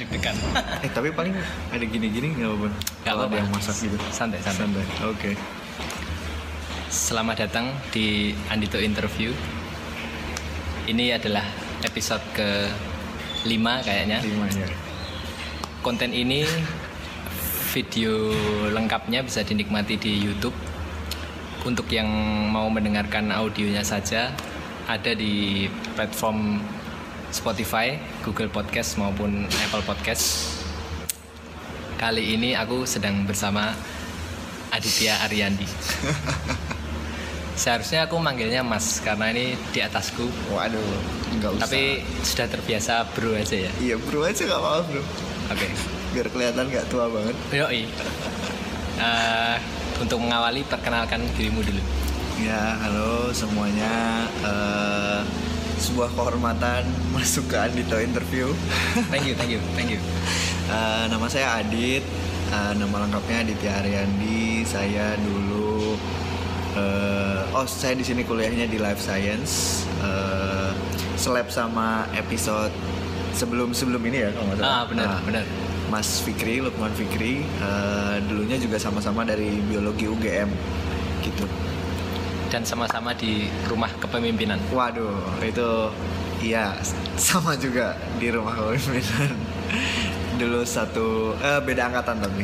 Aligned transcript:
deg-degan 0.00 0.36
Eh 0.84 0.90
tapi 0.90 1.12
paling 1.12 1.36
ada 1.70 1.84
gini-gini 1.84 2.32
nggak 2.32 2.48
apa-apa. 2.48 2.68
Kalau 3.04 3.28
ada 3.28 3.36
apa-apa. 3.36 3.36
yang 3.36 3.48
masak 3.52 3.76
gitu. 3.84 3.96
santai 4.08 4.40
santai 4.40 4.64
Santai. 4.64 4.84
Oke. 5.04 5.30
Selamat 6.90 7.46
datang 7.46 7.70
di 7.92 8.34
Andito 8.48 8.80
Interview. 8.80 9.30
Ini 10.88 11.20
adalah 11.20 11.44
episode 11.86 12.24
ke 12.34 12.66
5 13.46 13.86
kayaknya. 13.86 14.18
Lima 14.24 14.48
ya. 14.50 14.66
Konten 15.84 16.10
ini 16.10 16.42
video 17.70 18.34
lengkapnya 18.74 19.22
bisa 19.22 19.46
dinikmati 19.46 19.94
di 20.00 20.18
YouTube. 20.18 20.56
Untuk 21.62 21.92
yang 21.92 22.08
mau 22.48 22.66
mendengarkan 22.72 23.30
audionya 23.30 23.84
saja 23.84 24.32
ada 24.88 25.12
di 25.12 25.68
platform 25.94 26.58
Spotify, 27.30 27.94
Google 28.26 28.50
Podcast 28.50 28.98
maupun 28.98 29.46
Apple 29.46 29.86
Podcast. 29.86 30.58
Kali 31.94 32.34
ini 32.34 32.58
aku 32.58 32.82
sedang 32.82 33.22
bersama 33.22 33.70
Aditya 34.74 35.22
Ariandi. 35.26 35.66
Seharusnya 37.60 38.08
aku 38.08 38.16
manggilnya 38.18 38.64
Mas 38.64 38.98
karena 39.04 39.30
ini 39.30 39.54
di 39.70 39.78
atasku. 39.78 40.26
Waduh, 40.50 40.80
nggak 41.38 41.50
usah. 41.60 41.62
Tapi 41.68 42.02
sudah 42.24 42.46
terbiasa 42.48 43.04
bro 43.14 43.36
aja 43.36 43.68
ya. 43.68 43.72
iya 43.78 43.94
bro 44.00 44.24
aja 44.24 44.42
nggak 44.48 44.60
apa-apa 44.60 44.82
bro. 44.90 45.02
Oke. 45.54 45.68
Biar 46.10 46.26
kelihatan 46.32 46.64
nggak 46.66 46.86
tua 46.88 47.06
banget. 47.06 47.36
Yoi. 47.52 47.82
Eh, 49.00 49.56
untuk 50.00 50.18
mengawali 50.18 50.64
perkenalkan 50.66 51.20
dirimu 51.36 51.60
dulu. 51.62 51.82
Ya 52.40 52.80
halo 52.80 53.28
semuanya. 53.36 54.24
Eh, 54.40 55.20
sebuah 55.80 56.12
kehormatan 56.12 56.84
masuk 57.14 57.48
ke 57.48 57.56
Andito 57.56 57.96
Interview. 57.96 58.52
Thank 59.08 59.24
you, 59.24 59.34
thank 59.34 59.50
you, 59.50 59.60
thank 59.72 59.88
you. 59.88 60.00
Eh, 60.66 61.04
nama 61.08 61.26
saya 61.26 61.58
Adit. 61.58 62.04
Eh, 62.46 62.72
nama 62.76 62.96
lengkapnya 63.00 63.42
Aditya 63.42 63.72
Ariandi. 63.80 64.62
Saya 64.62 65.16
dulu 65.16 65.96
eh, 66.76 67.40
oh 67.50 67.64
saya 67.64 67.94
di 67.94 68.04
sini 68.04 68.22
kuliahnya 68.22 68.66
di 68.66 68.76
Life 68.76 69.00
Science. 69.00 69.82
Eh, 69.98 70.70
seleb 71.16 71.48
sama 71.48 72.08
episode 72.14 72.72
sebelum 73.32 73.72
sebelum 73.72 74.00
ini 74.02 74.18
ya 74.20 74.30
kalau 74.30 74.46
nggak 74.46 74.58
salah. 74.58 74.72
Ah, 74.72 74.84
benar, 74.84 75.06
Nah, 75.06 75.20
benar. 75.22 75.44
Mas 75.90 76.22
Fikri, 76.22 76.62
Lukman 76.62 76.92
Fikri. 76.92 77.42
eh, 77.42 78.16
dulunya 78.24 78.54
juga 78.56 78.76
sama-sama 78.76 79.22
dari 79.22 79.58
biologi 79.62 80.06
UGM 80.06 80.50
gitu. 81.20 81.44
Dan 82.50 82.66
sama-sama 82.66 83.14
di 83.14 83.46
rumah 83.70 83.88
kepemimpinan. 84.02 84.58
Waduh, 84.74 85.38
itu 85.40 85.70
iya 86.42 86.74
sama 87.14 87.54
juga 87.54 87.94
di 88.18 88.26
rumah 88.28 88.58
kepemimpinan. 88.58 89.30
Dulu 90.40 90.60
satu 90.66 91.36
eh, 91.38 91.60
beda 91.62 91.92
angkatan 91.92 92.18
tapi 92.18 92.42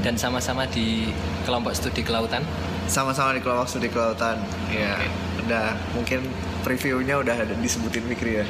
Dan 0.00 0.14
sama-sama 0.14 0.64
di 0.64 1.10
kelompok 1.42 1.74
studi 1.74 2.00
kelautan. 2.00 2.44
sama-sama 2.86 3.30
di 3.30 3.40
kelompok 3.40 3.66
studi 3.66 3.86
kelautan. 3.86 4.38
Ya, 4.66 4.94
Oke. 4.94 5.06
udah 5.46 5.66
mungkin 5.94 6.26
previewnya 6.62 7.18
udah 7.18 7.34
ada 7.34 7.54
disebutin 7.56 8.02
Fikri 8.06 8.42
ya. 8.42 8.46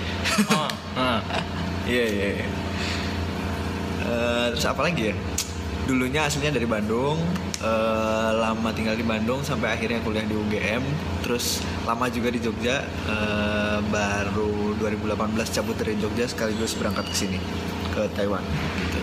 Oh, 0.49 0.69
ah. 0.97 1.21
Iya 1.89 2.05
iya. 2.07 2.29
iya. 2.37 2.47
Eh, 4.01 4.47
terus 4.53 4.65
apa 4.65 4.81
lagi 4.85 5.11
ya? 5.11 5.15
Dulunya 5.91 6.23
aslinya 6.23 6.55
dari 6.55 6.71
Bandung, 6.71 7.19
eh, 7.59 8.31
lama 8.39 8.71
tinggal 8.71 8.95
di 8.95 9.03
Bandung 9.03 9.43
sampai 9.43 9.75
akhirnya 9.75 9.99
kuliah 10.07 10.23
di 10.23 10.39
UGM, 10.39 10.87
terus 11.27 11.67
lama 11.83 12.07
juga 12.07 12.31
di 12.31 12.39
Jogja, 12.39 12.87
eh, 12.87 13.79
baru 13.91 14.79
2018 14.79 15.51
cabut 15.51 15.75
dari 15.75 15.99
Jogja 15.99 16.31
sekaligus 16.31 16.79
berangkat 16.79 17.11
ke 17.11 17.17
sini 17.27 17.43
ke 17.91 18.07
Taiwan. 18.15 18.47
Gitu. 18.87 19.01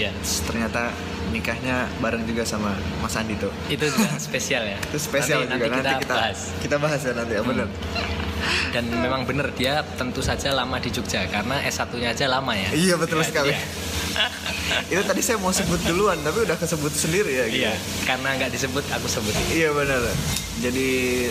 Ya, 0.00 0.16
Terus 0.16 0.40
ternyata 0.48 0.88
nikahnya 1.30 1.76
bareng 1.98 2.22
juga 2.22 2.42
sama 2.42 2.74
Mas 2.98 3.14
Andi 3.14 3.34
tuh. 3.34 3.50
itu 3.66 3.82
juga 3.82 4.10
spesial 4.20 4.62
ya. 4.64 4.78
Itu 4.82 4.98
spesial 4.98 5.44
nanti, 5.44 5.54
juga 5.56 5.66
Nanti 5.72 5.94
kita, 6.02 6.14
bahas. 6.14 6.38
kita 6.58 6.76
bahas 6.76 7.00
ya 7.00 7.12
nanti 7.12 7.32
ya 7.34 7.42
bener. 7.42 7.68
Dan 8.70 8.84
memang 8.90 9.22
benar 9.24 9.52
dia 9.52 9.80
tentu 9.94 10.20
saja 10.20 10.50
lama 10.50 10.76
di 10.76 10.88
Jogja 10.88 11.26
karena 11.26 11.60
S1-nya 11.62 12.10
aja 12.10 12.26
lama 12.26 12.52
ya. 12.52 12.70
Iya 12.72 12.94
betul 12.96 13.20
Ya, 13.20 13.26
sekali. 13.26 13.52
iya. 13.52 13.60
Itu 14.92 15.02
tadi 15.02 15.20
saya 15.20 15.36
mau 15.36 15.50
sebut 15.50 15.78
duluan 15.82 16.18
tapi 16.20 16.42
udah 16.42 16.56
kesebut 16.56 16.90
sendiri 16.90 17.30
ya. 17.32 17.44
gitu. 17.46 17.62
Iya, 17.62 17.74
karena 18.04 18.28
nggak 18.36 18.50
disebut 18.50 18.84
aku 18.88 19.06
sebutin. 19.06 19.44
Iya 19.50 19.70
benar. 19.70 20.00
Jadi 20.60 20.88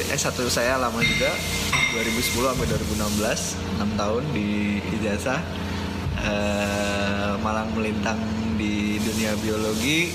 S1 0.10 0.38
saya 0.48 0.78
lama 0.78 1.00
juga 1.00 1.30
2010 1.92 2.46
sampai 2.46 2.66
2016 2.66 3.58
6 3.78 4.00
tahun 4.00 4.24
di 4.32 4.50
ijazah 4.96 5.40
eh, 6.26 7.34
malang 7.40 7.70
melintang 7.76 8.20
di 8.60 9.00
dunia 9.00 9.36
biologi 9.40 10.12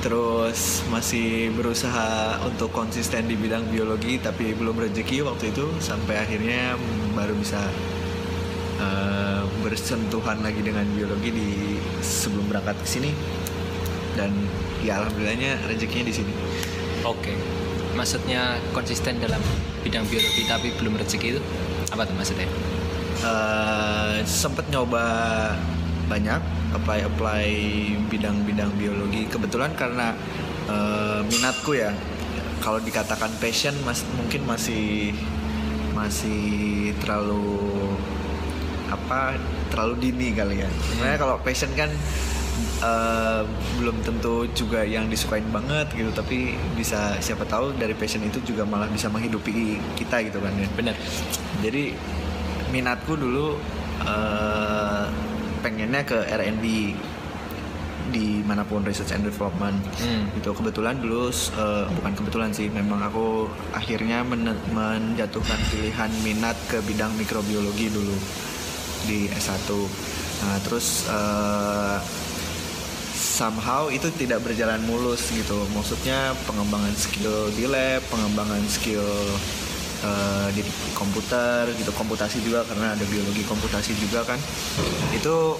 terus 0.00 0.80
masih 0.88 1.52
berusaha 1.52 2.40
untuk 2.48 2.72
konsisten 2.72 3.28
di 3.28 3.36
bidang 3.36 3.68
biologi 3.68 4.16
tapi 4.16 4.56
belum 4.56 4.80
rezeki 4.80 5.20
waktu 5.28 5.52
itu 5.52 5.68
sampai 5.76 6.24
akhirnya 6.24 6.76
baru 7.12 7.36
bisa 7.36 7.60
eh, 8.80 9.44
bersentuhan 9.60 10.40
lagi 10.40 10.64
dengan 10.64 10.88
biologi 10.96 11.30
di 11.32 11.48
sebelum 12.00 12.48
berangkat 12.48 12.80
ke 12.80 12.88
sini 12.88 13.10
dan 14.16 14.32
ya 14.80 15.00
alhamdulillahnya 15.04 15.60
rezekinya 15.68 16.08
di 16.08 16.14
sini 16.16 16.32
Oke. 17.04 17.32
Maksudnya 17.96 18.60
konsisten 18.76 19.16
dalam 19.24 19.40
bidang 19.80 20.04
biologi 20.12 20.44
tapi 20.44 20.68
belum 20.76 21.00
rezeki 21.00 21.26
itu 21.36 21.40
apa 21.88 22.04
tuh 22.04 22.12
maksudnya? 22.12 22.48
Eh 23.20 24.24
sempet 24.24 24.64
nyoba 24.72 25.04
banyak 26.08 26.42
apply 26.74 27.06
apply 27.06 27.46
bidang-bidang 28.10 28.72
biologi. 28.74 29.28
Kebetulan 29.30 29.74
karena 29.76 30.16
eh, 30.66 31.20
minatku 31.28 31.76
ya. 31.76 31.92
Kalau 32.60 32.76
dikatakan 32.82 33.32
passion 33.40 33.72
mas 33.88 34.04
mungkin 34.16 34.44
masih 34.44 35.16
masih 35.96 36.92
terlalu 37.00 37.96
apa 38.92 39.38
terlalu 39.70 40.10
dini 40.10 40.34
kali 40.34 40.64
ya. 40.64 40.68
Sebenarnya 40.90 41.18
kalau 41.20 41.36
passion 41.44 41.70
kan 41.76 41.90
eh, 42.82 43.42
belum 43.78 43.96
tentu 44.02 44.48
juga 44.56 44.82
yang 44.82 45.06
disukain 45.12 45.46
banget 45.52 45.92
gitu. 45.94 46.10
Tapi 46.10 46.56
bisa 46.74 47.20
siapa 47.20 47.44
tahu 47.44 47.76
dari 47.76 47.92
passion 47.94 48.24
itu 48.24 48.40
juga 48.42 48.64
malah 48.64 48.90
bisa 48.90 49.12
menghidupi 49.12 49.78
kita 49.94 50.24
gitu 50.26 50.40
kan 50.40 50.52
ya. 50.56 50.68
Benar. 50.74 50.96
jadi 51.60 51.92
minatku 52.70 53.18
dulu 53.18 53.58
eh, 54.06 55.04
pengennya 55.60 56.02
ke 56.06 56.18
R&D 56.24 56.64
di 58.10 58.42
mana 58.42 58.66
pun 58.66 58.82
research 58.82 59.14
and 59.14 59.22
development. 59.22 59.78
Hmm. 60.02 60.26
itu 60.34 60.50
kebetulan 60.50 60.98
dulu 60.98 61.30
eh, 61.30 61.86
bukan 61.94 62.12
kebetulan 62.18 62.50
sih 62.50 62.66
memang 62.70 63.02
aku 63.06 63.46
akhirnya 63.70 64.26
men- 64.26 64.58
menjatuhkan 64.74 65.60
pilihan 65.70 66.10
minat 66.26 66.56
ke 66.66 66.82
bidang 66.82 67.14
mikrobiologi 67.14 67.90
dulu 67.90 68.16
di 69.06 69.30
S1 69.32 69.68
nah 70.40 70.56
terus 70.64 71.04
eh, 71.06 71.98
somehow 73.40 73.88
itu 73.92 74.08
tidak 74.16 74.40
berjalan 74.44 74.80
mulus 74.84 75.28
gitu. 75.32 75.64
Maksudnya 75.76 76.32
pengembangan 76.44 76.92
skill 76.96 77.52
di 77.52 77.64
lab 77.68 78.00
pengembangan 78.08 78.64
skill 78.68 79.04
eh, 80.04 80.48
di 80.56 80.62
komputer 80.96 81.70
gitu 81.76 81.92
komputasi 81.94 82.40
juga 82.44 82.64
karena 82.66 82.96
ada 82.96 83.04
biologi 83.06 83.44
komputasi 83.46 83.96
juga 84.00 84.24
kan 84.24 84.38
itu 85.12 85.56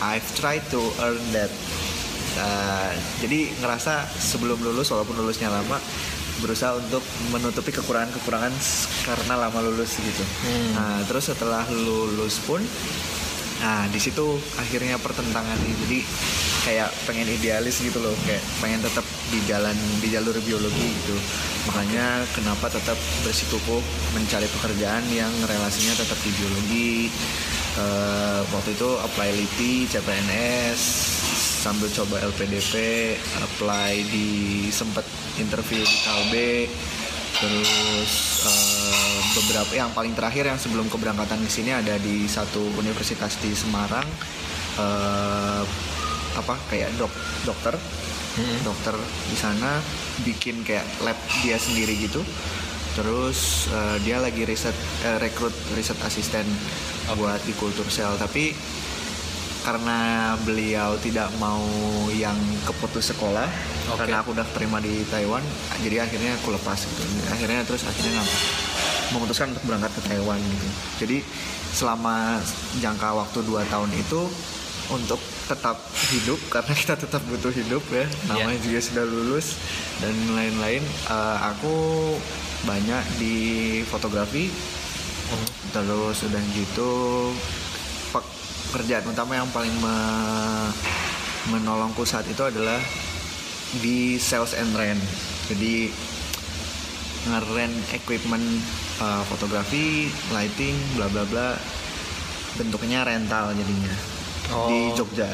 I've 0.00 0.26
tried 0.38 0.64
to 0.72 0.80
earn 1.02 1.20
that 1.36 1.52
Uh, 2.30 2.94
jadi 3.18 3.50
ngerasa 3.58 4.06
sebelum 4.14 4.62
lulus 4.62 4.86
walaupun 4.94 5.18
lulusnya 5.18 5.50
lama 5.50 5.82
berusaha 6.40 6.78
untuk 6.78 7.02
menutupi 7.34 7.74
kekurangan-kekurangan 7.74 8.54
karena 9.02 9.34
lama 9.34 9.58
lulus 9.66 9.98
gitu. 9.98 10.24
Hmm. 10.46 10.70
Nah, 10.78 10.98
terus 11.10 11.28
setelah 11.28 11.66
lulus 11.68 12.38
pun 12.46 12.62
nah 13.60 13.84
di 13.92 14.00
situ 14.00 14.40
akhirnya 14.56 14.96
pertentangan 14.96 15.56
nih. 15.60 15.74
Jadi 15.86 15.98
kayak 16.64 16.90
pengen 17.08 17.28
idealis 17.28 17.80
gitu 17.80 18.00
loh, 18.00 18.12
kayak 18.24 18.42
pengen 18.60 18.80
tetap 18.84 19.04
di 19.32 19.38
jalan 19.48 19.76
di 20.00 20.08
jalur 20.12 20.36
biologi 20.44 20.88
gitu. 21.04 21.16
Makanya 21.68 22.24
kenapa 22.32 22.72
tetap 22.72 22.96
bersikukuh 23.22 23.80
mencari 24.16 24.48
pekerjaan 24.48 25.04
yang 25.12 25.32
relasinya 25.44 25.94
tetap 25.96 26.16
di 26.24 26.30
biologi. 26.36 26.92
Eh, 27.70 28.40
waktu 28.50 28.74
itu 28.74 28.90
apply 28.98 29.30
LIPI, 29.30 29.86
CPNS, 29.94 30.80
sambil 31.62 31.86
coba 31.94 32.18
LPDP, 32.26 32.74
apply 33.38 34.02
di 34.10 34.28
sempat 34.74 35.06
interview 35.38 35.78
di 35.78 35.96
Kalbe, 36.02 36.52
terus 37.40 38.12
eh, 38.44 39.18
beberapa 39.34 39.72
yang 39.72 39.90
paling 39.96 40.12
terakhir 40.12 40.44
yang 40.46 40.60
sebelum 40.60 40.86
keberangkatan 40.86 41.40
ke 41.40 41.50
sini 41.50 41.72
ada 41.72 41.96
di 41.96 42.28
satu 42.28 42.60
universitas 42.76 43.40
di 43.40 43.50
Semarang, 43.56 44.04
eh, 44.76 45.62
apa 46.36 46.54
kayak 46.68 46.92
dok 47.00 47.12
dokter, 47.44 47.74
Hmm. 48.30 48.62
dokter 48.62 48.94
di 49.26 49.34
sana 49.34 49.82
bikin 50.22 50.62
kayak 50.62 50.86
lab 51.02 51.18
dia 51.42 51.58
sendiri 51.58 51.98
gitu. 51.98 52.22
Terus 52.94 53.66
eh, 53.74 53.96
dia 54.06 54.22
lagi 54.22 54.46
riset 54.46 54.76
eh, 55.02 55.18
rekrut 55.18 55.52
riset 55.74 55.98
asisten 56.06 56.46
buat 57.18 57.42
di 57.42 57.50
kultur 57.58 57.90
sel 57.90 58.14
tapi 58.22 58.54
karena 59.60 60.32
beliau 60.42 60.96
tidak 61.04 61.28
mau 61.36 61.60
yang 62.16 62.36
keputus 62.64 63.12
sekolah 63.12 63.44
Oke. 63.92 64.04
karena 64.04 64.24
aku 64.24 64.32
udah 64.32 64.46
terima 64.56 64.80
di 64.80 65.04
Taiwan 65.08 65.44
jadi 65.84 66.04
akhirnya 66.04 66.36
aku 66.40 66.56
lepas 66.56 66.78
gitu. 66.80 67.02
Akhirnya 67.28 67.60
terus 67.64 67.84
akhirnya 67.84 68.24
memutuskan 69.12 69.52
untuk 69.52 69.64
berangkat 69.68 69.92
ke 69.96 70.02
Taiwan 70.08 70.38
gitu. 70.40 70.68
Jadi 71.04 71.18
selama 71.70 72.40
jangka 72.82 73.08
waktu 73.14 73.38
2 73.46 73.72
tahun 73.72 73.90
itu 73.94 74.20
untuk 74.90 75.20
tetap 75.46 75.78
hidup 76.14 76.38
karena 76.54 76.74
kita 76.74 76.94
tetap 76.98 77.22
butuh 77.26 77.54
hidup 77.54 77.82
ya 77.90 78.06
namanya 78.26 78.58
juga 78.62 78.78
sudah 78.82 79.04
lulus 79.06 79.58
dan 80.02 80.14
lain-lain 80.34 80.82
eh, 81.10 81.38
aku 81.46 81.74
banyak 82.66 83.02
di 83.16 83.36
fotografi 83.86 84.50
terus 85.70 86.26
udah 86.26 86.42
gitu 86.58 86.92
pekerjaan 88.70 89.02
utama 89.04 89.34
yang 89.34 89.50
paling 89.50 89.74
me- 89.76 90.72
menolongku 91.50 92.02
saat 92.02 92.22
itu 92.24 92.38
adalah 92.40 92.78
di 93.76 94.14
sales 94.16 94.54
and 94.54 94.70
rent. 94.72 95.02
Jadi 95.46 95.90
ngeren 97.22 97.68
equipment 97.92 98.46
uh, 98.98 99.20
fotografi 99.26 100.06
lighting 100.30 100.72
bla 100.94 101.06
bla 101.06 101.26
bla 101.26 101.58
bentuknya 102.54 103.02
rental 103.02 103.50
jadinya. 103.52 103.92
Di 104.66 104.78
Oh. 104.88 104.96
Jogja. 104.96 105.26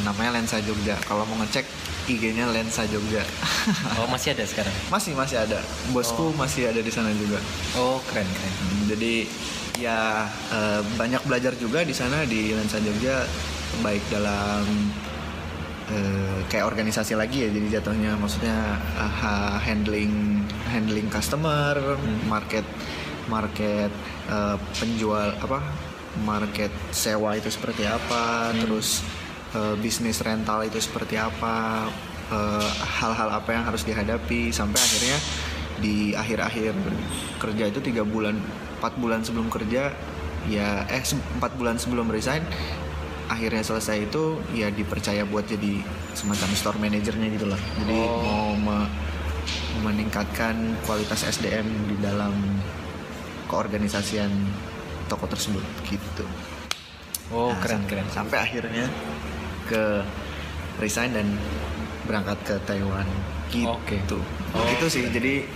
Namanya 0.00 0.34
lensa 0.34 0.56
Jogja. 0.58 0.96
Kalau 1.00 1.24
mau 1.24 1.36
ngecek 1.38 1.64
IG-nya 2.06 2.48
lensa 2.48 2.84
Jogja. 2.84 3.24
Oh 3.96 4.04
masih 4.06 4.32
ada 4.32 4.44
sekarang? 4.44 4.72
masih 4.88 5.12
masih 5.12 5.36
ada. 5.38 5.56
Bosku 5.88 6.32
masih 6.34 6.68
ada 6.68 6.78
di 6.78 6.88
sana 6.88 7.08
juga. 7.10 7.40
Oh 7.74 7.96
keren 8.04 8.24
keren. 8.26 8.52
jadi 8.86 9.24
ya 9.78 10.30
eh, 10.54 10.80
banyak 10.94 11.22
belajar 11.26 11.52
juga 11.58 11.82
di 11.82 11.94
sana 11.94 12.22
di 12.22 12.54
Lensa 12.54 12.78
Jogja 12.78 13.26
baik 13.82 14.06
dalam 14.06 14.62
eh, 15.90 16.38
kayak 16.46 16.66
organisasi 16.70 17.18
lagi 17.18 17.46
ya 17.46 17.50
jadi 17.50 17.80
jatuhnya 17.80 18.14
maksudnya 18.14 18.78
ha- 18.94 19.58
handling 19.58 20.46
handling 20.70 21.10
customer 21.10 21.74
market 22.30 22.62
market 23.26 23.90
eh, 24.30 24.56
penjual 24.78 25.34
apa 25.42 25.58
market 26.22 26.70
sewa 26.94 27.34
itu 27.34 27.50
seperti 27.50 27.82
apa 27.82 28.54
terus 28.54 29.02
eh, 29.58 29.74
bisnis 29.82 30.22
rental 30.22 30.62
itu 30.66 30.78
seperti 30.78 31.18
apa 31.18 31.86
hal-hal 32.80 33.36
apa 33.36 33.52
yang 33.52 33.68
harus 33.68 33.84
dihadapi 33.84 34.48
sampai 34.48 34.80
akhirnya 34.80 35.18
di 35.78 36.16
akhir-akhir 36.16 36.72
kerja 37.36 37.64
itu 37.68 37.84
tiga 37.84 38.00
bulan 38.00 38.40
empat 38.84 39.00
bulan 39.00 39.24
sebelum 39.24 39.48
kerja 39.48 39.96
ya 40.44 40.84
eh 40.84 41.00
empat 41.32 41.56
bulan 41.56 41.80
sebelum 41.80 42.04
resign 42.06 42.44
akhirnya 43.26 43.64
selesai 43.64 44.04
itu 44.04 44.22
ya 44.52 44.68
dipercaya 44.68 45.24
buat 45.24 45.48
jadi 45.48 45.80
semacam 46.12 46.48
store 46.52 46.76
manajernya 46.76 47.32
gitu 47.32 47.48
lah 47.48 47.56
jadi 47.78 47.96
Oh. 47.96 48.20
mau 48.20 48.48
me- 48.52 48.92
meningkatkan 49.80 50.52
kualitas 50.84 51.24
SDM 51.24 51.64
di 51.86 51.96
dalam 51.98 52.36
keorganisasian 53.46 54.28
toko 55.06 55.24
tersebut 55.24 55.64
gitu 55.86 56.28
Oh 57.32 57.48
Nah, 57.48 57.58
keren 57.58 57.88
keren. 57.88 58.04
sampai 58.06 58.36
akhirnya 58.38 58.84
ke 59.64 60.04
resign 60.76 61.16
dan 61.16 61.24
berangkat 62.04 62.36
ke 62.42 62.54
Taiwan 62.62 63.08
gitu 63.48 63.64
Oke. 63.70 63.96
Oh, 64.52 64.60
gitu 64.68 64.86
sih 64.90 65.08
jadi 65.08 65.48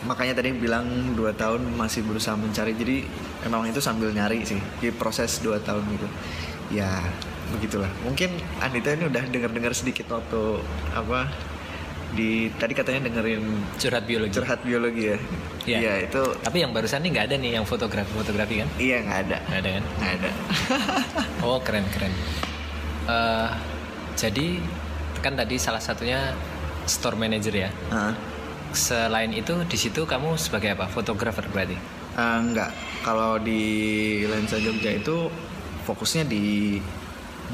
makanya 0.00 0.34
tadi 0.34 0.52
bilang 0.52 0.86
dua 1.12 1.32
tahun 1.32 1.74
masih 1.74 2.02
berusaha 2.02 2.34
mencari 2.34 2.70
jadi 2.72 3.02
emang 3.42 3.66
itu 3.66 3.78
sambil 3.78 4.08
nyari 4.08 4.42
sih 4.42 4.58
di 4.76 4.90
proses 4.90 5.38
dua 5.38 5.58
tahun 5.58 5.82
gitu 5.90 6.08
ya 6.70 7.02
begitulah 7.50 7.88
mungkin 8.00 8.30
Anita 8.58 8.92
ini 8.92 9.06
udah 9.06 9.24
dengar-dengar 9.24 9.72
sedikit 9.72 10.06
waktu 10.12 10.60
apa 10.92 11.26
di 12.08 12.48
tadi 12.52 12.72
katanya 12.72 13.04
dengerin 13.04 13.44
Curhat 13.76 14.04
biologi. 14.04 14.32
curhat 14.32 14.60
biologi 14.62 15.04
ya 15.06 15.18
Iya. 15.68 15.78
iya 15.78 15.94
itu 16.02 16.22
Tapi 16.40 16.58
yang 16.58 16.72
barusan 16.72 17.04
ini 17.04 17.12
nggak 17.12 17.26
ada 17.28 17.36
nih 17.36 17.50
yang 17.52 17.66
fotografi 17.66 18.08
fotografi 18.10 18.54
kan? 18.58 18.68
iya 18.78 19.02
nggak 19.02 19.18
ada 19.22 19.36
Nggak 19.44 19.58
ada 19.58 19.70
kan? 19.70 19.84
nggak 19.94 20.12
ada 20.14 20.30
Oh 21.44 21.58
keren 21.60 21.84
keren. 21.90 22.12
Eh, 23.04 23.48
jadi 24.14 24.46
kan 25.18 25.34
tadi 25.34 25.56
salah 25.56 25.78
satunya 25.78 26.32
store 26.84 27.14
manager 27.14 27.52
ya. 27.52 27.68
Heeh. 27.68 28.12
Selain 28.72 29.32
itu 29.32 29.52
di 29.64 29.78
situ 29.78 30.04
kamu 30.04 30.36
sebagai 30.36 30.76
apa? 30.76 30.86
Fotografer 30.90 31.44
berarti? 31.48 31.76
Eh, 32.18 32.38
enggak, 32.42 32.74
kalau 33.06 33.38
di 33.38 33.62
Lensa 34.26 34.58
Jogja 34.58 34.90
itu 34.90 35.30
fokusnya 35.86 36.26
di 36.26 36.76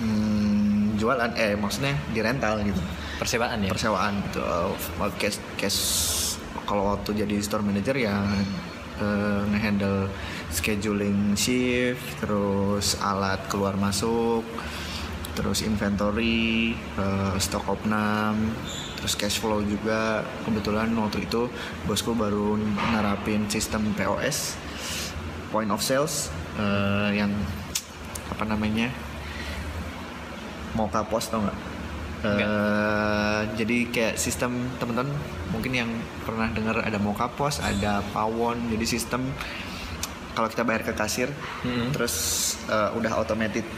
hmm, 0.00 0.96
jualan, 0.96 1.36
eh 1.36 1.52
maksudnya 1.54 1.94
di 2.10 2.18
rental 2.24 2.64
gitu, 2.64 2.80
Persewaan 3.20 3.62
ya? 3.62 3.70
persewaan 3.70 4.14
gitu. 4.30 4.40
Cash, 5.20 5.38
cash 5.60 5.78
kalau 6.64 6.96
waktu 6.96 7.22
jadi 7.22 7.36
store 7.44 7.60
manager 7.60 7.92
ya 7.92 8.24
eh, 8.98 9.42
ngehandle 9.52 10.08
scheduling 10.48 11.36
shift, 11.36 12.24
terus 12.24 12.96
alat 13.04 13.44
keluar 13.52 13.76
masuk, 13.76 14.42
terus 15.36 15.60
inventory, 15.60 16.72
eh, 16.74 17.34
stok 17.36 17.68
opnam, 17.68 18.48
terus 19.04 19.20
cash 19.20 19.36
flow 19.36 19.60
juga. 19.60 20.24
Kebetulan 20.48 20.88
waktu 20.96 21.28
itu 21.28 21.52
bosku 21.84 22.16
baru 22.16 22.56
nerapin 22.88 23.44
sistem 23.52 23.92
POS, 23.92 24.56
point 25.52 25.68
of 25.68 25.84
sales, 25.84 26.32
eh, 26.56 27.20
yang 27.20 27.28
apa 28.32 28.48
namanya, 28.48 28.88
Moka 30.72 31.04
Pos 31.04 31.28
tau 31.28 31.44
nggak? 31.44 31.58
Eh, 32.24 33.40
jadi 33.60 33.78
kayak 33.92 34.14
sistem 34.16 34.72
teman-teman 34.80 35.12
mungkin 35.52 35.76
yang 35.76 35.90
pernah 36.24 36.48
dengar 36.48 36.80
ada 36.80 36.96
Moka 36.96 37.28
Pos, 37.28 37.60
ada 37.60 38.00
Pawon, 38.16 38.72
jadi 38.72 38.88
sistem 38.88 39.28
kalau 40.32 40.48
kita 40.48 40.64
bayar 40.64 40.80
ke 40.80 40.96
kasir, 40.96 41.28
Mm-mm. 41.60 41.92
terus 41.92 42.56
eh, 42.72 42.88
udah 42.96 43.20
automated 43.20 43.68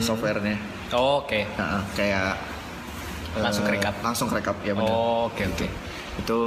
softwarenya. 0.00 0.56
Oh, 0.96 1.20
Oke. 1.20 1.44
Nah, 1.60 1.84
kayak 1.92 2.55
eh, 3.36 3.42
Langsung 3.44 3.64
rekap. 3.68 3.94
langsung 4.00 4.28
rekap 4.32 4.56
ya 4.64 4.72
benar. 4.72 4.90
Oh, 4.90 5.28
Oke 5.28 5.44
oke. 5.44 5.68
itu 6.16 6.40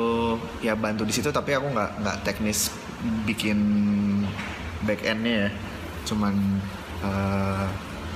ya 0.65 0.73
bantu 0.73 1.05
di 1.05 1.13
situ 1.13 1.29
tapi 1.29 1.53
aku 1.53 1.69
nggak 1.69 2.01
nggak 2.01 2.17
teknis 2.25 2.73
bikin 3.23 3.59
back 4.83 5.05
endnya 5.05 5.45
ya. 5.45 5.49
Cuman 6.03 6.33
eh, 7.05 7.65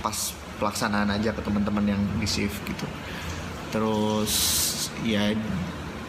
pas 0.02 0.18
pelaksanaan 0.58 1.14
aja 1.14 1.30
ke 1.32 1.42
teman-teman 1.42 1.86
yang 1.88 2.02
di 2.18 2.26
shift 2.26 2.58
gitu. 2.66 2.86
Terus 3.70 4.34
ya 5.06 5.34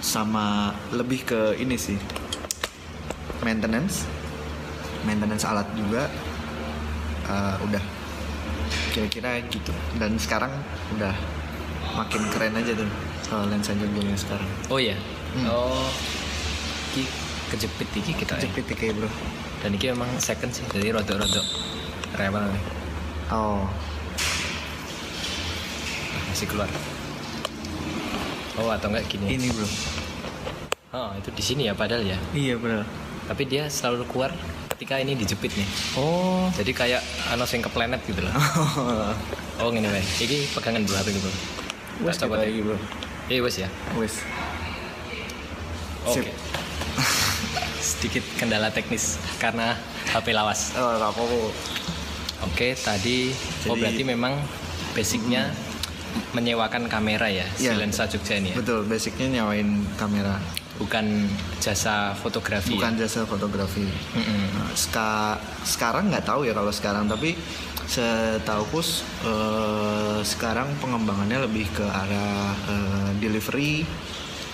sama 0.00 0.72
lebih 0.90 1.24
ke 1.24 1.40
ini 1.56 1.76
sih. 1.76 1.96
Maintenance. 3.44 4.08
Maintenance 5.04 5.44
alat 5.44 5.68
juga. 5.76 6.08
Eh, 7.28 7.56
udah. 7.68 7.84
Kira-kira 8.92 9.42
gitu. 9.48 9.72
Dan 9.98 10.16
sekarang 10.16 10.50
udah 10.96 11.12
makin 11.94 12.22
keren 12.28 12.54
aja 12.54 12.72
tuh 12.74 12.88
kalau 13.24 13.46
lensa 13.46 13.72
joggingnya 13.72 14.14
sekarang 14.14 14.50
Oh 14.66 14.76
iya. 14.76 14.94
Hmm. 15.32 15.46
Oh. 15.48 15.88
Ki 16.90 17.02
kejepit 17.48 17.88
iki 17.92 18.12
kita. 18.14 18.34
ya. 18.36 18.44
jepit 18.44 18.66
kayak 18.68 18.94
bro 18.94 19.10
Dan 19.58 19.72
ini 19.72 19.86
emang 19.88 20.10
second 20.18 20.50
sih, 20.50 20.62
jadi 20.68 20.92
rodok-rodok 20.92 21.46
rewel 22.14 22.44
nih. 22.46 22.62
oh 23.30 23.64
Masih 26.28 26.46
keluar. 26.46 26.68
Oh 28.54 28.68
atau 28.68 28.86
enggak 28.86 29.06
gini? 29.08 29.26
ini 29.32 29.50
bro 29.50 29.66
Oh 30.92 31.10
itu 31.12 31.26
di 31.28 31.42
sini 31.42 31.62
ya 31.64 31.74
padahal 31.74 32.02
ya. 32.04 32.18
iya 32.30 32.54
benar 32.54 32.86
Tapi 33.24 33.42
dia 33.44 33.66
selalu 33.66 34.06
keluar 34.06 34.30
ketika 34.70 34.98
ini 34.98 35.14
dijepit 35.14 35.50
nih. 35.54 35.68
oh 35.94 36.46
Jadi 36.52 36.70
kayak 36.70 37.02
anos 37.30 37.50
yang 37.50 37.62
ke 37.62 37.70
planet 37.70 38.00
gitu 38.04 38.20
loh. 38.20 38.34
Oh 39.54 39.70
gini 39.70 39.86
baik. 39.86 40.02
Ini 40.18 40.50
pegangan 40.50 40.82
dulu 40.82 40.98
HP 40.98 41.14
gitu. 41.14 41.30
Wes 42.00 42.16
coba 42.16 42.40
lagi 42.40 42.60
bro 42.60 42.76
Eh 43.24 43.40
wes 43.40 43.56
ya. 43.56 43.68
wes 43.94 44.20
Oke. 46.04 46.20
Sip. 46.20 46.26
Sedikit 47.96 48.24
kendala 48.36 48.68
teknis 48.68 49.16
karena 49.38 49.76
HP 50.08 50.32
lawas. 50.32 50.76
oh 50.76 50.96
apa 50.96 51.22
Oke, 52.44 52.76
tadi 52.76 53.32
oh 53.64 53.72
Jadi- 53.72 53.80
berarti 53.80 54.02
memang 54.04 54.36
basicnya 54.92 55.48
menyewakan 56.30 56.86
kamera 56.86 57.26
ya, 57.26 57.42
si 57.50 57.66
Iya. 57.66 57.80
lensa 57.80 58.04
Jogja 58.04 58.36
ini 58.36 58.52
ya. 58.52 58.56
betul 58.60 58.84
basicnya 58.84 59.40
nyawain 59.40 59.82
kamera 59.96 60.36
Bukan 60.74 61.30
jasa 61.58 62.12
fotografi. 62.14 62.72
bukan 62.72 62.92
ya? 62.92 63.06
jasa 63.06 63.22
fotografi 63.24 63.86
Mm-mm. 63.86 64.42
Nah, 64.52 64.74
ska- 64.74 65.38
sekarang 65.62 66.10
nggak 66.10 66.24
tahu 66.24 66.42
ya 66.42 66.52
kalau 66.52 66.68
sekarang 66.68 67.06
tapi 67.06 67.38
setauku 67.84 68.80
s- 68.80 69.06
eh, 69.22 70.18
sekarang 70.20 70.66
pengembangannya 70.76 71.42
lebih 71.42 71.70
ke 71.70 71.84
arah 71.84 72.50
eh, 72.66 73.10
delivery 73.16 73.86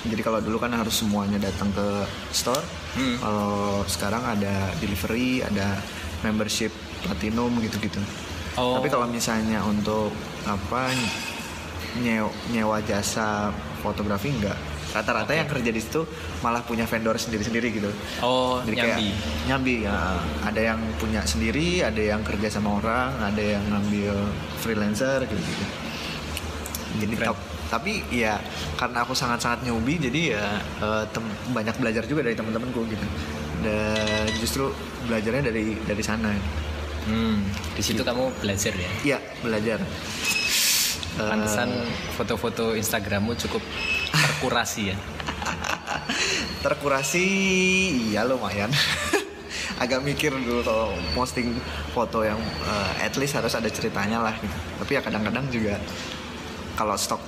jadi 0.02 0.20
kalau 0.20 0.40
dulu 0.40 0.56
kan 0.58 0.72
harus 0.72 0.96
semuanya 0.98 1.38
datang 1.38 1.68
ke 1.70 1.88
store 2.30 2.60
Hmm. 2.90 3.16
kalau 3.16 3.54
sekarang 3.86 4.20
ada 4.20 4.50
delivery 4.76 5.40
ada 5.40 5.78
membership 6.20 6.68
platinum 7.00 7.54
gitu-gitu 7.60 8.02
Oh. 8.52 8.76
Tapi 8.76 8.90
kalau 8.90 9.06
misalnya 9.06 9.62
untuk 9.62 10.10
apa 10.42 10.90
nyewa, 11.96 12.28
nyewa 12.50 12.82
jasa 12.82 13.54
fotografi 13.78 14.26
enggak. 14.28 14.58
Rata-rata 14.90 15.30
yang 15.30 15.46
kerja 15.46 15.70
di 15.70 15.78
situ 15.78 16.02
malah 16.40 16.60
punya 16.60 16.82
vendor 16.82 17.14
sendiri-sendiri 17.14 17.68
gitu. 17.70 17.90
Oh, 18.20 18.58
Jadi 18.62 18.74
kayak 18.74 18.98
nyambi. 18.98 19.10
nyambi 19.46 19.74
ya. 19.86 19.98
Ada 20.42 20.60
yang 20.74 20.80
punya 20.96 21.22
sendiri, 21.22 21.80
ada 21.80 22.00
yang 22.00 22.20
kerja 22.20 22.50
sama 22.50 22.76
orang, 22.76 23.14
ada 23.22 23.38
yang 23.38 23.62
ngambil 23.66 24.14
freelancer 24.58 25.22
gitu 25.24 25.38
gitu. 25.38 25.64
Jadi 27.00 27.14
Keren. 27.16 27.38
tapi 27.70 28.02
ya 28.10 28.34
karena 28.74 29.06
aku 29.06 29.14
sangat-sangat 29.14 29.62
newbie 29.62 29.94
jadi 29.96 30.34
ya 30.34 30.46
eh, 30.82 31.04
tem- 31.14 31.38
banyak 31.48 31.78
belajar 31.78 32.02
juga 32.02 32.26
dari 32.26 32.34
teman-temanku 32.34 32.82
gitu. 32.90 33.06
Dan 33.62 34.26
justru 34.40 34.74
belajarnya 35.06 35.42
dari 35.46 35.78
dari 35.78 36.02
sana. 36.02 36.34
Hmm, 37.00 37.46
di 37.72 37.80
situ 37.80 38.02
kamu 38.02 38.42
belajar 38.42 38.74
ya. 38.74 38.90
Iya, 39.06 39.18
belajar. 39.40 39.78
Eh, 41.10 41.30
Pantesan 41.30 41.68
foto-foto 42.14 42.74
Instagrammu 42.74 43.38
cukup 43.38 43.62
terkurasi 44.12 44.82
ya. 44.88 44.96
terkurasi 46.60 47.24
iya 48.08 48.22
lumayan 48.22 48.68
agak 49.82 50.00
mikir 50.00 50.28
dulu 50.30 50.60
kalau 50.60 50.92
posting 51.14 51.56
foto 51.90 52.20
yang 52.20 52.36
eh, 52.62 53.02
at 53.02 53.16
least 53.16 53.32
harus 53.32 53.52
ada 53.52 53.66
ceritanya 53.66 54.20
lah 54.20 54.34
gitu. 54.34 54.52
tapi 54.78 54.90
ya 54.92 55.00
kadang-kadang 55.00 55.46
juga 55.48 55.80
kalau 56.74 56.94
stok 56.94 57.20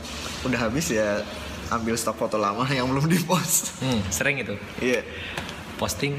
udah 0.42 0.60
habis 0.60 0.90
ya 0.90 1.24
ambil 1.70 1.94
stok 1.94 2.18
foto 2.18 2.36
lama 2.36 2.68
yang 2.68 2.84
belum 2.86 3.08
dipost 3.08 3.80
Hmm, 3.80 4.00
sering 4.08 4.38
itu. 4.38 4.54
iya 4.78 5.00
Posting 5.74 6.14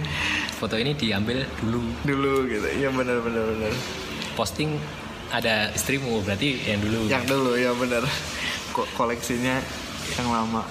foto 0.53 0.75
ini 0.75 0.91
diambil 0.91 1.45
dulu. 1.61 1.79
dulu 2.03 2.33
gitu 2.47 2.67
iya 2.73 2.89
benar 2.89 3.21
benar 3.21 3.45
benar 3.47 3.71
Posting 4.33 4.75
ada 5.29 5.69
istrimu 5.71 6.19
berarti 6.19 6.57
yang 6.65 6.81
dulu. 6.81 6.99
yang 7.05 7.23
dulu 7.23 7.53
ya 7.53 7.71
benar 7.71 8.03
Ko- 8.69 8.89
koleksinya 8.91 9.61
yang 10.13 10.29
lama 10.29 10.63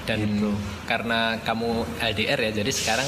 Dan 0.00 0.18
Gitu. 0.18 0.50
karena 0.84 1.38
kamu 1.40 1.70
LDR 2.02 2.40
ya, 2.40 2.52
jadi 2.56 2.72
sekarang 2.72 3.06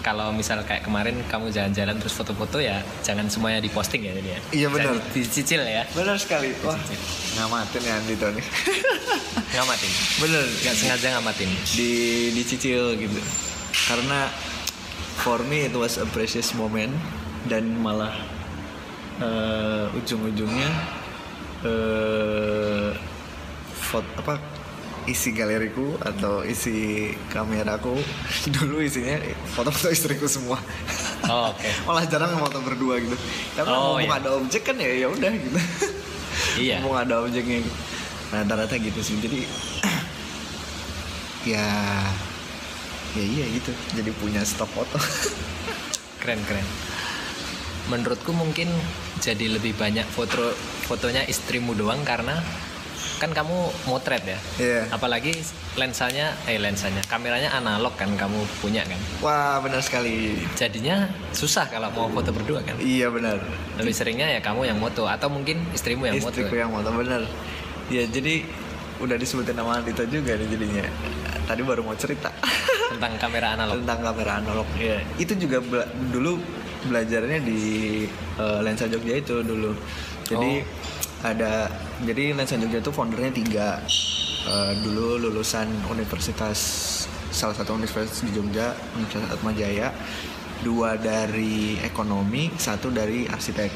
kalau 0.00 0.28
misal 0.28 0.60
kayak 0.60 0.84
kemarin 0.84 1.16
kamu 1.24 1.48
jalan-jalan 1.48 1.96
terus 1.96 2.12
foto-foto 2.12 2.60
ya 2.60 2.84
jangan 3.00 3.24
semuanya 3.24 3.58
diposting 3.58 4.04
ya 4.04 4.12
jadi 4.12 4.28
ya. 4.28 4.40
Iya, 4.52 4.68
benar. 4.68 4.92
di- 5.08 5.24
Dicicil 5.24 5.64
ya. 5.64 5.88
benar 5.90 6.16
sekali 6.16 6.52
wah 6.60 6.76
ngamatin 7.34 7.80
ya 7.80 7.94
Andi 7.96 8.14
nih 8.14 8.44
Ngamatin. 9.54 9.92
bener 10.20 10.44
Nggak 10.44 10.74
sengaja 10.76 11.06
ngamatin. 11.16 11.48
di 11.72 11.92
dicicil 12.32 12.92
gitu 12.94 13.16
karena 13.88 14.28
for 15.16 15.40
me 15.40 15.64
it 15.64 15.74
was 15.74 15.96
a 15.96 16.04
precious 16.06 16.52
moment 16.52 16.92
dan 17.46 17.64
malah 17.74 18.12
eh, 19.18 19.88
ujung-ujungnya 19.94 20.68
eh 21.64 22.88
foto 23.94 24.08
apa 24.18 24.34
isi 25.04 25.30
galeriku 25.30 25.94
atau 26.00 26.42
isi 26.42 27.08
kameraku 27.28 27.94
dulu 28.56 28.80
isinya 28.80 29.20
foto-foto 29.52 29.88
istriku 29.88 30.26
semua 30.26 30.58
Oh, 31.24 31.48
oke. 31.48 31.68
malah 31.88 32.04
jarang 32.04 32.36
foto 32.36 32.58
berdua 32.60 33.00
gitu 33.00 33.16
karena 33.54 33.72
Oh, 33.72 33.96
mumpung 33.96 34.10
iya. 34.10 34.20
ada 34.20 34.30
objek 34.34 34.62
kan 34.64 34.76
ya 34.76 34.90
ya 34.92 35.06
udah 35.08 35.32
gitu 35.32 35.58
Iya. 36.64 36.82
mumpung 36.82 36.98
ada 36.98 37.14
objeknya 37.22 37.64
nah, 38.28 38.42
rata-rata 38.42 38.74
gitu 38.76 39.00
sih 39.00 39.16
jadi 39.22 39.40
ya 41.52 41.66
ya 43.14 43.24
iya 43.24 43.44
gitu 43.52 43.70
jadi 43.94 44.10
punya 44.18 44.40
stok 44.42 44.68
foto 44.68 44.98
Keren 46.18 46.40
keren. 46.48 46.64
Menurutku 47.84 48.32
mungkin 48.32 48.72
jadi 49.20 49.44
lebih 49.44 49.76
banyak 49.76 50.08
foto 50.08 50.56
fotonya 50.88 51.20
istrimu 51.28 51.76
doang 51.76 52.00
karena 52.00 52.40
kan 53.24 53.32
kamu 53.34 53.56
motret 53.84 54.20
ya. 54.22 54.38
Iya. 54.56 54.80
Apalagi 54.90 55.32
lensanya 55.74 56.36
eh 56.44 56.56
lensanya 56.56 57.00
kameranya 57.04 57.48
analog 57.50 57.92
kan 57.94 58.12
kamu 58.12 58.36
punya 58.60 58.84
kan. 58.84 59.00
wah 59.18 59.58
benar 59.58 59.80
sekali 59.80 60.36
Jadinya 60.52 61.08
susah 61.30 61.64
kalau 61.66 61.88
mau 61.90 62.06
foto 62.06 62.30
berdua 62.30 62.60
kan. 62.60 62.76
iya 62.78 63.08
benar 63.08 63.40
Lebih 63.74 63.90
seringnya 63.90 64.28
ya 64.28 64.40
kamu 64.40 64.66
yang 64.66 64.76
moto 64.76 65.04
atau 65.04 65.26
mungkin 65.26 65.64
istrimu 65.72 66.04
yang 66.04 66.20
moto. 66.20 66.36
istriku 66.36 66.54
yang 66.54 66.68
foto 66.68 66.92
benar 66.92 67.24
ya 67.86 68.04
jadi 68.06 68.44
udah 68.96 69.16
disebutin 69.16 69.54
nama 69.54 69.76
Andita 69.76 70.06
juga 70.06 70.32
nih 70.32 70.46
jadinya 70.46 70.84
tadi 71.44 71.60
baru 71.60 71.82
mau 71.82 71.92
cerita 71.94 72.30
tentang 72.94 73.18
kamera 73.18 73.52
analog. 73.52 73.82
tentang 73.82 74.00
kamera 74.04 74.32
analog 74.38 74.68
ya 74.78 75.02
itu 75.16 75.34
juga 75.34 75.58
bela- 75.58 75.90
dulu 76.08 76.38
belajarnya 76.84 77.38
di 77.40 77.60
eh, 78.38 78.58
lensa 78.60 78.86
Jogja 78.86 79.16
itu 79.16 79.40
dulu 79.40 79.72
jadi 80.24 80.62
ada 81.24 81.72
jadi 82.04 82.36
lensa 82.36 82.60
Jogja 82.60 82.84
itu 82.84 82.92
foundernya 82.92 83.32
tiga. 83.32 83.68
Eh, 84.44 84.72
dulu 84.84 85.16
lulusan 85.16 85.64
universitas 85.88 86.60
salah 87.32 87.56
satu 87.56 87.74
universitas 87.74 88.20
di 88.22 88.30
Jogja 88.36 88.76
Universitas 88.94 89.32
Atmajaya 89.32 89.88
dua 90.60 91.00
dari 91.00 91.80
ekonomi 91.80 92.52
satu 92.60 92.92
dari 92.92 93.24
arsitek. 93.24 93.72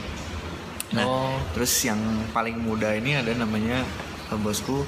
Nah 0.92 1.04
Oh. 1.04 1.36
terus 1.56 1.72
yang 1.84 1.98
paling 2.32 2.60
muda 2.60 2.92
ini 2.92 3.16
ada 3.16 3.32
namanya 3.32 3.80
eh, 4.28 4.38
bosku. 4.38 4.84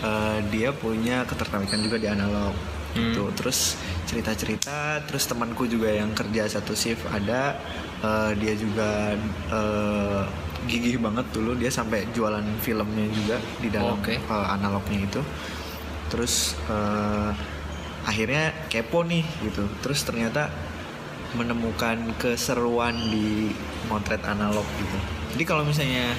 Eh, 0.00 0.38
dia 0.48 0.72
punya 0.72 1.28
ketertarikan 1.28 1.80
juga 1.84 2.00
di 2.00 2.08
analog. 2.08 2.56
Hmm. 2.96 3.12
gitu. 3.12 3.28
Terus 3.36 3.76
cerita-cerita 4.08 5.04
terus 5.04 5.28
temanku 5.28 5.68
juga 5.68 5.92
yang 5.92 6.16
kerja 6.16 6.48
satu 6.48 6.72
shift 6.72 7.04
ada. 7.12 7.60
Eh, 8.00 8.32
dia 8.40 8.56
juga 8.56 9.12
eh, 9.52 10.24
gigih 10.66 10.98
banget 11.00 11.26
dulu. 11.32 11.54
Dia 11.56 11.70
sampai 11.70 12.06
jualan 12.12 12.44
filmnya 12.60 13.06
juga 13.14 13.36
di 13.62 13.68
dalam 13.70 13.98
Oke. 13.98 14.18
eh, 14.18 14.46
analognya 14.50 14.98
itu. 15.06 15.20
Terus 16.12 16.54
eh, 16.68 17.30
akhirnya 18.06 18.54
kepo 18.70 19.02
nih 19.06 19.24
gitu. 19.46 19.66
Terus 19.82 20.02
ternyata 20.06 20.50
menemukan 21.34 22.14
keseruan 22.18 22.94
di 23.10 23.50
motret 23.90 24.22
analog 24.26 24.64
gitu. 24.78 24.98
Jadi 25.36 25.44
kalau 25.44 25.62
misalnya 25.66 26.14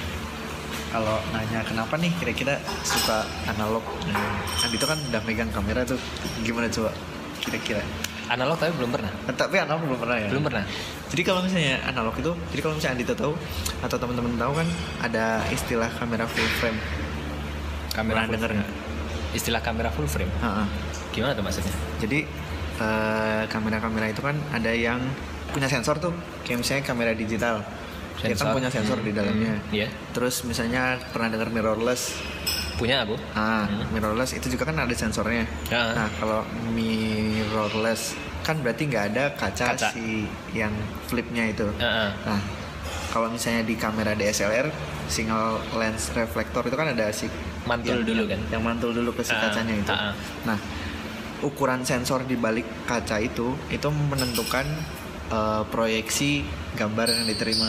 kalau 0.88 1.20
nanya 1.36 1.60
kenapa 1.68 2.00
nih 2.00 2.12
kira-kira 2.16 2.56
suka 2.80 3.28
analog 3.44 3.84
nah, 4.08 4.40
kan 4.56 4.70
itu 4.72 4.84
kan 4.88 4.98
udah 5.12 5.22
megang 5.24 5.52
kamera 5.52 5.84
tuh. 5.84 6.00
Gimana 6.44 6.68
coba 6.72 6.92
kira-kira 7.44 7.84
Analog 8.28 8.56
tapi 8.56 8.72
belum 8.76 8.92
pernah. 8.92 9.08
Tapi 9.26 9.56
analog 9.56 9.80
belum 9.84 10.00
pernah 10.00 10.16
ya 10.16 10.28
Belum 10.28 10.44
pernah. 10.44 10.64
jadi 11.08 11.22
kalau 11.24 11.40
misalnya 11.40 11.80
analog 11.82 12.12
itu 12.14 12.32
jadi 12.52 12.60
kalau 12.60 12.74
misalnya 12.76 12.94
Andita 12.94 13.14
tahu 13.14 13.32
atau 13.80 13.96
teman-teman 13.96 14.32
tahu 14.36 14.52
kan 14.54 14.68
ada 15.00 15.24
istilah 15.48 15.88
kamera 15.96 16.24
full 16.24 16.44
frame 16.60 16.76
Kamera 17.90 18.14
Pernah 18.14 18.24
full 18.24 18.34
denger 18.36 18.50
frame. 18.50 18.60
nggak? 18.60 18.70
Istilah 19.28 19.60
kamera 19.60 19.88
full 19.88 20.06
frame. 20.06 20.32
Ha-ha. 20.40 20.64
Gimana 21.10 21.32
tuh 21.32 21.44
maksudnya? 21.44 21.72
Jadi 21.98 22.18
eh, 22.78 23.42
kamera-kamera 23.48 24.06
itu 24.08 24.20
kan 24.20 24.36
ada 24.50 24.70
yang 24.70 25.00
punya 25.48 25.66
sensor 25.66 25.96
tuh, 25.96 26.12
kayak 26.44 26.60
misalnya 26.60 26.84
kamera 26.84 27.12
digital. 27.12 27.64
Dia 28.18 28.28
kan 28.28 28.38
Sensor. 28.40 28.50
punya 28.52 28.68
sensor 28.68 28.98
di 28.98 29.12
dalamnya. 29.12 29.54
hmm, 29.56 29.70
Iya. 29.70 29.88
Terus 30.10 30.42
misalnya 30.42 30.82
pernah 31.06 31.30
dengar 31.30 31.48
mirrorless. 31.48 32.18
Punya 32.74 33.02
aku. 33.02 33.14
Ah, 33.32 33.64
Hmm. 33.64 33.90
mirrorless 33.90 34.32
itu 34.32 34.46
juga 34.48 34.66
kan 34.66 34.76
ada 34.76 34.90
sensornya. 34.92 35.46
Ya. 35.66 35.94
Nah, 35.94 36.08
kalau 36.12 36.42
mirrorless 36.72 38.14
kan 38.40 38.58
berarti 38.58 38.82
nggak 38.86 39.04
ada 39.08 39.24
kaca, 39.32 39.64
Kaca. 39.72 39.88
si 39.90 40.24
yang 40.52 40.72
flipnya 41.04 41.46
itu. 41.46 41.66
Heeh. 41.74 42.10
Nah, 42.24 42.40
kalau 43.08 43.28
misalnya 43.28 43.62
di 43.62 43.74
kamera 43.74 44.12
DSLR 44.12 44.70
single 45.06 45.58
lens 45.74 46.10
reflektor 46.10 46.62
itu 46.62 46.74
kan 46.74 46.90
ada 46.90 47.08
si 47.10 47.28
Mantul 47.64 48.00
yang- 48.00 48.08
dulu 48.08 48.22
kan? 48.26 48.40
Yang 48.48 48.62
mantul 48.62 48.90
dulu 48.92 49.10
ke 49.12 49.22
si 49.22 49.30
Ah, 49.30 49.40
kacanya 49.44 49.74
itu. 49.74 49.90
ah. 49.90 50.14
Nah, 50.44 50.58
ukuran 51.40 51.82
sensor 51.82 52.24
di 52.24 52.34
balik 52.34 52.66
kaca 52.84 53.20
itu 53.20 53.54
itu 53.68 53.88
menentukan 53.88 54.66
eh, 55.28 55.62
proyeksi 55.66 56.40
gambar 56.72 57.04
yang 57.06 57.26
diterima. 57.26 57.68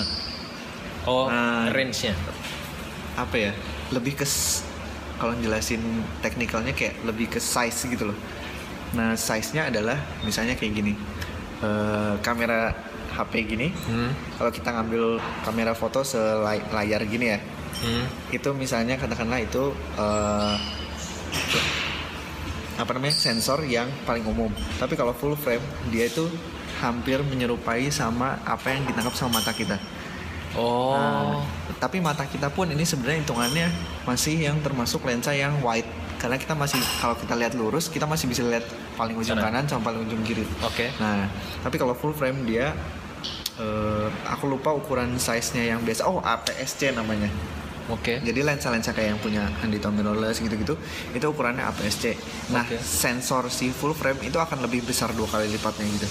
Oh, 1.04 1.28
Nah. 1.28 1.70
range-nya. 1.70 2.16
Apa 3.16 3.36
ya? 3.36 3.52
Lebih 3.90 4.18
ke 4.18 4.26
kalau 5.16 5.36
jelasin 5.36 5.80
teknikalnya 6.20 6.72
kayak 6.72 6.96
lebih 7.04 7.28
ke 7.28 7.40
size 7.40 7.86
gitu 7.86 8.08
loh. 8.08 8.18
Nah, 8.92 9.14
size-nya 9.14 9.68
adalah 9.68 9.96
misalnya 10.24 10.56
kayak 10.56 10.74
gini. 10.74 10.94
Eh, 11.60 12.14
kamera 12.20 12.72
HP 13.10 13.44
gini, 13.46 13.68
Hmm. 13.84 14.16
kalau 14.34 14.48
kita 14.48 14.72
ngambil 14.72 15.20
kamera 15.44 15.76
foto 15.76 16.02
selayar 16.02 17.04
gini 17.04 17.36
ya 17.36 17.40
Hmm. 17.84 18.06
itu 18.32 18.48
misalnya 18.54 18.96
katakanlah 18.96 19.44
itu 19.44 19.76
eh, 19.98 20.56
apa 22.80 22.92
namanya 22.96 23.12
sensor 23.12 23.60
yang 23.66 23.92
paling 24.06 24.24
umum 24.24 24.48
tapi 24.80 24.96
kalau 24.96 25.12
full 25.12 25.36
frame 25.36 25.60
dia 25.92 26.08
itu 26.08 26.32
hampir 26.80 27.20
menyerupai 27.20 27.92
sama 27.92 28.40
apa 28.42 28.72
yang 28.72 28.88
ditangkap 28.88 29.12
sama 29.14 29.44
mata 29.44 29.52
kita 29.52 29.76
Oh. 30.58 30.98
Nah, 30.98 31.46
tapi 31.78 32.02
mata 32.02 32.26
kita 32.26 32.50
pun 32.50 32.70
ini 32.70 32.82
sebenarnya 32.82 33.22
hitungannya 33.22 33.68
masih 34.06 34.50
yang 34.50 34.58
termasuk 34.66 35.06
lensa 35.06 35.34
yang 35.38 35.62
wide 35.62 35.88
karena 36.20 36.36
kita 36.36 36.52
masih 36.52 36.82
kalau 37.00 37.16
kita 37.16 37.32
lihat 37.38 37.56
lurus 37.56 37.88
kita 37.88 38.04
masih 38.04 38.28
bisa 38.28 38.44
lihat 38.44 38.68
paling 39.00 39.16
ujung 39.16 39.40
Sana. 39.40 39.48
kanan 39.48 39.64
sama 39.72 39.88
paling 39.88 40.04
ujung 40.04 40.20
kiri 40.28 40.44
Oke. 40.68 40.92
Nah, 41.00 41.30
tapi 41.64 41.80
kalau 41.80 41.96
full 41.96 42.12
frame 42.12 42.44
dia 42.44 42.76
eh, 43.60 44.08
aku 44.28 44.48
lupa 44.48 44.72
ukuran 44.74 45.20
size-nya 45.20 45.76
yang 45.76 45.84
biasa. 45.84 46.08
Oh, 46.08 46.24
APS-C 46.24 46.96
namanya. 46.96 47.28
Oke. 47.90 48.22
Jadi 48.22 48.46
lensa-lensa 48.46 48.94
kayak 48.94 49.18
yang 49.18 49.22
punya 49.22 49.44
Andito 49.66 49.90
mirrorless 49.90 50.40
gitu-gitu, 50.40 50.78
itu 51.12 51.26
ukurannya 51.26 51.66
APS-C. 51.66 52.14
Nah, 52.54 52.62
Oke. 52.64 52.78
sensor 52.78 53.50
si 53.50 53.74
full 53.74 53.98
frame 53.98 54.22
itu 54.30 54.38
akan 54.38 54.62
lebih 54.62 54.86
besar 54.86 55.10
dua 55.18 55.26
kali 55.26 55.50
lipatnya 55.50 55.90
gitu. 55.90 56.08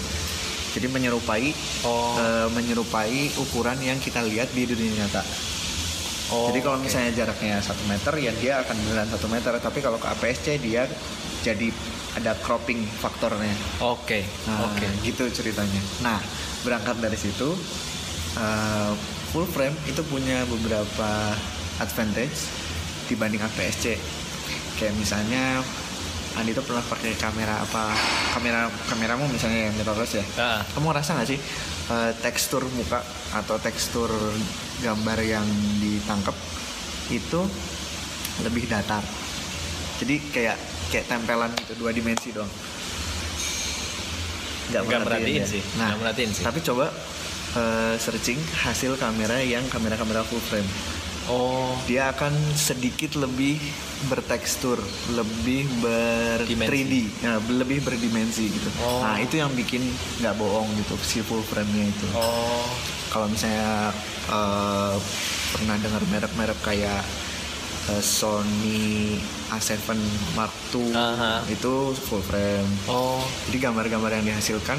Jadi 0.68 0.86
menyerupai 0.86 1.50
Oh. 1.82 2.16
eh, 2.16 2.48
menyerupai 2.50 3.32
ukuran 3.38 3.78
yang 3.78 3.96
kita 3.96 4.20
lihat 4.20 4.52
di 4.52 4.64
dunia 4.64 4.92
nyata. 4.98 5.22
Oh, 6.28 6.52
Jadi 6.52 6.60
kalau 6.60 6.76
oke. 6.76 6.84
misalnya 6.84 7.12
jaraknya 7.16 7.56
satu 7.58 7.88
meter, 7.88 8.12
ya 8.20 8.32
dia 8.36 8.52
akan 8.60 8.76
beneran 8.84 9.08
satu 9.08 9.26
meter. 9.26 9.52
Tapi 9.56 9.78
kalau 9.80 9.96
ke 9.96 10.08
APS-C 10.08 10.60
dia 10.60 10.84
jadi 11.40 11.72
ada 12.14 12.36
cropping 12.36 12.84
faktornya. 12.84 13.56
Oke. 13.80 14.28
Nah, 14.44 14.68
Oke. 14.68 14.84
gitu 15.00 15.24
ceritanya. 15.32 15.80
Nah, 16.04 16.20
berangkat 16.60 17.00
dari 17.00 17.16
situ, 17.16 17.48
uh, 18.36 18.92
full 19.32 19.48
frame 19.48 19.72
itu 19.88 20.04
punya 20.04 20.44
beberapa 20.44 21.32
advantage 21.80 22.44
dibanding 23.08 23.40
APS-C. 23.40 23.96
Kayak 24.76 25.00
misalnya 25.00 25.64
Andi 26.36 26.52
tuh 26.52 26.60
pernah 26.62 26.84
pakai 26.84 27.16
kamera 27.16 27.56
apa? 27.56 27.88
Kamera 28.36 28.68
kameramu 28.90 29.24
misalnya 29.32 29.70
yang 29.70 29.74
mirrorless 29.74 30.20
ya. 30.20 30.24
Ah. 30.36 30.60
Kamu 30.76 30.92
ngerasa 30.92 31.16
nggak 31.16 31.28
sih 31.28 31.40
uh, 31.88 32.12
tekstur 32.20 32.62
muka 32.76 33.00
atau 33.32 33.56
tekstur 33.58 34.12
gambar 34.84 35.18
yang 35.24 35.46
ditangkap 35.80 36.36
itu 37.08 37.40
lebih 38.44 38.68
datar. 38.68 39.02
Jadi 39.98 40.14
kayak 40.30 40.56
kayak 40.92 41.06
tempelan 41.08 41.50
gitu 41.58 41.74
dua 41.80 41.90
dimensi 41.90 42.30
doang. 42.30 42.50
Nggak 44.68 44.82
merhatiin 44.84 45.42
ya? 45.42 45.46
sih, 45.48 45.62
Nah, 45.80 45.96
merhatiin 45.96 46.28
sih. 46.28 46.44
tapi 46.44 46.60
coba 46.60 46.92
uh, 47.56 47.94
searching 47.96 48.36
hasil 48.62 49.00
kamera 49.00 49.40
yang 49.40 49.64
kamera-kamera 49.72 50.20
full 50.28 50.44
frame. 50.44 50.68
Oh. 51.28 51.76
Dia 51.84 52.12
akan 52.12 52.32
sedikit 52.56 53.16
lebih 53.20 53.60
bertekstur, 54.08 54.78
lebih 55.12 55.68
ber 55.82 56.46
Dimensi. 56.46 56.70
3D, 56.70 56.94
ya, 57.24 57.32
lebih 57.52 57.78
berdimensi 57.84 58.48
gitu. 58.48 58.68
Oh. 58.84 59.04
Nah 59.04 59.18
itu 59.20 59.40
yang 59.40 59.52
bikin 59.52 59.84
nggak 60.22 60.34
bohong 60.38 60.68
gitu 60.80 60.94
si 61.04 61.20
full 61.20 61.44
frame-nya 61.44 61.88
itu. 61.88 62.06
Oh. 62.16 62.64
Kalau 63.12 63.26
misalnya 63.28 63.92
uh, 64.28 64.94
pernah 65.56 65.76
dengar 65.80 66.02
merek-merek 66.12 66.60
kayak 66.60 67.02
uh, 67.90 68.02
Sony 68.04 69.16
A7 69.48 69.96
Mark 70.36 70.52
II 70.76 70.92
Aha. 70.92 71.44
itu 71.48 71.96
full 71.96 72.20
frame. 72.24 72.68
Oh. 72.86 73.20
Jadi 73.48 73.58
gambar-gambar 73.64 74.20
yang 74.20 74.24
dihasilkan 74.34 74.76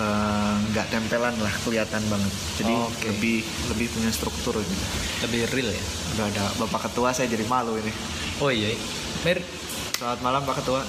eh, 0.00 0.54
nggak 0.72 0.86
tempelan 0.88 1.36
lah, 1.36 1.52
kelihatan 1.62 2.02
banget. 2.08 2.32
Jadi 2.56 2.72
Oh, 2.72 2.88
oke. 2.88 3.04
lebih 3.06 3.44
lebih 3.68 3.86
punya 3.92 4.10
struktur 4.10 4.56
gitu. 4.56 4.84
Lebih 5.24 5.40
real 5.52 5.70
ya. 5.70 5.84
Udah 6.16 6.26
ada 6.26 6.44
Bapak 6.58 6.88
Ketua 6.88 7.12
saya 7.12 7.28
jadi 7.28 7.44
malu 7.46 7.76
ini. 7.76 7.92
Oh 8.40 8.48
iya. 8.48 8.72
Mir. 9.22 9.44
Selamat 9.94 10.20
malam 10.24 10.42
Pak 10.42 10.64
Ketua. 10.64 10.80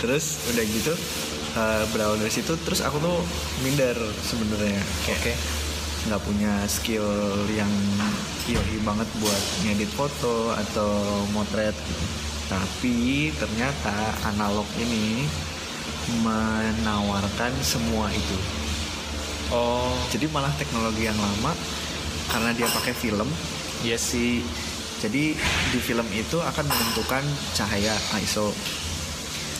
terus 0.00 0.42
udah 0.50 0.64
gitu 0.66 0.94
eh, 1.54 1.84
berawal 1.94 2.18
dari 2.18 2.32
situ 2.32 2.58
terus 2.66 2.82
aku 2.82 2.98
tuh 2.98 3.22
minder 3.62 3.94
sebenarnya 4.26 4.82
kayak 5.06 5.18
Oke. 5.20 5.32
nggak 6.02 6.22
punya 6.26 6.52
skill 6.66 7.06
yang 7.54 7.70
yoi 8.50 8.82
banget 8.82 9.06
buat 9.22 9.42
ngedit 9.62 9.92
foto 9.94 10.50
atau 10.58 10.90
motret 11.30 11.76
gitu. 11.76 12.04
Tapi 12.50 12.96
ternyata 13.38 13.94
analog 14.26 14.66
ini 14.76 15.24
menawarkan 16.18 17.52
semua 17.60 18.08
itu. 18.08 18.36
Oh. 19.48 19.92
Jadi 20.08 20.26
malah 20.26 20.52
teknologi 20.54 21.04
yang 21.04 21.16
lama 21.16 21.52
karena 22.28 22.50
dia 22.52 22.66
pakai 22.66 22.92
film, 22.92 23.28
ya 23.82 23.94
Yes. 23.94 24.02
si 24.06 24.40
jadi 24.98 25.34
di 25.68 25.78
film 25.78 26.06
itu 26.10 26.38
akan 26.38 26.64
menentukan 26.64 27.20
cahaya 27.52 27.92
ISO, 28.16 28.54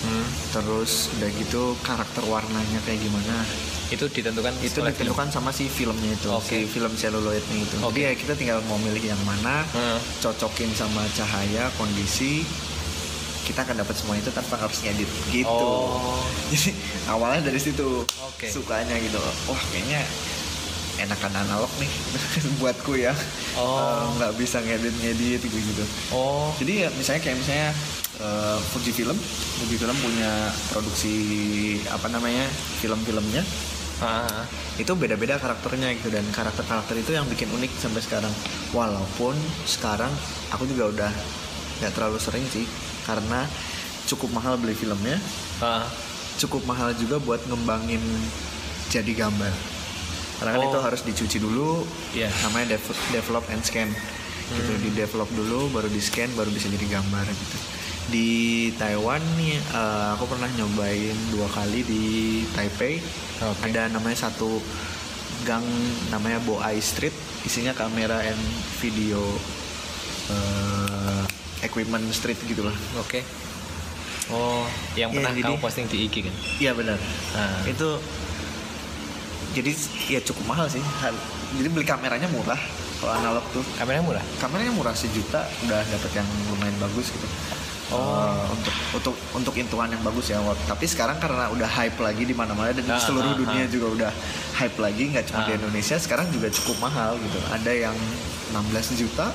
Hmm. 0.01 0.27
terus 0.51 1.11
udah 1.13 1.31
gitu 1.33 1.75
karakter 1.81 2.23
warnanya 2.25 2.79
kayak 2.83 2.99
gimana. 3.01 3.43
Itu 3.87 4.09
ditentukan 4.09 4.57
itu 4.59 4.81
oleh 4.81 4.89
film. 4.89 5.13
ditentukan 5.13 5.29
sama 5.31 5.51
si 5.53 5.69
filmnya 5.69 6.17
itu 6.17 6.27
Oke. 6.27 6.49
si 6.49 6.65
film 6.65 6.91
seluloidnya 6.91 7.59
itu 7.61 7.77
Oke. 7.77 7.93
jadi 7.93 8.01
ya 8.01 8.13
kita 8.17 8.33
tinggal 8.33 8.59
mau 8.65 8.81
milih 8.81 9.05
yang 9.05 9.21
mana 9.23 9.69
Hmm. 9.69 10.01
cocokin 10.19 10.73
sama 10.73 11.05
cahaya 11.13 11.69
kondisi 11.77 12.41
kita 13.43 13.61
akan 13.61 13.77
dapat 13.77 13.95
semua 13.95 14.15
itu 14.15 14.31
tanpa 14.31 14.55
harus 14.57 14.79
ngedit 14.81 15.11
gitu 15.29 15.47
Oh. 15.49 16.23
jadi 16.49 16.71
awalnya 17.07 17.43
dari 17.45 17.59
situ 17.59 18.07
Oke. 18.23 18.47
sukanya 18.47 18.95
gitu 18.97 19.19
wah 19.47 19.59
kayaknya 19.69 20.03
enakan 20.99 21.33
analog 21.39 21.73
nih 21.77 21.91
buatku 22.61 22.95
ya 22.95 23.11
Oh. 23.53 23.77
Eh, 23.77 24.03
nggak 24.17 24.33
bisa 24.37 24.61
ngedit 24.61 24.95
ngedit 24.97 25.41
gitu 25.43 25.59
gitu 25.59 25.85
Oh. 26.11 26.55
jadi 26.57 26.87
ya 26.87 26.89
misalnya 26.93 27.21
kayak 27.21 27.37
misalnya 27.37 27.69
eh, 28.19 28.59
Fuji 28.71 28.93
Film 28.93 29.19
Fuji 29.59 29.77
Film 29.77 29.97
punya 29.99 30.31
produksi 30.71 31.15
apa 31.89 32.07
namanya 32.09 32.47
film-filmnya 32.79 33.43
Ah. 33.99 34.43
itu 34.75 34.95
beda-beda 34.95 35.39
karakternya 35.39 35.95
gitu 35.95 36.11
dan 36.11 36.27
karakter-karakter 36.29 36.95
itu 36.97 37.15
yang 37.15 37.23
bikin 37.25 37.47
unik 37.49 37.71
sampai 37.77 38.03
sekarang 38.03 38.35
walaupun 38.71 39.35
sekarang 39.63 40.11
aku 40.51 40.67
juga 40.67 40.91
udah 40.91 41.13
nggak 41.79 41.93
terlalu 41.93 42.19
sering 42.19 42.43
sih 42.49 42.67
karena 43.03 43.47
cukup 44.05 44.31
mahal 44.33 44.57
beli 44.57 44.73
filmnya 44.73 45.17
Ah. 45.59 45.87
cukup 46.35 46.65
mahal 46.65 46.91
juga 46.93 47.17
buat 47.19 47.43
ngembangin 47.45 48.03
jadi 48.89 49.13
gambar 49.17 49.53
karena 50.37 50.51
kan 50.53 50.61
Oh. 50.61 50.69
itu 50.69 50.79
harus 50.81 51.01
dicuci 51.03 51.39
dulu 51.39 51.87
Iya. 52.13 52.29
namanya 52.43 52.75
dev- 52.75 53.03
develop 53.11 53.47
and 53.49 53.63
scan 53.63 53.89
gitu 54.51 54.73
di 54.79 54.91
develop 54.93 55.31
dulu 55.31 55.71
baru 55.71 55.87
di 55.87 55.99
scan 55.99 56.29
baru 56.33 56.51
bisa 56.51 56.69
jadi 56.69 56.87
gambar 56.93 57.25
gitu 57.25 57.59
di 58.05 58.29
Taiwan 58.75 59.23
nih 59.37 59.55
eh, 59.55 60.09
aku 60.13 60.27
pernah 60.27 60.51
nyobain 60.51 61.15
dua 61.31 61.47
kali 61.49 61.81
di 61.83 62.05
Taipei 62.51 62.99
Oke. 63.41 63.71
ada 63.71 63.87
namanya 63.89 64.27
satu 64.27 64.59
gang 65.43 65.63
namanya 66.09 66.43
Boai 66.43 66.79
Street 66.79 67.15
isinya 67.43 67.73
kamera 67.73 68.19
and 68.21 68.43
video 68.79 69.23
eh, 70.29 71.23
equipment 71.63 72.05
street 72.11 72.39
gitulah 72.43 72.75
Oke. 72.97 73.23
Oh, 74.29 74.65
yang 74.95 75.11
Iya, 75.11 75.17
pernah 75.19 75.33
jadi- 75.33 75.45
kamu 75.45 75.59
posting 75.59 75.87
di 75.87 75.99
IG 76.03 76.15
kan? 76.23 76.35
iya 76.59 76.73
benar 76.73 76.99
Nah. 77.33 77.63
itu 77.65 77.89
jadi 79.53 79.71
ya 80.09 80.21
cukup 80.23 80.45
mahal 80.47 80.67
sih 80.67 80.81
jadi 81.53 81.69
beli 81.69 81.85
kameranya 81.85 82.25
murah 82.27 82.57
kalau 82.97 83.13
analog 83.15 83.45
tuh 83.53 83.61
Kameranya 83.75 84.01
murah. 84.03 84.25
kameranya 84.39 84.73
murah 84.73 84.95
sejuta 84.95 85.45
udah 85.63 85.81
dapet 85.85 86.11
yang 86.15 86.29
lumayan 86.49 86.77
bagus 86.79 87.09
gitu 87.09 87.29
Oh. 87.93 88.25
Eh, 88.25 88.45
untuk 88.49 88.73
untuk 88.95 89.15
untuk 89.35 89.55
intuan 89.55 89.85
yang 89.87 90.01
bagus 90.01 90.33
ya 90.33 90.41
tapi 90.65 90.89
sekarang 90.89 91.21
karena 91.21 91.53
udah 91.53 91.69
hype 91.69 92.01
lagi 92.01 92.25
di 92.25 92.33
mana-mana 92.33 92.73
dan 92.73 92.81
di 92.81 92.89
Ah, 92.89 92.97
seluruh 92.97 93.29
ah, 93.29 93.37
dunia 93.37 93.65
ah. 93.65 93.69
juga 93.69 93.87
udah 93.93 94.13
hype 94.57 94.81
lagi 94.81 95.13
nggak 95.13 95.29
cuma 95.29 95.45
di 95.45 95.53
Ah. 95.53 95.59
Indonesia 95.61 95.97
sekarang 95.99 96.33
juga 96.33 96.49
cukup 96.49 96.81
mahal 96.81 97.21
gitu 97.21 97.37
ada 97.45 97.69
yang 97.69 97.93
16 98.49 98.97
juta 98.97 99.29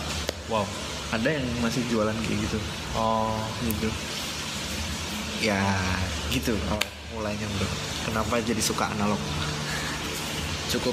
Wow. 0.50 0.66
Ada 1.10 1.30
yang 1.30 1.46
masih 1.60 1.82
jualan 1.88 2.14
kayak 2.14 2.40
gitu 2.42 2.60
Oh. 2.94 3.38
gitu 3.64 3.88
ya 5.40 5.62
gitu 6.28 6.58
awal 6.68 6.84
mulainya 7.14 7.48
bro 7.56 7.68
kenapa 8.04 8.42
jadi 8.42 8.60
suka 8.60 8.90
analog 8.90 9.20
Cukup 10.68 10.92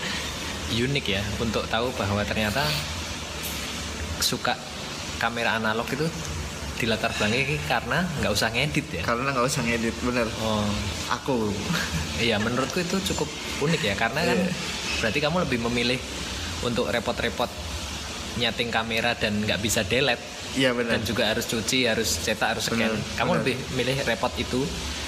unik 0.70 1.06
ya 1.08 1.22
untuk 1.38 1.66
tahu 1.66 1.90
bahwa 1.92 2.22
ternyata 2.22 2.62
suka 4.18 4.54
kamera 5.18 5.58
analog 5.58 5.86
itu 5.88 6.06
dilatar 6.74 7.10
belakangi 7.14 7.58
karena 7.64 8.02
nggak 8.18 8.30
usah 8.30 8.50
ngedit 8.50 8.86
ya. 8.90 9.02
karena 9.02 9.30
nggak 9.30 9.46
usah 9.46 9.62
ngedit 9.62 9.94
bener 10.00 10.26
Oh. 10.38 10.66
aku 11.10 11.50
Iya, 12.22 12.38
menurutku 12.38 12.78
itu 12.78 12.94
cukup 13.10 13.26
unik 13.60 13.82
ya 13.82 13.94
karena 13.98 14.22
kan 14.22 14.38
Iya. 14.38 14.52
berarti 15.02 15.18
kamu 15.18 15.36
lebih 15.42 15.58
memilih 15.66 15.98
untuk 16.62 16.86
repot-repot 16.86 17.50
nyeting 18.36 18.68
kamera 18.68 19.12
dan 19.12 19.38
nggak 19.38 19.58
bisa 19.58 19.82
delete 19.82 20.22
iya 20.52 20.70
bener 20.70 20.94
dan 20.94 21.02
juga 21.02 21.26
harus 21.26 21.44
cuci, 21.44 21.84
harus 21.84 22.20
cetak, 22.20 22.54
harus 22.54 22.64
scan. 22.64 22.78
Bener, 22.78 22.94
kamu 23.14 23.26
bener. 23.28 23.38
lebih 23.40 23.56
milih 23.74 23.96
repot 24.04 24.30
itu 24.36 24.62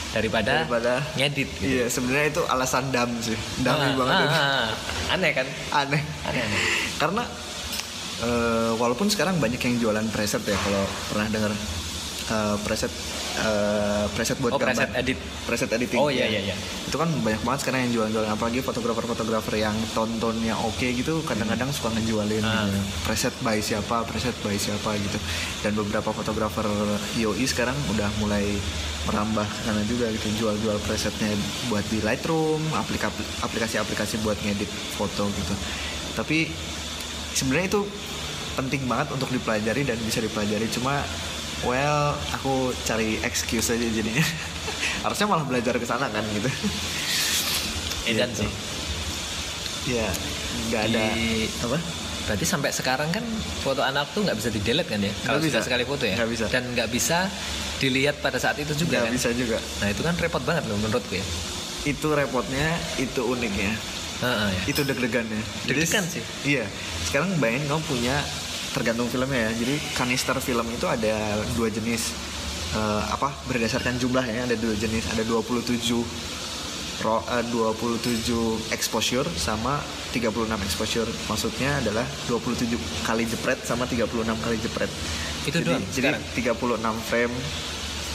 daripada, 0.09 0.65
Daripada- 0.65 1.03
ngedit 1.15 1.49
gitu. 1.53 1.67
iya 1.69 1.85
sebenarnya 1.87 2.27
itu 2.31 2.43
alasan 2.45 2.89
dam 2.89 3.11
sih 3.21 3.37
dami 3.61 3.85
Ah, 3.85 3.95
banget 3.95 4.15
ah, 4.17 4.31
ah. 4.33 4.69
Aneh 5.13 5.31
kan? 5.31 5.47
aneh 5.77 6.03
Aneh 6.25 6.41
aneh. 6.41 6.61
karena 6.97 7.23
eh, 8.19 8.71
walaupun 8.75 9.07
sekarang 9.07 9.37
banyak 9.37 9.61
yang 9.61 9.77
jualan 9.79 10.07
preset 10.09 10.41
ya 10.43 10.57
kalau 10.57 10.83
pernah 11.07 11.27
dengar 11.29 11.53
eh, 12.27 12.57
preset 12.61 12.93
eh, 13.37 14.05
preset 14.11 14.37
buat 14.39 14.53
Oh, 14.53 14.59
gambar. 14.59 14.73
preset 14.73 14.91
edit. 14.97 15.19
Preset 15.45 15.71
editing. 15.71 15.99
Oh, 15.99 16.09
iya, 16.09 16.25
ya. 16.25 16.39
iya, 16.39 16.41
iya. 16.51 16.57
Itu 16.85 16.97
kan 16.97 17.11
banyak 17.17 17.43
banget 17.43 17.61
sekarang 17.63 17.81
yang 17.85 17.93
jual-jual 17.95 18.25
apalagi 18.25 18.61
fotografer-fotografer 18.61 19.55
yang 19.57 19.77
tontonnya 19.93 20.57
oke 20.57 20.83
gitu 20.83 21.21
kadang-kadang 21.23 21.69
suka 21.69 21.93
ngejualin 21.93 22.41
gitu. 22.41 22.81
preset 23.03 23.35
by 23.41 23.59
siapa, 23.59 24.03
preset 24.03 24.35
by 24.41 24.55
siapa 24.55 24.97
gitu. 24.97 25.19
Dan 25.61 25.75
beberapa 25.75 26.11
fotografer 26.11 26.67
yoi 27.15 27.45
sekarang 27.45 27.77
udah 27.89 28.09
mulai 28.17 28.45
merambah 29.07 29.45
ke 29.45 29.59
sana 29.63 29.83
juga 29.85 30.11
gitu 30.11 30.27
jual-jual 30.37 30.83
presetnya 30.83 31.31
buat 31.67 31.87
di 31.87 32.03
Lightroom, 32.03 32.59
aplika- 32.73 33.15
aplikasi-aplikasi 33.41 34.19
buat 34.21 34.35
ngedit 34.41 34.67
foto 34.93 35.31
gitu. 35.31 35.55
Tapi 36.15 36.51
sebenarnya 37.31 37.71
itu 37.71 37.81
penting 38.57 38.89
banget 38.89 39.13
untuk 39.13 39.29
dipelajari 39.29 39.85
dan 39.85 40.01
bisa 40.01 40.19
dipelajari 40.19 40.67
cuma 40.73 41.05
well 41.63 42.07
aku 42.31 42.53
cari 42.83 43.17
excuse 43.21 43.71
aja 43.71 43.87
jadinya 43.87 44.21
harusnya 45.05 45.27
malah 45.27 45.45
belajar 45.45 45.75
ke 45.75 45.85
sana 45.85 46.07
kan 46.07 46.25
gitu 46.31 46.51
Edan 48.07 48.29
Gitu. 48.29 48.43
sih. 48.43 48.51
ya 49.93 50.07
nggak 50.69 50.83
ada 50.85 51.05
Di- 51.13 51.51
apa 51.63 51.79
Berarti 52.27 52.43
sampai 52.43 52.71
sekarang 52.71 53.07
kan 53.09 53.23
foto 53.63 53.81
anak 53.81 54.11
tuh 54.11 54.19
nggak 54.21 54.35
bisa 54.35 54.51
di 54.51 54.59
delete 54.59 54.91
kan 54.91 54.99
ya? 54.99 55.15
Kalau 55.23 55.39
bisa. 55.39 55.63
sekali 55.63 55.87
foto 55.87 56.03
ya? 56.03 56.19
Nggak 56.19 56.27
bisa. 56.29 56.45
Dan 56.51 56.75
nggak 56.75 56.91
bisa 56.91 57.31
dilihat 57.79 58.19
pada 58.19 58.35
saat 58.37 58.59
itu 58.59 58.75
juga 58.75 58.99
nggak 58.99 59.05
kan? 59.05 59.15
bisa 59.15 59.29
juga 59.31 59.59
Nah 59.79 59.89
itu 59.89 60.03
kan 60.03 60.11
repot 60.17 60.43
banget 60.43 60.67
loh 60.67 60.75
menurutku 60.77 61.15
ya. 61.15 61.23
itu 61.87 62.07
repotnya 62.11 62.67
itu 62.99 63.23
uniknya 63.23 63.71
Heeh, 64.19 64.49
ya. 64.51 64.63
itu 64.67 64.81
deg-degannya 64.83 65.39
Deg-degan 65.67 66.03
sih. 66.05 66.23
iya 66.45 66.67
sekarang 67.07 67.31
bayangin 67.39 67.71
kamu 67.71 67.83
punya 67.87 68.17
tergantung 68.77 69.09
filmnya 69.09 69.49
ya 69.49 69.53
jadi 69.57 69.75
kanister 69.97 70.37
film 70.39 70.69
itu 70.69 70.85
ada 70.85 71.41
dua 71.57 71.73
jenis 71.73 72.13
Eh, 72.77 73.05
apa 73.09 73.33
berdasarkan 73.49 73.97
jumlahnya 73.97 74.51
ada 74.51 74.57
dua 74.59 74.77
jenis 74.77 75.07
ada 75.09 75.25
27 75.25 75.81
ro, 77.01 77.23
eh, 77.25 77.45
27 77.49 78.59
exposure 78.69 79.25
sama 79.33 79.81
36 80.13 80.61
exposure 80.61 81.09
maksudnya 81.25 81.79
adalah 81.81 82.05
27 82.29 82.77
kali 83.01 83.25
jepret 83.25 83.65
sama 83.65 83.89
36 83.89 84.37
kali 84.45 84.61
jepret 84.61 84.91
Itu 85.49 85.63
jadi, 85.63 85.65
doang 85.65 85.85
jadi 85.89 86.09
sekarang? 86.21 86.93
36 86.93 86.97
frame 87.07 87.35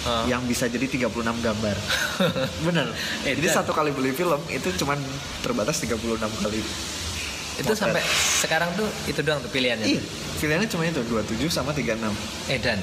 Heeh. 0.06 0.24
yang 0.30 0.43
bisa 0.45 0.69
jadi 0.69 0.86
36 0.86 1.10
gambar 1.41 1.78
bener 2.67 2.86
Eh, 3.26 3.34
jadi 3.39 3.47
satu 3.50 3.74
kali 3.74 3.95
beli 3.95 4.13
film 4.13 4.41
itu 4.52 4.67
cuman 4.78 5.00
terbatas 5.41 5.82
36 5.82 6.21
kali 6.38 6.62
itu 7.62 7.65
motret. 7.65 7.82
sampai 7.82 8.04
sekarang 8.41 8.69
tuh 8.78 8.88
itu 9.10 9.19
doang 9.21 9.41
tuh 9.43 9.52
pilihannya. 9.52 9.86
Iya, 9.86 10.02
pilihannya 10.41 10.65
cuma 10.65 10.84
itu 10.84 11.06
27 11.06 11.38
sama 11.47 11.69
36. 11.69 12.01
Edan. 12.49 12.82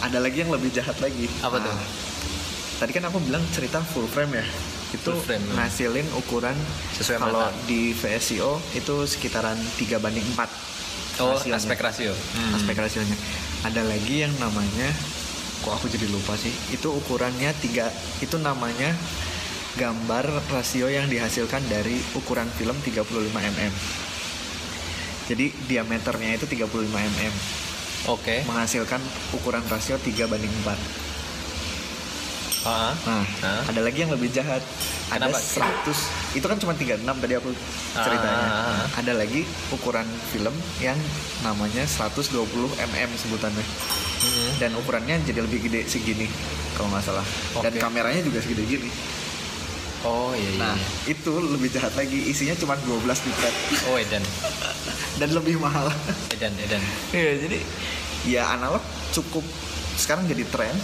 Ada 0.00 0.18
lagi 0.18 0.38
yang 0.40 0.50
lebih 0.50 0.70
jahat 0.70 0.94
lagi. 0.98 1.26
Apa 1.42 1.58
tuh? 1.58 1.74
Tadi 2.78 2.90
kan 2.90 3.04
aku 3.06 3.18
bilang 3.20 3.42
cerita 3.50 3.82
full 3.82 4.06
frame 4.06 4.38
ya. 4.38 4.46
Itu 4.92 5.10
Full 5.10 5.24
frame, 5.24 5.40
ya. 5.42 5.52
ngasilin 5.56 6.04
ukuran 6.14 6.52
Sesuai 6.92 7.16
kalau 7.16 7.48
mata. 7.48 7.64
di 7.64 7.96
VSCO 7.96 8.60
itu 8.72 8.94
sekitaran 9.08 9.56
3 9.56 9.98
banding 9.98 10.26
4. 10.36 10.46
Oh 11.18 11.32
rasionya. 11.34 11.56
aspek 11.56 11.78
rasio. 11.80 12.12
Hmm. 12.12 12.52
Aspek 12.54 12.76
rasionya. 12.76 13.16
Ada 13.62 13.82
lagi 13.82 14.20
yang 14.20 14.32
namanya 14.36 14.88
kok 15.62 15.72
aku 15.72 15.86
jadi 15.88 16.06
lupa 16.10 16.36
sih. 16.36 16.52
Itu 16.70 16.92
ukurannya 16.92 17.50
3 17.56 17.88
itu 18.20 18.36
namanya 18.36 18.92
gambar 19.72 20.28
rasio 20.52 20.86
yang 20.86 21.08
dihasilkan 21.08 21.64
dari 21.66 21.96
ukuran 22.12 22.44
film 22.52 22.76
35 22.84 23.00
mm. 23.32 23.72
Jadi 25.32 25.48
diameternya 25.64 26.36
itu 26.36 26.44
35 26.44 26.92
mm 26.92 27.34
Oke. 28.12 28.44
menghasilkan 28.44 29.00
ukuran 29.32 29.64
rasio 29.72 29.96
3 29.96 30.28
banding 30.28 30.52
4. 30.60 30.76
Heeh. 32.62 32.92
Nah, 33.08 33.24
Hah? 33.24 33.62
ada 33.72 33.80
lagi 33.80 34.04
yang 34.04 34.12
lebih 34.12 34.28
jahat. 34.28 34.60
Ada 35.08 35.32
Kenapa? 35.32 35.88
100. 35.88 36.36
Itu 36.36 36.46
kan 36.52 36.60
cuma 36.60 36.76
36 36.76 37.00
tadi 37.00 37.34
aku 37.40 37.48
ceritanya. 37.96 38.44
Ah, 38.44 38.52
ah, 38.52 38.76
ah. 38.84 39.00
Ada 39.00 39.12
lagi 39.16 39.48
ukuran 39.72 40.04
film 40.28 40.52
yang 40.84 41.00
namanya 41.40 41.88
120 41.88 42.36
mm 42.76 43.10
sebutannya. 43.16 43.64
Hmm. 43.64 44.50
Dan 44.60 44.76
ukurannya 44.76 45.16
jadi 45.24 45.40
lebih 45.40 45.64
gede 45.64 45.88
segini 45.88 46.28
kalau 46.76 46.92
nggak 46.92 47.08
salah. 47.08 47.26
Dan 47.64 47.72
Oke. 47.72 47.80
kameranya 47.80 48.20
juga 48.20 48.44
segede 48.44 48.68
gini. 48.68 48.90
Oh 50.02 50.34
iya 50.34 50.50
iya. 50.50 50.58
Nah, 50.58 50.74
iya. 50.74 51.14
itu 51.14 51.30
lebih 51.30 51.68
jahat 51.70 51.94
lagi. 51.94 52.18
Isinya 52.26 52.58
cuma 52.58 52.74
12 52.74 53.06
bit 53.06 53.36
Oh 53.86 53.96
Edan. 53.96 54.22
dan 55.22 55.28
lebih 55.30 55.62
mahal. 55.62 55.86
Edan 56.30 56.52
Edan. 56.58 56.82
Iya, 57.14 57.32
jadi 57.38 57.58
ya 58.26 58.42
analog 58.54 58.82
cukup 59.10 59.42
sekarang 59.94 60.26
jadi 60.26 60.42
tren 60.50 60.74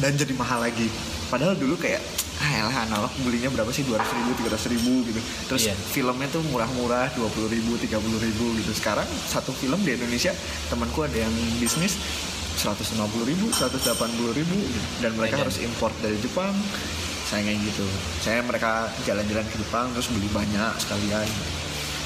dan 0.00 0.16
jadi 0.16 0.32
mahal 0.32 0.64
lagi. 0.64 0.88
Padahal 1.28 1.54
dulu 1.54 1.76
kayak 1.76 2.00
ah 2.40 2.50
elah 2.56 2.76
analog 2.88 3.12
belinya 3.20 3.52
berapa 3.52 3.68
sih 3.68 3.84
200 3.84 4.00
ribu 4.16 4.30
300 4.48 4.72
ribu 4.72 5.04
gitu 5.04 5.20
terus 5.44 5.68
Iya. 5.68 5.76
filmnya 5.76 6.24
tuh 6.32 6.40
murah-murah 6.48 7.12
20 7.12 7.52
ribu 7.52 7.76
30 7.76 8.00
ribu 8.16 8.56
gitu 8.56 8.72
sekarang 8.72 9.04
satu 9.28 9.52
film 9.52 9.76
di 9.84 9.92
Indonesia 9.92 10.32
temanku 10.72 11.04
ada 11.04 11.20
yang 11.20 11.28
bisnis 11.60 12.00
150 12.56 13.28
ribu 13.28 13.44
180 13.52 14.32
ribu 14.32 14.56
gitu. 14.56 14.88
dan 15.04 15.12
mereka 15.20 15.36
Iya. 15.36 15.42
harus 15.44 15.60
import 15.60 15.92
dari 16.00 16.16
Jepang 16.16 16.56
saya 17.30 17.46
kayak 17.46 17.62
gitu 17.62 17.86
saya 18.20 18.42
mereka 18.42 18.90
jalan-jalan 19.06 19.46
ke 19.46 19.56
Jepang 19.62 19.86
terus 19.94 20.10
beli 20.10 20.26
banyak 20.34 20.72
sekalian 20.82 21.28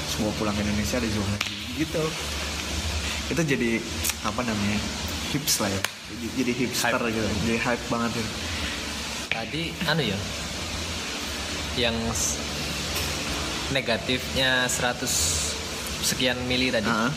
semua 0.05 0.29
pulang 0.37 0.53
ke 0.53 0.61
Indonesia 0.61 1.01
dijual 1.01 1.25
lagi 1.25 1.57
gitu 1.81 2.03
itu 3.33 3.41
jadi 3.41 3.71
apa 4.21 4.45
namanya 4.45 4.77
hips 5.33 5.65
lah 5.65 5.73
ya 5.73 5.81
jadi, 6.05 6.25
jadi 6.37 6.51
hipster 6.53 7.01
Hype. 7.01 7.09
gitu 7.09 7.29
jadi 7.49 7.57
hype 7.57 7.85
banget 7.89 8.11
gitu 8.21 8.31
Tadi 9.35 9.67
anu 9.91 9.99
ya. 9.99 10.15
Yang 11.75 11.95
negatifnya 13.75 14.63
100 14.71 15.03
sekian 16.07 16.39
mili 16.47 16.71
tadi. 16.71 16.87
Heeh. 16.87 17.11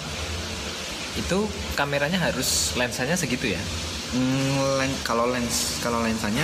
Itu 1.23 1.47
kameranya 1.79 2.19
harus 2.19 2.75
lensanya 2.75 3.15
segitu 3.15 3.55
ya. 3.55 3.63
Hmm, 4.11 4.83
len- 4.83 4.99
kalau 5.07 5.31
lens 5.31 5.79
kalau 5.79 6.03
lensanya 6.03 6.43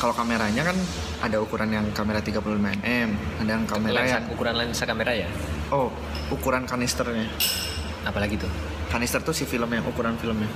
kalau 0.00 0.16
kameranya 0.16 0.64
kan 0.64 0.76
ada 1.20 1.36
ukuran 1.44 1.68
yang 1.68 1.86
kamera 1.92 2.24
35 2.24 2.40
mm 2.80 3.10
ada 3.44 3.50
yang 3.52 3.64
kamera 3.68 4.00
lensa, 4.00 4.16
yang 4.16 4.24
ukuran 4.32 4.54
lensa 4.56 4.82
kamera 4.88 5.12
ya. 5.12 5.28
oh 5.70 5.92
ukuran 6.32 6.64
kanisternya 6.64 7.28
Apalagi 8.00 8.40
tuh. 8.40 8.48
kanister 8.88 9.20
tuh 9.20 9.36
si 9.36 9.44
filmnya 9.44 9.84
ukuran 9.84 10.16
filmnya 10.16 10.48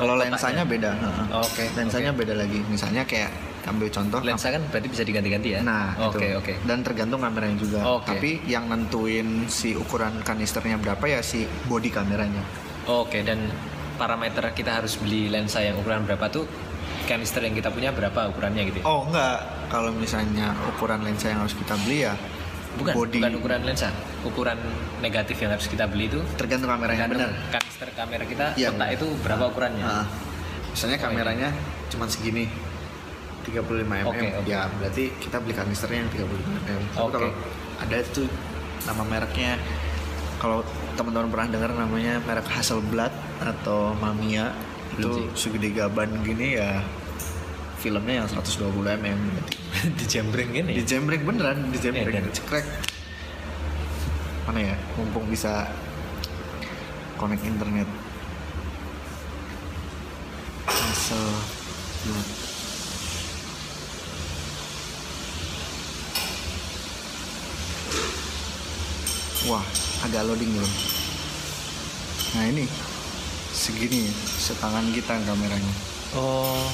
kalau 0.00 0.16
lensanya 0.16 0.64
beda 0.64 0.96
heeh. 0.96 1.26
Oke, 1.44 1.64
lensanya 1.76 2.16
beda 2.16 2.32
lagi 2.32 2.64
misalnya 2.72 3.04
kayak 3.04 3.28
ambil 3.68 3.92
contoh 3.92 4.24
Lensa 4.24 4.48
kan 4.48 4.64
berarti 4.72 4.88
bisa 4.88 5.04
diganti-ganti 5.04 5.48
ya. 5.52 5.60
Nah, 5.60 5.92
oke 6.08 6.24
itu. 6.24 6.40
oke. 6.40 6.52
Dan 6.64 6.80
tergantung 6.80 7.20
kameranya 7.20 7.56
juga. 7.60 7.80
Oke. 7.84 8.08
Tapi 8.08 8.30
yang 8.48 8.72
nentuin 8.72 9.44
si 9.52 9.76
ukuran 9.76 10.24
kanisternya 10.24 10.80
berapa 10.80 11.04
ya 11.04 11.20
si 11.20 11.44
body 11.68 11.92
kameranya. 11.92 12.40
Oke 12.88 13.20
dan 13.20 13.52
parameter 14.00 14.56
kita 14.56 14.80
harus 14.80 14.96
beli 14.96 15.28
lensa 15.28 15.60
yang 15.60 15.76
ukuran 15.76 16.08
berapa 16.08 16.32
tuh 16.32 16.48
canister 17.10 17.42
yang 17.42 17.52
kita 17.52 17.74
punya 17.74 17.90
berapa 17.90 18.30
ukurannya 18.30 18.62
gitu. 18.70 18.78
ya? 18.78 18.84
Oh 18.86 19.02
enggak, 19.04 19.42
kalau 19.66 19.90
misalnya 19.90 20.54
ukuran 20.70 21.02
lensa 21.02 21.34
yang 21.34 21.42
harus 21.42 21.58
kita 21.58 21.74
beli 21.82 22.06
ya 22.06 22.14
bukan, 22.78 22.94
body 22.94 23.18
bukan 23.18 23.34
ukuran 23.42 23.60
lensa, 23.66 23.88
ukuran 24.22 24.58
negatif 25.02 25.36
yang 25.42 25.50
harus 25.50 25.66
kita 25.66 25.90
beli 25.90 26.06
itu 26.06 26.22
tergantung 26.38 26.70
kameranya 26.70 27.10
benar. 27.10 27.30
kanister 27.50 27.90
kamera 27.90 28.22
kita 28.22 28.54
Iya, 28.54 28.70
kotak 28.70 28.90
itu 28.94 29.06
berapa 29.20 29.44
ukurannya. 29.50 29.82
Nah, 29.82 30.06
misalnya 30.70 30.96
Oh, 30.96 31.04
kameranya 31.04 31.48
cuma 31.90 32.06
segini 32.06 32.46
35 33.42 33.82
mm 33.82 34.06
Oke, 34.06 34.26
oke. 34.36 34.46
ya 34.46 34.70
berarti 34.70 35.10
kita 35.18 35.42
beli 35.42 35.54
kanisternya 35.56 36.06
yang 36.06 36.10
35 36.14 36.30
mm. 36.30 36.82
Tapi 36.94 37.02
Oke. 37.02 37.12
kalau 37.18 37.30
ada 37.80 37.96
tuh 38.06 38.28
nama 38.86 39.02
mereknya 39.02 39.52
kalau 40.38 40.62
teman-teman 40.94 41.28
pernah 41.28 41.48
dengar 41.50 41.70
namanya 41.74 42.14
merek 42.22 42.46
Hasselblad 42.46 43.12
atau 43.40 43.92
Mamiya 43.96 44.52
itu 44.92 45.32
segede 45.32 45.72
gaban 45.72 46.12
gini 46.20 46.60
ya 46.60 46.84
filmnya 47.80 48.14
yang 48.20 48.28
120 48.28 48.70
mm. 48.76 49.20
Dijembreng 49.98 50.50
gini. 50.52 50.72
di 50.76 50.84
jembreng 50.84 51.22
beneran 51.24 51.72
di 51.72 51.78
jembreng 51.80 52.12
Eh, 52.12 52.20
dan- 52.20 52.30
cekrek 52.30 52.66
mana 54.44 54.60
ya 54.66 54.76
mumpung 54.96 55.24
bisa 55.26 55.68
connect 57.16 57.44
internet 57.44 57.86
Hasselblad 60.66 62.28
Wah, 69.48 69.64
agak 70.04 70.28
loading 70.28 70.52
belum? 70.52 70.72
Nah 72.36 72.44
ini 72.46 72.64
segini 73.50 74.06
setangan 74.38 74.84
kita 74.92 75.16
kameranya. 75.24 75.74
Oh, 76.14 76.68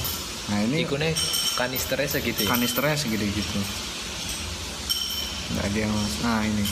Nah 0.47 0.63
ini 0.63 0.83
ikunnya 0.83 1.11
kanisternya 1.53 2.07
segitu 2.09 2.39
ya. 2.41 2.49
kanisternya 2.49 2.95
segede 2.95 3.27
gitu. 3.27 3.59
Nggak 5.49 5.65
ada 5.65 5.79
yang 5.79 5.93
nah 6.21 6.39
ini 6.41 6.63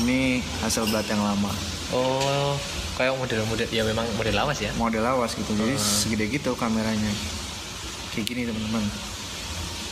ini 0.00 0.18
hasil 0.60 0.84
blat 0.86 1.04
yang 1.06 1.20
lama. 1.20 1.52
Oh, 1.90 2.56
kayak 2.94 3.14
model-model 3.14 3.68
ya 3.68 3.82
memang 3.82 4.04
model 4.16 4.34
lawas 4.34 4.58
ya. 4.58 4.72
model 4.74 5.00
lawas 5.00 5.32
gitu 5.32 5.48
jadi 5.48 5.72
Hmm. 5.72 5.84
segede 6.02 6.26
gitu 6.28 6.50
kameranya 6.52 7.12
kayak 8.10 8.26
gini 8.26 8.42
teman-teman 8.44 8.84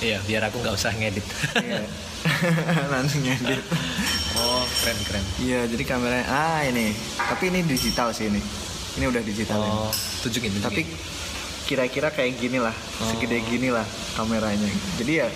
Iya, 0.03 0.19
biar 0.21 0.43
aku 0.45 0.59
nggak 0.59 0.75
usah 0.75 0.91
ngedit. 0.91 1.23
Iya. 1.55 1.87
nanti 2.93 3.21
ngedit 3.21 3.61
oh, 4.35 4.65
keren 4.75 4.99
keren. 5.03 5.25
iya 5.39 5.61
jadi 5.65 5.85
kameranya 5.87 6.27
ah 6.27 6.61
ini 6.63 6.91
tapi 7.15 7.49
ini 7.49 7.61
digital 7.63 8.11
sih 8.11 8.27
ini 8.27 8.41
ini 8.95 9.05
udah 9.07 9.23
digital 9.23 9.61
ya. 9.61 9.71
Oh, 9.71 9.93
tunjukin 10.21 10.51
tunjukin. 10.51 10.65
tapi 10.67 10.83
kira-kira 11.75 12.09
kayak 12.09 12.39
gini 12.39 12.57
lah 12.57 12.71
Oh. 12.71 13.11
segede 13.11 13.43
gini 13.43 13.67
lah 13.69 13.83
kameranya 14.15 14.71
jadi 14.95 15.27
ya 15.27 15.29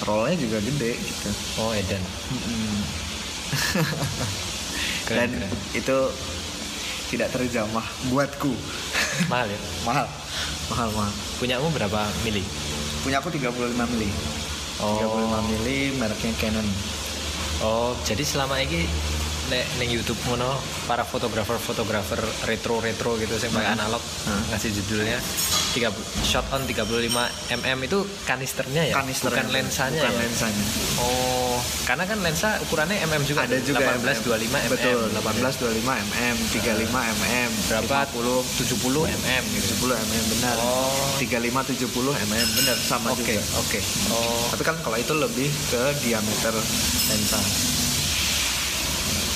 rollnya 0.00 0.32
juga 0.34 0.58
gede 0.58 0.96
gitu 0.96 1.28
oh, 1.60 1.70
Edan. 1.70 2.00
Mm-mm. 2.00 2.76
Keren, 5.04 5.18
dan 5.20 5.30
keren. 5.36 5.50
itu 5.76 5.98
tidak 7.06 7.28
terjamah 7.30 7.84
buatku 8.08 8.48
Mahal 9.30 9.46
ya. 9.46 9.58
mahal 9.84 10.06
mahal 10.66 10.88
mahal 10.90 11.12
Punyamu 11.36 11.68
berapa 11.70 12.00
mili? 12.24 12.40
punya 13.00 13.20
aku 13.20 13.28
35 13.28 13.52
mili 13.92 14.08
Oh. 14.74 14.98
35 14.98 15.52
mili 15.52 15.78
mereknya 15.94 16.32
Canon 16.34 16.66
Oh, 17.62 17.94
jadi 18.02 18.20
selama 18.20 18.58
ini 18.58 18.82
nek 19.46 19.62
neng 19.78 19.86
YouTube 19.88 20.18
mono 20.24 20.56
para 20.84 21.04
fotografer-fotografer 21.04 22.18
retro-retro 22.42 23.14
gitu 23.14 23.36
sing 23.36 23.52
pakai 23.52 23.70
Hmm. 23.70 23.78
analog 23.78 24.02
Hmm. 24.24 24.42
ngasih 24.50 24.72
judulnya 24.74 25.20
30 25.74 25.90
shot 26.22 26.46
on 26.48 26.62
35 26.62 26.86
mm 27.52 27.78
itu 27.82 27.98
kanisternya 28.22 28.82
ya, 28.86 28.94
kanister 28.94 29.26
bukan 29.26 29.50
lensanya 29.50 29.98
bukan 29.98 30.12
ya. 30.12 30.20
lensanya 30.22 30.64
Oh, 30.96 31.58
karena 31.82 32.06
kan 32.06 32.18
lensa 32.20 32.62
ukurannya 32.62 32.94
mm 32.96 33.22
juga. 33.24 33.42
ada 33.42 33.58
juga 33.58 33.82
18 33.98 34.22
25 34.22 34.54
mm. 34.54 34.70
betul 34.70 34.98
18 35.10 35.18
25 35.18 35.82
mm 35.82 36.36
35 36.54 36.94
mm 36.94 37.50
Berapa? 37.66 37.98
50 38.08 38.62
70 38.70 39.18
mm 39.18 39.42
gitu. 39.52 39.66
70 39.82 39.98
mm 39.98 40.24
benar 40.30 40.56
Oh. 40.56 41.18
35 41.18 41.42
70 41.74 41.90
mm 42.22 42.46
benar 42.54 42.76
sama 42.78 43.10
Oke, 43.10 43.34
juga 43.34 43.42
oke. 43.58 43.78
Oh, 44.08 44.46
tapi 44.48 44.62
kan 44.62 44.76
kalau 44.78 44.96
itu 44.96 45.12
lebih 45.12 45.50
ke 45.68 45.82
diameter 46.00 46.54
lensa 47.04 47.40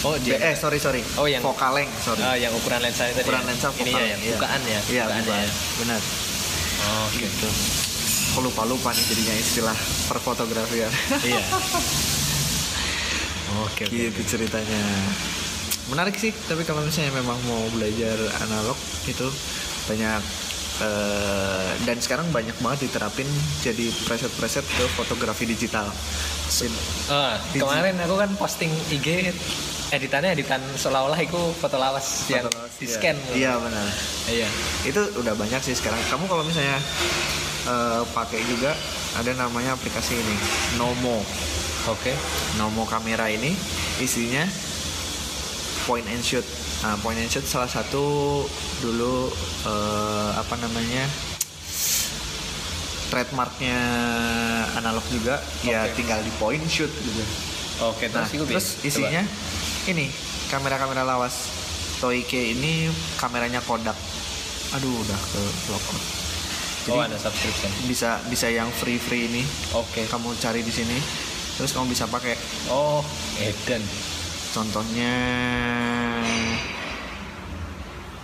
oh 0.01 0.15
dia. 0.17 0.39
eh 0.41 0.55
sorry 0.55 0.79
sorry 0.79 1.03
Oh, 1.15 1.27
yang- 1.27 1.43
focal 1.43 1.75
length 1.75 1.91
sorry 2.01 2.23
Ah, 2.23 2.35
yang 2.35 2.55
ukuran 2.55 2.79
lensa 2.79 3.11
itu 3.11 3.19
ukuran 3.21 3.43
ya? 3.43 3.49
lensa 3.51 3.67
focal 3.69 3.83
Ininya 3.85 3.99
ya, 4.01 4.17
iya. 4.17 4.31
bukaan 4.33 4.61
ya. 4.63 4.81
iya 4.87 5.03
bukaannya 5.05 5.27
bukaan. 5.27 5.43
ya. 5.43 5.53
benar 5.77 6.01
Oh, 6.79 7.07
gitu. 7.17 7.49
aku 8.29 8.39
lupa 8.47 8.63
lupa 8.63 8.91
nih 8.95 9.05
jadinya 9.11 9.35
istilah 9.35 9.79
perfotografian 10.07 10.93
iya. 11.27 11.43
Oke, 13.65 13.89
oke. 13.89 13.91
gitu 13.91 14.21
ceritanya 14.37 14.83
menarik 15.89 16.15
sih 16.21 16.31
tapi 16.47 16.69
kalau 16.69 16.85
misalnya 16.85 17.17
memang 17.17 17.41
mau 17.49 17.65
belajar 17.73 18.15
analog 18.45 18.77
itu 19.09 19.25
banyak 19.89 20.21
eh, 20.85 21.71
dan 21.89 21.97
sekarang 21.97 22.29
banyak 22.29 22.53
banget 22.61 22.87
diterapin 22.87 23.25
jadi 23.65 23.89
preset-preset 24.05 24.69
ke 24.69 24.85
fotografi 24.95 25.49
digital 25.49 25.89
Ah, 27.09 27.41
kemarin 27.53 27.97
aku 28.05 28.15
kan 28.21 28.31
posting 28.37 28.69
IG 28.93 29.33
editannya 29.89 30.31
editan 30.33 30.61
seolah-olah 30.75 31.17
itu 31.17 31.39
foto 31.55 31.77
lawas 31.77 32.29
yang 32.29 32.45
foto- 32.45 32.69
di 32.77 32.85
iya. 32.85 32.93
scan. 32.93 33.17
iya 33.33 33.53
benar 33.57 33.87
Iya. 34.29 34.49
itu 34.85 35.01
udah 35.17 35.33
banyak 35.33 35.61
sih 35.63 35.73
sekarang 35.73 35.97
kamu 36.07 36.25
kalau 36.27 36.45
misalnya 36.45 36.77
eh, 37.65 38.03
pakai 38.13 38.41
juga 38.45 38.77
ada 39.17 39.33
namanya 39.35 39.73
aplikasi 39.73 40.15
ini 40.15 40.37
Nomo 40.77 41.25
Oke. 41.89 42.13
Nomo 42.55 42.85
kamera 42.85 43.33
ini 43.33 43.57
isinya 43.97 44.45
point 45.89 46.05
and 46.05 46.21
shoot. 46.21 46.45
Nah, 46.79 47.01
point 47.01 47.17
and 47.17 47.33
shoot 47.33 47.41
salah 47.43 47.65
satu 47.65 48.45
dulu 48.79 49.33
eh, 49.65 50.31
apa 50.37 50.53
namanya 50.61 51.09
trademarknya 53.09 53.79
analog 54.77 55.01
juga 55.09 55.41
ya 55.65 55.89
Oke. 55.89 55.97
tinggal 55.97 56.21
di 56.21 56.33
point 56.37 56.61
shoot 56.69 56.93
gitu. 56.93 57.25
Oke, 57.81 58.11
Nah, 58.13 58.27
terus, 58.27 58.85
isinya 58.85 59.23
ini 59.89 60.07
kamera-kamera 60.49 61.03
lawas. 61.03 61.35
Toike 61.99 62.55
ini 62.55 62.87
kameranya 63.17 63.59
Kodak. 63.59 63.97
Aduh, 64.71 64.93
udah 64.93 65.19
ke 65.19 65.41
lockout. 65.67 66.05
Coba. 66.85 66.95
Oh, 66.95 67.03
Jadi 67.03 67.11
ada 67.11 67.19
subscription. 67.19 67.71
bisa 67.85 68.11
bisa 68.29 68.47
yang 68.49 68.71
free 68.71 68.97
free 68.97 69.27
ini 69.27 69.43
Oke. 69.75 70.07
kamu 70.07 70.33
cari 70.39 70.63
di 70.63 70.71
sini. 70.71 70.95
Terus 71.59 71.75
kamu 71.75 71.91
bisa 71.91 72.07
pakai 72.07 72.39
Oh, 72.71 73.03
Eden. 73.37 73.83
Contohnya 74.49 75.13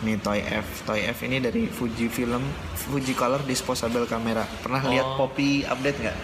ini 0.01 0.21
Toy 0.21 0.41
F. 0.41 0.85
Toy 0.85 1.01
F 1.03 1.19
ini 1.25 1.41
dari 1.41 1.67
Fuji 1.67 2.07
Film, 2.07 2.45
Fuji 2.87 3.13
Color 3.13 3.43
Disposable 3.43 4.05
Camera. 4.05 4.45
Pernah 4.61 4.85
lihat 4.87 5.07
Oh. 5.07 5.17
Poppy 5.19 5.65
update 5.65 5.99
nggak? 5.99 6.17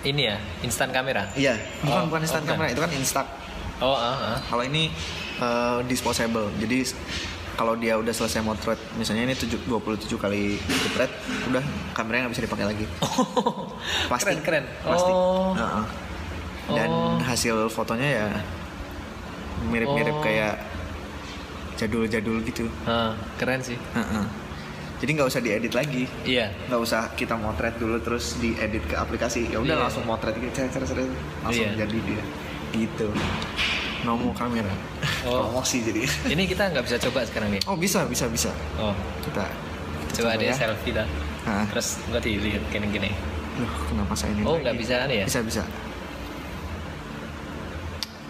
Ini 0.00 0.22
ya, 0.24 0.36
instan 0.60 0.90
kamera. 0.90 1.28
Iya. 1.32 1.54
Bukan 1.80 1.96
Oh, 1.96 2.06
bukan 2.08 2.22
instant 2.24 2.44
oh, 2.44 2.48
camera, 2.48 2.68
itu 2.68 2.80
kan 2.80 2.90
Instax. 2.90 3.26
Oh, 3.80 3.92
ah, 3.92 4.36
ah. 4.36 4.38
Kalau 4.44 4.62
ini 4.62 4.92
eh, 5.36 5.78
disposable. 5.84 6.52
Jadi 6.56 6.84
kalau 7.52 7.76
dia 7.76 7.96
udah 7.96 8.08
selesai 8.10 8.40
motret, 8.40 8.80
misalnya 8.94 9.24
ini 9.24 9.34
7, 9.34 9.56
27 9.64 10.16
kali 10.16 10.56
jepret, 10.56 11.12
udah 11.44 11.60
kameranya 11.92 12.28
nggak 12.28 12.34
bisa 12.36 12.44
dipakai 12.44 12.66
lagi. 12.66 12.84
Plastik. 14.08 14.40
Keren, 14.40 14.40
keren. 14.40 14.64
Plastik. 14.80 15.12
Oh. 15.12 15.52
Heeh. 15.52 15.84
Dan 16.70 16.88
Oh. 16.88 17.18
hasil 17.18 17.66
fotonya 17.68 18.08
ya 18.08 18.26
mirip-mirip 19.66 20.14
Oh. 20.14 20.22
kayak 20.22 20.54
jadul-jadul 21.76 22.44
gitu. 22.44 22.68
Ah, 22.84 23.16
keren 23.36 23.60
sih. 23.60 23.76
Heeh. 23.96 24.24
Jadi 25.00 25.10
nggak 25.16 25.28
usah 25.32 25.40
diedit 25.40 25.72
lagi, 25.72 26.04
Iya. 26.28 26.52
nggak 26.68 26.80
usah 26.80 27.08
kita 27.16 27.32
motret 27.32 27.72
dulu 27.80 27.96
terus 28.04 28.36
diedit 28.36 28.84
ke 28.84 28.92
aplikasi. 28.92 29.48
Ya 29.48 29.56
udah 29.56 29.76
Iya. 29.76 29.82
langsung 29.88 30.04
motret 30.04 30.36
gitu, 30.36 30.60
langsung 30.60 31.00
Iya. 31.48 31.72
jadi 31.80 31.98
dia. 32.04 32.24
Gitu. 32.70 33.08
Nomo 34.00 34.32
kamera. 34.32 34.70
Oh. 35.28 35.50
Promosi 35.52 35.84
jadi. 35.84 36.08
Ini 36.32 36.42
kita 36.48 36.72
nggak 36.72 36.84
bisa 36.88 36.96
coba 36.96 37.20
sekarang 37.28 37.52
nih. 37.52 37.60
Oh 37.68 37.76
bisa 37.76 38.08
bisa 38.08 38.24
bisa. 38.30 38.50
Oh, 38.80 38.96
Kita 39.20 39.44
coba 40.16 40.40
deh 40.40 40.48
ya. 40.48 40.54
selfie 40.56 40.94
dah. 40.96 41.06
Nah, 41.44 41.64
Terus 41.72 42.00
nggak 42.08 42.22
dilihat 42.24 42.62
gini-gini. 42.72 43.10
loh 43.60 43.72
kenapa 43.92 44.16
saya 44.16 44.32
ini? 44.32 44.40
Oh, 44.46 44.56
nggak 44.56 44.76
bisa 44.78 45.04
kan 45.04 45.10
ya? 45.12 45.24
Bisa 45.28 45.40
bisa. 45.44 45.62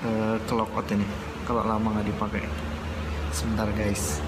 Eh, 0.02 0.36
ke 0.42 0.52
lockout 0.56 0.88
ini. 0.90 1.06
Kalau 1.46 1.62
lama 1.62 1.86
nggak 1.94 2.08
dipakai. 2.08 2.42
Sebentar 3.30 3.68
guys. 3.70 4.18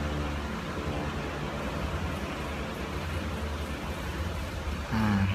Nah. 4.92 5.26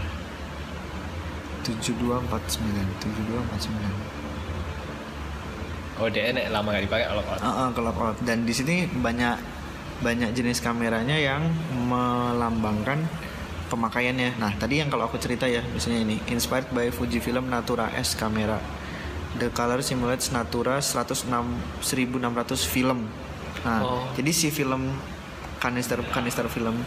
7249 1.68 2.24
7249 3.04 4.17
Oh, 5.98 6.08
dia 6.08 6.30
nek 6.30 6.54
lama 6.54 6.70
nggak 6.70 6.86
dipakai 6.86 7.06
kalau 7.10 7.24
kalau. 7.26 7.40
Heeh, 7.42 7.68
ke 7.74 7.82
lockout 7.82 8.18
dan 8.22 8.46
di 8.46 8.54
sini 8.54 8.86
banyak 8.86 9.36
banyak 9.98 10.30
jenis 10.30 10.62
kameranya 10.62 11.18
yang 11.18 11.42
melambangkan 11.90 13.02
pemakaiannya. 13.68 14.38
Nah, 14.38 14.54
tadi 14.56 14.78
yang 14.78 14.88
kalau 14.88 15.10
aku 15.10 15.18
cerita 15.18 15.50
ya, 15.50 15.66
misalnya 15.66 16.06
ini 16.06 16.16
inspired 16.30 16.70
by 16.70 16.94
Fujifilm 16.94 17.50
Natura 17.50 17.90
S 17.98 18.14
kamera. 18.14 18.62
The 19.38 19.50
color 19.50 19.82
simulates 19.82 20.30
Natura 20.30 20.80
106 20.80 21.26
1600 21.82 22.62
film. 22.64 23.10
Nah, 23.66 23.82
Oh. 23.82 24.06
jadi 24.14 24.32
si 24.32 24.48
film 24.50 24.94
kanister 25.58 25.98
kanister 26.14 26.46
film 26.46 26.78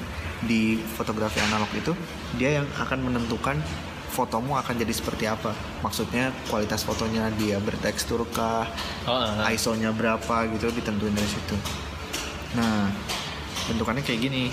di 0.41 0.79
fotografi 0.97 1.43
analog 1.43 1.69
itu 1.75 1.93
dia 2.39 2.63
yang 2.63 2.67
akan 2.79 3.03
menentukan 3.03 3.59
fotomu 4.11 4.59
akan 4.59 4.75
jadi 4.75 4.91
seperti 4.91 5.25
apa. 5.31 5.55
Maksudnya 5.81 6.35
kualitas 6.51 6.83
fotonya 6.83 7.31
dia 7.39 7.63
bertekstur 7.63 8.27
kah, 8.35 8.67
Oh, 9.07 9.15
ah, 9.15 9.47
ah. 9.47 9.55
ISO-nya 9.55 9.95
berapa 9.95 10.51
gitu 10.51 10.69
ditentuin 10.75 11.15
dari 11.15 11.31
situ. 11.31 11.55
Nah, 12.59 12.91
bentukannya 13.71 14.03
kayak 14.03 14.21
gini. 14.21 14.51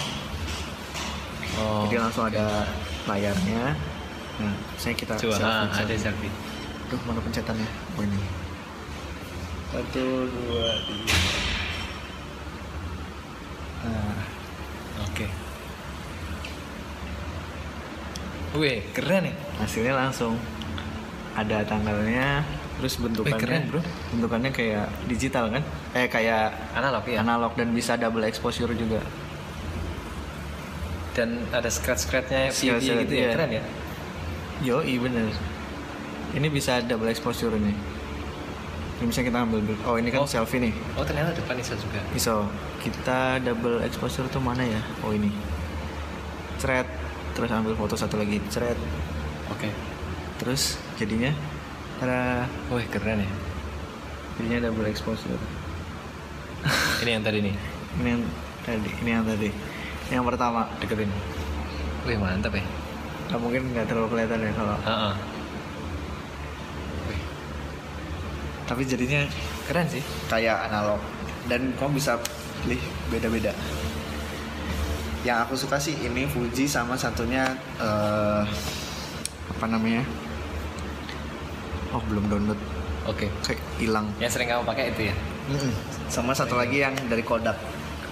Oh. 1.57 1.89
Jadi 1.89 1.97
langsung 1.97 2.29
ada 2.29 2.69
layarnya. 3.09 3.73
Nah, 4.37 4.53
saya 4.77 4.93
kita 4.93 5.17
Coba, 5.17 5.33
selfie, 5.33 5.49
ah, 5.49 5.65
ada 5.73 5.95
selfie. 5.97 6.29
selfie. 6.29 6.33
Duh, 6.87 7.01
mana 7.09 7.19
pencetannya? 7.19 7.67
Oh 7.97 8.03
ini. 8.05 8.19
Satu, 9.73 10.05
dua, 10.31 10.65
tiga. 10.85 11.17
Nah, 13.83 14.17
Oke. 15.03 15.27
Wih, 18.57 18.79
keren 18.95 19.29
ya. 19.29 19.35
Hasilnya 19.57 19.93
langsung 19.93 20.37
ada 21.33 21.61
tanggalnya, 21.63 22.41
terus 22.77 22.97
bentukannya, 22.97 23.37
keren, 23.37 23.63
bro. 23.69 23.81
bentukannya 24.09 24.49
kayak 24.49 24.85
digital 25.05 25.49
kan? 25.49 25.61
Eh 25.93 26.05
kayak 26.07 26.53
Analog 26.73 27.05
ya. 27.05 27.21
analog 27.21 27.53
dan 27.53 27.69
bisa 27.71 27.93
double 27.93 28.25
exposure 28.25 28.73
juga. 28.73 29.01
Dan 31.13 31.41
ada 31.49 31.69
Scratch, 31.69 32.05
VB 32.53 32.81
gitu 33.05 33.13
ya. 33.15 33.21
iya. 33.23 33.29
Keren 33.33 33.51
ya. 33.51 33.63
Yo, 34.61 34.77
iya 34.81 34.97
bener. 34.97 35.29
Ini 36.33 36.47
bisa 36.49 36.81
double 36.81 37.09
exposure 37.09 37.53
nih. 37.53 37.73
Ini 38.97 39.05
misalnya 39.05 39.29
kita 39.29 39.39
ambil. 39.39 39.59
Oh 39.85 39.95
ini 39.95 40.09
kan 40.09 40.21
Oh. 40.21 40.29
selfie 40.29 40.57
nih. 40.59 40.73
Oh 40.93 41.01
ternyata 41.01 41.33
depan 41.33 41.53
bisa 41.53 41.73
juga. 41.73 42.01
Iso. 42.13 42.45
Kita 42.77 43.37
double 43.39 43.81
exposure 43.81 44.25
tuh 44.25 44.41
mana 44.41 44.61
ya? 44.61 44.81
Oh 45.01 45.13
ini. 45.13 45.29
Cret. 46.57 46.85
Terus 47.33 47.49
ambil 47.49 47.73
foto 47.73 47.93
satu 47.93 48.17
lagi. 48.17 48.41
Cret. 48.49 48.77
Oke. 49.51 49.69
Terus 50.37 50.77
jadinya 50.95 51.31
ada 51.97 52.45
Wih 52.69 52.85
keren 52.91 53.23
ya. 53.25 53.29
jadinya 54.37 54.69
double 54.69 54.85
exposure. 54.87 55.39
Ini 57.01 57.17
yang 57.17 57.23
tadi 57.25 57.39
nih 57.41 57.55
Ini 58.01 58.07
yang 58.13 58.21
tadi. 58.61 58.89
Ini 59.01 59.09
yang 59.09 59.25
tadi. 59.25 59.49
Ini 60.09 60.13
yang 60.21 60.25
pertama. 60.27 60.69
deketin. 60.77 61.09
Wih 62.05 62.17
mantap 62.19 62.53
ya. 62.53 62.63
Nah, 63.27 63.39
mungkin 63.41 63.75
nggak 63.75 63.91
terlalu 63.91 64.07
kelihatan 64.13 64.39
ya 64.39 64.51
kalau. 64.55 64.77
Heeh. 64.85 65.13
Wih 67.11 67.21
Tapi 68.67 68.81
jadinya 68.85 69.21
keren 69.67 69.87
sih. 69.89 70.03
kayak 70.31 70.71
analog 70.71 70.99
dan 71.47 71.71
kamu 71.79 71.99
bisa 71.99 72.19
pilih 72.63 72.79
beda-beda 73.07 73.51
yang 75.23 75.43
aku 75.43 75.59
suka 75.59 75.75
sih 75.75 75.95
ini 76.03 76.23
Fuji 76.23 76.63
sama 76.67 76.95
satunya 76.95 77.43
eh, 77.79 78.43
apa 79.49 79.65
namanya 79.65 80.03
oh 81.91 82.01
belum 82.03 82.27
download 82.27 82.59
Oke. 83.05 83.31
kayak 83.41 83.59
hilang 83.77 84.11
Yang 84.19 84.31
sering 84.35 84.49
kamu 84.49 84.63
pakai 84.63 84.91
itu 84.91 85.01
ya. 85.07 85.15
sama 86.07 86.35
satu 86.35 86.55
lagi 86.55 86.83
yang 86.83 86.91
dari 87.07 87.23
Kodak 87.23 87.55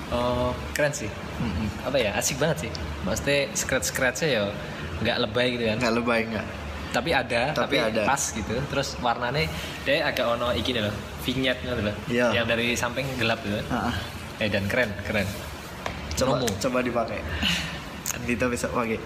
Oh 0.06 0.54
keren 0.70 0.94
sih. 0.94 1.10
Mm-mm. 1.42 1.66
Apa 1.82 1.98
ya 1.98 2.14
asik 2.14 2.38
banget 2.38 2.70
sih. 2.70 2.72
Maksudnya 3.02 3.50
scratch 3.52 3.90
scratchnya 3.90 4.28
ya 4.30 4.42
nggak 5.02 5.18
lebay 5.18 5.48
gitu 5.52 5.66
kan. 5.66 5.78
nggak 5.82 5.94
lebay 5.98 6.20
nggak 6.30 6.46
Tapi 6.94 7.10
ada, 7.10 7.52
Tapi 7.52 7.76
tapi, 7.76 7.76
ada. 7.82 8.02
pas 8.06 8.22
gitu. 8.22 8.54
Terus 8.70 9.02
warnanya 9.02 9.50
dia 9.82 10.06
agak 10.06 10.30
ono 10.30 10.54
iki 10.54 10.78
loh, 10.78 10.94
vignette 11.26 11.58
gitu 11.60 11.82
loh. 11.82 11.96
Iya. 12.06 12.28
Yang 12.32 12.46
dari 12.48 12.68
samping 12.78 13.10
gelap 13.18 13.42
gitu. 13.42 13.58
Ah, 13.68 13.90
ah. 13.90 13.96
Eh 14.38 14.48
dan 14.48 14.70
keren, 14.70 14.94
keren. 15.02 15.26
coba 16.16 16.38
Nomo. 16.38 16.48
coba 16.54 16.80
dipakai 16.80 17.20
Andita 18.16 18.46
bisa 18.46 18.70
pakai 18.70 19.02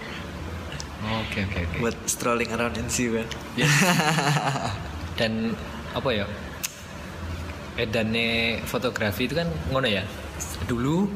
Oke 1.00 1.42
oke 1.42 1.58
oke. 1.62 1.76
buat 1.80 1.96
strolling 2.04 2.50
around 2.50 2.76
in 2.76 2.86
see 2.86 3.08
kan 3.08 3.24
Ya. 3.54 3.66
dan 5.18 5.56
apa 5.90 6.08
ya 6.10 6.26
edannya 7.76 8.60
fotografi 8.62 9.24
itu 9.24 9.34
kan 9.34 9.48
ngono 9.68 9.86
ya 9.86 10.04
dulu 10.66 11.08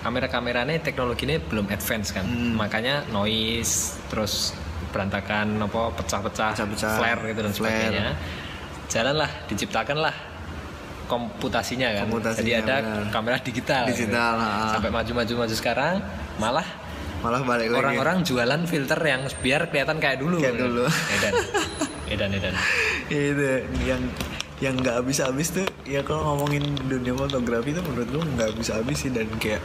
kamera-kameranya 0.00 0.78
teknologinya 0.80 1.38
belum 1.42 1.66
advance 1.68 2.10
kan 2.10 2.22
Hmm. 2.22 2.54
makanya 2.54 3.02
noise 3.08 3.98
terus 4.06 4.54
berantakan 4.90 5.56
apa 5.58 5.94
pecah-pecah 5.96 6.52
Pecah-pecah, 6.54 6.90
flare 6.96 7.22
gitu 7.24 7.40
dan 7.40 7.52
flare. 7.52 7.70
sebagainya 7.72 8.06
jalanlah 8.88 9.30
diciptakanlah 9.46 10.14
komputasinya 11.04 11.88
kan 11.92 12.04
Komputasinya, 12.06 12.40
jadi 12.40 12.52
ada 12.58 12.76
benar. 12.78 13.08
kamera 13.10 13.36
digital 13.38 13.82
Digital, 13.86 14.32
gitu. 14.36 14.66
sampai 14.70 14.90
maju-maju 14.90 15.32
maju 15.38 15.54
sekarang 15.54 15.94
malah 16.36 16.66
malah 17.22 17.42
balik 17.42 17.70
lagi. 17.70 17.80
Orang-orang 17.80 18.18
jualan 18.22 18.60
filter 18.66 19.00
yang 19.00 19.22
biar 19.40 19.70
kelihatan 19.70 19.96
kayak 19.96 20.18
dulu. 20.18 20.42
Kayak 20.42 20.58
dulu. 20.58 20.84
edan. 20.86 21.32
Edan 22.12 22.30
edan. 22.34 22.54
Itu 23.08 23.46
yang 23.88 24.02
yang 24.60 24.74
nggak 24.76 25.00
habis 25.00 25.18
habis 25.18 25.48
tuh 25.50 25.64
ya 25.82 26.04
kalau 26.04 26.34
ngomongin 26.34 26.62
dunia 26.86 27.16
fotografi 27.16 27.72
tuh 27.72 27.82
menurut 27.82 28.08
gue 28.10 28.22
nggak 28.36 28.48
habis 28.52 28.68
habis 28.70 28.98
sih 29.00 29.10
dan 29.10 29.26
kayak 29.40 29.58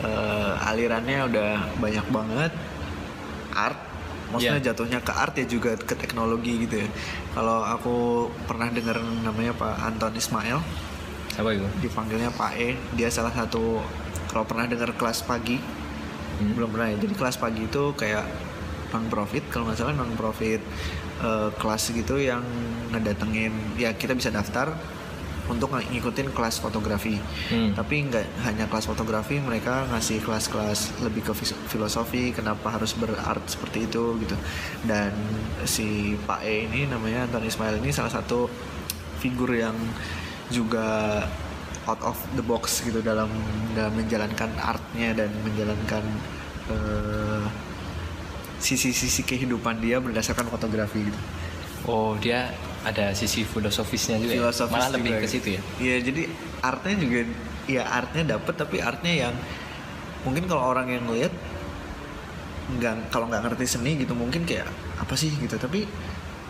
eh, 0.00 0.68
alirannya 0.70 1.18
udah 1.26 1.50
banyak 1.80 2.06
banget. 2.08 2.52
Art 3.54 3.78
maksudnya 4.30 4.58
Iya. 4.58 4.66
jatuhnya 4.70 4.98
ke 4.98 5.12
art 5.14 5.34
ya 5.34 5.46
juga 5.46 5.74
ke 5.74 5.94
teknologi 5.94 6.62
gitu 6.62 6.82
ya. 6.82 6.88
Kalau 7.32 7.62
aku 7.62 7.94
pernah 8.46 8.66
dengar 8.68 8.98
namanya 8.98 9.54
Pak 9.54 9.74
Anton 9.82 10.14
Ismail. 10.14 10.58
Siapa 11.34 11.50
itu? 11.50 11.66
Dipanggilnya 11.82 12.30
Pak 12.30 12.52
E. 12.54 12.78
Dia 12.94 13.10
salah 13.10 13.30
satu 13.30 13.82
kalau 14.30 14.46
pernah 14.46 14.66
dengar 14.66 14.94
kelas 14.94 15.22
pagi 15.22 15.58
Hmm. 16.36 16.52
belum 16.52 16.68
pernah 16.68 16.88
ya 16.88 16.96
jadi 16.98 17.14
kelas 17.14 17.36
pagi 17.36 17.62
itu 17.64 17.94
kayak 17.94 18.24
non 18.90 19.06
profit 19.06 19.42
kalau 19.48 19.66
nggak 19.66 19.76
salah 19.76 19.92
non 19.92 20.14
profit 20.14 20.60
eh, 21.20 21.50
kelas 21.52 21.82
gitu 21.92 22.14
yang 22.16 22.42
ngedatengin 22.88 23.50
ya 23.74 23.90
kita 23.92 24.12
bisa 24.12 24.28
daftar 24.28 24.70
untuk 25.44 25.68
ng- 25.70 25.92
ngikutin 25.92 26.32
kelas 26.32 26.56
fotografi 26.56 27.20
Hmm. 27.46 27.70
tapi 27.72 28.00
nggak 28.02 28.24
hanya 28.42 28.64
kelas 28.64 28.86
fotografi 28.86 29.36
mereka 29.38 29.84
ngasih 29.86 30.18
kelas-kelas 30.18 30.80
lebih 31.00 31.20
ke 31.22 31.32
filosofi 31.66 32.32
kenapa 32.32 32.70
harus 32.70 32.94
berart 32.94 33.44
seperti 33.44 33.84
itu 33.84 34.16
gitu 34.18 34.36
dan 34.82 35.12
si 35.64 36.16
Pak 36.18 36.40
E 36.40 36.64
ini 36.64 36.86
namanya 36.86 37.26
Anton 37.26 37.44
Ismail 37.44 37.76
ini 37.76 37.90
salah 37.90 38.08
satu 38.10 38.48
figur 39.18 39.52
yang 39.52 39.76
juga 40.48 41.20
out 41.84 42.00
of 42.04 42.16
the 42.36 42.44
box 42.44 42.80
gitu 42.84 43.04
dalam 43.04 43.28
dalam 43.76 43.92
menjalankan 43.96 44.50
artnya 44.60 45.12
dan 45.12 45.30
menjalankan 45.44 46.04
eh, 46.72 47.44
sisi-sisi 48.60 49.22
kehidupan 49.28 49.80
dia 49.84 50.00
berdasarkan 50.00 50.48
fotografi 50.48 51.04
gitu. 51.04 51.20
Oh 51.84 52.16
dia 52.16 52.48
ada 52.84 53.12
sisi 53.12 53.44
filosofisnya 53.44 54.16
juga 54.20 54.32
ya? 54.32 54.40
Filosofis 54.44 54.72
Malah 54.72 54.90
lebih 54.96 55.10
juga 55.12 55.20
ke 55.20 55.26
gitu. 55.28 55.34
situ 55.36 55.48
ya 55.56 55.62
Iya 55.80 55.96
jadi 56.04 56.22
artnya 56.64 56.94
juga 57.00 57.18
ya 57.64 57.82
artnya 57.88 58.22
dapet 58.36 58.54
tapi 58.56 58.76
artnya 58.80 59.12
yang 59.28 59.34
mungkin 60.24 60.44
kalau 60.48 60.72
orang 60.72 60.88
yang 60.92 61.04
ngeliat 61.04 61.32
nggak 62.64 63.12
kalau 63.12 63.28
nggak 63.28 63.44
ngerti 63.44 63.66
seni 63.68 64.00
gitu 64.00 64.16
mungkin 64.16 64.48
kayak 64.48 64.64
apa 64.96 65.12
sih 65.16 65.28
gitu 65.36 65.60
tapi 65.60 65.84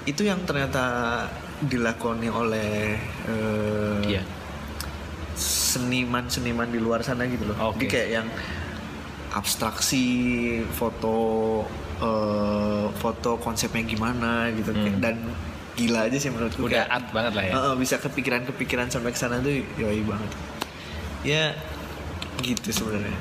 itu 0.06 0.22
yang 0.22 0.38
ternyata 0.46 1.26
dilakoni 1.58 2.30
oleh 2.30 2.94
eh, 3.26 3.98
Dia 4.06 4.22
seniman-seniman 5.34 6.66
di 6.66 6.78
luar 6.78 7.00
sana 7.00 7.24
gitu 7.24 7.44
loh. 7.44 7.56
Oke. 7.68 7.74
Jadi 7.76 7.86
kayak 7.88 8.08
yang 8.12 8.28
abstraksi 9.32 10.04
foto 10.70 11.16
eh, 11.96 12.86
foto 12.92 13.36
konsepnya 13.36 13.82
gimana 13.82 14.50
gitu 14.50 14.70
Hmm. 14.70 14.98
dan 14.98 15.16
gila 15.74 16.06
aja 16.06 16.14
sih 16.16 16.30
menurutku 16.30 16.64
udah 16.64 16.70
kayak 16.80 16.90
art 16.92 17.08
banget 17.10 17.32
lah 17.34 17.44
ya 17.44 17.52
Heeh, 17.52 17.74
bisa 17.76 17.98
kepikiran-kepikiran 17.98 18.86
sampai 18.88 19.10
ke 19.10 19.18
sana 19.18 19.38
tuh 19.38 19.50
yoi 19.74 20.02
banget. 20.02 20.30
Ya 21.24 21.44
gitu 22.40 22.70
sebenarnya. 22.70 23.18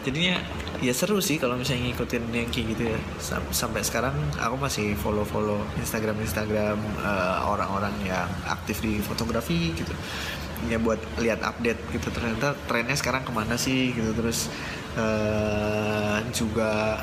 Jadinya 0.00 0.40
ya 0.80 0.92
seru 0.92 1.20
sih 1.20 1.36
kalau 1.36 1.60
misalnya 1.60 1.92
ngikutin 1.92 2.24
yang 2.30 2.48
kayak 2.48 2.66
gitu 2.72 2.82
ya. 2.86 2.98
Sam- 3.18 3.52
sampai 3.52 3.84
sekarang 3.84 4.16
aku 4.34 4.56
masih 4.58 4.96
follow-follow 4.96 5.60
Instagram-Instagram 5.76 6.78
eh, 6.98 7.38
orang-orang 7.42 7.92
yang 8.02 8.28
aktif 8.46 8.80
di 8.80 8.96
fotografi 8.98 9.72
gitu. 9.74 9.92
Ya 10.68 10.76
buat 10.76 11.00
lihat 11.16 11.40
update 11.40 11.80
gitu. 11.94 12.12
Ternyata 12.12 12.52
trennya 12.68 12.96
sekarang 12.98 13.22
ke 13.24 13.32
mana 13.32 13.56
sih 13.56 13.96
gitu. 13.96 14.12
Terus 14.12 14.52
eh, 14.98 16.18
juga 16.34 17.00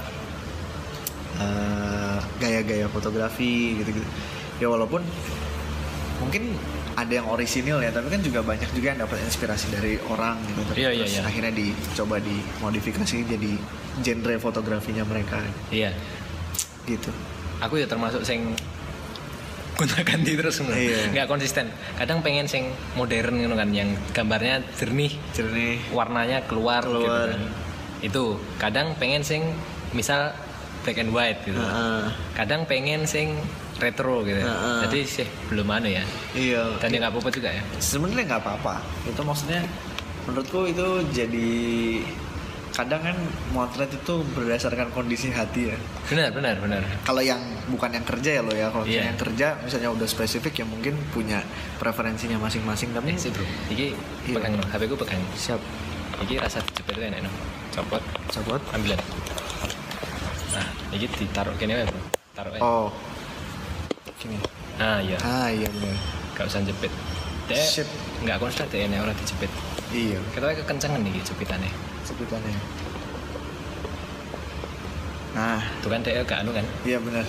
eh, 1.39 2.17
gaya-gaya 2.38 2.88
fotografi 2.91 3.78
gitu-gitu. 3.82 4.08
Ya 4.62 4.67
walaupun 4.70 5.02
mungkin 6.17 6.58
ada 6.98 7.13
yang 7.13 7.30
orisinil 7.30 7.78
ya 7.78 7.93
tapi 7.93 8.10
kan 8.10 8.26
juga 8.26 8.41
banyak 8.41 8.74
juga 8.74 8.89
yang 8.89 9.06
dapat 9.06 9.22
inspirasi 9.22 9.70
dari 9.70 10.02
orang 10.10 10.41
gitu. 10.50 10.62
Terus 10.74 10.78
Iya, 10.82 10.89
iya, 10.98 11.06
iya. 11.06 11.22
akhirnya 11.22 11.54
dicoba 11.54 12.17
dimodifikasi 12.17 13.15
jadi 13.22 13.52
genre 14.02 14.36
fotografinya 14.41 15.06
mereka. 15.06 15.38
Iya. 15.70 15.93
Gitu. 16.89 17.13
Aku 17.62 17.78
ya 17.78 17.86
termasuk 17.86 18.26
sing 18.26 18.58
gonta 19.78 20.02
ganti 20.02 20.34
terus 20.34 20.58
ngono. 20.58 20.74
Iya. 20.74 21.13
nggak 21.13 21.28
konsisten 21.30 21.70
kadang 21.96 22.20
pengen 22.20 22.50
sing 22.50 22.66
modern 22.98 23.38
gitu 23.38 23.54
kan 23.54 23.70
yang 23.70 23.90
gambarnya 24.12 24.66
jernih 24.74 25.13
jernih 25.32 25.78
warnanya 25.94 26.42
keluar, 26.50 26.82
gitu 26.82 27.06
Keluar. 27.06 27.30
kan 27.30 27.42
itu 28.02 28.24
kadang 28.58 28.88
pengen 28.98 29.22
sing 29.22 29.42
misal 29.94 30.34
black 30.82 30.98
and 30.98 31.13
white 31.13 31.40
gitu 31.46 31.58
Heeh. 31.58 32.04
kadang 32.34 32.66
pengen 32.66 33.06
sing 33.06 33.38
retro 33.78 34.26
gitu 34.26 34.42
Heeh. 34.42 34.78
jadi 34.90 35.00
sih 35.06 35.28
belum 35.50 35.70
anu 35.70 35.90
ya 35.90 36.04
iya 36.34 36.63
dan 36.78 36.90
ya 36.90 36.98
nggak 37.02 37.13
apa-apa 37.13 37.30
juga 37.30 37.50
ya 37.54 37.62
sebenarnya 37.78 38.26
nggak 38.34 38.42
apa-apa 38.42 38.76
itu 39.06 39.22
maksudnya 39.22 39.62
menurutku 40.26 40.66
itu 40.66 40.88
jadi 41.13 41.50
kadang 42.78 43.02
kan 43.02 43.18
motret 43.58 43.90
itu 43.90 44.22
berdasarkan 44.38 44.94
kondisi 44.94 45.34
hati 45.34 45.74
ya. 45.74 45.78
Benar 46.06 46.30
benar 46.30 46.62
benar. 46.62 46.86
Kalau 47.02 47.26
yang 47.26 47.42
bukan 47.74 47.90
yang 47.90 48.06
kerja 48.06 48.38
ya 48.38 48.42
lo 48.46 48.54
ya 48.54 48.70
kalau 48.70 48.86
misalnya 48.86 49.02
Iya. 49.02 49.10
yang 49.10 49.18
kerja 49.18 49.48
misalnya 49.66 49.90
udah 49.98 50.06
spesifik 50.06 50.62
ya 50.62 50.66
mungkin 50.70 50.94
punya 51.10 51.42
preferensinya 51.82 52.38
masing-masing 52.38 52.94
tapi 52.94 53.12
eh 53.12 53.18
sih 53.18 53.34
bro. 53.34 53.42
Iki 53.74 53.88
Iya. 54.30 54.36
pegang 54.38 54.54
HP 54.62 54.82
ku 54.86 54.94
pegang. 54.94 55.18
Siap. 55.34 55.58
Iki 56.22 56.38
rasa 56.38 56.62
dijepit 56.62 57.02
enak 57.02 57.26
no 57.26 57.32
copot. 57.74 58.02
Sahabat 58.30 58.62
ambilan. 58.70 59.02
Nah 60.54 60.68
iki 60.94 61.10
ditaruh 61.10 61.58
kene 61.58 61.82
wae 61.82 61.86
bro. 61.90 62.02
Taruh 62.38 62.52
ae. 62.54 62.62
oh. 62.62 62.90
Gini 64.21 64.38
nah 64.78 65.02
iya. 65.02 65.17
Ah 65.25 65.50
iya 65.50 65.65
benar 65.73 65.98
gak 66.38 66.46
usah 66.46 66.62
jepit 66.62 66.94
Sip. 67.50 67.90
nggak 68.21 68.38
konslet 68.38 68.69
ya 68.69 68.86
ini 68.86 69.02
orang 69.02 69.17
dijepit. 69.17 69.50
Iya. 69.90 70.21
Kita 70.30 70.54
kekencangan 70.62 71.02
nih 71.02 71.25
jepitannya 71.25 71.96
sebutannya. 72.08 72.56
Nah. 75.36 75.60
Tuh 75.80 75.90
kan 75.92 76.00
dek 76.02 76.24
gak 76.24 76.40
anu 76.42 76.52
kan? 76.52 76.66
Iya 76.82 76.98
benar. 76.98 77.26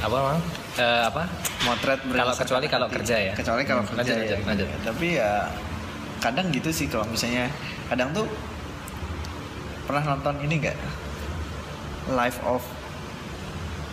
Apa 0.00 0.16
mang? 0.18 0.38
Eh, 0.74 1.02
apa? 1.04 1.22
Motret 1.62 2.00
Kalau 2.02 2.34
kecuali 2.34 2.66
kalau 2.66 2.86
hati. 2.86 2.94
kerja 2.98 3.16
ya? 3.20 3.32
kecuali 3.34 3.62
kalau 3.62 3.82
Hmm, 3.82 3.90
kerja 3.94 4.12
lanjut, 4.12 4.16
ya. 4.18 4.38
lanjut, 4.42 4.66
lanjut. 4.66 4.68
tapi 4.82 5.06
ya 5.14 5.30
kadang 6.18 6.46
gitu 6.50 6.70
sih 6.70 6.86
kalau 6.86 7.06
misalnya 7.06 7.50
kadang 7.86 8.10
tuh 8.12 8.26
pernah 9.84 10.02
nonton 10.08 10.38
ini 10.40 10.54
nggak? 10.58 10.76
Life 12.10 12.38
of 12.42 12.62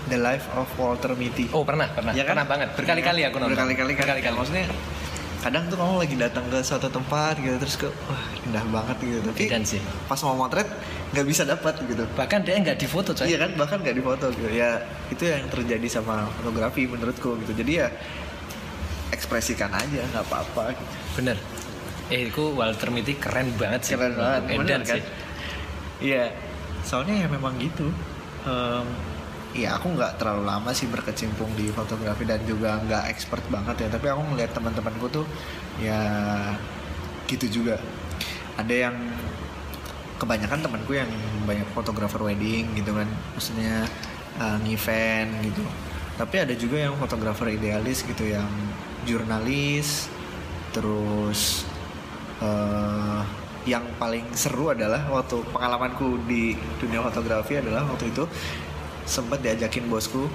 the 0.07 0.17
life 0.17 0.45
of 0.55 0.65
Walter 0.75 1.13
Mitty. 1.13 1.45
Oh 1.51 1.61
pernah 1.61 1.85
pernah. 1.89 2.09
Ya 2.11 2.23
kan? 2.23 2.37
pernah 2.37 2.45
banget. 2.47 2.69
Berkali-kali 2.73 3.21
aku 3.23 3.37
nonton. 3.37 3.53
Berkali-kali 3.53 3.91
kan? 3.93 4.03
Berkali-kali. 4.07 4.35
Maksudnya 4.35 4.65
kadang 5.39 5.63
tuh 5.71 5.79
kamu 5.79 6.03
lagi 6.03 6.15
datang 6.19 6.43
ke 6.51 6.59
suatu 6.59 6.91
tempat 6.91 7.39
gitu 7.39 7.55
terus 7.55 7.75
ke 7.79 7.87
wah 7.87 8.23
indah 8.43 8.63
banget 8.69 8.97
gitu. 8.99 9.19
Tapi 9.23 9.43
Dan 9.47 9.63
sih. 9.63 9.79
pas 10.07 10.19
mau 10.27 10.35
motret 10.35 10.67
nggak 11.15 11.25
bisa 11.25 11.47
dapat 11.47 11.79
gitu. 11.87 12.03
Bahkan 12.13 12.39
dia 12.43 12.55
nggak 12.59 12.77
difoto 12.77 13.15
coy. 13.15 13.31
Iya 13.31 13.47
kan? 13.47 13.51
Bahkan 13.55 13.77
nggak 13.81 13.95
difoto 13.95 14.25
gitu. 14.35 14.49
Ya 14.51 14.83
itu 15.07 15.23
yang 15.23 15.47
terjadi 15.47 15.87
sama 15.87 16.27
fotografi 16.39 16.85
menurutku 16.85 17.39
gitu. 17.39 17.55
Jadi 17.55 17.71
ya 17.79 17.87
ekspresikan 19.15 19.71
aja 19.73 19.99
nggak 20.11 20.25
apa-apa 20.27 20.75
gitu. 20.75 20.93
bener. 21.17 21.37
Eh 22.09 22.27
itu 22.27 22.43
Walter 22.53 22.89
Mitty 22.91 23.15
keren 23.15 23.49
banget 23.55 23.81
sih. 23.87 23.93
Keren 23.95 24.19
banget. 24.19 24.41
Edan 24.43 24.59
bener 24.59 24.79
kan? 24.83 24.95
sih. 24.99 25.03
Iya. 26.03 26.25
Soalnya 26.83 27.15
ya 27.23 27.27
memang 27.31 27.55
gitu. 27.59 27.87
Em, 28.43 28.87
Iya 29.49 29.81
aku 29.81 29.97
nggak 29.97 30.21
terlalu 30.21 30.45
lama 30.45 30.69
sih 30.77 30.85
berkecimpung 30.85 31.49
di 31.57 31.73
fotografi 31.73 32.21
dan 32.21 32.41
juga 32.45 32.77
nggak 32.85 33.09
expert 33.09 33.41
banget 33.49 33.85
ya. 33.85 33.87
Tapi 33.89 34.05
aku 34.09 34.21
ngeliat 34.33 34.51
teman-temanku 34.53 35.07
tuh 35.09 35.25
ya 35.81 36.01
gitu 37.25 37.61
juga. 37.61 37.81
Ada 38.59 38.89
yang 38.89 38.95
kebanyakan 40.19 40.59
temanku 40.61 40.91
yang 40.93 41.09
banyak 41.47 41.65
fotografer 41.73 42.21
wedding 42.21 42.69
gitu 42.77 42.93
kan. 42.93 43.09
Maksudnya 43.33 43.89
uh, 44.37 44.59
event 44.69 45.29
gitu. 45.41 45.65
Tapi 46.19 46.35
ada 46.43 46.53
juga 46.53 46.77
yang 46.83 46.93
fotografer 46.99 47.55
idealis 47.55 48.03
gitu 48.03 48.27
yang 48.27 48.49
jurnalis 49.07 50.11
terus 50.69 51.65
eh, 52.43 53.21
yang 53.67 53.83
paling 53.99 54.23
seru 54.33 54.71
adalah 54.71 55.03
waktu 55.11 55.43
pengalamanku 55.51 56.23
di 56.25 56.55
dunia 56.79 57.03
fotografi 57.03 57.59
adalah 57.59 57.85
waktu 57.85 58.09
itu 58.09 58.23
sempat 59.09 59.41
diajakin 59.41 59.89
bosku 59.89 60.29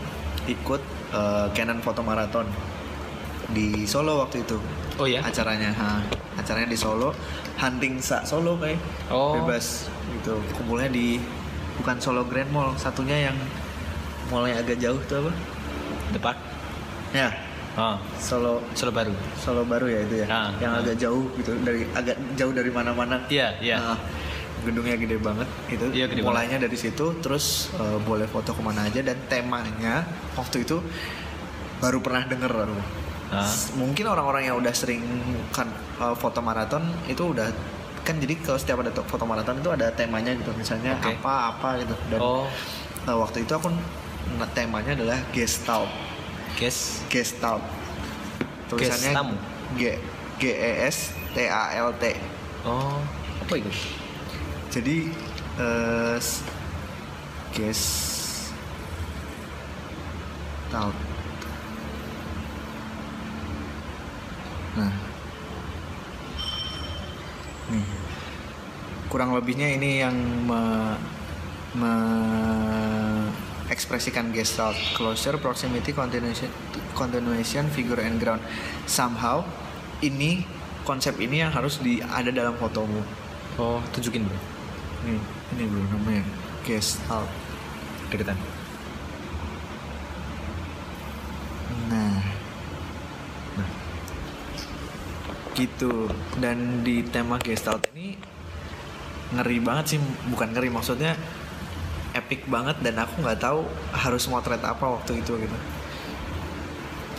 ikut 0.45 0.83
eh, 1.14 1.47
Canon 1.55 1.79
Foto 1.79 2.03
Marathon 2.03 2.45
di 3.49 3.87
Solo 3.87 4.18
waktu 4.18 4.43
itu. 4.43 4.59
Oh 4.99 5.07
ya 5.07 5.22
acaranya 5.22 5.70
ha, 5.70 6.03
acaranya 6.35 6.66
di 6.66 6.77
Solo. 6.77 7.14
Hunting 7.55 8.03
sa 8.03 8.27
Solo 8.27 8.59
kayak 8.59 8.83
Oh. 9.09 9.39
bebas 9.39 9.87
gitu. 10.11 10.35
Kumpulnya 10.53 10.91
di 10.91 11.22
bukan 11.79 11.97
Solo 11.99 12.27
Grand 12.27 12.51
Mall 12.51 12.75
satunya 12.75 13.31
yang 13.31 13.37
mallnya 14.27 14.59
agak 14.59 14.83
jauh 14.83 14.99
tuh 15.07 15.22
apa? 15.22 15.33
Depan 16.11 16.35
ya. 17.12 17.31
Oh. 17.75 17.99
Solo. 18.18 18.62
Solo 18.75 18.91
baru? 18.91 19.14
Solo 19.37 19.62
baru 19.62 19.87
ya 19.87 20.01
itu 20.03 20.14
ya 20.22 20.27
Ah, 20.27 20.51
yang 20.59 20.72
ah. 20.75 20.83
agak 20.83 20.95
jauh 20.95 21.27
gitu 21.39 21.55
dari 21.62 21.83
agak 21.91 22.14
jauh 22.35 22.51
dari 22.51 22.70
mana-mana. 22.70 23.18
Iya 23.27 23.55
iya. 23.59 23.77
Nah, 23.79 23.99
gedungnya 24.65 24.97
gede 24.97 25.17
banget. 25.21 25.49
Itu 25.69 25.85
Iya, 25.93 26.09
gede 26.09 26.25
mulainya 26.25 26.57
dari 26.59 26.75
situ 26.75 27.21
terus 27.21 27.69
eh, 27.77 27.99
boleh 28.01 28.25
foto 28.27 28.51
ke 28.51 28.62
mana 28.65 28.89
aja 28.89 29.05
dan 29.05 29.21
temanya 29.29 30.09
waktu 30.35 30.65
itu 30.65 30.81
baru 31.79 32.01
pernah 32.01 32.25
denger. 32.25 32.53
Ah. 33.29 33.45
S- 33.45 33.77
mungkin 33.77 34.09
orang-orang 34.09 34.49
yang 34.49 34.57
udah 34.57 34.73
sering 34.73 35.05
kan 35.53 35.69
eh, 36.01 36.15
foto 36.17 36.41
maraton 36.41 36.83
itu 37.07 37.21
udah 37.21 37.53
kan 38.05 38.21
jadi 38.21 38.37
kalau 38.41 38.59
setiap 38.61 38.85
ada 38.85 38.93
to- 38.93 39.07
foto 39.09 39.25
maraton 39.25 39.61
itu 39.61 39.71
ada 39.73 39.89
temanya 39.93 40.37
gitu 40.37 40.53
misalnya 40.57 40.97
Oke. 40.99 41.17
apa 41.21 41.33
apa 41.57 41.69
gitu. 41.85 41.95
Dan 42.09 42.21
oh. 42.21 42.49
eh, 43.05 43.17
waktu 43.17 43.45
itu 43.45 43.53
aku 43.53 43.69
temanya 44.53 44.97
adalah 44.97 45.19
gestalt. 45.31 45.89
Guys 46.57 47.05
gestalt. 47.12 47.62
Tulisannya 48.73 49.12
Gestamu? 49.12 49.35
G 49.77 50.01
G 50.41 50.43
E 50.51 50.73
S 50.89 51.12
T 51.37 51.45
A 51.49 51.77
L 51.79 51.93
T. 52.01 52.17
Oh 52.65 52.97
apa 53.45 53.61
itu 53.61 53.69
jadi 54.75 55.07
s- 56.18 56.43
guys 57.55 57.83
tahu. 60.66 60.91
Nah. 64.75 64.91
Nih. 67.70 67.87
Kurang 69.07 69.31
lebihnya 69.39 69.79
ini 69.79 70.03
yang 70.03 70.16
me, 70.43 70.62
me- 71.79 73.31
ekspresikan 73.70 74.35
gestalt 74.35 74.75
closure 74.99 75.39
proximity 75.39 75.95
continuation 75.95 76.51
continuation 76.99 77.70
figure 77.70 78.03
and 78.03 78.18
ground. 78.18 78.43
Somehow 78.91 79.47
ini 80.03 80.43
konsep 80.83 81.14
ini 81.22 81.47
yang 81.47 81.55
harus 81.55 81.79
di 81.79 82.03
ada 82.03 82.35
dalam 82.35 82.59
fotomu. 82.59 83.07
Oh 83.55 83.79
tunjukin 83.95 84.27
bro 84.27 84.54
Nih, 85.05 85.21
ini 85.53 85.63
bro 85.69 85.85
namanya 85.93 86.25
gestalt. 86.65 87.29
deketan 88.09 88.41
Nah, 91.93 92.17
nah, 93.61 93.71
gitu. 95.53 96.09
Dan 96.41 96.81
di 96.81 97.05
tema 97.05 97.37
gestalt 97.37 97.85
ini 97.93 98.17
ngeri 99.37 99.59
banget 99.61 99.85
sih, 99.97 100.01
bukan 100.33 100.57
ngeri 100.57 100.73
maksudnya 100.73 101.13
epic 102.15 102.47
banget 102.49 102.79
dan 102.81 102.97
aku 103.03 103.21
nggak 103.21 103.43
tahu 103.43 103.67
harus 103.93 104.25
motret 104.33 104.63
apa 104.65 104.85
waktu 104.89 105.21
itu 105.21 105.37
gitu. 105.37 105.57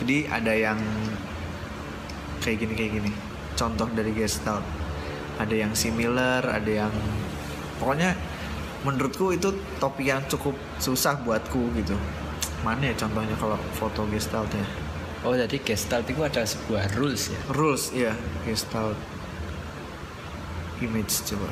Jadi 0.02 0.26
ada 0.26 0.52
yang 0.52 0.80
kayak 2.42 2.66
gini 2.66 2.72
kayak 2.74 2.92
gini. 2.98 3.10
Contoh 3.54 3.86
dari 3.94 4.10
gestalt. 4.10 4.64
Ada 5.36 5.54
yang 5.54 5.72
similar, 5.76 6.42
ada 6.42 6.88
yang 6.88 6.94
pokoknya 7.78 8.16
menurutku 8.84 9.34
itu 9.34 9.50
topik 9.82 10.06
yang 10.06 10.22
cukup 10.30 10.54
susah 10.78 11.18
buatku 11.24 11.72
gitu. 11.76 11.96
Mana 12.64 12.90
ya 12.90 12.94
contohnya 12.98 13.36
kalau 13.38 13.58
foto 13.76 14.06
gestalt 14.10 14.50
ya? 14.54 14.66
oh 15.26 15.34
jadi 15.34 15.58
gestalt 15.58 16.06
itu 16.06 16.22
ada 16.22 16.46
sebuah 16.46 16.86
rules 16.94 17.34
ya 17.34 17.40
Rules, 17.50 17.90
iya, 17.90 18.12
gestalt 18.46 18.94
image 20.78 21.24
coba. 21.26 21.50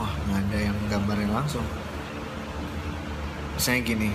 Wah, 0.00 0.12
nggak 0.28 0.40
ada 0.40 0.58
yang 0.72 0.76
gambarnya 0.88 1.28
langsung. 1.28 1.64
Misalnya 3.56 3.80
gini, 3.84 4.10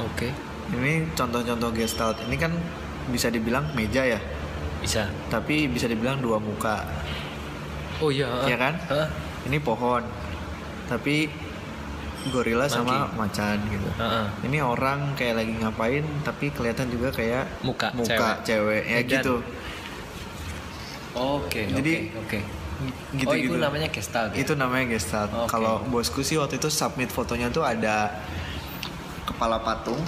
oke 0.00 0.28
ini 0.72 1.04
contoh-contoh 1.12 1.70
gestalt. 1.76 2.16
Ini 2.28 2.36
kan 2.40 2.52
bisa 3.12 3.28
dibilang 3.28 3.68
meja 3.76 4.08
ya, 4.08 4.20
bisa 4.80 5.08
tapi 5.28 5.68
bisa 5.68 5.84
dibilang 5.84 6.20
dua 6.24 6.40
muka. 6.40 6.84
Oh 8.02 8.10
iya 8.10 8.28
Iya 8.46 8.56
kan? 8.56 8.74
Heeh. 8.90 9.08
Ini 9.48 9.58
pohon, 9.62 10.02
tapi 10.90 11.30
gorila 12.28 12.66
sama 12.68 13.08
macan 13.14 13.56
gitu. 13.70 13.88
Heeh. 13.96 14.26
Ini 14.50 14.58
orang 14.60 15.14
kayak 15.14 15.34
lagi 15.40 15.52
ngapain, 15.58 16.04
tapi 16.26 16.50
kelihatan 16.52 16.90
juga 16.92 17.08
kayak 17.14 17.46
muka 17.64 17.94
muka 17.94 18.42
cewek, 18.44 18.82
ya 18.84 18.98
Edan. 19.00 19.10
gitu. 19.18 19.36
oke 21.18 21.62
Jadi, 21.66 22.14
oke 22.14 22.38
oke 22.38 22.38
gitu 23.18 23.26
oh 23.26 23.34
itu 23.34 23.50
gitu. 23.50 23.58
namanya 23.58 23.88
gestalt 23.90 24.30
ya? 24.30 24.38
Itu 24.38 24.52
namanya 24.54 24.86
gestalt. 24.94 25.30
Oke. 25.34 25.50
Kalau 25.50 25.82
bosku 25.90 26.22
sih 26.22 26.38
waktu 26.38 26.62
itu 26.62 26.70
submit 26.70 27.10
fotonya 27.10 27.50
tuh 27.50 27.66
ada 27.66 28.22
kepala 29.26 29.58
patung, 29.58 29.98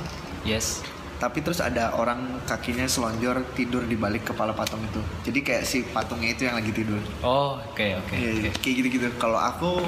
yes 0.47 0.87
tapi 1.21 1.45
terus 1.45 1.61
ada 1.61 1.93
orang 1.95 2.41
kakinya 2.43 2.89
selonjor 2.89 3.45
tidur 3.53 3.85
di 3.85 3.93
balik 3.95 4.25
kepala 4.27 4.51
patung 4.51 4.81
itu. 4.81 4.99
Jadi 5.23 5.39
kayak 5.45 5.63
si 5.63 5.85
patungnya 5.85 6.33
itu 6.33 6.49
yang 6.49 6.57
lagi 6.57 6.73
tidur. 6.73 6.97
oh 7.21 7.61
oke 7.61 7.87
oke 8.01 8.15
Iya, 8.17 8.49
oke 8.49 8.59
Kayak 8.59 8.75
gitu-gitu. 8.81 9.07
Kalau 9.21 9.37
aku 9.37 9.85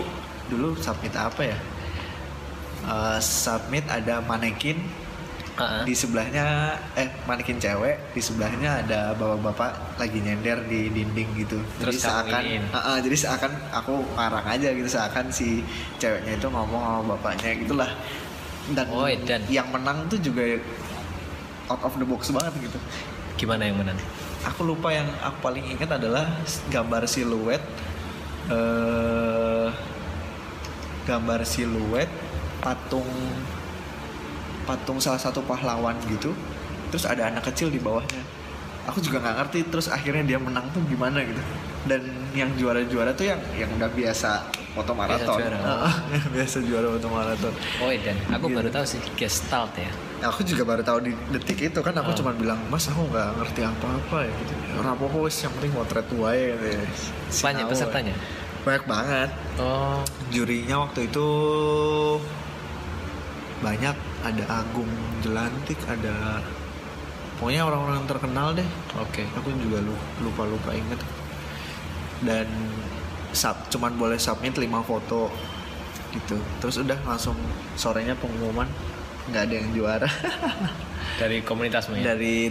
dulu 0.47 0.76
submit 0.76 1.16
apa 1.16 1.43
ya? 1.43 1.57
Eh, 2.83 3.18
submit 3.18 3.87
ada 3.87 4.20
manekin 4.20 4.76
Heeh. 5.53 5.85
di 5.85 5.93
sebelahnya 5.93 6.74
eh 6.93 7.07
manekin 7.24 7.57
cewek 7.57 8.11
di 8.11 8.18
sebelahnya 8.18 8.83
ada 8.83 9.12
bapak-bapak 9.12 10.01
lagi 10.01 10.18
nyender 10.18 10.64
di 10.64 10.89
dinding 10.89 11.28
gitu 11.39 11.61
Terus 11.76 12.01
jadi 12.01 12.09
seakan. 12.24 12.43
Ah, 12.72 12.78
ah, 12.80 12.99
jadi 12.99 13.12
seakan 13.14 13.53
aku 13.70 14.01
ngarang 14.16 14.47
aja 14.49 14.68
gitu 14.72 14.89
seakan 14.89 15.28
si 15.28 15.61
ceweknya 15.97 16.41
itu 16.41 16.49
ngomong 16.49 16.80
sama 16.80 17.01
bapaknya 17.14 17.53
gitulah 17.55 17.91
dan 18.72 18.87
Oh, 18.89 19.05
edan. 19.05 19.43
yang 19.47 19.68
menang 19.68 20.09
tuh 20.09 20.16
juga 20.18 20.57
out 21.72 21.80
of 21.80 21.96
the 21.96 22.04
box 22.04 22.28
banget 22.28 22.52
gitu. 22.68 22.78
Gimana 23.40 23.64
yang 23.64 23.80
menang 23.80 23.96
aku 24.42 24.66
lupa 24.66 24.90
yang 24.90 25.06
aku 25.22 25.38
paling 25.38 25.64
ingat 25.70 25.98
adalah 25.98 26.26
gambar 26.70 27.06
siluet 27.06 27.62
eh 28.50 29.70
gambar 31.06 31.46
siluet 31.46 32.10
patung 32.62 33.06
patung 34.66 34.98
salah 35.02 35.18
satu 35.18 35.42
pahlawan 35.42 35.98
gitu. 36.10 36.34
Terus 36.94 37.08
ada 37.08 37.32
anak 37.32 37.48
kecil 37.50 37.72
di 37.72 37.80
bawahnya. 37.80 38.22
Aku 38.86 38.98
juga 39.00 39.22
nggak 39.22 39.36
ngerti 39.42 39.58
terus 39.70 39.86
akhirnya 39.88 40.22
dia 40.22 40.38
menang 40.38 40.70
tuh 40.70 40.82
gimana 40.86 41.22
gitu. 41.22 41.42
Dan 41.86 42.06
yang 42.34 42.50
juara-juara 42.54 43.14
tuh 43.14 43.26
yang 43.26 43.40
yang 43.58 43.70
udah 43.74 43.90
biasa 43.90 44.61
foto 44.72 44.92
maraton 44.92 45.36
juara. 45.36 45.58
Heeh, 45.58 45.94
biasa 46.34 46.56
juara 46.60 46.88
foto 46.90 47.08
maraton 47.08 47.54
Oh 47.78 47.90
dan 47.92 48.16
aku 48.30 48.46
Gitu. 48.46 48.56
baru 48.56 48.68
tahu 48.70 48.84
sih 48.86 49.00
gestalt 49.14 49.72
ya. 49.76 49.90
aku 50.22 50.40
juga 50.42 50.62
baru 50.64 50.80
tahu 50.80 50.98
di 51.02 51.12
detik 51.30 51.58
itu 51.62 51.78
kan 51.78 51.92
aku 51.92 52.10
Oh. 52.10 52.16
cuma 52.16 52.32
bilang 52.32 52.56
mas 52.66 52.86
aku 52.86 53.04
nggak 53.04 53.28
ngerti 53.36 53.60
apa-apa 53.62 54.16
ya 54.22 54.32
gitu 54.38 54.52
orang 54.76 54.92
apa 54.94 55.04
wes 55.18 55.36
yang 55.38 55.52
penting 55.52 55.72
motret 55.72 56.08
wae 56.12 56.42
gitu 56.52 56.66
ya. 56.68 56.82
Banyak 57.42 57.62
Sinau, 57.62 57.70
pesertanya. 57.70 58.14
banyak 58.62 58.84
banget 58.86 59.30
Oh, 59.54 60.00
jurinya 60.28 60.76
waktu 60.80 61.00
itu 61.04 61.26
banyak 63.58 63.94
ada 64.22 64.44
Agung 64.56 64.90
Jelantik 65.20 65.78
ada 65.84 66.38
pokoknya 67.36 67.62
orang-orang 67.62 67.96
yang 67.98 68.08
terkenal 68.08 68.48
deh 68.52 68.68
oke. 68.96 69.22
aku 69.34 69.48
juga 69.60 69.78
lupa 70.18 70.42
lupa 70.44 70.70
inget 70.72 71.00
dan 72.22 72.46
sub 73.33 73.57
cuman 73.72 73.97
boleh 73.97 74.20
submit 74.20 74.55
5 74.57 74.68
foto 74.85 75.33
gitu. 76.12 76.37
Terus 76.61 76.76
udah 76.80 76.99
langsung 77.09 77.37
sorenya 77.74 78.12
pengumuman 78.16 78.68
nggak 79.33 79.43
ada 79.49 79.55
yang 79.55 79.68
juara. 79.72 80.09
Dari 81.20 81.43
komunitasmu 81.45 81.99
ya. 81.99 82.14
dari 82.14 82.49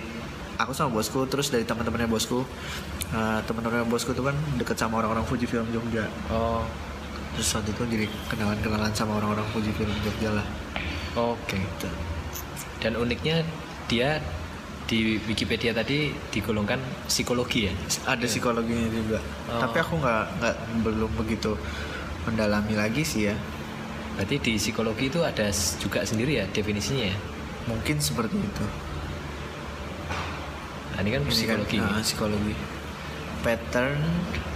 aku 0.59 0.71
sama 0.75 0.93
bosku 0.93 1.25
terus 1.25 1.49
dari 1.49 1.65
teman-temannya 1.65 2.05
bosku. 2.05 2.45
Nah, 3.11 3.41
teman-temannya 3.43 3.87
bosku 3.89 4.13
tuh 4.13 4.27
kan 4.27 4.37
deket 4.55 4.77
sama 4.77 5.01
orang-orang 5.01 5.25
Fuji 5.25 5.49
Film 5.49 5.65
Jogja. 5.73 6.05
Oh, 6.29 6.63
terus 7.35 7.47
waktu 7.57 7.73
itu 7.73 7.83
jadi 7.89 8.05
kenalan-kenalan 8.29 8.93
sama 8.93 9.17
orang-orang 9.17 9.43
Fuji 9.51 9.71
Film 9.73 9.91
Jogja 10.05 10.35
lah. 10.35 10.45
Oke. 11.17 11.59
Dan 12.79 12.95
uniknya 12.95 13.43
dia 13.91 14.21
di 14.91 14.99
Wikipedia 15.23 15.71
tadi 15.71 16.11
digolongkan 16.27 16.75
psikologi 17.07 17.63
ya. 17.63 17.73
ada 18.05 18.27
psikologinya 18.27 18.91
juga 18.91 19.19
Oh. 19.47 19.59
tapi 19.59 19.79
aku 19.79 19.95
nggak 19.97 20.23
nggak 20.37 20.55
belum 20.83 21.11
begitu 21.15 21.55
mendalami 22.23 22.75
lagi 22.75 23.01
sih 23.01 23.23
ya 23.25 23.35
Berarti 24.11 24.35
di 24.37 24.53
psikologi 24.55 25.07
itu 25.07 25.23
ada 25.23 25.47
juga 25.79 26.03
sendiri 26.03 26.35
ya 26.35 26.45
definisinya 26.45 27.07
ya. 27.07 27.17
mungkin 27.65 27.97
seperti 27.97 28.35
itu 28.35 28.65
Nah, 30.91 30.99
ini 30.99 31.09
kan 31.09 31.23
Ini 31.23 31.23
kan, 31.23 31.31
psikologi. 31.31 31.77
nah, 31.79 32.03
psikologi 32.03 32.53
pattern 33.41 33.97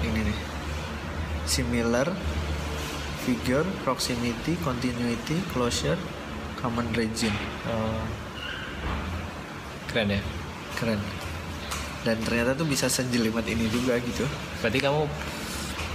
ini 0.04 0.20
nih 0.22 0.38
similar 1.46 2.12
figure 3.22 3.66
proximity 3.82 4.60
continuity 4.60 5.40
closure 5.50 5.98
common 6.56 6.86
region 6.94 7.32
Oh. 7.66 8.04
Keren 9.96 10.12
ya. 10.12 10.20
keren 10.76 11.00
dan 12.04 12.20
ternyata 12.20 12.52
tuh 12.52 12.68
bisa 12.68 12.86
sejelimet 12.86 13.48
ini 13.48 13.66
juga 13.66 13.96
gitu 13.98 14.28
Berarti 14.60 14.78
kamu 14.78 15.02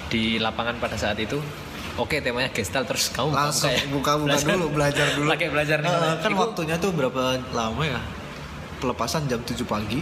di 0.08 0.22
lapangan 0.36 0.80
pada 0.80 0.96
saat 0.96 1.14
itu 1.16 1.36
Oke 1.94 2.18
temanya 2.18 2.48
gestal 2.48 2.82
terus 2.82 3.12
kamu 3.12 3.30
langsung 3.30 3.68
buka-buka 3.92 4.24
ya? 4.26 4.34
buka-buka 4.34 4.56
dulu 4.56 4.66
belajar 4.72 5.06
dulu 5.12 5.28
Pakai 5.28 5.48
belajar 5.48 5.78
nih. 5.78 5.92
Eh, 5.92 6.14
kan 6.18 6.30
Iku 6.32 6.40
waktunya 6.40 6.76
tuh 6.76 6.90
berapa 6.90 7.22
lama 7.52 7.82
ya 7.84 8.00
pelepasan 8.78 9.28
jam 9.28 9.38
7 9.38 9.60
pagi 9.62 10.00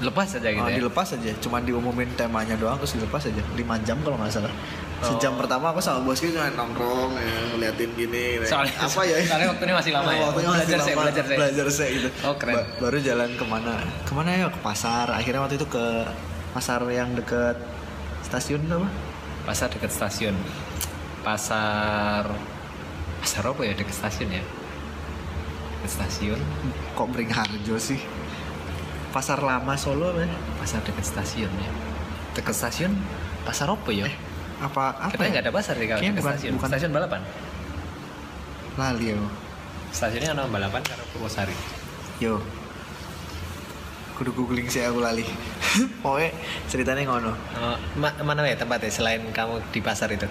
lepas 0.00 0.26
aja 0.34 0.48
gitu 0.48 0.58
Ah, 0.58 0.66
ya. 0.66 0.76
dilepas 0.76 1.08
aja 1.14 1.30
cuma 1.38 1.62
diumumin 1.62 2.10
temanya 2.16 2.58
doang 2.58 2.74
terus 2.76 2.98
dilepas 2.98 3.22
aja 3.22 3.38
5 3.54 3.54
jam 3.80 3.96
kalau 4.02 4.16
nggak 4.16 4.32
salah 4.34 4.50
sejam 5.00 5.32
Oh. 5.32 5.38
pertama 5.38 5.66
aku 5.68 5.80
sama 5.80 6.00
bosku 6.02 6.28
cuma 6.28 6.44
nongkrong 6.50 7.12
ya, 7.14 7.32
ngeliatin 7.50 7.90
gini 7.94 8.24
Soalnya- 8.42 8.76
apa 8.78 9.00
ya 9.02 9.16
soalnya 9.22 9.48
waktunya 9.48 9.74
masih 9.74 9.92
lama 9.92 10.10
ya? 10.10 10.20
waktunya 10.26 10.50
masih 10.50 10.66
Belajar 10.66 10.78
saya, 10.78 10.92
lama, 10.92 11.02
belajar 11.02 11.24
saya. 11.24 11.38
belajar 11.38 11.66
saya 11.70 11.90
gitu 11.90 12.08
Oh, 12.20 12.34
keren. 12.34 12.54
baru 12.76 12.98
jalan 13.00 13.30
ke 13.32 13.44
mana 13.44 13.74
ke 14.02 14.12
mana 14.12 14.30
ya 14.30 14.46
ke 14.46 14.60
pasar 14.60 15.06
akhirnya 15.08 15.40
waktu 15.40 15.56
itu 15.56 15.66
ke 15.66 15.84
pasar 16.50 16.80
yang 16.86 17.08
deket 17.12 17.56
stasiun 18.22 18.60
apa 18.66 18.88
Pasar 19.40 19.68
dekat 19.68 19.88
stasiun. 19.88 20.36
Pasar 21.20 22.28
Pasar 23.18 23.42
apa 23.42 23.60
ya 23.62 23.72
dekat 23.72 23.92
stasiun 23.94 24.30
ya? 24.30 24.44
Dekat 25.76 25.90
stasiun, 25.94 26.40
kok 26.92 27.08
Beringharjo 27.08 27.76
sih 27.76 28.00
pasar 29.10 29.40
lama 29.40 29.74
Solo 29.74 30.12
apa 30.12 30.22
ya? 30.22 30.30
pasar 30.56 30.80
dekat 30.80 31.02
stasiun 31.02 31.50
ya. 31.50 31.70
Dekat 32.32 32.52
stasiun 32.52 32.92
pasar 33.42 33.68
apa 33.68 33.88
ya? 33.90 34.06
Apa 34.60 34.92
apa 34.94 35.10
Katanya 35.10 35.24
ya? 35.24 35.32
nggak 35.32 35.44
ada 35.44 35.52
pasar 35.52 35.74
di 35.74 35.86
kalau 35.86 36.00
bukan- 36.02 36.22
stasiun. 36.30 36.52
bukan- 36.54 36.70
Stasiun 36.70 36.92
balapan. 36.92 37.20
lali 38.76 39.06
ya 39.08 39.16
Stasiunnya 39.90 40.30
ada 40.30 40.46
balapan 40.46 40.80
karo 40.80 41.02
Purwosari. 41.10 41.56
yo 42.18 42.38
kudu 44.14 44.30
googling 44.32 44.68
sih 44.68 44.80
aku 44.82 45.00
lali 45.00 45.24
pokoknya 46.02 46.30
ceritanya 46.68 47.02
ngono 47.04 47.32
Oh, 47.56 47.76
ma- 47.96 48.12
mana 48.22 48.44
ya 48.44 48.54
tempatnya 48.54 48.88
selain 48.88 49.24
kamu 49.30 49.64
di 49.70 49.80
pasar 49.80 50.08
itu? 50.10 50.28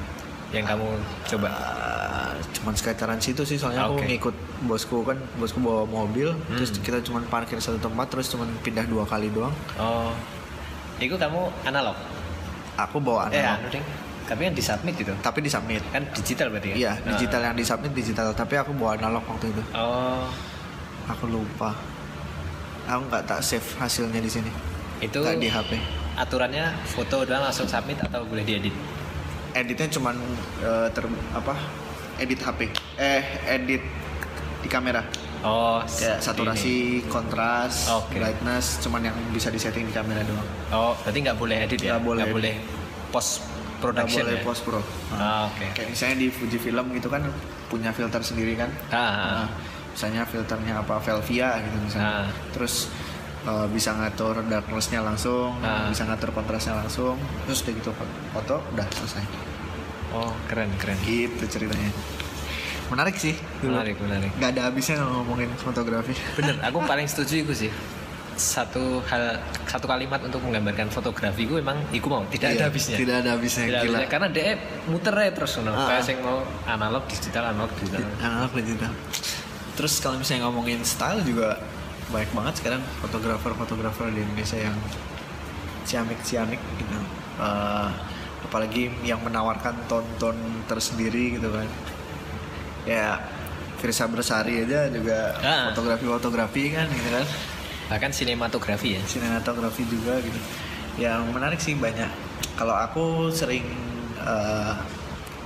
Yang 0.49 0.65
kamu 0.67 0.87
coba? 1.27 1.49
Uh, 1.51 2.31
cuman 2.51 2.73
sekitaran 2.73 3.17
situ 3.19 3.41
sih 3.43 3.53
soalnya 3.55 3.85
aku 3.85 3.97
Oke. 3.97 4.05
ngikut 4.07 4.35
bosku 4.63 5.01
kan 5.03 5.17
bosku 5.35 5.57
bawa 5.59 5.85
mobil 5.85 6.29
Hmm. 6.29 6.55
terus 6.55 6.69
kita 6.75 7.01
cuman 7.01 7.25
parkir 7.27 7.57
satu 7.57 7.77
tempat 7.77 8.05
terus 8.07 8.29
cuman 8.29 8.49
pindah 8.59 8.85
dua 8.85 9.05
kali 9.05 9.29
doang 9.29 9.53
Oh, 9.75 10.13
itu 10.97 11.13
kamu 11.15 11.49
analog? 11.63 11.97
aku 12.75 12.97
bawa 12.97 13.27
Eh, 13.27 13.37
analog 13.37 13.57
anu 13.59 13.67
ding. 13.71 13.85
Tapi 14.29 14.41
yang 14.43 14.53
disubmit 14.53 14.93
itu 14.93 15.09
tapi 15.19 15.41
di 15.41 15.49
submit 15.49 15.81
kan 15.89 16.05
digital 16.13 16.53
berarti 16.53 16.69
kan? 16.69 16.77
iya 16.77 16.93
Nah. 16.95 17.09
digital 17.11 17.41
yang 17.43 17.55
di 17.57 17.65
submit 17.65 17.91
digital 17.91 18.29
tapi 18.31 18.53
aku 18.55 18.71
bawa 18.71 18.93
analog 18.93 19.25
waktu 19.25 19.49
itu 19.49 19.61
Oh, 19.73 20.29
aku 21.05 21.25
lupa 21.25 21.73
aku 22.85 23.01
nggak 23.05 23.23
tak 23.25 23.41
save 23.41 23.65
hasilnya 23.75 24.17
di 24.17 24.29
sini 24.29 24.51
itu 24.99 25.17
nggak 25.17 25.37
di 25.37 25.49
HP 25.49 25.71
aturannya 26.15 26.61
foto 26.85 27.23
doang 27.23 27.41
langsung 27.41 27.65
submit 27.65 27.97
atau 27.99 28.21
boleh 28.23 28.43
diedit? 28.43 28.75
editnya 29.51 29.89
cuman 29.89 30.13
eh, 30.61 30.87
ter 30.89 31.01
apa 31.33 31.53
edit 32.17 32.37
HP 32.37 32.59
eh 32.97 33.23
edit 33.49 33.81
di 34.59 34.69
kamera 34.69 35.01
Oh, 35.39 35.79
kayak 35.81 36.19
ini. 36.19 36.21
saturasi 36.21 36.75
kontras 37.07 37.87
Oke. 37.89 38.19
brightness 38.19 38.77
cuman 38.79 39.07
yang 39.07 39.15
bisa 39.31 39.47
disetting 39.47 39.87
di 39.87 39.95
kamera 39.95 40.19
doang 40.21 40.43
Oh, 40.69 40.91
berarti 40.99 41.17
nggak 41.17 41.39
boleh 41.39 41.57
edit 41.63 41.79
ya? 41.79 41.95
Nggak 41.95 42.03
boleh. 42.03 42.21
Nggak 42.21 42.35
boleh 42.35 42.53
post 43.09 43.41
Nggak 43.79 43.87
production 44.05 44.21
boleh 44.21 44.35
ya? 44.35 44.43
post 44.43 44.61
pro 44.61 44.79
Ah, 45.11 45.47
oke. 45.47 45.65
kayak 45.71 45.87
misalnya 45.89 46.15
di 46.17 46.27
Fujifilm 46.29 46.91
gitu 46.91 47.07
kan 47.07 47.23
punya 47.65 47.89
filter 47.89 48.19
sendiri 48.21 48.53
kan 48.53 48.67
Ah, 48.89 48.99
Nah, 49.39 49.47
misalnya 49.89 50.23
filternya 50.23 50.73
apa 50.77 50.99
Velvia 50.99 51.59
gitu 51.59 51.77
misalnya 51.79 52.11
Ah. 52.21 52.27
terus 52.49 52.91
eh, 53.41 53.67
bisa 53.69 53.91
ngatur 53.93 54.43
darknessnya 54.43 54.99
langsung 54.99 55.55
Ah. 55.59 55.87
bisa 55.87 56.03
ngatur 56.03 56.29
kontrasnya 56.29 56.75
langsung 56.75 57.15
terus 57.41 57.61
udah 57.61 57.73
gitu 57.73 57.91
foto 58.29 58.55
udah 58.69 58.87
selesai 58.89 59.23
oh 60.11 60.35
keren 60.45 60.67
keren. 60.75 60.99
gitu 61.01 61.43
ceritanya 61.47 61.91
menarik 62.89 63.15
sih 63.15 63.31
dulu 63.59 63.75
Menarik 63.75 63.95
menarik. 63.97 64.31
nggak 64.33 64.49
ada 64.49 64.61
habisnya 64.65 64.97
ngomongin 64.99 65.47
fotografi 65.55 66.17
Bener, 66.33 66.57
aku 66.59 66.81
paling 66.81 67.05
setuju 67.05 67.43
itu 67.43 67.53
sih. 67.55 67.71
Satu 68.39 69.03
hal, 69.03 69.35
satu 69.65 69.83
kalimat 69.83 70.23
untuk 70.23 70.39
menggambarkan 70.39 70.87
fotografi 70.87 71.43
gue 71.43 71.59
emang 71.59 71.75
iku 71.91 72.07
mau 72.07 72.23
tidak 72.25 72.55
ada 72.55 72.55
Iya, 72.55 72.65
habisnya. 72.65 72.95
tidak 72.95 73.15
ada 73.19 73.29
habisnya 73.35 73.63
Tidak 73.67 73.81
gila 73.83 73.91
habisnya. 73.99 74.07
karena 74.07 74.27
dia 74.29 74.43
muter 74.87 75.13
aja 75.13 75.31
terus 75.35 75.51
no. 75.59 75.69
Ah. 75.69 75.87
Kayak 75.89 76.07
yang 76.07 76.21
mau 76.23 76.39
analog 76.65 77.03
digital 77.05 77.43
analog 77.45 77.71
digital. 77.77 78.07
analog 78.19 78.51
digital 78.55 78.91
terus 79.75 79.93
kalau 79.97 80.15
misalnya 80.15 80.43
ngomongin 80.45 80.79
style 80.81 81.19
juga 81.21 81.59
banyak 82.07 82.31
banget 82.31 82.53
sekarang 82.57 82.81
fotografer-fotografer 82.99 84.07
di 84.09 84.19
Indonesia 84.21 84.57
yang 84.57 84.75
ciamik-ciamik 85.83 86.59
gitu 86.77 86.95
Eh, 87.39 87.89
apalagi 88.41 88.87
yang 89.01 89.19
menawarkan 89.19 89.87
ton-ton 89.87 90.35
tersendiri 90.65 91.35
gitu 91.35 91.47
kan 91.49 91.67
ya 92.83 93.15
Firsa 93.77 94.07
Bersari 94.07 94.63
aja 94.63 94.87
juga 94.87 95.35
Ah. 95.37 95.71
fotografi-fotografi 95.71 96.63
kan 96.69 96.87
gitu 96.87 97.09
kan 97.09 97.23
Bahkan 97.89 98.11
sinematografi 98.13 98.95
ya. 98.95 99.01
sinematografi 99.09 99.81
juga 99.89 100.21
gitu 100.21 100.37
yang 100.99 101.25
menarik 101.31 101.57
sih 101.57 101.73
banyak 101.79 102.11
kalau 102.59 102.75
aku 102.75 103.31
sering 103.31 103.63
eh, 104.19 104.73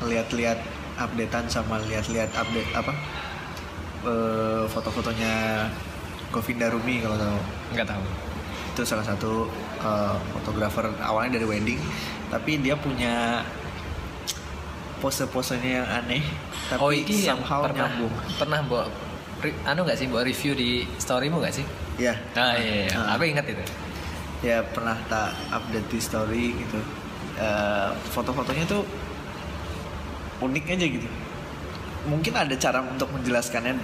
lihat-lihat 0.02 0.58
updatean 0.98 1.46
sama 1.46 1.78
lihat-lihat 1.86 2.34
update 2.34 2.72
apa 2.74 2.94
eh, 4.04 4.64
foto-fotonya 4.66 5.66
Govinda 6.34 6.74
Rumi 6.74 7.06
kalau 7.06 7.16
tahu 7.16 7.38
Nggak 7.78 7.88
tahu. 7.94 8.04
itu 8.74 8.82
salah 8.82 9.06
satu 9.06 9.46
eh, 9.86 10.16
fotografer 10.34 10.90
awalnya 11.06 11.38
dari 11.38 11.46
wedding 11.46 11.80
tapi 12.34 12.58
dia 12.58 12.74
punya 12.74 13.46
pose-posenya 14.98 15.84
yang 15.84 15.88
aneh 16.02 16.24
tapi 16.72 16.80
oh 16.82 16.90
ini 16.90 17.28
yang 17.28 17.38
somehow 17.44 17.62
pernah 17.68 17.92
nyambung 17.92 18.14
pernah 18.40 18.60
re- 19.44 19.60
anu 19.68 19.84
nggak 19.84 20.00
sih 20.00 20.08
bawa 20.08 20.24
review 20.24 20.56
di 20.56 20.88
storymu 20.96 21.44
nggak 21.44 21.56
sih? 21.60 21.66
Ya 21.96 22.14
Ah 22.34 22.54
iya, 22.56 22.74
iya. 22.84 22.90
Ah. 22.94 23.14
aku 23.14 23.24
ingat 23.26 23.46
itu. 23.46 23.64
ya 24.42 24.60
pernah 24.66 24.98
tak 25.06 25.30
update 25.50 25.88
di 25.88 26.00
story 26.00 26.46
gitu 26.58 26.80
Eh, 27.34 27.90
foto-fotonya 28.10 28.62
tuh 28.64 28.86
unik 30.40 30.66
aja 30.70 30.86
gitu 30.88 31.10
mungkin 32.04 32.34
ada 32.36 32.54
cara 32.54 32.84
untuk 32.84 33.10
menjelaskannya 33.10 33.80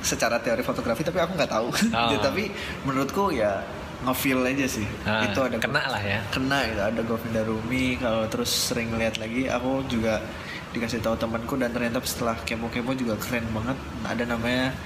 secara 0.00 0.36
teori 0.36 0.60
fotografi 0.60 1.00
tapi 1.00 1.16
aku 1.16 1.32
nggak 1.32 1.48
tahu 1.48 1.68
Oh. 1.92 2.12
Tapi 2.20 2.52
menurutku 2.82 3.30
ya 3.30 3.62
ngefeel 4.00 4.42
aja 4.42 4.66
sih 4.66 4.84
Ah, 5.04 5.22
itu 5.22 5.38
ada 5.38 5.56
kena 5.56 5.80
lah 5.86 6.02
ya. 6.02 6.20
kena 6.28 6.60
gitu 6.66 6.82
ada 6.82 7.00
Govinda 7.00 7.40
Rumi 7.40 7.96
kalau 7.96 8.24
terus 8.26 8.48
sering 8.50 8.92
lihat 8.92 9.16
lagi 9.16 9.46
aku 9.46 9.80
juga 9.86 10.20
dikasih 10.70 11.00
tahu 11.00 11.16
temanku 11.16 11.54
dan 11.54 11.68
ternyata 11.70 12.00
setelah 12.02 12.36
kepo-kepo 12.38 12.92
juga 12.92 13.16
keren 13.16 13.44
banget 13.50 13.76
ada 14.04 14.24
namanya 14.26 14.76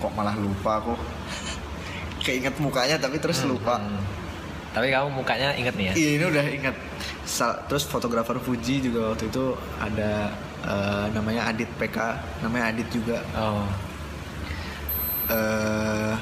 kok 0.00 0.10
malah 0.10 0.32
lupa 0.34 0.80
aku 0.80 0.96
keinget 2.18 2.56
mukanya 2.56 2.96
tapi 2.96 3.16
terus 3.16 3.44
lupa 3.44 3.76
Hmm. 3.76 4.00
Tapi 4.70 4.86
kamu 4.88 5.10
mukanya 5.12 5.50
inget 5.52 5.74
nih 5.74 5.86
ya? 5.86 5.92
iya 5.94 6.10
ini 6.14 6.24
udah 6.26 6.46
ingat 6.48 6.76
Sa- 7.22 7.58
terus 7.64 7.82
fotografer 7.84 8.38
Fuji 8.38 8.78
juga 8.80 9.10
waktu 9.10 9.26
itu 9.26 9.50
ada 9.76 10.30
eh, 10.62 11.04
namanya 11.10 11.46
Adit 11.46 11.66
PK 11.74 11.98
namanya 12.40 12.70
Adit 12.70 12.86
juga 12.88 13.18
Oh. 13.34 13.66
eh 15.28 16.14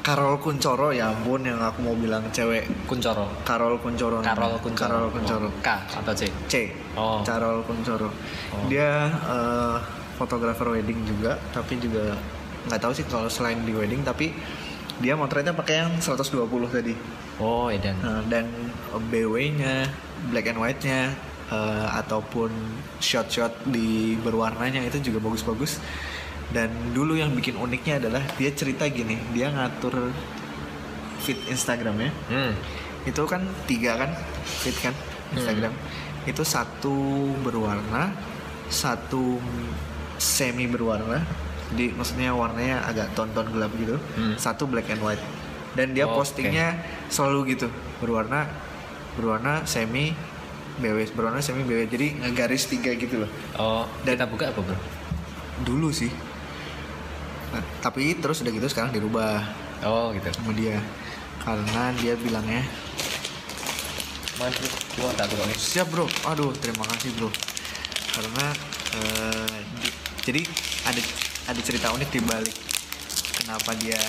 Karol 0.00 0.36
Kuncoro 0.36 0.90
ya 0.90 1.08
ampun 1.08 1.40
yang 1.40 1.56
aku 1.56 1.80
mau 1.80 1.94
bilang 1.94 2.20
cewek 2.28 2.68
Kuncoro. 2.84 3.24
Karol 3.40 3.78
Kuncoro 3.78 4.20
Karol. 4.20 4.58
Kuncoro. 4.58 4.74
Karol 4.76 5.06
Kuncoro 5.08 5.48
Oh, 5.48 5.54
K 5.62 5.68
atau 5.94 6.12
C? 6.12 6.22
C 6.44 6.54
Oh. 6.92 7.22
Carol 7.22 7.62
Kuncoro 7.62 8.10
Oh. 8.50 8.66
dia 8.66 9.06
eh, 9.08 9.76
fotografer 10.14 10.70
wedding 10.70 11.02
juga 11.04 11.36
tapi 11.50 11.78
juga 11.78 12.14
nggak 12.70 12.80
tahu 12.80 12.92
sih 12.96 13.04
kalau 13.06 13.28
selain 13.28 13.60
di 13.62 13.74
wedding 13.76 14.00
tapi 14.02 14.32
dia 15.02 15.18
motretnya 15.18 15.50
pakai 15.50 15.82
yang 15.82 15.92
120 15.98 16.46
tadi. 16.70 16.94
Oh, 17.42 17.66
Edan. 17.66 17.98
Nah, 17.98 18.22
dan 18.30 18.46
BW-nya 18.94 19.90
black 20.30 20.46
and 20.54 20.58
white-nya 20.62 21.10
eh, 21.50 21.86
ataupun 21.98 22.54
shot-shot 23.02 23.66
di 23.66 24.14
berwarnanya 24.22 24.86
itu 24.86 25.10
juga 25.10 25.18
bagus-bagus. 25.18 25.82
Dan 26.54 26.70
dulu 26.94 27.18
yang 27.18 27.34
bikin 27.34 27.58
uniknya 27.58 27.98
adalah 27.98 28.22
dia 28.38 28.54
cerita 28.54 28.86
gini 28.86 29.18
dia 29.34 29.50
ngatur 29.50 30.14
feed 31.24 31.40
Instagramnya 31.50 32.12
Hmm. 32.30 32.52
itu 33.02 33.22
kan 33.26 33.42
tiga 33.66 33.98
kan 33.98 34.10
feed 34.62 34.76
kan 34.78 34.94
Instagram. 35.34 35.74
Itu 36.22 36.46
satu 36.46 36.94
berwarna 37.42 38.14
satu 38.70 39.42
semi 40.16 40.64
berwarna 40.64 41.22
jadi 41.70 41.90
maksudnya 41.92 42.30
warnanya 42.30 42.84
agak 42.84 43.12
ton-ton 43.12 43.48
gelap 43.48 43.72
gitu 43.74 43.96
Hmm. 44.14 44.34
satu 44.34 44.64
black 44.64 44.88
and 44.88 45.00
white 45.00 45.20
dan 45.74 45.90
dia 45.90 46.04
Oke. 46.04 46.14
postingnya 46.16 46.78
selalu 47.06 47.52
gitu 47.52 47.66
berwarna 47.98 48.46
berwarna 49.14 49.62
semi 49.64 50.14
BW 50.74 51.06
berwarna 51.12 51.38
semi 51.38 51.62
BW 51.62 51.86
jadi 51.86 52.06
ngegaris 52.20 52.66
tiga 52.66 52.90
gitu 52.92 53.22
loh 53.22 53.30
Oh, 53.54 53.82
Dan- 54.02 54.14
kita 54.14 54.26
buka 54.26 54.50
apa, 54.50 54.60
Bro? 54.60 54.76
dulu 55.62 55.88
sih 55.88 56.10
Nah, 57.50 57.62
tapi 57.80 58.18
terus 58.18 58.42
udah 58.42 58.50
gitu 58.50 58.66
sekarang 58.66 58.90
dirubah 58.90 59.38
Oh, 59.82 60.10
gitu. 60.10 60.26
sama 60.32 60.50
dia 60.52 60.82
karena 61.38 61.94
dia 61.94 62.14
bilangnya 62.16 62.66
Mantap. 64.34 64.66
Gua 64.98 65.14
tak. 65.14 65.30
Siap 65.54 65.86
bro, 65.88 66.10
aduh 66.26 66.50
terima 66.54 66.82
kasih 66.84 67.14
bro. 67.14 67.30
Karena 68.10 68.50
eh, 68.94 69.46
di- 69.78 69.93
jadi 70.24 70.40
ada 70.88 71.00
ada 71.52 71.60
cerita 71.60 71.92
unik 71.92 72.10
di 72.10 72.20
balik 72.24 72.56
kenapa 73.40 73.76
dia 73.76 74.00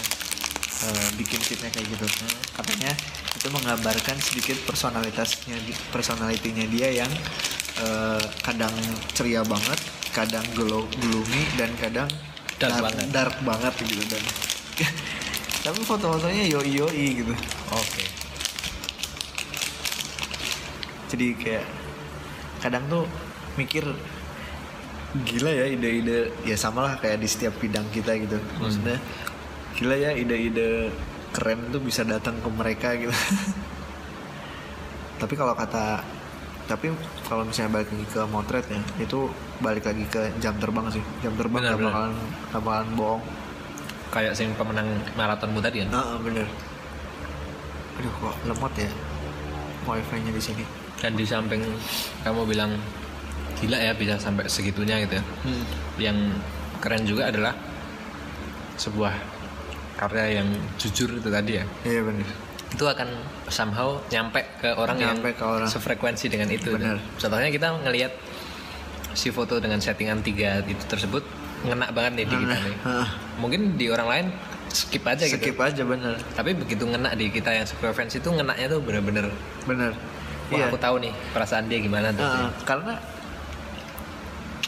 eh, 0.87 1.07
bikin 1.19 1.39
fitnya 1.43 1.69
kayak 1.71 1.87
gitu. 1.91 2.07
Katanya 2.55 2.91
itu 3.35 3.47
menggambarkan 3.51 4.15
sedikit 4.23 4.55
personalitasnya, 4.63 5.59
personalitinya 5.91 6.65
dia 6.71 7.03
yang 7.03 7.11
eh, 7.83 8.23
kadang 8.41 8.73
ceria 9.11 9.43
banget, 9.43 9.79
kadang 10.15 10.45
glow, 10.55 10.87
gloomy 10.99 11.43
dan 11.59 11.71
kadang 11.77 12.09
Dark 12.55 12.79
banget. 12.79 13.11
dark 13.11 13.35
banget 13.43 13.73
gitu 13.83 13.99
dan. 14.07 14.23
Tapi 15.65 15.79
foto-fotonya 15.83 16.47
yoi 16.47 16.71
yoi 16.71 17.05
gitu. 17.19 17.33
Oke. 17.75 18.25
jadi 21.15 21.27
kayak 21.37 21.65
kadang 22.59 22.83
tuh 22.91 23.05
mikir 23.55 23.87
gila 25.23 25.51
ya 25.53 25.65
ide-ide 25.71 26.33
ya 26.43 26.57
sama 26.59 26.91
lah 26.91 26.93
kayak 26.99 27.23
di 27.23 27.27
setiap 27.29 27.55
bidang 27.61 27.87
kita 27.95 28.19
gitu. 28.19 28.35
Maksudnya 28.59 28.99
gila 29.79 29.95
ya 29.95 30.11
ide-ide 30.11 30.91
keren 31.31 31.71
tuh 31.71 31.79
bisa 31.79 32.03
datang 32.03 32.35
ke 32.43 32.49
mereka 32.51 32.91
gitu. 32.99 33.11
Tapi 35.21 35.33
kalau 35.39 35.55
kata 35.55 36.03
tapi 36.65 36.89
kalau 37.29 37.45
misalnya 37.45 37.77
balik 37.77 37.93
lagi 37.93 38.07
ke 38.09 38.21
motret 38.25 38.65
ya 38.73 38.81
itu 38.97 39.29
balik 39.61 39.85
lagi 39.85 40.01
ke 40.09 40.33
jam 40.41 40.57
terbang 40.57 40.89
sih. 40.89 41.03
Jam 41.21 41.37
terbang 41.37 41.61
Benar, 41.61 41.71
gak 41.71 41.77
benar. 41.77 41.93
bakalan 41.93 42.13
gak 42.49 42.61
bakalan 42.65 42.89
bohong. 42.97 43.23
Kayak 44.09 44.33
sing 44.33 44.49
pemenang 44.57 44.89
maratonmu 45.13 45.61
tadi 45.61 45.85
kan? 45.85 46.01
nah 46.01 46.17
bener 46.23 46.47
aduh 47.95 48.11
kok 48.11 48.35
lemot 48.43 48.73
ya 48.75 48.91
wifi 49.85 50.17
nya 50.25 50.31
di 50.33 50.41
sini. 50.41 50.63
Dan 50.97 51.13
di 51.13 51.23
samping 51.23 51.61
kamu 52.25 52.41
bilang 52.49 52.73
gila 53.55 53.77
ya 53.77 53.91
bisa 53.95 54.19
sampai 54.19 54.45
segitunya 54.47 54.99
gitu 55.03 55.19
ya. 55.19 55.23
hmm. 55.23 55.63
Yang 55.97 56.17
keren 56.83 57.03
juga 57.07 57.31
adalah 57.31 57.53
sebuah 58.75 59.13
karya 59.95 60.43
yang 60.43 60.47
jujur 60.75 61.07
itu 61.15 61.29
tadi 61.31 61.59
ya. 61.59 61.65
iya 61.87 62.03
bener 62.03 62.27
Itu 62.75 62.83
akan 62.83 63.07
somehow 63.47 63.95
nyampe 64.11 64.43
ke 64.59 64.75
orang 64.75 64.99
Nyampe 64.99 65.31
yang 65.31 65.37
ke 65.39 65.45
orang. 65.47 65.69
sefrekuensi 65.71 66.27
dengan 66.27 66.51
itu. 66.51 66.75
Benar. 66.75 66.99
Contohnya 67.15 67.47
kita 67.47 67.71
ngelihat 67.87 68.11
si 69.15 69.31
foto 69.31 69.63
dengan 69.63 69.79
settingan 69.79 70.19
tiga 70.19 70.59
itu 70.59 70.83
tersebut 70.91 71.23
ngena 71.63 71.87
banget 71.95 72.11
nih 72.19 72.25
di 72.27 72.35
kita 72.35 72.55
nih. 72.59 72.75
Mungkin 73.39 73.79
di 73.79 73.87
orang 73.87 74.07
lain 74.11 74.25
skip 74.75 75.07
aja 75.07 75.23
gitu. 75.23 75.39
skip 75.39 75.55
aja 75.55 75.87
bener 75.87 76.19
Tapi 76.35 76.51
begitu 76.51 76.83
ngena 76.83 77.15
di 77.15 77.31
kita 77.31 77.47
yang 77.55 77.63
sefrekuensi 77.63 78.19
itu 78.19 78.27
ngenaknya 78.27 78.67
tuh 78.67 78.83
bener-bener 78.83 79.31
bener 79.63 79.95
Wah 80.51 80.59
iya 80.59 80.67
aku 80.67 80.75
tahu 80.77 80.99
nih 80.99 81.15
perasaan 81.31 81.65
dia 81.71 81.79
gimana 81.79 82.11
tuh. 82.13 82.21
Nah, 82.21 82.51
karena 82.67 82.93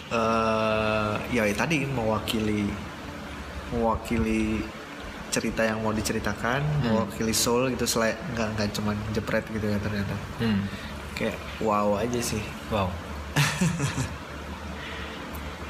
eh 0.08 1.14
ya 1.30 1.42
tadi 1.54 1.84
mewakili 1.84 2.66
mewakili 3.70 4.64
cerita 5.28 5.62
yang 5.62 5.80
mau 5.80 5.92
diceritakan 5.92 6.64
mewakili 6.82 7.30
soul 7.30 7.68
gitu 7.70 7.84
selain 7.84 8.14
nggak 8.32 8.48
nggak 8.54 8.68
cuman 8.74 8.96
jepret 9.12 9.44
gitu 9.48 9.66
ya 9.66 9.78
ternyata 9.78 10.14
Hmm. 10.38 10.66
kayak 11.14 11.36
wow 11.60 11.96
aja 11.96 12.18
sih 12.18 12.42
Wow. 12.68 12.88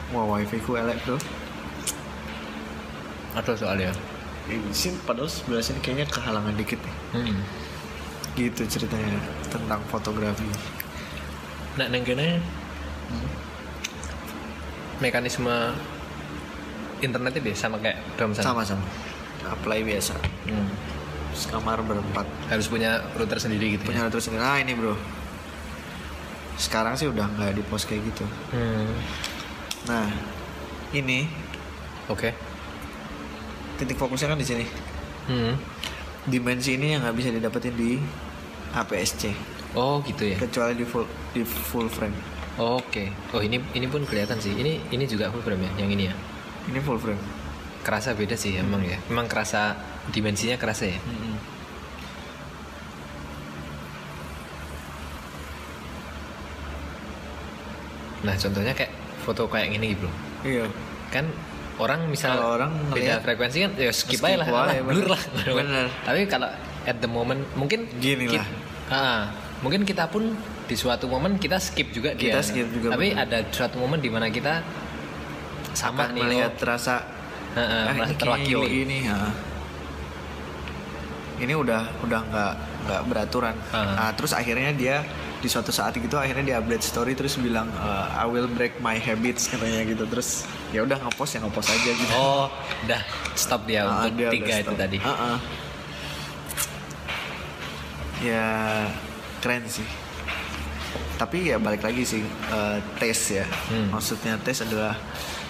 wow 0.07 0.23
wifi 0.31 0.57
ku 0.59 0.73
elek 0.73 0.95
bro 1.01 1.15
Ada 3.33 3.53
soalnya. 3.53 3.91
ini 4.47 4.71
sih 4.71 4.95
padahal 5.03 5.27
sebelah 5.27 5.59
sini 5.59 5.79
kayaknya 5.79 6.05
kehalangan 6.07 6.53
dikit 6.53 6.79
nih 6.79 6.95
Hmm. 7.11 7.37
gitu 8.33 8.63
ceritanya 8.63 9.17
tentang 9.47 9.79
fotografi 9.87 10.43
Nah, 11.75 11.85
neng 11.87 12.01
kene 12.01 12.41
mekanisme 14.99 15.53
internetnya 16.99 17.39
deh 17.39 17.53
sama 17.53 17.77
kayak 17.77 17.97
drum 18.15 18.31
sound. 18.31 18.45
sama-sama 18.47 18.85
apply 19.45 19.81
biasa 19.81 20.17
Hmm. 20.43 20.69
kamar 21.53 21.77
berempat 21.81 22.25
Harus 22.47 22.65
punya 22.65 22.97
router 23.13 23.37
sendiri 23.37 23.71
gitu 23.71 23.83
ya. 23.83 23.87
punya 23.87 24.01
router 24.03 24.17
sendiri 24.19 24.41
nah 24.41 24.57
ini 24.57 24.73
bro 24.73 24.97
sekarang 26.57 26.97
sih 26.97 27.05
udah 27.05 27.29
nggak 27.29 27.53
di 27.53 27.63
post 27.63 27.85
kayak 27.85 28.01
gitu 28.03 28.25
Hmm. 28.49 28.89
nah 29.85 30.09
ini 30.91 31.29
Oke. 32.07 32.33
titik 33.77 33.95
fokusnya 33.95 34.27
kan 34.27 34.37
di 34.37 34.47
sini 34.47 34.65
Hmm. 35.27 35.53
dimensi 36.25 36.73
ini 36.73 36.91
yang 36.91 37.03
nggak 37.03 37.15
bisa 37.15 37.29
didapetin 37.29 37.73
di 37.73 38.01
APS-C 38.69 39.31
Oh 39.73 40.01
gitu 40.01 40.25
ya. 40.25 40.37
kecuali 40.39 40.73
di 40.73 40.83
full 40.83 41.05
di 41.29 41.43
full 41.43 41.85
frame 41.85 42.15
Oke. 42.57 43.13
Oh 43.37 43.41
ini 43.41 43.61
ini 43.77 43.85
pun 43.85 44.01
kelihatan 44.01 44.41
sih. 44.41 44.57
Ini 44.57 44.89
ini 44.89 45.05
juga 45.05 45.29
full 45.29 45.45
frame 45.45 45.69
ya, 45.69 45.71
yang 45.85 45.89
ini 45.93 46.09
ya. 46.09 46.15
ini 46.67 46.83
full 46.83 46.99
frame 46.99 47.21
Kerasa 47.85 48.11
beda 48.17 48.35
sih 48.35 48.57
emang 48.59 48.83
ya. 48.83 48.99
Emang 49.07 49.29
kerasa 49.29 49.77
dimensinya 50.11 50.59
kerasa 50.59 50.89
ya. 50.89 50.99
Nah 58.25 58.35
contohnya 58.35 58.73
kayak 58.75 58.91
foto 59.23 59.47
kayak 59.47 59.71
gini 59.71 59.95
bro. 59.95 60.11
iya 60.43 60.65
Kan 61.13 61.31
orang 61.77 62.09
misal 62.09 62.35
Kalau 62.35 62.57
orang 62.57 62.71
beda 62.91 63.21
ngeliat, 63.21 63.23
frekuensi 63.23 63.57
kan 63.63 63.71
ya 63.77 63.91
skip, 63.93 64.19
skip 64.19 64.27
aja 64.27 64.43
lah, 64.43 64.47
bener. 64.49 64.83
blur 64.83 65.07
lah. 65.13 65.21
Bener. 65.45 65.85
Tapi 66.03 66.19
kalau 66.27 66.49
at 66.83 66.97
the 66.99 67.07
moment 67.07 67.45
mungkin 67.53 67.87
Gini 68.01 68.33
lah. 68.33 68.47
Ah, 68.91 69.21
mungkin 69.63 69.85
kita 69.87 70.09
pun 70.11 70.35
di 70.67 70.75
suatu 70.75 71.07
momen 71.07 71.35
kita 71.35 71.57
skip 71.57 71.89
juga 71.89 72.11
Kita 72.11 72.37
dia. 72.37 72.43
skip 72.43 72.67
juga, 72.69 72.91
Tapi 72.91 73.11
bener. 73.11 73.23
ada 73.23 73.37
suatu 73.47 73.75
momen 73.77 73.97
di 73.97 74.07
mana 74.07 74.27
kita 74.27 74.59
sama 75.71 76.03
akan 76.03 76.09
nih 76.11 76.21
melihat 76.21 76.51
oh, 76.51 76.57
terasa 76.57 76.95
Heeh, 77.53 77.63
ah, 77.63 77.83
merasa 77.89 78.03
ini 78.05 78.13
kayaknya 78.13 78.19
terwakili. 78.19 78.69
ini 78.77 78.97
ha. 79.05 79.17
ini 81.37 81.53
udah 81.53 81.81
udah 82.01 82.19
nggak 82.23 82.53
nggak 82.83 83.01
beraturan 83.05 83.55
Ah. 83.69 83.93
nah, 83.95 84.11
terus 84.11 84.31
akhirnya 84.31 84.71
dia 84.71 84.95
di 85.37 85.45
suatu 85.45 85.69
saat 85.69 85.93
gitu 85.93 86.15
akhirnya 86.15 86.43
dia 86.43 86.55
update 86.57 86.81
story 86.81 87.13
terus 87.13 87.37
bilang 87.37 87.69
eh, 87.69 88.05
I 88.15 88.25
will 88.25 88.49
break 88.49 88.77
my 88.79 88.97
habits 88.97 89.45
katanya 89.45 89.85
gitu 89.85 90.03
terus 90.03 90.43
ya 90.69 90.81
udah 90.81 90.97
ngepost 90.97 91.31
ya 91.31 91.39
ngepost 91.39 91.69
aja 91.69 91.91
gitu 91.91 92.11
Oh, 92.11 92.49
udah 92.83 93.01
stop 93.33 93.63
dia 93.63 93.81
Ah, 93.81 94.03
untuk 94.03 94.17
dia 94.17 94.29
tiga 94.31 94.53
itu 94.55 94.65
stop. 94.67 94.77
tadi. 94.77 94.97
Ah, 94.99 95.13
ah. 95.13 95.37
Ya 98.17 98.45
keren 99.39 99.61
sih. 99.67 99.85
Tapi 101.17 101.47
ya 101.47 101.57
balik 101.57 101.81
lagi 101.81 102.03
sih 102.03 102.21
eh, 102.23 102.77
taste 102.95 103.29
ya 103.35 103.45
Hmm. 103.67 103.89
maksudnya 103.89 104.37
taste 104.37 104.63
adalah 104.63 104.93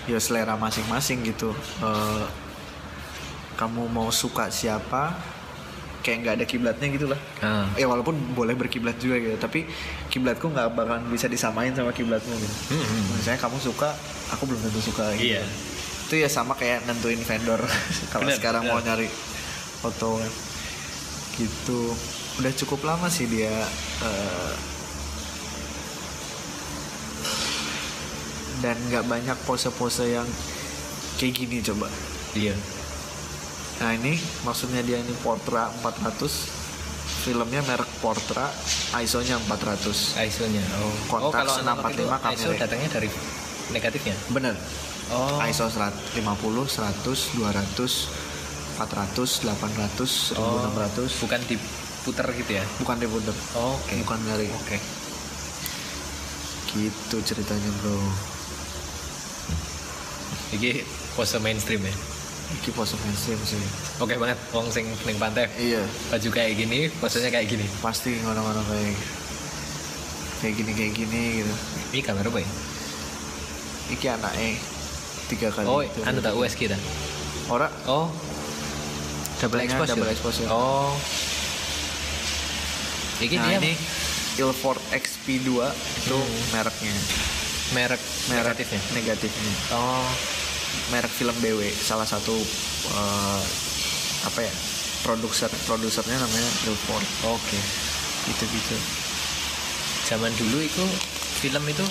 ya 0.05 0.17
selera 0.17 0.55
masing-masing 0.55 1.21
gitu 1.25 1.51
Eh, 1.79 2.25
kamu 3.53 3.85
mau 3.87 4.07
suka 4.07 4.47
siapa 4.49 5.17
kayak 5.99 6.17
nggak 6.19 6.35
ada 6.35 6.45
kiblatnya 6.45 6.87
gitu 6.89 7.05
lah 7.05 7.19
Ah. 7.39 7.67
ya 7.73 7.83
walaupun 7.83 8.15
boleh 8.31 8.53
berkiblat 8.53 8.95
juga 8.95 9.17
gitu 9.17 9.35
tapi 9.35 9.67
kiblatku 10.07 10.47
nggak 10.47 10.71
bakalan 10.71 11.03
bisa 11.07 11.27
disamain 11.27 11.73
sama 11.73 11.91
kiblatmu 11.91 12.31
gitu 12.33 12.55
Hmm, 12.71 12.79
hmm. 12.79 13.03
misalnya 13.13 13.39
kamu 13.39 13.57
suka 13.59 13.91
aku 14.29 14.45
belum 14.45 14.61
tentu 14.61 14.79
suka 14.81 15.11
gitu. 15.13 15.35
Iya. 15.35 15.43
itu 16.07 16.15
ya 16.17 16.29
sama 16.29 16.53
kayak 16.53 16.85
nentuin 16.85 17.19
vendor 17.19 17.59
kalau 18.11 18.23
Bener, 18.23 18.37
sekarang 18.37 18.63
mau 18.63 18.79
bener. 18.79 19.03
nyari 19.03 19.07
foto 19.77 20.23
gitu 21.35 21.81
udah 22.37 22.53
cukup 22.55 22.79
lama 22.83 23.07
sih 23.07 23.25
dia 23.25 23.51
eh, 23.99 24.51
dan 28.57 28.75
nggak 28.83 29.05
banyak 29.05 29.37
pose-pose 29.43 30.09
yang 30.09 30.27
kayak 31.15 31.33
gini 31.35 31.61
coba 31.61 31.87
Iya. 32.33 32.53
nah 33.77 33.91
ini 33.91 34.13
maksudnya 34.41 34.81
dia 34.81 34.97
ini 34.97 35.13
Portra 35.17 35.69
400 35.75 36.57
filmnya 37.23 37.61
merek 37.61 37.87
Portra 37.97 38.49
ISO 38.97 39.19
nya 39.19 39.37
400 39.39 40.17
ISO-nya. 40.17 40.63
Oh. 40.77 40.93
Kontaks 41.07 41.27
oh, 41.27 41.31
kalau 41.31 41.53
645 41.59 41.67
analog 41.67 41.91
itu 41.91 42.03
ISO 42.03 42.47
kamera. 42.47 42.59
datangnya 42.59 42.89
dari 42.91 43.09
negatifnya. 43.69 44.15
bener 44.29 44.55
Oh. 45.07 45.39
ISO 45.41 45.65
150, 45.65 46.19
100, 46.19 47.39
200, 47.39 48.11
400, 48.75 49.39
800, 49.39 50.35
1600 50.35 50.35
Oh, 50.35 50.67
bukan 51.21 51.41
diputer 51.47 52.27
gitu 52.35 52.51
ya. 52.53 52.63
bukan 52.77 52.97
diputer 52.97 53.35
Oh, 53.55 53.75
Oke. 53.77 53.95
bukan 54.01 54.19
dari 54.25 54.47
Oke. 54.49 54.77
gitu 56.69 57.17
ceritanya 57.23 57.71
bro 57.79 57.97
Iki 60.49 60.83
pose 61.13 61.35
mainstream 61.37 61.81
ya. 61.81 61.93
iki 62.49 62.71
pose 62.71 62.95
mainstream 62.97 63.35
sih 63.43 63.59
Oke 63.99 64.15
banget 64.15 64.39
wong 64.49 64.67
sing 64.67 64.87
ning 65.03 65.17
pantai 65.17 65.51
iya 65.57 65.83
baju 66.07 66.29
kayak 66.31 66.55
gini, 66.55 66.87
posenya 66.93 67.27
kayak 67.27 67.47
gini. 67.49 67.67
pasti 67.77 68.15
ngono-ngono 68.17 68.63
kayak 68.63 68.95
kayak 70.39 70.53
gini 70.55 70.71
kayak 70.71 70.93
gini 70.93 71.23
gitu 71.37 71.53
Ini 71.89 71.99
kamera 72.01 72.27
apa 72.27 72.39
ya? 72.39 72.49
iki 73.89 74.05
anaknya 74.05 74.49
tiga 75.27 75.47
kali 75.49 75.65
Oh, 75.65 75.79
itu. 75.81 75.99
anu 76.01 76.19
tak 76.19 76.33
US 76.33 76.55
kita. 76.55 76.79
ora 77.47 77.67
Oh. 77.83 78.07
Double 79.37 79.61
exposure. 79.61 79.93
double 79.93 80.09
exposure. 80.09 80.47
Oh. 80.47 80.95
Iki 83.17 83.35
nah 83.35 83.43
dia 83.45 83.57
ini 83.59 83.73
Ilford 84.37 84.79
XP2 84.89 85.49
itu 85.97 86.15
Hmm. 86.15 86.41
mereknya 86.53 86.95
merek 87.69 87.99
merek 88.27 88.55
negatifnya. 88.55 88.81
negatifnya 88.93 89.53
Oh. 89.71 90.07
merek 90.87 91.09
film 91.09 91.35
BW 91.37 91.59
salah 91.73 92.05
satu 92.05 92.35
eh, 92.89 93.41
apa 94.23 94.39
ya 94.39 94.53
produser 94.99 95.47
produsernya 95.63 96.15
namanya 96.15 96.51
Ilford 96.63 97.05
Oke. 97.25 97.59
gitu 98.25 98.43
gitu 98.45 98.77
Zaman 100.05 100.31
dulu 100.33 100.59
itu 100.59 100.83
film 101.37 101.63
itu 101.65 101.83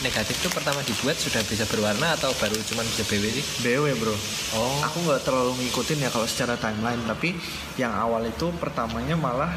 negatif 0.00 0.32
itu 0.34 0.48
pertama 0.48 0.80
dibuat 0.80 1.12
sudah 1.14 1.44
bisa 1.44 1.64
berwarna 1.66 2.16
atau 2.16 2.32
baru 2.34 2.56
cuman 2.56 2.84
bisa 2.86 3.04
BW 3.04 3.24
sih? 3.30 3.44
BW 3.60 3.84
bro 3.94 4.16
Oh. 4.50 4.80
aku 4.80 5.04
nggak 5.04 5.22
terlalu 5.22 5.52
ngikutin 5.58 6.00
ya 6.00 6.08
kalau 6.08 6.24
secara 6.24 6.56
timeline 6.56 7.04
tapi 7.04 7.36
yang 7.76 7.92
awal 7.92 8.24
itu 8.24 8.48
pertamanya 8.56 9.12
malah 9.14 9.52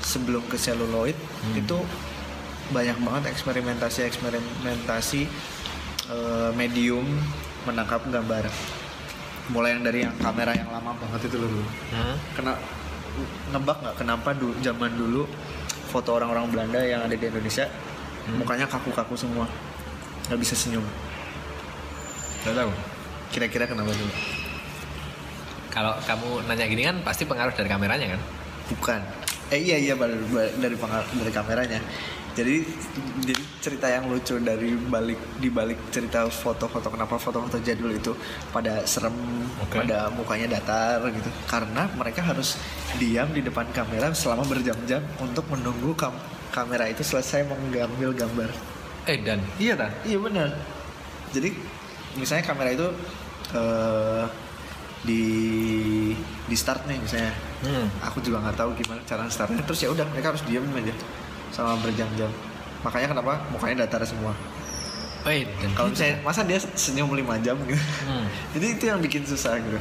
sebelum 0.00 0.46
ke 0.46 0.54
celluloid 0.54 1.18
Hmm. 1.18 1.58
itu 1.58 1.78
banyak 2.68 2.96
banget 2.98 3.22
eksperimentasi 3.30 4.00
eksperimentasi 4.04 5.22
eh, 6.08 6.50
medium 6.52 7.04
menangkap 7.64 8.04
gambar 8.04 8.44
mulai 9.48 9.72
yang 9.72 9.82
dari 9.82 10.04
yang 10.04 10.12
kamera 10.14 10.52
yang 10.52 10.68
lama 10.68 10.92
banget 10.94 11.26
itu 11.26 11.36
loh 11.38 11.48
Hmm. 11.88 12.16
kena 12.34 12.52
nebak 13.48 13.80
nggak 13.80 13.96
kenapa 13.96 14.30
dulu 14.32 14.54
zaman 14.60 14.92
dulu 14.92 15.22
foto 15.88 16.14
orang-orang 16.14 16.46
Belanda 16.48 16.80
yang 16.80 17.00
ada 17.02 17.12
di 17.12 17.24
Indonesia 17.24 17.64
Hmm. 18.24 18.38
mukanya 18.38 18.68
kaku-kaku 18.68 19.16
semua 19.16 19.48
nggak 20.28 20.36
bisa 20.38 20.52
senyum 20.52 20.84
Gak 22.38 22.54
tahu. 22.54 22.70
kira-kira 23.28 23.64
kenapa 23.64 23.90
dulu 23.90 24.12
Kalau 25.68 25.94
kamu 26.00 26.28
nanya 26.44 26.64
gini 26.64 26.82
kan 26.82 26.96
pasti 27.02 27.22
pengaruh 27.22 27.52
dari 27.52 27.66
kameranya 27.66 28.16
kan? 28.16 28.20
bukan 28.68 29.00
eh 29.48 29.56
iya 29.58 29.76
iya 29.78 29.94
dari 29.96 30.20
dari 30.60 30.76
dari 31.16 31.32
kameranya 31.32 31.80
jadi 32.38 32.62
jadi 33.26 33.42
cerita 33.58 33.86
yang 33.90 34.06
lucu 34.06 34.38
dari 34.38 34.78
balik 34.78 35.18
di 35.42 35.50
balik 35.50 35.90
cerita 35.90 36.30
foto-foto 36.30 36.86
kenapa 36.86 37.18
foto-foto 37.18 37.58
jadul 37.58 37.90
itu 37.90 38.14
pada 38.54 38.86
serem 38.86 39.14
Oke. 39.58 39.82
pada 39.82 40.06
mukanya 40.14 40.54
datar 40.54 41.02
gitu 41.10 41.30
karena 41.50 41.90
mereka 41.98 42.22
harus 42.22 42.54
diam 43.02 43.26
di 43.34 43.42
depan 43.42 43.66
kamera 43.74 44.14
selama 44.14 44.46
berjam-jam 44.46 45.02
untuk 45.18 45.42
menunggu 45.50 45.98
kam- 45.98 46.22
kamera 46.54 46.86
itu 46.86 47.02
selesai 47.02 47.42
mengambil 47.50 48.14
gambar 48.14 48.50
Eh 49.08 49.24
dan 49.24 49.40
iya 49.56 49.72
ta? 49.72 49.88
Iya 50.04 50.20
benar. 50.20 50.52
Jadi 51.32 51.56
misalnya 52.20 52.44
kamera 52.44 52.76
itu 52.76 52.92
eh, 53.56 54.24
di 55.00 55.22
di 56.44 56.56
start 56.56 56.84
nih 56.84 57.00
misalnya. 57.00 57.32
Hmm. 57.64 57.88
Aku 58.04 58.20
juga 58.20 58.44
nggak 58.44 58.60
tahu 58.60 58.76
gimana 58.76 59.00
cara 59.08 59.24
startnya. 59.32 59.64
Terus 59.64 59.80
ya 59.80 59.88
udah 59.88 60.04
mereka 60.12 60.36
harus 60.36 60.44
diam 60.44 60.68
aja 60.76 60.92
sama 61.50 61.76
berjam-jam. 61.80 62.30
Makanya 62.84 63.10
kenapa 63.10 63.42
mukanya 63.50 63.84
datar 63.84 64.06
semua. 64.06 64.32
Eh 65.26 65.44
dan 65.58 65.70
Kalau 65.74 65.90
gitu. 65.90 65.98
misalnya 65.98 66.16
masa 66.22 66.40
dia 66.46 66.58
senyum 66.62 67.10
5 67.10 67.44
jam 67.44 67.56
gitu. 67.66 67.82
Hmm. 68.06 68.26
Jadi 68.54 68.66
itu 68.78 68.84
yang 68.86 69.00
bikin 69.02 69.22
susah 69.26 69.58
gitu. 69.58 69.78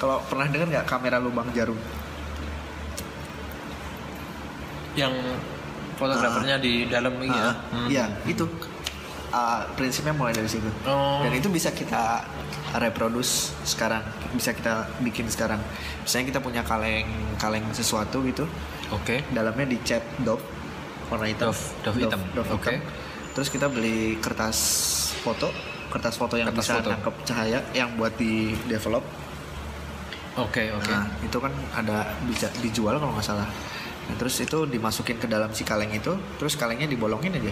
Kalau 0.00 0.18
pernah 0.26 0.48
dengar 0.48 0.66
nggak 0.68 0.86
kamera 0.88 1.16
lubang 1.20 1.46
jarum? 1.52 1.76
yang 4.98 5.14
fotografernya 5.94 6.58
di 6.58 6.90
dalam 6.90 7.14
ini 7.22 7.30
ya. 7.30 7.46
Ah, 7.46 7.54
Iya, 7.86 8.04
itu. 8.26 8.42
Ah, 9.30 9.62
prinsipnya 9.78 10.10
mulai 10.10 10.34
dari 10.34 10.50
situ. 10.50 10.66
Oh. 10.82 11.22
Dan 11.22 11.38
itu 11.38 11.46
bisa 11.46 11.70
kita 11.70 12.26
reproduce 12.74 13.54
sekarang, 13.62 14.02
bisa 14.34 14.50
kita 14.50 14.90
bikin 14.98 15.30
sekarang. 15.30 15.62
Misalnya 16.02 16.34
kita 16.34 16.40
punya 16.42 16.62
kaleng 16.66 17.06
kaleng 17.38 17.62
sesuatu 17.70 18.26
gitu, 18.26 18.48
Oke. 18.90 19.22
dalamnya 19.30 19.70
dicat 19.70 20.02
Dove 20.26 20.42
warna 21.08 21.26
hitam. 21.26 21.48
Dove- 21.48 21.72
Dove 21.82 21.98
hitam. 21.98 22.20
Dove 22.32 22.50
Oke. 22.50 22.70
hitam. 22.70 22.84
Terus 23.30 23.48
kita 23.48 23.66
beli 23.66 23.98
kertas 24.18 24.58
foto, 25.18 25.48
kertas 25.88 26.14
foto 26.14 26.34
yang 26.34 26.48
Kertas 26.48 26.64
bisa 26.64 26.74
foto. 26.76 26.90
nangkep 26.90 27.14
cahaya 27.24 27.58
yang 27.72 27.94
buat 27.94 28.12
di 28.14 28.32
develop. 28.64 29.04
Oke 30.36 30.70
oke. 30.70 30.86
Nah, 30.86 31.06
itu 31.20 31.34
kan 31.36 31.50
ada 31.72 31.98
bisa 32.22 32.46
dijual 32.58 32.94
kalau 32.94 33.10
nggak 33.12 33.26
salah. 33.26 33.48
Nah, 34.06 34.16
terus 34.16 34.38
itu 34.38 34.64
dimasukin 34.64 35.16
ke 35.16 35.26
dalam 35.26 35.50
si 35.50 35.62
kaleng 35.62 35.90
itu, 35.90 36.10
terus 36.36 36.54
kalengnya 36.54 36.86
dibolongin 36.86 37.34
aja. 37.34 37.50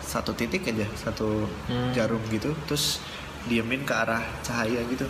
Satu 0.00 0.30
titik 0.32 0.62
aja, 0.64 0.84
satu 0.94 1.46
Hmm. 1.64 1.90
jarum 1.90 2.20
gitu, 2.28 2.50
terus 2.64 2.98
diemin 3.44 3.82
ke 3.82 3.92
arah 3.92 4.20
cahaya 4.40 4.82
gitu. 4.84 5.06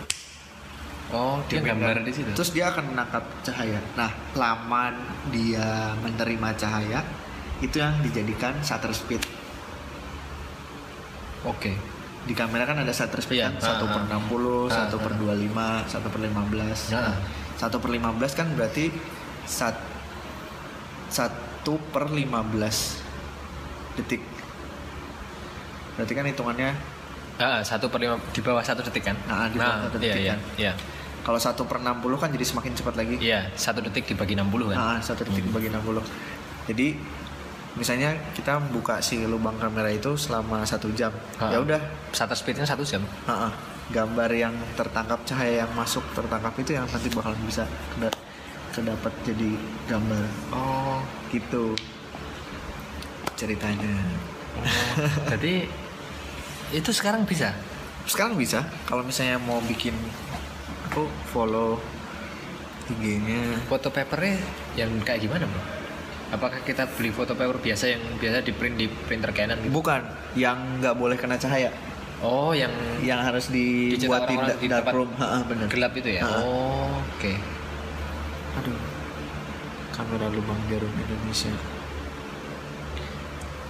Oh 1.10 1.38
dia 1.44 1.58
Diemin 1.58 1.76
gambar 1.76 1.96
ke- 1.98 2.04
di 2.04 2.12
situ. 2.14 2.30
Terus 2.32 2.50
dia 2.50 2.68
akan 2.68 2.84
menangkap 2.90 3.24
cahaya. 3.42 3.80
Nah, 3.94 4.08
lama 4.34 4.92
dia 5.28 5.66
menerima 5.98 6.48
cahaya, 6.54 7.00
itu 7.60 7.76
yang 7.78 7.94
dijadikan 8.02 8.58
shutter 8.62 8.90
speed. 8.90 9.22
Oke. 11.44 11.76
Di 12.24 12.32
kamera 12.32 12.64
kan 12.64 12.80
ada 12.80 12.88
shutter 12.88 13.20
speed 13.20 13.44
Iya, 13.44 13.52
kan, 13.52 13.84
1 13.84 13.84
per 13.84 14.02
ah, 14.08 14.16
ah. 14.16 14.20
60, 14.24 14.72
Ah, 14.72 14.88
1 14.88 14.96
per 14.96 15.12
ah. 15.12 15.18
25, 15.20 15.66
1 15.84 16.08
per 16.08 16.20
15. 16.24 16.80
Ah. 16.90 17.12
Nah, 17.12 17.16
1 17.60 17.76
per 17.78 17.90
15 17.92 18.32
kan 18.32 18.46
berarti 18.56 18.84
sat, 19.44 19.76
1 21.12 21.76
per 21.92 22.08
15 22.08 23.04
detik. 23.94 24.22
Berarti 25.94 26.12
kan 26.12 26.24
hitungannya 26.26 26.72
Ah, 27.34 27.58
satu 27.66 27.90
per 27.90 27.98
lima 27.98 28.14
di 28.30 28.38
bawah 28.38 28.62
satu 28.62 28.78
detik 28.86 29.10
kan? 29.10 29.18
Nah, 29.26 29.50
di 29.50 29.58
bawah 29.58 29.90
satu 29.90 29.98
iya 29.98 30.06
detik 30.06 30.22
iya 30.22 30.30
kan. 30.30 30.40
iya. 30.54 30.72
kalau 31.26 31.40
1 31.42 31.66
per 31.66 31.78
60 31.82 32.22
kan 32.22 32.28
jadi 32.30 32.46
semakin 32.46 32.72
cepat 32.78 32.94
lagi. 32.94 33.16
Iya 33.18 33.50
satu 33.58 33.82
detik 33.82 34.06
dibagi 34.06 34.38
60 34.38 34.70
kan? 34.70 34.76
Nah, 34.78 34.98
1 35.02 35.18
detik 35.26 35.42
dibagi 35.42 35.66
60. 35.66 35.98
Jadi 36.70 36.86
misalnya 37.74 38.14
kita 38.32 38.58
buka 38.68 38.98
si 38.98 39.22
lubang 39.22 39.54
kamera 39.56 39.88
itu 39.88 40.14
selama 40.14 40.62
satu 40.62 40.90
jam. 40.90 41.10
Ya 41.40 41.58
udah, 41.58 41.78
Shutter 42.10 42.34
speednya 42.34 42.62
satu 42.62 42.82
jam. 42.82 43.02
ah, 43.24 43.48
ah. 43.48 43.52
gambar 43.84 44.32
yang 44.32 44.54
tertangkap 44.72 45.20
cahaya 45.24 45.60
yang 45.60 45.72
masuk 45.72 46.00
tertangkap 46.10 46.56
itu 46.56 46.72
yang 46.72 46.88
nanti 46.88 47.12
bakalan 47.12 47.36
bisa 47.44 47.68
keda- 47.92 48.16
kedapat 48.72 49.12
jadi 49.22 49.50
gambar 49.84 50.24
Oh. 50.50 51.04
gitu 51.28 51.76
ceritanya 53.34 53.92
Jadi 55.28 55.68
itu 56.72 56.90
sekarang 56.90 57.28
bisa. 57.28 57.52
sekarang 58.04 58.36
bisa 58.36 58.64
kalau 58.84 59.00
misalnya 59.00 59.36
mau 59.36 59.60
bikin 59.60 59.92
aku 60.88 61.04
follow 61.28 61.76
IG-nya 62.86 63.60
Foto 63.64 63.88
papernya 63.88 64.40
yang 64.76 64.92
kayak 65.00 65.24
gimana 65.24 65.44
bro? 65.44 65.60
Apakah 66.34 66.58
kita 66.60 66.90
beli 66.90 67.08
foto 67.08 67.32
paper 67.32 67.56
biasa 67.56 67.94
yang 67.94 68.02
biasa 68.18 68.42
di 68.42 68.50
print 68.50 68.74
di 68.74 68.86
printer 68.90 69.30
Canon 69.30 69.54
gitu? 69.56 69.70
bukan 69.70 70.02
yang 70.34 70.58
nggak 70.82 70.94
boleh 70.94 71.14
kena 71.14 71.38
cahaya 71.38 71.70
Oh, 72.18 72.50
yang 72.50 72.72
yang 73.00 73.20
harus 73.20 73.52
dibuat 73.52 74.26
di, 74.26 74.34
di 74.58 74.66
dark 74.66 74.90
room 74.90 75.12
Ha, 75.14 75.44
bener 75.44 75.68
gelap 75.68 75.92
itu 75.94 76.08
ya? 76.10 76.24
Ha. 76.24 76.40
Oh, 76.40 76.90
oke. 76.98 77.32
aduh 78.54 78.78
kamera 79.90 80.26
lubang 80.26 80.58
jarum 80.66 80.90
Indonesia 80.90 81.54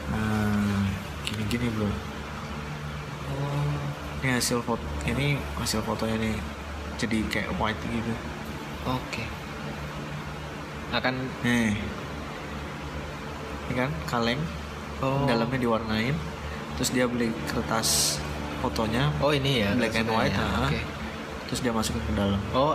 nah 0.09 0.89
gini-gini 1.23 1.69
bro 1.69 1.89
Oh, 3.25 3.77
ini 4.21 4.37
hasil 4.37 4.61
foto 4.61 4.85
ini 5.05 5.37
hasil 5.57 5.81
fotonya 5.81 6.17
nih 6.17 6.37
jadi 6.97 7.19
kayak 7.29 7.51
white 7.57 7.81
gitu 7.83 8.15
oke. 8.87 9.25
Akan 10.93 11.27
nih 11.43 11.75
ini 13.65 13.75
kan 13.77 13.91
kaleng 14.05 14.41
oh. 14.99 15.25
dalamnya 15.25 15.59
diwarnain 15.59 16.15
terus 16.75 16.91
dia 16.91 17.05
beli 17.05 17.31
kertas 17.47 18.19
fotonya 18.59 19.12
Oh, 19.19 19.31
ini 19.31 19.61
ya. 19.61 19.71
black 19.73 19.95
and 19.95 20.09
white 20.09 20.31
maksudnya. 20.31 20.59
ha. 20.59 20.67
Oke. 20.67 20.81
terus 21.45 21.61
dia 21.61 21.71
masukin 21.71 22.01
ke 22.01 22.12
dalam 22.12 22.41
Oh, 22.51 22.75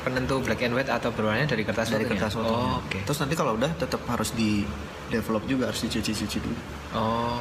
penentu 0.00 0.38
black 0.38 0.60
and 0.60 0.72
white 0.72 0.86
atau 0.86 1.08
berwarnanya 1.08 1.48
dari 1.48 1.62
kertas 1.62 1.88
dari 1.88 2.04
fotonya? 2.04 2.12
kertas 2.14 2.32
fotonya 2.34 2.68
Oh, 2.68 2.80
oke. 2.80 2.98
terus 3.02 3.18
nanti 3.18 3.34
kalau 3.34 3.52
udah 3.54 3.70
tetap 3.74 4.00
harus 4.06 4.30
di 4.32 4.62
develop 5.08 5.42
juga 5.44 5.68
harus 5.68 5.80
dicuci-cuci 5.80 6.38
dulu 6.38 6.56
Oh, 6.92 7.40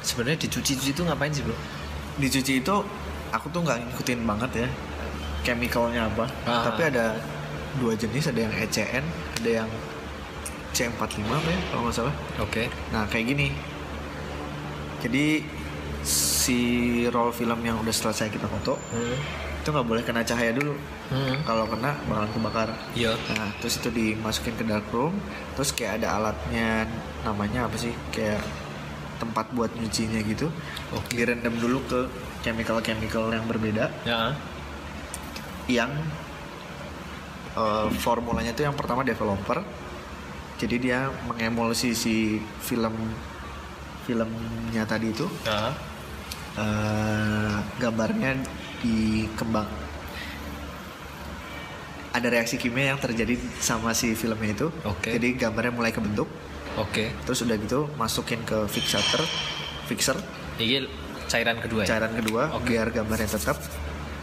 sebenarnya 0.00 0.38
dicuci-cuci 0.40 0.90
itu 0.90 1.02
ngapain 1.02 1.30
sih, 1.30 1.40
Bro? 1.40 1.56
dicuci 2.16 2.52
itu 2.58 2.74
aku 3.28 3.46
tuh 3.48 3.60
nggak 3.60 3.76
ngikutin 3.82 4.20
banget 4.22 4.50
ya 4.58 4.68
chemicalnya 5.42 6.06
apa 6.06 6.24
Ah. 6.44 6.64
tapi 6.64 6.82
ada 6.86 7.14
dua 7.76 7.92
jenis 7.92 8.26
ada 8.26 8.40
yang 8.40 8.52
ECN 8.52 9.04
ada 9.36 9.50
yang 9.62 9.68
C45 10.76 11.00
apa 11.26 11.48
ya 11.48 11.60
kalau 11.66 11.82
nggak 11.82 11.96
salah 11.96 12.14
Oke. 12.38 12.68
nah 12.90 13.04
kayak 13.06 13.26
gini 13.28 13.48
jadi 14.98 15.40
si 16.02 16.60
roll 17.08 17.30
film 17.30 17.58
yang 17.60 17.76
udah 17.76 17.90
selesai 17.90 18.28
kita 18.28 18.46
foto 18.46 18.76
Hmm. 18.88 19.16
itu 19.58 19.68
nggak 19.68 19.82
boleh 19.84 20.02
kena 20.02 20.22
cahaya 20.22 20.52
dulu 20.52 20.76
Hmm. 21.06 21.38
kalau 21.42 21.66
kena 21.66 21.96
bakalan 22.04 22.30
kebakar 22.30 22.68
Iya. 22.92 23.14
nah 23.30 23.50
terus 23.56 23.78
itu 23.78 23.88
dimasukin 23.88 24.54
ke 24.54 24.62
dark 24.62 24.86
room 24.90 25.16
terus 25.52 25.70
kayak 25.70 25.98
ada 25.98 26.14
alatnya 26.14 26.86
namanya 27.22 27.66
apa 27.66 27.76
sih 27.76 27.94
kayak 28.10 28.38
tempat 29.16 29.48
buat 29.50 29.72
nyucinya 29.72 30.20
gitu 30.20 30.52
Oke. 30.92 31.16
direndam 31.16 31.56
dulu 31.56 31.80
ke 31.84 32.00
chemical 32.42 32.78
chemical 32.80 33.26
yang 33.28 33.42
berbeda 33.44 33.88
Ya. 34.04 34.36
yang 35.66 35.90
eh, 37.56 37.88
formulanya 37.96 38.52
itu 38.52 38.62
yang 38.62 38.74
pertama 38.74 39.00
developer 39.02 39.64
jadi 40.56 40.76
dia 40.76 40.98
mengemulsi 41.26 41.92
si 41.92 42.16
film 42.60 42.94
filmnya 44.04 44.84
tadi 44.84 45.10
itu 45.10 45.26
Ya. 45.42 45.74
eh, 46.56 47.54
gambarnya 47.76 48.40
dikembang 48.78 49.68
ada 52.12 52.28
reaksi 52.30 52.56
kimia 52.56 52.94
yang 52.94 53.00
terjadi 53.00 53.36
sama 53.58 53.92
si 53.92 54.16
filmnya 54.16 54.56
itu 54.56 54.68
Oke. 54.82 55.12
jadi 55.12 55.36
gambarnya 55.38 55.72
mulai 55.74 55.92
kebentuk 55.92 56.28
Oke. 56.76 57.12
terus 57.22 57.44
udah 57.44 57.56
gitu 57.56 57.88
masukin 57.94 58.40
ke 58.42 58.64
fixator 58.66 59.20
fixer 59.84 60.16
Ini 60.56 60.88
cairan 61.26 61.60
kedua 61.60 61.84
ya? 61.84 61.88
cairan 61.88 62.12
kedua 62.16 62.56
Oke. 62.56 62.72
biar 62.72 62.88
gambarnya 62.88 63.28
tetap 63.28 63.60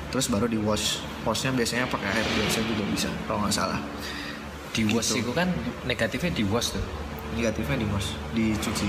terus 0.10 0.26
baru 0.26 0.46
di 0.46 0.58
wash 0.58 0.98
washnya 1.22 1.54
biasanya 1.54 1.86
pakai 1.86 2.06
air 2.08 2.26
biasa 2.32 2.58
juga 2.64 2.84
bisa 2.88 3.10
kalau 3.26 3.46
nggak 3.46 3.54
salah 3.54 3.78
Di 4.74 4.84
wash 4.90 5.14
Gitu. 5.14 5.22
itu 5.22 5.32
kan 5.32 5.48
negatifnya 5.84 6.32
di 6.32 6.44
wash 6.44 6.74
tuh. 6.74 6.84
negatifnya 7.34 7.78
di 7.78 7.88
wash 7.88 8.10
dicuci 8.32 8.88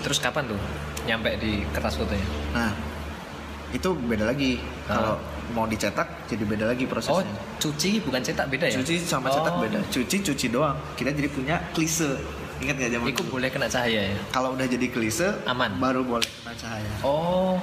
Terus 0.00 0.18
kapan 0.18 0.46
tuh 0.46 0.58
nyampe 1.04 1.34
di 1.36 1.62
kertas 1.70 1.94
fotonya? 1.94 2.26
nah 2.52 2.70
itu 3.70 3.90
beda 3.96 4.24
lagi 4.24 4.62
Ah. 4.84 4.94
kalau 4.94 5.14
mau 5.50 5.64
dicetak 5.64 6.06
jadi 6.24 6.42
beda 6.44 6.64
lagi 6.66 6.84
Oh, 6.84 6.90
prosesnya 6.90 7.34
cuci 7.56 7.98
bukan 8.00 8.20
cetak 8.20 8.46
beda 8.48 8.66
ya? 8.66 8.76
cuci 8.76 8.94
sama 8.98 9.28
cetak 9.28 9.52
Oh. 9.52 9.60
beda 9.60 9.78
cuci 9.88 10.16
cuci 10.22 10.46
doang 10.48 10.74
kita 10.94 11.10
jadi 11.10 11.28
punya 11.28 11.56
klise 11.70 12.14
ingat 12.56 12.74
nggak 12.76 12.90
zaman 12.92 13.06
Itu 13.08 13.20
dulu? 13.20 13.30
boleh 13.34 13.48
kena 13.48 13.66
cahaya 13.66 14.00
ya? 14.08 14.18
kalau 14.30 14.54
udah 14.54 14.64
jadi 14.64 14.86
klise 14.88 15.28
Aman. 15.44 15.74
baru 15.76 16.02
boleh 16.02 16.26
kena 16.40 16.54
cahaya 16.56 16.90
Oh. 17.00 17.58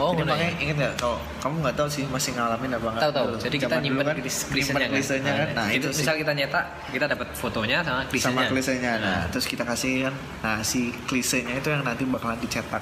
Oh, 0.00 0.10
jadi 0.10 0.24
makanya 0.24 0.48
ya? 0.50 0.62
inget 0.62 0.76
nggak 0.76 0.94
kalau 0.96 1.18
kamu 1.38 1.54
nggak 1.60 1.76
tahu 1.76 1.88
sih 1.88 2.04
masih 2.06 2.30
ngalamin 2.32 2.70
apa 2.72 2.86
nggak 2.88 3.02
Tahu 3.02 3.12
tahu. 3.12 3.26
Jadi 3.38 3.56
kita 3.58 3.76
nyimpen 3.78 4.02
kan 4.02 4.16
nyimpen 4.16 4.48
klisenya 4.48 4.80
kan. 4.80 4.90
klisenya 4.90 5.32
kan 5.36 5.48
nah 5.52 5.66
itu 5.68 5.86
misal 5.86 6.14
kita 6.16 6.32
nyetak, 6.32 6.64
kita 6.88 7.04
dapat 7.06 7.28
fotonya 7.32 7.78
sama 7.80 8.00
klisenya. 8.04 8.32
sama 8.32 8.42
klisenya 8.48 8.92
nah 8.96 9.20
terus 9.28 9.44
kita 9.44 9.62
kasih 9.62 9.94
kan 10.02 10.14
nah 10.40 10.58
si 10.60 10.80
klisenya 11.04 11.54
itu 11.54 11.68
yang 11.68 11.82
nanti 11.82 12.02
bakalan 12.02 12.38
dicetak 12.38 12.80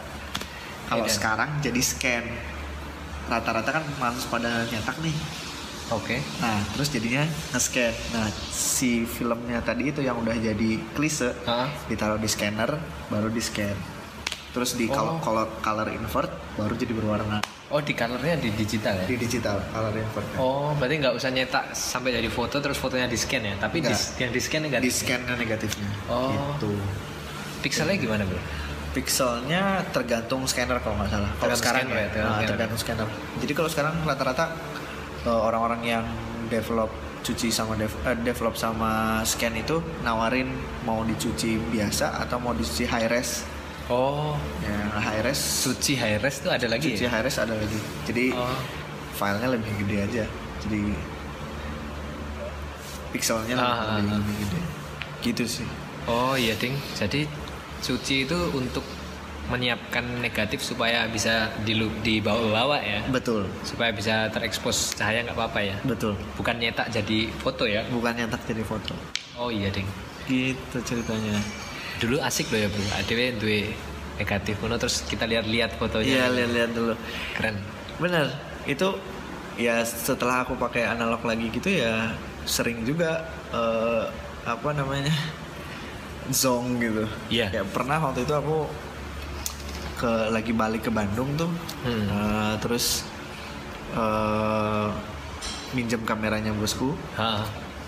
kalau 0.86 1.02
Iya. 1.02 1.12
sekarang 1.12 1.50
jadi 1.58 1.80
scan 1.82 2.24
rata-rata 3.26 3.70
kan 3.72 3.84
harus 4.00 4.24
pada 4.24 4.64
nyetak 4.64 4.96
nih 4.98 5.12
Oke. 5.88 6.20
nah 6.38 6.60
terus 6.70 6.88
jadinya 6.88 7.24
nge-scan 7.50 7.92
nah 8.10 8.24
si 8.46 9.02
filmnya 9.04 9.60
tadi 9.60 9.88
itu 9.88 10.00
yang 10.00 10.16
udah 10.16 10.32
jadi 10.32 10.70
klise 10.92 11.32
Hah? 11.44 11.68
ditaruh 11.86 12.16
di 12.16 12.24
scanner 12.24 12.76
baru 13.08 13.28
di 13.28 13.40
scan 13.40 13.97
terus 14.58 14.74
di 14.74 14.84
Oh. 14.84 14.92
kalau 14.92 15.14
color, 15.22 15.46
color 15.62 15.86
invert 15.88 16.26
baru 16.54 16.74
jadi 16.74 16.90
berwarna 16.92 17.38
Oh, 17.68 17.78
di 17.78 17.92
colornya 17.92 18.34
di 18.34 18.50
digital 18.50 18.96
ya? 18.96 19.06
di 19.06 19.14
digital 19.14 19.62
color 19.70 19.94
invert 19.94 20.26
Oh, 20.34 20.74
berarti 20.74 20.98
nggak 20.98 21.14
usah 21.14 21.30
nyetak 21.30 21.70
sampai 21.70 22.10
jadi 22.10 22.26
foto 22.26 22.58
terus 22.58 22.74
fotonya 22.74 23.06
di 23.06 23.14
scan 23.14 23.38
ya? 23.40 23.54
Tapi 23.56 23.78
di, 23.78 23.92
yang 24.18 24.30
di 24.30 24.40
scan 24.40 24.60
di 24.60 24.66
negatif. 24.66 24.90
scan 24.96 25.20
negatifnya 25.30 25.88
Oh. 26.08 26.34
gitu 26.56 26.74
Pixelnya 27.58 27.94
gimana 27.96 28.22
bro? 28.22 28.42
pixelnya 28.88 29.62
tergantung 29.88 30.42
scanner 30.42 30.80
kalau 30.80 30.96
nggak 30.96 31.12
salah. 31.12 31.30
Kalau 31.36 31.54
sekarang 31.54 31.86
scanner 31.86 31.94
ya, 31.94 32.02
ya, 32.02 32.08
tergantung 32.08 32.24
nah, 32.24 32.34
scanner. 32.34 32.48
tergantung 32.50 32.78
scanner. 32.80 33.08
Jadi 33.38 33.52
kalau 33.52 33.68
sekarang 33.68 33.94
rata-rata 34.02 34.44
eh, 35.22 35.40
orang-orang 35.40 35.80
yang 35.84 36.04
develop 36.48 36.90
cuci 37.20 37.48
sama 37.48 37.76
dev- 37.76 38.00
eh, 38.02 38.16
develop 38.18 38.56
sama 38.56 38.90
scan 39.22 39.54
itu 39.54 39.76
nawarin 40.00 40.50
mau 40.82 41.04
dicuci 41.04 41.60
biasa 41.68 42.16
atau 42.18 42.40
mau 42.40 42.50
dicuci 42.50 42.88
high 42.88 43.06
res. 43.06 43.44
Oh, 43.88 44.36
Yang 44.60 44.84
high 45.00 45.22
res 45.24 45.40
suci 45.40 45.96
high 45.96 46.20
res 46.20 46.44
tuh 46.44 46.52
ada 46.52 46.68
lagi 46.68 46.92
cuci 46.92 47.04
ya? 47.04 47.10
high 47.10 47.24
res 47.24 47.40
ada 47.40 47.56
lagi. 47.56 47.78
Jadi 48.04 48.36
Oh, 48.36 48.56
filenya 49.16 49.48
lebih 49.48 49.72
gede 49.80 49.96
aja. 50.04 50.24
Jadi 50.60 50.80
pixelnya 53.08 53.54
lebih, 53.56 53.64
Ah, 53.64 53.80
ah, 53.80 53.96
lebih, 53.96 54.12
ah. 54.12 54.16
lebih 54.20 54.34
gede. 54.44 54.60
Gitu 55.24 55.44
sih. 55.48 55.66
oh 56.04 56.34
iya 56.34 56.52
ding. 56.54 56.76
Jadi 56.94 57.24
suci 57.80 58.24
itu 58.24 58.38
untuk 58.52 58.84
menyiapkan 59.48 60.20
negatif 60.20 60.60
supaya 60.60 61.08
bisa 61.08 61.48
dilu- 61.64 61.88
dibawa-bawa 62.02 62.84
ya, 62.84 63.00
Betul, 63.08 63.48
supaya 63.62 63.88
bisa 63.90 64.28
terekspos 64.28 64.92
cahaya 64.92 65.24
nggak 65.24 65.32
apa-apa 65.32 65.60
ya. 65.64 65.76
betul. 65.82 66.12
Bukan 66.36 66.60
nyetak 66.60 66.92
jadi 66.92 67.32
foto 67.34 67.64
ya? 67.64 67.80
Bukan 67.88 68.12
nyetak 68.14 68.44
jadi 68.44 68.60
foto. 68.60 68.92
Oh 69.34 69.48
iya 69.48 69.72
ding. 69.72 69.88
Gitu 70.28 70.76
ceritanya. 70.82 71.40
Dulu 71.98 72.16
asik 72.22 72.50
loh 72.50 72.60
ya 72.62 72.68
bro. 72.70 72.84
Adewe 72.94 73.24
duwe 73.34 73.60
negatif 74.18 74.58
kuno 74.58 74.74
terus 74.78 75.02
kita 75.04 75.26
lihat-lihat 75.26 75.78
fotonya. 75.78 76.06
Iya, 76.06 76.24
lihat-lihat 76.34 76.70
dulu. 76.74 76.94
Keren. 77.34 77.56
Bener, 77.98 78.26
itu 78.64 78.88
ya 79.58 79.82
setelah 79.82 80.46
aku 80.46 80.54
pakai 80.54 80.86
analog 80.86 81.18
lagi 81.26 81.50
gitu 81.50 81.66
ya 81.66 82.14
sering 82.46 82.86
juga 82.86 83.26
eh, 83.50 84.04
apa 84.46 84.70
namanya 84.70 85.10
zong 86.30 86.78
gitu. 86.78 87.04
Iya. 87.28 87.50
Ya 87.50 87.62
pernah 87.66 87.98
waktu 87.98 88.22
itu 88.22 88.34
aku 88.34 88.70
ke 89.98 90.30
lagi 90.30 90.54
balik 90.54 90.86
ke 90.86 90.90
Bandung 90.94 91.34
tuh, 91.34 91.50
Hmm. 91.82 92.06
eh, 92.06 92.54
terus 92.62 93.02
eh 93.92 94.88
minjem 95.74 96.00
kameranya 96.02 96.54
bosku, 96.54 96.94
Ha. 97.18 97.44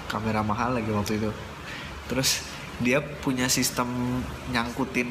kamera 0.06 0.42
mahal 0.42 0.74
lagi 0.74 0.90
waktu 0.90 1.16
itu. 1.16 1.30
Terus 2.10 2.42
dia 2.80 2.98
punya 2.98 3.44
sistem 3.46 4.20
nyangkutin 4.48 5.08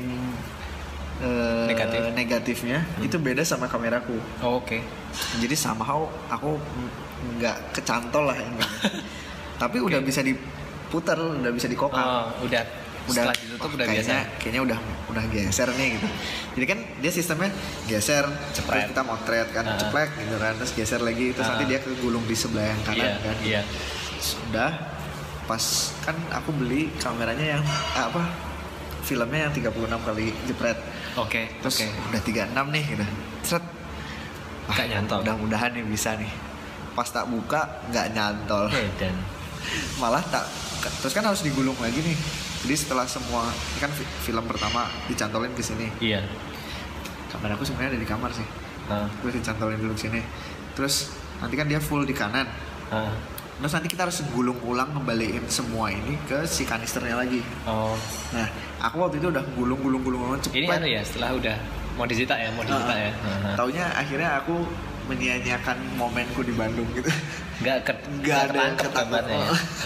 eh, 1.20 1.65
Negatif. 1.67 2.01
negatifnya 2.13 2.80
itu 2.99 3.15
beda 3.15 3.43
sama 3.43 3.67
kameraku. 3.67 4.17
Oh, 4.41 4.57
Oke. 4.57 4.82
Jadi 5.38 5.53
somehow 5.53 6.05
aku 6.28 6.57
nggak 7.38 7.76
kecantol 7.76 8.32
lah 8.32 8.38
ini. 8.38 8.57
Tapi 9.61 9.78
udah 9.78 9.99
bisa 9.99 10.24
diputar, 10.24 11.20
udah 11.20 11.51
bisa 11.51 11.67
dikokang. 11.67 11.99
Oh, 11.99 12.26
udah 12.41 12.63
udah 13.09 13.26
setelah 13.26 13.36
ditutup 13.36 13.59
wah, 13.65 13.74
udah 13.74 13.86
kayaknya, 13.89 14.17
biasa. 14.22 14.38
Kayaknya 14.38 14.61
udah 14.63 14.80
udah 15.09 15.24
geser 15.28 15.70
nih 15.74 15.88
gitu. 15.97 16.07
Jadi 16.55 16.65
kan 16.67 16.80
dia 17.01 17.11
sistemnya 17.11 17.49
geser, 17.84 18.26
terus 18.53 18.86
kita 18.86 19.01
motret 19.01 19.47
kan, 19.49 19.65
Ah. 19.65 19.76
ceplek 19.76 20.09
gitu 20.15 20.36
kan, 20.38 20.53
terus 20.55 20.72
geser 20.72 21.01
lagi, 21.01 21.34
terus 21.34 21.45
Ah. 21.45 21.57
nanti 21.57 21.65
dia 21.67 21.80
kegulung 21.82 22.22
di 22.24 22.38
sebelah 22.38 22.70
yang 22.70 22.82
kanan 22.86 23.01
Iya, 23.01 23.11
kan. 23.20 23.36
iya. 23.41 23.61
Sudah 24.22 24.72
pas 25.50 25.64
kan 26.00 26.14
aku 26.30 26.54
beli 26.54 26.93
kameranya 26.95 27.58
yang 27.58 27.64
ah, 27.91 28.06
apa? 28.06 28.22
Filmnya 29.02 29.50
yang 29.50 29.54
36 29.56 29.74
kali 29.89 30.30
jepret. 30.45 30.78
Oke, 31.18 31.50
Terus 31.60 31.82
oke. 31.82 31.88
udah 32.14 32.22
36 32.22 32.54
nih 32.70 32.84
gitu. 32.88 33.06
Seret. 33.41 33.66
Nyantol. 34.70 35.26
Mudah-mudahan 35.26 35.74
nih 35.74 35.82
bisa 35.84 36.14
nih. 36.14 36.30
Pas 36.93 37.10
tak 37.10 37.26
buka 37.26 37.82
nggak 37.89 38.14
nyantol. 38.14 38.70
Oke, 38.70 38.86
dan 38.95 39.18
malah 40.02 40.22
tak 40.24 40.45
terus 41.02 41.12
kan 41.12 41.20
harus 41.22 41.43
digulung 41.43 41.76
lagi 41.76 42.00
nih 42.00 42.16
jadi 42.62 42.76
setelah 42.78 43.04
semua 43.04 43.43
ini 43.43 43.80
kan 43.80 43.91
fi- 43.91 44.08
film 44.22 44.47
pertama 44.47 44.88
dicantolin 45.06 45.52
ke 45.52 45.60
sini 45.60 45.91
Iya. 46.00 46.24
kamar 47.28 47.52
aku 47.52 47.68
sebenarnya 47.68 47.91
ada 47.91 48.00
di 48.00 48.08
kamar 48.08 48.32
sih 48.32 48.47
Ah, 48.88 49.12
terus 49.20 49.36
dicantolin 49.36 49.76
dulu 49.76 49.91
ke 49.91 50.08
sini 50.08 50.24
terus 50.72 51.12
nanti 51.38 51.54
kan 51.54 51.68
dia 51.68 51.78
full 51.78 52.02
di 52.02 52.16
kanan. 52.16 52.47
Terus 53.60 53.72
nanti 53.72 53.88
kita 53.88 54.07
harus 54.07 54.24
gulung 54.32 54.55
ulang 54.64 54.88
ngembaliin 54.89 55.43
semua 55.45 55.91
ini 55.91 56.16
ke 56.26 56.47
si 56.47 56.64
kanisternya 56.64 57.14
lagi 57.14 57.43
Oh, 57.64 57.91
nah 58.32 58.47
aku 58.80 59.03
waktu 59.03 59.20
itu 59.20 59.28
udah 59.28 59.43
gulung 59.53 59.80
gulung 59.80 60.01
gulung 60.01 60.22
gulung 60.26 60.39
cepet 60.39 60.57
ini 60.57 60.68
anu 60.70 60.88
ya 60.88 61.01
setelah 61.03 61.36
udah 61.36 61.55
mau 61.93 62.07
disita 62.07 62.32
ya, 62.34 62.47
mau 62.55 62.64
disita 62.64 62.95
ya. 62.95 63.12
Ah, 63.12 63.28
ah. 63.28 63.55
taunya 63.60 63.84
akhirnya 63.91 64.39
aku 64.39 64.55
menyia-nyiakan 65.05 65.78
momenku 65.95 66.39
di 66.41 66.53
Bandung 66.53 66.88
gitu 66.93 67.12
Nggak 67.60 67.78
ke, 67.84 67.91
Nggak 68.24 68.39
ada 68.45 68.60
yang 68.64 68.78
ketangkep 68.80 69.24
ya. 69.28 69.39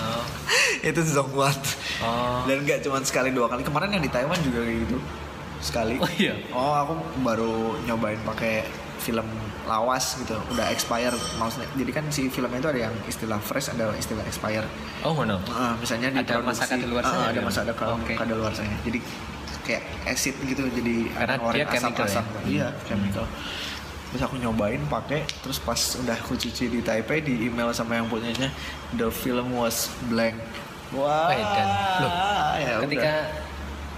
Oh. 0.04 0.24
itu 0.94 1.02
zong 1.04 1.32
banget 1.34 1.62
Oh. 2.04 2.44
dan 2.44 2.58
gak 2.68 2.84
cuma 2.84 3.00
sekali 3.02 3.32
dua 3.32 3.48
kali 3.48 3.64
kemarin 3.64 3.90
yang 3.90 4.04
di 4.04 4.12
Taiwan 4.12 4.36
juga 4.44 4.60
kayak 4.62 4.78
gitu 4.84 4.98
sekali 5.58 5.96
Oh 5.98 6.12
iya. 6.14 6.36
oh 6.52 6.74
aku 6.76 6.94
baru 7.24 7.54
nyobain 7.82 8.20
pakai 8.22 8.68
film 9.00 9.24
lawas 9.64 10.16
gitu 10.16 10.36
udah 10.50 10.68
expired 10.70 11.16
maksudnya 11.36 11.68
jadi 11.74 11.92
kan 11.92 12.04
si 12.08 12.28
filmnya 12.28 12.58
itu 12.58 12.70
ada 12.70 12.82
yang 12.84 12.96
istilah 13.04 13.40
fresh 13.40 13.70
ada 13.70 13.92
istilah 13.94 14.24
expired 14.24 14.68
Oh, 15.02 15.12
ngono. 15.12 15.36
Ah, 15.50 15.76
misalnya 15.76 16.10
di 16.10 16.20
Ada 16.22 16.40
masa 16.40 16.64
kadaluarsanya 16.66 17.18
Ah, 17.18 17.28
ada 17.28 17.36
gitu? 17.36 17.44
masa 17.44 17.60
ada 17.62 17.74
Oke. 17.76 18.14
kadaluarsanya 18.14 18.78
jadi 18.82 19.00
kayak 19.62 19.84
acid 20.06 20.36
gitu 20.44 20.64
jadi 20.70 20.96
Karena 21.10 21.36
dia 21.50 21.66
chemical 21.68 22.06
asam-asam. 22.06 22.26
ya? 22.26 22.40
iya 22.46 22.68
Hmm. 22.70 22.84
chemical 22.86 23.26
terus 24.10 24.22
aku 24.22 24.36
nyobain 24.38 24.84
pakai 24.86 25.24
terus 25.40 25.58
pas 25.58 25.76
udah 25.98 26.14
aku 26.14 26.36
cuci 26.36 26.70
di 26.70 26.80
Taipei 26.80 27.20
di 27.20 27.48
email 27.48 27.72
sama 27.72 27.96
yang 27.96 28.06
punyanya 28.06 28.52
the 28.94 29.08
film 29.08 29.52
was 29.52 29.88
blank 30.06 30.38
wah. 30.92 31.34
Loh, 31.98 32.12
ya 32.56 32.78
Ketika 32.80 33.02
udah. 33.02 33.18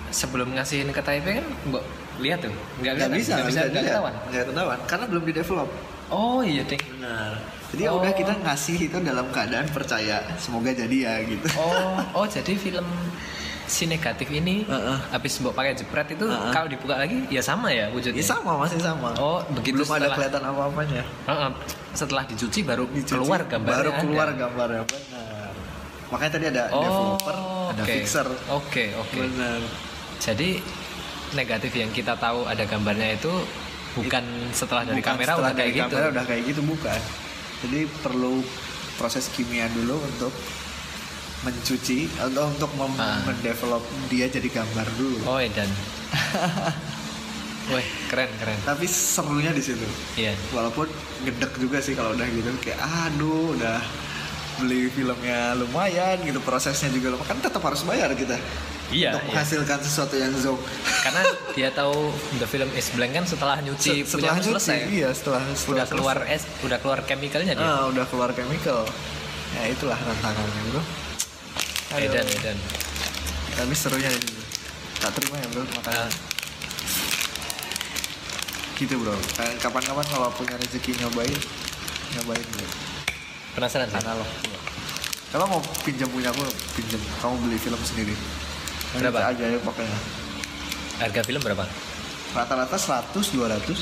sebelum 0.09 0.47
ngasihin 0.51 0.87
ke 0.89 1.01
Taipei 1.01 1.37
kan, 1.37 1.45
mbok 1.65 1.83
lihat 2.17 2.39
tuh, 2.39 2.53
nggak 2.77 2.93
nggak 2.95 3.11
bisa 3.11 3.31
nggak 3.33 3.47
bisa, 3.47 3.59
nggak 3.65 3.83
ketahuan. 3.83 4.13
nggak 4.29 4.43
ketahuan 4.47 4.79
karena 4.85 5.05
belum 5.05 5.23
di 5.23 5.33
develop 5.33 5.69
Oh 6.07 6.39
iya 6.39 6.61
ding. 6.63 6.79
benar 6.91 7.33
jadi 7.67 7.83
Oh. 7.87 7.97
udah 7.97 8.11
kita 8.11 8.33
ngasih 8.37 8.77
itu 8.83 8.97
dalam 8.99 9.25
keadaan 9.29 9.67
percaya 9.67 10.21
semoga 10.37 10.69
jadi 10.69 10.95
ya 10.95 11.13
gitu 11.23 11.47
Oh, 11.55 11.97
oh 12.17 12.25
jadi 12.25 12.53
film 12.53 12.85
si 13.65 13.83
negatif 13.85 14.29
ini 14.29 14.61
Heeh. 14.63 14.97
habis 15.09 15.35
mbok 15.37 15.51
pakai 15.51 15.73
jepret 15.73 16.07
itu 16.09 16.23
Heeh. 16.23 16.51
kalau 16.51 16.67
dibuka 16.67 16.95
lagi 16.95 17.25
ya 17.27 17.41
sama 17.41 17.67
ya 17.69 17.89
wujudnya. 17.89 18.15
ya 18.15 18.25
sama 18.29 18.55
masih 18.55 18.77
sama 18.77 19.09
Oh, 19.15 19.41
begitu 19.51 19.81
belum 19.81 19.89
ada 19.89 20.05
setelah- 20.05 20.15
kelihatan 20.15 20.41
apa-apanya 20.45 21.03
Heeh, 21.25 21.49
setelah 21.91 22.23
dicuci 22.23 22.59
baru 22.61 22.85
Dicuci, 22.85 23.11
keluar 23.11 23.41
gambarnya. 23.43 23.73
baru 23.75 23.89
ada. 23.89 23.99
keluar 23.99 24.27
gambarnya 24.31 24.83
benar 24.85 25.51
makanya 26.05 26.31
tadi 26.31 26.45
ada 26.47 26.63
Oh, 26.69 26.79
developer 26.79 27.35
ada 27.67 27.81
oke. 27.81 27.91
fixer 27.91 28.27
Oke, 28.53 28.85
oke. 28.95 29.17
benar 29.19 29.59
Jadi 30.15 30.61
negatif 31.35 31.71
yang 31.71 31.91
kita 31.91 32.15
tahu 32.15 32.43
ada 32.43 32.63
gambarnya 32.63 33.13
itu 33.13 33.31
bukan 33.93 34.23
setelah 34.51 34.83
dari 34.83 34.99
Bukan 34.99 35.11
kamera 35.13 35.31
setelah 35.33 35.43
udah 35.45 35.53
dari 35.53 35.63
kayak 35.65 35.75
gitu. 35.77 35.87
kamera 35.89 36.07
udah 36.09 36.25
kayak 36.25 36.43
gitu 36.45 36.61
bukan 36.63 36.99
jadi 37.61 37.79
perlu 37.99 38.33
proses 38.95 39.25
kimia 39.29 39.67
dulu 39.69 39.95
untuk 39.99 40.33
mencuci 41.41 41.99
atau 42.17 42.43
untuk 42.47 42.71
mem- 42.73 42.97
Ah. 42.97 43.21
mendevelop 43.23 43.79
dia 44.07 44.25
jadi 44.25 44.47
gambar 44.49 44.87
dulu 44.95 45.17
Oh, 45.25 45.37
edan. 45.37 45.69
Wih, 47.67 47.81
keren 48.07 48.29
keren. 48.35 48.57
tapi 48.61 48.85
serunya 48.85 49.49
di 49.49 49.59
situ 49.59 49.85
Iya. 50.15 50.37
walaupun 50.49 50.85
gedek 51.23 51.57
juga 51.57 51.77
sih 51.79 51.93
kalau 51.93 52.13
udah 52.13 52.27
gitu 52.27 52.49
kayak 52.59 52.77
aduh 52.77 53.53
udah 53.53 53.81
beli 54.57 54.87
filmnya 54.87 55.53
lumayan 55.53 56.19
gitu 56.21 56.39
prosesnya 56.39 56.87
juga 56.87 57.11
lumayan 57.11 57.27
kan 57.27 57.39
tetap 57.39 57.61
harus 57.61 57.81
bayar 57.81 58.11
kita 58.13 58.37
Iya, 58.85 59.11
untuk 59.11 59.21
iya. 59.23 59.29
menghasilkan 59.33 59.79
sesuatu 59.81 60.13
yang 60.13 60.29
zong 60.35 60.61
Karena 61.01 61.25
dia 61.57 61.69
tahu 61.69 62.05
the 62.37 62.45
film 62.45 62.69
is 62.71 62.85
blank 62.91 63.13
kan 63.13 63.25
setelah 63.25 63.57
nyuci 63.59 64.05
Se- 64.05 64.07
setelah 64.07 64.37
selesai. 64.37 64.77
nyuci, 64.79 64.93
iya 64.95 65.09
setelah, 65.09 65.41
setelah 65.49 65.73
udah 65.73 65.85
keluar 65.89 66.17
selesai. 66.19 66.37
es, 66.37 66.61
udah 66.61 66.77
keluar 66.77 66.99
chemicalnya 67.01 67.53
dia. 67.53 67.65
ah, 67.65 67.89
udah 67.89 68.05
keluar 68.05 68.29
chemical 68.31 68.85
ya 69.53 69.63
itulah 69.67 69.97
tantangannya 69.97 70.61
bro 70.69 70.81
Aduh. 71.91 72.05
Edan, 72.05 72.25
edan. 72.29 72.57
tapi 73.53 73.73
serunya 73.73 74.05
itu 74.07 74.37
tak 74.97 75.11
terima 75.13 75.35
ya 75.35 75.47
bro 75.49 75.63
makanya 75.73 76.05
Ah. 76.05 76.09
gitu 78.75 78.93
bro 78.95 79.15
Kayak 79.33 79.53
kapan-kapan 79.59 80.05
kalau 80.05 80.29
punya 80.31 80.55
rezeki 80.57 80.93
nyobain 80.99 81.39
nyobain 82.13 82.45
bro 82.49 82.67
Penasaran 83.55 83.87
sih? 83.87 83.97
analog 83.97 84.27
kalau 85.31 85.47
mau 85.49 85.59
pinjam 85.83 86.07
punya 86.07 86.29
aku 86.29 86.43
pinjam 86.73 86.95
kamu 87.17 87.35
beli 87.41 87.57
film 87.57 87.79
sendiri 87.81 88.15
Berapa? 88.93 89.19
bisa 89.19 89.27
aja 89.31 89.45
ya 89.49 89.59
pakainya 89.59 89.99
Harga 90.95 91.21
film 91.23 91.41
berapa? 91.41 91.65
rata-rata 92.31 92.75
100 92.75 93.11
200 93.11 93.75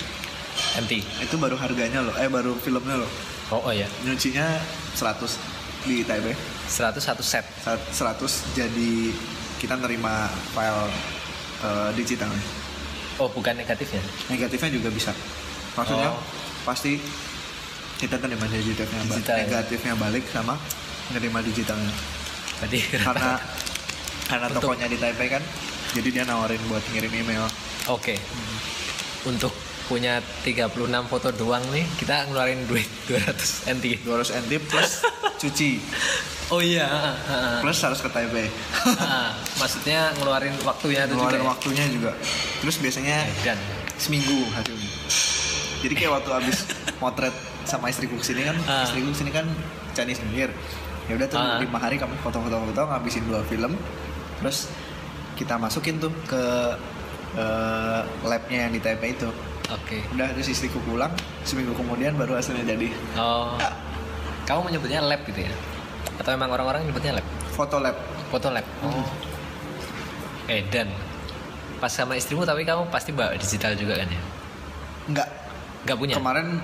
MT. 0.79 0.91
itu 1.19 1.35
baru 1.35 1.53
harganya 1.55 2.01
loh 2.01 2.13
eh 2.15 2.25
baru 2.27 2.53
filmnya 2.55 2.97
loh 2.97 3.09
Oh, 3.51 3.59
oh 3.59 3.73
ya. 3.75 3.85
nyucinya 4.01 4.57
100 4.93 5.37
di 5.83 6.01
Taipei 6.01 6.33
100 6.63 6.97
satu 6.97 7.21
set. 7.21 7.45
Sat- 7.59 7.85
100 7.91 8.23
jadi 8.55 9.13
kita 9.59 9.77
nerima 9.77 10.25
file 10.49 10.89
eh, 11.61 11.89
digitalnya 11.93 12.41
Oh, 13.15 13.29
bukan 13.29 13.53
negatifnya. 13.53 14.01
negatifnya 14.25 14.69
juga 14.71 14.89
bisa 14.89 15.13
maksudnya 15.73 16.09
Oh. 16.09 16.17
pasti 16.63 16.97
kita 17.95 18.17
terima 18.17 18.45
digitalnya 18.45 19.01
Digital. 19.05 19.35
negatifnya 19.39 19.93
balik 19.95 20.25
sama 20.27 20.55
nerima 21.09 21.39
digitalnya. 21.39 21.91
Berarti 22.59 22.79
karena 23.05 23.31
karena 24.25 24.45
Untuk- 24.49 24.61
tokonya 24.63 24.87
di 24.87 24.97
Taipei 24.97 25.29
kan 25.29 25.43
jadi 25.93 26.09
dia 26.09 26.23
nawarin 26.23 26.61
buat 26.65 26.81
ngirim 26.89 27.13
email. 27.15 27.45
Oke. 27.87 28.17
Untuk 29.23 29.53
punya 29.83 30.17
36 30.41 30.71
foto 31.05 31.29
doang 31.29 31.61
nih, 31.69 31.83
kita 31.95 32.27
ngeluarin 32.27 32.63
duit 32.65 32.87
200 33.05 33.71
NT. 33.77 34.01
200 34.01 34.41
NT 34.41 34.51
plus 34.63 34.91
cuci. 35.43 35.71
Oh 36.49 36.59
iya, 36.59 36.85
plus 37.59 37.79
harus 37.79 37.99
ke 37.99 38.09
Taipei. 38.09 38.47
Maksudnya 39.57 40.11
ngeluarin 40.17 40.53
waktunya 40.61 41.03
itu 41.03 41.13
ngeluarin 41.13 41.39
juga. 41.39 41.45
ya? 41.45 41.51
waktunya 41.51 41.85
juga. 41.87 42.11
Terus 42.59 42.75
biasanya 42.79 43.17
Dan 43.41 43.57
seminggu 43.95 44.43
hasilnya. 44.51 44.91
Jadi 45.81 45.93
kayak 45.93 46.11
waktu 46.15 46.29
habis 46.31 46.57
motret 47.01 47.35
sama 47.63 47.87
istriku 47.87 48.15
ke 48.15 48.25
sini 48.25 48.43
kan 48.43 48.57
Ah. 48.63 48.83
istriku 48.83 49.09
ke 49.09 49.17
sini 49.17 49.31
kan 49.31 49.45
Chinese 49.91 50.19
New 50.21 50.33
Year 50.33 50.51
ya 51.03 51.13
udah 51.13 51.27
tuh 51.27 51.37
Ah. 51.37 51.57
lima 51.57 51.77
hari 51.77 51.95
kami 51.95 52.15
foto-foto-foto 52.19 52.81
ngabisin 52.85 53.23
dua 53.23 53.43
film 53.43 53.75
terus 54.37 54.67
kita 55.33 55.55
masukin 55.55 55.97
tuh 55.97 56.11
ke 56.23 56.43
eh, 57.33 57.99
labnya 58.23 58.59
yang 58.63 58.71
di 58.71 58.79
Taipei 58.79 59.11
itu 59.11 59.25
oke. 59.65 59.97
udah 60.13 60.27
terus 60.31 60.47
istriku 60.47 60.77
pulang 60.81 61.09
seminggu 61.41 61.73
kemudian 61.73 62.13
baru 62.13 62.37
hasilnya 62.37 62.67
jadi 62.67 62.87
Oh. 63.15 63.57
Kamu 64.43 64.67
menyebutnya 64.67 64.99
lab 64.99 65.23
gitu 65.23 65.39
ya? 65.39 65.53
Atau 66.15 66.29
emang 66.29 66.51
orang-orang 66.51 66.83
nyebutnya 66.83 67.15
lab? 67.15 67.25
foto 67.49 67.79
lab 67.79 67.95
Foto 68.29 68.49
lab. 68.49 68.65
Oh. 68.81 69.05
Eh 70.45 70.61
dan 70.67 70.89
pas 71.77 71.87
sama 71.87 72.13
istrimu 72.13 72.43
tapi 72.43 72.63
kamu 72.63 72.87
pasti 72.87 73.09
bawa 73.09 73.33
digital 73.33 73.73
juga 73.73 73.97
kan 73.97 74.07
ya? 74.07 74.21
enggak 75.05 75.27
Gak 75.83 75.97
punya? 75.97 76.15
kemarin 76.15 76.61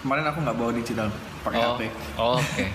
kemarin 0.00 0.24
aku 0.24 0.38
nggak 0.40 0.56
bawa 0.56 0.70
digital 0.72 1.08
pakai 1.42 1.58
oh. 1.58 1.66
HP 1.72 1.80
Oh, 2.14 2.36
Oke. 2.36 2.66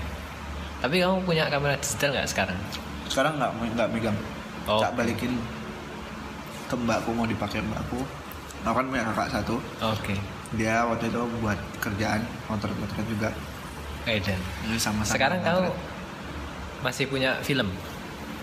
tapi 0.79 0.95
kamu 0.97 1.23
punya 1.23 1.47
kamera 1.47 1.75
digital 1.75 2.09
nggak 2.11 2.27
sekarang? 2.27 2.57
sekarang 3.05 3.33
nggak 3.35 3.51
nggak 3.73 3.89
megang 3.89 4.17
Oh. 4.63 4.79
Cak 4.79 4.95
balikin 4.95 5.35
ke 6.65 6.75
mbakku 6.77 7.11
mau 7.11 7.23
dipakai 7.23 7.59
mbakku 7.61 7.99
aku 8.61 8.71
kan 8.73 8.85
punya 8.87 9.03
kakak 9.05 9.27
satu 9.29 9.59
Oke. 9.81 10.15
dia 10.53 10.83
waktu 10.83 11.07
itu 11.07 11.19
buat 11.37 11.59
kerjaan 11.77 12.23
motor-motor 12.47 13.03
juga 13.05 13.29
Eh 14.03 14.19
dan 14.19 14.39
Ini 14.63 14.75
sama 14.75 15.03
sekarang 15.03 15.39
kamu 15.39 15.67
masih 16.79 17.07
punya 17.07 17.39
film? 17.39 17.67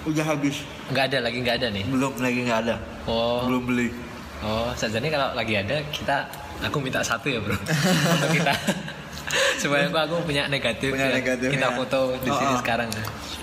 udah 0.03 0.25
habis 0.27 0.61
Nggak 0.89 1.05
ada 1.09 1.19
lagi 1.23 1.37
nggak 1.39 1.57
ada 1.57 1.69
nih? 1.71 1.85
belum 1.85 2.13
lagi 2.17 2.39
nggak 2.43 2.61
ada 2.65 2.77
Oh. 3.05 3.45
belum 3.45 3.63
beli 3.67 3.89
Oh, 4.41 4.73
sajane 4.73 5.09
kalau 5.09 5.33
lagi 5.35 5.53
ada 5.55 5.77
kita 5.89 6.25
aku 6.61 6.77
minta 6.79 7.01
satu 7.01 7.27
ya 7.27 7.39
bro 7.39 7.57
untuk 8.15 8.31
kita 8.31 8.53
supaya 9.57 9.87
aku 9.87 9.99
aku 9.99 10.15
punya 10.25 10.45
negatif 10.47 10.91
Punya 10.91 11.07
ya. 11.07 11.15
negatifnya. 11.15 11.55
kita 11.55 11.69
foto 11.73 11.99
di 12.19 12.29
Oh, 12.29 12.37
sini 12.37 12.53
oh. 12.53 12.59
sekarang. 12.59 12.89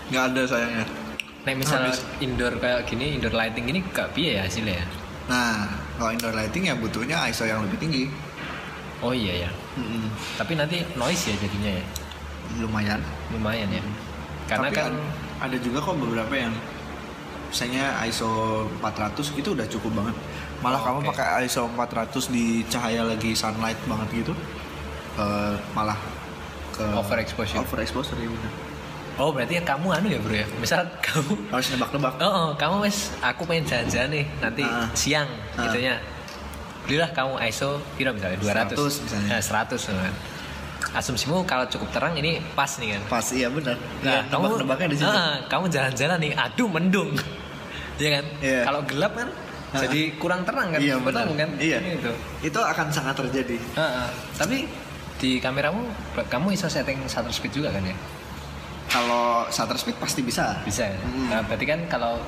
nggak 0.07 0.23
ada 0.27 0.41
sayangnya 0.43 0.85
Nah 1.39 1.55
misalnya 1.55 1.87
Habis. 1.89 2.03
indoor 2.19 2.53
kayak 2.57 2.83
gini, 2.83 3.15
indoor 3.15 3.31
lighting 3.31 3.63
ini 3.65 3.79
gak 3.87 4.11
piye 4.11 4.35
ya 4.35 4.43
hasilnya 4.43 4.75
ya? 4.75 4.85
nah 5.27 5.63
kalau 5.95 6.11
indoor 6.11 6.33
lighting 6.33 6.63
ya 6.65 6.75
butuhnya 6.75 7.23
ISO 7.25 7.43
yang 7.43 7.63
lebih 7.63 7.79
tinggi 7.79 8.03
Oh 8.97 9.13
iya 9.13 9.45
ya. 9.45 9.49
Mm-mm. 9.75 10.09
Tapi 10.35 10.53
nanti 10.53 10.81
noise 10.93 11.29
ya 11.29 11.37
jadinya 11.37 11.69
ya, 11.69 11.83
lumayan 12.57 12.97
lumayan 13.29 13.69
ya. 13.69 13.77
Karena 14.45 14.67
Tapi 14.67 14.75
kan 14.75 14.89
ad- 14.89 15.05
ada 15.39 15.57
juga 15.59 15.77
kok 15.79 15.93
beberapa 15.95 16.33
yang 16.33 16.49
misalnya 17.47 17.93
ISO 18.03 18.25
400 18.81 19.37
itu 19.37 19.53
udah 19.53 19.69
cukup 19.69 19.91
banget 19.95 20.15
malah 20.57 20.79
Oh, 20.79 20.85
kamu 20.87 20.99
pakai 21.07 21.45
ISO 21.45 21.69
400 21.69 22.27
di 22.27 22.45
cahaya 22.65 23.01
lagi 23.01 23.31
sunlight 23.31 23.77
banget 23.83 24.09
gitu 24.17 24.33
eh, 25.15 25.55
malah 25.71 25.97
ke 26.71 26.85
Overexposure. 26.93 27.57
overexposure 27.59 28.17
ya 28.17 28.29
bener 28.29 28.53
Oh 29.17 29.33
berarti 29.33 29.57
ya 29.57 29.63
kamu 29.63 29.87
anu 29.91 30.07
ya 30.07 30.19
bro 30.21 30.29
ya. 30.31 30.45
Misal 30.55 30.85
kamu 30.99 31.49
harus 31.49 31.67
nebak-nebak 31.73 32.13
Oh, 32.19 32.29
oh, 32.29 32.49
kamu 32.53 32.85
wes 32.85 33.09
aku 33.19 33.45
pengen 33.45 33.65
jalan-jalan 33.65 34.09
nih 34.13 34.25
nanti 34.37 34.61
Ah. 34.61 34.85
siang 34.93 35.25
Ah. 35.53 35.65
gitu 35.65 35.77
ya. 35.79 35.97
Belilah 36.85 37.09
kamu 37.09 37.33
ISO 37.43 37.81
kira 37.97 38.13
misalnya 38.13 38.37
200 38.37 38.77
100 38.77 39.01
misalnya. 39.01 39.27
Nah, 39.27 39.41
100 39.41 39.81
kan. 39.89 40.13
Asumsimu 40.93 41.41
kalau 41.43 41.65
cukup 41.65 41.89
terang 41.89 42.13
ini 42.13 42.37
pas 42.53 42.69
nih 42.77 42.93
kan. 42.93 43.01
pas 43.09 43.25
iya 43.31 43.49
benar 43.49 43.73
Nah, 43.99 44.21
Iya, 44.21 44.29
nebak-nebaknya 44.29 44.87
di 44.87 44.95
situ 44.95 45.09
Ah, 45.09 45.41
kamu 45.43 45.65
jalan-jalan 45.67 46.17
nih, 46.21 46.31
aduh 46.33 46.69
mendung. 46.69 47.09
Iya 47.97 48.09
kan? 48.13 48.25
Iya. 48.39 48.59
Kalau 48.63 48.81
gelap 48.85 49.11
kan. 49.11 49.29
Jadi 49.79 50.01
kurang 50.15 50.41
terang 50.43 50.67
kan? 50.69 50.79
iya 50.79 50.95
Betul 50.95 51.05
benar 51.07 51.27
kan? 51.37 51.49
iya 51.57 51.77
Gitu. 51.79 52.11
itu 52.43 52.59
akan 52.59 52.87
sangat 52.89 53.15
terjadi 53.15 53.57
Ah, 53.73 54.05
ah. 54.05 54.09
Tapi 54.35 54.65
di 55.17 55.37
kameramu 55.37 55.81
kamu 56.25 56.51
iso 56.51 56.65
setting 56.65 57.01
shutter 57.05 57.29
speed 57.29 57.53
juga 57.53 57.69
kan 57.69 57.81
ya? 57.81 57.95
kalau 58.87 59.43
shutter 59.47 59.75
speed 59.75 59.97
pasti 59.97 60.21
bisa 60.21 60.57
Bisa. 60.61 60.85
ya? 60.85 60.95
Mm. 60.95 61.27
Nah, 61.27 61.41
berarti 61.43 61.65
kan 61.65 61.79
kalau 61.87 62.21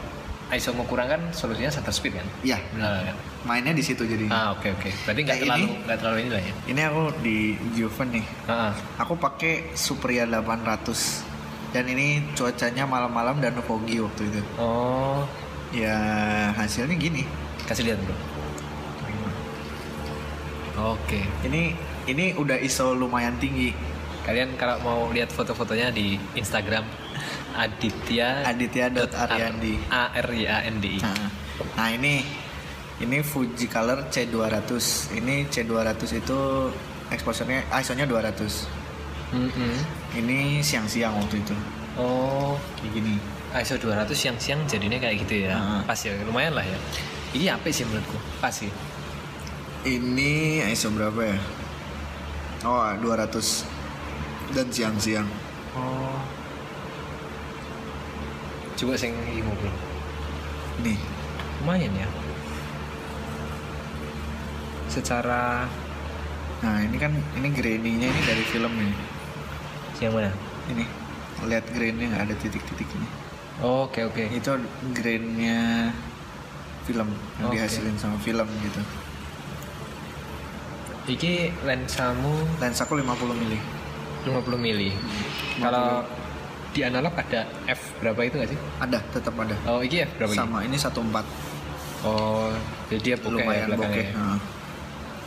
ISO 0.50 0.74
mau 0.74 0.84
kurang 0.84 1.08
kan 1.08 1.22
solusinya 1.30 1.70
shutter 1.70 1.90
speed 1.90 2.14
kan? 2.14 2.28
iya 2.42 2.58
benar 2.70 3.06
kan? 3.06 3.16
mainnya 3.42 3.72
di 3.72 3.80
situ 3.80 4.04
jadi 4.04 4.28
Ah 4.28 4.52
oke 4.52 4.68
oke. 4.70 4.90
Berarti 5.04 5.22
nggak 5.24 5.38
terlalu 5.40 5.68
nggak 5.86 5.98
terlalu 5.98 6.18
ini 6.20 6.30
lah 6.30 6.42
ya. 6.42 6.54
ini 6.68 6.82
aku 6.84 7.02
di 7.20 7.38
Juven 7.72 8.10
nih 8.12 8.26
Ah, 8.44 8.54
ah. 8.68 8.74
aku 8.98 9.14
pakai 9.16 9.54
Supria 9.74 10.26
800 10.26 11.24
dan 11.70 11.86
ini 11.86 12.08
cuacanya 12.34 12.84
malam-malam 12.84 13.38
dan 13.38 13.54
foggy 13.62 14.02
waktu 14.02 14.26
itu 14.28 14.42
Oh 14.58 15.22
ya 15.70 15.98
hasilnya 16.58 16.98
gini 16.98 17.24
kasih 17.70 17.94
lihat 17.94 18.00
bro. 18.02 18.18
Oke. 20.96 21.20
ini 21.44 21.76
ini 22.08 22.32
udah 22.40 22.56
ISO 22.56 22.96
lumayan 22.96 23.36
tinggi 23.36 23.76
Kalian 24.30 24.54
kalau 24.62 24.78
mau 24.86 25.00
lihat 25.10 25.34
foto-fotonya 25.34 25.90
di 25.90 26.20
Instagram 26.38 26.86
Aditya 27.58 28.46
Aditya.Ariandi. 28.46 29.90
A 29.90 30.14
R 30.14 30.28
Y 30.38 30.44
A 30.46 30.70
N 30.70 30.78
D 30.78 30.86
I. 30.96 31.00
Nah, 31.02 31.28
nah 31.74 31.88
ini 31.90 32.22
ini 33.00 33.26
Fuji 33.26 33.66
Color 33.66 34.12
C200 34.12 34.70
ini 35.18 35.48
C200 35.50 36.02
itu 36.20 36.40
exposure-nya 37.10 37.66
ISO-nya 37.74 38.06
200 38.06 39.34
Mm-mm. 39.34 39.76
ini 40.20 40.60
siang-siang 40.62 41.16
waktu 41.16 41.42
itu 41.42 41.56
Oh, 41.98 42.54
kayak 42.78 43.02
gini 43.02 43.16
ISO 43.50 43.82
200 43.82 44.14
siang-siang 44.14 44.62
jadinya 44.70 45.02
kayak 45.02 45.26
gitu 45.26 45.50
ya. 45.50 45.58
Ah. 45.58 45.82
Pas 45.86 45.98
ya, 45.98 46.14
lumayan 46.22 46.54
lah 46.54 46.66
ya. 46.66 46.78
Ini 47.34 47.54
apa 47.54 47.70
sih 47.70 47.86
menurutku? 47.86 48.18
Pas 48.42 48.54
sih. 48.54 48.70
ini 49.88 50.60
ISO 50.76 50.92
berapa 50.92 51.24
ya 51.24 51.40
oh 52.68 52.84
200 53.00 53.32
dan 54.52 54.68
siang-siang 54.68 55.30
Oh. 55.78 56.18
Coba 58.74 58.98
sing 58.98 59.14
imu 59.14 59.54
bro. 59.54 59.72
nih 60.82 60.98
Lumayan 61.62 61.94
ya. 61.94 62.10
Secara 64.90 65.70
nah 66.60 66.76
ini 66.84 66.98
kan 67.00 67.14
ini 67.38 67.48
grainingnya 67.56 68.12
ini 68.12 68.22
dari 68.28 68.44
film 68.52 68.74
ini 68.76 68.92
yang 70.04 70.12
mana? 70.12 70.32
ini 70.68 70.84
lihat 71.48 71.64
grainnya 71.72 72.12
nggak 72.12 72.24
ada 72.28 72.36
titik-titik 72.36 72.88
ini 73.60 73.62
Oh, 73.62 73.86
Oke 73.86 74.02
oke. 74.02 74.24
itu 74.26 74.52
grainnya 74.94 75.92
film 76.84 77.10
yang 77.38 77.48
Oke. 77.48 77.56
dihasilin 77.56 77.96
sama 77.96 78.16
film 78.18 78.48
gitu 78.62 78.82
Iki 81.10 81.34
lensamu 81.64 82.32
lensa 82.58 82.86
aku 82.86 82.94
50 82.96 83.34
mili 83.36 83.58
50 84.20 84.56
mili. 84.58 84.92
Kalau 85.58 86.04
di 86.70 86.86
analog 86.86 87.10
ada 87.12 87.50
f 87.66 87.98
berapa 87.98 88.20
itu 88.22 88.36
nggak 88.38 88.50
sih? 88.50 88.60
ada 88.78 89.00
tetap 89.10 89.34
ada 89.34 89.58
Oh, 89.66 89.82
iki 89.82 90.06
f 90.06 90.12
berapa? 90.16 90.32
sama 90.32 90.62
ini 90.62 90.78
14 90.78 91.26
Oh, 92.00 92.54
jadi 92.88 93.02
dia 93.02 93.16
bokeh 93.18 93.42
lumayan 93.42 93.68
ya 93.68 93.76
bokeh 93.76 94.06
Nah. 94.14 94.38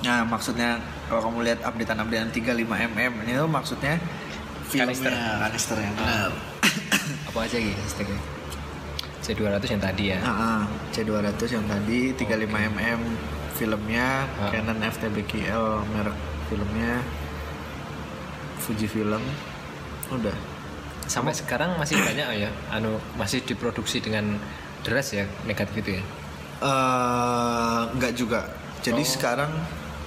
nah 0.03 0.18
maksudnya 0.24 0.78
kalau 1.07 1.20
kamu 1.22 1.45
lihat 1.45 1.61
updatean 1.62 1.99
updatean 2.01 2.30
35 2.30 2.64
mm 2.64 3.12
ini 3.22 3.33
tuh 3.35 3.47
maksudnya 3.47 4.01
Kanister. 4.66 5.11
filmnya 5.11 5.39
kanisternya 5.43 5.91
benar 5.93 6.30
Apa 7.33 7.49
aja 7.49 7.57
gitu 7.57 7.83
sticknya? 7.89 8.20
C200 9.22 9.64
yang 9.70 9.83
tadi 9.83 10.05
ya. 10.12 10.18
Ah, 10.20 10.28
ah. 10.28 10.61
C200 10.93 11.41
yang 11.49 11.64
tadi 11.64 12.12
35 12.12 12.28
mm 12.68 13.01
filmnya 13.53 14.26
Ah. 14.37 14.51
Canon 14.51 14.80
FTBKL 14.83 15.64
merek 15.89 16.16
filmnya 16.49 17.01
Fujifilm 18.59 19.22
udah 20.11 20.35
Sampai 21.03 21.33
sekarang 21.33 21.74
masih 21.76 21.97
banyak 22.07 22.28
ya, 22.39 22.51
anu 22.68 22.97
masih 23.16 23.41
diproduksi 23.43 23.99
dengan 23.99 24.37
deras 24.83 25.11
ya 25.11 25.24
negatif 25.45 25.78
itu 25.78 25.99
ya. 25.99 26.03
nggak 27.93 28.12
juga 28.14 28.47
jadi 28.80 28.99
Oh. 28.99 29.07
sekarang 29.09 29.51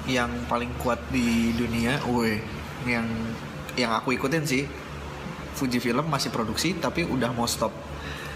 yang 0.06 0.30
paling 0.46 0.70
kuat 0.78 1.00
di 1.10 1.52
dunia 1.52 1.98
weh 2.06 2.40
yang 2.86 3.08
yang 3.76 3.92
aku 3.92 4.14
ikutin 4.14 4.44
sih 4.46 4.64
Fujifilm 5.56 6.06
masih 6.06 6.30
produksi 6.30 6.76
tapi 6.76 7.04
udah 7.04 7.32
mau 7.32 7.48
stop 7.48 7.72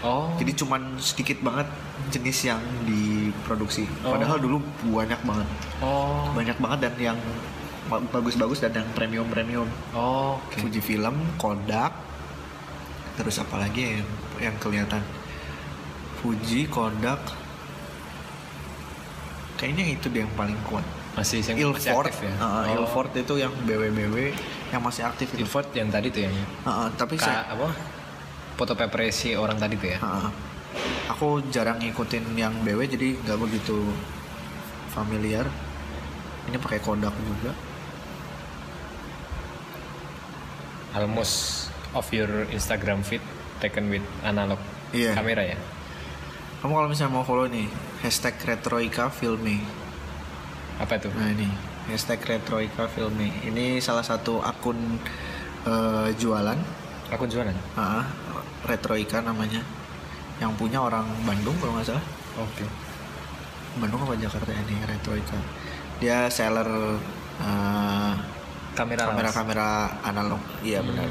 Oh. 0.00 0.32
jadi 0.40 0.56
cuman 0.56 0.96
sedikit 0.96 1.44
banget 1.44 1.68
jenis 2.08 2.48
yang 2.48 2.56
diproduksi 2.82 3.84
Oh. 4.00 4.16
padahal 4.16 4.40
dulu 4.40 4.56
banyak 4.88 5.20
banget 5.20 5.48
oh. 5.78 6.24
banyak 6.32 6.56
banget 6.56 6.78
dan 6.88 6.94
yang 7.12 7.18
ba- 7.84 8.00
bagus-bagus 8.08 8.64
dan 8.64 8.72
yang 8.72 8.88
premium-premium 8.96 9.68
Oh, 9.92 10.40
oke. 10.40 10.56
Fujifilm, 10.56 11.36
Kodak, 11.36 11.92
terus 13.14 13.36
apa 13.36 13.60
lagi 13.60 14.00
yang 14.00 14.08
yang 14.40 14.56
kelihatan 14.56 15.04
Fuji, 16.20 16.64
Kodak, 16.64 17.20
kayaknya 19.56 19.84
itu 19.90 20.08
deh 20.08 20.20
yang 20.20 20.32
paling 20.32 20.56
kuat. 20.64 20.84
Masih 21.12 21.40
yang 21.42 21.72
masih 21.72 21.92
Ilford, 21.92 22.06
aktif 22.08 22.20
ya. 22.24 22.32
uh, 22.36 22.44
oh. 22.64 22.74
Ilford 22.80 23.10
itu 23.14 23.34
yang 23.36 23.52
BW-BW 23.64 24.16
yang 24.70 24.82
masih 24.82 25.02
aktif 25.02 25.30
itu. 25.34 25.42
Ilford 25.42 25.70
yang 25.74 25.90
tadi 25.90 26.08
tuh 26.08 26.22
yang 26.24 26.34
Uh, 26.62 26.86
uh, 26.86 26.88
tapi 26.94 27.18
Ka, 27.18 27.26
saya, 27.26 27.42
apa? 27.50 27.68
Foto 28.54 28.72
paper 28.74 29.10
si 29.10 29.34
orang 29.34 29.58
tadi 29.58 29.74
tuh 29.74 29.90
ya. 29.94 29.98
uh, 29.98 30.06
uh, 30.06 30.30
aku 31.10 31.42
jarang 31.50 31.82
ngikutin 31.82 32.38
yang 32.38 32.54
BW 32.62 32.86
jadi 32.86 33.18
nggak 33.26 33.38
begitu 33.40 33.76
familiar. 34.90 35.46
Ini 36.46 36.56
pakai 36.58 36.78
Kodak 36.78 37.14
juga. 37.14 37.52
Almost 40.90 41.68
of 41.94 42.06
your 42.10 42.50
Instagram 42.50 43.06
feed 43.06 43.22
taken 43.62 43.90
with 43.90 44.02
analog 44.26 44.58
Iya. 44.90 45.14
kamera 45.14 45.46
ya. 45.46 45.58
Kamu 46.60 46.74
kalau 46.74 46.88
misalnya 46.90 47.14
mau 47.14 47.22
follow 47.22 47.46
nih 47.46 47.70
hashtag 48.02 48.34
Retroika 48.42 49.06
Filmi. 49.08 49.62
Apa 50.82 50.98
itu? 50.98 51.06
Nah 51.14 51.30
ini 51.30 51.46
hashtag 51.90 52.22
Retroika 52.22 52.86
Filmi. 52.86 53.28
Ini 53.44 53.82
salah 53.82 54.02
satu 54.02 54.38
akun 54.40 54.78
eh, 55.66 56.08
jualan, 56.14 56.58
Akun 57.10 57.26
jualan. 57.26 57.52
Ah, 57.74 58.06
Retroika 58.64 59.18
namanya. 59.18 59.58
Yang 60.38 60.52
punya 60.56 60.78
orang 60.80 61.04
Bandung 61.26 61.58
kalau 61.58 61.74
nggak 61.74 61.90
salah. 61.90 62.04
Oke. 62.38 62.64
Bandung 63.76 64.00
apa 64.02 64.14
Jakarta 64.14 64.50
ini 64.54 64.78
Retroika. 64.80 65.36
Dia 65.98 66.30
seller 66.30 66.70
eh, 67.42 68.12
Kamera 68.70 69.02
lawas. 69.04 69.10
kamera-kamera 69.10 69.68
analog. 70.06 70.40
Iya 70.62 70.80
Hmm. 70.80 70.88
benar. 70.94 71.10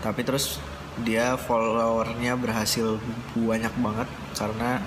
Tapi 0.00 0.20
terus 0.22 0.62
dia 1.02 1.34
followernya 1.34 2.38
berhasil 2.38 3.02
banyak 3.34 3.74
banget 3.82 4.06
karena 4.38 4.78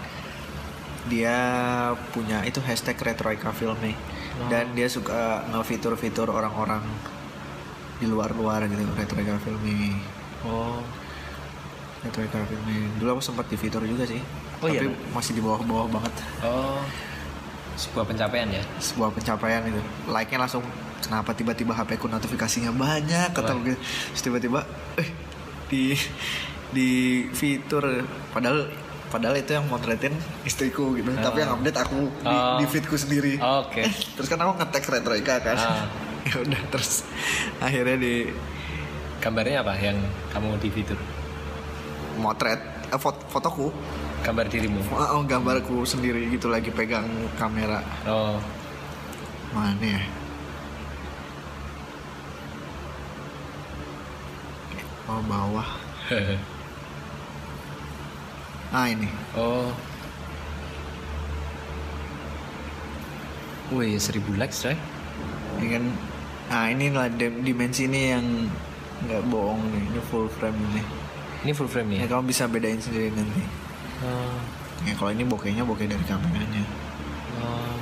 dia 1.11 1.35
punya 2.15 2.43
itu 2.43 2.63
hashtag 2.63 2.95
Retroika 2.95 3.51
Filmi 3.51 3.91
Oh. 4.37 4.47
dan 4.47 4.69
dia 4.71 4.85
suka 4.85 5.17
ngefitur-fitur 5.49 6.27
orang-orang 6.27 6.83
di 7.97 8.05
luar-luar 8.05 8.65
gitu 8.65 8.85
Retroika 8.91 9.35
Filmi 9.39 9.97
Oh. 10.43 10.79
Retroika 11.99 12.37
Filmi 12.43 12.93
dulu 12.95 13.17
aku 13.17 13.23
sempat 13.23 13.45
di 13.45 13.55
fitur 13.55 13.81
juga 13.81 14.05
sih 14.05 14.21
Oh, 14.57 14.65
iya, 14.65 14.81
tapi 14.81 14.89
Bang? 14.89 15.13
masih 15.13 15.33
di 15.33 15.41
bawah-bawah 15.41 15.87
banget 15.91 16.13
Oh. 16.39 16.81
Sebuah 17.75 18.05
pencapaian 18.05 18.49
ya. 18.49 18.61
sebuah 18.77 19.09
pencapaian 19.11 19.61
itu 19.63 19.77
like-nya 20.07 20.39
langsung 20.39 20.65
kenapa 20.99 21.29
tiba-tiba 21.31 21.73
HP 21.73 21.97
ku 21.97 22.05
notifikasinya 22.05 22.69
banyak 22.71 23.29
kata 23.31 23.53
Wah. 23.53 23.61
gitu 23.63 23.77
tiba-tiba 24.19 24.65
eh 24.97 25.09
di 25.67 25.93
di 26.67 26.89
fitur 27.31 28.01
padahal 28.29 28.65
padahal 29.07 29.35
itu 29.35 29.51
yang 29.51 29.65
motretin 29.65 30.11
istriku 30.43 30.91
gitu 30.93 31.07
Ah. 31.09 31.23
tapi 31.23 31.39
yang 31.39 31.51
update 31.53 31.77
aku 31.77 31.99
di, 32.17 32.27
Oh. 32.27 32.57
di 32.57 32.65
feedku 32.65 32.95
sendiri 32.95 33.39
Oke. 33.39 33.81
Eh, 33.81 33.93
terus 34.13 34.27
kan 34.27 34.37
aku 34.37 34.57
ngetek 34.57 34.83
retroika 34.85 35.35
kan 35.39 35.55
Ah. 35.55 35.85
ya 36.27 36.39
udah 36.39 36.61
terus 36.69 37.07
akhirnya 37.57 37.97
di 37.97 38.15
Gambarnya 39.17 39.59
apa 39.59 39.73
yang 39.75 39.97
kamu 40.29 40.55
di 40.57 40.69
fitur? 40.69 40.99
motret 42.17 42.59
eh, 42.87 42.97
fot- 42.97 43.25
fotoku 43.27 43.69
Gambar 44.19 44.45
dirimu. 44.45 44.81
oh, 44.91 45.21
gambarku 45.23 45.81
sendiri 45.83 46.27
gitu 46.27 46.47
lagi 46.47 46.67
pegang 46.69 47.05
kamera 47.33 47.79
Oh. 48.03 48.35
mana 49.49 49.77
ya 49.79 50.01
oh 55.07 55.21
bawah 55.23 55.67
ah 58.69 58.85
ini 58.85 59.07
Oh. 59.33 59.71
Wih, 63.69 63.99
1000 63.99 64.23
likes 64.33 64.63
coy. 64.63 64.75
ini 65.57 65.67
kan 65.69 65.83
ah 66.47 66.65
ini 66.67 66.87
lah 66.89 67.09
dim- 67.09 67.41
dimensi 67.41 67.83
ini 67.83 68.01
yang 68.09 68.25
nggak 69.03 69.23
bohong 69.27 69.59
nih 69.67 69.83
ini 69.85 69.99
full 70.03 70.29
frame 70.29 70.55
ini 70.71 70.81
Ini 71.39 71.51
full 71.51 71.67
frame 71.67 71.89
ya 71.91 71.99
ya? 71.99 72.05
kamu 72.07 72.23
bisa 72.27 72.47
bedain 72.47 72.77
sendiri 72.77 73.11
nanti 73.11 73.43
Oh. 73.99 74.37
ya 74.85 74.93
kalau 74.93 75.09
ini 75.09 75.23
bokehnya 75.23 75.61
bokeh 75.61 75.85
dari 75.85 76.05
kameranya 76.05 76.63
Oh. 77.37 77.75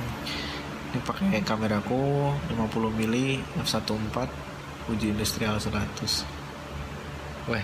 ini 0.90 0.98
pakai 1.00 1.38
kameraku 1.40 2.32
50 2.50 2.90
mili 2.90 3.38
f14 3.56 4.26
uji 4.88 5.06
industrial 5.08 5.54
100 5.56 6.24
Wah. 7.46 7.62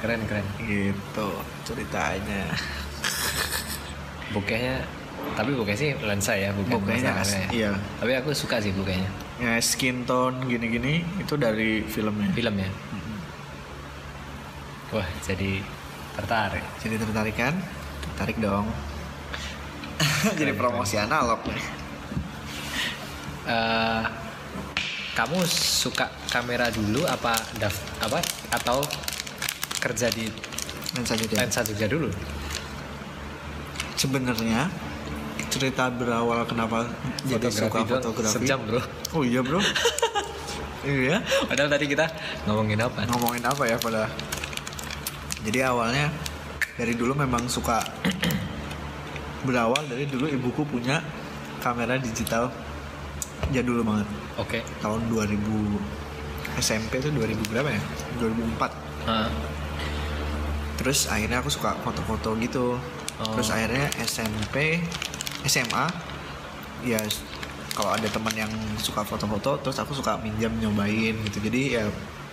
Keren 0.00 0.20
keren. 0.24 0.46
gitu 0.60 1.28
ceritanya 1.62 2.48
Bokehnya 4.32 4.80
tapi 5.30 5.52
bokeh 5.52 5.74
sih 5.74 5.92
lensa 6.00 6.32
ya, 6.32 6.48
bukan 6.50 6.80
bokehnya 6.80 7.12
masalah 7.12 7.22
as- 7.22 7.36
ya. 7.36 7.48
iya 7.52 7.70
Tapi 7.98 8.12
aku 8.14 8.32
suka 8.32 8.56
sih 8.58 8.72
bokehnya. 8.72 9.10
ya 9.38 9.56
skin 9.58 10.02
tone 10.02 10.44
gini-gini 10.44 11.00
itu 11.16 11.34
dari 11.34 11.80
filmnya 11.82 12.28
Film 12.30 12.56
ya. 12.56 12.66
Mm-mm. 12.66 13.18
Wah, 14.92 15.08
jadi 15.20 15.60
tertarik. 16.12 16.64
jadi 16.78 16.94
tertarik 16.96 17.32
kan 17.34 17.54
tertarik 18.02 18.36
dong 18.38 18.66
jadi 20.40 20.52
promosi 20.52 20.96
analog 20.96 21.40
nih 21.46 21.62
Eh, 23.42 24.04
kamu 25.12 25.42
suka 25.44 26.06
kamera 26.28 26.70
dulu 26.70 27.02
apa 27.02 27.34
daf 27.56 27.72
apa 27.98 28.22
atau 28.48 28.84
kerja 29.80 30.12
di 30.12 30.28
saja 31.00 31.24
deh 31.24 31.38
lensa 31.38 31.64
Jogja 31.64 31.88
dulu? 31.88 32.12
sebenarnya 33.96 34.68
cerita 35.50 35.92
berawal 35.92 36.44
kenapa 36.48 36.88
jadi 37.26 37.52
suka 37.52 37.84
fotografi? 37.84 38.48
Sejam 38.48 38.60
bro. 38.64 38.80
oh 39.16 39.24
iya 39.24 39.40
bro. 39.42 39.60
Iya. 40.80 41.20
Padahal 41.44 41.68
tadi 41.68 41.92
kita 41.92 42.08
ngomongin 42.48 42.80
apa? 42.80 43.04
ngomongin 43.12 43.44
apa 43.44 43.68
ya 43.68 43.76
pada? 43.76 44.08
Jadi 45.44 45.60
awalnya 45.60 46.08
dari 46.80 46.96
dulu 46.96 47.12
memang 47.12 47.44
suka 47.52 47.84
berawal 49.44 49.84
dari 49.84 50.08
dulu 50.08 50.24
ibuku 50.24 50.64
punya 50.64 51.04
kamera 51.60 52.00
digital. 52.00 52.48
Jadul 53.52 53.84
banget. 53.84 54.08
Oke. 54.40 54.64
tahun 54.80 55.04
2000 55.12 55.36
SMP 56.64 56.96
itu 56.96 57.12
2000 57.12 57.52
berapa 57.52 57.68
ya? 57.68 57.82
2004 58.16 58.72
Ah, 59.04 59.28
terus 60.80 61.06
akhirnya 61.06 61.38
aku 61.38 61.50
suka 61.50 61.76
foto-foto 61.78 62.32
gitu 62.38 62.80
Oh. 63.20 63.36
terus 63.36 63.52
akhirnya 63.52 63.84
SMP 64.00 64.80
SMA 65.42 65.84
ya 66.82 66.96
kalau 67.70 67.92
ada 67.92 68.08
teman 68.08 68.32
yang 68.32 68.48
suka 68.76 69.04
foto-foto 69.04 69.60
terus 69.60 69.76
aku 69.76 69.92
suka 69.92 70.16
minjam 70.16 70.48
nyobain 70.54 71.12
gitu 71.22 71.36
jadi 71.38 71.60
ya 71.70 71.84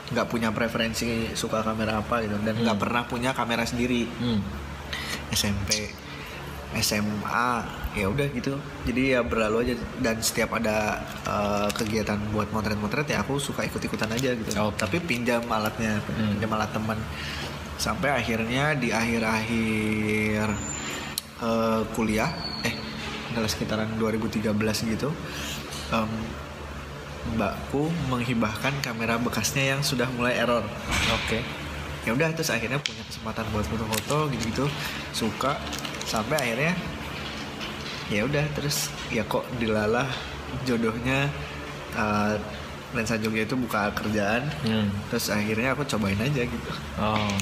nggak 0.07 0.28
punya 0.28 0.48
preferensi 0.49 1.06
suka 1.34 1.60
kamera 1.60 1.99
apa 1.99 2.24
gitu 2.24 2.40
dan 2.40 2.56
nggak 2.56 2.72
Hmm. 2.72 2.80
pernah 2.80 3.03
punya 3.03 3.36
kamera 3.36 3.68
sendiri 3.68 4.07
hmm. 4.07 4.40
SMP 5.30 5.91
SMA 6.74 7.48
ya 7.91 8.07
udah 8.07 8.28
gitu 8.30 8.56
jadi 8.86 9.02
ya 9.10 9.22
berlalu 9.24 9.56
aja 9.64 9.76
dan 9.99 10.22
setiap 10.22 10.56
ada 10.56 11.03
uh, 11.26 11.68
kegiatan 11.74 12.15
buat 12.30 12.48
motret-motret 12.49 13.07
ya 13.07 13.19
aku 13.19 13.36
suka 13.38 13.65
ikut-ikutan 13.65 14.07
aja 14.07 14.32
gitu 14.32 14.52
Oke. 14.53 14.78
tapi 14.78 14.98
pinjam 14.99 15.44
alatnya 15.44 15.99
Hmm. 16.06 16.32
pinjam 16.32 16.52
alat 16.53 16.72
teman 16.72 16.95
sampai 17.78 18.10
akhirnya 18.12 18.74
di 18.74 18.90
akhir-akhir 18.90 20.45
uh, 21.40 21.82
kuliah 21.94 22.30
eh 22.62 22.74
adalah 23.30 23.45
sekitaran 23.45 23.90
2013 23.95 24.49
gitu 24.90 25.10
em, 25.91 26.10
mbakku 27.28 27.86
menghibahkan 28.08 28.74
kamera 28.82 29.20
bekasnya 29.20 29.76
yang 29.76 29.82
sudah 29.82 30.08
mulai 30.16 30.40
error 30.40 30.64
Oke. 31.14 31.44
ya 32.02 32.16
udah 32.16 32.32
terus 32.32 32.49
akhirnya 32.49 32.80
punya 32.80 33.04
kesempatan 33.06 33.45
buat 33.52 33.68
foto-foto 33.68 34.32
gitu-gitu 34.32 34.66
suka 35.12 35.60
sampai 36.08 36.40
akhirnya 36.40 36.74
ya 38.08 38.24
udah 38.24 38.48
terus 38.56 38.88
ya 39.12 39.28
kok 39.28 39.44
dilalah 39.60 40.08
jodohnya 40.64 41.28
uh, 41.94 42.40
lensa 42.95 43.20
Jogja 43.20 43.44
itu 43.44 43.60
buka 43.60 43.91
kerjaan 43.91 44.48
Hmm. 44.64 44.88
terus 45.12 45.28
akhirnya 45.28 45.76
aku 45.76 45.84
cobain 45.84 46.16
aja 46.18 46.48
gitu 46.48 46.72
Oh. 46.95 47.36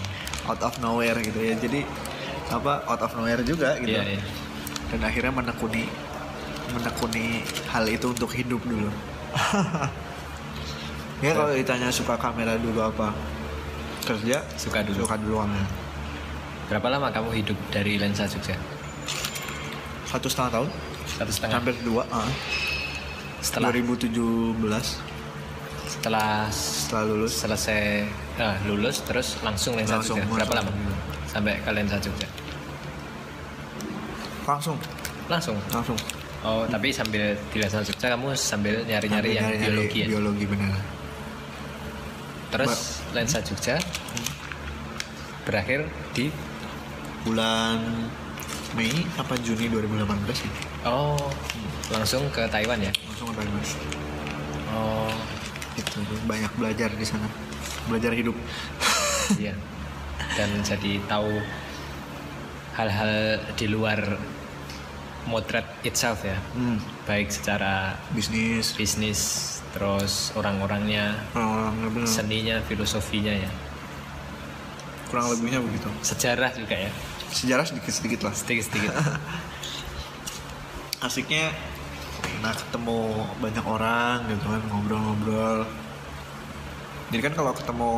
Out 0.45 0.61
of 0.61 0.73
nowhere 0.79 1.17
gitu 1.19 1.37
ya 1.37 1.53
jadi 1.55 1.81
apa 2.47 2.85
out 2.85 3.01
of 3.01 3.11
nowhere 3.13 3.41
juga 3.41 3.77
gitu 3.77 3.93
Iya, 3.93 4.17
iya. 4.17 4.21
dan 4.93 5.01
akhirnya 5.03 5.33
menekuni 5.33 5.89
menekuni 6.71 7.41
hal 7.67 7.85
itu 7.85 8.05
untuk 8.07 8.29
hidup 8.29 8.61
dulu 8.61 8.89
ya 11.25 11.31
kalau 11.31 11.51
ditanya 11.51 11.89
suka 11.89 12.15
kamera 12.15 12.55
dulu 12.55 12.81
apa 12.81 13.09
kerja 14.05 14.37
Suka 14.53 14.85
dulu. 14.85 15.01
suka 15.01 15.15
dulu 15.17 15.35
kamera 15.41 15.67
Berapa 16.65 16.87
lama 16.89 17.09
kamu 17.09 17.29
hidup 17.35 17.57
dari 17.69 17.97
lensa 17.97 18.25
Jogja? 18.25 18.57
satu 20.05 20.25
setengah 20.25 20.61
tahun 20.61 20.69
Satu 21.07 21.31
setengah. 21.31 21.55
hampir 21.57 21.75
dua 21.81 22.05
ah. 22.09 22.25
Setelah 23.37 23.69
2017 23.69 24.13
setelah 25.85 26.49
setelah 26.49 27.03
lulus 27.05 27.33
selesai 27.37 28.05
ah, 28.37 28.55
lulus 28.65 29.01
terus 29.01 29.37
langsung 29.41 29.73
lensa 29.75 29.97
Langsung, 29.97 30.17
Jogja. 30.17 30.35
Berapa 30.35 30.53
lama? 30.59 30.71
Sampai 31.25 31.59
ke 31.59 31.69
lensa 31.71 31.97
Jogja. 31.97 32.27
langsung 34.45 34.77
Langsung. 35.25 35.57
langsung 35.71 35.97
Oh, 36.45 36.61
tapi 36.69 36.93
sambil 36.93 37.33
di 37.49 37.57
lensa 37.57 37.81
Jogja 37.81 38.13
kamu 38.13 38.37
sambil 38.37 38.85
nyari-nyari 38.85 39.33
yang 39.33 39.49
Nyari-nyari 39.49 39.73
biologi 39.73 39.99
ya. 39.99 40.07
biologi 40.07 40.45
benar 40.45 40.77
Terus 42.53 42.73
lensa 43.11 43.41
Jogja 43.41 43.81
berakhir 45.41 45.89
di 46.13 46.29
bulan 47.21 47.81
Mei 48.73 48.93
apa 49.17 49.33
Juni 49.41 49.65
2018 49.67 50.05
sih 50.35 50.51
oh 50.85 51.17
langsung 51.89 52.21
ke 52.29 52.45
Taiwan 52.45 52.77
ya. 52.77 52.93
langsung 53.09 53.29
ke 53.29 53.41
Taiwan 53.41 53.63
Oh, 54.75 55.07
itu 55.75 55.99
banyak 56.25 56.51
belajar 56.55 56.87
di 56.91 57.03
sana 57.03 57.27
belajar 57.85 58.11
hidup 58.11 58.35
iya. 59.41 59.53
Dan 60.35 60.63
jadi 60.63 60.99
tahu 61.07 61.31
hal-hal 62.75 63.39
di 63.55 63.67
luar 63.67 64.19
motret 65.25 65.65
itself 65.83 66.23
ya. 66.23 66.37
hmm. 66.53 66.79
Baik 67.07 67.31
secara 67.31 67.95
bisnis 68.11 68.75
bisnis, 68.75 69.19
terus 69.71 70.31
orang-orangnya, 70.35 71.15
orang-orang 71.33 71.93
benar 71.93 72.09
seninya, 72.09 72.57
filosofinya 72.63 73.33
ya. 73.33 73.51
kurang 75.07 75.31
lebihnya 75.31 75.61
begitu 75.61 75.87
Sejarah 76.01 76.51
juga 76.53 76.75
ya. 76.75 76.91
sejarah 77.31 77.63
sedikit-sedikit 77.63 78.19
lah 78.25 78.33
Sedikit-sedikit. 78.33 78.91
asiknya 81.05 81.53
nah 82.41 82.53
ketemu 82.53 82.99
banyak 83.41 83.65
orang 83.65 84.17
gitu 84.29 84.45
kan 84.45 84.61
ngobrol-ngobrol 84.69 85.59
jadi 87.09 87.21
kan 87.29 87.33
kalau 87.33 87.51
ketemu 87.53 87.91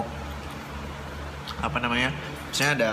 apa 1.57 1.77
namanya 1.81 2.10
misalnya 2.49 2.73
ada 2.76 2.91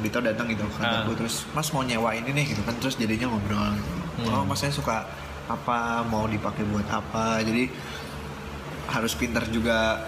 Dito 0.00 0.22
datang 0.22 0.46
gitu 0.46 0.62
ke 0.70 0.78
kantorku 0.78 1.12
Ah. 1.12 1.18
terus 1.18 1.34
mas 1.50 1.68
mau 1.74 1.82
nyewa 1.82 2.14
ini 2.14 2.30
nih 2.30 2.54
gitu 2.54 2.62
kan 2.62 2.78
terus 2.78 2.94
jadinya 2.94 3.26
ngobrol 3.26 3.74
gitu. 3.74 3.90
Hmm. 4.22 4.32
oh 4.38 4.42
mas 4.46 4.62
saya 4.62 4.70
suka 4.70 5.02
apa 5.50 6.06
mau 6.06 6.30
dipakai 6.30 6.62
buat 6.70 6.86
apa 6.86 7.42
jadi 7.42 7.66
harus 8.86 9.12
pintar 9.18 9.44
juga 9.50 9.98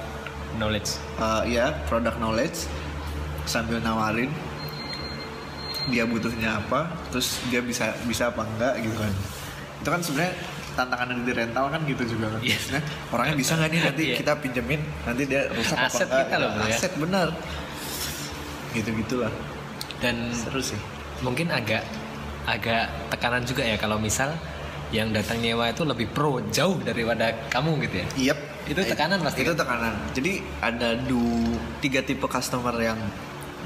Knowledge. 0.53 1.01
uh, 1.19 1.43
ya 1.49 1.73
product 1.89 2.20
knowledge 2.20 2.69
sambil 3.49 3.81
nawarin 3.81 4.29
dia 5.91 6.07
butuhnya 6.07 6.62
apa 6.62 6.87
terus 7.11 7.43
dia 7.51 7.59
bisa 7.59 7.91
bisa 8.07 8.31
apa 8.31 8.47
enggak 8.47 8.74
gitu 8.87 8.95
kan 8.95 9.12
itu 9.83 9.89
kan 9.89 10.01
sebenarnya 10.01 10.35
tantangan 10.73 11.21
di 11.21 11.33
rental 11.35 11.65
kan 11.69 11.81
gitu 11.85 12.03
juga 12.09 12.27
kan 12.31 12.41
Iya. 12.41 12.57
Maksudnya, 12.57 12.83
orangnya 13.11 13.37
bisa 13.37 13.53
nggak 13.55 13.69
nih 13.69 13.81
nanti 13.83 14.03
Iya. 14.05 14.17
kita 14.17 14.33
pinjemin 14.39 14.81
nanti 15.03 15.23
dia 15.27 15.43
rusak 15.51 15.77
Aset 15.77 16.07
apa 16.07 16.19
kita 16.25 16.37
loh, 16.39 16.51
Bro, 16.55 16.65
ya. 16.65 16.73
aset 16.73 16.93
bener 16.97 17.29
gitu 18.73 18.91
gitulah 18.97 19.33
Dan 19.99 20.17
seru 20.33 20.59
sih 20.59 20.79
mungkin 21.21 21.51
agak 21.51 21.85
agak 22.43 22.91
tekanan 23.09 23.43
juga 23.43 23.63
ya 23.63 23.77
kalau 23.77 23.99
misal 23.99 24.35
yang 24.91 25.09
datang 25.09 25.39
nyewa 25.39 25.71
itu 25.71 25.83
lebih 25.83 26.11
pro 26.11 26.43
jauh 26.51 26.77
daripada 26.79 27.33
kamu 27.49 27.81
gitu 27.87 27.97
ya. 27.97 28.07
Yep. 28.29 28.39
Itu 28.69 28.81
tekanan 28.85 29.23
pasti 29.23 29.41
Itu 29.41 29.55
kan? 29.55 29.65
tekanan. 29.65 29.95
Jadi 30.13 30.33
ada 30.59 30.99
du 30.99 31.23
tiga 31.81 32.03
tipe 32.03 32.27
customer 32.27 32.75
yang 32.77 32.99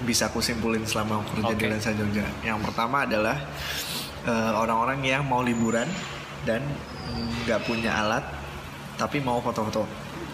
bisa 0.05 0.29
aku 0.29 0.39
simpulin 0.39 0.85
selama 0.85 1.19
aku 1.19 1.41
kerja 1.41 1.51
di 1.51 1.57
Oke. 1.59 1.73
Lensa 1.73 1.91
Jogja. 1.91 2.23
Yang 2.45 2.59
pertama 2.63 3.03
adalah 3.03 3.43
eh, 4.27 4.53
orang-orang 4.53 5.01
yang 5.01 5.23
mau 5.25 5.41
liburan 5.41 5.87
dan 6.43 6.63
nggak 7.47 7.63
punya 7.65 7.95
alat 7.97 8.25
tapi 8.97 9.21
mau 9.21 9.39
foto-foto. 9.39 9.87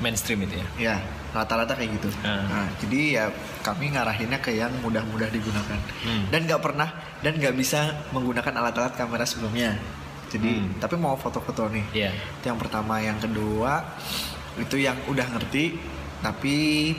mainstream 0.03 0.43
itu 0.43 0.59
ya. 0.59 0.67
Ya, 0.75 0.97
rata-rata 1.31 1.79
kayak 1.79 1.95
gitu. 1.95 2.11
Ah. 2.27 2.43
Nah, 2.51 2.67
jadi 2.83 3.23
ya 3.23 3.25
kami 3.63 3.95
ngarahinnya 3.95 4.43
ke 4.43 4.51
yang 4.51 4.75
mudah-mudah 4.83 5.31
digunakan. 5.31 5.79
Hmm. 6.03 6.27
Dan 6.27 6.51
nggak 6.51 6.59
pernah 6.59 6.91
dan 7.23 7.39
nggak 7.39 7.55
bisa 7.55 8.11
menggunakan 8.11 8.51
alat-alat 8.51 8.99
kamera 8.99 9.23
sebelumnya. 9.23 9.79
Jadi, 10.27 10.59
Hmm. 10.59 10.75
tapi 10.83 10.99
mau 10.99 11.15
foto-foto 11.15 11.71
nih. 11.71 11.87
Iya. 11.95 12.11
Itu 12.19 12.51
yang 12.51 12.59
pertama, 12.59 12.99
yang 12.99 13.15
kedua 13.23 13.79
itu 14.59 14.75
yang 14.75 14.99
udah 15.07 15.39
ngerti 15.39 15.79
tapi 16.19 16.55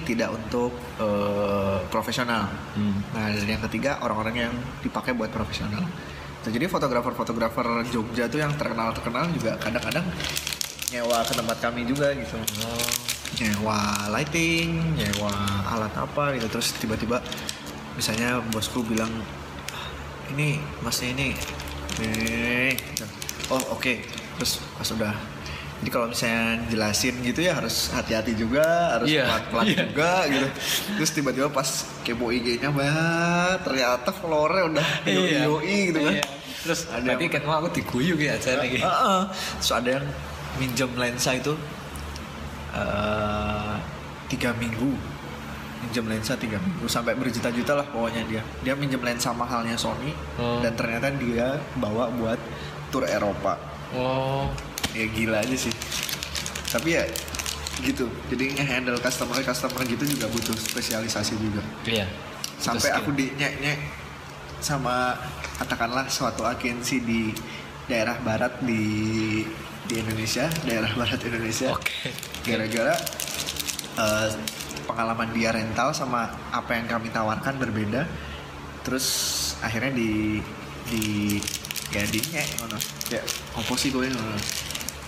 tidak 0.07 0.31
untuk 0.31 0.71
eh, 0.95 1.77
profesional. 1.91 2.47
Hmm. 2.79 3.03
Nah, 3.11 3.35
dan 3.35 3.47
yang 3.51 3.63
ketiga 3.67 3.99
orang-orang 3.99 4.47
yang 4.47 4.53
dipakai 4.79 5.11
buat 5.11 5.27
profesional. 5.27 5.83
Nah, 6.43 6.51
jadi 6.51 6.67
fotografer-fotografer 6.67 7.87
Jogja 7.87 8.27
tuh 8.27 8.43
yang 8.43 8.51
terkenal-terkenal 8.59 9.31
juga 9.31 9.55
kadang-kadang 9.63 10.03
nyewa 10.91 11.23
ke 11.23 11.33
tempat 11.33 11.57
kami 11.63 11.87
juga 11.87 12.11
gitu. 12.11 12.35
Nyewa 13.39 14.11
lighting, 14.11 14.99
nyewa 14.99 15.31
alat 15.71 15.95
apa 15.95 16.35
gitu. 16.35 16.47
Terus 16.51 16.75
tiba-tiba 16.77 17.23
misalnya 17.95 18.43
bosku 18.51 18.83
bilang, 18.83 19.09
"Ah, 19.71 19.87
ini 20.35 20.59
masnya 20.83 21.15
ini, 21.15 21.31
nih, 22.03 22.75
gitu. 22.75 23.05
oh 23.55 23.63
oke. 23.79 24.03
Terus 24.37 24.59
pas 24.75 24.89
udah 24.91 25.15
jadi 25.83 25.89
kalau 25.91 26.07
misalnya 26.07 26.63
jelasin 26.71 27.19
gitu 27.19 27.43
ya 27.43 27.59
harus 27.59 27.91
hati-hati 27.91 28.33
juga, 28.33 28.63
harus 28.95 29.11
Iya, 29.11 29.27
pelan-pelan 29.27 29.65
iya. 29.67 29.77
juga 29.83 30.11
gitu. 30.31 30.47
Terus 30.95 31.09
tiba-tiba 31.11 31.47
pas 31.51 31.67
kepo 32.01 32.31
IG-nya 32.31 32.71
bah 32.71 33.59
ternyata 33.59 34.15
followernya 34.15 34.63
udah 34.71 34.87
Iya. 35.03 35.43
yoi 35.43 35.77
gitu 35.91 35.99
kan. 35.99 36.13
Iya. 36.15 36.23
Terus 36.63 36.79
Ada 36.87 37.19
yang- 37.19 37.27
kan 37.27 37.43
aku 37.43 37.69
diguyu 37.75 38.15
gitu 38.15 38.31
aja 38.31 38.55
lagi. 38.55 38.79
Heeh. 38.79 39.21
Terus 39.59 39.71
ada 39.75 39.89
yang 39.99 40.05
minjem 40.55 40.91
lensa 40.95 41.35
itu 41.35 41.51
eh, 42.71 43.73
tiga 44.29 44.49
minggu 44.55 44.91
minjem 45.83 46.05
lensa 46.07 46.33
tiga 46.33 46.57
minggu 46.57 46.87
sampai 46.87 47.13
berjuta-juta 47.13 47.75
lah 47.75 47.85
pokoknya 47.85 48.23
dia 48.25 48.41
dia 48.63 48.73
minjem 48.73 49.03
lensa 49.03 49.29
mahalnya 49.29 49.75
Sony 49.75 50.15
Oh. 50.39 50.63
dan 50.63 50.73
ternyata 50.73 51.11
dia 51.13 51.59
bawa 51.75 52.07
buat 52.09 52.39
tur 52.89 53.03
Eropa 53.03 53.59
Oh. 53.93 54.49
Ya 54.93 55.05
gila 55.09 55.37
aja 55.41 55.55
sih 55.57 55.73
tapi 56.69 56.95
ya 56.95 57.03
gitu 57.81 58.05
jadi 58.29 58.53
nge-handle 58.53 59.01
customer 59.01 59.41
customer 59.41 59.81
gitu 59.83 60.05
juga 60.05 60.29
butuh 60.29 60.53
spesialisasi 60.53 61.33
juga 61.35 61.61
Iya. 61.83 62.05
sampai 62.61 62.93
aku 62.93 63.09
skill. 63.09 63.33
dinyek-nyek 63.33 63.77
sama 64.61 65.17
katakanlah 65.57 66.05
suatu 66.07 66.45
agensi 66.45 67.01
di 67.01 67.33
daerah 67.85 68.15
barat 68.21 68.61
di 68.61 69.41
di 69.83 69.93
Indonesia 69.97 70.47
daerah 70.63 70.93
barat 71.01 71.19
Indonesia 71.19 71.73
Oke. 71.73 72.13
gara-gara 72.45 72.95
eh, 73.97 74.29
pengalaman 74.85 75.29
dia 75.33 75.49
rental 75.51 75.91
sama 75.91 76.29
apa 76.53 76.71
yang 76.73 76.87
kami 76.87 77.09
tawarkan 77.09 77.57
berbeda 77.57 78.05
terus 78.83 79.07
akhirnya 79.59 79.91
di 79.91 80.39
di 80.87 81.03
ya 81.89 82.03
dinyek 82.03 82.47
ngono 82.59 82.77
kayak 83.07 83.25
apa 83.55 83.73
sih 83.75 83.89
gue 83.89 84.07
ngono 84.07 84.37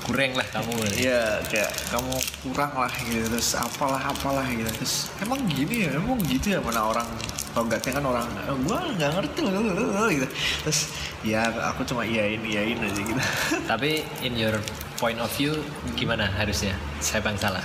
Kurang 0.06 0.38
lah 0.38 0.46
kamu. 0.54 0.74
Iya 0.96 1.42
kayak 1.50 1.72
kamu 1.90 2.14
kurang 2.46 2.74
lah 2.78 2.94
gitu 3.04 3.26
terus 3.26 3.58
apalah 3.58 4.02
apalah 4.06 4.46
gitu 4.48 4.70
terus 4.78 5.10
emang 5.18 5.42
gini 5.50 5.90
ya 5.90 5.98
emang 5.98 6.22
gitu 6.30 6.54
ya 6.54 6.60
mana 6.62 6.86
orang 6.86 7.10
logatnya 7.56 7.92
kan 7.98 8.06
orang 8.06 8.28
"Eh, 8.46 8.58
gua 8.68 8.78
nggak 8.94 9.12
ngerti 9.18 9.40
loh 9.42 10.08
gitu 10.12 10.28
terus 10.62 10.80
ya 11.26 11.42
aku 11.72 11.82
cuma 11.88 12.06
iyain 12.06 12.38
iyain 12.44 12.78
aja 12.78 13.02
gitu 13.02 13.22
Tapi 13.72 14.06
in 14.22 14.38
your 14.38 14.54
point 14.96 15.18
of 15.18 15.32
view 15.34 15.58
gimana 15.96 16.30
harusnya? 16.30 16.76
Saya 17.00 17.26
bang 17.26 17.36
salah. 17.36 17.64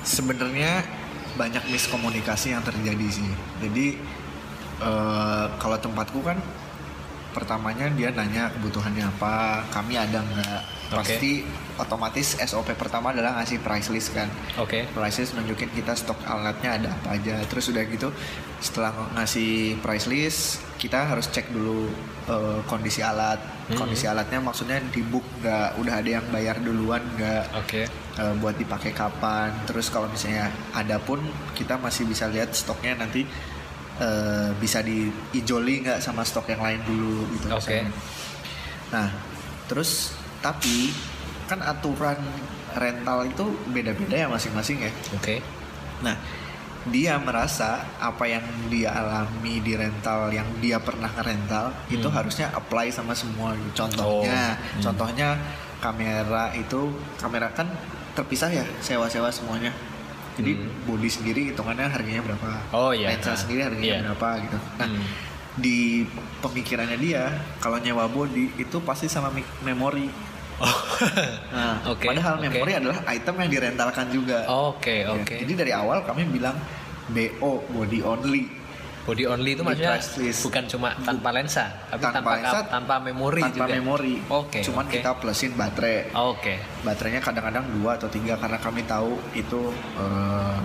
sebenarnya 0.00 0.80
banyak 1.36 1.60
miskomunikasi 1.68 2.52
yang 2.52 2.64
terjadi 2.64 3.06
sih 3.08 3.28
jadi 3.60 3.86
eh, 4.80 5.46
kalau 5.56 5.76
tempatku 5.76 6.20
kan 6.20 6.40
pertamanya 7.30 7.86
dia 7.94 8.10
nanya 8.10 8.50
kebutuhannya 8.50 9.06
apa 9.06 9.62
kami 9.70 9.94
ada 9.94 10.18
nggak 10.18 10.60
Oke. 10.90 10.98
pasti 10.98 11.32
otomatis 11.76 12.34
SOP 12.36 12.74
pertama 12.74 13.10
adalah 13.10 13.38
ngasih 13.38 13.58
price 13.58 13.88
list 13.88 14.10
kan 14.10 14.26
Oke. 14.58 14.90
price 14.90 15.18
list 15.18 15.32
nunjukin 15.32 15.70
kita 15.70 15.94
stok 15.94 16.18
alatnya 16.24 16.70
ada 16.76 16.88
apa 16.92 17.14
aja 17.14 17.38
terus 17.46 17.70
udah 17.70 17.84
gitu 17.86 18.10
setelah 18.58 18.90
ngasih 19.14 19.78
price 19.78 20.04
list 20.04 20.40
kita 20.76 21.06
harus 21.06 21.26
cek 21.26 21.48
dulu 21.48 21.86
eh, 22.26 22.58
kondisi 22.64 23.00
alat 23.00 23.38
Hmm. 23.70 23.78
kondisi 23.78 24.02
alatnya 24.02 24.42
maksudnya 24.42 24.82
di 24.82 24.98
book 24.98 25.22
nggak 25.38 25.78
udah 25.78 25.94
ada 25.94 26.10
yang 26.10 26.26
bayar 26.26 26.58
duluan 26.58 26.98
nggak 27.14 27.44
Oke. 27.54 27.86
eh, 28.18 28.34
buat 28.36 28.58
dipakai 28.58 28.90
kapan 28.90 29.54
terus 29.62 29.86
kalau 29.86 30.10
misalnya 30.10 30.50
ada 30.74 30.98
pun 30.98 31.22
kita 31.54 31.78
masih 31.78 32.02
bisa 32.02 32.26
lihat 32.26 32.50
stoknya 32.50 32.98
nanti 32.98 33.22
eh, 33.96 34.50
bisa 34.58 34.82
diijoli 34.82 35.86
nggak 35.86 36.02
sama 36.02 36.26
stok 36.26 36.50
yang 36.50 36.58
lain 36.58 36.82
dulu 36.82 37.30
gitu 37.30 37.46
Oke. 37.46 37.78
misalnya. 37.78 37.94
nah 38.90 39.08
terus 39.64 40.18
tapi 40.40 40.92
kan 41.46 41.60
aturan 41.60 42.16
rental 42.72 43.26
itu 43.26 43.44
beda-beda 43.68 44.16
ya 44.16 44.26
masing-masing 44.26 44.80
ya 44.80 44.90
Oke. 45.12 45.42
nah 46.00 46.14
dia 46.80 47.20
merasa 47.20 47.84
apa 48.00 48.24
yang 48.24 48.40
dia 48.72 48.88
alami 48.88 49.60
di 49.60 49.76
rental 49.76 50.32
yang 50.32 50.48
dia 50.58 50.80
pernah 50.80 51.12
rental 51.12 51.76
itu 51.86 52.08
Hmm. 52.08 52.16
harusnya 52.16 52.48
apply 52.50 52.88
sama 52.88 53.12
semua 53.12 53.52
gitu. 53.52 53.84
contohnya 53.84 54.56
Oh, 54.56 54.56
hmm. 54.56 54.82
contohnya 54.82 55.28
kamera 55.76 56.52
itu 56.54 56.88
kamera 57.16 57.52
kan 57.52 57.68
terpisah 58.10 58.48
ya 58.48 58.64
sewa-sewa 58.80 59.28
semuanya 59.28 59.76
jadi 60.38 60.56
Hmm. 60.56 60.72
body 60.86 61.08
sendiri 61.10 61.40
hitungannya 61.52 61.84
harganya 61.84 62.22
berapa 62.22 62.48
Oh, 62.72 62.96
iya. 62.96 63.12
lensa 63.12 63.34
Nah, 63.34 63.36
sendiri 63.36 63.60
harganya 63.60 63.84
iya. 63.84 64.00
berapa 64.06 64.28
gitu 64.40 64.58
nah 64.78 64.88
Hmm. 64.88 65.04
di 65.52 66.06
pemikirannya 66.40 66.96
dia 66.96 67.28
kalau 67.58 67.76
nyewa 67.76 68.08
body 68.08 68.56
itu 68.56 68.76
pasti 68.80 69.04
sama 69.04 69.28
mi- 69.28 69.44
nah 71.50 71.80
Oke, 71.92 72.04
padahal 72.06 72.36
oke. 72.36 72.44
memori 72.46 72.72
adalah 72.76 73.00
item 73.08 73.34
yang 73.40 73.50
direntalkan 73.50 74.06
juga 74.12 74.44
Oke, 74.46 75.02
Ya, 75.02 75.12
oke. 75.12 75.34
Jadi 75.40 75.52
dari 75.56 75.72
awal 75.72 76.04
kami 76.04 76.28
bilang 76.28 76.56
BO 77.08 77.64
body 77.72 78.00
only 78.00 78.44
Body 79.00 79.24
only 79.24 79.56
itu 79.56 79.64
maksudnya 79.64 79.96
bukan 80.44 80.64
cuma 80.68 80.92
tanpa 81.00 81.32
lensa, 81.32 81.72
tapi 81.88 82.04
Tanpa 82.04 82.16
tanpa 82.20 82.30
lensa, 82.36 82.58
tanpa 82.68 82.94
memori 83.00 83.40
tanpa 83.42 83.64
juga. 83.64 83.72
memori. 83.72 84.14
Oke. 84.28 84.60
Cuman 84.60 84.84
oke. 84.86 84.92
kita 84.92 85.10
plusin 85.16 85.56
baterai. 85.56 86.12
Oke. 86.12 86.60
Baterainya 86.84 87.24
kadang-kadang 87.24 87.64
dua 87.80 87.96
atau 87.96 88.06
tiga 88.06 88.36
karena 88.36 88.60
kami 88.60 88.84
tahu 88.84 89.16
itu 89.32 89.72
eh, 89.96 90.58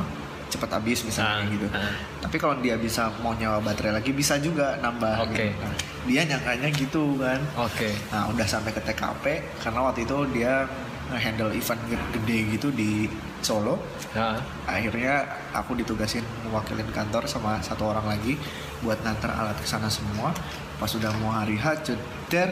cepat 0.55 0.71
habis 0.73 1.03
misalnya 1.03 1.35
Ah, 1.37 1.51
gitu. 1.51 1.67
ah. 1.69 1.93
Tapi 2.19 2.35
kalau 2.35 2.55
dia 2.57 2.75
bisa 2.75 3.11
mau 3.19 3.31
nyawa 3.31 3.59
baterai 3.59 3.91
lagi 3.93 4.09
bisa 4.09 4.39
juga 4.39 4.79
nambah. 4.79 5.27
Oke. 5.27 5.51
gitu. 5.51 5.59
Nah, 5.59 5.75
dia 6.05 6.21
nyangkanya 6.23 6.69
gitu 6.71 7.03
kan. 7.19 7.39
Oke. 7.59 7.89
Nah 8.09 8.31
udah 8.31 8.47
sampai 8.47 8.71
ke 8.71 8.79
TKP 8.79 9.25
karena 9.59 9.79
waktu 9.81 10.03
itu 10.03 10.17
dia 10.31 10.63
handle 11.11 11.51
event 11.51 11.81
gede 12.11 12.37
gitu 12.51 12.71
di 12.71 13.05
Solo. 13.39 13.77
Nah, 14.17 14.41
akhirnya 14.65 15.21
aku 15.53 15.75
ditugasin 15.75 16.25
mewakilin 16.41 16.89
kantor 16.89 17.29
sama 17.29 17.61
satu 17.61 17.85
orang 17.85 18.07
lagi 18.07 18.39
buat 18.81 18.97
nganter 18.99 19.29
alat 19.29 19.53
ke 19.55 19.67
sana 19.67 19.85
semua 19.85 20.33
pas 20.75 20.89
udah 20.89 21.13
mau 21.19 21.29
hari 21.31 21.55
H 21.55 21.85
ceder 21.85 22.51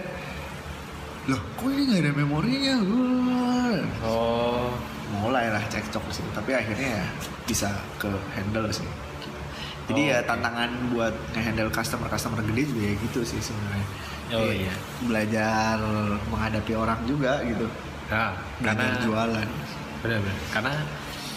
loh 1.26 1.40
kok 1.56 1.66
ini 1.66 1.88
nggak 1.88 2.00
ada 2.00 2.12
memorinya 2.14 2.76
Wah. 2.84 3.80
oh, 4.04 4.70
mulailah 5.18 5.64
cekcok 5.68 6.04
sih 6.10 6.24
tapi 6.32 6.52
akhirnya 6.52 7.00
ya 7.00 7.06
bisa 7.44 7.70
ke 7.98 8.10
handle 8.34 8.68
sih. 8.70 8.88
Jadi 9.84 10.02
Oh, 10.02 10.12
ya 10.16 10.18
oke. 10.18 10.28
tantangan 10.32 10.70
buat 10.90 11.12
nge-handle 11.36 11.68
customer 11.70 12.08
customer 12.08 12.40
gede 12.42 12.72
juga 12.72 12.82
ya 12.82 12.94
gitu 12.98 13.20
sih 13.22 13.40
sebenarnya. 13.40 13.88
Oh, 14.34 14.50
iya. 14.50 14.74
belajar 15.04 15.78
menghadapi 16.32 16.74
orang 16.74 17.00
juga 17.04 17.44
gitu. 17.44 17.68
Nah, 18.10 18.34
belajar 18.58 18.80
karena 18.80 19.04
jualan. 19.04 19.48
Benar-benar 20.00 20.38
karena 20.50 20.74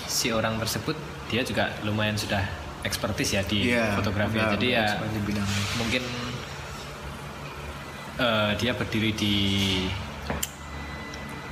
si 0.06 0.30
orang 0.30 0.54
tersebut 0.56 0.94
dia 1.26 1.42
juga 1.42 1.74
lumayan 1.82 2.14
sudah 2.14 2.46
ekspertis 2.86 3.34
ya 3.34 3.42
di 3.42 3.74
Iya, 3.74 3.98
fotografi. 3.98 4.38
udah 4.38 4.54
Jadi 4.54 4.66
ya 4.72 4.86
mungkin 5.76 6.02
eh, 8.16 8.50
dia 8.56 8.72
berdiri 8.72 9.10
di 9.12 9.34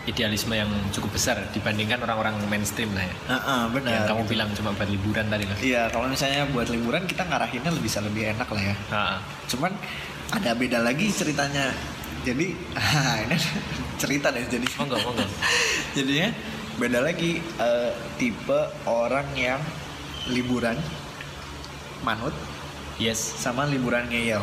idealisme 0.05 0.52
yang 0.52 0.68
cukup 0.93 1.16
besar 1.16 1.40
dibandingkan 1.51 1.97
orang-orang 2.05 2.36
mainstream 2.47 2.93
lah 2.93 3.05
ya. 3.05 3.14
Heeh, 3.32 3.62
benar 3.72 3.90
yang 3.90 4.05
kamu 4.05 4.22
gitu. 4.24 4.31
bilang 4.36 4.48
cuma 4.52 4.70
buat 4.72 4.89
liburan 4.89 5.26
tadi 5.28 5.44
lah. 5.48 5.56
Iya, 5.59 5.82
kalau 5.89 6.06
misalnya 6.09 6.44
buat 6.52 6.68
liburan 6.68 7.09
kita 7.09 7.24
ngarahinnya 7.24 7.70
lebih 7.72 7.85
bisa 7.89 8.01
lebih 8.05 8.36
enak 8.36 8.48
lah 8.48 8.62
ya. 8.62 8.74
Ah, 8.93 9.16
Cuman 9.48 9.72
ada 10.31 10.51
beda 10.52 10.81
lagi 10.81 11.09
ceritanya. 11.09 11.72
Jadi, 12.24 12.56
ini 13.28 13.36
cerita 13.97 14.32
deh 14.32 14.44
jadi. 14.44 14.64
monggo 14.76 14.97
monggo. 15.01 15.24
Jadinya 15.97 16.32
beda 16.74 17.01
lagi 17.01 17.39
eh, 17.40 17.93
tipe 18.16 18.60
orang 18.85 19.28
yang 19.36 19.60
liburan 20.28 20.76
manut 22.01 22.32
Yes. 22.94 23.18
sama 23.18 23.66
liburan 23.66 24.06
ngeyel. 24.06 24.39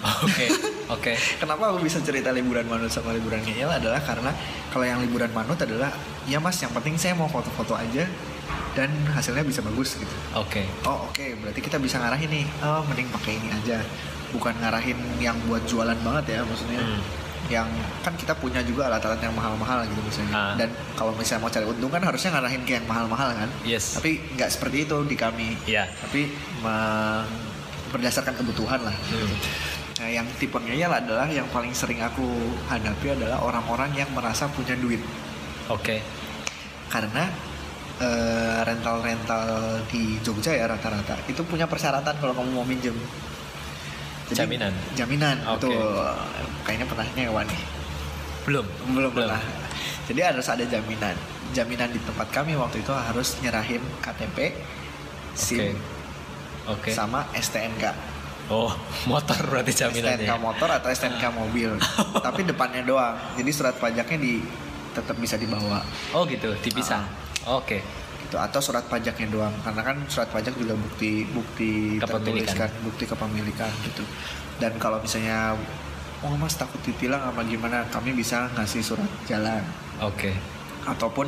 Oke 0.00 0.46
oke. 0.94 1.12
Kenapa 1.38 1.62
aku 1.68 1.78
bisa 1.80 1.98
cerita 1.98 2.30
liburan 2.30 2.64
manut 2.64 2.88
sama 2.88 3.10
liburan 3.10 3.40
ngeyel 3.40 3.68
adalah 3.68 3.98
karena 3.98 4.30
kalau 4.68 4.84
yang 4.84 4.98
liburan 4.98 5.30
manut 5.30 5.56
adalah 5.56 5.90
ya 6.24 6.38
mas 6.38 6.56
yang 6.56 6.70
penting 6.70 6.94
saya 6.94 7.12
mau 7.12 7.26
foto-foto 7.26 7.72
aja 7.72 8.06
dan 8.72 8.86
hasilnya 9.10 9.42
bisa 9.42 9.58
bagus 9.60 9.96
gitu 9.96 10.14
Oke. 10.32 10.62
oh 10.84 11.08
oke 11.08 11.24
berarti 11.36 11.58
kita 11.58 11.76
bisa 11.76 11.98
ngarahin 11.98 12.30
nih 12.32 12.46
oh 12.60 12.84
mending 12.84 13.10
pakai 13.10 13.34
ini 13.34 13.50
aja 13.50 13.82
bukan 14.30 14.54
ngarahin 14.56 14.94
yang 15.18 15.34
buat 15.44 15.64
jualan 15.64 15.98
banget 15.98 16.24
ya 16.30 16.40
maksudnya 16.42 16.78
Hmm. 16.78 17.00
yang 17.48 17.68
kan 18.00 18.12
kita 18.12 18.34
punya 18.34 18.60
juga 18.60 18.86
alat-alat 18.86 19.18
yang 19.18 19.32
mahal-mahal 19.32 19.82
gitu 19.82 19.98
misalnya 20.00 20.30
Ah. 20.32 20.54
dan 20.54 20.68
kalau 20.94 21.10
misalnya 21.12 21.42
mau 21.42 21.50
cari 21.50 21.64
untung 21.64 21.88
kan 21.88 22.02
harusnya 22.02 22.30
ngarahin 22.30 22.62
ke 22.62 22.72
yang 22.72 22.84
mahal-mahal 22.84 23.32
kan 23.32 23.48
Yes. 23.62 23.96
tapi 23.96 24.20
nggak 24.30 24.46
seperti 24.48 24.84
itu 24.84 24.96
di 25.02 25.16
kami 25.16 25.56
Iya. 25.64 25.88
tapi 25.98 26.28
me- 26.60 27.24
berdasarkan 27.88 28.36
kebutuhan 28.36 28.78
lah 28.80 28.94
Hmm. 29.08 29.32
Nah 29.98 30.06
yang 30.06 30.26
tipe 30.38 30.54
ngeyel 30.54 30.94
adalah 30.94 31.26
yang 31.26 31.46
paling 31.50 31.74
sering 31.74 31.98
aku 31.98 32.22
hadapi 32.70 33.18
adalah 33.18 33.42
orang-orang 33.42 33.90
yang 33.98 34.06
merasa 34.14 34.46
punya 34.46 34.78
duit 34.78 35.02
Oke. 35.66 35.98
karena 36.86 37.26
eh, 37.98 38.62
rental-rental 38.62 39.82
di 39.90 40.22
Jogja 40.22 40.54
ya 40.54 40.70
rata-rata 40.70 41.18
itu 41.26 41.42
punya 41.42 41.66
persyaratan 41.66 42.14
kalau 42.22 42.30
kamu 42.30 42.50
mau 42.54 42.62
minjem 42.62 42.94
Jadi- 44.30 44.38
Jaminan? 44.38 44.72
jaminan 44.94 45.36
Oke. 45.50 45.66
betul 45.66 45.82
kayaknya 46.62 46.86
pernah 46.86 47.06
nyewa 47.18 47.42
nih 47.42 47.60
Belum. 48.46 48.66
belum 48.94 49.10
pernah 49.10 49.42
jadi 50.06 50.30
harus 50.30 50.46
ada 50.46 50.62
jaminan 50.62 51.18
jaminan 51.50 51.90
di 51.90 51.98
tempat 52.06 52.30
kami 52.30 52.54
waktu 52.54 52.86
itu 52.86 52.94
harus 52.94 53.34
nyerahin 53.42 53.82
KTP 53.98 54.54
SIM 55.34 55.74
Oke. 56.70 56.94
sama 56.94 57.26
STNK 57.34 57.82
Oh, 58.48 58.72
motor 59.12 59.36
berarti 59.44 59.72
jaminannya. 59.76 60.24
STNK 60.24 60.40
motor 60.40 60.68
atau 60.72 60.88
STNK 60.88 61.24
mobil 61.32 61.70
tapi 62.26 62.48
depannya 62.48 62.80
doang 62.82 63.12
jadi 63.36 63.50
surat 63.52 63.76
pajaknya 63.76 64.18
di 64.18 64.40
tetap 64.96 65.14
bisa 65.16 65.36
dibawa 65.36 65.84
Oh 66.16 66.24
gitu, 66.24 66.56
dipisah. 66.58 67.04
Ah. 67.44 67.60
Oke. 67.60 67.80
gitu 68.18 68.36
atau 68.36 68.60
surat 68.60 68.84
pajaknya 68.84 69.24
doang 69.28 69.54
karena 69.64 69.80
kan 69.80 69.96
surat 70.04 70.28
pajak 70.28 70.52
juga 70.52 70.76
bukti 70.76 71.24
bukti 71.28 71.96
Kepemilikan. 71.96 72.56
kan 72.60 72.70
bukti 72.84 73.04
kepemilikan 73.04 73.72
gitu 73.88 74.04
dan 74.60 74.76
kalau 74.76 75.00
misalnya 75.00 75.56
oh 76.20 76.34
mas 76.36 76.52
takut 76.52 76.76
ditilang 76.84 77.24
apa 77.24 77.40
gimana 77.48 77.88
kami 77.88 78.12
bisa 78.12 78.52
ngasih 78.52 78.84
surat 78.84 79.08
jalan 79.24 79.64
Oke. 80.04 80.36
ataupun 80.84 81.24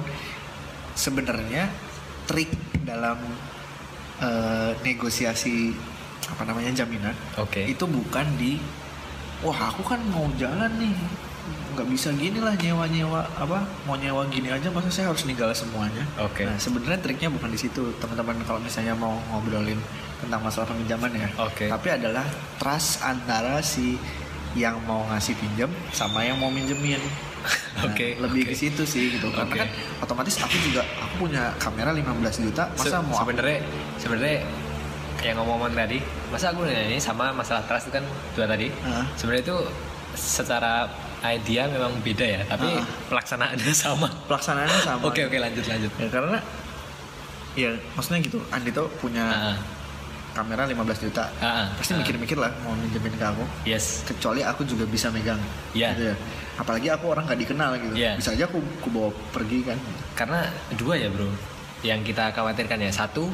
sebenarnya 0.93 1.73
trik 2.29 2.53
dalam 2.85 3.17
eh, 4.21 4.77
negosiasi 4.85 5.73
apa 6.31 6.43
namanya 6.45 6.71
jaminan 6.75 7.15
Oke. 7.37 7.65
itu 7.65 7.85
bukan 7.85 8.27
di 8.35 8.57
wah 9.41 9.57
aku 9.69 9.83
kan 9.85 10.01
mau 10.09 10.29
jalan 10.35 10.71
nih 10.77 10.95
nggak 11.71 11.87
bisa 11.87 12.11
gini 12.13 12.39
lah 12.39 12.53
nyewa 12.53 12.85
nyewa 12.85 13.23
apa 13.35 13.63
mau 13.85 13.95
nyewa 13.95 14.27
gini 14.27 14.51
aja 14.51 14.69
masa 14.69 14.91
saya 14.91 15.07
harus 15.09 15.23
ninggal 15.23 15.49
semuanya 15.51 16.03
Oke. 16.19 16.43
nah 16.43 16.55
sebenarnya 16.55 16.99
triknya 16.99 17.31
bukan 17.31 17.49
di 17.49 17.59
situ 17.59 17.95
teman-teman 17.97 18.37
kalau 18.43 18.59
misalnya 18.59 18.93
mau 18.93 19.17
ngobrolin 19.31 19.79
tentang 20.21 20.41
masalah 20.41 20.67
peminjaman 20.67 21.11
ya 21.15 21.29
Oke. 21.41 21.67
tapi 21.67 21.89
adalah 21.89 22.27
trust 22.59 23.01
antara 23.01 23.63
si 23.63 23.97
yang 24.53 24.83
mau 24.83 25.07
ngasih 25.09 25.39
pinjam 25.39 25.71
sama 25.91 26.23
yang 26.23 26.37
mau 26.37 26.51
minjemin 26.51 27.01
Nah, 27.41 27.89
Oke, 27.89 28.21
lebih 28.21 28.45
oke. 28.45 28.53
ke 28.53 28.57
situ 28.59 28.85
sih 28.85 29.17
gitu 29.17 29.33
karena 29.33 29.49
Oke. 29.49 29.65
kan 29.65 29.69
otomatis 30.05 30.37
aku 30.37 30.53
juga 30.61 30.85
aku 31.01 31.25
punya 31.25 31.49
kamera 31.57 31.89
15 31.89 32.13
juta 32.45 32.69
masa 32.69 33.01
Se- 33.01 33.01
mau 33.01 33.17
sebenarnya 33.17 33.65
sebenarnya 33.97 34.45
kayak 35.21 35.37
ngomong-ngomong 35.37 35.73
tadi, 35.75 35.99
masa 36.29 36.51
aku 36.51 36.65
nanya 36.65 36.85
ini 36.87 36.99
sama 36.99 37.29
masalah 37.31 37.63
trust 37.65 37.87
itu 37.87 37.95
kan 37.95 38.05
dua 38.33 38.47
tadi. 38.47 38.69
Heeh. 38.69 39.05
Sebenarnya 39.15 39.43
itu 39.45 39.57
secara 40.13 40.89
idea 41.23 41.65
memang 41.67 41.93
beda 42.01 42.25
ya, 42.25 42.41
tapi 42.45 42.67
Heeh. 42.67 42.85
pelaksanaannya 43.07 43.75
sama. 43.85 44.09
pelaksanaannya 44.25 44.81
sama 44.81 45.05
Oke 45.05 45.23
oke 45.23 45.37
lanjut 45.37 45.63
lanjut. 45.63 45.93
ya 45.95 46.09
karena 46.09 46.39
ya 47.53 47.71
maksudnya 47.93 48.21
gitu 48.21 48.39
Andi 48.49 48.71
tuh 48.71 48.89
punya 48.97 49.27
Ah, 49.27 49.57
kamera 50.33 50.63
15 50.65 50.79
juta 51.03 51.27
ah, 51.39 51.67
pasti 51.75 51.93
mikir-mikir 51.93 52.39
lah 52.39 52.49
mau 52.63 52.73
minjemin 52.73 53.11
ke 53.11 53.27
aku 53.27 53.43
Yes. 53.65 54.07
kecuali 54.07 54.41
aku 54.41 54.63
juga 54.63 54.87
bisa 54.87 55.11
megang 55.11 55.43
Iya. 55.71 55.93
gitu 55.93 56.03
ya 56.09 56.17
apalagi 56.57 56.89
aku 56.89 57.11
orang 57.11 57.27
nggak 57.27 57.41
dikenal 57.41 57.71
gitu 57.77 57.95
Iya. 57.95 58.15
bisa 58.15 58.31
aja 58.33 58.47
aku, 58.47 58.63
aku 58.81 58.89
bawa 58.89 59.11
pergi 59.31 59.59
kan 59.63 59.77
Karena 60.15 60.47
dua 60.73 60.95
ya 60.95 61.09
bro, 61.09 61.27
yang 61.83 62.01
kita 62.01 62.31
khawatirkan 62.31 62.79
ya 62.79 62.91
satu 62.91 63.27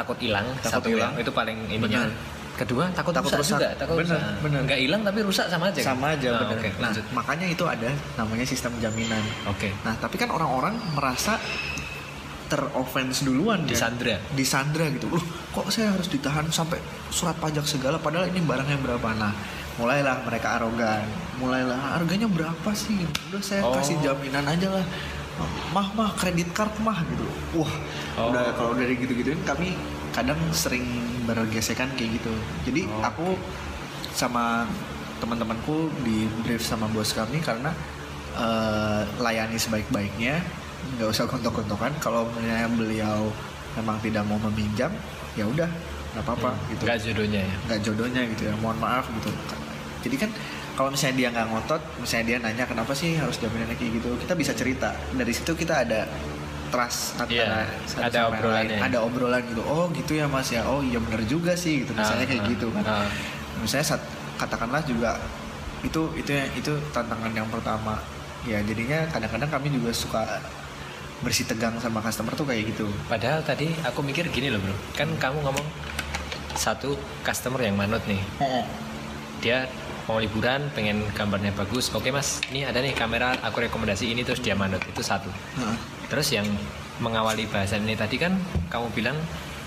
takut 0.00 0.18
hilang, 0.18 0.46
Takut 0.58 0.88
hilang. 0.88 1.12
itu 1.14 1.30
paling 1.30 1.58
ininya. 1.66 2.04
Benar. 2.04 2.10
Kedua 2.52 2.84
takut, 2.90 3.12
Takut 3.12 3.32
rusak, 3.32 3.40
rusak. 3.40 3.56
juga, 3.56 3.68
takut 3.74 3.96
Benar, 3.96 4.16
rusak. 4.16 4.42
benar. 4.42 4.60
Nggak 4.64 4.80
hilang 4.80 5.00
tapi 5.02 5.18
rusak 5.22 5.46
sama 5.46 5.64
aja. 5.66 5.80
sama 5.82 6.06
aja 6.10 6.28
Nah, 6.28 6.40
bener 6.42 6.56
Oke 6.56 6.68
nah 6.70 6.80
lanjut. 6.86 7.04
makanya 7.10 7.46
itu 7.48 7.64
ada 7.64 7.88
namanya 8.14 8.44
sistem 8.44 8.72
jaminan 8.78 9.24
Oke. 9.46 9.68
nah 9.80 9.96
tapi 9.96 10.16
kan 10.16 10.28
orang-orang 10.28 10.76
merasa 10.90 11.40
teroffense 12.48 13.22
duluan 13.22 13.62
kan 13.62 13.70
Disandra. 13.70 14.16
disandra 14.34 14.84
gitu 14.90 15.06
loh 15.08 15.22
kok 15.50 15.70
saya 15.70 15.94
harus 15.94 16.10
ditahan 16.10 16.50
sampai 16.50 16.82
surat 17.08 17.38
pajak 17.38 17.62
segala 17.62 17.94
padahal 17.96 18.26
ini 18.26 18.42
barangnya 18.42 18.74
berapa 18.76 19.08
nah 19.14 19.30
mulailah 19.76 20.26
mereka 20.26 20.58
arogan 20.58 21.06
mulailah 21.38 21.78
harganya 21.94 22.26
berapa 22.26 22.70
sih 22.74 22.98
udah 23.30 23.40
saya 23.40 23.62
Oh. 23.62 23.72
kasih 23.72 24.02
jaminan 24.02 24.42
aja 24.44 24.68
lah 24.68 24.84
mah 25.70 25.88
mah 25.92 26.10
kredit 26.14 26.50
card 26.50 26.72
mah 26.80 27.00
gitu 27.06 27.26
wah 27.56 27.72
Oh. 28.14 28.28
udah 28.28 28.52
kalau 28.52 28.74
dari 28.74 28.94
gitu 28.94 29.14
gituin 29.14 29.40
kami 29.42 29.78
kadang 30.10 30.36
sering 30.50 30.84
bergesekan 31.24 31.88
kayak 31.94 32.18
gitu 32.18 32.32
jadi 32.64 32.84
Oh. 32.86 33.00
aku 33.02 33.26
sama 34.10 34.66
teman-temanku 35.16 35.76
di 36.00 36.24
brief 36.40 36.60
sama 36.60 36.84
bos 36.86 37.12
kami 37.12 37.38
karena 37.38 37.70
eh, 38.32 39.02
layani 39.18 39.56
sebaik-baiknya 39.56 40.40
nggak 40.96 41.08
usah 41.08 41.24
kontok-kontokan 41.26 41.92
kalau 41.98 42.24
misalnya 42.32 42.68
beliau 42.68 43.28
memang 43.74 44.00
tidak 44.00 44.24
mau 44.24 44.40
meminjam 44.42 44.90
ya 45.32 45.44
udah 45.44 45.68
nggak 46.10 46.24
apa-apa 46.24 46.50
gitu 46.68 46.82
Nggak 46.82 46.98
jodohnya 47.04 47.40
ya. 47.40 47.56
nggak 47.64 47.80
jodohnya 47.80 48.22
gitu 48.26 48.42
ya 48.44 48.54
mohon 48.58 48.78
maaf 48.78 49.06
gitu 49.12 49.30
jadi 50.00 50.16
kan 50.18 50.30
kalau 50.80 50.88
misalnya 50.88 51.16
dia 51.18 51.28
nggak 51.28 51.46
ngotot 51.46 51.82
misalnya 52.00 52.24
dia 52.24 52.36
nanya 52.40 52.64
kenapa 52.64 52.96
sih 52.96 53.12
harus 53.12 53.36
jaminannya 53.36 53.76
kayak 53.76 54.00
gitu? 54.00 54.16
Kita 54.16 54.32
bisa 54.32 54.56
cerita. 54.56 54.96
Dari 55.12 55.28
situ 55.28 55.52
kita 55.52 55.84
ada 55.84 56.08
trust 56.72 57.20
antara 57.20 57.36
Iya, 57.36 57.68
satu 57.84 58.00
ada 58.00 58.08
sama 58.08 58.16
yang 58.16 58.30
obrolannya. 58.32 58.72
lain. 58.72 58.86
ada 58.88 58.98
obrolan 59.04 59.42
gitu 59.44 59.62
oh 59.62 59.84
gitu 59.92 60.12
ya 60.16 60.24
mas 60.24 60.48
ya. 60.48 60.64
Oh 60.64 60.80
iya 60.80 60.96
bener 60.96 61.20
juga 61.28 61.52
sih 61.52 61.84
gitu. 61.84 61.92
Misalnya 61.92 62.24
Ah, 62.24 62.30
kayak 62.32 62.42
ah, 62.42 62.48
gitu 62.48 62.66
kan. 62.72 62.84
ah. 62.88 63.08
misalnya 63.60 63.86
saat, 63.92 64.02
katakanlah 64.40 64.80
juga 64.88 65.20
itu 65.84 66.00
itu 66.16 66.30
yang 66.32 66.48
itu 66.56 66.72
tantangan 66.90 67.28
yang 67.30 67.48
pertama. 67.52 68.00
Ya 68.48 68.64
jadinya 68.64 69.04
kadang-kadang 69.12 69.52
kami 69.52 69.68
juga 69.68 69.92
suka 69.92 70.24
bersih 71.20 71.44
tegang 71.44 71.76
sama 71.76 72.00
customer 72.00 72.32
tuh 72.32 72.48
kayak 72.48 72.72
gitu. 72.72 72.88
Padahal 73.04 73.44
tadi 73.44 73.68
aku 73.84 74.00
mikir 74.00 74.32
gini 74.32 74.48
loh 74.48 74.56
bro, 74.56 74.72
kan 74.96 75.12
kamu 75.20 75.44
ngomong 75.44 75.66
satu 76.56 76.96
customer 77.20 77.60
yang 77.60 77.76
manut 77.76 78.00
nih, 78.08 78.16
dia 79.40 79.68
mau 80.06 80.16
liburan 80.16 80.68
pengen 80.72 81.02
gambarnya 81.12 81.52
bagus, 81.52 81.90
oke 81.90 82.08
mas, 82.08 82.40
ini 82.48 82.62
ada 82.62 82.78
nih 82.78 82.92
kamera 82.92 83.36
aku 83.40 83.60
rekomendasi 83.60 84.08
ini 84.08 84.22
terus 84.22 84.40
dia 84.40 84.54
manut 84.54 84.80
itu 84.82 85.00
satu. 85.00 85.28
Heeh. 85.56 85.76
Terus 86.08 86.28
yang 86.30 86.46
mengawali 86.98 87.44
bahasan 87.46 87.84
ini 87.84 87.96
tadi 87.96 88.16
kan 88.16 88.36
kamu 88.68 88.92
bilang 88.92 89.16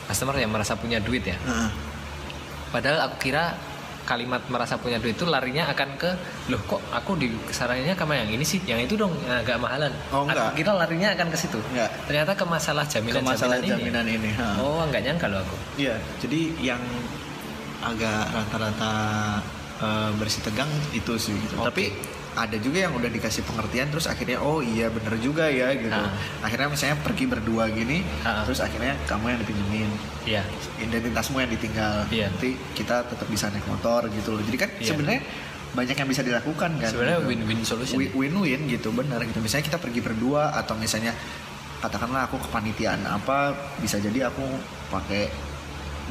customer 0.05 0.35
yang 0.35 0.49
merasa 0.49 0.73
punya 0.73 0.97
duit 0.97 1.23
ya. 1.23 1.37
Heeh. 1.37 1.69
Padahal 2.69 3.05
aku 3.05 3.29
kira 3.29 3.53
kalimat 4.03 4.43
merasa 4.51 4.75
punya 4.75 4.99
duit 4.99 5.15
itu 5.15 5.23
larinya 5.23 5.63
akan 5.71 5.95
ke 5.95 6.11
loh 6.51 6.59
kok 6.67 6.83
aku 6.91 7.15
di 7.15 7.31
kesarannya 7.47 7.95
sama 7.95 8.19
yang 8.19 8.27
ini 8.27 8.43
sih 8.43 8.59
yang 8.67 8.75
itu 8.83 8.99
dong 8.99 9.15
yang 9.23 9.39
agak 9.39 9.55
mahalan 9.55 9.95
Oh, 10.11 10.27
enggak. 10.27 10.51
aku 10.51 10.59
kira 10.59 10.75
larinya 10.75 11.15
akan 11.15 11.31
ke 11.31 11.37
situ 11.39 11.55
Enggak. 11.71 11.87
ternyata 12.03 12.35
ke 12.35 12.43
masalah 12.43 12.83
jaminan 12.83 13.23
ke 13.23 13.31
masalah 13.31 13.63
jaminan, 13.63 13.79
jaminan 13.79 14.05
ini, 14.11 14.27
ini 14.27 14.31
ha. 14.35 14.59
oh 14.59 14.83
nggak 14.91 15.07
nyangka 15.07 15.31
loh 15.31 15.39
aku 15.39 15.55
Iya, 15.79 15.95
jadi 16.19 16.39
yang 16.59 16.83
agak 17.79 18.27
rata-rata 18.35 18.93
eh, 19.83 20.11
bersih 20.15 20.41
tegang 20.41 20.71
itu 20.91 21.13
sih 21.17 21.35
gitu. 21.35 21.59
Oke. 21.59 21.67
Tapi 21.67 21.85
ada 22.33 22.57
juga 22.57 22.81
yang 22.81 22.97
udah 22.97 23.05
dikasih 23.07 23.45
pengertian 23.45 23.93
terus 23.93 24.09
akhirnya 24.09 24.41
oh 24.41 24.57
iya 24.57 24.89
bener 24.89 25.19
juga 25.19 25.45
ya 25.45 25.69
gitu. 25.75 25.93
Ah. 25.93 26.09
Akhirnya 26.41 26.65
misalnya 26.67 26.97
pergi 26.97 27.25
berdua 27.27 27.69
gini, 27.69 28.01
Ah. 28.23 28.41
terus 28.41 28.57
akhirnya 28.57 28.97
kamu 29.03 29.25
yang 29.27 29.39
dipinjemin, 29.39 29.89
Iya 30.23 30.41
identitasmu 30.79 31.37
yang 31.37 31.51
ditinggal. 31.51 32.09
Iya. 32.09 32.33
Nanti 32.33 32.55
kita 32.73 33.05
tetap 33.05 33.27
bisa 33.27 33.47
naik 33.47 33.67
motor 33.67 34.09
gitu 34.09 34.33
loh. 34.33 34.41
Jadi 34.41 34.57
kan 34.57 34.69
Iya. 34.73 34.87
sebenarnya 34.87 35.21
banyak 35.73 35.95
yang 35.95 36.05
bisa 36.07 36.21
dilakukan 36.21 36.71
kan. 36.77 36.85
sebenarnya 36.87 37.17
gitu. 37.19 37.29
win-win 37.29 37.59
solution 37.61 37.97
Wi- 37.97 38.13
win-win 38.13 38.61
gitu 38.67 38.93
bener 38.93 39.17
gitu 39.25 39.41
misalnya 39.41 39.65
kita 39.65 39.81
pergi 39.81 40.01
berdua 40.01 40.53
atau 40.53 40.77
misalnya 40.77 41.17
katakanlah 41.81 42.29
aku 42.29 42.37
kepanitiaan 42.39 43.01
apa 43.03 43.51
bisa 43.81 43.97
jadi 43.97 44.29
aku 44.29 44.45
pakai 44.87 45.33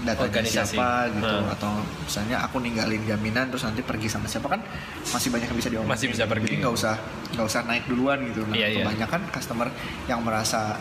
data 0.03 0.23
Organisasi. 0.25 0.75
siapa 0.75 0.91
gitu 1.11 1.37
Hmm. 1.39 1.55
atau 1.55 1.73
misalnya 1.79 2.37
aku 2.43 2.59
ninggalin 2.59 3.03
jaminan 3.03 3.47
terus 3.47 3.63
nanti 3.63 3.81
pergi 3.81 4.07
sama 4.07 4.27
siapa 4.27 4.49
kan 4.49 4.61
masih 5.07 5.31
banyak 5.31 5.47
yang 5.47 5.59
bisa 5.59 5.71
diomongin 5.71 5.95
Masih 5.95 6.09
bisa 6.11 6.25
pergi. 6.27 6.45
jadi 6.45 6.57
nggak 6.59 6.75
usah 6.75 6.95
nggak 7.33 7.47
usah 7.47 7.61
naik 7.65 7.85
duluan 7.87 8.19
gitu 8.25 8.43
nah 8.43 8.53
Iya, 8.53 8.67
iya. 8.69 8.77
kebanyakan 8.83 9.21
customer 9.31 9.69
yang 10.05 10.21
merasa 10.21 10.77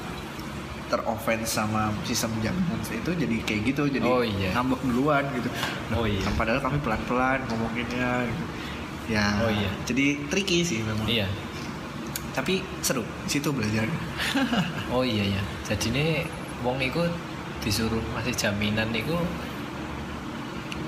teroffense 0.88 1.48
sama 1.53 1.88
sistem 2.03 2.35
jaminan 2.41 2.81
itu 2.84 3.11
jadi 3.15 3.35
kayak 3.41 3.61
gitu 3.65 3.84
jadi 3.88 4.03
Oh, 4.03 4.19
iya. 4.19 4.52
ngambek 4.52 4.81
duluan 4.84 5.23
gitu 5.31 5.48
Oh, 5.93 6.03
iya. 6.03 6.26
padahal 6.34 6.60
kami 6.60 6.77
pelan-pelan 6.80 7.39
ngomonginnya 7.45 8.26
gitu 8.26 8.43
ya 9.07 9.27
Oh, 9.39 9.48
iya. 9.49 9.69
jadi 9.85 10.06
tricky 10.27 10.61
sih 10.61 10.81
memang 10.81 11.06
iya 11.06 11.30
tapi 12.31 12.60
seru 12.80 13.03
situ 13.26 13.52
belajar 13.52 13.88
oh 14.95 15.03
iya 15.03 15.35
ya 15.35 15.41
jadi 15.68 15.85
ini 15.89 16.06
wong 16.60 16.80
iku 16.81 17.03
disuruh 17.62 18.02
masih 18.18 18.34
jaminan 18.34 18.90
niku 18.90 19.16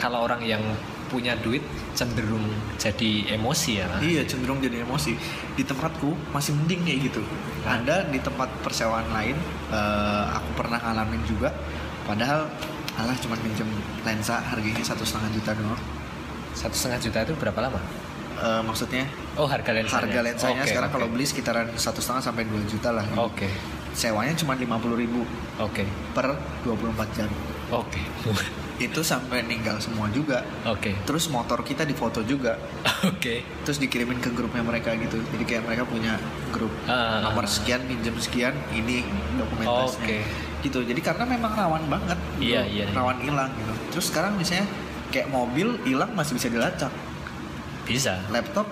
kalau 0.02 0.26
orang 0.26 0.42
yang 0.44 0.62
punya 1.08 1.38
duit 1.38 1.62
cenderung 1.94 2.42
jadi 2.82 3.38
emosi 3.38 3.72
ya. 3.78 3.86
Iya 4.02 4.26
cenderung 4.26 4.58
jadi 4.58 4.82
emosi. 4.82 5.14
Di 5.54 5.62
tempatku 5.62 6.34
masih 6.34 6.58
mending 6.58 6.82
kayak 6.90 7.00
gitu. 7.14 7.22
Ada 7.64 8.10
di 8.10 8.18
tempat 8.18 8.50
persewaan 8.66 9.06
lain 9.14 9.38
eh, 9.70 10.26
aku 10.34 10.50
pernah 10.58 10.82
ngalamin 10.82 11.22
juga. 11.30 11.54
Padahal 12.10 12.50
alah 12.98 13.18
cuma 13.22 13.38
minjem 13.46 13.70
lensa 14.02 14.42
harganya 14.42 14.82
satu 14.82 15.06
setengah 15.06 15.30
juta 15.38 15.52
doang. 15.54 15.82
Satu 16.58 16.74
setengah 16.74 17.00
juta 17.00 17.18
itu 17.30 17.34
berapa 17.38 17.60
lama? 17.62 17.80
Eh, 18.44 18.62
maksudnya 18.66 19.06
oh 19.38 19.46
harga 19.46 19.72
lensanya? 19.72 20.10
harga 20.10 20.20
lensanya 20.26 20.64
Oke, 20.66 20.70
sekarang 20.74 20.90
oke. 20.90 20.96
kalau 20.98 21.08
beli 21.14 21.26
sekitaran 21.30 21.68
satu 21.78 22.02
setengah 22.02 22.24
sampai 22.26 22.44
2 22.50 22.66
juta 22.66 22.90
lah. 22.90 23.06
Oke 23.22 23.48
sewanya 23.94 24.34
cuma 24.34 24.54
50.000 24.54 24.70
ribu 24.98 25.22
oke. 25.58 25.84
per 26.12 26.34
24 26.66 27.18
jam. 27.18 27.30
Oke. 27.72 28.02
Itu 28.78 29.02
sampai 29.02 29.46
ninggal 29.46 29.78
semua 29.78 30.10
juga. 30.10 30.42
Oke. 30.66 30.94
Terus 31.06 31.30
motor 31.30 31.62
kita 31.62 31.86
difoto 31.86 32.22
juga. 32.22 32.58
Oke. 33.08 33.42
Terus 33.64 33.78
dikirimin 33.78 34.20
ke 34.20 34.30
grupnya 34.30 34.62
mereka 34.62 34.94
gitu. 34.94 35.22
Jadi 35.34 35.44
kayak 35.46 35.64
mereka 35.66 35.84
punya 35.86 36.18
grup. 36.50 36.70
Ah, 36.86 37.22
nomor 37.22 37.46
sekian 37.46 37.86
pinjam 37.86 38.14
sekian 38.18 38.54
ini 38.74 39.02
dokumentasinya. 39.38 40.06
Oke. 40.06 40.20
gitu. 40.62 40.80
Jadi 40.80 41.02
karena 41.02 41.26
memang 41.28 41.52
rawan 41.54 41.84
banget 41.92 42.16
gitu, 42.40 42.56
Iya, 42.56 42.62
iya, 42.68 42.86
iya. 42.88 42.96
rawan 42.96 43.20
hilang 43.20 43.52
gitu. 43.58 43.74
Terus 43.98 44.06
sekarang 44.14 44.38
misalnya 44.38 44.64
kayak 45.12 45.28
mobil 45.30 45.76
hilang 45.84 46.14
masih 46.14 46.38
bisa 46.38 46.48
dilacak. 46.50 46.92
Bisa. 47.84 48.22
Laptop 48.32 48.66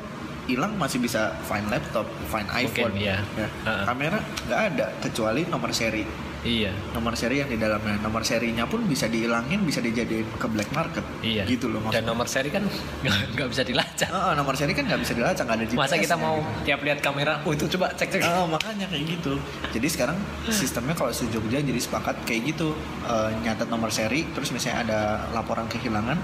hilang 0.51 0.75
masih 0.75 0.99
bisa 0.99 1.33
find 1.47 1.67
laptop 1.71 2.05
find 2.27 2.47
iPhone 2.51 2.93
iya. 2.97 3.23
Ya. 3.39 3.47
Ah, 3.63 3.69
ah. 3.69 3.85
kamera 3.91 4.19
nggak 4.19 4.61
ada 4.73 4.85
kecuali 4.99 5.47
nomor 5.47 5.71
seri 5.71 6.03
iya 6.41 6.73
nomor 6.91 7.13
seri 7.13 7.39
yang 7.39 7.49
di 7.49 7.57
dalamnya 7.61 8.01
nomor 8.01 8.25
serinya 8.25 8.65
pun 8.65 8.81
bisa 8.89 9.05
dihilangin 9.05 9.61
bisa 9.61 9.77
dijadiin 9.79 10.25
ke 10.41 10.47
black 10.49 10.69
market 10.73 11.05
iya 11.21 11.45
gitu 11.45 11.69
loh 11.69 11.79
dan 11.79 12.01
maksudnya 12.01 12.09
nomor 12.09 12.27
seri 12.27 12.49
kan 12.49 12.63
nggak 13.37 13.47
bisa 13.47 13.63
dilacak 13.63 14.09
ah, 14.09 14.33
nomor 14.33 14.53
seri 14.57 14.73
kan 14.73 14.83
nggak 14.89 15.01
bisa 15.05 15.13
dilacak 15.13 15.43
nggak 15.45 15.57
ada 15.61 15.65
GPS 15.69 15.79
masa 15.79 15.95
kita 16.01 16.15
mau 16.17 16.41
gitu. 16.41 16.65
tiap 16.65 16.79
lihat 16.81 16.99
kamera 16.99 17.33
oh 17.45 17.51
itu 17.53 17.65
coba 17.77 17.93
cek 17.93 18.09
cek 18.17 18.21
Ah, 18.21 18.47
makanya 18.47 18.87
kayak 18.87 19.17
gitu. 19.17 19.33
Jadi 19.75 19.87
sekarang 19.91 20.17
sistemnya 20.47 20.95
kalau 20.95 21.11
di 21.11 21.27
Jogja 21.29 21.59
jadi 21.59 21.81
sepakat 21.81 22.23
kayak 22.23 22.55
gitu, 22.55 22.73
Eh, 23.01 23.31
nyatet 23.43 23.67
nomor 23.67 23.91
seri, 23.91 24.23
terus 24.31 24.53
misalnya 24.55 24.87
ada 24.87 24.99
laporan 25.35 25.67
kehilangan, 25.67 26.15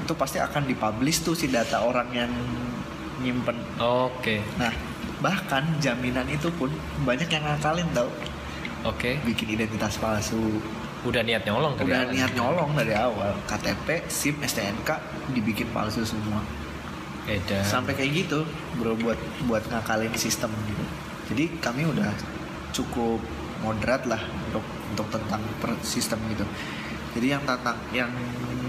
itu 0.00 0.14
pasti 0.14 0.38
akan 0.40 0.64
dipublish 0.64 1.20
tuh 1.26 1.34
si 1.36 1.50
data 1.50 1.82
orang 1.82 2.08
yang 2.14 2.32
nyimpen. 3.22 3.56
oke 3.78 4.42
Nah, 4.56 4.74
bahkan 5.18 5.62
jaminan 5.78 6.26
itu 6.26 6.50
pun 6.50 6.68
banyak 7.00 7.26
yang 7.26 7.42
ngakalin 7.42 7.86
tau, 7.92 8.10
oke 8.84 9.22
bikin 9.22 9.48
identitas 9.50 9.96
palsu. 9.96 10.58
udah 11.02 11.18
niat 11.20 11.42
nyolong 11.42 11.74
dari 11.74 11.86
Udah 11.88 12.00
awal. 12.00 12.12
niat 12.12 12.32
nyolong 12.32 12.70
dari 12.74 12.94
awal, 12.94 13.34
KTP, 13.44 14.06
SIM, 14.06 14.38
STNK 14.38 14.86
dibikin 15.30 15.66
palsu 15.68 16.02
semua. 16.02 16.42
Edan. 17.22 17.62
sampai 17.62 17.94
kayak 17.94 18.10
gitu 18.18 18.42
bro 18.74 18.98
buat 18.98 19.14
buat 19.46 19.62
ngakalin 19.62 20.10
sistem 20.12 20.50
gitu 20.66 20.82
jadi 21.30 21.54
kami 21.62 21.86
udah 21.86 22.10
cukup 22.74 23.22
moderat 23.62 24.02
lah 24.04 24.18
untuk 24.50 24.66
untuk 24.90 25.06
tentang 25.08 25.38
per- 25.62 25.78
sistem 25.86 26.18
gitu 26.28 26.42
jadi 27.14 27.38
yang 27.38 27.42
tentang 27.46 27.78
yang 27.94 28.10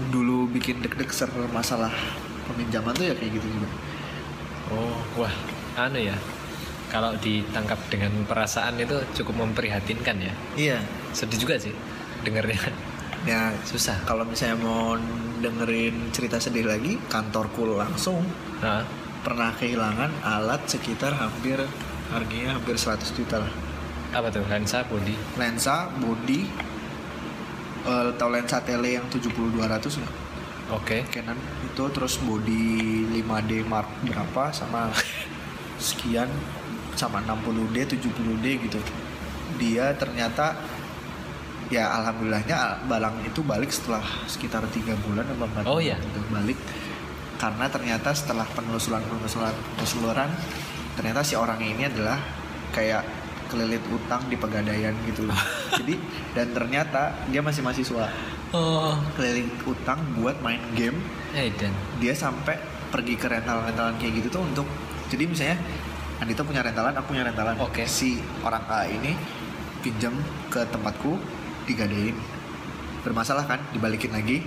dulu 0.08 0.46
bikin 0.46 0.78
deg-deg 0.78 1.10
ser 1.10 1.26
masalah 1.50 1.90
peminjaman 2.46 2.94
tuh 2.94 3.10
ya 3.10 3.14
kayak 3.18 3.34
gitu 3.34 3.46
juga 3.48 3.66
Oh, 4.70 4.96
wah, 5.20 5.34
anu 5.76 6.00
ya. 6.00 6.16
Kalau 6.88 7.10
ditangkap 7.18 7.76
dengan 7.90 8.12
perasaan 8.24 8.78
itu 8.78 8.94
cukup 9.18 9.42
memprihatinkan 9.42 10.16
ya. 10.22 10.34
iya 10.54 10.78
Sedih 11.10 11.42
juga 11.42 11.58
sih 11.58 11.74
dengernya. 12.22 12.70
ya 13.24 13.50
Susah. 13.64 13.98
kalau 14.04 14.22
misalnya 14.22 14.60
mau 14.60 14.94
dengerin 15.40 16.12
cerita 16.12 16.36
sedih 16.38 16.68
lagi 16.68 17.00
kantorku 17.08 17.64
langsung 17.74 18.20
Nah, 18.60 18.84
pernah 19.20 19.50
kehilangan 19.52 20.22
alat 20.22 20.64
sekitar 20.68 21.16
hampir 21.16 21.56
harganya 22.12 22.56
hampir 22.56 22.76
100 22.76 23.00
juta 23.12 23.40
lah 23.40 23.52
apa 24.12 24.28
tuh 24.30 24.44
lensa 24.46 24.84
body? 24.86 25.16
lensa 25.34 25.88
body 25.98 26.40
eh 27.84 28.04
atau 28.12 28.28
lensa 28.30 28.60
tele 28.62 28.96
yang 28.96 29.04
70200 29.08 30.00
nggak? 30.00 30.14
Oke. 30.72 31.04
Canon 31.12 31.36
itu 31.66 31.84
terus 31.92 32.16
body 32.24 33.04
5D 33.10 33.68
Mark 33.68 33.88
berapa 34.06 34.48
sama 34.54 34.88
sekian 35.88 36.30
sama 36.94 37.20
60D 37.26 37.98
70D 37.98 38.44
gitu 38.70 38.78
dia 39.58 39.94
ternyata 39.98 40.54
ya 41.72 41.90
alhamdulillahnya 42.00 42.86
balang 42.86 43.18
itu 43.26 43.40
balik 43.42 43.70
setelah 43.72 44.02
sekitar 44.30 44.62
tiga 44.70 44.94
bulan 45.02 45.26
atau 45.26 45.46
empat 45.46 45.64
Oh, 45.66 45.78
bulan 45.78 45.82
iya? 45.82 45.96
gitu, 45.98 46.20
balik 46.30 46.58
karena 47.34 47.66
ternyata 47.66 48.14
setelah 48.14 48.46
penelusuran 48.54 49.02
penelusuran 49.02 49.54
penelusuran 49.74 50.30
ternyata 50.94 51.20
si 51.26 51.34
orang 51.34 51.58
ini 51.58 51.90
adalah 51.90 52.18
kayak 52.70 53.02
kelilit 53.50 53.82
utang 53.90 54.22
di 54.30 54.38
pegadaian 54.38 54.94
gitu 55.08 55.26
jadi 55.82 55.94
dan 56.34 56.46
ternyata 56.54 57.26
dia 57.28 57.42
masih 57.42 57.66
mahasiswa 57.66 58.06
Oh, 58.54 58.94
keliling 59.18 59.50
utang 59.66 59.98
buat 60.14 60.38
main 60.38 60.62
game 60.78 60.94
Edan. 61.34 61.74
dia 61.98 62.14
sampai 62.14 62.54
pergi 62.88 63.18
ke 63.18 63.26
rental-rentalan 63.26 63.98
kayak 63.98 64.22
gitu 64.22 64.38
tuh 64.38 64.42
untuk 64.46 64.62
jadi 65.10 65.26
misalnya 65.26 65.58
Andito 66.22 66.46
punya 66.46 66.62
rentalan 66.62 66.94
aku 66.94 67.10
punya 67.10 67.26
rentalan 67.26 67.58
Oke. 67.58 67.82
si 67.90 68.22
orang 68.46 68.62
A 68.70 68.86
ini 68.86 69.18
pinjam 69.82 70.14
ke 70.46 70.62
tempatku 70.70 71.18
digadein 71.66 72.14
bermasalah 73.02 73.42
kan 73.42 73.58
dibalikin 73.74 74.14
lagi 74.14 74.46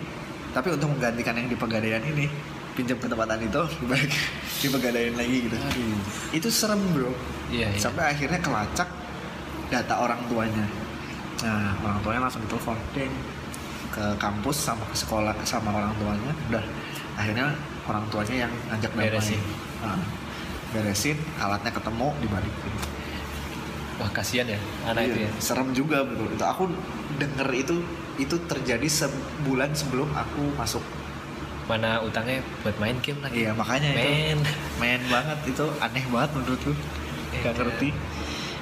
tapi 0.56 0.72
untuk 0.72 0.88
menggantikan 0.96 1.36
yang 1.36 1.52
di 1.52 1.60
pegadaian 1.60 2.00
ini 2.02 2.32
pinjam 2.74 2.96
ke 2.96 3.12
tempat 3.12 3.28
Andito 3.28 3.68
dibalik 3.84 4.08
di 4.64 4.68
pegadaian 4.72 5.16
lagi 5.20 5.38
gitu 5.52 5.58
Aduh. 5.60 6.00
itu 6.32 6.48
serem 6.48 6.80
bro 6.96 7.12
Iya, 7.52 7.68
iya. 7.72 7.80
sampai 7.80 8.16
akhirnya 8.16 8.40
kelacak 8.40 8.88
data 9.68 10.00
orang 10.00 10.24
tuanya 10.32 10.64
nah 11.44 11.76
orang 11.84 12.00
tuanya 12.00 12.22
langsung 12.24 12.40
ditelepon 12.48 12.80
deng 12.96 13.12
ke 13.98 14.06
kampus 14.22 14.58
sama 14.62 14.86
ke 14.86 14.96
sekolah 14.96 15.34
sama 15.42 15.74
orang 15.74 15.90
tuanya 15.98 16.32
udah 16.48 16.64
akhirnya 17.18 17.46
orang 17.90 18.06
tuanya 18.14 18.46
yang 18.46 18.54
ngajak 18.70 18.92
damai 18.94 19.10
Beresin. 19.10 19.42
Nah, 19.82 19.98
beresin 20.70 21.18
alatnya 21.38 21.72
ketemu 21.74 22.08
dibalikin 22.22 22.74
Wah, 23.98 24.10
kasihan 24.14 24.46
ya 24.46 24.60
anak 24.86 25.10
itu 25.10 25.26
Iya, 25.26 25.30
ya. 25.34 25.42
serem 25.42 25.74
juga 25.74 26.06
bro 26.06 26.30
itu 26.30 26.46
aku 26.46 26.70
denger 27.18 27.50
itu 27.58 27.76
itu 28.22 28.36
terjadi 28.46 28.86
sebulan 28.86 29.74
sebelum 29.74 30.06
aku 30.14 30.54
masuk 30.54 30.86
Mana 31.66 32.00
utangnya 32.00 32.40
buat 32.64 32.78
main 32.78 32.96
game 33.02 33.20
lagi. 33.20 33.44
iya 33.44 33.52
makanya 33.52 33.92
itu 33.92 34.08
Men. 34.38 34.40
main 34.78 35.02
banget 35.10 35.40
itu 35.50 35.66
aneh 35.82 36.06
banget 36.08 36.30
menurutku 36.38 36.72
Iya. 37.28 37.42
gak 37.44 37.54
ngerti 37.58 37.90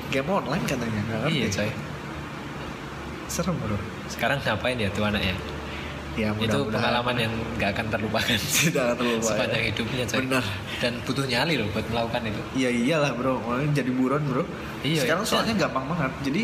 game 0.10 0.30
online 0.32 0.64
katanya 0.64 1.02
gak 1.03 1.20
ngerti 1.28 1.36
Iya, 1.36 1.48
coy. 1.52 1.70
serem 3.28 3.56
bro 3.60 3.78
Sekarang 4.07 4.38
ngapain 4.40 4.77
ya 4.77 4.90
tuh 4.91 5.06
anaknya? 5.06 5.36
ya 6.15 6.32
itu 6.32 6.48
mudah-mudahan 6.48 6.72
pengalaman 6.80 7.15
yang 7.27 7.34
nggak 7.60 7.69
akan 7.76 7.86
terlupakan 7.91 8.38
tidak 8.64 8.84
akan 8.88 8.95
terlupa 9.03 9.27
sepanjang 9.27 9.60
ya. 9.60 9.68
hidupnya 9.68 10.03
coy. 10.07 10.18
Benar. 10.23 10.44
Dan 10.80 10.94
butuh 11.03 11.26
nyali 11.27 11.53
loh 11.60 11.68
buat 11.76 11.86
melakukan 11.91 12.22
itu. 12.23 12.41
Iya 12.56 12.69
iyalah 12.72 13.11
bro, 13.19 13.34
jadi 13.76 13.91
buron 13.91 14.23
bro. 14.23 14.44
Iya, 14.80 15.03
Sekarang 15.03 15.27
iya. 15.27 15.32
soalnya 15.36 15.53
gampang 15.60 15.86
banget. 15.91 16.11
Jadi 16.23 16.41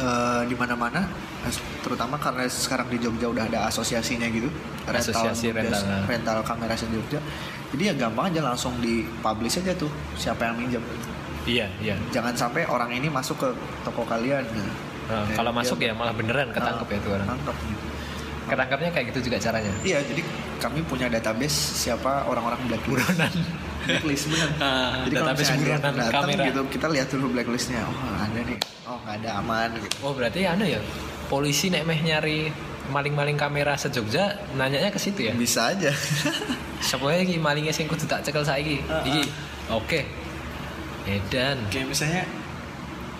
eh, 0.00 0.42
di 0.48 0.54
mana-mana, 0.56 1.00
as- 1.44 1.60
terutama 1.84 2.16
karena 2.16 2.48
sekarang 2.48 2.88
di 2.88 2.96
Jogja 2.96 3.28
udah 3.28 3.44
ada 3.44 3.58
asosiasinya 3.68 4.24
gitu, 4.32 4.48
Asosiasi 4.88 5.52
rental. 5.52 5.84
rental 6.08 6.38
kamera 6.40 6.72
di 6.72 6.88
Jogja. 6.88 7.20
Jadi 7.68 7.82
ya 7.84 7.94
gampang 8.00 8.32
aja 8.32 8.40
langsung 8.40 8.80
di 8.80 9.04
publish 9.20 9.60
aja 9.60 9.76
tuh 9.76 9.92
siapa 10.16 10.48
yang 10.48 10.56
minjem. 10.56 10.80
Iya, 11.44 11.68
iya. 11.84 11.96
Jangan 12.12 12.32
sampai 12.32 12.64
orang 12.64 12.92
ini 12.92 13.12
masuk 13.12 13.36
ke 13.36 13.48
toko 13.84 14.08
kalian. 14.08 14.44
Nah, 14.56 14.72
Nah, 15.08 15.24
Ya, 15.24 15.34
kalau 15.34 15.52
masuk 15.56 15.78
ya 15.80 15.96
malah 15.96 16.12
beneran 16.12 16.52
ketangkep 16.52 16.88
ya 16.92 16.98
tuh 17.00 17.10
orang. 17.16 17.26
Tangkep. 17.26 17.56
Ketangkepnya 18.48 18.90
kayak 18.92 19.06
gitu 19.12 19.20
juga 19.28 19.36
caranya. 19.40 19.72
Iya, 19.80 19.98
jadi 20.04 20.22
kami 20.58 20.80
punya 20.84 21.06
database 21.08 21.56
siapa 21.76 22.24
orang-orang 22.24 22.60
blacklist. 22.64 23.08
Buronan. 23.08 23.32
blacklist 23.84 24.24
bener. 24.28 24.48
Ah, 24.64 25.04
jadi 25.04 25.14
kalau 25.16 25.28
database 25.32 25.48
ada 25.48 25.58
buronan 25.60 25.80
datang 25.96 26.12
kamera. 26.12 26.42
gitu, 26.48 26.60
kita 26.68 26.86
lihat 26.92 27.08
dulu 27.08 27.26
blacklistnya. 27.32 27.80
Oh 27.84 27.96
ada 28.16 28.40
nih. 28.40 28.58
Oh 28.84 28.96
nggak 29.00 29.16
ada 29.20 29.30
aman. 29.40 29.68
Gitu. 29.76 29.94
Oh 30.00 30.12
berarti 30.12 30.40
anu 30.44 30.64
ya 30.64 30.80
polisi 31.28 31.68
nek 31.68 31.84
meh 31.84 32.00
nyari 32.00 32.48
maling-maling 32.88 33.36
kamera 33.36 33.76
sejogja 33.76 34.32
nanyanya 34.56 34.88
ke 34.88 34.96
situ 34.96 35.28
ya. 35.28 35.32
Bisa 35.36 35.72
aja. 35.72 35.92
Siapa 36.88 37.04
iki 37.20 37.36
malingnya 37.36 37.72
sing 37.72 37.84
kudu 37.84 38.08
tak 38.08 38.24
cekel 38.24 38.44
saiki. 38.44 38.80
Ah, 38.88 39.04
Iki. 39.04 39.22
Oke. 39.72 40.08
Edan. 41.04 41.56
Kayak 41.68 41.86
misalnya, 41.92 42.22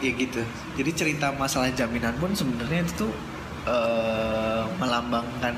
ya 0.00 0.10
gitu. 0.12 0.40
Jadi 0.78 0.90
cerita 0.94 1.34
masalah 1.34 1.68
jaminan 1.70 2.14
pun 2.16 2.30
sebenarnya 2.30 2.86
itu 2.86 2.92
tuh 2.96 3.12
eh, 3.66 4.62
melambangkan 4.78 5.54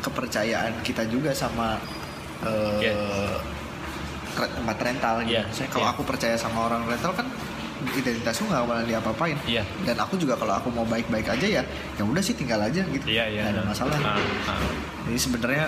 kepercayaan 0.00 0.80
kita 0.80 1.08
juga 1.08 1.32
sama 1.32 1.80
eh, 2.40 2.78
Iya. 2.82 2.94
re- 4.36 4.52
tempat 4.52 4.76
rental 4.78 5.14
gitu. 5.24 5.34
Iya, 5.34 5.42
Misalnya 5.44 5.70
kalau 5.70 5.86
iya. 5.88 5.92
aku 5.92 6.02
percaya 6.04 6.36
sama 6.36 6.58
orang 6.62 6.84
rental 6.84 7.12
kan 7.12 7.26
identitasku 7.80 8.44
nggak 8.44 8.60
bakalan 8.62 8.84
diapa-apain. 8.86 9.36
Iya. 9.44 9.64
Dan 9.82 9.96
aku 9.96 10.14
juga 10.14 10.36
kalau 10.36 10.52
aku 10.54 10.68
mau 10.68 10.84
baik-baik 10.84 11.24
aja 11.26 11.46
ya, 11.48 11.62
ya 11.96 12.02
udah 12.04 12.20
sih 12.20 12.36
tinggal 12.36 12.60
aja 12.60 12.84
gitu. 12.84 13.04
Iya 13.08 13.24
iya. 13.26 13.40
Nggak 13.48 13.54
ada 13.56 13.62
masalah. 13.64 13.96
Ah, 13.98 14.20
ah. 14.52 14.60
Jadi 15.08 15.16
sebenarnya 15.18 15.64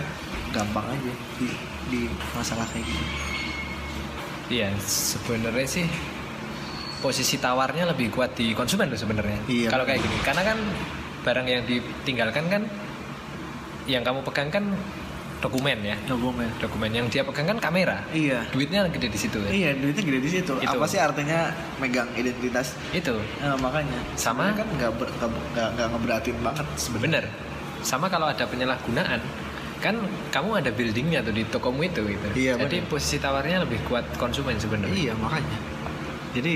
gampang 0.52 0.84
aja 0.86 1.12
di, 1.40 1.48
di 1.88 2.00
masalah 2.36 2.68
kayak 2.68 2.84
gitu. 2.84 3.04
Iya 4.52 4.68
sebenarnya 4.78 5.64
sih 5.64 5.86
posisi 7.02 7.36
tawarnya 7.36 7.90
lebih 7.90 8.14
kuat 8.14 8.38
di 8.38 8.54
konsumen 8.54 8.86
loh 8.86 8.96
sebenarnya. 8.96 9.42
Iya. 9.50 9.68
Kalau 9.68 9.82
kayak 9.82 10.00
gini, 10.00 10.16
karena 10.22 10.42
kan 10.46 10.58
barang 11.22 11.46
yang 11.46 11.62
ditinggalkan 11.66 12.44
kan 12.46 12.62
yang 13.90 14.06
kamu 14.06 14.22
pegang 14.22 14.48
kan 14.48 14.64
dokumen 15.42 15.82
ya. 15.82 15.98
Dokumen. 16.06 16.46
Dokumen 16.62 16.90
yang 16.94 17.06
dia 17.10 17.26
pegang 17.26 17.50
kan 17.50 17.58
kamera. 17.58 18.06
Iya. 18.14 18.46
Duitnya 18.54 18.86
gede 18.86 19.10
di 19.10 19.18
situ 19.18 19.42
ya. 19.42 19.50
Iya, 19.50 19.70
duitnya 19.74 20.02
gede 20.06 20.20
di 20.22 20.30
situ. 20.30 20.52
Itu. 20.62 20.70
Apa 20.78 20.86
sih 20.86 21.02
artinya 21.02 21.50
megang 21.82 22.06
identitas? 22.14 22.78
Itu 22.94 23.18
Nah, 23.42 23.58
makanya 23.58 23.98
Sama- 24.14 24.54
kan 24.54 24.66
nggak 24.78 24.90
nggak 25.74 25.86
ngeberatin 25.90 26.38
banget 26.38 26.66
sebenarnya. 26.78 27.02
bener. 27.02 27.24
Sama 27.82 28.06
kalau 28.06 28.30
ada 28.30 28.46
penyalahgunaan 28.46 29.18
kan 29.82 29.98
kamu 30.30 30.62
ada 30.62 30.70
buildingnya 30.70 31.26
tuh 31.26 31.34
di 31.34 31.42
tokomu 31.50 31.82
itu 31.82 32.06
gitu. 32.06 32.26
Iya, 32.38 32.54
Jadi 32.54 32.86
bener. 32.86 32.90
posisi 32.94 33.18
tawarnya 33.18 33.66
lebih 33.66 33.82
kuat 33.90 34.06
konsumen 34.14 34.54
sebenarnya. 34.54 34.94
Iya 34.94 35.12
makanya. 35.18 35.58
Jadi 36.38 36.54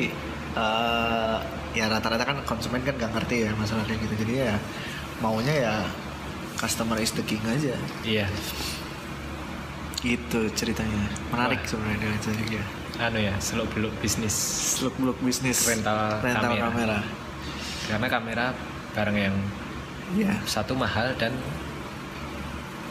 eh, 0.56 1.36
ya 1.72 1.86
rata-rata 1.86 2.24
kan 2.24 2.36
konsumen 2.42 2.80
kan 2.80 2.96
nggak 2.96 3.12
ngerti 3.12 3.44
ya 3.44 3.50
masalah 3.54 3.84
kayak 3.84 4.00
gitu. 4.02 4.14
Jadi 4.24 4.34
ya 4.42 4.56
maunya 5.20 5.54
ya 5.54 5.74
customer 6.56 6.96
is 6.96 7.12
the 7.12 7.22
king 7.22 7.40
aja. 7.44 7.76
Iya. 8.02 8.26
Gitu 10.00 10.40
ceritanya. 10.52 11.08
Menarik 11.28 11.60
Wah. 11.62 11.68
sebenarnya 11.68 11.98
dengan 12.00 12.18
ceritanya. 12.20 12.62
Anu 12.96 13.18
ya, 13.20 13.34
seluk 13.36 13.68
beluk 13.76 13.92
bisnis. 14.00 14.32
Seluk 14.80 14.96
beluk 14.96 15.18
bisnis 15.20 15.60
Rental 15.68 16.16
rental 16.24 16.48
kamera. 16.48 16.64
kamera. 16.72 16.98
Karena 17.86 18.06
kamera 18.08 18.44
barang 18.96 19.16
yang 19.16 19.36
Iya. 20.16 20.32
satu 20.46 20.72
mahal 20.72 21.12
dan 21.18 21.34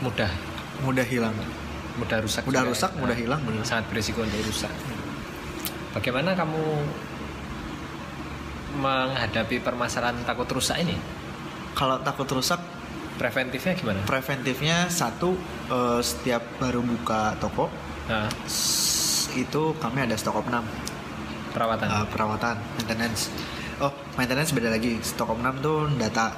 mudah 0.03 0.29
Mudah 0.83 1.07
hilang. 1.07 1.31
mudah 1.95 2.19
rusak 2.19 2.43
Mudah 2.43 2.61
juga. 2.61 2.69
rusak, 2.75 2.91
Nah, 2.93 2.99
mudah 3.07 3.15
hilang, 3.15 3.39
benar. 3.47 3.63
sangat 3.63 3.87
berisiko 3.87 4.19
untuk 4.21 4.43
rusak 4.43 4.67
bagaimana 5.95 6.35
kamu 6.35 6.59
menghadapi 8.75 9.63
permasalahan 9.63 10.19
takut 10.27 10.47
rusak 10.51 10.83
ini? 10.83 10.95
Kalau 11.75 11.99
takut 12.03 12.27
rusak 12.27 12.59
preventifnya 13.15 13.73
gimana? 13.79 13.99
preventifnya 14.03 14.91
satu 14.91 15.39
eh, 15.71 15.99
setiap 16.03 16.43
baru 16.59 16.83
buka 16.83 17.39
toko 17.39 17.71
nah, 18.11 18.27
itu 19.35 19.61
kami 19.79 20.05
ada 20.05 20.15
stok 20.15 20.45
opnam. 20.45 20.63
Perawatan? 21.51 21.87
Uh, 21.87 22.05
perawatan 22.11 22.55
maintenance. 22.75 23.31
Oh 23.79 23.91
maintenance 24.19 24.51
beda 24.51 24.71
lagi. 24.71 24.99
Stok 24.99 25.39
opnam 25.39 25.55
tuh 25.63 25.87
data 25.95 26.35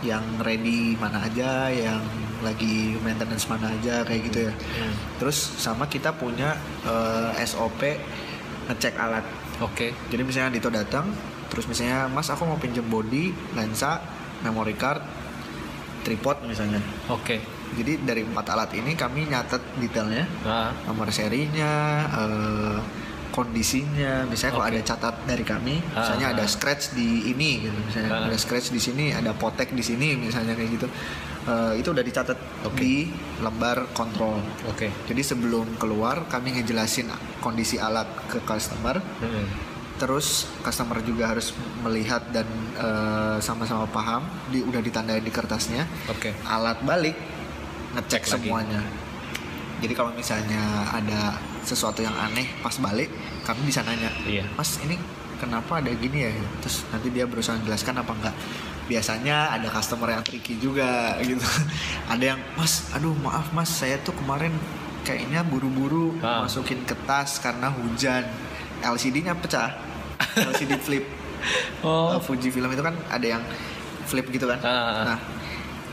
yang 0.00 0.22
ready 0.40 0.96
mana 0.96 1.26
aja 1.26 1.68
yang 1.68 2.00
lagi 2.40 2.96
maintenance 3.04 3.50
mana 3.50 3.68
aja 3.74 4.00
kayak 4.06 4.32
gitu 4.32 4.48
ya. 4.48 4.52
Hmm. 4.54 4.94
terus 5.20 5.36
sama 5.60 5.84
kita 5.90 6.14
punya 6.16 6.56
uh, 6.86 7.34
SOP 7.42 7.98
ngecek 8.70 8.94
alat. 8.96 9.26
Oke. 9.60 9.92
Jadi 10.08 10.22
misalnya 10.24 10.56
Dito 10.56 10.72
datang 10.72 11.10
terus 11.50 11.66
misalnya 11.66 12.06
Mas 12.06 12.30
aku 12.30 12.46
mau 12.46 12.56
pinjem 12.56 12.86
body 12.86 13.34
lensa 13.52 14.00
memory 14.40 14.74
card 14.74 15.02
tripod 16.00 16.40
misalnya 16.46 16.80
oke 17.06 17.36
jadi 17.70 18.02
dari 18.02 18.22
empat 18.24 18.46
alat 18.50 18.70
ini 18.74 18.94
kami 18.94 19.28
nyatet 19.28 19.62
detailnya 19.78 20.26
nah, 20.42 20.74
nomor 20.86 21.06
serinya, 21.10 22.02
eh, 22.08 22.78
kondisinya, 23.30 24.26
misalnya 24.26 24.58
kalau 24.58 24.66
Oke. 24.66 24.74
ada 24.74 24.82
catat 24.82 25.14
dari 25.22 25.46
kami, 25.46 25.78
Ah, 25.94 26.02
misalnya 26.02 26.26
ah. 26.26 26.34
ada 26.34 26.44
scratch 26.50 26.98
di 26.98 27.30
ini, 27.30 27.62
gitu, 27.62 27.78
misalnya 27.78 28.10
Ah. 28.10 28.26
ada 28.26 28.34
scratch 28.34 28.74
di 28.74 28.82
sini, 28.82 29.14
ada 29.14 29.30
potek 29.30 29.70
di 29.70 29.86
sini, 29.86 30.18
misalnya 30.18 30.58
kayak 30.58 30.70
gitu, 30.74 30.86
Eh, 31.40 31.80
itu 31.80 31.88
udah 31.88 32.04
dicatat 32.04 32.36
Oke. 32.68 32.76
di 32.76 33.08
lembar 33.40 33.88
kontrol. 33.96 34.44
oke 34.68 34.92
Jadi 35.08 35.22
sebelum 35.24 35.78
keluar 35.80 36.28
kami 36.28 36.52
ngejelasin 36.52 37.08
kondisi 37.40 37.80
alat 37.80 38.04
ke 38.28 38.44
customer, 38.44 39.00
Hmm. 39.00 39.46
Terus 40.00 40.48
customer 40.60 41.04
juga 41.04 41.28
harus 41.28 41.52
melihat 41.80 42.24
dan 42.32 42.48
eh, 42.74 43.36
sama-sama 43.38 43.84
paham, 43.86 44.24
di, 44.48 44.64
udah 44.64 44.80
ditandain 44.80 45.20
di 45.20 45.28
kertasnya, 45.28 45.84
oke 46.08 46.32
alat 46.48 46.80
balik 46.80 47.14
ngecek 47.92 48.08
Cek 48.16 48.22
lagi. 48.24 48.48
semuanya. 48.48 48.80
Jadi 49.80 49.92
kalau 49.92 50.12
misalnya 50.12 50.60
ada 50.88 51.36
sesuatu 51.60 52.00
yang 52.00 52.12
aneh 52.12 52.48
pas 52.60 52.76
balik, 52.76 53.08
kami 53.42 53.64
bisa 53.64 53.80
nanya, 53.80 54.08
iya 54.24 54.44
Mas 54.52 54.76
ini 54.80 54.96
kenapa 55.36 55.80
ada 55.80 55.88
gini 55.90 56.20
ya? 56.20 56.32
Terus 56.60 56.84
nanti 56.88 57.08
dia 57.08 57.24
berusaha 57.24 57.56
menjelaskan 57.56 57.96
apa 57.96 58.12
enggak. 58.12 58.36
Biasanya 58.86 59.52
ada 59.52 59.68
customer 59.68 60.10
yang 60.10 60.22
tricky 60.22 60.56
juga 60.56 61.14
gitu. 61.24 61.40
ada 62.06 62.24
yang, 62.34 62.40
Mas, 62.56 62.88
aduh 62.90 63.16
maaf 63.16 63.48
Mas, 63.52 63.68
saya 63.70 63.96
tuh 63.98 64.12
kemarin 64.12 64.52
kayaknya 65.00 65.40
buru-buru 65.42 66.12
Ah. 66.20 66.44
masukin 66.44 66.84
ke 66.84 66.92
tas 67.04 67.36
karena 67.38 67.72
hujan. 67.72 68.24
LCD-nya 68.80 69.32
pecah. 69.34 69.76
LCD 70.36 70.72
flip. 70.78 71.04
oh 71.80 72.16
Uh, 72.16 72.20
Fuji 72.20 72.52
film 72.52 72.68
itu 72.68 72.80
kan 72.80 72.92
ada 73.08 73.26
yang 73.26 73.42
flip 74.04 74.28
gitu 74.28 74.44
kan. 74.44 74.60
Ah. 74.60 75.14
Nah, 75.14 75.18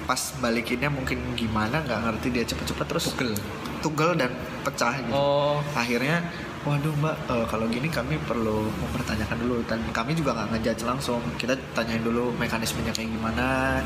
pas 0.04 0.20
balikinnya 0.40 0.88
mungkin 0.88 1.20
gimana 1.36 1.84
nggak 1.84 1.99
ngerti 2.04 2.28
dia 2.32 2.44
cepet-cepet 2.44 2.86
terus 2.88 3.06
Tugel. 3.12 3.36
tugel 3.78 4.12
dan 4.16 4.32
pecah 4.64 4.95
gitu. 4.98 5.12
oh 5.12 5.60
Akhirnya, 5.72 6.24
waduh 6.64 6.95
mbak, 6.98 7.16
eh, 7.28 7.45
kalau 7.45 7.68
gini 7.68 7.88
kami 7.88 8.16
perlu 8.24 8.72
mempertanyakan 8.72 9.38
dulu 9.38 9.62
dan 9.68 9.80
kami 9.91 10.16
juga 10.16 10.32
nggak 10.34 10.48
ngejudge 10.58 10.84
langsung. 10.84 11.20
Kita 11.36 11.54
tanyain 11.76 12.02
dulu 12.02 12.32
mekanismenya 12.36 12.91
kayak 12.91 13.12
gimana. 13.12 13.80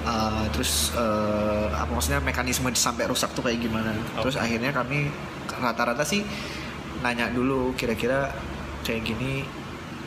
eh, 0.00 0.44
terus 0.50 0.96
eh, 0.96 1.66
apa 1.70 1.92
maksudnya 1.92 2.24
mekanisme 2.24 2.72
sampai 2.72 3.04
rusak 3.04 3.36
tuh 3.36 3.44
kayak 3.44 3.60
gimana 3.60 3.92
terus 4.16 4.32
Oke. 4.32 4.48
akhirnya 4.48 4.72
kami 4.72 5.12
rata-rata 5.60 6.00
sih 6.08 6.24
nanya 7.04 7.28
dulu 7.28 7.76
kira-kira 7.76 8.32
kayak 8.80 9.04
gini 9.04 9.44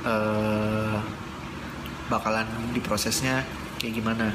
eh 0.04 0.98
bakalan 2.12 2.46
diprosesnya 2.76 3.44
kayak 3.80 4.00
gimana. 4.04 4.32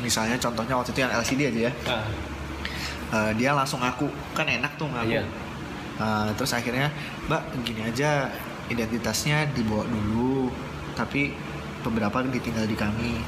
Misalnya 0.00 0.36
contohnya 0.36 0.76
waktu 0.76 0.92
itu 0.92 1.00
yang 1.00 1.12
LCD 1.12 1.40
aja 1.52 1.60
ya. 1.68 1.72
Ah, 1.88 2.04
Eh, 3.06 3.32
dia 3.38 3.54
langsung 3.54 3.78
ngaku. 3.78 4.10
Kan 4.34 4.50
enak 4.50 4.74
tuh 4.74 4.90
ngaku. 4.90 5.14
Iya. 5.14 5.22
Eh, 5.96 6.28
terus 6.34 6.52
akhirnya 6.52 6.90
mbak 7.30 7.42
gini 7.62 7.86
aja 7.86 8.28
identitasnya 8.66 9.46
dibawa 9.54 9.86
dulu 9.86 10.50
tapi 10.98 11.30
beberapa 11.86 12.26
ditinggal 12.26 12.66
di 12.66 12.74
kami. 12.74 13.22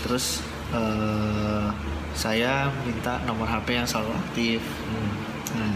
Terus 0.00 0.40
eh, 0.72 1.68
saya 2.16 2.72
minta 2.88 3.20
nomor 3.28 3.44
HP 3.44 3.76
yang 3.76 3.86
selalu 3.86 4.16
aktif. 4.16 4.60
Hmm. 4.88 5.12
nah, 5.60 5.74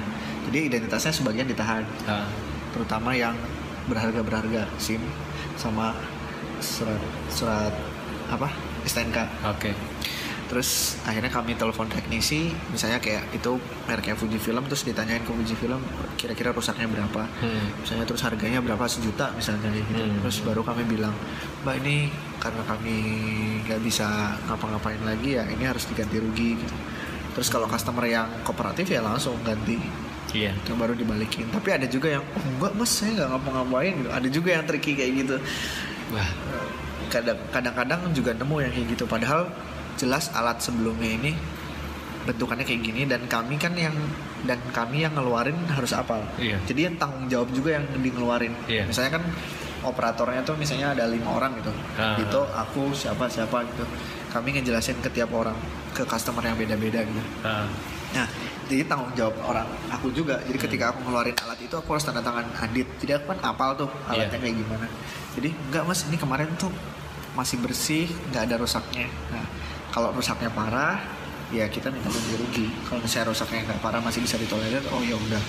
jadi 0.48 0.58
identitasnya 0.72 1.12
sebagian 1.12 1.44
ditahan. 1.44 1.84
Ah, 2.08 2.24
terutama 2.72 3.12
yang 3.12 3.36
berharga 3.84 4.24
berharga 4.24 4.62
SIM 4.80 5.02
sama 5.62 5.94
surat 6.58 6.98
surat 7.30 7.70
apa? 8.26 8.50
STNK 8.82 9.18
oke. 9.46 9.70
Terus 10.50 11.00
akhirnya 11.08 11.32
kami 11.32 11.56
telepon 11.56 11.88
teknisi 11.88 12.52
misalnya 12.68 13.00
kayak 13.00 13.30
itu 13.32 13.56
mereknya 13.88 14.18
Fujifilm 14.18 14.66
terus 14.68 14.84
ditanyain 14.84 15.24
ke 15.24 15.32
Fujifilm 15.32 15.80
kira-kira 16.18 16.50
rusaknya 16.52 16.90
berapa. 16.90 17.24
Hmm. 17.40 17.66
misalnya 17.78 18.04
terus 18.04 18.20
harganya 18.26 18.60
berapa? 18.60 18.84
Sejuta 18.90 19.30
misalnya 19.32 19.70
gitu. 19.72 20.02
Hmm. 20.02 20.18
terus 20.20 20.42
baru 20.44 20.60
kami 20.66 20.82
bilang 20.84 21.14
mbak 21.62 21.78
ini 21.80 22.10
karena 22.42 22.62
kami 22.66 22.96
nggak 23.64 23.80
bisa 23.86 24.36
ngapa-ngapain 24.50 25.00
lagi 25.06 25.38
ya 25.38 25.46
ini 25.46 25.64
harus 25.64 25.86
diganti 25.86 26.18
rugi 26.20 26.58
gitu. 26.58 26.74
Terus 27.32 27.48
kalau 27.48 27.64
customer 27.64 28.04
yang 28.04 28.28
kooperatif 28.44 28.92
ya 28.92 29.00
langsung 29.00 29.40
ganti 29.40 29.80
iya. 30.32 30.52
Yang 30.68 30.78
baru 30.80 30.92
dibalikin. 30.96 31.46
Tapi 31.52 31.68
ada 31.72 31.86
juga 31.88 32.08
yang 32.20 32.24
oh, 32.24 32.44
enggak 32.56 32.72
mas 32.76 32.90
saya 32.92 33.10
nggak 33.16 33.28
ngapa-ngapain. 33.36 33.94
Ada 34.08 34.28
juga 34.28 34.48
yang 34.56 34.64
tricky 34.68 34.92
kayak 34.96 35.12
gitu. 35.24 35.36
Wah. 36.12 36.28
Kadang 37.12 37.38
kadang-kadang 37.52 38.00
juga 38.16 38.30
nemu 38.32 38.56
yang 38.64 38.72
kayak 38.72 38.88
gitu. 38.96 39.04
Padahal 39.04 39.52
jelas 40.00 40.32
alat 40.32 40.58
sebelumnya 40.58 41.10
ini 41.12 41.32
bentukannya 42.22 42.62
kayak 42.62 42.82
gini 42.86 43.02
dan 43.04 43.26
kami 43.26 43.58
kan 43.58 43.74
yang 43.74 43.94
dan 44.46 44.58
kami 44.70 45.02
yang 45.02 45.14
ngeluarin 45.14 45.58
harus 45.70 45.90
apal. 45.90 46.22
Iya. 46.38 46.58
jadi 46.66 46.90
yang 46.90 46.96
tanggung 46.98 47.26
jawab 47.26 47.50
juga 47.50 47.78
yang 47.78 47.84
di 47.98 48.10
ngeluarin. 48.14 48.54
Iya. 48.70 48.86
misalnya 48.86 49.18
kan 49.18 49.24
operatornya 49.82 50.46
tuh 50.46 50.54
misalnya 50.54 50.94
ada 50.94 51.10
lima 51.10 51.34
orang 51.34 51.58
gitu. 51.58 51.72
Ah. 51.98 52.14
itu 52.18 52.40
aku 52.54 52.94
siapa 52.94 53.26
siapa 53.26 53.66
gitu. 53.74 53.84
Kami 54.30 54.54
ngejelasin 54.58 55.02
ke 55.02 55.10
tiap 55.10 55.34
orang 55.34 55.58
ke 55.92 56.06
customer 56.06 56.40
yang 56.46 56.54
beda-beda 56.54 57.02
gitu. 57.02 57.22
Ah, 57.42 57.66
Nah, 58.12 58.28
jadi 58.66 58.82
tanggung 58.84 59.12
jawab 59.12 59.34
orang 59.42 59.64
aku 59.88 60.12
juga. 60.12 60.36
Jadi 60.44 60.58
Hmm. 60.60 60.66
ketika 60.68 60.84
aku 60.92 60.98
ngeluarin 61.04 61.36
alat 61.38 61.58
itu 61.58 61.72
aku 61.72 61.88
harus 61.96 62.04
tanda 62.04 62.20
tangan 62.20 62.44
Adit. 62.60 62.88
Jadi 63.00 63.12
aku 63.16 63.32
kan 63.32 63.38
apal 63.42 63.72
tuh 63.74 63.88
alatnya 64.04 64.36
Iya. 64.36 64.44
kayak 64.44 64.56
gimana. 64.60 64.86
Jadi 65.32 65.48
enggak 65.48 65.84
mas, 65.84 66.00
ini 66.06 66.16
kemarin 66.16 66.48
tuh 66.56 66.72
masih 67.32 67.56
bersih, 67.58 68.06
nggak 68.28 68.52
ada 68.52 68.56
rusaknya. 68.60 69.08
Nah, 69.32 69.44
kalau 69.88 70.12
rusaknya 70.12 70.52
parah, 70.52 71.00
ya 71.48 71.64
kita 71.66 71.88
minta 71.88 72.08
ganti 72.08 72.36
rugi. 72.36 72.66
Kalau 72.84 73.00
misalnya 73.00 73.32
rusaknya 73.32 73.60
nggak 73.64 73.80
parah 73.80 74.00
masih 74.00 74.20
bisa 74.20 74.36
ditolerir, 74.36 74.84
oh 74.92 75.00
ya 75.00 75.16
udah. 75.16 75.42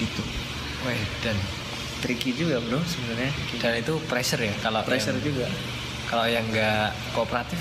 gitu 0.00 0.24
Weh, 0.88 0.96
dan 1.20 1.36
tricky 2.00 2.32
juga 2.32 2.56
bro 2.64 2.80
sebenarnya 2.80 3.28
dan 3.60 3.76
itu 3.76 4.00
pressure 4.08 4.40
ya 4.40 4.56
kalau 4.64 4.80
pressure 4.80 5.12
yang, 5.12 5.20
juga 5.20 5.44
kalau 6.08 6.24
yang 6.24 6.40
nggak 6.48 6.88
kooperatif 7.12 7.60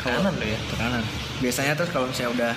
tekanan 0.00 0.32
loh 0.32 0.48
ya 0.48 0.56
tekanan 0.72 1.04
biasanya 1.36 1.76
terus 1.76 1.92
kalau 1.92 2.08
misalnya 2.08 2.32
udah 2.32 2.52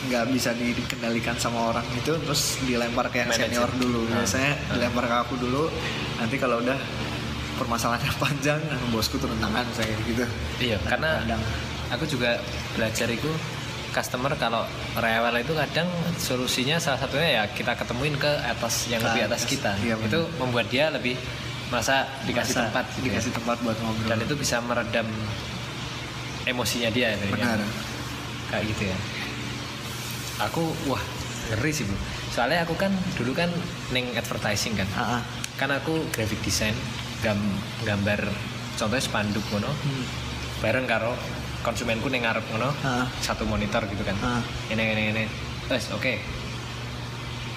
nggak 0.00 0.24
bisa 0.30 0.50
dikendalikan 0.52 1.34
sama 1.34 1.68
orang 1.68 1.86
itu 1.92 2.14
terus 2.16 2.42
dilempar 2.62 3.08
ke 3.08 3.18
yang 3.18 3.28
Manager. 3.28 3.50
senior 3.66 3.70
dulu 3.74 4.00
Ah. 4.06 4.14
biasanya 4.16 4.52
Ah. 4.54 4.72
dilempar 4.72 5.04
ke 5.04 5.16
aku 5.18 5.34
dulu 5.36 5.62
nanti 6.14 6.36
kalau 6.36 6.56
udah 6.58 6.78
permasalahannya 7.56 8.12
panjang 8.22 8.60
ah, 8.64 8.78
bosku 8.88 9.16
turun 9.16 9.34
tangan 9.36 9.66
saya 9.72 9.90
gitu 10.04 10.22
iya 10.58 10.78
karena 10.80 11.18
kadang 11.20 11.42
aku 11.90 12.04
juga 12.06 12.38
belajar 12.72 13.08
itu 13.08 13.26
customer 13.88 14.32
kalau 14.34 14.62
rewel 14.94 15.34
itu 15.36 15.52
kadang 15.56 15.88
solusinya 16.14 16.76
salah 16.76 17.00
satunya 17.00 17.28
ya 17.34 17.48
kita 17.48 17.74
ketemuin 17.74 18.14
ke 18.14 18.30
atas 18.44 18.86
yang 18.86 19.00
Ke 19.00 19.10
lebih 19.10 19.22
atas 19.26 19.42
kita 19.44 19.72
Iya, 19.80 19.96
itu 19.98 20.20
membuat 20.38 20.68
dia 20.68 20.88
lebih 20.88 21.18
merasa 21.68 22.06
dikasih 22.22 22.54
Masa 22.54 22.62
tempat 22.64 22.84
gitu 22.94 23.00
ya. 23.02 23.04
dikasih 23.10 23.32
tempat 23.34 23.56
buat 23.58 23.76
ngobrol 23.76 24.08
dan 24.08 24.18
itu 24.22 24.34
bisa 24.34 24.56
meredam 24.60 25.08
emosinya 26.44 26.88
dia 26.88 27.12
gitu 27.12 27.24
ya. 27.24 27.32
benar 27.34 27.58
kayak 28.48 28.64
gitu 28.68 28.82
ya 28.86 28.96
aku 30.38 30.62
wah 30.86 31.02
ngeri 31.48 31.70
sih 31.70 31.84
bro 31.84 31.96
soalnya 32.28 32.62
aku 32.62 32.74
kan 32.74 32.90
dulu 33.14 33.32
kan 33.32 33.50
neng 33.90 34.12
advertising 34.12 34.74
kan 34.74 34.86
ah, 34.94 35.18
ah. 35.18 35.22
kan 35.56 35.70
aku 35.70 36.06
graphic 36.10 36.38
design 36.40 36.74
gam, 37.18 37.38
gambar 37.82 38.30
contohnya 38.74 39.02
spanduk 39.02 39.42
ngono 39.48 39.66
Hmm. 39.68 40.04
bareng 40.58 40.86
karo 40.86 41.14
konsumenku 41.60 42.06
neng 42.06 42.22
ngarep 42.22 42.44
ngono 42.48 42.70
Ah. 42.80 43.06
satu 43.18 43.42
monitor 43.42 43.82
gitu 43.84 44.02
kan 44.02 44.14
Ah. 44.20 44.42
ini 44.68 44.82
ini 44.88 45.02
ini 45.12 45.24
wes 45.66 45.90
oke 45.90 46.14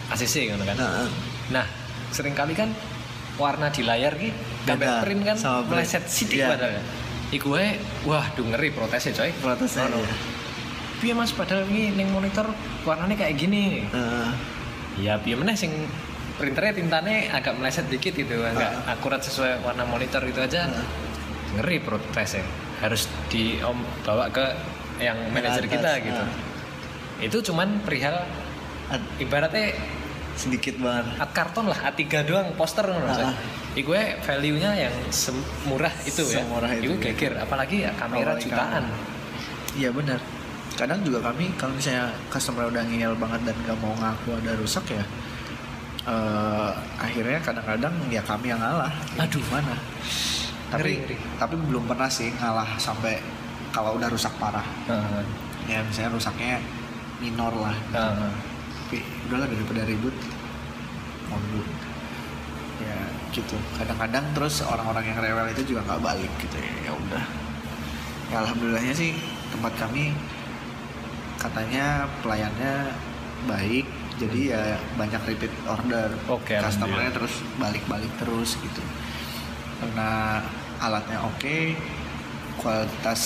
ACC 0.10 0.50
ngono 0.50 0.64
kan 0.66 0.78
Ah, 0.78 1.06
ah. 1.06 1.10
nah 1.50 1.66
sering 2.10 2.34
kali 2.34 2.52
kan 2.52 2.74
warna 3.38 3.70
di 3.70 3.82
layar 3.82 4.14
ki 4.14 4.30
gambar 4.66 4.80
Beda 4.80 5.02
print 5.02 5.22
kan 5.24 5.38
meleset 5.66 6.04
sidik 6.06 6.42
Iya. 6.42 6.50
padahal 6.50 6.82
Iku 7.32 7.56
wae, 7.56 7.80
wah 8.04 8.28
duh 8.36 8.44
ngeri 8.44 8.76
protesnya 8.76 9.16
coy 9.16 9.32
protesnya 9.34 9.88
Ngono. 9.88 10.04
iya. 10.04 10.16
Piye 11.02 11.18
mas? 11.18 11.34
Padahal 11.34 11.66
ini 11.66 11.90
neng 11.98 12.14
monitor 12.14 12.46
warnanya 12.86 13.26
kayak 13.26 13.36
gini. 13.42 13.90
Ah, 13.90 14.30
ya 15.02 15.18
piye 15.18 15.34
meneh 15.34 15.58
sing 15.58 15.74
printernya 16.38 16.78
tintanya 16.78 17.34
agak 17.34 17.58
meleset 17.58 17.90
dikit 17.90 18.14
gitu 18.14 18.38
agak 18.46 18.86
akurat 18.86 19.22
sesuai 19.26 19.66
warna 19.66 19.82
monitor 19.90 20.22
itu 20.30 20.38
aja. 20.38 20.70
Ngeri 21.58 21.82
protesnya 21.82 22.46
harus 22.80 23.10
di 23.34 23.58
om 23.66 23.82
bawa 24.06 24.30
ke 24.30 24.46
yang 25.02 25.18
manajer 25.34 25.66
kita 25.66 25.92
gitu. 26.06 26.24
Itu 27.22 27.38
cuman 27.52 27.82
perihal 27.82 28.22
ibaratnya 29.18 29.74
sedikit 30.38 30.80
banget. 30.80 31.06
art 31.20 31.34
karton 31.36 31.66
lah 31.68 31.80
A3 31.92 32.24
doang 32.24 32.56
poster 32.56 32.88
ngono 32.88 33.10
Ah. 33.12 33.36
Iku 33.72 33.96
gue 33.96 34.04
value-nya 34.20 34.76
yang 34.76 34.96
semurah 35.12 35.92
itu 36.04 36.24
ya. 36.28 36.44
Semurah 36.44 36.72
itu, 36.76 36.92
Iku 36.92 36.96
ya. 37.00 37.04
geger 37.16 37.34
apalagi 37.40 37.88
ya 37.88 37.92
kamera 37.96 38.36
Apalagi 38.36 38.44
jutaan. 38.52 38.84
Iya 39.80 39.90
benar. 39.96 40.20
Kadang 40.82 41.06
juga 41.06 41.30
kami 41.30 41.54
kalau 41.62 41.78
misalnya 41.78 42.10
customer 42.34 42.66
udah 42.74 42.82
ngeyel 42.90 43.14
banget 43.22 43.46
dan 43.46 43.56
gak 43.70 43.78
mau 43.86 43.94
ngaku 44.02 44.34
ada 44.42 44.58
rusak 44.58 44.82
ya, 44.90 45.06
eh, 46.10 46.72
akhirnya 46.98 47.38
kadang-kadang 47.46 47.94
ya 48.10 48.22
kami 48.26 48.50
yang 48.50 48.58
ngalah. 48.58 48.90
Ya 49.14 49.30
Aduh. 49.30 49.38
gimana? 49.46 49.78
Tapi 50.74 50.82
Ngeri, 50.82 50.96
ngeri. 51.06 51.18
tapi 51.38 51.54
belum 51.70 51.86
pernah 51.86 52.10
sih 52.10 52.34
ngalah 52.34 52.82
sampai 52.82 53.22
kalau 53.70 53.94
udah 54.02 54.10
rusak 54.10 54.34
parah. 54.42 54.66
Heeh. 54.90 55.22
Ya 55.70 55.86
misalnya 55.86 56.18
rusaknya 56.18 56.58
minor 57.22 57.54
lah. 57.54 57.78
Tapi 57.94 59.06
udahlah 59.30 59.46
daripada 59.46 59.86
ribut, 59.86 60.16
mau. 61.30 61.38
Ya 62.82 62.98
gitu. 63.30 63.54
Kadang-kadang 63.78 64.26
terus 64.34 64.66
orang-orang 64.66 65.14
yang 65.14 65.22
rewel 65.22 65.46
itu 65.54 65.62
juga 65.78 65.86
nggak 65.86 66.02
balik 66.02 66.32
gitu 66.42 66.58
ya. 66.58 66.90
Ya 66.90 66.92
udah. 66.98 67.24
Ya 68.34 68.36
alhamdulillahnya 68.42 68.98
sih 68.98 69.14
tempat 69.54 69.78
kami 69.78 70.16
katanya 71.42 72.06
pelayannya 72.22 72.94
baik. 73.50 73.90
Jadi 74.22 74.54
ya 74.54 74.78
banyak 74.94 75.22
repeat 75.26 75.50
order. 75.66 76.14
Oke, 76.30 76.54
Customernya 76.62 77.10
terus 77.10 77.42
balik-balik 77.58 78.14
terus 78.22 78.54
gitu. 78.62 78.84
Karena 79.82 80.46
alatnya 80.78 81.26
oke, 81.26 81.74
kualitas 82.62 83.22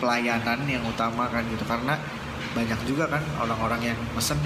pelayanan 0.00 0.64
yang 0.64 0.80
utama 0.88 1.28
kan 1.28 1.44
gitu 1.52 1.64
karena 1.68 2.00
banyak 2.56 2.80
juga 2.88 3.04
kan 3.12 3.22
orang-orang 3.44 3.92
yang 3.92 3.98
mesen 4.16 4.40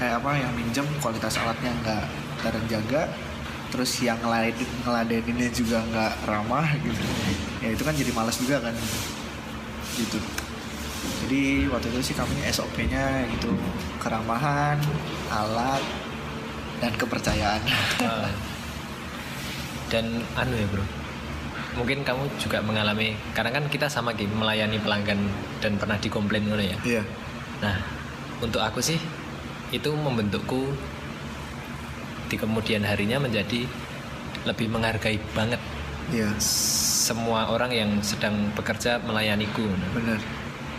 kayak 0.00 0.18
apa 0.18 0.30
yang 0.40 0.52
minjem 0.56 0.86
kualitas 0.98 1.36
alatnya 1.38 1.70
nggak 1.84 2.04
terjaga 2.40 3.02
terus 3.70 3.92
yang 4.02 4.18
lain 4.24 4.56
ngeladeninnya 4.82 5.52
juga 5.52 5.78
nggak 5.92 6.12
ramah 6.26 6.66
gitu 6.80 7.04
ya 7.62 7.70
itu 7.70 7.82
kan 7.84 7.94
jadi 7.94 8.10
malas 8.16 8.36
juga 8.40 8.56
kan 8.64 8.74
gitu 9.94 10.18
jadi 11.20 11.68
waktu 11.68 11.86
itu 11.92 12.00
sih 12.12 12.14
kami 12.16 12.32
SOP-nya 12.48 13.28
gitu 13.36 13.52
keramahan 14.00 14.80
alat 15.28 15.82
dan 16.80 16.92
kepercayaan. 16.96 17.60
Dan 19.90 20.24
anu 20.38 20.54
ya 20.54 20.66
bro, 20.70 20.84
mungkin 21.76 22.06
kamu 22.06 22.24
juga 22.40 22.64
mengalami 22.64 23.18
karena 23.36 23.50
kan 23.52 23.64
kita 23.68 23.90
sama 23.90 24.16
gitu 24.16 24.32
melayani 24.32 24.80
pelanggan 24.80 25.18
dan 25.60 25.76
pernah 25.76 26.00
dikomplain 26.00 26.46
ngono 26.48 26.64
ya. 26.64 26.78
iya 26.86 27.02
Nah, 27.60 27.76
untuk 28.40 28.64
aku 28.64 28.80
sih 28.80 28.96
itu 29.74 29.90
membentukku 29.92 30.72
di 32.30 32.38
kemudian 32.38 32.86
harinya 32.86 33.20
menjadi 33.20 33.66
lebih 34.46 34.70
menghargai 34.72 35.20
banget 35.34 35.60
iya 36.14 36.30
semua 36.40 37.50
orang 37.50 37.74
yang 37.74 37.90
sedang 38.00 38.54
bekerja 38.54 39.02
melayaniku. 39.04 39.66
Bener 39.92 40.22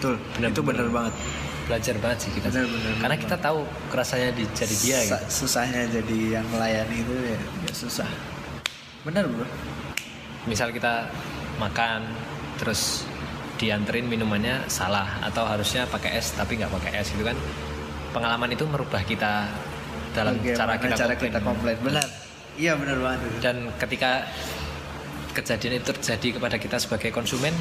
betul 0.02 0.15
Bener, 0.34 0.49
itu 0.49 0.61
bener. 0.65 0.90
banget 0.90 1.14
Belajar 1.61 1.95
banget 2.02 2.18
sih 2.19 2.32
kita. 2.34 2.49
Bener, 2.49 2.65
bener, 2.68 2.91
Karena 2.98 3.15
bener 3.15 3.23
kita 3.23 3.38
tahu 3.38 3.60
kerasanya 3.88 4.34
di 4.34 4.44
jadi 4.49 4.76
dia 4.76 4.98
gitu. 4.99 5.14
Sa- 5.14 5.28
susahnya 5.30 5.88
jadi 5.88 6.18
yang 6.36 6.45
melayani 6.49 6.95
itu 6.99 7.14
ya, 7.22 7.38
ya 7.38 7.72
susah 7.72 8.10
bener 9.02 9.23
bro 9.23 9.45
Misal 10.44 10.73
kita 10.73 11.06
makan 11.56 12.02
terus 12.57 13.06
dianterin 13.56 14.03
minumannya 14.03 14.65
salah 14.68 15.22
atau 15.22 15.45
harusnya 15.45 15.86
pakai 15.86 16.18
es 16.18 16.34
tapi 16.34 16.57
nggak 16.57 16.73
pakai 16.73 16.98
es 16.98 17.07
gitu 17.10 17.22
kan. 17.22 17.38
Pengalaman 18.10 18.49
itu 18.49 18.65
merubah 18.65 18.99
kita 19.02 19.45
dalam 20.11 20.36
cara 20.41 20.76
Bagaimana 20.76 20.76
kita 20.76 20.95
cara 20.98 21.14
komplain. 21.14 21.30
kita 21.30 21.40
komplain 21.40 21.78
benar 21.80 22.07
iya 22.60 22.76
bener 22.76 22.99
banget 22.99 23.19
dan 23.40 23.56
ketika 23.80 24.28
kejadian 25.32 25.80
itu 25.80 25.88
terjadi 25.94 26.28
kepada 26.36 26.60
kita 26.60 26.76
sebagai 26.76 27.15
konsumen 27.15 27.56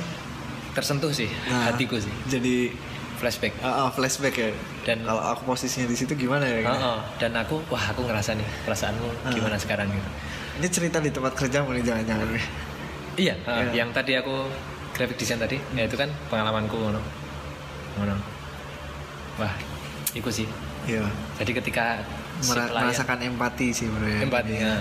tersentuh 0.72 1.10
sih 1.10 1.28
Nah. 1.46 1.68
hatiku 1.68 1.96
sih 1.96 2.12
jadi 2.26 2.70
flashback 3.16 3.52
ah, 3.60 3.84
ah, 3.84 3.88
flashback 3.88 4.34
ya 4.34 4.48
Dan- 4.80 5.02
kalau 5.02 5.20
aku 5.20 5.44
posisinya 5.46 5.84
di 5.84 5.94
situ 5.94 6.14
gimana 6.14 6.42
ya 6.42 6.64
Oh, 6.64 6.96
oh. 6.96 6.98
dan 7.16 7.34
aku 7.34 7.60
wah 7.66 7.84
aku 7.86 8.02
ngerasa 8.02 8.32
nih 8.32 8.48
perasaanmu 8.64 9.08
Ah. 9.22 9.30
gimana 9.30 9.56
sekarang 9.56 9.86
gitu 9.86 10.08
ini 10.56 10.66
cerita 10.68 10.98
di 10.98 11.10
tempat 11.10 11.32
kerja 11.34 11.60
nih 11.62 11.82
jangan-jangan 11.82 12.28
iya 13.16 13.34
ah, 13.44 13.60
Iya. 13.62 13.72
yang 13.76 13.90
tadi 13.90 14.14
aku 14.14 14.48
graphic 14.90 15.16
design 15.16 15.38
tadi 15.38 15.60
ya 15.72 15.84
itu 15.84 15.94
kan 15.94 16.08
pengalamanku 16.26 16.74
ngono 16.74 17.00
ngono 17.96 18.16
wah 19.36 19.52
itu 20.10 20.30
sih 20.32 20.46
iya 20.84 21.04
jadi 21.36 21.52
ketika 21.54 22.00
si 22.40 22.50
Mera- 22.50 22.66
pelayan- 22.66 22.88
merasakan 22.88 23.18
empati 23.22 23.68
sih 23.70 23.86
bro 23.86 24.00
ya 24.02 24.20
empati 24.22 24.54
ya. 24.54 24.80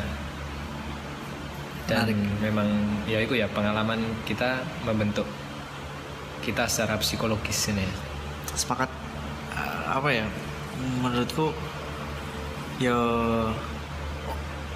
dan 1.86 2.06
Menarik. 2.06 2.18
memang 2.40 2.68
ya 3.04 3.18
itu 3.18 3.34
ya 3.34 3.50
pengalaman 3.50 3.98
kita 4.24 4.62
membentuk 4.84 5.26
kita 6.50 6.66
secara 6.66 6.98
psikologis 6.98 7.70
ini? 7.70 7.86
Sepakat. 8.58 8.90
Eh, 9.54 9.84
apa 9.86 10.10
ya? 10.10 10.26
Menurutku 11.06 11.54
ya 12.82 12.98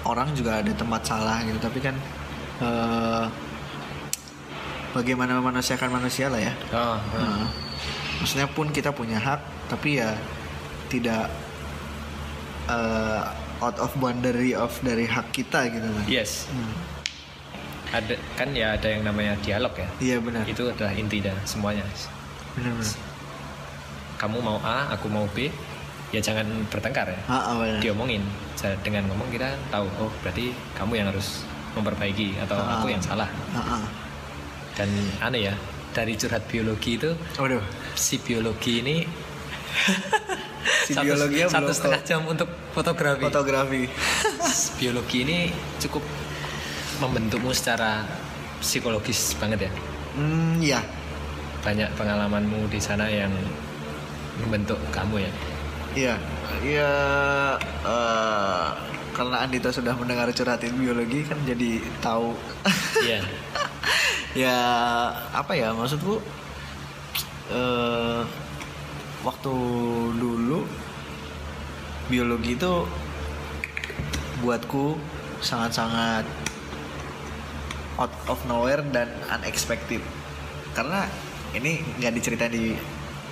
orang 0.06 0.30
juga 0.38 0.62
ada 0.62 0.70
tempat 0.70 1.02
salah 1.02 1.42
gitu. 1.42 1.58
Tapi 1.58 1.78
kan 1.82 1.98
eh, 2.62 3.24
bagaimana 4.94 5.34
memanusiakan 5.42 5.90
manusia 5.90 6.30
lah 6.30 6.38
ya. 6.38 6.54
Oh, 6.70 6.94
oh. 6.94 6.98
Nah, 7.18 7.50
maksudnya 8.22 8.46
pun 8.46 8.70
kita 8.70 8.94
punya 8.94 9.18
hak 9.18 9.42
tapi 9.66 9.98
ya 9.98 10.14
tidak 10.86 11.26
eh, 12.70 13.22
out 13.58 13.76
of 13.82 13.90
boundary 13.98 14.54
of 14.54 14.70
dari 14.86 15.10
hak 15.10 15.34
kita 15.34 15.66
gitu 15.74 15.88
kan. 15.90 16.06
Yes. 16.06 16.46
Hmm, 16.46 16.93
ada 17.94 18.14
kan 18.34 18.50
ya 18.50 18.74
ada 18.74 18.90
yang 18.90 19.06
namanya 19.06 19.38
dialog 19.38 19.70
ya? 19.78 19.88
Iya 20.02 20.16
benar. 20.18 20.42
Itu 20.44 20.66
adalah 20.66 20.90
inti 20.92 21.22
dan 21.22 21.38
semuanya. 21.46 21.86
Benar 22.58 22.74
benar. 22.74 22.96
Kamu 24.18 24.38
mau 24.40 24.58
A 24.62 24.90
aku 24.90 25.06
mau 25.06 25.26
B 25.30 25.46
ya 26.10 26.18
jangan 26.18 26.46
bertengkar 26.70 27.06
ya. 27.10 27.20
Ah, 27.26 27.34
ah, 27.50 27.54
benar. 27.62 27.78
diomongin. 27.78 28.22
Dengan 28.80 29.04
ngomong 29.12 29.28
kita 29.28 29.54
tahu 29.68 29.86
oh 30.00 30.10
berarti 30.24 30.50
kamu 30.72 30.92
yang 30.96 31.06
harus 31.12 31.44
memperbaiki 31.74 32.38
atau 32.40 32.56
Ah. 32.56 32.80
aku 32.80 32.90
yang 32.90 33.02
salah. 33.02 33.28
Ah, 33.52 33.78
ah. 33.78 33.82
dan 34.74 34.90
aneh 35.22 35.50
ya 35.50 35.54
dari 35.94 36.18
curhat 36.18 36.42
biologi 36.50 36.98
itu 36.98 37.14
waduh. 37.38 37.62
si 37.94 38.18
biologi 38.18 38.82
ini 38.82 39.06
si 40.86 40.92
satu, 40.94 41.14
satu 41.46 41.70
setengah 41.70 42.02
jam 42.02 42.20
untuk 42.26 42.50
fotografi. 42.74 43.22
fotografi. 43.22 43.82
Biologi 44.78 45.22
ini 45.22 45.38
cukup 45.78 46.02
membentukmu 46.98 47.50
secara 47.50 48.04
psikologis 48.58 49.34
banget 49.36 49.66
ya. 49.66 49.70
hmm 50.14 50.54
ya 50.60 50.80
Banyak 51.60 51.96
pengalamanmu 51.96 52.68
di 52.68 52.76
sana 52.76 53.08
yang 53.08 53.32
membentuk 54.38 54.76
kamu 54.90 55.22
ya. 55.22 55.32
iya 55.94 56.14
iya 56.60 56.92
eh, 57.86 58.66
karena 59.14 59.46
Andita 59.46 59.70
sudah 59.70 59.94
mendengar 59.94 60.26
curhatin 60.28 60.74
biologi 60.74 61.22
kan 61.22 61.38
jadi 61.42 61.78
tahu 62.00 62.34
Iya. 63.00 63.20
ya 64.42 64.58
apa 65.30 65.54
ya 65.54 65.70
maksudku 65.70 66.18
eh 67.46 68.20
waktu 69.22 69.54
dulu 70.14 70.66
biologi 72.10 72.58
itu 72.58 72.74
buatku 74.42 74.98
sangat-sangat 75.40 76.26
out 77.96 78.12
of 78.26 78.38
nowhere 78.44 78.82
dan 78.86 79.06
unexpected 79.28 80.02
karena 80.72 81.06
ini 81.52 81.78
nggak 81.96 82.12
diceritain 82.12 82.50
di 82.50 82.74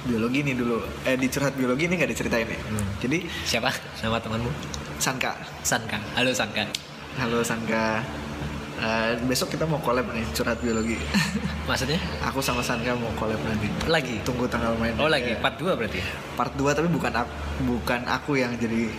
biologi 0.02 0.42
nih 0.42 0.54
dulu 0.54 0.78
eh 1.02 1.14
di 1.14 1.26
curhat 1.26 1.54
biologi 1.54 1.86
ini 1.86 1.94
nggak 1.96 2.10
diceritain 2.10 2.44
nih 2.44 2.60
Hmm. 2.64 2.86
jadi 2.98 3.18
Siapa 3.44 3.70
nama 4.00 4.18
temanmu? 4.18 4.50
Sanka 4.96 5.34
Sanka. 5.60 5.98
Halo 6.12 6.30
Sanka. 6.30 6.62
halo 7.16 7.42
Sanka 7.42 8.02
Eh, 8.74 9.14
besok 9.22 9.46
kita 9.48 9.62
mau 9.62 9.78
collab 9.78 10.10
nih 10.10 10.26
curhat 10.32 10.58
biologi 10.58 10.98
Maksudnya? 11.70 12.02
aku 12.20 12.42
sama 12.42 12.58
Sanka 12.58 12.90
mau 12.92 13.14
collab 13.14 13.38
nanti 13.40 13.70
Lagi. 13.84 14.18
tunggu 14.22 14.42
tanggal 14.44 14.74
main 14.74 14.90
Oh 14.96 15.06
lagi 15.06 15.28
Ya. 15.28 15.38
part 15.38 15.54
2 15.54 15.70
berarti 15.72 15.98
ya? 15.98 16.06
part 16.34 16.50
2 16.52 16.66
tapi 16.72 16.88
bukan 16.88 17.14
aku 17.14 17.30
bukan 17.62 18.00
aku 18.02 18.32
yang 18.34 18.50
jadi 18.56 18.90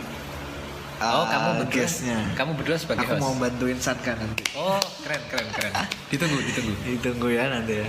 Oh, 1.05 1.19
uh, 1.19 1.25
kamu 1.25 1.49
berdua. 1.59 1.73
guestnya 1.75 2.17
Kamu 2.33 2.51
berdua 2.53 2.77
sebagai 2.77 3.03
aku 3.03 3.13
host. 3.13 3.21
mau 3.21 3.33
bantuin 3.37 3.77
Sanka 3.77 4.11
nanti 4.13 4.43
Oh, 4.53 4.79
keren 5.01 5.21
keren 5.27 5.47
keren. 5.49 5.71
Ditunggu, 6.07 6.37
ditunggu. 6.41 6.73
ditunggu 6.85 7.27
ya 7.29 7.43
nanti 7.49 7.73
ya 7.77 7.87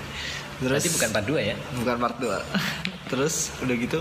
terus 0.55 0.81
Berarti 0.81 0.91
bukan 0.93 1.09
part 1.11 1.27
2 1.27 1.39
ya? 1.45 1.57
bukan 1.74 1.97
part 1.99 2.16
2 2.16 2.31
terus 3.07 3.35
udah 3.59 3.74
gitu 3.77 4.01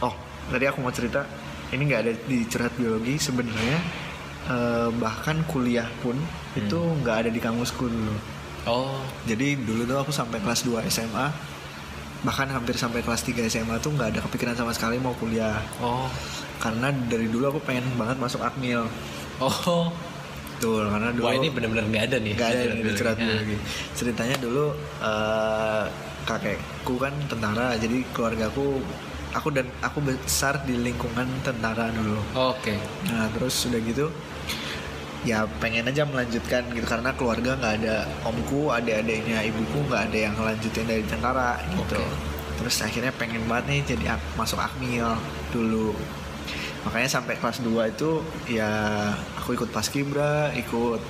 oh 0.00 0.14
tadi 0.46 0.64
aku 0.64 0.78
mau 0.78 0.90
cerita 0.90 1.24
ini 1.68 1.82
nggak 1.84 2.00
ada 2.00 2.12
di 2.22 2.38
curhat 2.44 2.72
biologi 2.74 3.16
sebenarnya 3.16 3.78
eh, 4.46 4.88
bahkan 4.94 5.44
kuliah 5.44 5.84
pun 6.00 6.16
itu 6.54 6.78
nggak 7.00 7.16
ada 7.18 7.30
di 7.30 7.38
kamusku 7.38 7.86
dulu 7.86 8.16
Oh, 8.66 8.98
jadi 9.22 9.54
dulu 9.54 9.86
tuh 9.86 9.98
aku 10.00 10.10
sampai 10.10 10.40
kelas 10.40 10.64
2 10.64 10.82
SMA 10.88 11.26
bahkan 12.20 12.48
hampir 12.48 12.74
sampai 12.74 12.98
kelas 12.98 13.22
3 13.22 13.46
SMA 13.46 13.78
tuh 13.78 13.92
nggak 13.92 14.08
ada 14.10 14.20
kepikiran 14.24 14.54
sama 14.54 14.72
sekali 14.72 14.96
mau 14.96 15.14
kuliah 15.14 15.54
oh, 15.78 16.10
karena 16.62 16.88
dari 17.06 17.26
dulu 17.28 17.44
aku 17.56 17.60
pengen 17.64 17.84
banget 18.00 18.16
masuk 18.16 18.40
akmil 18.40 18.88
oh. 19.40 19.92
betul 20.56 20.88
karena 20.88 21.12
dulu 21.12 21.24
Wah 21.28 21.36
ini 21.36 21.48
benar-benar 21.52 21.84
nggak 21.92 22.04
ada 22.08 22.16
nih. 22.16 22.32
nggak 22.32 22.48
ada 22.48 22.92
curhat 22.96 23.16
Nah, 23.20 23.24
biologi 23.28 23.56
ceritanya 23.92 24.36
dulu 24.40 24.64
eh, 25.04 25.84
kakekku 26.24 26.94
kan 26.96 27.12
tentara 27.28 27.76
jadi 27.76 28.02
keluargaku 28.16 28.80
aku 29.36 29.48
dan 29.52 29.68
aku 29.84 30.00
besar 30.00 30.64
di 30.64 30.80
lingkungan 30.80 31.28
tentara 31.44 31.92
dulu 31.92 32.16
Oke. 32.34 32.80
nah 33.12 33.28
terus 33.36 33.68
sudah 33.68 33.76
gitu 33.84 34.08
ya 35.28 35.44
pengen 35.60 35.84
aja 35.90 36.08
melanjutkan 36.08 36.64
gitu 36.72 36.86
karena 36.88 37.12
keluarga 37.12 37.52
nggak 37.60 37.74
ada 37.84 37.96
omku 38.24 38.72
adik-adiknya 38.72 39.44
ibuku 39.44 39.84
nggak 39.92 40.02
ada 40.08 40.18
yang 40.30 40.34
ngelanjutin 40.40 40.86
dari 40.88 41.04
tentara 41.04 41.60
gitu 41.68 42.00
Oke. 42.00 42.16
terus 42.62 42.76
akhirnya 42.80 43.12
pengen 43.12 43.44
banget 43.44 43.64
nih 43.68 43.80
jadi 43.92 44.16
masuk 44.40 44.56
akmil 44.56 45.20
dulu 45.52 45.92
makanya 46.86 47.10
sampai 47.18 47.34
kelas 47.34 47.58
2 47.66 47.92
itu 47.92 48.22
ya 48.46 48.70
aku 49.42 49.58
ikut 49.58 49.74
paskibra 49.74 50.54
ikut 50.54 51.02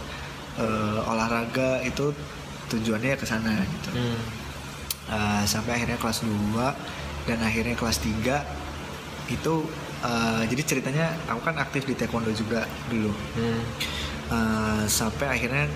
eh, 0.56 1.10
olahraga 1.12 1.84
itu 1.84 2.16
tujuannya 2.70 3.14
ke 3.14 3.26
sana 3.26 3.52
gitu. 3.62 3.90
Hmm. 3.94 4.18
Uh, 5.06 5.46
sampai 5.46 5.78
akhirnya 5.78 6.02
kelas 6.02 6.26
2 6.26 7.30
dan 7.30 7.38
akhirnya 7.38 7.78
kelas 7.78 8.02
3 8.02 8.42
itu 9.30 9.54
uh, 10.02 10.42
jadi 10.50 10.62
ceritanya 10.66 11.14
aku 11.30 11.46
kan 11.46 11.54
aktif 11.62 11.86
di 11.86 11.94
taekwondo 11.94 12.34
juga 12.34 12.66
dulu. 12.90 13.14
Hmm. 13.38 13.62
Uh, 14.26 14.82
sampai 14.90 15.30
akhirnya 15.30 15.70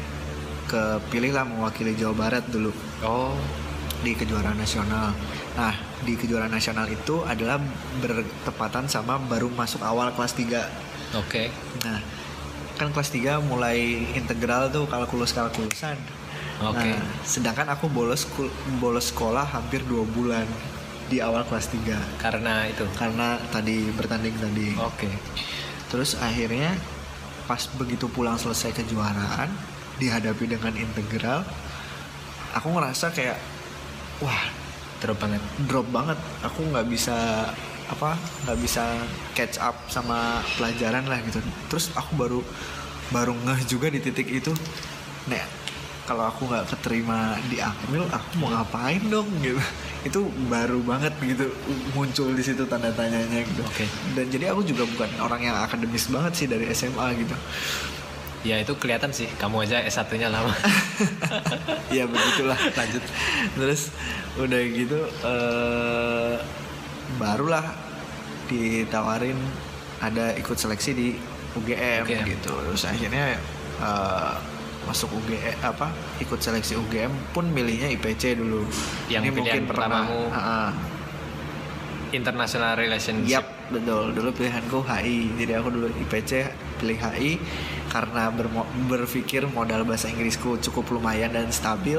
kepilih 0.66 1.30
lah 1.34 1.46
mewakili 1.46 1.94
Jawa 1.94 2.14
Barat 2.14 2.44
dulu. 2.50 2.74
Oh, 3.06 3.38
di 4.02 4.18
kejuaraan 4.18 4.58
nasional 4.58 5.14
nah 5.60 5.76
di 6.00 6.16
kejuaraan 6.16 6.48
nasional 6.48 6.88
itu 6.88 7.20
adalah 7.28 7.60
bertepatan 8.00 8.88
sama 8.88 9.20
baru 9.20 9.52
masuk 9.52 9.84
awal 9.84 10.08
kelas 10.16 10.32
3 10.32 11.20
oke. 11.20 11.42
nah 11.84 12.00
kan 12.80 12.88
kelas 12.96 13.12
3 13.12 13.44
mulai 13.44 14.08
integral 14.16 14.72
tuh 14.72 14.88
kalkulus-kalkulusan 14.88 16.00
Oke. 16.60 16.92
Nah, 16.92 17.00
sedangkan 17.24 17.72
aku 17.72 17.88
bolos 17.88 18.28
bolos 18.76 19.08
sekolah 19.08 19.48
hampir 19.48 19.80
dua 19.88 20.04
bulan 20.04 20.44
di 21.08 21.16
awal 21.24 21.48
kelas 21.48 21.72
3 21.72 22.20
Karena 22.20 22.68
itu. 22.68 22.84
karena 23.00 23.40
tadi 23.48 23.88
bertanding 23.96 24.36
tadi. 24.36 24.76
Oke. 24.76 25.08
Terus 25.88 26.20
akhirnya 26.20 26.76
pas 27.48 27.64
begitu 27.80 28.06
pulang 28.12 28.36
selesai 28.36 28.76
kejuaraan 28.76 29.48
dihadapi 29.96 30.52
dengan 30.52 30.76
integral, 30.76 31.48
aku 32.52 32.68
ngerasa 32.76 33.10
kayak 33.10 33.40
wah 34.20 34.59
Drop 35.00 35.16
banget. 35.16 35.42
drop 35.64 35.86
banget. 35.88 36.18
Aku 36.44 36.60
nggak 36.68 36.86
bisa 36.88 37.48
apa 37.90 38.14
nggak 38.46 38.58
bisa 38.62 38.84
catch 39.34 39.58
up 39.58 39.74
sama 39.90 40.44
pelajaran 40.54 41.08
lah 41.10 41.18
gitu. 41.26 41.42
Terus 41.72 41.90
aku 41.98 42.14
baru 42.14 42.40
baru 43.10 43.34
ngeh 43.34 43.66
juga 43.66 43.90
di 43.90 43.98
titik 43.98 44.30
itu, 44.30 44.54
nek 45.26 45.60
kalau 46.06 46.26
aku 46.26 46.46
nggak 46.50 46.66
keterima 46.74 47.38
di 47.46 47.62
akmil, 47.62 48.02
aku 48.10 48.28
mau 48.42 48.50
ngapain 48.50 49.02
dong 49.10 49.30
gitu. 49.42 49.62
Itu 50.02 50.26
baru 50.50 50.82
banget 50.82 51.14
gitu 51.22 51.50
muncul 51.94 52.34
di 52.34 52.42
situ 52.42 52.66
tanda 52.66 52.90
tanyanya 52.90 53.46
gitu. 53.46 53.62
Oke. 53.62 53.86
Dan 54.18 54.26
jadi 54.26 54.50
aku 54.50 54.66
juga 54.66 54.86
bukan 54.90 55.10
orang 55.22 55.42
yang 55.46 55.56
akademis 55.58 56.10
banget 56.10 56.32
sih 56.34 56.46
dari 56.50 56.66
SMA 56.74 57.14
gitu. 57.14 57.36
Ya 58.40 58.56
itu 58.56 58.72
kelihatan 58.80 59.12
sih. 59.12 59.28
Kamu 59.36 59.68
aja 59.68 59.84
S1-nya 59.84 60.32
lama. 60.32 60.52
ya 61.96 62.08
begitulah. 62.08 62.56
Lanjut. 62.56 63.04
Terus 63.56 63.92
udah 64.40 64.60
gitu 64.64 65.00
eh 65.26 66.34
barulah 67.20 67.64
ditawarin 68.48 69.36
ada 70.00 70.32
ikut 70.40 70.56
seleksi 70.56 70.90
di 70.96 71.08
UGM, 71.58 72.08
UGM. 72.08 72.24
gitu. 72.32 72.52
Terus 72.56 72.82
akhirnya 72.88 73.36
eh, 73.82 74.34
masuk 74.88 75.12
UGM 75.12 75.60
apa 75.60 75.92
ikut 76.24 76.40
seleksi 76.40 76.80
UGM 76.80 77.12
pun 77.36 77.44
milihnya 77.52 77.92
IPC 77.92 78.40
dulu. 78.40 78.64
Yang 79.12 79.36
pilihan 79.36 79.68
pertamamu. 79.68 80.32
pernah, 80.32 80.72
ah, 80.72 80.72
International 82.10 82.74
Relationship. 82.74 83.44
Yap, 83.44 83.46
betul. 83.70 84.10
Dulu 84.16 84.28
pilihanku 84.34 84.82
HI. 84.82 85.30
Jadi 85.38 85.52
aku 85.54 85.68
dulu 85.70 85.86
IPC 86.08 86.50
pilih 86.82 86.98
HI 86.98 87.32
karena 87.90 88.30
bermo- 88.30 88.70
berpikir 88.86 89.50
modal 89.50 89.82
bahasa 89.82 90.06
Inggrisku 90.06 90.56
cukup 90.62 90.94
lumayan 90.94 91.34
dan 91.34 91.50
stabil 91.50 91.98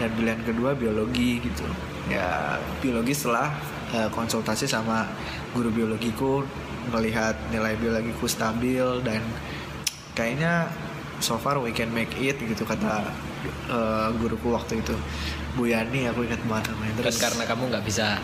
dan 0.00 0.08
pilihan 0.16 0.40
kedua 0.40 0.72
biologi 0.72 1.44
gitu. 1.44 1.68
Ya, 2.08 2.56
biologi 2.80 3.12
setelah 3.12 3.52
eh, 3.92 4.08
konsultasi 4.08 4.64
sama 4.64 5.04
guru 5.52 5.68
biologiku 5.68 6.40
melihat 6.88 7.36
nilai 7.52 7.76
biologiku 7.76 8.24
stabil 8.24 8.82
dan 9.04 9.20
kayaknya 10.16 10.72
so 11.20 11.36
far 11.36 11.60
we 11.60 11.74
can 11.74 11.92
make 11.92 12.10
it 12.16 12.40
gitu 12.40 12.64
kata 12.64 13.04
eh, 13.68 14.08
guruku 14.16 14.56
waktu 14.56 14.80
itu. 14.80 14.96
Bu 15.56 15.68
Yani 15.68 16.08
aku 16.08 16.24
ingat 16.24 16.40
banget 16.48 16.72
namanya. 16.72 16.92
Dan 17.12 17.16
karena 17.16 17.42
kamu 17.44 17.62
nggak 17.72 17.84
bisa 17.84 18.20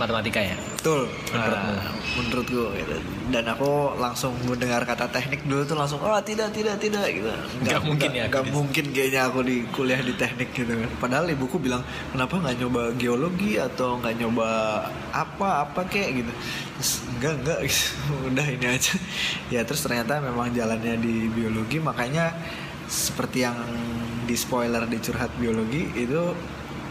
matematika 0.00 0.40
ya. 0.40 0.56
Betul. 0.78 1.08
Menurutmu? 1.32 1.72
Nah, 1.72 1.90
menurutku 2.16 2.62
gitu. 2.76 2.96
Dan 3.32 3.44
aku 3.48 3.70
langsung 3.96 4.32
mendengar 4.44 4.82
kata 4.84 5.08
teknik 5.08 5.44
dulu 5.44 5.62
tuh 5.64 5.76
langsung 5.76 6.00
oh 6.00 6.20
tidak 6.24 6.52
tidak 6.52 6.76
tidak 6.80 7.06
gitu. 7.12 7.28
Nggak 7.64 7.80
mungkin 7.84 8.10
ya, 8.12 8.24
Nggak 8.28 8.44
gitu. 8.48 8.54
mungkin 8.56 8.84
kayaknya 8.92 9.20
aku 9.28 9.38
di 9.44 9.56
kuliah 9.72 10.00
di 10.00 10.14
teknik 10.16 10.50
gitu 10.56 10.72
kan. 10.72 10.90
Padahal 10.98 11.26
ibuku 11.30 11.56
bilang 11.60 11.82
kenapa 12.12 12.40
nggak 12.40 12.56
nyoba 12.60 12.82
geologi 12.96 13.52
atau 13.60 14.00
nggak 14.00 14.14
nyoba 14.20 14.48
apa 15.12 15.48
apa 15.68 15.80
kayak 15.86 16.24
gitu. 16.24 16.32
Terus 16.80 16.92
enggak 17.16 17.34
enggak 17.42 17.58
gitu. 17.68 17.86
udah 18.32 18.46
ini 18.48 18.66
aja. 18.66 18.94
Ya 19.52 19.60
terus 19.62 19.80
ternyata 19.84 20.18
memang 20.18 20.50
jalannya 20.50 20.98
di 20.98 21.28
biologi 21.30 21.78
makanya 21.78 22.32
seperti 22.88 23.44
yang 23.44 23.56
di 24.22 24.36
spoiler 24.36 24.84
di 24.86 24.98
curhat 25.00 25.32
biologi 25.40 25.88
itu 25.96 26.22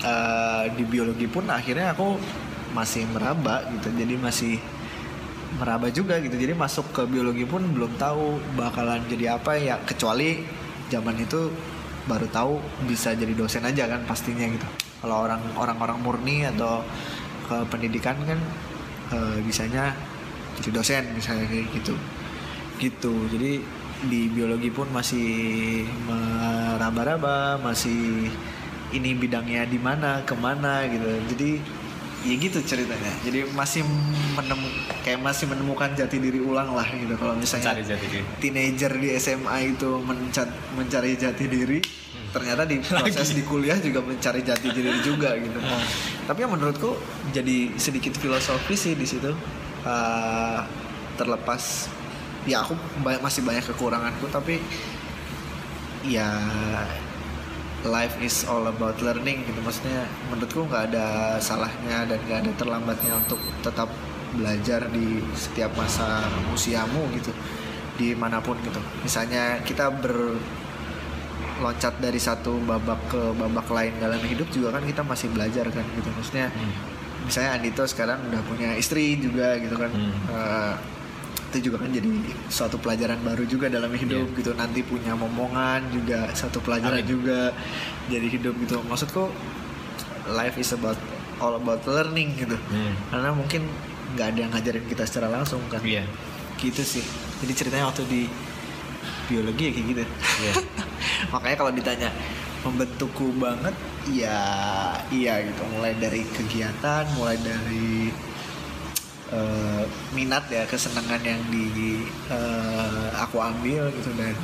eh, 0.01 0.65
di 0.73 0.83
biologi 0.83 1.29
pun 1.29 1.47
akhirnya 1.47 1.93
aku 1.93 2.17
masih 2.71 3.07
meraba 3.11 3.63
gitu. 3.77 3.89
Jadi 3.93 4.15
masih 4.17 4.53
meraba 5.59 5.87
juga 5.91 6.17
gitu. 6.23 6.35
Jadi 6.35 6.53
masuk 6.55 6.89
ke 6.95 7.03
biologi 7.05 7.43
pun 7.43 7.61
belum 7.61 7.95
tahu 7.99 8.39
bakalan 8.55 9.03
jadi 9.11 9.35
apa 9.37 9.59
ya. 9.59 9.75
Kecuali 9.83 10.43
zaman 10.91 11.15
itu 11.19 11.51
baru 12.09 12.27
tahu 12.31 12.57
bisa 12.89 13.13
jadi 13.13 13.31
dosen 13.37 13.63
aja 13.67 13.85
kan 13.85 14.01
pastinya 14.07 14.47
gitu. 14.47 14.67
Kalau 15.01 15.25
orang 15.25 15.41
orang-orang 15.57 15.97
murni 16.01 16.45
atau 16.45 16.85
ke 17.45 17.57
pendidikan 17.67 18.15
kan 18.23 18.39
eh, 19.13 19.37
bisanya 19.43 19.93
jadi 20.61 20.69
dosen 20.71 21.03
misalnya 21.13 21.45
kayak 21.47 21.67
gitu. 21.77 21.95
Gitu. 22.81 23.13
Jadi 23.31 23.51
di 24.01 24.33
biologi 24.33 24.73
pun 24.73 24.89
masih 24.89 25.29
meraba-raba 26.09 27.61
masih 27.61 28.25
ini 28.91 29.13
bidangnya 29.13 29.69
di 29.69 29.77
mana 29.77 30.25
ke 30.25 30.33
mana 30.33 30.89
gitu. 30.89 31.07
Jadi 31.35 31.51
ya 32.21 32.35
gitu 32.35 32.59
ceritanya. 32.61 33.11
Jadi 33.21 33.49
masih 33.49 33.81
menemu 34.31 34.67
kayak 35.01 35.19
masih 35.19 35.45
menemukan 35.45 35.89
jati 35.91 36.17
diri 36.17 36.37
ulang 36.37 36.71
lah 36.71 36.85
gitu. 36.87 37.13
Kalau 37.13 37.33
misalnya 37.33 37.77
jati 37.77 38.05
diri. 38.07 38.23
teenager 38.37 38.91
di 38.93 39.09
SMA 39.15 39.55
itu 39.67 39.89
menca- 39.99 40.47
mencari 40.71 41.15
jati 41.15 41.45
diri 41.45 41.79
ternyata 42.31 42.63
di 42.63 42.79
proses 42.79 43.33
di 43.33 43.43
kuliah 43.43 43.75
juga 43.75 43.99
mencari 43.99 44.39
jati 44.39 44.67
diri 44.69 45.01
juga 45.01 45.35
gitu. 45.35 45.59
Tapi 46.23 46.39
yang 46.39 46.51
menurutku 46.51 46.95
jadi 47.29 47.75
sedikit 47.75 48.15
filosofis 48.15 48.79
sih 48.81 48.93
di 48.93 49.03
situ 49.03 49.31
Eh, 49.81 50.59
terlepas 51.11 51.89
ya 52.43 52.61
aku 52.61 52.73
ba- 52.99 53.17
masih 53.17 53.41
banyak 53.41 53.65
kekuranganku 53.65 54.29
tapi 54.29 54.61
ya 56.03 56.29
life 57.87 58.17
is 58.21 58.45
all 58.45 58.67
about 58.69 59.01
learning 59.01 59.43
gitu. 59.47 59.59
Maksudnya 59.61 60.05
menurutku 60.29 60.65
nggak 60.69 60.93
ada 60.93 61.37
salahnya 61.41 62.05
dan 62.05 62.19
nggak 62.27 62.39
ada 62.45 62.51
terlambatnya 62.57 63.17
untuk 63.17 63.39
tetap 63.65 63.89
belajar 64.31 64.87
di 64.93 65.19
setiap 65.33 65.75
masa 65.75 66.23
usiamu 66.53 67.09
gitu. 67.17 67.33
Di 67.97 68.15
mana 68.15 68.41
pun 68.41 68.57
gitu. 68.61 68.79
Misalnya 69.01 69.59
kita 69.65 69.89
berloncat 69.91 70.41
dari 71.99 72.19
satu 72.21 72.57
babak 72.63 72.99
ke 73.09 73.21
babak 73.37 73.67
lain 73.69 73.93
dalam 73.97 74.21
hidup 74.21 74.49
juga 74.53 74.77
kan 74.77 74.83
kita 74.85 75.01
masih 75.01 75.29
belajar 75.33 75.65
kan 75.69 75.85
gitu. 75.97 76.09
Maksudnya 76.13 76.53
misalnya 77.25 77.51
Andito 77.57 77.85
sekarang 77.85 78.17
udah 78.29 78.41
punya 78.45 78.73
istri 78.77 79.17
juga 79.17 79.57
gitu 79.61 79.75
kan. 79.77 79.91
Hmm. 79.93 80.13
Eh, 80.29 80.73
itu 81.51 81.67
juga 81.67 81.83
kan 81.83 81.91
jadi 81.91 82.07
suatu 82.47 82.75
pelajaran 82.75 83.19
baru 83.19 83.43
juga 83.43 83.67
dalam 83.67 83.91
hidup 83.91 84.25
Iya. 84.25 84.37
gitu 84.37 84.51
nanti 84.53 84.79
punya 84.81 85.11
momongan 85.13 85.83
juga 85.89 86.31
satu 86.31 86.57
pelajaran 86.59 86.99
Amin. 86.99 87.11
juga 87.11 87.51
jadi 88.07 88.23
hidup 88.25 88.55
gitu 88.57 88.79
maksudku 88.81 89.27
life 90.31 90.55
is 90.55 90.71
about 90.71 90.95
all 91.37 91.53
about 91.53 91.83
learning 91.85 92.31
gitu 92.35 92.55
Hmm. 92.55 92.95
karena 93.09 93.29
mungkin 93.31 93.67
nggak 94.11 94.27
ada 94.27 94.39
yang 94.39 94.51
ngajarin 94.51 94.85
kita 94.85 95.03
secara 95.03 95.27
langsung 95.29 95.59
kan 95.67 95.83
Iya. 95.83 96.07
gitu 96.57 96.81
sih 96.81 97.03
jadi 97.39 97.51
ceritanya 97.53 97.85
waktu 97.85 98.03
di 98.05 98.21
biologi 99.27 99.63
ya 99.65 99.71
kayak 99.71 99.87
gitu 99.89 100.03
Iya. 100.39 100.53
makanya 101.33 101.55
kalau 101.57 101.71
ditanya 101.71 102.09
membentukku 102.61 103.33
banget 103.35 103.73
ya 104.07 104.39
iya 105.09 105.41
gitu 105.41 105.61
mulai 105.69 105.93
dari 105.95 106.21
kegiatan 106.27 107.09
mulai 107.11 107.35
dari 107.35 108.13
eh, 109.31 109.83
minat 110.15 110.45
ya 110.51 110.63
kesenangan 110.67 111.21
yang 111.23 111.41
di 111.51 112.03
eh, 112.31 113.07
aku 113.17 113.39
ambil 113.39 113.91
gitu 113.95 114.11
dan 114.15 114.35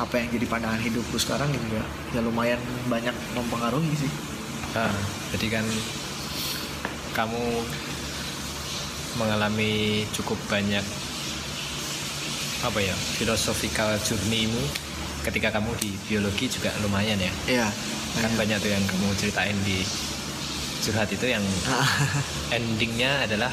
apa 0.00 0.16
yang 0.16 0.28
jadi 0.32 0.46
pandangan 0.48 0.80
hidupku 0.80 1.16
sekarang 1.20 1.48
gitu 1.52 1.66
ya. 1.76 1.84
Ya 2.16 2.20
lumayan 2.24 2.60
banyak 2.88 3.12
mempengaruhi 3.36 3.92
sih. 3.96 4.10
Ah, 4.72 4.92
jadi 5.36 5.60
kan 5.60 5.66
kamu 7.12 7.42
mengalami 9.18 10.06
cukup 10.14 10.38
banyak 10.46 10.84
apa 12.60 12.78
ya 12.78 12.92
philosophical 13.18 13.96
journey-mu 14.04 14.60
ketika 15.24 15.48
kamu 15.52 15.72
di 15.80 15.90
biologi 16.08 16.48
juga 16.48 16.72
lumayan 16.80 17.18
ya. 17.18 17.32
Iya 17.48 17.68
kan 18.18 18.32
banyak 18.34 18.58
tuh 18.58 18.70
yang 18.74 18.84
kamu 18.90 19.06
ceritain 19.14 19.54
di 19.62 19.86
curhat 20.82 21.06
itu 21.12 21.26
yang 21.30 21.44
endingnya 22.56 23.28
adalah 23.28 23.52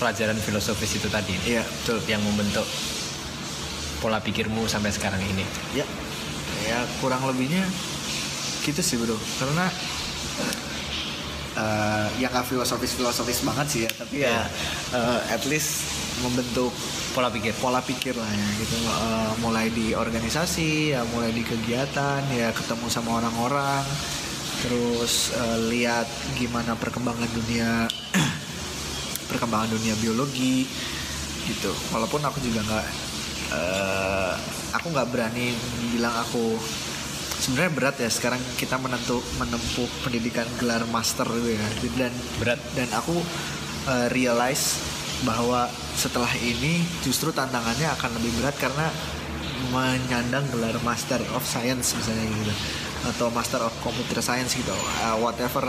pelajaran 0.00 0.40
filosofis 0.40 0.96
itu 0.96 1.12
tadi. 1.12 1.36
Iya 1.44 1.60
betul. 1.60 2.00
Yang 2.08 2.24
membentuk 2.24 2.66
pola 4.00 4.16
pikirmu 4.24 4.64
sampai 4.64 4.88
sekarang 4.88 5.20
ini. 5.20 5.44
Ya 5.76 5.84
ya 6.64 6.80
kurang 7.04 7.20
lebihnya 7.28 7.68
gitu 8.64 8.80
sih 8.80 8.96
bro. 8.96 9.14
Karena 9.36 9.68
eh 11.50 12.08
ya 12.22 12.32
nggak 12.32 12.46
filosofis 12.46 12.96
filosofis 12.96 13.44
banget 13.44 13.66
sih 13.68 13.80
ya 13.84 13.90
tapi 13.92 14.16
ya 14.24 14.48
eh, 14.96 15.20
at 15.28 15.44
least 15.44 15.84
membentuk 16.24 16.72
pola 17.12 17.28
pikir. 17.28 17.52
pola 17.60 17.84
pikir 17.84 18.16
lah 18.16 18.30
ya 18.32 18.48
gitu. 18.64 18.76
Eh, 18.80 19.32
mulai 19.44 19.68
di 19.68 19.92
organisasi 19.92 20.96
ya 20.96 21.04
mulai 21.12 21.34
di 21.36 21.44
kegiatan 21.44 22.24
ya 22.32 22.48
ketemu 22.56 22.86
sama 22.88 23.20
orang-orang 23.20 23.84
terus 24.64 25.32
eh, 25.36 25.58
lihat 25.68 26.08
gimana 26.36 26.72
perkembangan 26.76 27.28
dunia 27.34 27.88
perkembangan 29.30 29.70
dunia 29.70 29.94
biologi 30.02 30.66
gitu. 31.46 31.72
Walaupun 31.94 32.20
aku 32.26 32.42
juga 32.42 32.66
nggak 32.66 32.86
eh, 33.54 34.34
aku 34.74 34.86
nggak 34.90 35.08
berani 35.10 35.54
bilang 35.94 36.14
aku 36.18 36.58
sebenarnya 37.40 37.72
berat 37.72 37.96
ya. 38.02 38.10
Sekarang 38.12 38.42
kita 38.60 38.76
menentu 38.76 39.22
menempuh 39.40 39.88
pendidikan 40.04 40.46
gelar 40.60 40.84
master 40.90 41.26
gitu 41.30 41.56
ya. 41.56 41.68
Dan 41.96 42.12
berat. 42.42 42.60
dan 42.76 42.88
aku 42.92 43.16
uh, 43.88 44.06
realize 44.12 44.76
bahwa 45.24 45.68
setelah 45.96 46.30
ini 46.40 46.80
justru 47.04 47.28
tantangannya 47.28 47.88
akan 47.92 48.10
lebih 48.20 48.32
berat 48.40 48.56
karena 48.56 48.88
menyandang 49.68 50.48
gelar 50.48 50.72
Master 50.80 51.20
of 51.36 51.44
Science 51.44 51.92
misalnya 51.92 52.24
gitu. 52.24 52.54
Atau 53.04 53.28
Master 53.32 53.60
of 53.60 53.72
Computer 53.84 54.24
Science 54.24 54.56
gitu. 54.56 54.72
Uh, 55.04 55.20
whatever 55.20 55.64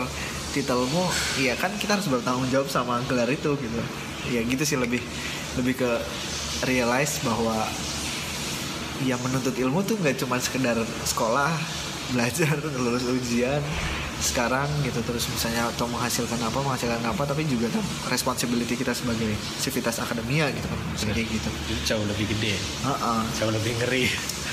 titelmu 0.52 1.07
ya 1.40 1.56
kan 1.56 1.72
kita 1.80 1.98
harus 1.98 2.07
bertanggung 2.11 2.48
jawab 2.52 2.68
sama 2.68 2.99
gelar 3.07 3.28
itu 3.32 3.56
gitu. 3.57 3.82
Ya 4.30 4.45
gitu 4.45 4.64
sih 4.64 4.78
lebih 4.78 5.02
lebih 5.57 5.82
ke 5.82 5.91
realize 6.68 7.19
bahwa 7.26 7.65
yang 9.02 9.18
menuntut 9.26 9.57
ilmu 9.57 9.82
tuh 9.82 9.98
nggak 9.98 10.22
cuma 10.22 10.38
sekedar 10.38 10.78
sekolah 11.07 11.49
belajar 12.14 12.53
lulus 12.78 13.07
ujian 13.07 13.64
sekarang 14.22 14.69
gitu 14.86 15.02
terus 15.02 15.26
misalnya 15.34 15.65
atau 15.73 15.90
menghasilkan 15.90 16.38
apa 16.38 16.61
menghasilkan 16.61 17.02
apa 17.02 17.26
tapi 17.26 17.41
juga 17.49 17.73
kan 17.73 17.82
responsibility 18.14 18.78
kita 18.78 18.94
sebagai 18.94 19.34
sivitas 19.57 19.98
akademia 19.98 20.45
gitu 20.53 20.69
kan 20.69 20.80
kayak 21.10 21.26
gitu. 21.26 21.49
Itu 21.73 21.82
jauh 21.90 22.06
lebih 22.06 22.30
gede. 22.30 22.53
Heeh. 22.86 23.22
jauh 23.41 23.49
lebih 23.49 23.73
ngeri 23.82 24.06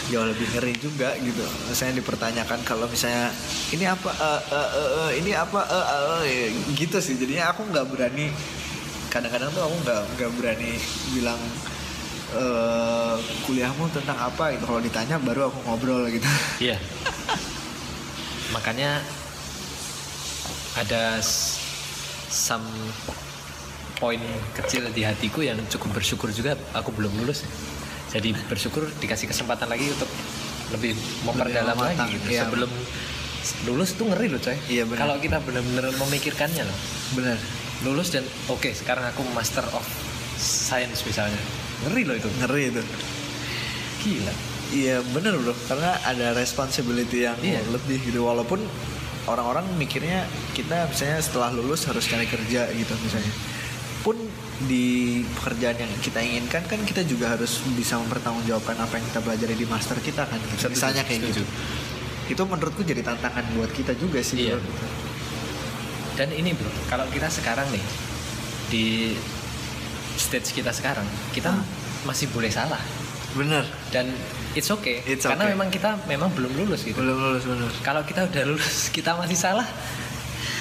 jauh 0.09 0.24
lebih 0.24 0.48
ngeri 0.56 0.74
juga 0.80 1.12
gitu. 1.20 1.44
Misalnya 1.68 2.01
dipertanyakan 2.01 2.60
kalau 2.64 2.89
misalnya 2.89 3.28
ini 3.72 3.85
apa 3.85 4.10
eh, 4.10 4.43
eh, 4.52 4.68
eh, 4.72 5.10
ini 5.20 5.30
apa 5.36 5.60
eh, 5.68 5.86
eh, 5.93 6.22
ya, 6.24 6.47
gitu 6.74 6.98
sih. 6.98 7.14
Jadinya 7.20 7.52
aku 7.52 7.68
nggak 7.68 7.86
berani 7.93 8.32
kadang-kadang 9.12 9.52
tuh 9.52 9.62
aku 9.64 9.76
nggak 9.85 10.02
nggak 10.16 10.30
berani 10.40 10.72
bilang 11.12 11.40
eh, 12.35 13.14
kuliahmu 13.44 13.85
tentang 13.93 14.16
apa? 14.16 14.56
Gitu. 14.56 14.64
Kalau 14.64 14.80
ditanya 14.80 15.16
baru 15.20 15.52
aku 15.52 15.59
ngobrol 15.68 16.09
gitu. 16.09 16.28
Iya. 16.60 16.80
Makanya 18.56 19.05
ada 20.78 21.20
some 22.32 22.64
poin 23.98 24.22
kecil 24.55 24.86
di 24.94 25.02
hatiku 25.02 25.43
yang 25.43 25.59
cukup 25.66 25.98
bersyukur 25.98 26.30
juga 26.30 26.55
aku 26.72 26.94
belum 26.94 27.10
lulus. 27.18 27.44
Jadi 28.09 28.32
bersyukur 28.48 28.89
dikasih 28.98 29.28
kesempatan 29.28 29.68
lagi 29.68 29.89
untuk 29.89 30.09
lebih 30.72 30.93
memperdalam 31.22 31.74
Lebih 31.74 31.89
lagi 31.94 32.06
gitu. 32.14 32.26
iya. 32.28 32.43
Sebelum 32.44 32.70
lulus 33.64 33.90
tuh 33.94 34.05
ngeri 34.09 34.28
loh 34.28 34.40
coy. 34.40 34.56
Iya, 34.68 34.85
benar. 34.85 35.01
Kalau 35.05 35.16
kita 35.18 35.39
benar-benar 35.40 35.85
memikirkannya 35.97 36.64
loh. 36.64 36.78
benar 37.14 37.39
Lulus 37.78 38.10
dan 38.10 38.26
oke 38.51 38.74
sekarang 38.74 39.06
aku 39.06 39.22
master 39.32 39.62
of 39.70 39.86
science 40.36 41.06
misalnya. 41.06 41.39
Ngeri 41.86 42.02
loh 42.05 42.16
itu. 42.16 42.28
ngeri 42.43 42.62
itu 42.68 42.82
Gila. 43.98 44.35
iya 44.68 45.01
benar 45.10 45.32
bro 45.35 45.55
karena 45.64 45.97
ada 46.02 46.35
responsibility 46.35 47.24
yang 47.24 47.39
Iya. 47.40 47.62
lebih 47.72 48.02
gitu 48.05 48.20
walaupun 48.20 48.60
orang-orang 49.24 49.64
mikirnya 49.74 50.26
kita 50.52 50.85
misalnya 50.86 51.18
setelah 51.18 51.51
lulus 51.51 51.89
harus 51.89 52.05
cari 52.05 52.24
kerja 52.24 52.68
gitu 52.68 52.93
misalnya 53.01 53.32
pun 54.02 54.16
di 54.60 54.86
pekerjaan 55.32 55.78
yang 55.78 55.93
kita 55.97 56.18
inginkan 56.18 56.62
kan 56.64 56.82
kita 56.82 57.02
juga 57.02 57.30
harus 57.30 57.62
bisa 57.72 57.94
mempertanggungjawabkan 57.97 58.74
apa 58.76 58.98
yang 58.98 59.06
kita 59.06 59.20
pelajari 59.20 59.55
di 59.55 59.64
master 59.64 59.94
kita 59.98 60.24
kan 60.24 60.35
gitu. 60.36 60.55
Setuju, 60.59 60.74
misalnya 60.74 61.02
kayak 61.02 61.20
setuju. 61.22 61.43
gitu 61.43 61.52
itu 62.28 62.43
menurutku 62.44 62.82
jadi 62.82 63.01
tantangan 63.01 63.40
buat 63.55 63.70
kita 63.70 63.94
juga 63.94 64.18
sih 64.20 64.36
Iya. 64.44 64.59
bro. 64.59 64.74
Dan 66.12 66.28
ini 66.30 66.52
bro, 66.52 66.68
kalau 66.86 67.06
kita 67.09 67.24
sekarang 67.26 67.64
nih 67.70 67.80
di 68.66 69.14
stage 70.14 70.52
kita 70.52 70.68
sekarang, 70.68 71.06
kita 71.30 71.48
Ah. 71.48 71.62
masih 72.05 72.26
boleh 72.28 72.48
salah 72.48 72.82
bener 73.30 73.62
dan 73.89 74.09
it's 74.52 74.68
okay 74.68 75.05
It's 75.05 75.22
karena 75.22 75.44
okay. 75.44 75.52
memang 75.52 75.68
kita 75.68 76.01
memang 76.05 76.32
belum 76.32 76.48
lulus 76.56 76.82
gitu. 76.82 76.97
belum 76.97 77.14
lulus 77.14 77.44
bener 77.44 77.70
Kalau 77.80 78.02
kita 78.02 78.24
udah 78.24 78.43
lulus, 78.44 78.76
kita 78.97 79.14
masih 79.14 79.36
salah, 79.36 79.64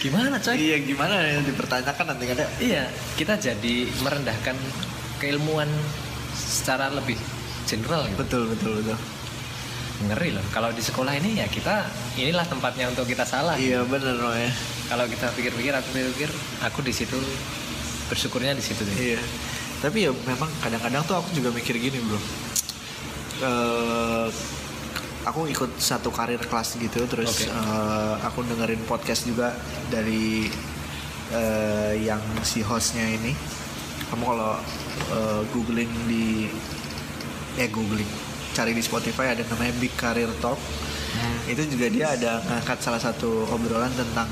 gimana 0.08 0.36
coy? 0.40 0.56
iya 0.56 0.78
gimana 0.80 1.16
ya 1.20 1.40
dipertanyakan 1.44 2.06
nanti 2.16 2.24
kan 2.26 2.38
ya 2.40 2.48
Iya, 2.58 2.84
kita 3.16 3.34
jadi 3.36 3.76
merendahkan 4.00 4.56
keilmuan 5.20 5.68
secara 6.34 6.88
lebih 6.90 7.18
general 7.68 8.08
gitu. 8.08 8.18
betul 8.24 8.44
betul 8.50 8.72
betul 8.80 8.98
Ngeri 9.98 10.30
loh. 10.30 10.46
Kalau 10.54 10.70
di 10.70 10.78
sekolah 10.78 11.10
ini 11.18 11.42
ya 11.42 11.50
kita 11.50 11.90
inilah 12.16 12.46
tempatnya 12.46 12.86
untuk 12.86 13.10
kita 13.10 13.26
salah. 13.26 13.58
iya 13.58 13.82
bener 13.82 14.14
loh 14.14 14.30
ya 14.30 14.46
Kalau 14.88 15.10
kita 15.10 15.34
pikir-pikir, 15.34 15.74
aku 15.74 15.90
pikir, 15.92 16.30
aku 16.62 16.80
di 16.86 16.94
situ 16.94 17.18
bersyukurnya 18.08 18.54
di 18.54 18.62
situ 18.62 18.86
sih 18.86 19.18
Iya. 19.18 19.22
Tapi 19.82 20.06
ya 20.06 20.12
memang 20.14 20.48
kadang-kadang 20.62 21.02
tuh 21.04 21.18
aku 21.18 21.34
juga 21.34 21.50
mikir 21.50 21.82
gini 21.82 21.98
bro. 21.98 22.18
Eh, 23.42 24.28
aku 25.28 25.52
ikut 25.52 25.76
satu 25.76 26.08
karir 26.10 26.40
kelas 26.40 26.80
gitu, 26.80 27.04
terus 27.04 27.44
Oke. 27.44 27.52
eh, 27.52 28.16
aku 28.24 28.48
dengerin 28.48 28.80
podcast 28.88 29.28
juga 29.28 29.52
dari 29.92 30.48
eh, 31.36 31.94
yang 32.00 32.24
si 32.48 32.64
hostnya 32.64 33.04
ini. 33.04 33.36
Kamu 34.08 34.24
kalau 34.24 34.56
eh, 35.12 35.42
googling 35.52 35.92
di, 36.08 36.48
eh 37.60 37.68
googling, 37.68 38.08
cari 38.56 38.72
di 38.72 38.80
Spotify 38.80 39.36
ada 39.36 39.44
namanya 39.52 39.76
Big 39.78 39.92
Career 40.00 40.32
Talk. 40.40 40.60
Itu 41.48 41.64
juga 41.68 41.88
dia 41.90 42.08
ada 42.14 42.44
ngangkat 42.44 42.80
salah 42.84 43.02
satu 43.02 43.48
obrolan 43.52 43.92
tentang 43.96 44.28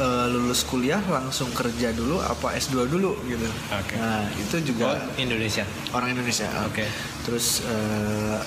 eh, 0.00 0.26
lulus 0.32 0.64
kuliah 0.64 1.00
langsung 1.12 1.52
kerja 1.52 1.92
dulu 1.92 2.24
apa 2.24 2.56
S2 2.56 2.88
dulu 2.88 3.16
gitu. 3.28 3.44
Oke. 3.72 3.94
Nah, 4.00 4.24
itu 4.32 4.56
juga 4.64 4.96
oh 4.96 5.20
Indonesia 5.20 5.64
orang 5.92 6.16
Indonesia. 6.16 6.48
Oke. 6.64 6.88
Terus 7.26 7.64
eh, 7.68 8.38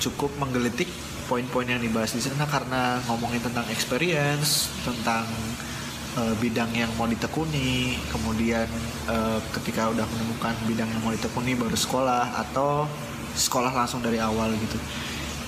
cukup 0.00 0.32
menggelitik 0.40 0.88
poin-poin 1.28 1.68
yang 1.68 1.78
dibahas 1.78 2.16
di 2.16 2.24
sana 2.24 2.48
karena 2.48 2.98
ngomongin 3.06 3.38
tentang 3.38 3.62
experience, 3.70 4.72
tentang 4.82 5.28
eh, 6.18 6.34
bidang 6.42 6.72
yang 6.74 6.90
mau 6.98 7.06
ditekuni, 7.06 7.94
kemudian 8.10 8.66
eh, 9.06 9.38
ketika 9.60 9.92
udah 9.92 10.02
menemukan 10.10 10.56
bidang 10.66 10.88
yang 10.90 11.02
mau 11.06 11.14
ditekuni 11.14 11.54
baru 11.54 11.76
sekolah 11.76 12.34
atau 12.48 12.88
sekolah 13.38 13.70
langsung 13.70 14.02
dari 14.02 14.18
awal 14.18 14.50
gitu. 14.58 14.78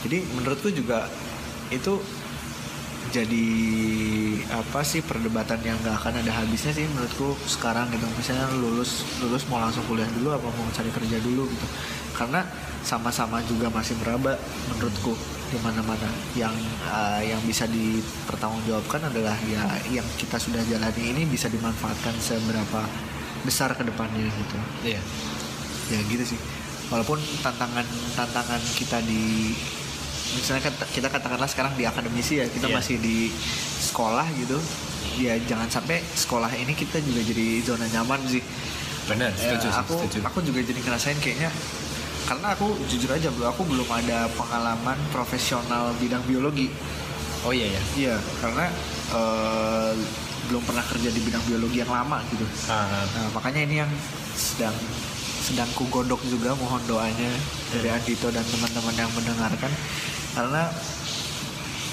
Jadi 0.06 0.22
menurutku 0.38 0.70
juga 0.70 1.10
itu 1.72 1.98
jadi 3.10 3.46
apa 4.54 4.86
sih 4.86 5.02
perdebatan 5.02 5.58
yang 5.66 5.74
nggak 5.82 5.96
akan 5.98 6.22
ada 6.22 6.32
habisnya 6.38 6.70
sih 6.70 6.86
menurutku 6.86 7.34
sekarang 7.50 7.90
gitu. 7.90 8.06
Misalnya 8.14 8.46
lulus 8.54 9.02
lulus 9.18 9.42
mau 9.50 9.58
langsung 9.58 9.82
kuliah 9.90 10.06
dulu 10.14 10.30
apa 10.30 10.46
mau 10.46 10.70
cari 10.70 10.92
kerja 10.94 11.18
dulu 11.18 11.50
gitu. 11.50 11.66
Karena 12.14 12.46
sama-sama 12.86 13.42
juga 13.48 13.72
masih 13.72 13.98
meraba 13.98 14.38
menurutku 14.70 15.18
di 15.50 15.58
mana-mana. 15.60 16.08
Yang 16.38 16.54
uh, 16.86 17.20
yang 17.24 17.42
bisa 17.42 17.66
dipertanggungjawabkan 17.66 19.10
adalah 19.10 19.34
ya 19.50 19.66
yang 19.90 20.06
kita 20.14 20.38
sudah 20.38 20.62
jalani 20.70 21.02
ini 21.16 21.26
bisa 21.26 21.50
dimanfaatkan 21.50 22.14
seberapa 22.22 22.86
besar 23.42 23.74
ke 23.74 23.82
depannya 23.82 24.22
gitu. 24.30 24.56
Iya. 24.94 25.02
Ya 25.90 26.00
gitu 26.06 26.36
sih. 26.36 26.38
Walaupun 26.88 27.18
tantangan 27.40 27.84
tantangan 28.14 28.62
kita 28.76 29.00
di 29.02 29.56
misalnya 30.32 30.62
kita 30.88 31.08
katakanlah 31.08 31.46
sekarang 31.46 31.72
di 31.74 31.84
akademisi 31.84 32.38
ya 32.38 32.46
kita 32.46 32.66
Iya. 32.66 32.74
masih 32.74 32.96
di 32.98 33.28
sekolah 33.82 34.26
gitu. 34.36 34.58
Ya 35.16 35.36
jangan 35.42 35.68
sampai 35.68 36.00
sekolah 36.08 36.48
ini 36.52 36.72
kita 36.72 36.96
juga 36.98 37.20
jadi 37.20 37.46
zona 37.60 37.84
nyaman 37.86 38.20
sih. 38.26 38.40
Benar 39.04 39.28
Ya, 39.30 39.58
setuju 39.58 39.68
aku 39.70 39.94
setuju. 40.00 40.18
aku 40.24 40.38
juga 40.40 40.60
jadi 40.62 40.80
ngerasain 40.80 41.18
kayaknya 41.18 41.50
karena 42.22 42.54
aku 42.54 42.78
jujur 42.86 43.10
aja 43.10 43.28
bro 43.28 43.50
aku 43.50 43.66
belum 43.66 43.88
ada 43.90 44.30
pengalaman 44.32 44.94
profesional 45.10 45.90
bidang 45.98 46.22
biologi. 46.24 46.70
Oh 47.42 47.50
iya 47.50 47.66
ya 47.68 47.82
iya 47.98 48.14
karena 48.38 48.70
eh, 49.12 49.92
belum 50.48 50.62
pernah 50.62 50.82
kerja 50.82 51.08
di 51.08 51.20
bidang 51.20 51.42
biologi 51.44 51.78
yang 51.78 51.90
lama 51.90 52.22
gitu. 52.30 52.46
Ah, 52.66 52.82
ah. 52.82 53.04
Nah, 53.10 53.26
makanya 53.34 53.60
ini 53.62 53.74
yang 53.82 53.90
sedang 54.32 54.74
sedang 55.42 55.66
ku 55.74 55.84
godok 55.86 56.22
juga 56.24 56.54
mohon 56.54 56.78
doanya 56.86 57.30
dari 57.68 57.90
Andito 57.90 58.30
dan 58.30 58.46
teman-teman 58.46 58.94
yang 58.96 59.10
mendengarkan 59.10 59.72
karena 60.32 60.62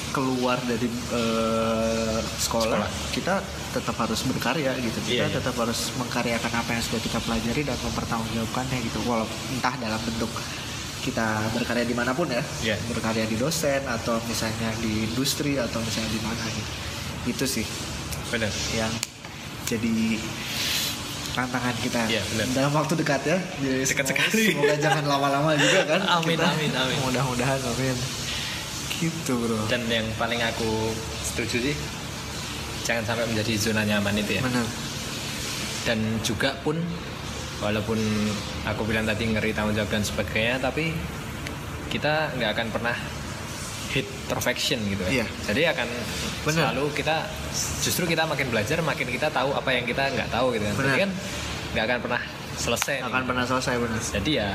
keluar 0.10 0.58
dari 0.64 0.90
eh, 0.90 2.20
sekolah, 2.40 2.82
Sekolah. 2.82 2.90
kita 3.14 3.36
tetap 3.70 3.96
harus 3.96 4.26
berkarya 4.26 4.74
gitu 4.76 4.98
kita 5.06 5.14
Iya, 5.14 5.26
iya. 5.26 5.36
tetap 5.38 5.54
harus 5.54 5.94
mengkaryakan 5.96 6.50
apa 6.52 6.70
yang 6.72 6.82
sudah 6.82 6.98
kita 7.00 7.20
pelajari 7.20 7.62
dan 7.62 7.78
mempertanggungjawabkannya 7.80 8.78
gitu 8.82 9.00
walaupun 9.06 9.38
entah 9.54 9.76
dalam 9.78 10.02
bentuk 10.02 10.32
kita 11.00 11.26
berkarya 11.54 11.86
di 11.86 11.94
mana 11.94 12.12
pun 12.12 12.26
ya 12.26 12.42
Iya. 12.66 12.76
berkarya 12.90 13.24
di 13.24 13.38
dosen 13.38 13.86
atau 13.86 14.18
misalnya 14.26 14.74
di 14.82 15.06
industri 15.06 15.56
atau 15.56 15.78
misalnya 15.80 16.10
di 16.10 16.22
mana 16.26 16.44
gitu 16.48 16.72
itu 17.30 17.46
sih 17.46 17.66
benar 18.30 18.50
yang 18.74 18.90
jadi 19.64 20.18
tantangan 21.30 21.76
kita 21.80 22.02
Iya, 22.10 22.22
benar. 22.26 22.46
dalam 22.52 22.72
waktu 22.74 22.94
dekat 22.98 23.22
ya. 23.24 23.38
Jadi 23.62 23.86
Dekat 23.86 24.02
semoga- 24.02 24.10
sekali. 24.26 24.46
Semoga 24.50 24.76
jangan 24.76 25.04
lama-lama 25.06 25.52
juga 25.54 25.82
kan. 25.86 26.02
Amin, 26.18 26.36
kita. 26.36 26.48
amin, 26.50 26.72
amin. 26.74 26.98
Mudah-mudahan 27.06 27.62
amin. 27.62 27.96
Gitu 29.00 29.32
bro. 29.34 29.56
dan 29.68 29.80
yang 29.88 30.04
paling 30.16 30.44
aku 30.44 30.92
setuju 31.24 31.72
sih 31.72 31.76
jangan 32.84 33.04
sampai 33.06 33.26
menjadi 33.26 33.54
zona 33.56 33.84
nyaman 33.84 34.12
itu 34.14 34.36
ya 34.36 34.42
Benar. 34.44 34.68
dan 35.86 36.00
juga 36.20 36.52
pun 36.60 36.76
walaupun 37.60 37.96
aku 38.66 38.82
bilang 38.84 39.04
tadi 39.04 39.28
ngeri 39.28 39.52
tanggung 39.52 39.72
jawab 39.74 39.88
dan 39.90 40.04
sebagainya 40.04 40.60
tapi 40.60 40.92
kita 41.88 42.36
nggak 42.36 42.52
akan 42.54 42.68
pernah 42.70 42.96
hit 43.90 44.06
perfection 44.28 44.78
gitu 44.86 45.02
ya 45.08 45.22
Iya. 45.22 45.26
jadi 45.48 45.62
akan 45.74 45.88
Benar. 46.46 46.72
selalu 46.72 46.84
kita 46.92 47.24
justru 47.82 48.04
kita 48.06 48.24
makin 48.26 48.48
belajar 48.48 48.78
makin 48.82 49.08
kita 49.08 49.28
tahu 49.30 49.52
apa 49.52 49.70
yang 49.72 49.84
kita 49.84 50.08
nggak 50.10 50.30
tahu 50.30 50.54
gitu 50.54 50.64
kan 50.66 50.76
jadi 50.78 51.00
kan 51.04 51.12
nggak 51.70 51.86
akan 51.86 52.00
pernah 52.02 52.22
selesai 52.56 52.96
nih. 53.00 53.08
Akan 53.08 53.24
pernah 53.24 53.46
selesai 53.46 53.74
benar. 53.78 54.02
jadi 54.20 54.32
ya 54.36 54.50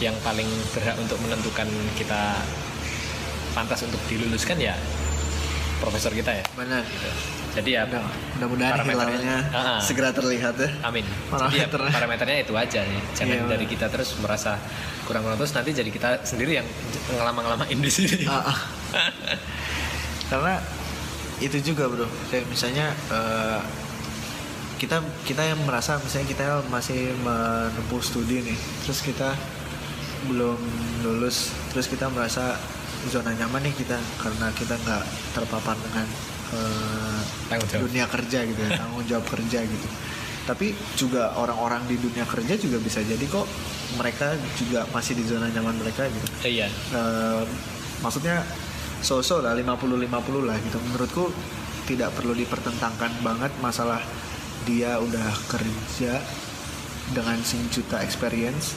yang 0.00 0.14
paling 0.20 0.46
berhak 0.70 0.94
untuk 0.96 1.18
menentukan 1.18 1.66
kita 1.94 2.22
pantas 3.54 3.80
untuk 3.82 4.02
diluluskan 4.04 4.58
ya 4.58 4.74
profesor 5.78 6.10
kita 6.10 6.30
ya 6.32 6.44
Benar. 6.52 6.82
gitu. 6.82 7.08
jadi 7.54 7.70
ya 7.70 7.82
Mudah- 7.86 8.10
Mudah-mudahan 8.34 8.82
hilalnya 8.82 9.36
Ah. 9.48 9.78
segera 9.78 10.10
terlihat 10.10 10.58
ya. 10.58 10.66
Amin. 10.82 11.06
Jadi 11.06 11.54
ya, 11.56 11.70
Parameternya. 11.70 12.42
itu 12.42 12.50
aja 12.50 12.82
nih. 12.82 12.98
Jangan 13.14 13.36
Iya, 13.36 13.46
dari 13.46 13.62
kita 13.64 13.86
terus 13.86 14.10
merasa 14.18 14.58
kurang-kurang 15.06 15.38
terus 15.38 15.54
nanti 15.54 15.70
jadi 15.70 15.86
kita 15.86 16.26
sendiri 16.26 16.58
yang 16.58 16.66
ngelama-ngelamain 17.08 17.78
di 17.78 17.86
sini. 17.88 18.26
Ah, 18.26 18.50
ah. 18.50 18.58
Karena 20.30 20.58
itu 21.38 21.62
juga 21.62 21.86
bro. 21.86 22.10
Kayak 22.26 22.46
misalnya 22.48 22.90
eh, 22.90 23.60
kita 24.76 24.98
kita 25.22 25.46
yang 25.46 25.62
merasa 25.62 25.94
misalnya 25.96 26.26
kita 26.26 26.44
masih 26.68 27.14
menempuh 27.16 28.02
studi 28.02 28.42
nih, 28.42 28.58
terus 28.82 28.98
kita 28.98 29.30
belum 30.26 30.58
lulus, 31.02 31.54
terus 31.70 31.86
kita 31.86 32.10
merasa 32.10 32.58
zona 33.10 33.32
nyaman 33.36 33.64
nih 33.66 33.74
kita 33.74 33.98
karena 34.20 34.46
kita 34.54 34.74
nggak 34.78 35.04
terpapar 35.36 35.76
dengan 35.80 36.06
Tanggung 37.50 37.66
jawab. 37.66 37.82
dunia 37.90 38.06
kerja 38.06 38.38
gitu 38.46 38.60
ya, 38.62 38.70
tanggung 38.80 39.04
jawab 39.10 39.26
kerja 39.26 39.58
gitu. 39.66 39.88
Tapi 40.44 40.76
juga 40.94 41.32
orang-orang 41.40 41.82
di 41.88 41.96
dunia 41.96 42.22
kerja 42.28 42.54
juga 42.60 42.76
bisa 42.78 43.00
jadi 43.00 43.24
kok 43.26 43.48
mereka 43.96 44.34
juga 44.58 44.86
masih 44.90 45.14
di 45.18 45.24
zona 45.26 45.48
nyaman 45.50 45.76
mereka 45.78 46.08
gitu 46.10 46.28
iya. 46.46 46.66
eh, 46.70 47.42
maksudnya 48.02 48.42
so-so 49.04 49.44
lah 49.44 49.54
50-50 49.54 50.48
lah 50.48 50.56
gitu 50.58 50.78
menurutku 50.90 51.24
tidak 51.84 52.16
perlu 52.16 52.32
dipertentangkan 52.32 53.12
banget 53.20 53.52
masalah 53.60 54.00
dia 54.64 54.96
udah 54.96 55.30
kerja 55.52 56.16
dengan 57.12 57.36
juta 57.68 58.00
experience 58.00 58.72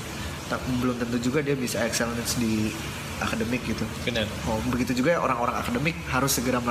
tak 0.52 0.60
belum 0.84 1.00
tentu 1.00 1.32
juga 1.32 1.40
dia 1.40 1.56
bisa 1.56 1.80
excellence 1.88 2.36
di 2.36 2.72
akademik 3.20 3.62
gitu 3.64 3.84
Benar. 4.04 4.26
oh 4.46 4.60
begitu 4.68 4.98
juga 4.98 5.16
ya 5.16 5.20
orang-orang 5.20 5.58
akademik 5.58 5.96
harus 6.08 6.32
segera 6.32 6.62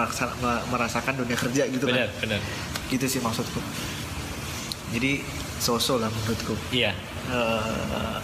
merasakan 0.67 1.15
dunia 1.17 1.35
kerja 1.35 1.67
gitu 1.67 1.87
Benar, 1.87 2.09
kan 2.09 2.23
benar. 2.23 2.41
gitu 2.89 3.05
sih 3.05 3.19
maksudku 3.19 3.59
jadi 4.91 5.21
so-so 5.59 5.97
lah 5.97 6.07
menurutku 6.09 6.55
Iya. 6.71 6.95
eh 7.27 8.17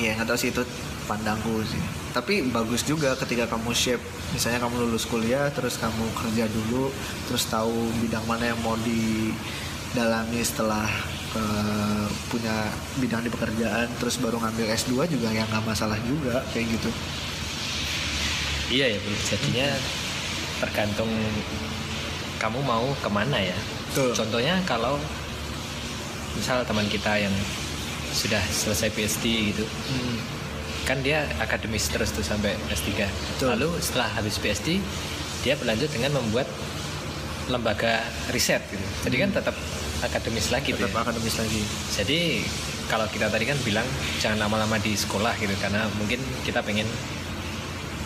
ya 0.00 0.16
nggak 0.16 0.26
tahu 0.26 0.38
sih 0.38 0.48
itu 0.48 0.62
pandangku 1.04 1.60
sih 1.62 1.82
tapi 2.10 2.42
bagus 2.48 2.82
juga 2.82 3.12
ketika 3.14 3.46
kamu 3.46 3.70
shape 3.70 4.02
misalnya 4.32 4.58
kamu 4.58 4.88
lulus 4.88 5.04
kuliah 5.04 5.46
terus 5.52 5.76
kamu 5.76 6.02
kerja 6.16 6.48
dulu 6.48 6.88
terus 7.28 7.46
tahu 7.46 7.70
bidang 8.00 8.24
mana 8.24 8.50
yang 8.50 8.58
mau 8.64 8.74
didalami 8.80 10.40
setelah 10.40 10.88
eh, 11.36 12.06
punya 12.26 12.54
bidang 12.96 13.20
di 13.20 13.30
pekerjaan 13.30 13.86
terus 13.98 14.16
baru 14.16 14.40
ngambil 14.40 14.66
S2 14.72 14.90
juga 15.06 15.28
ya 15.30 15.44
nggak 15.46 15.62
masalah 15.62 15.98
juga 16.02 16.42
kayak 16.50 16.66
gitu 16.72 16.90
Iya 18.70 18.86
ya, 18.94 18.98
Bro. 19.02 19.16
Jadinya 19.26 19.68
tergantung 20.62 21.10
kamu 22.38 22.58
mau 22.62 22.86
ke 23.02 23.10
mana 23.10 23.38
ya. 23.42 23.58
Betul. 23.90 24.14
Contohnya 24.14 24.62
kalau 24.62 24.96
misal 26.38 26.62
teman 26.62 26.86
kita 26.86 27.18
yang 27.18 27.34
sudah 28.14 28.40
selesai 28.46 28.94
PhD 28.94 29.54
gitu, 29.54 29.66
Hmm, 29.66 30.16
kan 30.86 31.02
dia 31.02 31.26
akademis 31.42 31.90
terus 31.90 32.14
tuh 32.14 32.22
sampai 32.22 32.54
S3. 32.70 33.06
Betul. 33.36 33.58
Lalu 33.58 33.68
setelah 33.82 34.08
habis 34.14 34.38
PhD, 34.38 34.78
dia 35.42 35.58
berlanjut 35.58 35.90
dengan 35.90 36.22
membuat 36.22 36.46
lembaga 37.50 38.06
riset 38.30 38.62
gitu. 38.70 38.86
Jadi 39.10 39.16
kan 39.18 39.30
tetap 39.34 39.56
akademis 40.00 40.54
lagi 40.54 40.72
tuh 40.72 40.86
tetap 40.86 40.96
ya. 40.96 41.02
akademis 41.04 41.36
lagi 41.36 41.60
Jadi 41.92 42.20
kalau 42.88 43.06
kita 43.10 43.28
tadi 43.28 43.44
kan 43.44 43.58
bilang 43.66 43.84
jangan 44.22 44.46
lama-lama 44.46 44.80
di 44.80 44.96
sekolah 44.96 45.36
gitu 45.36 45.52
karena 45.60 45.86
mungkin 46.00 46.18
kita 46.46 46.64
pengen 46.64 46.88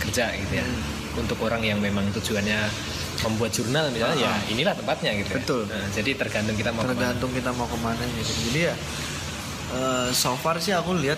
kerja 0.05 0.33
gitu 0.35 0.53
ya. 0.55 0.65
Hmm. 0.65 0.83
Untuk 1.17 1.39
orang 1.41 1.63
yang 1.63 1.79
memang 1.79 2.11
tujuannya 2.11 2.59
membuat 3.23 3.51
jurnal 3.51 3.89
misalnya 3.89 4.19
ya 4.19 4.33
Ah. 4.33 4.41
inilah 4.47 4.75
tempatnya 4.75 5.11
gitu 5.17 5.31
ya. 5.31 5.37
Betul. 5.39 5.61
Nah, 5.65 5.87
jadi 5.89 6.11
tergantung 6.15 6.55
kita 6.55 6.71
mau 6.71 6.81
ke 6.81 6.85
mana. 6.85 6.93
tergantung 6.93 7.31
kita 7.33 7.51
mau 7.51 7.67
ke 7.67 7.79
mana 7.79 8.03
gitu 8.13 8.33
jadi 8.45 8.61
ya 8.65 8.75
eh, 9.73 10.09
so 10.13 10.35
far 10.37 10.59
sih 10.59 10.73
aku 10.73 10.93
lihat 10.95 11.17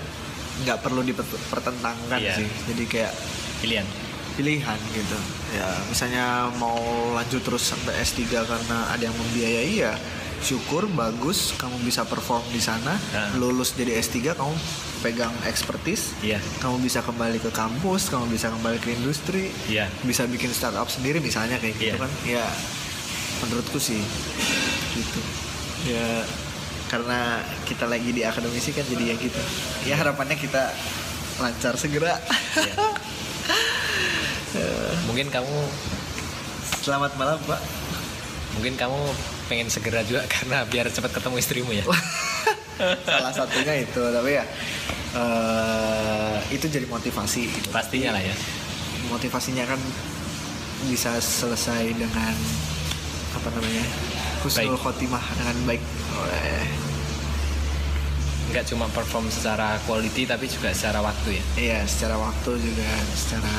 nggak 0.58 0.78
perlu 0.78 1.00
dipertentangkan 1.02 2.16
Iya. 2.16 2.34
sih 2.34 2.48
jadi 2.66 2.84
kayak 2.86 3.12
pilihan 3.58 3.86
pilihan 4.32 4.78
gitu 4.90 5.18
ya 5.50 5.64
misalnya 5.86 6.24
mau 6.54 6.76
lanjut 7.12 7.40
terus 7.40 7.64
sampai 7.66 7.96
S3 7.98 8.20
karena 8.38 8.78
ada 8.88 9.02
yang 9.02 9.16
membiayai 9.16 9.74
ya 9.78 9.96
syukur 10.38 10.84
bagus 10.86 11.52
kamu 11.54 11.80
bisa 11.80 12.04
perform 12.04 12.44
di 12.46 12.60
sana 12.60 12.92
Nah. 13.10 13.32
lulus 13.34 13.72
jadi 13.72 13.96
S3 13.96 14.32
kamu 14.32 14.52
pegang 15.06 15.30
expertise 15.46 16.10
iya. 16.18 16.42
kamu 16.58 16.82
bisa 16.82 16.98
kembali 16.98 17.38
ke 17.38 17.54
kampus 17.54 18.10
kamu 18.10 18.26
bisa 18.26 18.50
kembali 18.50 18.82
ke 18.82 18.90
industri 18.98 19.54
iya. 19.70 19.86
bisa 20.02 20.26
bikin 20.26 20.50
startup 20.50 20.90
sendiri 20.90 21.22
misalnya 21.22 21.62
kayak 21.62 21.78
gitu 21.78 21.94
Iya. 21.94 22.02
kan. 22.02 22.10
Ya 22.26 22.46
menurutku 23.46 23.78
sih 23.78 24.02
gitu. 24.98 25.20
Ya 25.86 26.26
karena 26.90 27.38
kita 27.70 27.86
lagi 27.86 28.10
di 28.10 28.26
akademisi 28.26 28.74
kan 28.74 28.82
jadi 28.86 29.10
ya 29.10 29.14
gitu 29.18 29.42
ya 29.86 29.94
harapannya 29.94 30.34
kita 30.34 30.74
lancar 31.38 31.78
segera. 31.78 32.18
Iya. 32.58 32.74
mungkin 35.06 35.30
kamu 35.30 35.56
selamat 36.82 37.14
malam 37.14 37.38
pak. 37.46 37.62
Mungkin 38.58 38.74
kamu 38.74 39.00
pengen 39.46 39.68
segera 39.70 40.02
juga 40.06 40.22
karena 40.34 40.66
biar 40.66 40.90
cepat 40.90 41.10
ketemu 41.16 41.36
istrimu 41.38 41.70
ya 41.72 41.84
salah 43.08 43.32
satunya 43.32 43.74
itu 43.82 44.02
tapi 44.02 44.30
ya 44.36 44.44
eh, 45.16 46.36
itu 46.52 46.66
jadi 46.68 46.84
motivasi 46.84 47.48
gitu. 47.48 47.68
pastinya 47.72 48.12
lah 48.14 48.22
ya 48.22 48.36
motivasinya 49.08 49.64
kan 49.64 49.80
bisa 50.86 51.16
selesai 51.18 51.96
dengan 51.96 52.34
apa 53.32 53.48
namanya 53.56 53.84
husnul 54.44 54.76
Baik. 54.76 54.82
khotimah 54.84 55.24
dengan 55.40 55.56
baik 55.64 55.82
oleh 56.20 56.60
nggak 58.46 58.64
cuma 58.72 58.86
perform 58.94 59.26
secara 59.28 59.76
quality 59.84 60.22
tapi 60.24 60.46
juga 60.46 60.70
secara 60.70 61.02
waktu 61.02 61.36
ya 61.36 61.44
Iya, 61.56 61.80
secara 61.84 62.16
waktu 62.16 62.50
juga 62.62 62.90
secara 63.12 63.54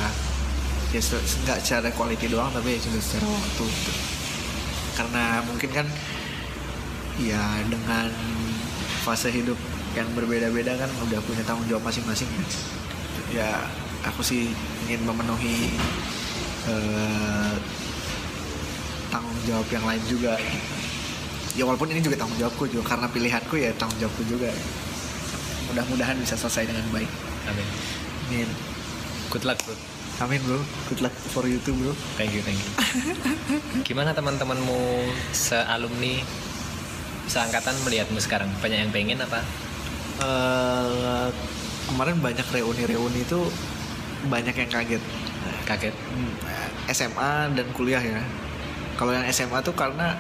ya 0.96 1.02
nggak 1.04 1.60
secara 1.60 1.90
quality 1.92 2.32
doang 2.32 2.48
tapi 2.56 2.80
juga 2.80 3.00
secara 3.04 3.28
waktu. 3.28 3.64
gitu. 3.68 4.17
Karena 4.98 5.46
mungkin 5.46 5.70
kan 5.70 5.88
ya 7.22 7.62
dengan 7.70 8.10
fase 9.06 9.30
hidup 9.30 9.58
yang 9.94 10.10
berbeda-beda 10.18 10.78
kan 10.78 10.90
udah 11.06 11.22
punya 11.26 11.46
tanggung 11.46 11.70
jawab 11.70 11.86
masing-masing 11.86 12.26
ya. 12.26 12.46
Ya 13.28 13.50
aku 14.02 14.26
sih 14.26 14.50
ingin 14.90 15.06
memenuhi 15.06 15.78
eh, 16.66 17.54
tanggung 19.14 19.38
jawab 19.46 19.68
yang 19.70 19.86
lain 19.86 20.02
juga. 20.10 20.34
Ya 21.58 21.66
walaupun 21.66 21.90
ini 21.94 22.02
juga 22.02 22.18
tanggung 22.18 22.38
jawabku 22.38 22.70
juga 22.70 22.98
karena 22.98 23.08
pilihanku 23.10 23.56
ya 23.62 23.70
tanggung 23.78 23.98
jawabku 24.02 24.26
juga. 24.26 24.50
Mudah-mudahan 25.70 26.18
bisa 26.18 26.34
selesai 26.34 26.74
dengan 26.74 26.86
baik. 26.90 27.12
amin 27.48 27.68
Amin. 28.28 28.50
good 29.32 29.44
luck 29.48 29.60
bro 29.64 29.97
Amin 30.18 30.42
bro. 30.42 30.58
Good 30.90 31.02
luck 31.02 31.14
for 31.30 31.46
you 31.46 31.62
too 31.62 31.74
bro. 31.74 31.94
thank 32.18 32.34
you 32.34 32.42
thank 32.42 32.58
you 32.58 32.72
gimana 33.84 34.12
teman-temanmu 34.12 34.80
sealumni 35.30 36.26
seangkatan 37.26 37.78
melihatmu 37.84 38.18
sekarang 38.18 38.50
banyak 38.58 38.80
yang 38.80 38.92
pengen 38.92 39.20
apa 39.20 39.42
Eh, 40.18 41.28
kemarin 41.86 42.18
banyak 42.18 42.42
reuni-reuni 42.48 43.22
itu 43.22 43.38
banyak 44.26 44.56
yang 44.56 44.66
kaget. 44.68 45.04
kaget 45.64 45.94
Hmm, 46.10 46.34
SMA 46.90 47.54
dan 47.54 47.70
kuliah 47.72 48.02
ya. 48.02 48.18
Kalau 48.98 49.14
yang 49.14 49.22
SMA 49.28 49.62
tuh 49.62 49.72
karena 49.72 50.18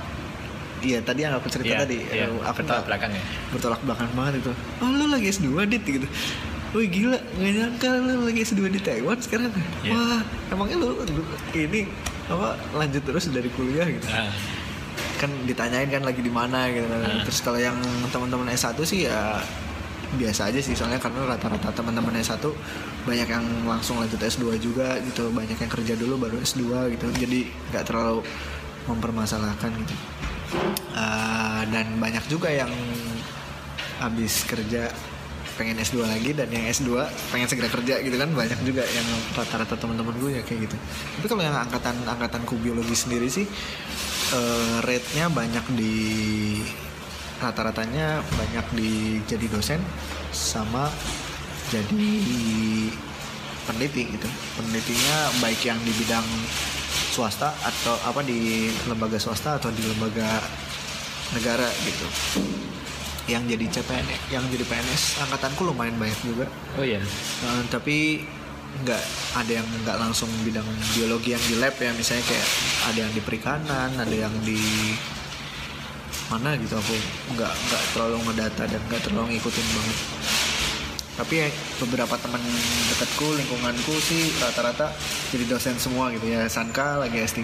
Iya 0.77 1.01
tadi 1.01 1.25
yang 1.25 1.33
aku 1.33 1.49
cerita 1.49 1.73
Iya, 1.73 1.81
tadi 1.81 1.97
eh, 2.05 2.29
aku 2.29 2.61
bertolak 2.61 2.85
belakang 2.85 3.09
ya 3.09 3.23
bertolak 3.49 3.81
belakang 3.81 4.09
banget 4.13 4.33
itu 4.37 4.51
oh 4.77 4.85
lu 4.87 5.09
lagi 5.09 5.25
S2 5.27 5.49
dit 5.65 5.81
gitu 5.81 6.05
Wih 6.75 6.87
gila, 6.91 7.15
gak 7.15 7.51
nyangka 7.55 7.89
lu 7.95 8.27
lagi 8.27 8.43
S2 8.43 8.59
di 8.67 8.81
Taiwan 8.83 9.17
sekarang 9.23 9.51
Iya. 9.87 9.95
Wah, 9.95 10.21
emangnya 10.51 10.77
lu, 10.83 10.99
lu 10.99 11.23
ini 11.55 11.87
apa 12.27 12.59
lanjut 12.75 13.07
terus 13.07 13.31
dari 13.31 13.47
kuliah 13.55 13.87
gitu 13.87 14.03
Ah, 14.11 14.27
kan 15.15 15.31
ditanyain 15.47 15.87
kan 15.87 16.03
lagi 16.03 16.19
di 16.19 16.27
mana 16.27 16.67
gitu. 16.67 16.83
Ah. 16.83 17.23
Terus 17.23 17.39
kalau 17.39 17.55
yang 17.55 17.79
teman-teman 18.11 18.51
S1 18.51 18.75
sih 18.83 19.07
ya 19.07 19.39
biasa 20.07 20.51
aja 20.51 20.59
sih 20.63 20.71
soalnya 20.75 20.99
karena 20.99 21.23
rata-rata 21.35 21.71
teman-teman 21.71 22.19
S1 22.19 22.43
banyak 23.07 23.27
yang 23.31 23.45
langsung 23.63 24.03
lanjut 24.03 24.19
S2 24.19 24.59
juga 24.59 24.99
gitu, 25.07 25.31
banyak 25.31 25.55
yang 25.55 25.71
kerja 25.71 25.93
dulu 25.95 26.19
baru 26.19 26.35
S2 26.43 26.91
gitu. 26.99 27.07
Jadi 27.15 27.47
nggak 27.71 27.83
terlalu 27.87 28.27
mempermasalahkan 28.91 29.71
gitu. 29.87 29.95
Ah, 30.91 31.63
dan 31.71 31.95
banyak 31.95 32.27
juga 32.27 32.51
yang 32.51 32.71
habis 34.03 34.43
kerja 34.43 34.91
pengen 35.57 35.75
S2 35.81 36.05
lagi 36.05 36.31
dan 36.37 36.47
yang 36.53 36.63
S2 36.69 36.93
pengen 37.33 37.49
segera 37.49 37.67
kerja 37.73 37.99
gitu 37.99 38.15
kan 38.15 38.29
banyak 38.31 38.59
juga 38.63 38.85
yang 38.85 39.07
rata-rata 39.33 39.75
teman-teman 39.75 40.15
gue 40.21 40.31
ya 40.37 40.41
kayak 40.45 40.69
gitu. 40.69 40.77
Tapi 41.17 41.25
kalau 41.27 41.43
yang 41.43 41.57
angkatan 41.57 41.97
angkatanku 42.05 42.55
biologi 42.61 42.93
sendiri 42.93 43.27
sih 43.27 43.49
eh, 44.37 44.77
rate-nya 44.85 45.33
banyak 45.33 45.65
di 45.73 45.95
rata-ratanya 47.41 48.21
banyak 48.21 48.65
di 48.77 48.91
jadi 49.25 49.45
dosen 49.49 49.81
sama 50.31 50.89
jadi 51.73 52.13
peneliti 53.67 54.15
gitu. 54.15 54.29
Penelitinya 54.55 55.15
baik 55.43 55.61
yang 55.65 55.77
di 55.83 55.91
bidang 55.97 56.25
swasta 57.11 57.49
atau 57.65 57.97
apa 58.05 58.21
di 58.21 58.69
lembaga 58.85 59.17
swasta 59.17 59.57
atau 59.57 59.73
di 59.73 59.81
lembaga 59.81 60.39
negara 61.33 61.67
gitu. 61.83 62.07
Yang 63.27 63.43
jadi 63.55 63.65
CPNS, 63.79 64.21
yang 64.31 64.43
jadi 64.47 64.63
PNS 64.63 65.03
angkatanku 65.27 65.67
lumayan 65.67 65.99
banyak 65.99 66.19
juga. 66.23 66.45
oh 66.79 66.85
iya. 66.87 67.03
Eh, 67.03 67.61
tapi 67.67 68.23
nggak 68.83 69.03
ada 69.35 69.51
yang 69.51 69.67
nggak 69.83 69.97
langsung 69.99 70.29
bidang 70.47 70.67
biologi 70.95 71.35
yang 71.35 71.43
di 71.43 71.55
lab 71.59 71.75
ya. 71.75 71.91
Misalnya 71.91 72.23
kayak 72.23 72.47
ada 72.87 72.99
yang 73.03 73.11
di 73.11 73.21
perikanan 73.21 73.89
ada 73.99 74.15
yang 74.15 74.33
di 74.47 74.59
mana 76.31 76.55
gitu. 76.55 76.79
Aku 76.79 76.95
nggak 77.35 77.51
nggak 77.51 77.83
terlalu 77.91 78.17
ngedata 78.31 78.63
dan 78.63 78.81
nggak 78.87 79.01
terlalu 79.03 79.35
ngikutin 79.35 79.67
banget 79.75 79.97
tapi 81.17 81.41
ya, 81.41 81.47
beberapa 81.81 82.13
teman 82.21 82.37
dekatku 82.93 83.25
lingkunganku 83.41 83.93
sih 83.97 84.29
rata-rata 84.37 84.93
jadi 85.33 85.49
dosen 85.49 85.73
semua 85.81 86.13
gitu 86.13 86.29
ya. 86.29 86.45
Sanka 86.45 87.01
lagi 87.01 87.17
S3 87.17 87.41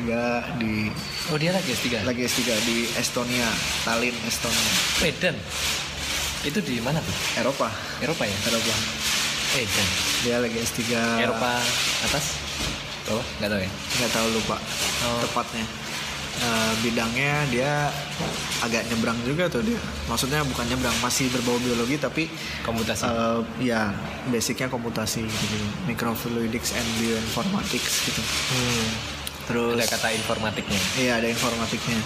di 0.62 0.94
oh 1.34 1.38
dia 1.42 1.50
lagi 1.50 1.74
S3 1.74 2.06
lagi 2.06 2.22
S3 2.22 2.42
di 2.70 2.78
Estonia 2.94 3.50
Tallinn 3.82 4.14
Estonia. 4.30 4.72
Medan? 5.02 5.36
Itu 6.46 6.62
di 6.62 6.78
mana 6.86 7.02
tuh? 7.02 7.16
Eropa. 7.42 7.68
Eropa 7.98 8.24
ya? 8.30 8.38
Eropa. 8.54 8.74
Medan. 9.58 9.88
Dia 10.22 10.38
lagi 10.38 10.58
S3 10.62 10.82
Eropa 11.26 11.58
atas? 12.06 12.38
Bawah 13.10 13.26
nggak 13.42 13.50
tahu 13.50 13.62
ya? 13.66 13.72
Nggak 13.74 14.12
tahu 14.14 14.28
lupa. 14.38 14.58
Oh. 15.04 15.20
tepatnya 15.26 15.83
Eh, 16.44 16.74
bidangnya 16.84 17.48
dia 17.48 17.88
agak 18.60 18.84
nyebrang 18.92 19.16
juga 19.24 19.48
tuh 19.48 19.64
dia. 19.64 19.80
Maksudnya 20.12 20.44
bukan 20.44 20.68
nyebrang 20.68 20.98
masih 21.00 21.32
berbau 21.32 21.56
biologi 21.64 21.96
tapi 21.96 22.28
komputasi. 22.68 23.08
eh, 23.08 23.40
ya 23.64 23.96
basicnya 24.28 24.68
komputasi 24.68 25.24
gitu. 25.24 25.56
Microfluidics 25.88 26.76
and 26.76 26.90
bioinformatics 27.00 28.12
gitu. 28.12 28.20
Hmm, 28.20 28.88
terus 29.48 29.80
ada 29.80 29.88
kata 29.88 30.10
informatiknya. 30.20 30.82
Iya 31.00 31.12
ada 31.24 31.28
informatiknya. 31.32 32.00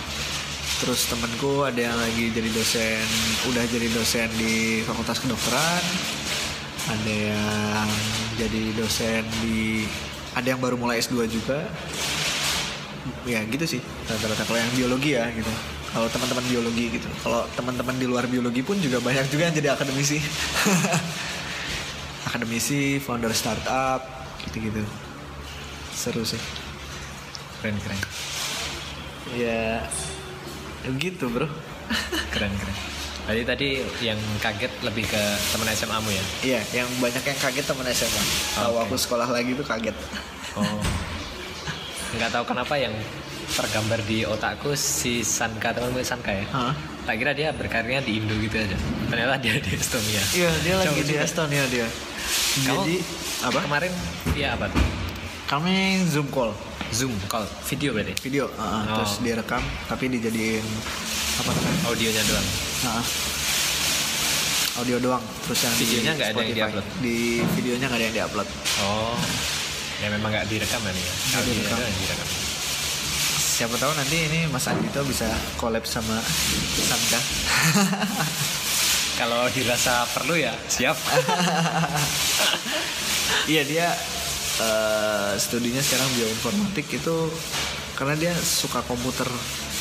Terus 0.86 1.10
temenku 1.10 1.66
ada 1.66 1.82
yang 1.82 1.98
lagi 1.98 2.30
jadi 2.30 2.50
dosen 2.54 3.06
udah 3.50 3.66
jadi 3.66 3.90
dosen 3.90 4.30
di 4.38 4.86
fakultas 4.86 5.18
kedokteran. 5.18 5.84
Ada 6.88 7.14
yang 7.34 7.90
jadi 8.38 8.64
dosen 8.78 9.26
di 9.42 9.90
ada 10.38 10.46
yang 10.46 10.62
baru 10.62 10.78
mulai 10.78 11.02
S2 11.02 11.26
juga 11.26 11.66
ya 13.26 13.44
gitu 13.48 13.78
sih 13.78 13.82
rata-rata 14.08 14.44
kalau 14.48 14.60
yang 14.60 14.72
biologi 14.76 15.18
ya 15.18 15.28
gitu. 15.32 15.50
Kalau 15.88 16.08
teman-teman 16.12 16.46
biologi 16.52 16.86
gitu. 16.94 17.10
Kalau 17.24 17.48
teman-teman 17.56 17.96
di 17.96 18.06
luar 18.06 18.28
biologi 18.28 18.62
pun 18.62 18.76
juga 18.78 19.00
banyak 19.00 19.32
juga 19.32 19.50
yang 19.50 19.56
jadi 19.56 19.70
akademisi. 19.74 20.20
Akademisi 22.28 23.00
founder 23.00 23.32
startup 23.32 24.04
gitu-gitu. 24.44 24.84
Seru 25.96 26.28
sih. 26.28 26.40
Keren 27.64 27.80
keren. 27.82 28.00
Ya 29.34 29.88
gitu 31.00 31.32
bro. 31.32 31.48
Keren 32.36 32.52
keren. 32.52 32.78
Tadi 33.28 33.42
tadi 33.44 33.68
yang 34.00 34.20
kaget 34.40 34.72
lebih 34.88 35.04
ke 35.04 35.24
teman 35.52 35.68
SMA 35.76 35.98
mu 36.00 36.12
ya? 36.12 36.24
Iya 36.44 36.62
yang 36.84 36.90
banyak 37.04 37.24
yang 37.28 37.40
kaget 37.44 37.66
teman 37.68 37.88
SMA 37.92 38.24
Oke. 38.72 38.88
aku 38.88 38.96
sekolah 38.96 39.28
lagi 39.28 39.52
tuh 39.56 39.68
kaget. 39.68 39.96
Oh 40.56 40.64
nggak 42.10 42.30
tahu 42.30 42.44
kenapa 42.46 42.74
yang 42.76 42.94
tergambar 43.50 44.00
di 44.02 44.24
otakku 44.24 44.72
si 44.74 45.20
Sanka 45.22 45.72
temanmu 45.72 46.00
Sanka 46.02 46.32
ya 46.32 46.46
Hah? 46.50 46.74
tak 47.04 47.16
kira 47.16 47.32
dia 47.32 47.52
berkarirnya 47.52 48.00
di 48.02 48.18
Indo 48.18 48.36
gitu 48.38 48.56
aja 48.56 48.76
ternyata 49.08 49.36
dia 49.38 49.56
di 49.58 49.72
Estonia 49.74 50.24
iya 50.34 50.52
dia 50.62 50.76
lagi 50.76 50.88
Jauh 50.90 51.00
di 51.02 51.14
juga. 51.14 51.24
Estonia 51.24 51.64
dia 51.68 51.88
Kamu 52.60 52.84
jadi 52.84 52.96
apa 53.42 53.60
kemarin 53.62 53.92
dia 54.32 54.48
apa 54.52 54.66
tuh 54.68 54.84
kami 55.46 55.76
zoom 56.06 56.28
call 56.28 56.52
Zoom 56.90 57.12
call 57.26 57.44
video 57.68 57.92
berarti. 57.92 58.16
video 58.22 58.48
uh, 58.50 58.60
uh, 58.60 58.82
Oh. 58.86 58.96
terus 58.98 59.20
direkam 59.20 59.60
tapi 59.86 60.08
dijadiin 60.10 60.64
apa 61.38 61.50
namanya 61.50 61.80
Audionya 61.86 62.24
doang. 62.24 62.48
uh, 62.86 63.04
audio 64.78 64.98
doang 65.02 65.24
terus 65.42 65.60
yang 65.62 65.74
di 65.74 65.84
Videonya 65.84 66.12
nggak 66.14 66.30
ada 66.30 66.42
yang 66.42 66.52
diupload? 66.54 66.86
di 67.00 67.18
videonya 67.54 67.86
nggak 67.86 67.98
ada 67.98 68.06
yang 68.06 68.16
diupload 68.18 68.48
Oh. 68.78 69.16
Ya 69.98 70.08
memang 70.10 70.30
nggak 70.30 70.46
direkam 70.46 70.80
ya 70.80 70.92
nih 70.92 71.02
ya. 71.02 71.14
Nggak 71.34 71.44
direkam. 71.46 71.78
siapa 73.58 73.74
tahu 73.74 73.90
nanti 73.90 74.22
ini 74.22 74.46
Mas 74.48 74.70
Andito 74.70 75.02
bisa 75.02 75.26
collab 75.58 75.82
sama 75.82 76.22
Samka 76.78 77.20
Kalau 79.18 79.50
dirasa 79.50 80.06
perlu 80.14 80.38
ya 80.38 80.54
siap. 80.70 80.94
iya 83.50 83.66
dia 83.66 83.88
eh, 84.62 85.32
studinya 85.38 85.82
sekarang 85.82 86.10
bioinformatik 86.14 86.86
itu 86.92 87.18
karena 87.98 88.14
dia 88.14 88.34
suka 88.38 88.86
komputer 88.86 89.26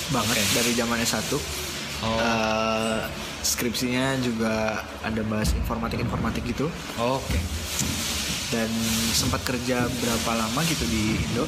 banget 0.08 0.40
Oke. 0.40 0.52
dari 0.56 0.72
zamannya 0.72 1.04
satu 1.04 1.36
Oh. 1.96 2.20
Eh, 2.20 3.00
skripsinya 3.40 4.20
juga 4.20 4.84
ada 5.00 5.24
bahas 5.24 5.56
informatik 5.56 5.96
informatik 5.96 6.44
gitu 6.44 6.68
Oh, 6.96 7.16
Oke. 7.16 7.40
Dan 8.48 8.70
sempat 9.10 9.42
kerja 9.42 9.86
berapa 9.90 10.30
lama 10.38 10.60
gitu 10.64 10.86
di 10.86 11.18
Indo 11.18 11.44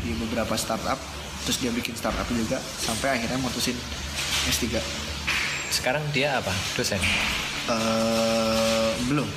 di 0.00 0.16
beberapa 0.16 0.56
startup 0.56 0.96
terus 1.44 1.60
dia 1.60 1.68
bikin 1.70 1.92
startup 1.92 2.24
juga 2.28 2.56
sampai 2.60 3.16
akhirnya 3.16 3.40
mutusin 3.40 3.76
S3 4.48 4.80
Sekarang 5.70 6.02
dia 6.10 6.42
apa? 6.42 6.50
Dosen. 6.74 6.98
Eh, 7.70 8.90
belum 9.06 9.28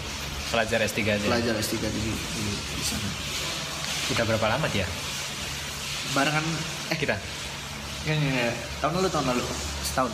Pelajar 0.50 0.82
S3 0.82 1.00
aja. 1.06 1.26
pelajar 1.26 1.54
S3 1.56 1.78
di, 1.78 2.02
di, 2.10 2.44
di 2.74 2.84
sana 2.84 3.10
Udah 4.10 4.24
berapa 4.26 4.48
lama 4.50 4.66
dia? 4.70 4.86
barengan 6.14 6.46
eh 6.90 6.98
Kita 6.98 7.16
ya, 8.04 8.14
ya, 8.14 8.32
ya. 8.46 8.54
tahun 8.84 9.00
lalu 9.00 9.08
tahun 9.10 9.26
lalu 9.34 9.44
setahun 9.88 10.12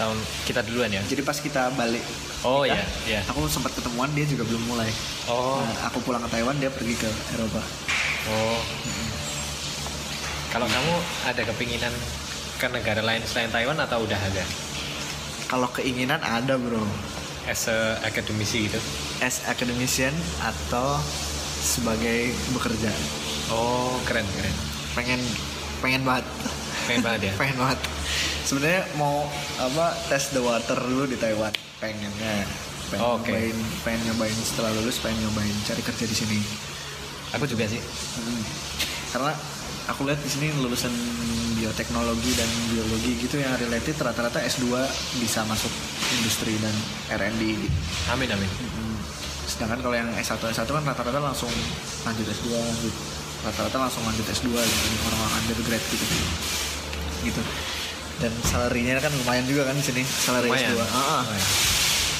tahun 0.00 0.16
kita 0.48 0.60
duluan 0.64 0.88
ya. 0.88 1.02
jadi 1.04 1.20
pas 1.20 1.36
kita 1.36 1.68
balik 1.76 2.00
Oh 2.42 2.66
kita, 2.66 2.74
iya, 2.74 2.84
iya. 3.06 3.20
aku 3.30 3.46
sempat 3.46 3.70
ketemuan 3.70 4.10
dia 4.12 4.26
juga 4.26 4.42
belum 4.42 4.62
mulai 4.66 4.90
Oh. 5.30 5.62
Nah, 5.62 5.86
aku 5.86 6.02
pulang 6.02 6.18
ke 6.26 6.30
Taiwan 6.30 6.58
dia 6.58 6.68
pergi 6.68 6.94
ke 6.98 7.06
Eropa 7.32 7.62
Oh. 8.26 8.58
Kalau 10.50 10.68
kamu 10.68 10.92
ada 11.24 11.42
kepinginan 11.48 11.94
ke 12.60 12.66
negara 12.68 13.00
lain 13.00 13.22
selain 13.24 13.50
Taiwan 13.50 13.78
atau 13.78 14.02
udah 14.02 14.18
ada? 14.18 14.44
kalau 15.46 15.68
keinginan 15.68 16.16
ada 16.24 16.56
bro 16.56 16.80
As 17.44 17.68
a 17.68 18.00
akademisi 18.06 18.70
gitu. 18.70 18.80
as 19.20 19.44
academician 19.44 20.14
atau 20.40 20.96
sebagai 21.60 22.32
bekerja 22.56 22.88
Oh, 23.52 24.00
keren 24.08 24.24
keren. 24.32 24.54
pengen 24.96 25.20
pengen 25.78 26.02
banget 26.02 26.24
Pengen 26.82 27.00
banget 27.00 27.20
ya. 27.28 27.32
pengen 27.36 27.56
banget 27.56 27.78
sebenarnya 28.42 28.82
mau 28.94 29.24
apa 29.56 29.86
tes 30.06 30.30
the 30.30 30.40
water 30.40 30.74
dulu 30.76 31.06
di 31.06 31.16
Taiwan 31.16 31.52
pengennya 31.78 32.42
pengen 32.90 33.00
Oh, 33.00 33.16
oke. 33.16 33.24
nyobain 33.24 33.56
pengen 33.80 34.00
nyobain 34.06 34.36
setelah 34.36 34.70
lulus 34.74 34.98
pengen 34.98 35.22
nyobain 35.22 35.54
cari 35.62 35.80
kerja 35.80 36.04
di 36.04 36.12
sini 36.12 36.38
Aku 37.32 37.48
juga 37.48 37.64
sih. 37.64 37.80
Hmm. 37.80 38.42
karena 39.08 39.32
aku 39.86 40.04
lihat 40.04 40.18
di 40.18 40.28
sini 40.28 40.52
lulusan 40.54 40.92
bioteknologi 41.54 42.32
dan 42.32 42.44
biologi 42.68 43.12
gitu 43.18 43.38
yang 43.38 43.56
related 43.56 43.96
rata-rata 43.96 44.36
S2 44.42 44.68
bisa 45.16 45.40
masuk 45.44 45.72
industri 46.12 46.52
dan 46.58 46.74
R&D 47.14 47.40
gitu. 47.56 47.76
Amin 48.08 48.28
amin. 48.28 48.48
Hmm. 48.48 48.96
Sedangkan 49.44 49.80
kalau 49.80 49.94
yang 49.94 50.12
S1 50.12 50.42
S1 50.42 50.64
kan 50.66 50.82
rata-rata 50.82 51.20
langsung 51.22 51.48
lanjut 52.02 52.26
S2 52.26 52.52
gitu. 52.82 52.90
Rata-rata 53.42 53.76
langsung 53.80 54.02
lanjut 54.02 54.26
S2 54.26 54.48
gitu 54.48 54.86
orang-orang 55.06 55.32
undergrad 55.40 55.82
gitu. 55.88 56.04
Gitu. 57.22 57.42
Dan 58.20 58.32
salarinya 58.46 59.02
kan 59.02 59.10
lumayan 59.14 59.44
juga 59.48 59.66
kan 59.66 59.74
di 59.74 59.84
sini, 59.84 60.02
salari 60.06 60.46
Lumayan. 60.46 60.74
S2. 60.74 60.78
Ah, 60.78 60.86
ah. 60.94 61.22
Lumayan. 61.26 61.50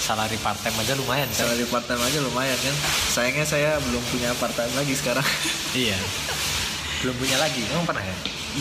Salari 0.03 0.39
part 0.43 0.59
time 0.59 0.77
aja 0.83 0.93
lumayan. 0.99 1.29
Sal. 1.31 1.47
Salari 1.47 1.65
part 1.71 1.87
time 1.87 2.03
aja 2.03 2.19
lumayan 2.19 2.59
kan. 2.59 2.75
Sayangnya 3.15 3.47
saya 3.47 3.71
belum 3.87 4.03
punya 4.11 4.35
part 4.35 4.55
time 4.55 4.75
lagi 4.75 4.95
sekarang. 4.99 5.23
Iya. 5.73 5.97
Belum 7.01 7.17
punya 7.17 7.39
lagi. 7.39 7.63
Emang 7.71 7.87
pernah 7.87 8.05
ya? 8.05 8.17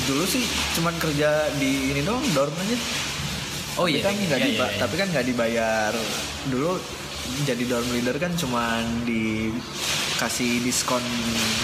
Dulu 0.07 0.23
sih 0.23 0.45
cuman 0.80 0.95
kerja 1.01 1.49
di 1.59 1.91
ini 1.91 2.05
doang 2.05 2.23
dorm 2.31 2.53
aja. 2.55 2.77
Oh 3.80 3.88
Tapi 3.88 3.99
iya. 3.99 4.05
kan 4.05 4.13
nggak 4.15 4.39
iya, 4.39 4.47
iya, 4.51 4.68
iya. 4.68 4.80
tapi 4.80 4.95
kan 4.99 5.07
nggak 5.11 5.26
dibayar 5.27 5.91
dulu 6.51 6.76
jadi 7.41 7.64
dorm 7.65 7.88
leader 7.89 8.15
kan 8.15 8.31
cuman 8.34 8.84
dikasih 9.03 10.61
diskon 10.61 11.02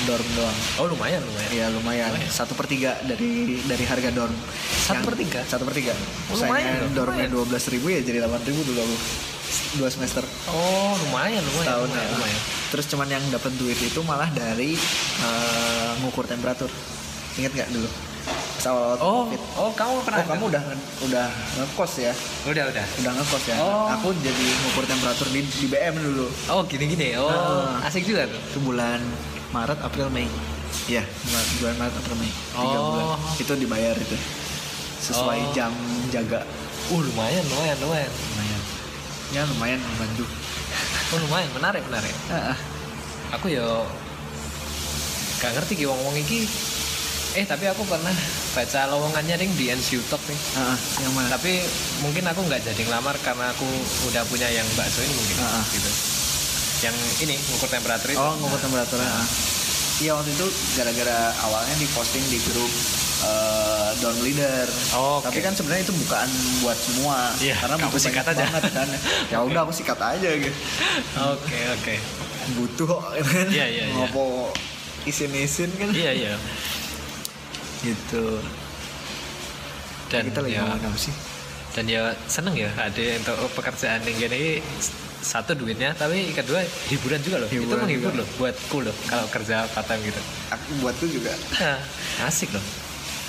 dorm 0.04 0.26
doang 0.34 0.58
Oh 0.78 0.88
lumayan 0.88 1.22
lumayan. 1.22 1.52
ya 1.52 1.66
lumayan 1.70 2.12
satu 2.28 2.54
per 2.54 2.66
tiga 2.66 2.98
dari 3.02 3.62
dari 3.62 3.84
harga 3.84 4.10
dorm 4.10 4.34
Satu 4.80 5.04
per 5.04 5.16
tiga? 5.16 5.40
satu 5.44 5.64
per 5.64 5.74
tiga 5.74 5.94
Oh, 6.28 6.36
lumayan 6.36 6.82
loh, 6.84 6.90
dormnya 6.96 7.28
dua 7.28 7.44
belas 7.44 7.68
ribu 7.68 7.88
ya 7.88 8.00
jadi 8.00 8.22
delapan 8.22 8.42
ribu 8.44 8.62
dulu 8.64 8.80
aku 8.80 8.98
dua 9.76 9.90
semester 9.90 10.24
Oh 10.48 10.94
lumayan 11.04 11.40
lumayan. 11.44 11.68
tahun 11.68 11.88
lumayan, 11.88 12.04
ya. 12.04 12.16
lumayan. 12.16 12.42
terus 12.68 12.86
cuman 12.88 13.08
yang 13.10 13.24
dapat 13.30 13.52
duit 13.56 13.78
itu 13.78 14.00
malah 14.02 14.30
dari 14.30 14.74
eh, 15.22 15.92
ngukur 16.02 16.26
temperatur 16.26 16.72
inget 17.36 17.54
nggak 17.54 17.70
dulu 17.70 17.90
pas 18.28 18.66
awal 18.68 18.96
Oh 18.98 19.24
covid 19.24 19.42
oh 19.56 19.72
kamu 19.72 19.94
pernah? 20.02 20.18
oh 20.18 20.28
kamu 20.28 20.44
udah 20.50 20.64
udah 21.04 21.28
ngekos 21.56 21.94
ya 22.00 22.14
Udah 22.44 22.64
udah. 22.66 22.86
udah 22.98 23.12
ngekos 23.14 23.44
ya. 23.46 23.56
Oh. 23.58 23.86
Aku 23.92 24.08
jadi 24.18 24.46
ngukur 24.62 24.84
temperatur 24.84 25.28
di, 25.28 25.42
di 25.42 25.66
BM 25.66 25.96
dulu. 25.96 26.28
Oh 26.48 26.64
gini 26.64 26.88
gini. 26.88 27.16
Oh 27.16 27.28
Ah. 27.28 27.84
asik 27.84 28.04
juga 28.04 28.26
tuh. 28.26 28.40
Itu 28.46 28.60
bulan 28.62 29.00
Maret, 29.50 29.80
April, 29.80 30.08
Mei. 30.10 30.28
Iya, 30.86 31.04
bulan- 31.04 31.50
bulan 31.58 31.76
Maret, 31.78 31.96
April, 31.98 32.16
Mei. 32.18 32.32
Tiga 32.32 32.78
Oh. 32.78 32.86
bulan. 32.90 33.06
Itu 33.36 33.54
dibayar 33.54 33.96
itu. 33.96 34.18
Sesuai 35.02 35.40
Oh. 35.42 35.52
jam 35.52 35.72
jaga. 36.10 36.42
Uh 36.88 37.02
lumayan 37.02 37.44
lumayan 37.46 37.78
lumayan. 37.80 38.12
Lumayan. 38.12 38.62
Ya 39.30 39.42
lumayan 39.46 39.80
membantu. 39.82 40.26
Oh 41.08 41.20
lumayan 41.22 41.48
menarik 41.54 41.84
menarik. 41.84 42.12
Ah, 42.28 42.52
ah. 42.52 42.58
Aku 43.34 43.48
yo 43.48 43.88
gak 45.38 45.54
ngerti 45.54 45.74
ki 45.76 45.86
wong 45.86 46.00
wong 46.02 46.16
iki. 46.18 46.48
Eh 47.34 47.44
tapi 47.44 47.66
aku 47.66 47.84
pernah 47.84 48.14
baca 48.52 48.80
lowongannya 48.88 49.36
ring 49.36 49.52
di 49.54 49.70
NCU 49.70 50.02
Talk 50.08 50.22
nih. 50.24 50.40
Ah. 50.56 50.78
Yang 50.98 51.14
mana? 51.14 51.28
Tapi 51.30 51.52
mungkin 52.00 52.24
aku 52.24 52.42
nggak 52.42 52.62
jadi 52.64 52.82
ngelamar 52.84 53.16
karena 53.20 53.52
aku 53.52 53.68
udah 54.06 54.24
punya 54.26 54.48
yang 54.48 54.66
bakso 54.74 55.00
ini 55.00 55.14
mungkin 55.14 55.36
Ah, 55.40 55.60
ah. 55.60 55.64
gitu. 55.68 55.90
Yang 56.80 56.96
ini 57.22 57.36
ngukur 57.44 57.68
temperatur 57.68 58.10
itu. 58.10 58.18
Oh, 58.18 58.34
ngukur 58.38 58.60
temperatur. 58.60 58.98
ah. 59.00 59.26
Iya 59.98 60.14
waktu 60.14 60.30
itu 60.30 60.46
gara-gara 60.74 61.18
awalnya 61.42 61.74
diposting 61.76 62.22
di 62.28 62.38
grup 62.44 62.70
eh, 63.20 63.90
dorm 63.98 64.18
leader. 64.22 64.70
Oh, 64.94 65.18
oke. 65.18 65.26
Tapi 65.26 65.42
kan 65.42 65.54
sebenarnya 65.54 65.84
itu 65.84 65.94
bukan 65.96 66.28
buat 66.62 66.78
semua. 66.78 67.34
Iya, 67.38 67.58
karena 67.58 67.76
butuh 67.82 67.98
sikat 68.00 68.26
aja. 68.28 68.46
banget 68.46 68.64
kan. 68.72 68.88
ya 69.34 69.38
udah 69.42 69.62
aku 69.62 69.74
sikat 69.74 69.98
aja 69.98 70.30
gitu. 70.32 70.58
Oke 71.28 71.60
oke. 71.72 71.96
butuh 72.48 72.88
kok 72.88 73.02
kan 73.04 73.48
Iya, 73.52 73.66
iya, 73.68 73.84
iya. 73.84 73.92
ngopo 73.92 74.56
isin-isin 75.04 75.68
kan 75.74 75.92
Iya 75.92 76.12
iya. 76.16 76.34
Gitu. 77.82 78.42
Dan 80.08 80.32
kita 80.32 80.40
lagi 80.40 80.56
ya, 80.56 80.64
apa 80.64 80.98
sih? 80.98 81.12
dan 81.78 81.86
ya 81.86 82.10
seneng 82.26 82.58
ya 82.58 82.74
ada 82.74 83.06
untuk 83.22 83.38
pekerjaan 83.54 84.02
yang 84.02 84.18
gini. 84.18 84.66
Satu 85.18 85.54
duitnya 85.54 85.94
tapi 85.94 86.30
kedua 86.34 86.62
hiburan 86.90 87.22
juga 87.22 87.38
loh. 87.46 87.50
Itu 87.50 87.62
Hiburan 87.62 87.86
menghibur 87.86 88.14
juga. 88.16 88.22
loh 88.24 88.28
buatku 88.40 88.78
loh 88.82 88.96
kalau 89.06 89.26
kerja 89.30 89.66
part 89.70 89.86
time 89.86 90.02
gitu. 90.02 90.22
Aku 90.50 90.66
buatku 90.82 91.06
juga. 91.06 91.34
Nah, 91.62 91.78
asik 92.26 92.50
loh. 92.50 92.64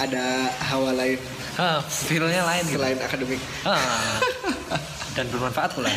Ada 0.01 0.49
hawa 0.73 0.97
lain. 0.97 1.19
Ah, 1.59 1.83
feelnya 1.83 2.47
lain 2.47 2.65
gitu. 2.71 2.79
Selain 2.79 2.99
akademik. 3.03 3.41
Ah. 3.67 4.17
dan 5.19 5.27
bermanfaat 5.29 5.75
pula. 5.75 5.91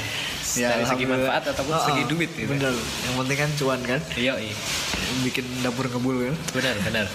Ya, 0.58 0.76
dari 0.76 0.84
segi 0.90 1.06
manfaat 1.08 1.44
ataupun 1.54 1.72
Oh, 1.72 1.86
segi 1.88 2.04
oh, 2.04 2.08
duit 2.10 2.32
gitu. 2.36 2.50
Bener 2.52 2.74
yang 2.76 3.16
penting 3.22 3.38
kan 3.38 3.50
cuan 3.56 3.80
kan. 3.86 4.00
Iya 4.18 4.34
iya. 4.42 4.56
Bikin 5.24 5.46
dapur 5.64 5.88
ngebul 5.88 6.34
kan. 6.34 6.36
Benar 6.58 6.76
benar 6.84 7.06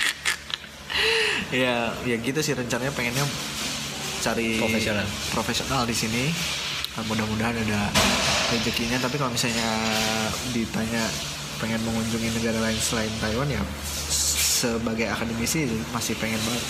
ya 1.52 1.92
ya 2.02 2.16
gitu 2.18 2.40
sih 2.42 2.52
rencananya 2.52 2.92
pengennya 2.92 3.24
cari 4.22 4.58
Profesional. 4.58 5.06
profesional 5.30 5.82
di 5.86 5.94
sini. 5.94 6.24
Nah, 6.96 7.04
mudah-mudahan 7.06 7.52
ada 7.52 7.92
rezekinya. 8.50 8.96
Tapi 8.98 9.20
kalau 9.20 9.30
misalnya 9.30 9.68
ditanya 10.50 11.04
pengen 11.56 11.80
mengunjungi 11.84 12.36
negara 12.40 12.58
lain 12.60 12.76
selain 12.76 13.12
Taiwan 13.20 13.48
ya 13.48 13.60
sebagai 14.56 15.08
akademisi 15.08 15.68
masih 15.92 16.16
pengen 16.16 16.40
banget. 16.42 16.64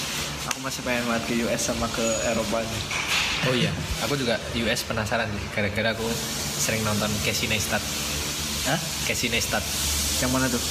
Aku 0.52 0.58
masih 0.62 0.82
pengen 0.82 1.06
banget 1.06 1.22
ke 1.30 1.34
US 1.46 1.62
sama 1.70 1.86
ke 1.94 2.06
Eropa. 2.26 2.62
Oh 3.46 3.54
iya 3.54 3.70
aku 4.02 4.18
juga 4.18 4.36
US 4.66 4.80
penasaran 4.82 5.30
sih. 5.30 5.44
Gara-gara 5.54 5.94
aku 5.94 6.06
sering 6.58 6.82
nonton 6.82 7.08
Casey 7.22 7.46
Neistat. 7.46 7.82
Hah? 8.66 8.78
Casey 9.06 9.30
Neistat. 9.30 9.62
Yang 10.18 10.30
mana 10.34 10.46
tuh? 10.50 10.62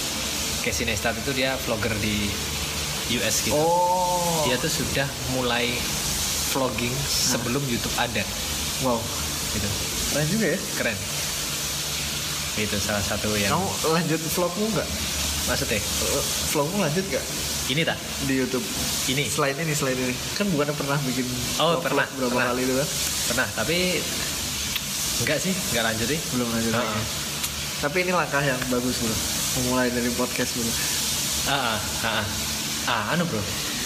Casey 0.64 0.84
Neistat 0.84 1.15
itu 1.15 1.32
dia 1.32 1.56
vlogger 1.64 1.95
di 2.03 2.27
US 3.14 3.36
gitu. 3.45 3.53
Oh. 3.53 4.44
Dia 4.45 4.57
tuh 4.57 4.72
sudah 4.72 5.06
mulai 5.34 5.69
vlogging 6.52 6.94
sebelum 7.06 7.61
YouTube 7.68 7.94
ada. 7.98 8.23
Wow. 8.82 8.98
Gitu. 9.53 9.69
Keren 10.11 10.27
juga 10.32 10.45
ya? 10.56 10.60
Keren. 10.80 10.98
Itu 12.56 12.77
salah 12.80 13.03
satu 13.03 13.36
yang 13.36 13.52
kamu 13.52 13.68
lanjut 13.91 14.19
vlogmu 14.32 14.65
nggak? 14.72 14.90
Maksudnya? 15.45 15.77
Eh, 15.77 16.23
vlogmu 16.56 16.77
lanjut 16.82 17.06
gak 17.11 17.26
ini 17.65 17.82
tak 17.82 17.98
di 18.30 18.38
YouTube. 18.38 18.61
Ini. 19.10 19.26
Selain 19.26 19.57
ini 19.57 19.73
selain 19.73 19.98
ini. 19.98 20.14
Kan 20.38 20.45
bukan 20.53 20.69
pernah 20.77 21.02
bikin 21.02 21.26
Oh, 21.57 21.77
vlog 21.77 21.82
pernah, 21.82 22.06
berapa 22.14 22.30
pernah. 22.32 22.45
kali 22.53 22.61
itu 22.61 22.73
kan? 22.77 22.88
Pernah 23.34 23.48
tapi 23.57 23.77
enggak 25.26 25.38
sih 25.41 25.53
enggak 25.73 25.84
lanjut 25.90 26.07
sih. 26.07 26.19
Belum 26.38 26.48
lanjut 26.53 26.73
lagi. 26.73 26.86
ah. 26.94 27.06
tapi 27.76 27.98
ini 28.07 28.11
langkah 28.14 28.41
yang 28.41 28.60
bagus 28.69 28.95
bro. 29.02 29.15
Memulai 29.60 29.90
dari 29.90 30.10
podcast 30.14 30.52
bro. 30.56 30.72
Ah, 31.45 31.52
ah, 31.52 31.80
ah, 32.06 32.10
ah. 32.22 32.26
Ah 32.86 33.14
anu 33.14 33.26
bro 33.26 33.41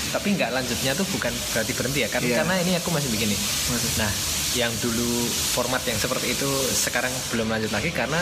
tapi 0.09 0.33
nggak 0.33 0.49
lanjutnya 0.49 0.97
tuh 0.97 1.05
bukan 1.13 1.29
berarti 1.53 1.71
berhenti 1.71 1.99
ya 2.01 2.09
kan 2.09 2.19
Iya. 2.19 2.41
karena 2.41 2.55
ini 2.59 2.71
aku 2.75 2.89
masih 2.89 3.09
nih 3.29 3.39
Masih. 3.69 3.91
nah 4.01 4.11
yang 4.57 4.73
dulu 4.81 5.09
format 5.53 5.81
yang 5.85 5.95
seperti 5.95 6.33
itu 6.33 6.49
sekarang 6.73 7.13
belum 7.29 7.45
lanjut 7.47 7.69
lagi 7.69 7.93
karena 7.93 8.17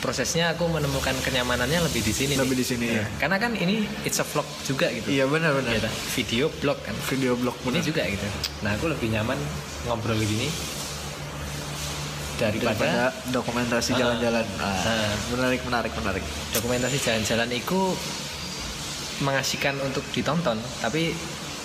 prosesnya 0.00 0.52
aku 0.52 0.64
menemukan 0.64 1.12
kenyamanannya 1.20 1.80
lebih 1.84 2.00
di 2.00 2.12
sini 2.12 2.32
Lebih 2.32 2.52
nih. 2.52 2.60
di 2.60 2.64
sini, 2.64 2.86
ya. 2.88 3.04
karena 3.16 3.36
kan 3.36 3.52
ini 3.52 3.84
it's 4.04 4.16
a 4.16 4.24
vlog 4.24 4.44
juga 4.64 4.88
gitu 4.88 5.08
iya 5.08 5.24
benar 5.24 5.52
benar 5.52 5.76
tak? 5.78 5.92
video 6.16 6.48
blog 6.60 6.76
kan 6.80 6.96
video 7.08 7.32
blog 7.36 7.56
ini 7.60 7.64
benar 7.68 7.84
juga 7.84 8.02
gitu 8.04 8.26
nah 8.60 8.76
aku 8.76 8.88
lebih 8.88 9.08
nyaman 9.10 9.36
ngobrol 9.84 10.16
gini 10.16 10.48
daripada 12.36 12.72
daripada 12.72 13.04
dokumentasi 13.28 13.90
Ah. 13.92 13.98
jalan-jalan 13.98 14.46
ah, 14.56 14.72
Ah. 14.84 15.12
menarik 15.32 15.60
menarik 15.64 15.92
menarik 15.94 16.24
dokumentasi 16.52 16.96
jalan-jalan 16.98 17.48
itu 17.52 17.80
mengasihkan 19.20 19.76
untuk 19.84 20.04
ditonton 20.12 20.56
tapi 20.80 21.12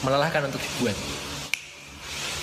melelahkan 0.03 0.45
untuk 0.47 0.59
dibuat. 0.59 0.95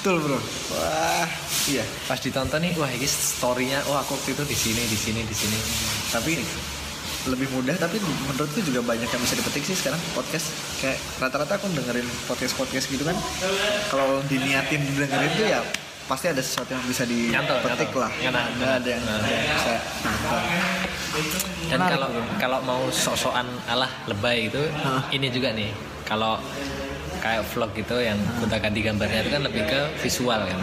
Betul 0.02 0.18
bro. 0.18 0.39
Wah. 0.74 1.28
Iya. 1.70 1.86
Pas 2.10 2.18
ditonton 2.18 2.59
nih 2.59 2.74
wah 2.74 2.90
ini 2.90 3.06
storynya 3.06 3.78
wah 3.86 4.02
aku 4.02 4.18
waktu 4.18 4.34
itu 4.34 4.43
di 4.51 4.56
sini 4.59 4.82
di 4.90 4.98
sini 4.98 5.20
di 5.22 5.36
sini. 5.36 5.59
Tapi 6.10 6.32
lebih 7.22 7.47
mudah 7.55 7.78
tapi 7.78 8.02
menurutku 8.02 8.66
juga 8.66 8.82
banyak 8.82 9.06
yang 9.06 9.22
bisa 9.22 9.39
dipetik 9.39 9.62
sih 9.62 9.78
sekarang 9.78 10.02
podcast. 10.18 10.51
Kayak 10.82 10.98
rata-rata 11.22 11.55
aku 11.55 11.70
dengerin 11.70 12.09
podcast 12.26 12.59
podcast 12.59 12.90
gitu 12.90 13.06
kan. 13.06 13.14
Kalau 13.94 14.18
diniatin 14.26 14.82
dengerin 14.98 15.32
tuh 15.39 15.47
ya 15.47 15.62
pasti 16.07 16.27
ada 16.29 16.43
sesuatu 16.43 16.70
yang 16.74 16.85
bisa 16.85 17.05
dipetik 17.07 17.91
lah. 17.95 18.11
Ada 18.11 18.41
ada 18.79 18.89
yang, 18.89 19.03
Nah. 19.05 19.16
ada. 19.19 19.29
yang 19.31 19.47
bisa 19.55 19.73
dan 21.69 21.81
kalau 21.89 22.09
kalau 22.41 22.59
mau 22.65 22.81
sok-sokan 22.89 23.45
alah 23.69 23.89
lebay 24.09 24.49
itu 24.49 24.62
ini 25.12 25.29
juga 25.29 25.53
nih. 25.53 25.70
Kalau 26.03 26.41
kayak 27.23 27.47
vlog 27.55 27.70
gitu 27.79 28.03
yang 28.03 28.19
gonta 28.43 28.59
ganti 28.59 28.83
gambarnya 28.83 29.23
itu 29.23 29.31
kan 29.31 29.43
lebih 29.47 29.62
ke 29.69 29.81
visual 30.03 30.41
kan. 30.43 30.59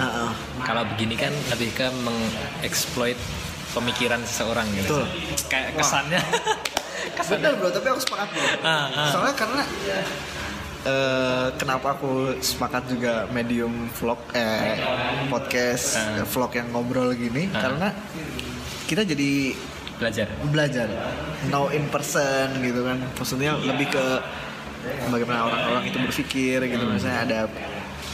Kalau 0.65 0.83
begini 0.93 1.15
kan 1.15 1.31
lebih 1.53 1.71
ke 1.71 1.87
mengeksploit 2.03 3.15
pemikiran 3.71 4.19
seseorang 4.25 4.65
gitu. 4.75 4.99
Betul. 4.99 5.05
kayak 5.47 5.77
kesannya. 5.77 6.21
Bener 7.29 7.53
bro 7.55 7.69
tapi 7.71 7.87
aku 7.93 8.01
sepakat 8.01 8.27
bro. 8.33 8.45
Soalnya 9.13 9.35
karena 9.37 9.61
eh, 10.81 11.47
kenapa 11.55 11.93
aku 11.93 12.39
sepakat 12.39 12.87
juga 12.87 13.27
medium 13.29 13.69
vlog 13.91 14.19
eh 14.31 14.79
podcast 15.27 15.97
Ah. 15.97 16.23
vlog 16.23 16.51
yang 16.51 16.67
ngobrol 16.69 17.11
gini 17.11 17.47
Ah. 17.49 17.61
karena 17.61 17.87
kita 18.85 19.03
jadi 19.03 19.53
belajar 19.95 20.27
belajar 20.45 20.87
know 21.45 21.67
in 21.69 21.83
person 21.87 22.63
gitu 22.63 22.81
kan 22.81 22.97
maksudnya 23.13 23.59
lebih 23.59 23.91
ke 23.91 24.05
bagaimana 25.07 25.43
orang-orang 25.45 25.83
itu 25.85 25.97
berpikir 25.99 26.63
gitu 26.65 26.79
Hmm. 26.79 26.95
misalnya 26.95 27.19
ada 27.21 27.39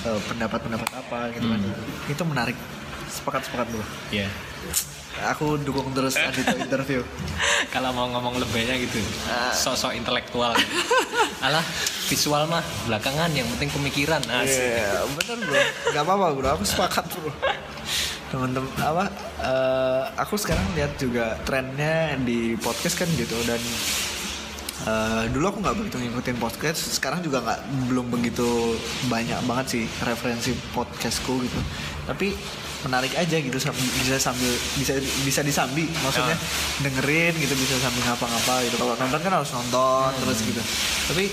pendapat-pendapat 0.04 0.90
apa 0.90 1.20
gitu 1.32 1.46
kan 1.46 1.62
Hmm. 1.62 2.10
itu 2.10 2.24
menarik 2.24 2.58
sepakat 3.08 3.46
sepakat 3.46 3.68
dulu 3.70 3.86
Iya. 4.10 4.28
Aku 5.18 5.56
dukung 5.58 5.92
terus 5.92 6.16
Adito 6.16 6.54
interview 6.54 7.00
kalau 7.74 7.92
mau 7.92 8.08
ngomong 8.10 8.36
lebaynya 8.38 8.76
gitu 8.78 9.00
Ah. 9.26 9.50
sosok 9.50 9.94
intelektual 9.94 10.52
alah 11.46 11.64
visual 12.06 12.46
mah 12.46 12.60
belakangan 12.84 13.32
yang 13.32 13.48
penting 13.50 13.72
pemikiran 13.72 14.20
asik 14.22 14.62
Iya, 14.76 15.08
bener 15.16 15.38
bro. 15.42 15.56
Gak 15.90 16.04
apa-apa 16.04 16.28
bro, 16.32 16.50
aku 16.52 16.64
sepakat 16.64 17.06
bro. 17.12 17.32
Temen-temen 18.28 18.70
apa? 18.78 19.06
eh, 19.40 20.04
aku 20.16 20.36
sekarang 20.36 20.66
lihat 20.74 20.96
juga 20.96 21.38
trennya 21.42 22.18
di 22.20 22.54
podcast 22.56 22.96
kan 22.96 23.10
gitu 23.12 23.38
dan 23.44 23.62
eh, 24.86 25.24
dulu 25.30 25.46
aku 25.48 25.58
nggak 25.60 25.76
begitu 25.78 25.96
ngikutin 26.00 26.38
podcast. 26.38 26.80
Sekarang 26.92 27.22
juga 27.22 27.42
nggak 27.42 27.60
belum 27.88 28.10
begitu 28.12 28.76
banyak 29.06 29.38
banget 29.44 29.66
sih 29.72 29.84
referensi 30.02 30.52
podcastku 30.72 31.40
gitu. 31.40 31.60
Tapi 32.06 32.34
menarik 32.86 33.18
aja 33.18 33.38
gitu 33.42 33.58
bisa 33.58 34.16
sambil 34.22 34.54
bisa 34.78 34.94
bisa 35.26 35.42
disambi 35.42 35.90
maksudnya 36.06 36.38
dengerin 36.86 37.34
gitu 37.42 37.54
bisa 37.58 37.82
sambil 37.82 38.06
ngapa-ngapa 38.06 38.56
gitu. 38.70 38.76
Kalau 38.78 38.94
nonton 38.94 39.20
kan 39.26 39.32
harus 39.42 39.50
nonton 39.50 40.10
terus 40.22 40.40
gitu. 40.46 40.62
Tapi 41.10 41.24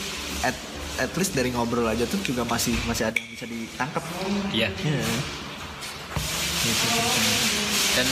at 0.49 0.57
at 1.01 1.13
least 1.17 1.37
dari 1.37 1.53
ngobrol 1.53 1.85
aja 1.89 2.09
tuh 2.09 2.21
juga 2.25 2.45
masih 2.49 2.73
masih 2.89 3.09
ada 3.09 3.17
yang 3.17 3.31
bisa 3.33 3.45
ditangkap 3.49 4.03
iya. 4.53 4.69
Iya. 4.85 5.01
gitu. 6.63 6.85
dan 7.97 8.07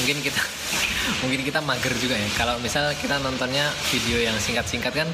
mungkin 0.00 0.16
kita 0.24 0.42
mungkin 1.22 1.40
kita 1.44 1.60
mager 1.64 1.94
juga 2.00 2.16
ya. 2.16 2.28
Kalau 2.36 2.56
misal 2.60 2.88
kita 2.96 3.20
nontonnya 3.20 3.68
video 3.92 4.20
yang 4.20 4.36
singkat-singkat 4.40 4.92
kan 4.92 5.08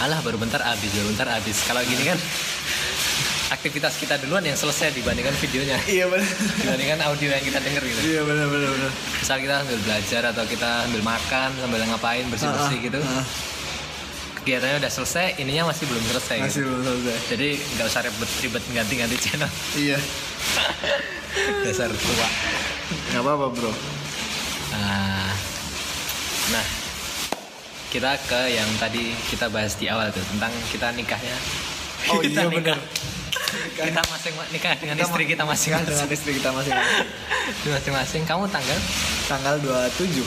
alah 0.00 0.18
baru 0.22 0.38
bentar 0.38 0.62
habis 0.62 0.90
baru 0.94 1.10
bentar 1.10 1.28
habis. 1.30 1.58
Kalau 1.66 1.82
gini 1.82 2.02
kan 2.06 2.18
aktivitas 3.50 3.98
kita 3.98 4.14
duluan 4.18 4.40
yang 4.40 4.54
selesai 4.54 4.94
dibandingkan 4.94 5.34
videonya. 5.36 5.76
Iya 5.90 6.06
benar. 6.06 6.26
Dibandingkan 6.56 6.98
audio 7.04 7.28
yang 7.28 7.42
kita 7.42 7.58
denger 7.58 7.82
gitu. 7.82 8.00
Iya 8.06 8.20
benar 8.22 8.46
benar 8.46 8.68
benar. 8.70 8.90
Misal 9.18 9.36
kita 9.38 9.54
sambil 9.60 9.78
belajar 9.82 10.22
atau 10.30 10.44
kita 10.44 10.70
sambil 10.86 11.02
makan 11.02 11.48
sambil 11.58 11.80
ngapain 11.84 12.24
bersih 12.30 12.48
bersih 12.48 12.78
Ah, 12.78 12.84
gitu. 12.86 13.00
ah, 13.02 13.24
kegiatannya 14.40 14.76
udah 14.80 14.88
selesai 14.88 15.26
ininya 15.36 15.68
masih 15.68 15.84
belum 15.84 16.04
selesai 16.06 16.36
masih 16.40 16.60
gitu. 16.62 16.70
belum 16.70 16.80
selesai. 17.02 17.18
Jadi 17.28 17.48
nggak 17.74 17.86
usah 17.86 18.00
ribet-ribet 18.06 18.62
ganti-ganti 18.70 19.16
channel. 19.18 19.50
Iya. 19.74 19.98
Dasar 21.66 21.90
tua. 21.90 22.28
Nggak 23.10 23.22
apa-apa 23.22 23.46
bro. 23.50 23.72
Ah, 24.72 25.34
nah 26.48 26.66
kita 27.90 28.14
ke 28.22 28.54
yang 28.54 28.70
tadi 28.78 29.10
kita 29.26 29.50
bahas 29.50 29.74
di 29.74 29.90
awal 29.90 30.14
tuh 30.14 30.22
tentang 30.30 30.54
kita 30.70 30.94
nikahnya. 30.94 31.34
Oh 32.08 32.18
Kita 32.24 32.46
iya, 32.46 32.48
nikah. 32.48 32.78
benar. 32.78 33.18
Kita 33.72 34.02
masing 34.06 34.34
nikah 34.50 34.74
dengan 34.76 34.94
Kita 34.94 35.06
istri 35.06 35.24
kita 35.24 35.42
dengan 35.42 35.50
masing-masing 35.50 36.08
istri 36.10 36.30
kita 36.38 36.50
masing 36.50 36.74
masing-masing. 37.74 38.22
Kamu 38.24 38.44
tanggal? 38.46 38.78
Tanggal 39.26 39.54
27 39.60 40.22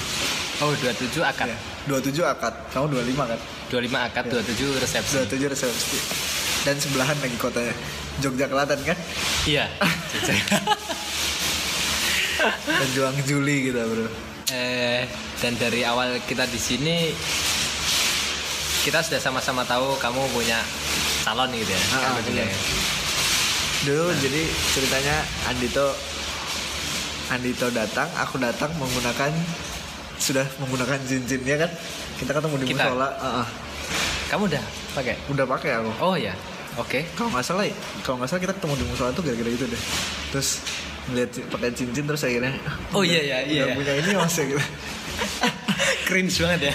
oh 0.62 0.72
27 0.78 1.20
akad. 1.22 1.48
Ya. 1.50 1.58
27 1.88 2.24
akad. 2.24 2.54
Kamu 2.72 2.86
25 2.92 3.32
kan? 3.32 3.40
25 3.72 4.08
akad 4.08 4.24
Iya. 4.26 4.42
27 4.44 4.84
resepsi. 4.84 5.14
27 5.26 5.54
resepsi. 5.54 5.98
Dan 6.64 6.76
sebelahan 6.78 7.18
lagi 7.20 7.36
kotanya. 7.36 7.74
Jogja 8.22 8.46
Kelaten 8.46 8.80
kan? 8.84 8.98
Iya. 9.44 9.66
Pejuang 12.64 13.18
Juli 13.28 13.72
kita 13.72 13.82
bro. 13.84 14.08
Eh 14.52 15.04
dan 15.40 15.60
dari 15.60 15.84
awal 15.84 16.24
kita 16.24 16.48
di 16.48 16.56
sini 16.56 17.12
kita 18.84 19.00
sudah 19.00 19.20
sama-sama 19.20 19.64
tahu 19.64 19.96
kamu 19.96 20.24
punya 20.32 20.60
calon 21.24 21.52
gitu 21.52 21.68
ya 21.68 21.82
Ah, 21.94 22.16
juga 22.20 22.44
iya. 22.44 22.56
Dulu 23.84 24.06
jadi 24.18 24.42
ceritanya 24.72 25.16
Andito 25.46 25.88
Andito 27.30 27.68
datang, 27.70 28.08
aku 28.16 28.36
datang 28.38 28.72
menggunakan 28.78 29.32
sudah 30.16 30.46
menggunakan 30.58 31.00
cincinnya 31.04 31.56
kan. 31.58 31.72
Kita 32.16 32.32
ketemu 32.32 32.56
di 32.62 32.66
Kita? 32.72 32.86
musola. 32.86 33.08
ah, 33.14 33.44
ah. 33.44 33.48
kamu 34.30 34.48
udah 34.48 34.64
pakai 34.94 35.16
Udah 35.28 35.46
pakai 35.46 35.70
aku. 35.78 35.92
oh 36.00 36.16
ya 36.16 36.34
oke 36.74 37.00
Kalau 37.14 37.30
nggak 37.30 37.44
salah, 37.44 37.66
kalau 38.02 38.18
nggak 38.18 38.30
salah 38.30 38.42
kita 38.42 38.54
ketemu 38.56 38.74
di 38.80 38.86
musola 38.88 39.10
tuh 39.12 39.22
gara-gara 39.22 39.50
itu 39.50 39.66
deh. 39.66 39.82
Terus 40.32 40.50
ci- 41.30 41.46
pakai 41.46 41.70
cincin 41.70 42.04
terus 42.06 42.24
akhirnya 42.24 42.56
Oh, 42.92 43.04
iya, 43.04 43.20
iya, 43.20 43.38
iya. 43.44 43.64
punya 43.76 43.94
ini 43.94 44.16
mas 44.16 44.32
ya 44.32 44.46
gitu. 44.48 44.64
cringe 46.08 46.36
banget 46.44 46.70
ya 46.70 46.74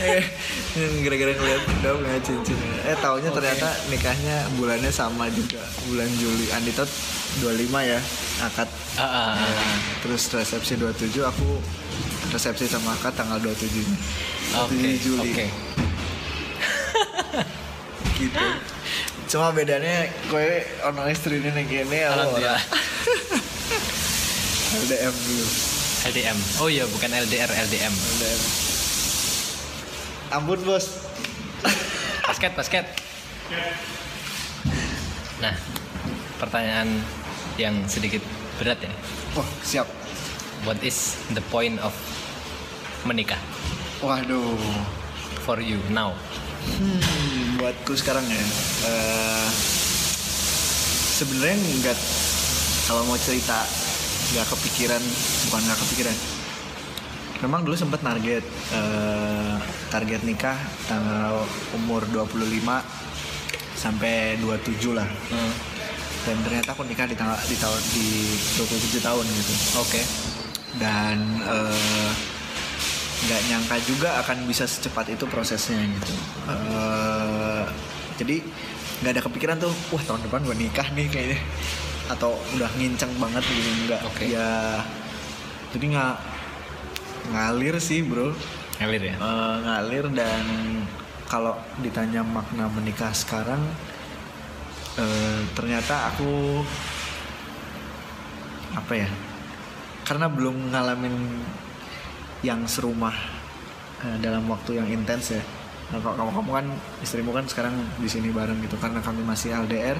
Eh, 0.78 1.02
gara-gara 1.02 1.32
ngeliat 1.34 1.62
udah 1.82 1.92
punya 1.98 2.20
cincin. 2.22 2.54
Eh 2.86 2.94
taunya 3.02 3.34
ternyata 3.34 3.66
nikahnya 3.90 4.46
bulannya 4.54 4.92
sama 4.94 5.26
juga 5.32 5.58
bulan 5.90 6.06
Juli. 6.22 6.46
Andito 6.54 6.86
25 7.42 7.66
ya 7.82 7.98
akad 8.42 8.68
ah, 8.96 9.02
ah. 9.02 9.34
Ya, 9.34 9.62
terus 10.06 10.30
resepsi 10.30 10.78
27 10.78 11.18
aku 11.22 11.58
resepsi 12.30 12.70
sama 12.70 12.94
akad 12.94 13.14
tanggal 13.14 13.38
27 13.42 13.84
-nya. 13.84 13.98
27 14.54 14.64
oke 14.64 14.88
Juli 15.02 15.20
oke 15.22 15.46
gitu 18.18 18.46
cuma 19.28 19.52
bedanya 19.52 20.08
gue 20.32 20.48
ono 20.88 21.04
istri 21.12 21.36
ini 21.38 21.62
gini 21.68 21.98
aku 22.00 22.16
Alhamdulillah. 22.16 22.56
ora. 22.56 22.64
LDM 24.82 25.14
dulu 25.14 25.46
LDM 26.04 26.38
oh 26.62 26.68
iya 26.70 26.86
bukan 26.86 27.10
LDR 27.10 27.50
LDM 27.50 27.90
LDM 27.90 28.42
ampun 30.28 30.60
bos. 30.60 30.86
Basket 32.28 32.52
basket. 32.52 32.84
Nah 35.40 35.56
pertanyaan 36.36 37.00
yang 37.56 37.88
sedikit 37.88 38.20
berat 38.60 38.76
ya. 38.84 38.92
Wah 39.32 39.48
siap. 39.64 39.88
What 40.68 40.84
is 40.84 41.16
the 41.32 41.40
point 41.48 41.80
of 41.80 41.96
menikah? 43.08 43.40
Waduh. 44.04 44.58
For 45.48 45.64
you 45.64 45.80
now? 45.88 46.12
Hmm, 46.76 47.56
buatku 47.56 47.96
sekarang 47.96 48.28
ya. 48.28 48.44
eh, 48.84 49.48
Sebenarnya 51.18 51.56
nggak 51.56 51.98
kalau 52.84 53.08
mau 53.08 53.16
cerita 53.16 53.64
nggak 54.28 54.46
kepikiran, 54.52 55.02
bukan 55.48 55.60
nggak 55.64 55.80
kepikiran. 55.86 56.16
Memang 57.38 57.62
dulu 57.62 57.78
sempat 57.78 58.02
target 58.02 58.42
eh, 58.74 59.56
target 59.88 60.20
nikah 60.26 60.58
tanggal 60.90 61.46
umur 61.78 62.02
25 62.10 62.34
sampai 63.78 64.34
27 64.42 64.90
lah. 64.90 65.06
Hmm. 65.06 65.52
Dan 66.26 66.36
ternyata 66.44 66.74
aku 66.74 66.82
nikah 66.82 67.06
di 67.06 67.14
tanggal 67.14 67.38
di 67.46 67.56
tahun 67.56 67.82
di 67.94 68.08
27 68.58 69.00
tahun 69.00 69.24
gitu. 69.24 69.52
Oke. 69.80 70.02
dan 70.78 71.16
eh, 71.42 72.12
nggak 73.18 73.40
nyangka 73.50 73.76
juga 73.82 74.20
akan 74.22 74.46
bisa 74.46 74.62
secepat 74.68 75.10
itu 75.10 75.24
prosesnya 75.26 75.80
gitu 75.80 76.14
Eh, 76.48 77.64
jadi 78.14 78.36
nggak 79.02 79.12
ada 79.16 79.22
kepikiran 79.24 79.56
tuh 79.58 79.72
wah 79.90 80.02
tahun 80.02 80.22
depan 80.26 80.42
gue 80.44 80.56
nikah 80.58 80.86
nih 80.94 81.06
kayaknya 81.10 81.38
atau 82.08 82.32
udah 82.56 82.70
nginceng 82.80 83.12
banget 83.20 83.44
gitu 83.44 83.70
nggak 83.88 84.00
Oke. 84.08 84.24
ya 84.32 84.80
jadi 85.76 85.84
nggak 85.92 86.16
ngalir 87.32 87.76
sih 87.76 88.00
bro 88.00 88.32
Ngalir 88.78 89.02
ya? 89.10 89.14
Eh, 89.18 89.56
ngalir 89.66 90.06
dan 90.14 90.44
kalau 91.26 91.58
ditanya 91.82 92.22
makna 92.22 92.70
menikah 92.72 93.10
sekarang 93.12 93.60
eh, 94.96 95.40
ternyata 95.52 96.14
aku 96.14 96.62
apa 98.78 98.92
ya 98.94 99.08
karena 100.06 100.30
belum 100.30 100.72
ngalamin 100.72 101.14
yang 102.40 102.64
serumah 102.64 103.12
eh, 104.06 104.16
dalam 104.22 104.46
waktu 104.48 104.78
yang 104.78 104.88
intens 104.88 105.36
ya 105.36 105.42
nah, 105.90 105.98
kalau 106.00 106.16
kamu 106.16 106.30
kamu 106.38 106.50
kan 106.54 106.66
istrimu 107.02 107.30
kan 107.34 107.44
sekarang 107.50 107.74
di 107.98 108.08
sini 108.08 108.30
bareng 108.30 108.62
gitu 108.62 108.78
karena 108.78 109.02
kami 109.02 109.26
masih 109.26 109.52
LDR 109.52 109.98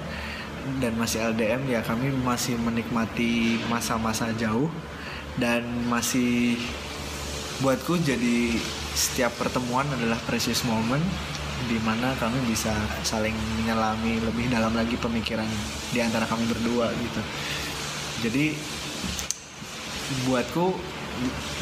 dan 0.78 0.94
masih 0.98 1.22
LDM 1.32 1.66
ya 1.68 1.80
kami 1.82 2.10
masih 2.22 2.58
menikmati 2.60 3.58
masa-masa 3.70 4.30
jauh 4.36 4.70
dan 5.38 5.62
masih 5.86 6.58
buatku 7.62 7.98
jadi 8.02 8.54
setiap 8.94 9.34
pertemuan 9.38 9.86
adalah 9.94 10.18
precious 10.26 10.66
moment 10.66 11.02
di 11.66 11.78
mana 11.82 12.14
kami 12.22 12.38
bisa 12.46 12.70
saling 13.02 13.34
menyelami 13.58 14.22
lebih 14.22 14.46
dalam 14.46 14.70
lagi 14.74 14.94
pemikiran 14.94 15.46
di 15.90 15.98
antara 15.98 16.22
kami 16.26 16.46
berdua 16.46 16.90
gitu. 16.94 17.22
Jadi 18.26 18.54
buatku 20.30 20.74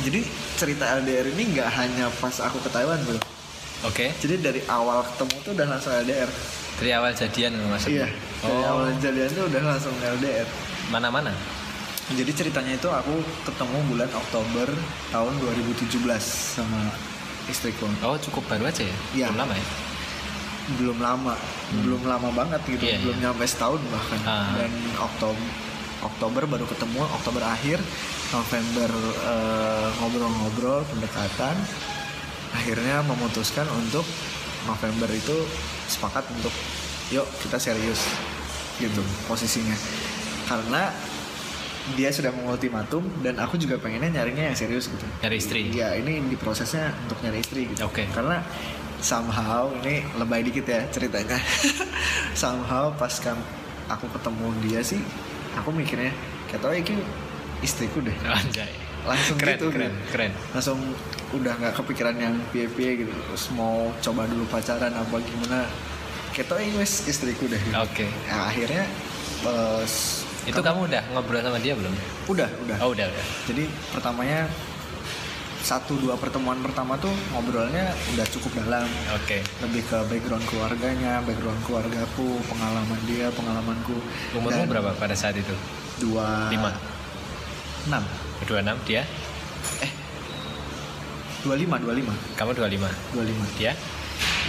jadi 0.04 0.20
cerita 0.60 1.00
LDR 1.00 1.32
ini 1.32 1.56
nggak 1.56 1.70
hanya 1.80 2.12
pas 2.20 2.36
aku 2.44 2.60
ke 2.60 2.68
Taiwan 2.68 3.00
bro. 3.08 3.16
Oke. 3.88 4.12
Jadi 4.20 4.40
dari 4.40 4.60
awal 4.68 5.04
ketemu 5.04 5.36
tuh 5.40 5.52
udah 5.56 5.66
langsung 5.68 5.92
LDR. 5.96 6.28
Dari 6.76 6.90
awal 6.92 7.12
jadian 7.12 7.52
maksudnya? 7.66 8.04
Iya. 8.04 8.08
Dari 8.38 8.52
Oh. 8.62 8.72
awal 8.76 8.88
jadian 8.98 9.30
tuh 9.30 9.44
udah 9.48 9.62
langsung 9.64 9.94
LDR. 9.96 10.48
Mana-mana? 10.88 11.32
Jadi 12.08 12.30
ceritanya 12.30 12.72
itu 12.72 12.86
aku 12.86 13.18
ketemu 13.42 13.78
bulan 13.88 14.10
Oktober 14.12 14.68
tahun 15.10 15.32
2017 15.40 16.22
sama 16.54 16.94
istriku. 17.46 17.88
Oh 18.00 18.14
cukup 18.16 18.46
baru 18.46 18.68
aja 18.68 18.84
ya? 18.84 18.96
Iya. 19.12 19.26
Belum 19.28 19.40
lama 19.40 19.54
ya? 19.54 19.66
belum 20.66 20.98
lama 20.98 21.34
belum 21.78 22.02
lama 22.02 22.28
banget 22.34 22.58
gitu 22.66 22.82
Hmm. 22.82 22.90
Iya, 22.90 22.98
belum 22.98 23.16
iya. 23.16 23.24
nyampe 23.30 23.46
setahun 23.46 23.78
bahkan 23.86 24.18
Ah. 24.26 24.50
dan 24.58 24.72
Oktober 24.98 25.38
Oktober 26.02 26.42
baru 26.44 26.66
ketemu 26.66 27.06
Oktober 27.06 27.38
akhir 27.40 27.78
November 28.34 28.90
eh, 29.22 29.86
ngobrol-ngobrol 29.96 30.82
pendekatan 30.90 31.54
akhirnya 32.50 33.06
memutuskan 33.06 33.62
untuk 33.70 34.02
November 34.66 35.08
itu 35.10 35.36
sepakat 35.86 36.26
untuk 36.34 36.52
yuk 37.14 37.26
kita 37.40 37.56
serius 37.62 38.02
gitu 38.82 39.00
posisinya 39.30 39.78
karena 40.50 40.90
dia 41.94 42.10
sudah 42.10 42.34
mengultimatum 42.34 43.06
dan 43.22 43.38
aku 43.38 43.54
juga 43.62 43.78
pengennya 43.78 44.18
nyarinya 44.20 44.50
yang 44.50 44.56
serius 44.58 44.90
gitu 44.90 45.06
Nyari 45.22 45.38
istri? 45.38 45.70
Iya, 45.70 45.94
ini 45.94 46.18
di 46.26 46.34
prosesnya 46.34 46.90
untuk 47.06 47.22
nyari 47.22 47.38
istri 47.38 47.70
gitu. 47.70 47.86
Oke. 47.86 48.10
Karena 48.10 48.42
somehow 48.98 49.70
ini 49.70 50.02
lebay 50.18 50.42
dikit 50.42 50.66
ya 50.66 50.82
ceritanya. 50.90 51.38
somehow 52.42 52.90
pas 52.98 53.14
kan 53.22 53.38
aku 53.86 54.10
ketemu 54.10 54.46
dia 54.66 54.80
sih, 54.82 54.98
aku 55.54 55.70
mikirnya 55.70 56.10
kayak 56.50 56.58
tau 56.58 56.74
ini 56.74 56.98
istriku 57.62 58.02
deh. 58.02 58.16
Anjay. 58.26 58.85
Langsung 59.06 59.36
keren, 59.38 59.56
gitu, 59.56 59.66
keren, 59.70 59.92
gitu. 59.94 60.10
keren. 60.12 60.32
Langsung 60.52 60.78
udah 61.34 61.52
nggak 61.58 61.74
kepikiran 61.78 62.16
yang 62.18 62.34
pie-pie 62.50 63.06
gitu. 63.06 63.12
Terus 63.14 63.44
mau 63.54 63.90
coba 64.02 64.26
dulu 64.26 64.44
pacaran 64.50 64.92
apa 64.92 65.16
gimana. 65.22 65.64
Ini 66.36 66.76
wes 66.76 67.08
istriku 67.08 67.48
deh. 67.48 67.56
gitu. 67.56 67.72
Oke. 67.80 68.04
Nah, 68.28 68.52
akhirnya 68.52 68.84
pas 69.40 69.92
Itu 70.44 70.60
kamu 70.60 70.86
udah 70.86 71.02
ngobrol 71.10 71.40
sama 71.40 71.58
dia 71.58 71.72
belum? 71.74 71.90
udah 72.28 72.48
udah. 72.66 72.76
Oh 72.84 72.92
udah 72.92 73.06
udah. 73.08 73.24
Jadi 73.48 73.64
pertamanya 73.90 74.44
satu 75.66 75.98
dua 75.98 76.14
pertemuan 76.14 76.62
pertama 76.62 76.94
tuh 76.94 77.10
ngobrolnya 77.34 77.90
udah 78.14 78.26
cukup 78.30 78.54
dalam 78.62 78.86
Oke. 79.18 79.42
lebih 79.66 79.82
ke 79.90 79.98
background 80.06 80.46
keluarganya, 80.46 81.18
background 81.26 81.58
keluargaku, 81.66 82.38
pengalaman 82.46 83.00
dia, 83.10 83.26
pengalamanku. 83.34 83.98
Umurmu 84.38 84.62
Dan 84.62 84.70
berapa 84.70 84.94
pada 84.94 85.18
saat 85.18 85.34
itu? 85.34 85.50
Dua 85.98 86.52
Lima. 86.54 86.70
enam, 87.90 88.04
Dua 88.44 88.60
enam 88.60 88.76
dia? 88.84 89.02
dua 91.46 91.54
lima, 91.54 91.78
dua 91.78 91.94
lima, 91.94 92.10
Kamu 92.34 92.58
dua 92.58 92.66
lima. 92.66 92.90
dua 93.14 93.22
lima. 93.22 93.46
Dia? 93.54 93.70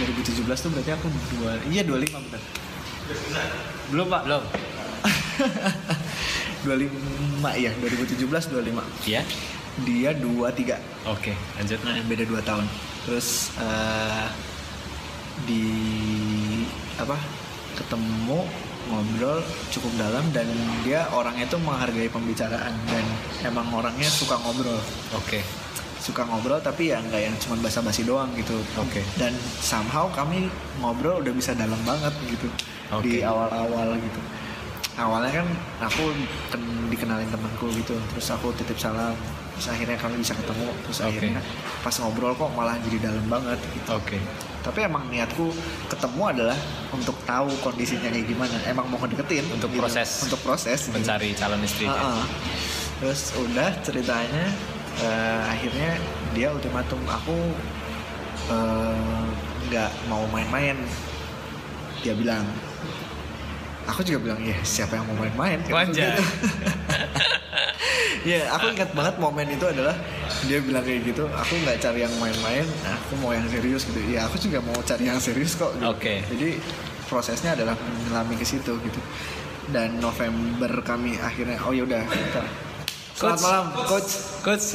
2017 0.02 0.42
tuh 0.50 0.70
berarti 0.74 0.90
aku 0.90 1.06
dua, 1.38 1.54
iya 1.70 1.86
dua 1.86 2.02
lima 2.02 2.18
benar. 2.18 2.42
Belum 3.94 4.06
pak, 4.10 4.22
Belum. 4.26 4.42
dua 6.66 6.74
lima 6.74 7.50
iya 7.54 7.70
2017 7.78 8.50
dua 8.50 8.62
lima. 8.66 8.82
Dia? 9.06 9.22
Dia 9.86 10.10
dua 10.10 10.50
tiga. 10.50 10.82
Oke. 11.06 11.38
Lanjut. 11.54 11.78
Nah, 11.86 12.02
beda 12.02 12.26
2 12.26 12.42
tahun. 12.42 12.66
Terus 13.06 13.54
eh, 13.62 14.26
di 15.46 15.64
apa? 16.98 17.14
Ketemu 17.78 18.42
ngobrol 18.88 19.38
cukup 19.68 19.92
dalam 19.94 20.24
dan 20.32 20.48
dia 20.82 21.04
orangnya 21.12 21.44
tuh 21.46 21.60
menghargai 21.60 22.08
pembicaraan 22.08 22.74
dan 22.88 23.04
emang 23.44 23.68
orangnya 23.70 24.08
suka 24.08 24.40
ngobrol. 24.40 24.80
Oke. 25.14 25.44
Suka 26.00 26.24
ngobrol 26.24 26.58
tapi 26.58 26.90
ya 26.90 26.98
nggak 26.98 27.20
yang 27.20 27.36
cuma 27.36 27.60
basa-basi 27.60 28.02
doang 28.02 28.32
gitu. 28.34 28.56
Oke. 28.80 29.04
Dan 29.14 29.36
somehow 29.60 30.08
kami 30.08 30.48
ngobrol 30.80 31.20
udah 31.20 31.32
bisa 31.32 31.52
dalam 31.52 31.78
banget 31.84 32.12
gitu 32.26 32.48
Oke. 32.90 33.04
di 33.04 33.12
awal-awal 33.20 33.94
gitu. 34.00 34.20
Awalnya 34.98 35.44
kan 35.44 35.46
aku 35.78 36.10
ken- 36.50 36.90
dikenalin 36.90 37.30
temanku 37.30 37.70
gitu, 37.70 37.94
terus 38.10 38.34
aku 38.34 38.50
titip 38.58 38.74
salam, 38.74 39.14
terus 39.58 39.74
akhirnya 39.74 39.98
kami 39.98 40.22
bisa 40.22 40.38
ketemu, 40.38 40.70
terus 40.86 40.98
Oke. 41.02 41.10
akhirnya 41.10 41.42
pas 41.82 41.94
ngobrol 41.98 42.30
kok 42.38 42.50
malah 42.54 42.78
jadi 42.86 43.10
dalam 43.10 43.26
banget 43.26 43.58
gitu. 43.74 43.90
Oke. 43.98 44.22
Tapi 44.62 44.78
emang 44.86 45.10
niatku 45.10 45.50
ketemu 45.90 46.22
adalah 46.30 46.58
untuk 46.94 47.18
tahu 47.26 47.50
kondisinya 47.66 48.06
kayak 48.06 48.26
gimana. 48.30 48.54
Emang 48.70 48.86
mau 48.86 49.02
ngedeketin 49.02 49.50
Untuk 49.50 49.74
gitu. 49.74 49.82
proses. 49.82 50.30
Untuk 50.30 50.40
proses. 50.46 50.78
gitu. 50.86 50.94
Mencari 50.94 51.34
calon 51.34 51.62
istri. 51.66 51.90
Ah, 51.90 52.22
ah. 52.22 52.24
Terus 53.02 53.34
udah 53.34 53.70
ceritanya 53.82 54.46
eh, 55.02 55.42
akhirnya 55.50 55.98
dia 56.38 56.54
ultimatum 56.54 57.02
aku 57.10 57.38
eh, 58.54 59.26
nggak 59.70 59.90
mau 60.06 60.22
main-main. 60.30 60.78
Dia 62.06 62.14
bilang. 62.14 62.46
Aku 63.88 64.00
juga 64.02 64.18
bilang 64.22 64.40
ya 64.40 64.56
siapa 64.62 64.94
yang 64.94 65.04
mau 65.06 65.16
main-main? 65.18 65.58
Wajah. 65.66 66.12
Gitu. 66.12 66.22
Ya, 68.26 68.44
aku 68.50 68.74
ingat 68.74 68.92
banget 68.92 69.14
momen 69.16 69.46
itu 69.48 69.62
adalah 69.62 69.94
dia 70.44 70.60
bilang 70.60 70.82
kayak 70.82 71.00
gitu. 71.06 71.24
Aku 71.30 71.54
nggak 71.56 71.80
cari 71.80 72.02
yang 72.02 72.12
main-main, 72.18 72.66
aku 72.84 73.14
mau 73.16 73.32
yang 73.32 73.46
serius 73.48 73.88
gitu. 73.88 74.04
Ya, 74.04 74.26
aku 74.26 74.36
juga 74.36 74.58
mau 74.60 74.76
cari 74.82 75.08
yang 75.08 75.16
serius 75.16 75.56
kok. 75.56 75.72
Gitu. 75.72 75.86
Oke. 75.86 76.14
Jadi 76.26 76.60
prosesnya 77.08 77.56
adalah 77.56 77.72
menyelami 77.78 78.36
ke 78.36 78.44
situ 78.44 78.76
gitu. 78.76 79.00
Dan 79.66 79.96
November 79.96 80.68
kami 80.82 81.16
akhirnya, 81.16 81.56
oh 81.62 81.72
ya 81.72 81.86
udah. 81.86 82.04
kita- 82.04 82.52
Selamat 83.14 83.40
malam, 83.40 83.64
coach. 83.86 84.12
Coach. 84.42 84.66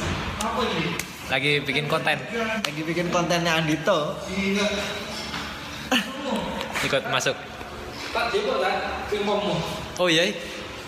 Lagi 1.28 1.62
bikin 1.62 1.86
konten. 1.86 2.16
Lagi 2.58 2.80
bikin 2.82 3.06
kontennya 3.08 3.54
Andito. 3.54 4.18
Ikut 6.82 7.02
masuk. 7.06 7.36
Oh 9.98 10.06
iya. 10.06 10.30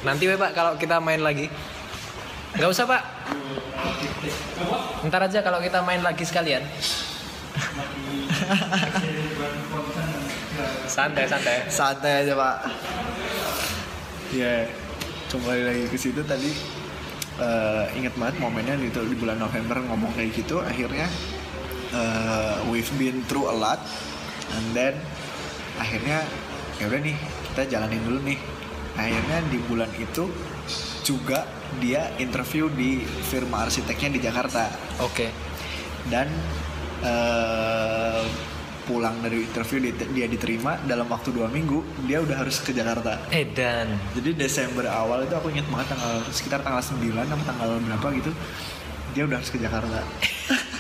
Nanti 0.06 0.30
we 0.30 0.38
pak 0.38 0.54
kalau 0.54 0.78
kita 0.78 1.02
main 1.02 1.18
lagi. 1.18 1.50
Nggak 2.54 2.70
usah 2.70 2.86
pak. 2.86 3.02
Ntar 5.10 5.26
aja 5.26 5.42
kalau 5.42 5.58
kita 5.58 5.82
main 5.82 6.00
lagi 6.06 6.22
sekalian. 6.22 6.62
santai 10.86 11.26
santai. 11.26 11.66
Santai 11.66 12.12
aja 12.22 12.32
pak. 12.38 12.56
Ya, 14.34 14.66
kembali 15.30 15.62
lagi 15.66 15.84
ke 15.90 15.98
situ 15.98 16.22
tadi. 16.22 16.54
eh 17.36 17.84
ingat 18.00 18.16
banget 18.16 18.40
momennya 18.40 18.80
di, 18.80 18.88
di 18.88 19.16
bulan 19.20 19.36
November 19.36 19.76
ngomong 19.84 20.16
kayak 20.16 20.32
gitu. 20.32 20.64
Akhirnya 20.64 21.04
uh, 21.92 22.64
we've 22.72 22.88
been 22.96 23.20
through 23.28 23.52
a 23.52 23.52
lot 23.52 23.76
and 24.56 24.72
then 24.72 24.96
akhirnya 25.76 26.24
ya 26.76 26.84
udah 26.92 27.00
nih 27.00 27.16
kita 27.52 27.62
jalanin 27.72 28.02
dulu 28.04 28.18
nih 28.24 28.38
akhirnya 28.96 29.38
di 29.48 29.58
bulan 29.64 29.90
itu 29.96 30.28
juga 31.04 31.44
dia 31.78 32.10
interview 32.18 32.68
di 32.72 33.04
firma 33.04 33.68
arsiteknya 33.68 34.16
di 34.16 34.20
Jakarta 34.20 34.68
Oke. 35.04 35.30
dan 36.08 36.28
eh, 37.04 38.24
pulang 38.86 39.18
dari 39.18 39.42
interview 39.42 39.82
dia, 40.14 40.30
diterima 40.30 40.78
dalam 40.86 41.10
waktu 41.10 41.34
dua 41.34 41.50
minggu 41.50 42.06
dia 42.06 42.22
udah 42.22 42.38
harus 42.38 42.62
ke 42.62 42.70
Jakarta 42.70 43.18
Edan. 43.34 43.98
jadi 44.14 44.30
Desember 44.38 44.86
awal 44.86 45.26
itu 45.26 45.34
aku 45.34 45.50
ingat 45.50 45.66
banget 45.66 45.96
tanggal 45.98 46.22
sekitar 46.30 46.62
tanggal 46.62 46.78
9 46.78 47.02
atau 47.18 47.36
tanggal 47.42 47.68
berapa 47.82 48.06
gitu 48.14 48.30
dia 49.10 49.26
udah 49.26 49.42
harus 49.42 49.50
ke 49.50 49.58
Jakarta 49.58 50.06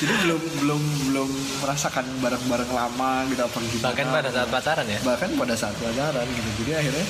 jadi 0.00 0.14
belum 0.24 0.40
belum 0.64 0.82
belum 1.12 1.30
merasakan 1.60 2.08
bareng-bareng 2.24 2.72
lama 2.72 3.28
gitu 3.28 3.42
apa 3.44 3.58
gimana. 3.60 3.84
Bahkan 3.92 4.06
pada 4.08 4.30
saat 4.32 4.48
pacaran 4.48 4.86
ya. 4.88 4.98
bahkan 5.04 5.30
pada 5.36 5.54
saat 5.54 5.76
pacaran 5.76 6.24
gitu. 6.24 6.50
Jadi 6.64 6.72
akhirnya 6.72 7.06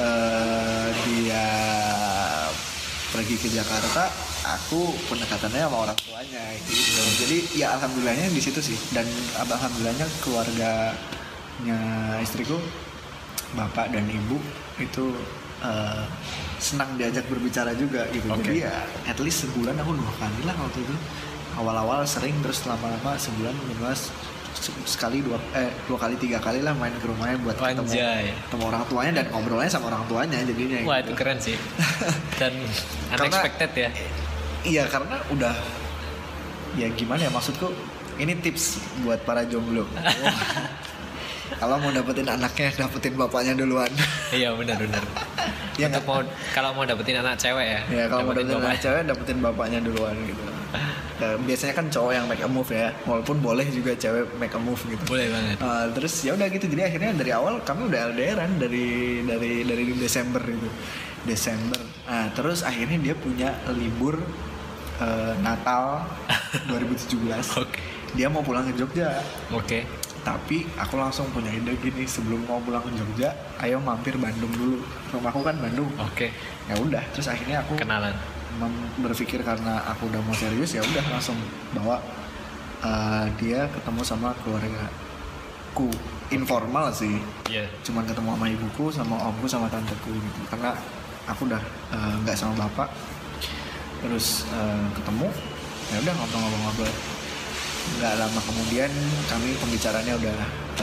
eh, 0.00 0.88
dia 1.04 1.44
pergi 3.12 3.36
ke 3.36 3.48
Jakarta 3.52 4.08
aku 4.56 4.96
pendekatannya 5.12 5.68
sama 5.68 5.76
orang 5.84 5.96
tuanya 6.00 6.44
gitu. 6.64 7.02
Jadi 7.20 7.36
ya 7.60 7.76
alhamdulillahnya 7.76 8.32
di 8.32 8.40
situ 8.40 8.60
sih. 8.64 8.76
Dan 8.88 9.04
alhamdulillahnya 9.36 10.08
keluarganya 10.24 11.78
istriku 12.24 12.56
bapak 13.52 13.92
dan 13.92 14.08
ibu 14.08 14.40
itu 14.80 15.12
eh, 15.60 16.04
senang 16.56 16.96
diajak 16.96 17.28
berbicara 17.28 17.76
juga 17.76 18.08
gitu. 18.16 18.32
Oke. 18.32 18.48
jadi 18.48 18.64
ya 18.64 18.74
at 19.04 19.20
least 19.20 19.44
sebulan 19.44 19.76
aku 19.76 19.92
dua 19.92 20.12
kali 20.16 20.40
lah 20.48 20.56
waktu 20.56 20.80
itu 20.88 20.96
awal-awal 21.60 22.00
sering 22.02 22.32
terus 22.40 22.64
lama-lama 22.64 23.14
sebulan 23.14 23.52
minimal 23.58 23.92
se- 23.92 24.12
sekali 24.84 25.20
dua 25.20 25.36
eh 25.52 25.68
dua 25.84 25.96
kali 25.96 26.16
tiga 26.16 26.36
kali 26.36 26.60
lah 26.60 26.72
main 26.72 26.92
ke 26.92 27.04
rumahnya 27.04 27.36
buat 27.38 27.54
ketemu 27.54 27.84
Anjay. 27.86 28.32
ketemu 28.42 28.64
orang 28.66 28.82
tuanya 28.86 29.12
dan 29.14 29.26
ngobrolnya 29.30 29.68
sama 29.68 29.86
orang 29.88 30.04
tuanya 30.06 30.36
jadinya 30.42 30.78
Wah 30.82 30.98
gitu. 30.98 31.04
itu 31.04 31.12
keren 31.14 31.38
sih. 31.38 31.56
Dan 32.40 32.52
Karena- 33.08 33.20
unexpected 33.26 33.70
ya. 33.74 33.90
iya 34.62 34.84
karena 34.84 35.16
udah 35.28 35.54
ya 36.72 36.88
gimana 36.90 37.20
ya 37.20 37.30
maksudku 37.30 37.72
ini 38.16 38.36
tips 38.36 38.76
buat 39.00 39.20
para 39.20 39.42
jomblo 39.42 39.84
kalau 41.60 41.76
mau 41.76 41.90
dapetin 41.90 42.24
anaknya 42.26 42.68
dapetin 42.78 43.14
bapaknya 43.14 43.52
duluan 43.54 43.90
Iya 44.30 44.54
benar-benar. 44.54 45.02
Iya 45.74 45.90
Untuk 45.90 46.04
mau 46.04 46.20
kalau 46.50 46.70
mau 46.72 46.84
dapetin 46.84 47.18
anak 47.18 47.34
cewek 47.36 47.66
ya. 47.66 47.80
ya 47.90 48.04
kalau 48.06 48.22
mau 48.22 48.32
dapetin 48.32 48.46
dapetin 48.46 48.54
bapak. 48.54 48.68
anak 48.68 48.80
cewek 48.80 49.02
dapetin 49.04 49.38
bapaknya 49.40 49.78
duluan 49.80 50.16
gitu 50.22 50.42
Ya, 51.20 51.36
biasanya 51.36 51.76
kan 51.76 51.86
cowok 51.92 52.12
yang 52.16 52.24
make 52.24 52.40
a 52.40 52.48
move 52.48 52.72
ya 52.72 52.96
walaupun 53.04 53.44
boleh 53.44 53.68
juga 53.68 53.92
cewek 53.92 54.40
make 54.40 54.56
a 54.56 54.60
move 54.60 54.80
gitu 54.88 55.04
Boleh 55.04 55.28
banget. 55.28 55.60
Uh, 55.60 55.92
terus 55.92 56.24
ya 56.24 56.32
udah 56.32 56.48
gitu 56.48 56.64
jadi 56.64 56.88
akhirnya 56.88 57.12
dari 57.12 57.28
awal 57.36 57.60
kami 57.60 57.92
udah 57.92 58.08
LDRan 58.08 58.56
dari 58.56 59.20
dari 59.28 59.60
dari 59.68 59.84
Desember 60.00 60.40
itu 60.40 60.64
Desember 61.28 61.76
nah 62.08 62.32
terus 62.32 62.64
akhirnya 62.64 62.96
dia 63.04 63.12
punya 63.12 63.52
libur 63.76 64.16
uh, 64.96 65.36
Natal 65.44 66.08
2017 66.72 67.12
Oke. 67.60 67.80
dia 68.16 68.32
mau 68.32 68.40
pulang 68.40 68.64
ke 68.64 68.72
Jogja 68.80 69.20
Oke. 69.52 69.84
tapi 70.24 70.64
aku 70.80 70.96
langsung 70.96 71.28
punya 71.36 71.52
ide 71.52 71.76
gini 71.84 72.08
sebelum 72.08 72.48
mau 72.48 72.64
pulang 72.64 72.80
ke 72.80 72.96
Jogja 72.96 73.36
ayo 73.60 73.76
mampir 73.76 74.16
Bandung 74.16 74.56
dulu 74.56 74.80
rumahku 75.12 75.44
kan 75.44 75.60
Bandung 75.60 75.92
Oke. 76.00 76.32
ya 76.64 76.80
udah 76.80 77.04
terus 77.12 77.28
akhirnya 77.28 77.60
aku 77.60 77.76
Kenalan. 77.76 78.16
Mem- 78.60 78.92
berpikir 79.00 79.40
karena 79.40 79.80
aku 79.88 80.12
udah 80.12 80.20
mau 80.20 80.36
serius 80.36 80.76
ya 80.76 80.84
udah 80.84 81.04
langsung 81.08 81.36
bawa 81.72 81.96
uh, 82.84 83.24
dia 83.40 83.64
ketemu 83.72 84.00
sama 84.04 84.36
keluargaku. 84.44 85.88
Informal 86.30 86.94
sih. 86.94 87.18
Iya. 87.50 87.66
cuman 87.82 88.06
ketemu 88.06 88.38
sama 88.38 88.46
ibuku 88.46 88.84
sama 88.94 89.16
omku 89.18 89.50
sama 89.50 89.66
tanteku 89.66 90.14
gitu. 90.14 90.40
Karena 90.46 90.78
aku 91.26 91.50
udah 91.50 91.58
uh, 91.90 92.14
nggak 92.22 92.36
sama 92.38 92.54
bapak. 92.54 92.86
Terus 94.04 94.46
uh, 94.54 94.86
ketemu 94.94 95.26
ya 95.90 95.96
udah 96.06 96.14
ngobrol-ngobrol. 96.14 96.92
Nggak 97.98 98.12
lama 98.22 98.40
kemudian 98.46 98.92
kami 99.26 99.50
pembicaranya 99.58 100.14
udah 100.14 100.36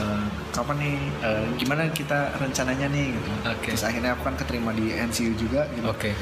uh, 0.04 0.26
kapan 0.52 0.76
nih 0.82 0.96
uh, 1.24 1.46
gimana 1.56 1.88
kita 1.96 2.36
rencananya 2.36 2.86
nih 2.92 3.16
gitu. 3.16 3.30
Oke. 3.48 3.72
terus 3.72 3.84
akhirnya 3.88 4.12
aku 4.12 4.28
kan 4.28 4.36
keterima 4.36 4.70
di 4.76 4.92
NCU 4.92 5.32
juga 5.38 5.64
gitu. 5.72 5.88
Oke. 5.88 6.12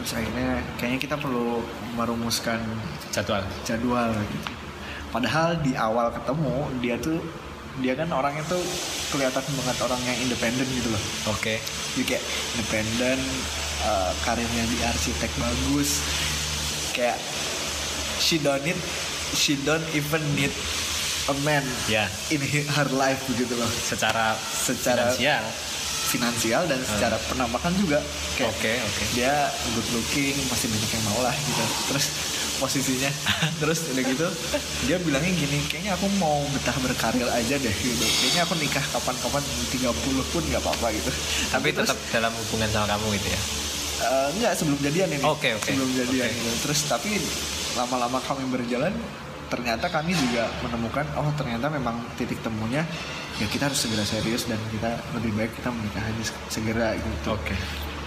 Terus 0.00 0.12
akhirnya 0.16 0.50
kayaknya 0.76 0.98
kita 0.98 1.16
perlu 1.16 1.60
merumuskan 1.92 2.56
Jadwal. 3.10 3.44
jadwal 3.62 4.10
gitu 4.16 4.50
padahal 5.10 5.58
di 5.60 5.74
awal 5.74 6.08
ketemu 6.10 6.56
dia 6.80 6.96
tuh 6.96 7.20
dia 7.78 7.92
kan 7.92 8.08
orangnya 8.08 8.44
tuh 8.46 8.60
kelihatan 9.10 9.42
banget 9.42 9.76
orang 9.80 10.00
yang 10.02 10.18
independen 10.22 10.66
gitu 10.70 10.88
loh 10.88 11.02
Oke. 11.28 11.60
jadi 11.94 12.16
kayak 12.16 12.24
independen 12.54 13.18
eh, 13.82 14.10
karirnya 14.22 14.64
di 14.66 14.78
arsitek 14.80 15.30
bagus 15.36 15.90
kayak 16.92 17.18
she 18.18 18.38
don't 18.38 18.62
need 18.62 18.78
she 19.32 19.54
don't 19.60 19.84
even 19.92 20.22
need 20.32 20.52
a 21.28 21.34
man 21.42 21.62
Ya. 21.86 22.08
in 22.28 22.40
her 22.70 22.88
life 22.90 23.22
begitu 23.28 23.54
loh 23.54 23.68
Secara 23.68 24.34
Secara- 24.38 25.12
finansial. 25.12 25.44
Finansial 26.10 26.66
dan 26.66 26.78
secara 26.80 27.14
penampakan 27.24 27.70
juga 27.76 28.02
kayak 28.34 28.50
Oke. 28.50 28.72
Oke. 28.74 29.02
dia 29.14 29.46
good 29.70 29.88
looking 29.92 30.34
pasti 30.46 30.66
banyak 30.66 30.90
yang 30.90 31.04
mau 31.06 31.20
lah 31.20 31.34
gitu 31.36 31.62
terus 31.86 32.06
posisinya 32.56 33.08
terus 33.62 33.88
udah 33.88 34.04
gitu 34.04 34.26
dia 34.84 34.96
bilangnya 34.98 35.32
gini 35.32 35.58
kayaknya 35.64 35.94
aku 35.94 36.10
mau 36.16 36.42
betah 36.50 36.76
berkarir 36.76 37.24
aja 37.26 37.54
deh 37.56 37.72
gitu 37.72 38.04
kayaknya 38.20 38.42
aku 38.42 38.54
nikah 38.54 38.84
kapan-kapan 38.90 39.40
30 39.72 39.94
pun 40.28 40.42
nggak 40.44 40.60
apa-apa 40.60 40.86
gitu 40.92 41.10
Tapi 41.48 41.68
terus, 41.70 41.88
tetap 41.88 41.98
dalam 42.10 42.32
hubungan 42.36 42.68
sama 42.68 42.86
kamu 42.90 43.06
gitu 43.16 43.28
ya. 43.28 43.40
eh, 44.02 44.28
nggak 44.36 44.52
sebelum 44.52 44.78
jadian 44.82 45.08
ini 45.10 45.24
Oke, 45.24 45.54
oke. 45.54 45.64
sebelum 45.64 45.88
jadian 45.94 46.26
Oke. 46.26 46.36
gitu 46.36 46.50
terus 46.66 46.80
tapi 46.84 47.10
lama-lama 47.72 48.18
kami 48.20 48.44
berjalan 48.46 48.92
ternyata 49.50 49.86
kami 49.86 50.14
juga 50.14 50.46
menemukan 50.62 51.02
oh 51.18 51.26
ternyata 51.34 51.66
memang 51.66 51.98
titik 52.14 52.38
temunya 52.40 52.86
ya 53.36 53.46
kita 53.46 53.66
harus 53.66 53.82
segera 53.82 54.02
serius 54.02 54.46
dan 54.46 54.56
kita 54.70 54.86
lebih 55.12 55.34
baik 55.34 55.52
kita 55.52 55.68
menikah 55.68 56.00
aja 56.00 56.22
se- 56.24 56.38
segera 56.48 56.94
gitu. 56.94 57.34
Oke. 57.34 57.54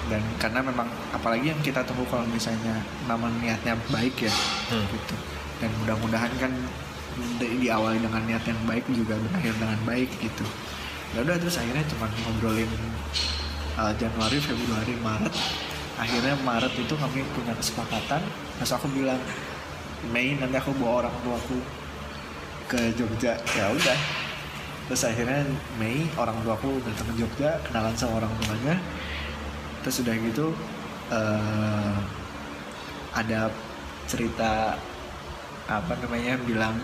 dan 0.04 0.20
karena 0.36 0.60
memang 0.60 0.84
apalagi 1.12 1.48
yang 1.48 1.62
kita 1.62 1.80
tunggu 1.84 2.04
kalau 2.08 2.28
misalnya 2.28 2.76
nama 3.06 3.32
niatnya 3.40 3.72
baik 3.88 4.16
ya 4.20 4.34
Hmm. 4.68 4.84
gitu. 4.88 5.16
Dan 5.60 5.72
mudah-mudahan 5.80 6.28
kan 6.36 6.52
di, 7.40 7.64
diawali 7.64 8.04
dengan 8.04 8.20
niat 8.24 8.44
yang 8.44 8.60
baik 8.64 8.84
juga 8.92 9.16
berakhir 9.16 9.56
dengan 9.56 9.80
baik 9.88 10.12
gitu. 10.20 10.44
Ya 11.16 11.24
udah 11.24 11.40
terus 11.40 11.56
akhirnya 11.56 11.88
cuma 11.88 12.12
ngobrolin 12.20 12.68
uh, 13.80 13.96
Januari 13.96 14.44
Februari 14.44 14.96
Maret. 15.00 15.32
Akhirnya 15.96 16.36
Maret 16.42 16.74
itu 16.76 16.94
kami 17.00 17.24
punya 17.32 17.56
kesepakatan. 17.56 18.22
Terus 18.60 18.72
aku 18.76 18.92
bilang 18.92 19.22
Mei 20.12 20.36
nanti 20.36 20.58
aku 20.60 20.76
bawa 20.76 21.06
orang 21.06 21.16
tuaku 21.24 21.58
ke 22.68 22.80
Jogja. 22.98 23.38
Ya 23.56 23.72
udah. 23.72 24.00
Terus 24.92 25.04
akhirnya 25.08 25.48
Mei 25.80 26.04
orang 26.20 26.36
tuaku 26.44 26.82
datang 26.84 27.08
ke 27.14 27.24
Jogja 27.24 27.56
kenalan 27.64 27.96
sama 27.96 28.20
orang 28.20 28.32
tuanya. 28.44 28.76
Terus 29.86 30.04
udah 30.04 30.16
gitu 30.20 30.48
eh, 31.12 31.96
ada 33.14 33.52
cerita 34.10 34.76
apa 35.64 35.94
namanya 36.04 36.36
bilang 36.44 36.76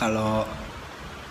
kalau 0.00 0.48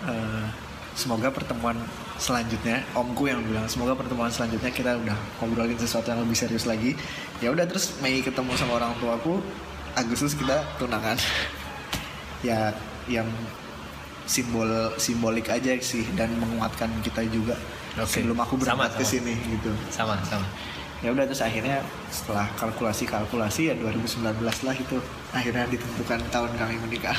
eh, 0.06 0.46
semoga 0.94 1.34
pertemuan 1.34 1.74
selanjutnya 2.14 2.86
omku 2.94 3.26
yang 3.26 3.42
bilang 3.42 3.66
semoga 3.66 3.98
pertemuan 3.98 4.30
selanjutnya 4.30 4.70
kita 4.70 4.94
udah 4.94 5.18
ngobrolin 5.42 5.74
sesuatu 5.74 6.14
yang 6.14 6.22
lebih 6.22 6.38
serius 6.38 6.64
lagi. 6.70 6.94
Ya 7.42 7.50
udah 7.50 7.66
terus 7.66 7.98
Mei 7.98 8.22
ketemu 8.22 8.54
sama 8.54 8.78
orang 8.78 8.94
tuaku 9.02 9.42
Agustus 9.94 10.34
kita 10.34 10.62
tunangan 10.76 11.18
ya 12.42 12.74
yang 13.06 13.28
simbol 14.24 14.68
simbolik 14.96 15.52
aja 15.52 15.76
sih 15.80 16.04
dan 16.16 16.32
menguatkan 16.40 16.88
kita 17.04 17.22
juga 17.28 17.54
Oke. 18.00 18.08
sebelum 18.08 18.38
aku 18.40 18.56
berangkat 18.56 18.96
ke 18.96 19.04
sini 19.04 19.36
gitu 19.52 19.70
Sama. 19.92 20.16
Sama. 20.24 20.44
ya 21.04 21.12
udah 21.12 21.28
terus 21.28 21.44
akhirnya 21.44 21.84
setelah 22.08 22.48
kalkulasi 22.56 23.04
kalkulasi 23.04 23.68
ya 23.68 23.74
2019 23.76 24.40
lah 24.40 24.76
itu 24.76 24.96
akhirnya 25.36 25.68
ditentukan 25.68 26.16
tahun 26.32 26.50
kami 26.56 26.80
menikah 26.80 27.16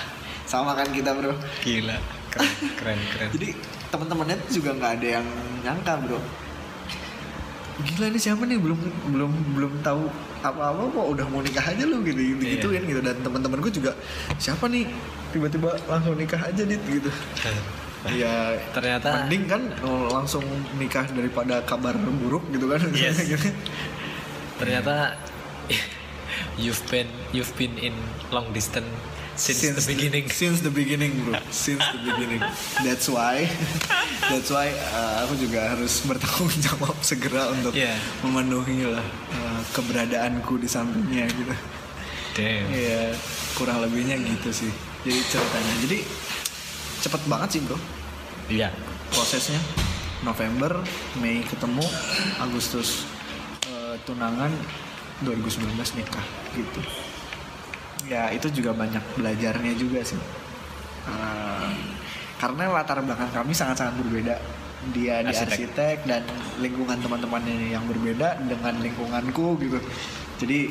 sama 0.50 0.74
kan 0.74 0.90
kita 0.90 1.14
bro 1.14 1.38
Gila. 1.62 1.98
Keren. 2.34 2.50
Keren. 2.82 3.00
Keren. 3.14 3.30
jadi 3.38 3.50
teman-temannya 3.94 4.38
juga 4.50 4.74
nggak 4.74 4.92
ada 5.02 5.08
yang 5.22 5.26
nyangka 5.62 5.94
bro 6.02 6.20
gila 7.78 8.08
ini 8.08 8.16
siapa 8.16 8.44
nih 8.44 8.56
belum 8.56 8.80
belum 9.10 9.32
belum 9.52 9.72
tahu 9.82 10.08
apa-apa 10.40 10.82
kok 10.88 11.08
udah 11.12 11.26
mau 11.28 11.44
nikah 11.44 11.66
aja 11.66 11.84
lu 11.84 12.00
gitu 12.02 12.16
gitu 12.16 12.40
Iya. 12.40 12.52
gituin 12.56 12.84
gitu 12.86 13.02
dan 13.02 13.20
teman-teman 13.20 13.60
gue 13.60 13.74
juga 13.74 13.92
siapa 14.38 14.66
nih 14.66 14.88
tiba-tiba 15.30 15.76
langsung 15.86 16.16
nikah 16.16 16.40
aja 16.40 16.64
dit 16.64 16.80
gitu 16.82 17.12
ya 18.16 18.56
Ternyata- 18.72 19.26
mending 19.26 19.44
kan 19.46 19.62
oh, 19.82 20.08
langsung 20.08 20.46
nikah 20.76 21.04
daripada 21.10 21.60
kabar 21.64 21.92
buruk 21.98 22.48
gitu 22.48 22.70
kan 22.70 22.80
Yes. 22.96 23.20
Gitu. 23.20 23.52
Ternyata 24.56 25.20
you've 26.62 26.80
been 26.88 27.10
you've 27.32 27.52
been 27.56 27.76
in 27.76 27.92
long 28.30 28.48
distance 28.52 28.88
since, 29.36 29.62
the 29.62 29.94
beginning. 29.94 30.26
since 30.32 30.60
the 30.60 30.72
beginning 30.72 31.12
bro 31.24 31.36
since 31.52 31.84
the 31.94 32.00
beginning 32.02 32.42
that's 32.82 33.08
why 33.08 33.44
that's 34.32 34.50
why 34.50 34.72
uh, 34.96 35.24
aku 35.24 35.36
juga 35.38 35.76
harus 35.76 36.02
bertanggung 36.04 36.52
jawab 36.60 36.96
segera 37.00 37.52
untuk 37.52 37.76
Yeah. 37.76 37.96
memenuhi 38.24 38.88
lah 38.88 39.04
uh, 39.32 39.62
keberadaanku 39.72 40.58
di 40.58 40.68
sampingnya 40.68 41.28
gitu 41.30 41.56
Damn. 42.36 42.68
Iya, 42.68 43.16
kurang 43.56 43.80
lebihnya 43.80 44.20
gitu 44.20 44.52
sih. 44.52 44.68
Jadi 45.08 45.24
ceritanya. 45.24 45.74
Jadi 45.88 46.04
cepet 47.00 47.22
banget 47.32 47.50
sih 47.56 47.62
bro 47.64 47.80
Iya. 48.52 48.76
prosesnya. 49.08 49.56
November, 50.20 50.84
Mei 51.16 51.48
ketemu, 51.48 51.88
Agustus 52.36 53.08
eh, 53.72 53.96
tunangan, 54.04 54.52
2019 55.24 55.80
nikah 55.96 56.26
gitu. 56.52 56.82
Ya 58.06 58.30
itu 58.30 58.48
juga 58.54 58.72
banyak 58.74 59.02
belajarnya 59.18 59.74
juga 59.76 60.06
sih. 60.06 60.20
Eh, 61.06 61.70
karena 62.38 62.70
latar 62.70 63.02
belakang 63.02 63.32
kami 63.34 63.54
sangat-sangat 63.54 63.98
berbeda. 64.02 64.36
Dia 64.94 65.26
di 65.26 65.34
Arsitek. 65.34 65.50
arsitek 65.50 65.98
dan 66.06 66.22
lingkungan 66.62 67.02
teman-temannya 67.02 67.74
yang 67.74 67.90
berbeda 67.90 68.38
dengan 68.46 68.78
lingkunganku 68.78 69.58
gitu. 69.58 69.82
Jadi 70.38 70.70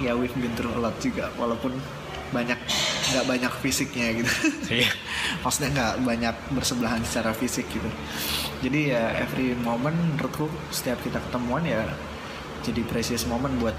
ya 0.00 0.16
we've 0.16 0.34
been 0.34 0.50
through 0.58 0.74
a 0.74 0.80
lot 0.80 0.96
juga 0.98 1.30
walaupun 1.38 1.76
banyak 2.32 2.56
nggak 3.12 3.26
banyak 3.28 3.52
fisiknya 3.60 4.24
gitu 4.24 4.32
Iya. 4.72 4.88
maksudnya 5.44 5.70
nggak 5.76 5.94
banyak 6.00 6.36
bersebelahan 6.56 7.04
secara 7.04 7.36
fisik 7.36 7.68
gitu 7.68 7.84
jadi 8.64 8.80
ya 8.96 9.02
every 9.20 9.52
moment 9.52 9.92
menurutku 9.92 10.48
setiap 10.72 10.96
kita 11.04 11.20
ketemuan 11.20 11.60
ya 11.68 11.84
jadi 12.64 12.80
precious 12.88 13.28
moment 13.28 13.52
buat 13.60 13.76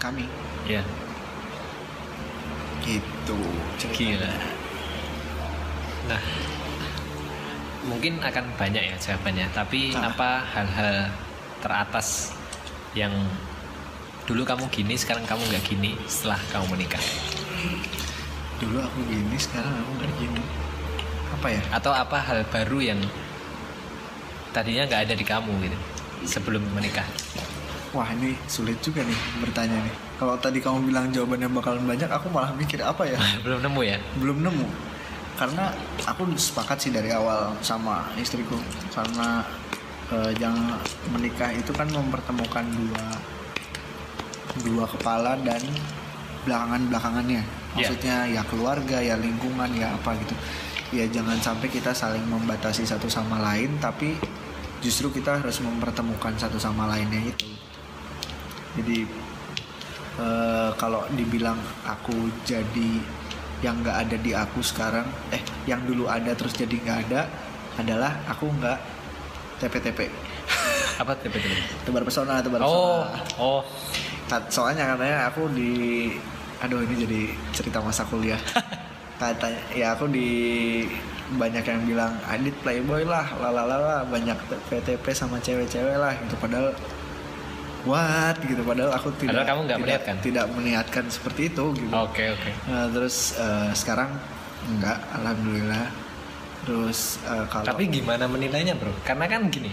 kami 0.00 0.24
Iya. 0.64 0.80
gitu. 2.80 3.36
Gila. 3.92 4.32
Nah, 6.08 6.22
mungkin 7.84 8.18
akan 8.18 8.56
banyak 8.56 8.82
ya 8.82 8.96
jawabannya. 8.96 9.46
Tapi 9.52 9.92
Ah. 9.92 10.08
apa 10.08 10.42
hal-hal 10.48 11.12
teratas 11.60 12.32
yang 12.92 13.12
dulu 14.24 14.42
kamu 14.42 14.64
gini, 14.68 14.96
sekarang 14.96 15.22
kamu 15.22 15.44
nggak 15.44 15.64
gini 15.66 15.92
setelah 16.06 16.40
kamu 16.50 16.66
menikah? 16.74 17.04
dulu 18.56 18.76
aku 18.76 19.00
gini 19.08 19.36
sekarang 19.40 19.72
aku 19.72 19.90
nggak 19.96 20.12
gini 20.20 20.42
apa 21.32 21.48
ya 21.48 21.60
Atau 21.72 21.96
apa 21.96 22.20
hal 22.20 22.44
baru 22.44 22.92
yang 22.92 23.00
tadinya 24.52 24.84
nggak 24.84 25.08
ada 25.08 25.14
di 25.16 25.24
kamu 25.24 25.48
gitu 25.64 25.78
sebelum 26.28 26.60
menikah? 26.76 27.08
Wah 27.90 28.06
ini 28.14 28.38
sulit 28.46 28.78
juga 28.78 29.02
nih 29.02 29.18
bertanya 29.42 29.78
nih. 29.82 29.94
Kalau 30.20 30.36
tadi 30.38 30.62
kamu 30.62 30.92
bilang 30.92 31.10
jawabannya 31.10 31.48
bakalan 31.50 31.84
banyak 31.88 32.10
aku 32.10 32.26
malah 32.30 32.52
mikir 32.54 32.78
apa 32.84 33.02
ya? 33.08 33.18
Belum 33.44 33.60
nemu 33.64 33.80
ya? 33.82 33.98
belum 34.20 34.38
nemu. 34.46 34.66
Karena 35.40 35.72
aku 36.04 36.28
sepakat 36.36 36.76
sih 36.76 36.92
dari 36.92 37.08
awal 37.10 37.56
sama 37.64 38.04
istriku. 38.20 38.60
Karena 38.92 39.40
eh, 40.12 40.30
yang 40.36 40.54
menikah 41.10 41.48
itu 41.50 41.72
kan 41.72 41.88
mempertemukan 41.88 42.62
dua 42.68 43.04
dua 44.60 44.84
kepala 44.84 45.38
dan 45.40 45.62
belakangan 46.44 46.82
belakangannya 46.90 47.42
Iya. 47.70 47.86
maksudnya 47.86 48.16
ya 48.26 48.42
keluarga 48.50 48.98
ya 48.98 49.14
lingkungan 49.14 49.70
ya 49.78 49.94
apa 49.94 50.18
gitu. 50.18 50.34
Ya 50.90 51.06
jangan 51.06 51.38
sampai 51.38 51.70
kita 51.70 51.94
saling 51.94 52.26
membatasi 52.26 52.82
satu 52.82 53.06
sama 53.06 53.38
lain 53.38 53.78
tapi 53.78 54.18
justru 54.82 55.06
kita 55.14 55.38
harus 55.38 55.62
mempertemukan 55.62 56.34
satu 56.34 56.58
sama 56.58 56.90
lainnya 56.90 57.30
itu 57.30 57.46
jadi 58.72 58.98
eh, 60.16 60.70
kalau 60.74 61.02
dibilang 61.10 61.58
aku 61.82 62.14
jadi 62.42 62.90
yang 63.60 63.76
nggak 63.78 63.96
ada 64.00 64.16
di 64.16 64.32
aku 64.32 64.60
sekarang 64.60 65.04
eh 65.28 65.40
yang 65.64 65.84
dulu 65.84 66.06
ada 66.06 66.32
terus 66.32 66.52
jadi 66.52 66.72
nggak 66.72 66.98
ada 67.06 67.28
adalah 67.76 68.12
aku 68.26 68.48
nggak 68.50 68.78
TP-TP 69.58 70.08
Apa 70.96 71.16
tiba-tiba? 71.16 71.56
tebar 71.82 72.02
pesona 72.02 72.40
tebar 72.40 72.60
Oh, 72.60 73.00
pesona. 73.00 73.20
oh, 73.38 73.60
Kat- 74.26 74.48
soalnya 74.48 74.84
katanya 74.86 75.26
aku 75.26 75.48
di 75.50 75.72
aduh 76.56 76.80
ini 76.80 76.94
jadi 76.98 77.20
cerita 77.50 77.80
masa 77.80 78.04
kuliah. 78.04 78.36
Katanya 79.18 79.60
ya 79.70 79.92
aku 79.92 80.06
di 80.06 80.28
banyak 81.30 81.60
yang 81.62 81.80
bilang 81.84 82.12
Adit 82.24 82.52
playboy 82.58 83.02
lah 83.02 83.24
lalala 83.34 84.00
banyak 84.02 84.36
PTP 84.68 85.04
sama 85.10 85.36
cewek-cewek 85.38 85.92
lah 85.94 86.12
gitu. 86.16 86.36
Padahal 86.36 86.72
what 87.84 88.36
gitu 88.42 88.60
padahal 88.60 88.92
aku 88.92 89.08
tidak 89.16 89.40
Padahal 89.40 89.48
kamu 89.48 89.60
tidak, 89.64 89.78
meniatkan? 89.80 90.14
tidak 90.20 90.46
meniatkan 90.52 91.04
seperti 91.08 91.42
itu 91.48 91.64
gitu 91.76 91.92
oke 91.92 92.24
oke. 92.36 92.50
Nah, 92.68 92.86
terus 92.92 93.34
eh, 93.34 93.70
sekarang 93.72 94.10
enggak 94.68 94.98
alhamdulillah 95.16 95.86
terus 96.60 97.16
eh, 97.24 97.44
kalau 97.48 97.64
Tapi 97.64 97.82
gimana 97.88 98.28
menilainya 98.28 98.76
bro? 98.76 98.92
Karena 99.00 99.24
kan 99.24 99.48
gini, 99.48 99.72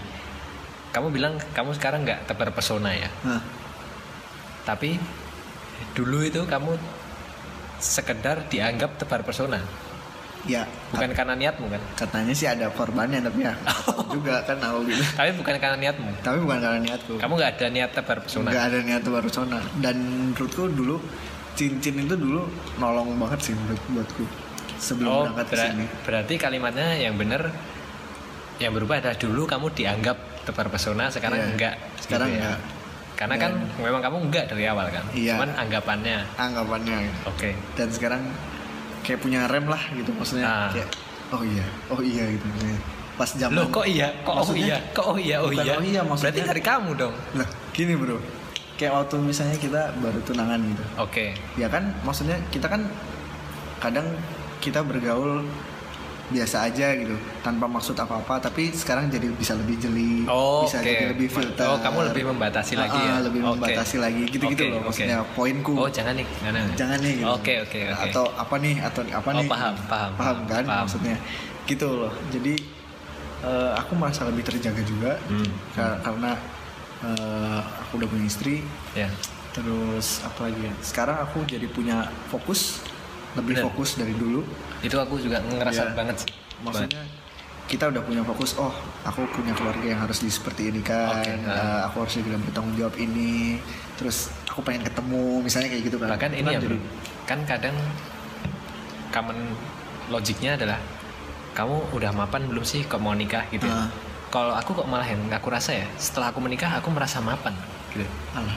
kamu 0.90 1.12
bilang 1.12 1.36
kamu 1.52 1.76
sekarang 1.76 2.08
nggak 2.08 2.24
tebar 2.24 2.48
pesona 2.50 2.96
ya. 2.96 3.10
Hah, 3.28 3.42
Tapi 4.64 4.96
dulu 5.92 6.24
itu 6.24 6.40
kamu 6.44 6.76
sekedar 7.78 8.48
dianggap 8.48 8.98
tebar 8.98 9.22
pesona, 9.22 9.60
ya 10.44 10.62
bukan 10.88 11.10
karena 11.10 11.34
niatmu 11.34 11.66
kan? 11.66 11.82
katanya 11.94 12.30
sih 12.30 12.46
ada 12.46 12.70
korbannya 12.70 13.18
tapi 13.20 13.42
ya 13.42 13.52
juga 14.14 14.38
kan 14.42 14.56
aku 14.56 14.86
gitu 14.86 15.02
Tapi 15.12 15.30
bukan 15.34 15.54
karena 15.56 15.76
niatmu. 15.76 16.10
tapi 16.20 16.38
bukan 16.38 16.58
karena 16.58 16.78
niatku 16.80 17.12
Kamu 17.16 17.32
nggak 17.34 17.50
ada 17.52 17.66
niat 17.68 17.90
tebar 17.90 18.18
pesona. 18.20 18.48
nggak 18.48 18.64
ada 18.64 18.78
niat 18.80 19.02
baru 19.02 19.28
zona 19.28 19.58
dan 19.76 19.96
menurutku 20.30 20.68
dulu 20.68 20.96
cincin 21.52 21.98
itu 21.98 22.14
dulu 22.14 22.46
nolong 22.76 23.18
banget 23.18 23.40
sih 23.42 23.54
menurut 23.54 23.82
buatku 23.88 24.24
sebelum 24.78 25.10
Oh, 25.10 25.22
berangkat 25.26 25.42
ke 25.44 25.52
bera- 25.52 25.66
sini 25.66 25.84
berarti 26.02 26.34
kalimatnya 26.36 26.88
yang 26.96 27.14
benar 27.14 27.42
yang 28.56 28.70
berubah 28.72 28.98
adalah 28.98 29.16
dulu 29.16 29.42
kamu 29.44 29.66
dianggap 29.72 30.16
tebar 30.42 30.66
pesona, 30.66 31.06
sekarang 31.08 31.38
Iya, 31.38 31.46
enggak. 31.48 31.74
sekarang 32.00 32.26
gitu 32.26 32.38
ya. 32.38 32.42
enggak. 32.48 32.60
Karena 33.14 33.34
kan 33.36 33.52
memang 33.76 34.00
kamu 34.00 34.16
enggak 34.24 34.44
dari 34.48 34.64
awal 34.64 34.86
kan. 34.88 35.04
Iya. 35.12 35.34
Cuman 35.34 35.50
anggapannya. 35.52 36.18
anggapannya 36.34 36.98
Oke. 37.24 37.54
dan 37.74 37.88
sekarang 37.88 38.22
kayak 39.08 39.18
punya 39.18 39.48
rem 39.48 39.64
lah 39.64 39.80
gitu 39.90 40.12
maksudnya 40.12 40.44
Ah. 40.44 40.68
kayak 40.68 40.88
oh 41.32 41.40
iya 41.40 41.64
oh 41.88 42.00
iya 42.00 42.24
gitu 42.28 42.44
pas 43.16 43.30
zaman 43.32 43.56
Loh 43.56 43.66
kok 43.72 43.82
iya? 43.82 44.08
Kok 44.20 44.30
oh 44.30 44.36
Maksudnya- 44.46 44.62
iya? 44.62 44.78
Kok 44.92 45.06
oh 45.08 45.16
iya? 45.18 45.36
Oh 45.40 45.50
iya? 45.50 45.72
oh 45.74 45.82
iya, 45.82 46.00
maksudnya- 46.04 46.38
Berarti 46.38 46.50
dari 46.54 46.62
kamu 46.62 46.90
dong. 46.94 47.14
lah 47.34 47.48
gini 47.72 47.94
bro 47.94 48.18
kayak 48.76 48.92
waktu 48.94 49.16
misalnya 49.18 49.56
kita 49.56 49.82
baru 49.98 50.20
tunangan 50.22 50.60
gitu 50.62 50.84
Oke. 50.98 51.34
ya 51.56 51.66
kan 51.66 51.90
maksudnya 52.04 52.38
kita 52.48 52.68
kan 52.68 52.86
kadang 53.78 54.06
kita 54.60 54.82
bergaul 54.82 55.42
biasa 56.28 56.64
aja 56.64 56.92
gitu 56.92 57.12
tanpa 57.40 57.64
maksud 57.64 57.92
apa-apa 57.94 58.36
tapi 58.38 58.68
sekarang 58.70 59.08
jadi 59.08 59.32
bisa 59.32 59.52
lebih 59.54 59.76
jeli 59.78 60.24
Oh, 60.24 60.62
bisa 60.62 60.78
oke. 60.78 60.84
jadi 60.84 61.04
lebih 61.08 61.26
filter 61.26 61.64
Oh, 61.66 61.78
kamu 61.78 62.12
lebih 62.12 62.28
membatasi 62.28 62.76
lagi 62.76 62.94
ah, 62.94 63.16
ya? 63.16 63.24
lebih 63.24 63.40
Oke. 63.40 63.50
membatasi 63.56 63.96
lagi 63.96 64.22
gitu-gitu 64.26 64.60
Oke, 64.60 64.68
loh 64.68 64.78
oke. 64.78 64.86
maksudnya 64.86 65.18
poinku 65.32 65.72
Oh, 65.74 65.88
jangan 65.88 66.12
nih. 66.14 66.28
Jangan. 66.38 66.64
jangan 66.74 66.98
nih 66.98 67.14
gitu. 67.16 67.28
Oke, 67.30 67.54
oke, 67.62 67.80
oke. 67.88 68.02
atau 68.04 68.24
apa 68.30 68.54
nih 68.58 68.74
atau 68.78 69.00
apa 69.02 69.24
Oh, 69.26 69.34
nih 69.34 69.46
paham, 69.46 69.74
paham, 69.86 70.10
paham 70.14 70.36
kan 70.46 70.62
paham. 70.62 70.84
maksudnya 70.84 71.16
gitu 71.64 71.88
loh 71.98 72.12
jadi 72.28 72.54
eh, 73.40 73.70
aku 73.74 73.92
merasa 73.94 74.24
lebih 74.24 74.42
terjaga 74.42 74.82
juga 74.82 75.16
Hmm. 75.26 75.48
Kar- 75.72 76.00
karena 76.02 76.32
eh, 77.00 77.60
aku 77.80 77.92
udah 77.96 78.08
punya 78.08 78.26
istri 78.26 78.60
Ya. 78.92 79.08
terus 79.48 80.20
apa 80.22 80.44
lagi 80.44 80.60
ya 80.60 80.74
sekarang 80.82 81.16
aku 81.18 81.42
jadi 81.42 81.64
punya 81.66 81.96
fokus 82.26 82.84
lebih 83.34 83.54
Bener. 83.54 83.64
fokus 83.66 83.96
dari 83.96 84.12
dulu 84.12 84.40
Itu 84.78 84.96
aku 84.96 85.18
juga 85.18 85.42
ngerasa 85.42 85.82
Iya. 85.84 85.94
banget 85.94 86.16
sih. 86.22 86.30
maksudnya 86.58 87.02
kita 87.64 87.84
udah 87.86 88.00
punya 88.00 88.22
fokus 88.22 88.56
oh 88.56 88.72
aku 89.02 89.28
punya 89.28 89.52
keluarga 89.52 89.84
yang 89.84 90.00
harus 90.00 90.18
di 90.18 90.28
seperti 90.28 90.68
ini 90.68 90.80
kan 90.80 91.20
Oke, 91.20 91.28
Eh, 91.28 91.36
nah. 91.38 91.84
aku 91.84 92.00
harus 92.00 92.14
juga 92.16 92.40
bertanggung 92.40 92.74
jawab 92.74 92.96
ini 92.96 93.60
terus 93.94 94.32
aku 94.44 94.62
pengen 94.62 94.82
ketemu 94.82 95.22
misalnya 95.38 95.68
kayak 95.68 95.82
gitu 95.84 95.96
kan 95.96 96.08
bahkan 96.08 96.32
ini 96.32 96.48
ya 96.48 96.58
bro 96.58 96.78
kan 97.24 97.44
kadang 97.44 97.76
common 99.10 99.36
logiknya 100.08 100.56
adalah 100.56 100.80
kamu 101.52 101.76
udah 101.92 102.10
mapan 102.12 102.46
belum 102.46 102.62
sih 102.62 102.82
kok 102.82 102.96
mau 102.96 103.12
nikah 103.12 103.44
gitu 103.50 103.66
ya? 103.66 103.74
Ah. 103.76 103.88
kalau 104.28 104.52
aku 104.52 104.72
kok 104.74 104.86
malah 104.86 105.04
yang 105.04 105.20
aku 105.28 105.48
rasa 105.48 105.74
ya 105.74 105.86
setelah 105.96 106.30
aku 106.30 106.40
menikah 106.40 106.72
aku 106.72 106.88
merasa 106.88 107.20
mapan 107.20 107.52
gitu 107.90 108.04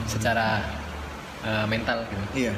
secara 0.05 0.63
eh, 1.41 1.65
mental 1.65 2.05
gitu 2.05 2.23
iya 2.39 2.53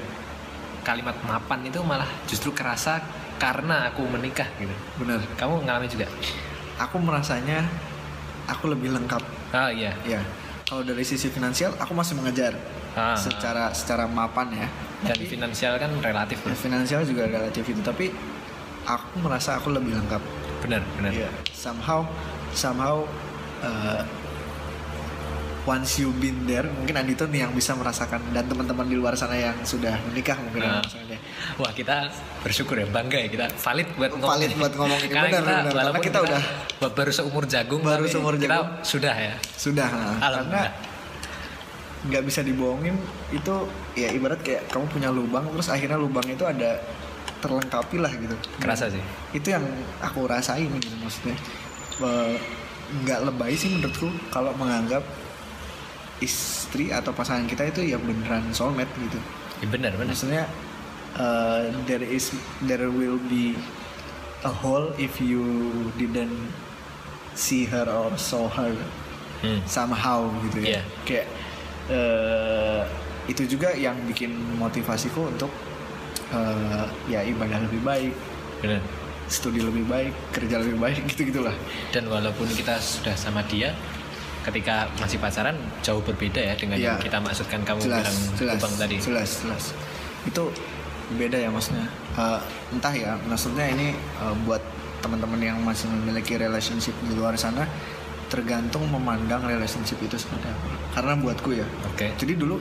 kalimat 0.84 1.16
mapan 1.24 1.64
itu 1.64 1.80
malah 1.82 2.08
justru 2.28 2.52
kerasa 2.52 3.00
karena 3.40 3.90
aku 3.90 4.04
menikah 4.06 4.46
gitu. 4.56 4.72
Bener 5.00 5.20
kamu 5.36 5.64
ngalamin 5.64 5.90
juga? 5.90 6.08
Aku 6.78 7.00
merasanya 7.00 7.66
aku 8.46 8.68
lebih 8.68 8.92
lengkap. 8.92 9.24
Ah 9.52 9.72
iya. 9.72 9.96
Ya 10.04 10.20
kalau 10.64 10.84
dari 10.84 11.02
sisi 11.02 11.28
finansial 11.28 11.74
aku 11.76 11.92
masih 11.92 12.16
mengejar 12.16 12.56
Ah, 12.94 13.18
secara 13.18 13.74
secara 13.74 14.06
mapan 14.06 14.54
ya. 14.54 14.68
Dan 15.02 15.18
Tapi- 15.18 15.26
finansial 15.28 15.76
kan 15.76 15.90
relatif 15.98 16.38
bro 16.46 16.54
Ya, 16.54 16.56
finansial 16.56 17.02
juga 17.04 17.26
relatif 17.26 17.66
itu 17.66 17.82
tapi 17.82 18.14
aku 18.86 19.18
merasa 19.20 19.58
aku 19.58 19.74
lebih 19.74 19.98
lengkap. 19.98 20.22
Benar 20.62 20.82
benar. 20.96 21.12
Iya, 21.12 21.30
somehow 21.52 22.06
somehow 22.54 23.02
uh, 23.60 24.02
once 25.64 25.96
you 25.98 26.12
been 26.14 26.44
there 26.44 26.68
mungkin 26.70 26.96
Andito 26.98 27.24
nih 27.26 27.42
yang 27.42 27.52
bisa 27.52 27.72
merasakan 27.72 28.20
dan 28.30 28.44
teman-teman 28.44 28.84
di 28.84 28.96
luar 28.96 29.14
sana 29.14 29.32
yang 29.34 29.56
sudah 29.64 29.96
menikah 30.06 30.36
mungkin 30.38 30.60
Nah. 30.62 30.80
merasakannya. 30.80 31.20
Wah 31.56 31.72
kita 31.72 31.96
bersyukur 32.42 32.76
ya 32.76 32.86
bangga 32.86 33.18
ya 33.18 33.28
kita 33.28 33.46
valid 33.54 33.88
buat 33.94 34.12
ngomong 34.14 34.32
Valid 34.34 34.50
ini. 34.50 34.60
buat 34.60 34.74
ngomong 34.74 35.00
ini. 35.00 35.10
Karena 35.10 35.24
Benar, 35.26 35.40
kita, 35.40 35.54
benar. 35.64 35.84
Karena 35.86 36.00
kita 36.02 36.20
udah- 36.22 36.44
ba- 36.78 36.94
baru 36.94 37.12
seumur 37.12 37.44
jagung 37.46 37.82
Baru 37.82 38.06
seumur 38.06 38.36
kita 38.36 38.50
jagung. 38.54 38.70
sudah 38.84 39.16
ya 39.16 39.34
sudah 39.54 39.88
nah. 39.88 39.96
karena 39.96 40.20
alhamdulillah 40.22 40.72
nggak 42.04 42.24
bisa 42.26 42.40
dibohongin 42.42 42.96
itu 43.32 43.54
ya 43.96 44.12
ibarat 44.12 44.36
kayak 44.38 44.68
kamu 44.68 44.86
punya 44.90 45.08
lubang 45.10 45.48
terus 45.48 45.72
akhirnya 45.72 45.96
lubang 45.96 46.28
itu 46.28 46.44
ada 46.44 46.76
terlengkapi 47.40 47.96
lah 47.98 48.12
gitu 48.12 48.36
kerasa 48.58 48.88
sih 48.88 49.00
itu 49.32 49.48
yang 49.48 49.64
aku 50.02 50.28
rasain 50.28 50.68
gitu 50.74 50.92
maksudnya 50.98 51.36
nggak 53.02 53.20
lebay 53.24 53.56
sih 53.56 53.72
menurutku 53.72 54.06
kalau 54.30 54.52
menganggap 54.54 55.00
istri 56.20 56.92
atau 56.92 57.10
pasangan 57.10 57.46
kita 57.46 57.70
itu 57.70 57.82
ya 57.88 57.98
beneran 57.98 58.46
soulmate 58.52 58.92
gitu. 59.00 59.20
Ya, 59.64 59.68
benar 59.70 59.92
benar. 59.96 60.14
Maksudnya 60.14 60.44
uh, 61.16 61.72
there 61.86 62.04
is 62.04 62.30
there 62.66 62.90
will 62.90 63.18
be 63.26 63.56
a 64.44 64.52
hole 64.52 64.92
if 64.98 65.18
you 65.18 65.42
didn't 65.96 66.36
see 67.34 67.66
her 67.66 67.88
or 67.88 68.14
saw 68.14 68.46
her 68.52 68.76
Hmm. 69.44 69.60
somehow 69.68 70.32
gitu 70.48 70.64
ya. 70.64 70.80
Iya. 70.80 70.82
kayak 71.04 71.28
eh, 71.92 72.82
itu 73.28 73.44
juga 73.44 73.76
yang 73.76 73.92
bikin 74.08 74.32
motivasiku 74.56 75.28
untuk 75.28 75.52
eh, 76.32 76.88
ya 77.12 77.20
ibadah 77.28 77.60
lebih 77.68 77.84
baik 77.84 78.16
benar. 78.64 78.80
studi 79.28 79.60
lebih 79.60 79.84
baik 79.84 80.16
kerja 80.32 80.64
lebih 80.64 80.80
baik 80.80 81.04
gitu 81.12 81.28
gitulah 81.28 81.52
dan 81.92 82.08
walaupun 82.08 82.48
kita 82.56 82.80
sudah 82.80 83.12
sama 83.20 83.44
dia 83.44 83.76
ketika 84.44 84.86
masih 85.00 85.18
pacaran 85.18 85.56
jauh 85.80 86.04
berbeda 86.04 86.40
ya 86.40 86.54
dengan 86.60 86.76
Iya. 86.76 86.86
yang 86.96 87.00
kita 87.00 87.18
maksudkan 87.18 87.64
kamu 87.64 87.80
jelas 87.80 88.04
bilang 88.04 88.18
jelas 88.36 88.56
lubang 88.60 88.74
tadi. 88.76 88.96
jelas 89.00 89.30
jelas 89.42 89.64
itu 90.24 90.44
beda 91.16 91.38
ya 91.38 91.50
maksudnya? 91.52 91.88
Eh, 92.16 92.40
entah 92.72 92.94
ya 92.94 93.16
maksudnya 93.24 93.66
ini 93.68 93.96
eh, 93.96 94.36
buat 94.44 94.60
teman-teman 95.00 95.40
yang 95.40 95.58
masih 95.64 95.92
memiliki 95.92 96.36
relationship 96.36 96.96
di 97.04 97.16
luar 97.16 97.36
sana 97.36 97.68
tergantung 98.28 98.88
memandang 98.90 99.44
relationship 99.46 100.00
itu 100.00 100.16
seperti 100.16 100.48
apa. 100.48 100.68
Karena 100.96 101.14
buatku 101.20 101.54
ya. 101.54 101.68
Oke. 101.86 102.12
Jadi 102.18 102.34
dulu 102.34 102.58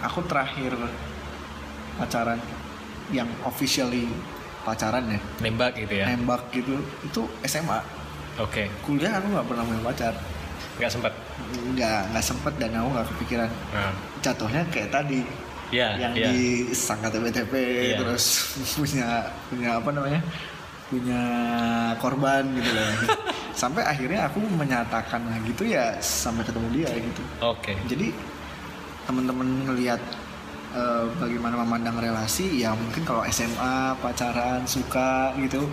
aku 0.00 0.20
terakhir 0.26 0.74
pacaran 1.96 2.40
yang 3.08 3.28
officially 3.44 4.10
pacaran 4.64 5.06
ya. 5.06 5.20
Nembak 5.40 5.78
gitu 5.78 5.94
ya? 5.94 6.10
Nembak 6.10 6.50
gitu 6.50 6.76
itu 7.00 7.22
SMA 7.46 7.78
oke. 8.36 8.62
Kuliah 8.82 9.16
aku 9.16 9.26
nggak 9.30 9.46
pernah 9.46 9.62
punya 9.64 9.82
pacar 9.84 10.14
nggak 10.76 10.90
sempat 10.92 11.12
nggak 11.72 12.00
nggak 12.12 12.24
sempet 12.24 12.52
dan 12.60 12.70
aku 12.76 12.88
nggak 12.92 13.08
kepikiran. 13.16 13.50
Nah. 13.72 13.92
jatuhnya 14.20 14.62
kayak 14.70 14.90
tadi. 14.92 15.20
Ya 15.74 15.98
yang 15.98 16.14
ya 16.14 16.30
disangka 16.30 17.10
TPTP 17.10 17.52
Iya. 17.58 17.96
terus 17.98 18.24
punya 18.78 19.26
punya 19.50 19.70
apa 19.82 19.88
namanya? 19.90 20.20
Punya 20.86 21.22
korban 21.98 22.42
gitu 22.54 22.70
loh. 22.70 22.86
Sampai 23.60 23.82
akhirnya 23.82 24.28
aku 24.28 24.38
menyatakan 24.38 25.24
gitu 25.48 25.64
ya 25.64 25.96
sampai 25.98 26.44
ketemu 26.44 26.68
dia 26.76 26.90
gitu. 26.92 27.22
Oke. 27.40 27.72
Jadi 27.88 28.12
teman-teman 29.08 29.64
ngelihat 29.64 29.98
eh, 30.76 31.04
bagaimana 31.16 31.64
memandang 31.64 31.96
relasi 31.96 32.60
ya 32.60 32.76
mungkin 32.76 33.00
kalau 33.02 33.24
SMA 33.26 33.96
pacaran 33.98 34.60
suka 34.68 35.32
gitu. 35.40 35.64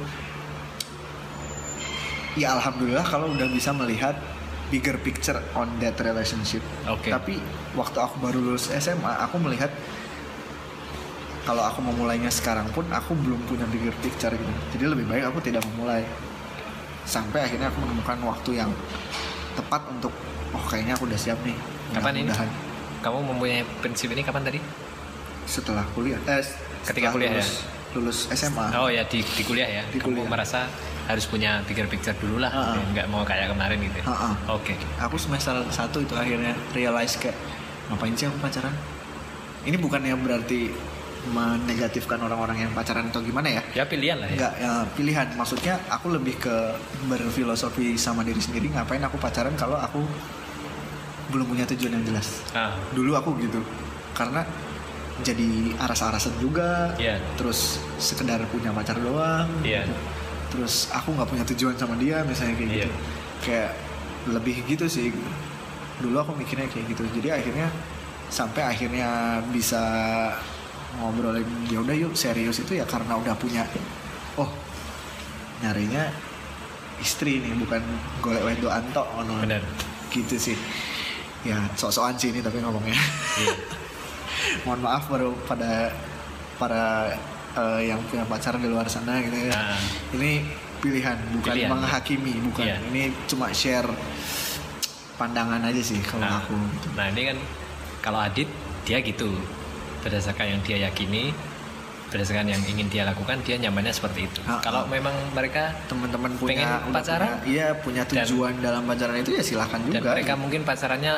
Ya 2.33 2.57
alhamdulillah 2.57 3.05
kalau 3.05 3.29
udah 3.29 3.45
bisa 3.45 3.69
melihat 3.75 4.17
bigger 4.73 4.97
picture 4.97 5.37
on 5.53 5.69
that 5.77 5.93
relationship. 6.01 6.65
Oke. 6.89 7.13
tapi 7.13 7.37
waktu 7.77 7.97
aku 8.01 8.17
baru 8.17 8.41
lulus 8.41 8.73
SMA 8.73 9.13
aku 9.21 9.37
melihat 9.37 9.69
kalau 11.45 11.61
aku 11.61 11.85
memulainya 11.85 12.33
sekarang 12.33 12.65
pun 12.73 12.87
aku 12.89 13.13
belum 13.13 13.37
punya 13.45 13.69
bigger 13.69 13.93
picture 14.01 14.33
gitu. 14.33 14.51
Jadi 14.73 14.83
lebih 14.89 15.05
baik 15.05 15.29
aku 15.29 15.43
tidak 15.45 15.61
memulai. 15.75 16.01
Sampai 17.03 17.45
akhirnya 17.45 17.67
aku 17.69 17.83
menemukan 17.83 18.17
waktu 18.23 18.63
yang 18.63 18.71
tepat 19.53 19.83
untuk 19.91 20.15
oh 20.55 20.63
kayaknya 20.71 20.95
aku 20.97 21.05
udah 21.05 21.19
siap 21.19 21.37
nih. 21.43 21.53
Kapan 21.93 22.25
ini? 22.25 22.31
Kamu 23.03 23.19
mempunyai 23.27 23.67
prinsip 23.83 24.07
ini 24.15 24.23
kapan 24.23 24.47
tadi? 24.47 24.59
Setelah 25.43 25.83
kuliah 25.91 26.17
eh 26.25 26.39
Ketika 26.87 27.11
setelah 27.11 27.11
kuliah 27.11 27.31
ya? 27.35 27.45
Lulus, 27.93 28.25
SMA 28.29 28.73
oh 28.73 28.87
ya 28.87 29.03
di, 29.03 29.21
di 29.21 29.43
kuliah 29.43 29.69
ya 29.69 29.83
Di 29.87 29.97
kamu 29.97 30.17
kuliah. 30.17 30.29
merasa 30.29 30.65
harus 31.03 31.25
punya 31.25 31.59
bigger 31.63 31.85
picture 31.85 32.15
dulu 32.15 32.39
lah 32.39 32.49
Ha-ha. 32.49 32.79
nggak 32.91 33.07
mau 33.07 33.21
kayak 33.21 33.51
kemarin 33.51 33.77
gitu 33.77 33.97
ya? 33.99 34.05
Oke 34.47 34.73
aku 34.97 35.15
semester 35.15 35.53
satu 35.69 35.99
itu 35.99 36.13
akhirnya 36.13 36.53
realize 36.71 37.15
kayak 37.15 37.35
ngapain 37.87 38.13
sih 38.13 38.25
aku 38.25 38.39
pacaran 38.39 38.71
ini 39.63 39.75
bukannya 39.75 40.15
berarti 40.15 40.71
menegatifkan 41.23 42.19
orang-orang 42.19 42.57
yang 42.59 42.71
pacaran 42.71 43.07
atau 43.07 43.19
gimana 43.19 43.47
ya 43.49 43.63
ya 43.71 43.83
pilihan 43.83 44.19
lah 44.19 44.27
ya 44.27 44.35
Enggak, 44.35 44.53
ya, 44.59 44.71
pilihan. 44.91 45.27
Maksudnya 45.33 45.79
aku 45.87 46.11
lebih 46.11 46.35
ke 46.35 46.55
berfilosofi 47.07 47.95
sama 47.95 48.21
diri 48.21 48.39
sendiri. 48.39 48.67
Ngapain 48.67 48.99
aku 48.99 49.15
pacaran 49.15 49.55
kalau 49.55 49.79
aku 49.79 50.03
belum 51.31 51.47
punya 51.47 51.63
tujuan 51.65 51.95
yang 51.95 52.05
jelas. 52.05 52.43
ah 52.51 52.75
Dulu 52.91 53.15
aku 53.15 53.39
gitu. 53.39 53.63
Karena 54.11 54.43
jadi 55.21 55.77
aras-arasan 55.77 56.33
juga. 56.41 56.97
Iya. 56.97 57.21
Terus 57.37 57.77
sekedar 58.01 58.41
punya 58.49 58.73
pacar 58.73 58.97
doang. 58.97 59.45
Gitu. 59.61 59.93
Terus 60.49 60.89
aku 60.89 61.13
nggak 61.13 61.29
punya 61.29 61.45
tujuan 61.53 61.77
sama 61.77 61.93
dia 62.01 62.25
misalnya 62.25 62.57
kayak 62.57 62.69
gitu. 62.73 62.81
Iya. 62.81 62.89
Kayak 63.45 63.71
lebih 64.33 64.55
gitu 64.65 64.85
sih. 64.89 65.13
Dulu 66.01 66.17
aku 66.17 66.33
mikirnya 66.33 66.65
kayak 66.65 66.89
gitu. 66.89 67.05
Jadi 67.21 67.29
akhirnya 67.29 67.69
sampai 68.33 68.65
akhirnya 68.65 69.39
bisa 69.53 69.83
ngobrolin 70.97 71.45
ya 71.69 71.81
udah 71.81 71.95
yuk 71.97 72.13
serius 72.13 72.61
itu 72.61 72.77
ya 72.77 72.85
karena 72.85 73.17
udah 73.17 73.33
punya 73.37 73.65
oh 74.37 74.49
nyarinya 75.61 76.09
istri 77.01 77.41
nih 77.41 77.53
bukan 77.57 77.81
golek 78.21 78.45
wedo 78.45 78.69
anto 78.69 79.01
ono 79.17 79.41
gitu 80.13 80.37
sih 80.37 80.57
ya 81.41 81.57
sok-sokan 81.73 82.13
sih 82.17 82.29
ini 82.29 82.45
tapi 82.45 82.61
ngomongnya 82.61 82.93
iya 83.41 83.53
mohon 84.63 84.79
maaf 84.79 85.07
baru 85.07 85.31
pada 85.43 85.91
para 86.55 87.13
eh, 87.53 87.81
yang 87.87 87.99
punya 88.03 88.23
pacar 88.23 88.55
di 88.55 88.65
luar 88.65 88.85
sana 88.85 89.19
gitu 89.19 89.37
ya 89.43 89.53
Ah. 89.53 89.79
ini 90.11 90.43
pilihan 90.79 91.15
bukan 91.31 91.53
Pilihan. 91.53 91.69
menghakimi 91.69 92.33
bukan 92.43 92.65
Iya. 92.65 92.77
ini 92.85 93.01
cuma 93.25 93.47
share 93.51 93.87
pandangan 95.15 95.61
aja 95.61 95.79
sih 95.79 95.99
kalau 96.01 96.23
nah, 96.23 96.41
aku 96.41 96.55
gitu. 96.57 96.87
nah 96.93 97.05
ini 97.07 97.21
kan 97.25 97.37
kalau 98.01 98.19
Adit 98.19 98.49
dia 98.83 98.99
gitu 98.99 99.29
berdasarkan 100.01 100.45
yang 100.49 100.61
dia 100.61 100.77
yakini 100.83 101.31
berdasarkan 102.09 102.45
yang 102.45 102.61
ingin 102.67 102.87
dia 102.87 103.03
lakukan 103.03 103.39
dia 103.41 103.55
nyamannya 103.57 103.89
seperti 103.89 104.27
itu 104.27 104.39
Ah, 104.43 104.59
kalau 104.59 104.83
ah. 104.83 104.89
memang 104.89 105.13
mereka 105.31 105.71
teman-teman 105.87 106.35
punya 106.35 106.65
Pengen 106.65 106.91
pacaran? 106.91 107.39
iya 107.43 107.73
punya 107.75 108.03
Dan- 108.03 108.25
tujuan 108.25 108.53
dalam 108.59 108.83
pacaran 108.83 109.15
itu 109.15 109.31
ya 109.31 109.41
silahkan 109.41 109.79
dan 109.79 109.89
juga 109.95 110.09
mereka 110.11 110.33
mungkin 110.35 110.61
pacarannya 110.61 111.13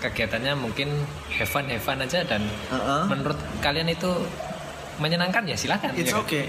kegiatannya 0.00 0.52
mungkin 0.54 0.88
have 1.30 1.46
fun 1.46 1.64
have 1.66 1.78
fun 1.78 1.98
aja 1.98 2.24
dan 2.24 2.40
Heeh. 2.42 3.02
menurut 3.06 3.36
kalian 3.60 3.86
itu 3.86 4.10
menyenangkan 4.96 5.44
ya 5.44 5.54
silakan 5.54 5.92
it's 5.94 6.08
ya 6.08 6.16
kan? 6.16 6.24
okay 6.24 6.44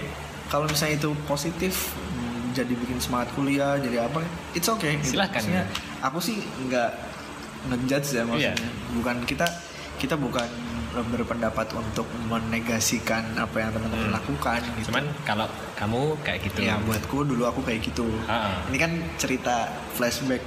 kalau 0.48 0.64
misalnya 0.66 0.96
itu 0.98 1.10
positif 1.24 1.92
jadi 2.52 2.68
bikin 2.74 2.98
semangat 2.98 3.32
kuliah 3.32 3.76
jadi 3.76 4.04
apa 4.04 4.20
it's 4.52 4.68
okay 4.68 5.00
gitu. 5.00 5.16
Silahkan, 5.16 5.40
Maksudnya, 5.40 5.64
ya. 5.64 6.04
aku 6.04 6.18
sih 6.18 6.36
nggak 6.62 6.90
ngejudge 7.64 8.08
ya 8.10 8.22
maksudnya 8.22 8.52
Iya. 8.54 8.70
bukan 8.92 9.16
kita 9.24 9.46
kita 9.96 10.14
bukan 10.14 10.44
berpendapat 10.92 11.72
untuk 11.72 12.04
menegasikan 12.26 13.24
apa 13.34 13.56
yang 13.58 13.72
teman-teman 13.72 14.08
Hmm. 14.08 14.12
lakukan 14.12 14.60
gitu. 14.76 14.92
cuman 14.92 15.04
kalau 15.22 15.48
kamu 15.72 16.00
kayak 16.20 16.40
gitu 16.44 16.60
ya 16.62 16.76
buatku 16.78 17.24
dulu 17.24 17.48
aku 17.48 17.60
kayak 17.62 17.80
gitu 17.82 18.04
Ah. 18.26 18.60
ini 18.68 18.76
kan 18.76 18.92
cerita 19.16 19.68
flashback 19.94 20.44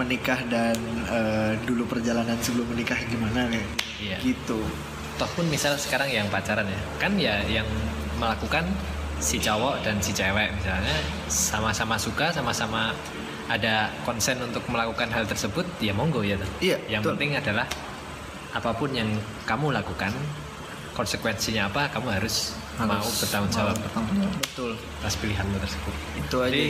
menikah 0.00 0.40
dan 0.48 0.76
eh, 1.06 1.52
dulu 1.68 1.84
perjalanan 1.84 2.40
sebelum 2.40 2.64
menikah 2.72 2.96
gimana 3.06 3.44
nih 3.52 3.64
Iya. 4.00 4.16
gitu 4.24 4.64
toh 5.20 5.28
pun 5.36 5.44
misal 5.52 5.76
sekarang 5.76 6.08
yang 6.08 6.24
pacaran 6.32 6.64
ya 6.64 6.80
kan 6.96 7.12
ya 7.20 7.44
yang 7.44 7.68
melakukan 8.16 8.64
si 9.20 9.36
cowok 9.36 9.84
dan 9.84 10.00
si 10.00 10.16
cewek 10.16 10.48
misalnya 10.56 10.96
sama-sama 11.28 12.00
suka 12.00 12.32
sama-sama 12.32 12.96
ada 13.52 13.92
konsen 14.08 14.40
untuk 14.40 14.64
melakukan 14.72 15.12
hal 15.12 15.28
tersebut 15.28 15.68
ya 15.82 15.92
monggo 15.92 16.24
ya 16.24 16.40
toh. 16.40 16.48
Iya, 16.64 16.78
yang 16.88 17.02
betul. 17.04 17.20
penting 17.20 17.30
adalah 17.36 17.66
apa 18.56 18.70
pun 18.72 18.88
yang 18.96 19.10
kamu 19.44 19.76
lakukan 19.76 20.14
konsekuensinya 20.96 21.68
apa 21.68 21.90
kamu 21.92 22.14
harus, 22.16 22.54
mau 22.86 23.04
bertanggung 23.04 23.52
jawab 23.52 23.74
mau 23.76 23.84
bertanggung 23.84 24.16
jawab 24.20 24.36
betul. 24.40 24.72
Atas 25.02 25.14
pilihanmu 25.20 25.56
tersebut. 25.60 25.94
Itu 26.16 26.36
aja 26.40 26.48
jadi 26.52 26.64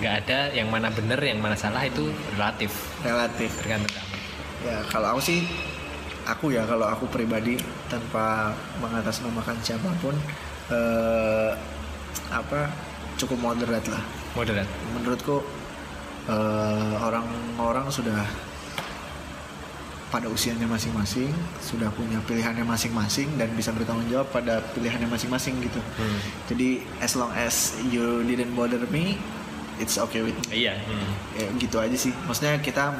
nggak 0.00 0.14
ada 0.24 0.38
yang 0.52 0.68
mana 0.68 0.88
benar 0.92 1.20
yang 1.20 1.38
mana 1.40 1.56
salah 1.56 1.82
itu 1.84 2.10
relatif. 2.36 2.72
Relatif. 3.00 3.50
Tergantung 3.60 3.92
kamu. 3.92 4.16
Ya 4.64 4.76
kalau 4.88 5.06
aku 5.16 5.20
sih 5.24 5.40
aku 6.24 6.56
ya 6.56 6.64
kalau 6.64 6.88
aku 6.88 7.04
pribadi 7.12 7.60
tanpa 7.92 8.56
mengatasnamakan 8.80 9.56
siapa 9.60 9.88
pun 10.00 10.16
eh, 10.72 11.52
apa 12.32 12.72
cukup 13.20 13.38
moderat 13.52 13.84
lah. 13.88 14.02
Moderat 14.32 14.68
menurutku 14.96 15.44
eh, 16.28 16.94
orang-orang 17.00 17.86
sudah 17.92 18.24
pada 20.14 20.30
usianya 20.30 20.70
masing-masing 20.70 21.26
sudah 21.58 21.90
punya 21.90 22.22
pilihannya 22.22 22.62
masing-masing 22.62 23.34
dan 23.34 23.50
bisa 23.52 23.74
bertanggung 23.74 24.06
jawab 24.06 24.30
pada 24.30 24.62
pilihannya 24.70 25.10
masing-masing 25.10 25.58
gitu 25.58 25.82
Hmm. 25.98 26.18
jadi 26.46 26.86
as 27.02 27.18
long 27.18 27.34
as 27.34 27.74
you 27.84 28.22
didn't 28.22 28.54
bother 28.54 28.78
me 28.94 29.18
it's 29.82 29.98
okay 29.98 30.22
with 30.22 30.38
me 30.46 30.70
Iya. 30.70 30.78
hmm. 30.78 31.10
ya, 31.34 31.46
gitu 31.58 31.82
aja 31.82 31.96
sih 31.98 32.14
maksudnya 32.30 32.62
kita 32.62 32.94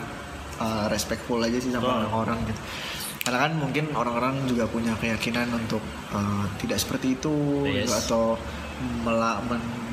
uh, 0.59 0.91
respectful 0.91 1.39
aja 1.39 1.55
sih 1.55 1.71
sama 1.71 1.87
Oh. 1.87 1.95
orang-orang 2.03 2.43
gitu 2.51 2.59
karena 3.23 3.39
kan 3.47 3.53
mungkin 3.57 3.85
orang-orang 3.95 4.35
juga 4.45 4.67
punya 4.67 4.93
keyakinan 4.99 5.49
untuk 5.49 5.81
uh, 6.11 6.45
tidak 6.59 6.83
seperti 6.83 7.15
itu 7.15 7.63
Yes. 7.65 7.95
atau 8.05 8.35
men- 9.07 9.84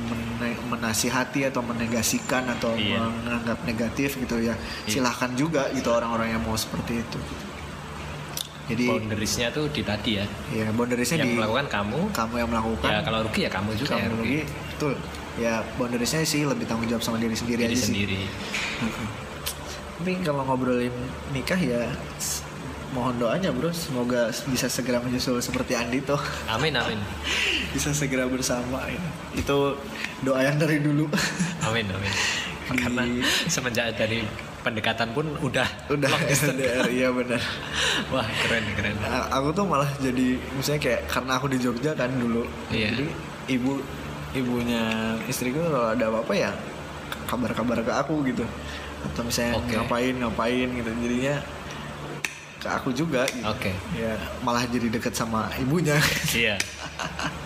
menasihati 0.71 1.45
atau 1.45 1.61
menegasikan 1.61 2.47
atau 2.49 2.71
Iya. 2.73 3.03
menganggap 3.03 3.59
negatif 3.63 4.15
gitu 4.15 4.39
ya 4.39 4.55
Iya. 4.85 4.89
silahkan 4.89 5.31
juga 5.33 5.67
gitu 5.69 5.89
orang-orang 5.89 6.31
yang 6.31 6.41
mau 6.41 6.55
seperti 6.55 6.99
itu 6.99 7.19
gitu. 7.19 7.45
jadi 8.69 8.85
Boundariesnya 8.87 9.47
tuh 9.51 9.67
di 9.67 9.83
tadi 9.83 10.11
ya. 10.15 10.25
ya 10.49 10.71
boundariesnya 10.71 11.19
Yang 11.19 11.27
di 11.27 11.35
melakukan 11.35 11.67
kamu. 11.67 11.99
kamu 12.09 12.33
yang 12.37 12.49
melakukan 12.49 12.89
Ya 12.89 12.99
kalau 13.01 13.19
rugi 13.21 13.41
ya 13.41 13.49
kamu 13.49 13.69
juga 13.75 13.89
kamu 13.91 13.99
yang 13.99 14.11
rugi. 14.11 14.21
rugi 14.21 14.39
betul 14.69 14.93
ya 15.35 15.53
boundariesnya 15.75 16.23
sih 16.23 16.41
lebih 16.43 16.65
tanggung 16.65 16.87
jawab 16.87 16.99
sama 17.01 17.17
diri 17.17 17.35
sendiri 17.35 17.59
Diri 17.61 17.69
aja 17.69 17.77
sih 17.77 17.87
sendiri. 17.87 18.19
Heeh. 18.79 19.07
Tapi 19.93 20.11
kalau 20.23 20.41
ngobrolin 20.43 20.95
nikah 21.29 21.55
ya 21.55 21.85
mohon 22.91 23.15
doanya 23.15 23.47
bro, 23.49 23.71
semoga 23.71 24.27
bisa 24.45 24.67
segera 24.67 24.99
menyusul 24.99 25.39
seperti 25.39 25.71
Andito, 25.73 26.19
Amin 26.47 26.73
amin. 26.73 26.99
bisa 27.71 27.89
segera 27.91 28.25
bersama 28.25 28.83
ya. 28.85 29.01
Itu 29.33 29.75
doa 30.21 30.41
yang 30.41 30.55
dari 30.55 30.77
dulu. 30.77 31.07
Amin 31.61 31.87
amin. 31.87 32.13
Di- 32.67 32.79
Karena 32.79 33.03
semenjak 33.47 33.91
dari 33.93 34.23
pendekatan 34.61 35.11
pun 35.11 35.25
udah 35.39 35.65
Udah. 35.87 36.07
LDR, 36.23 36.85
iya 36.93 37.09
benar. 37.09 37.41
Wah 38.07 38.23
keren 38.39 38.63
keren. 38.73 38.95
A- 39.01 39.27
Aku 39.37 39.51
tuh 39.51 39.65
malah 39.65 39.89
jadi 39.97 40.37
misalnya 40.53 40.79
kayak 40.79 41.01
karena 41.05 41.31
aku 41.35 41.47
di 41.47 41.57
Jogja 41.57 41.91
kan 41.91 42.11
dulu, 42.13 42.45
Iya. 42.69 42.93
jadi 42.93 43.05
ibu 43.49 43.81
ibunya 44.31 44.83
istriku 45.25 45.59
kalau 45.59 45.91
ada 45.91 46.07
apa-apa 46.07 46.33
ya 46.33 46.51
kabar-kabar 47.25 47.79
ke 47.79 47.91
aku 47.91 48.23
gitu, 48.23 48.45
atau 49.03 49.21
misalnya 49.23 49.57
Oke. 49.57 49.73
ngapain 49.73 50.13
ngapain 50.15 50.67
gitu, 50.71 50.89
jadinya 51.01 51.35
ke 52.55 52.67
aku 52.69 52.89
juga 52.93 53.25
gitu. 53.27 53.43
Oke. 53.43 53.73
ya 53.91 54.13
malah 54.39 54.63
jadi 54.63 54.87
deket 54.87 55.11
sama 55.11 55.49
ibunya 55.57 55.97
Iya. 56.31 56.55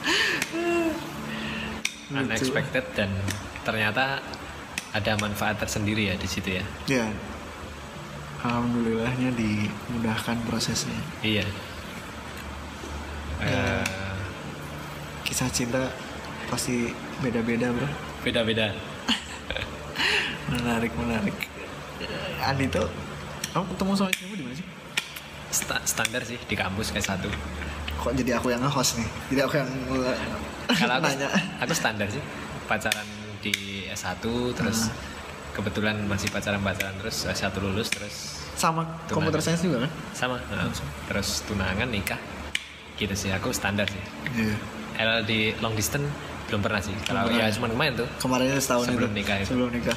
Unexpected 2.10 2.84
dan 2.92 3.10
ternyata 3.62 4.18
ada 4.90 5.12
manfaat 5.16 5.56
tersendiri 5.56 6.10
ya 6.10 6.14
di 6.18 6.26
situ 6.26 6.58
ya. 6.58 6.64
ya 6.90 7.06
alhamdulillahnya 8.40 9.30
dimudahkan 9.36 10.36
prosesnya 10.48 10.96
Iya. 11.20 11.44
Ya. 13.38 13.46
Eh, 13.46 14.16
kisah 15.22 15.48
cinta 15.48 15.92
pasti 16.48 16.90
beda-beda 17.20 17.70
bro 17.70 17.88
beda-beda. 18.20 18.74
menarik 20.50 20.92
menarik 20.98 21.36
Andi 22.40 22.66
tuh 22.66 22.88
kamu 23.52 23.64
ketemu 23.70 23.92
sama 23.94 24.10
istrimu 24.10 24.34
di 24.34 24.44
mana 24.44 24.56
sih 24.56 24.66
Sta- 25.50 25.84
standar 25.84 26.22
sih 26.22 26.38
di 26.40 26.54
kampus 26.54 26.90
kayak 26.90 27.06
satu. 27.06 27.30
Kok 28.00 28.12
jadi 28.14 28.30
aku 28.34 28.48
yang 28.48 28.60
nge-host 28.60 28.96
nih? 28.96 29.08
Jadi 29.28 29.40
aku 29.42 29.54
yang 29.56 29.68
Kalau 30.70 30.94
aku, 30.96 31.04
nanya. 31.04 31.28
aku 31.58 31.72
standar 31.72 32.06
sih. 32.06 32.22
Pacaran 32.64 33.04
di 33.40 33.52
S1 33.86 34.22
terus 34.52 34.86
Ah. 34.86 34.94
kebetulan 35.50 35.98
masih 36.04 36.30
pacaran-pacaran 36.30 36.94
terus 36.96 37.26
S1 37.26 37.50
lulus 37.58 37.88
terus 37.88 38.14
sama 38.54 38.84
Tunangan. 39.02 39.12
komputer 39.12 39.40
science 39.42 39.62
juga 39.62 39.78
kan? 39.82 39.90
Sama 40.12 40.36
nah, 40.46 40.70
terus 41.06 41.42
tunangan 41.44 41.88
nikah. 41.88 42.20
Gitu 42.94 43.12
sih 43.12 43.30
aku 43.30 43.50
standar 43.50 43.84
sih. 43.84 44.00
Iya. 44.32 44.54
L 45.00 45.24
di 45.24 45.56
long 45.58 45.72
distance 45.72 46.06
belum 46.46 46.60
pernah 46.60 46.78
sih. 46.78 46.92
Kalau 47.02 47.26
ya 47.28 47.48
cuma 47.50 47.66
kemarin 47.66 47.96
tuh. 47.96 48.08
Kemarin 48.18 48.54
setahun 48.54 48.84
Sebelum 48.86 49.10
itu. 49.10 49.18
nikah 49.18 49.36
itu. 49.38 49.48
sebelum 49.48 49.70
nikah. 49.70 49.96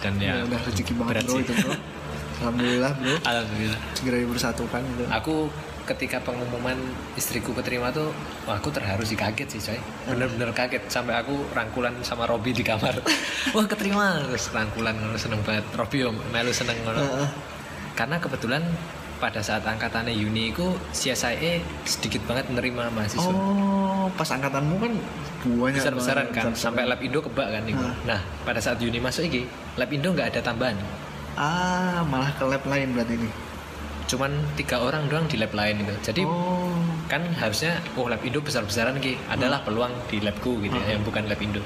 Dan 0.00 0.12
ya 0.16 0.36
ya, 0.36 0.44
udah 0.44 0.60
rezeki 0.62 0.92
banget 0.94 1.14
bro 1.20 1.32
sih. 1.32 1.42
itu 1.42 1.52
bro. 1.58 1.72
Alhamdulillah 2.40 2.92
bro. 2.94 3.14
Alhamdulillah. 3.22 3.80
Segera 3.92 4.16
dipersatukan 4.18 4.80
gitu 4.86 5.04
aku 5.08 5.34
ketika 5.84 6.16
pengumuman 6.20 6.76
istriku 7.14 7.52
keterima 7.52 7.92
tuh 7.92 8.08
wah, 8.48 8.56
aku 8.56 8.72
terharu 8.72 9.04
sih 9.04 9.14
kaget 9.14 9.48
sih 9.52 9.60
coy 9.60 9.78
bener-bener 10.08 10.48
kaget 10.56 10.80
sampai 10.88 11.20
aku 11.20 11.44
rangkulan 11.52 11.92
sama 12.00 12.24
Robi 12.24 12.56
di 12.56 12.64
kamar 12.64 12.96
wah 13.54 13.66
keterima 13.68 14.24
terus 14.24 14.48
rangkulan 14.48 14.96
ngono, 14.96 15.16
seneng 15.20 15.44
banget 15.44 15.64
Robi 15.76 16.08
om 16.08 16.16
melu 16.32 16.50
seneng 16.50 16.76
ngono 16.84 17.00
Heeh. 17.04 17.28
karena 17.92 18.16
kebetulan 18.16 18.64
pada 19.14 19.40
saat 19.40 19.62
angkatannya 19.62 20.10
Uni 20.10 20.50
itu 20.50 20.74
CSIE 20.90 21.62
sedikit 21.86 22.24
banget 22.26 22.50
menerima 22.50 22.90
mahasiswa 22.92 23.30
Oh, 23.30 24.10
pas 24.20 24.28
angkatanmu 24.28 24.76
kan 24.76 24.92
banyak 25.44 25.80
besar-besaran 25.80 26.26
kan 26.28 26.50
besar-besaran. 26.52 26.60
sampai 26.60 26.84
lab 26.84 27.00
Indo 27.00 27.24
kebak 27.24 27.48
kan 27.48 27.64
itu. 27.64 27.80
Ah. 27.80 27.94
Nah 28.04 28.20
pada 28.44 28.60
saat 28.60 28.76
Uni 28.84 29.00
masuk 29.00 29.24
iki 29.24 29.48
lab 29.80 29.88
Indo 29.88 30.12
nggak 30.12 30.34
ada 30.34 30.40
tambahan 30.44 30.76
Ah, 31.34 32.04
malah 32.04 32.30
ke 32.36 32.44
lab 32.44 32.62
lain 32.68 32.92
berarti 32.92 33.16
ini. 33.16 33.28
Cuman 34.04 34.28
tiga 34.54 34.78
orang 34.78 35.08
doang 35.08 35.24
di 35.24 35.36
lab 35.36 35.50
lain 35.50 35.80
gitu 35.80 35.94
jadi 36.04 36.22
oh, 36.24 36.76
kan 37.06 37.24
harusnya 37.34 37.72
oh 37.94 38.06
lab 38.06 38.20
Indo 38.20 38.38
besar-besaran 38.38 38.96
ki 38.98 39.16
adalah 39.26 39.60
peluang 39.60 39.92
di 40.06 40.20
labku 40.20 40.60
gitu 40.60 40.74
ya, 40.74 40.84
Hmm. 40.84 40.92
yang 40.94 41.02
bukan 41.02 41.24
lab 41.24 41.38
Indo 41.38 41.62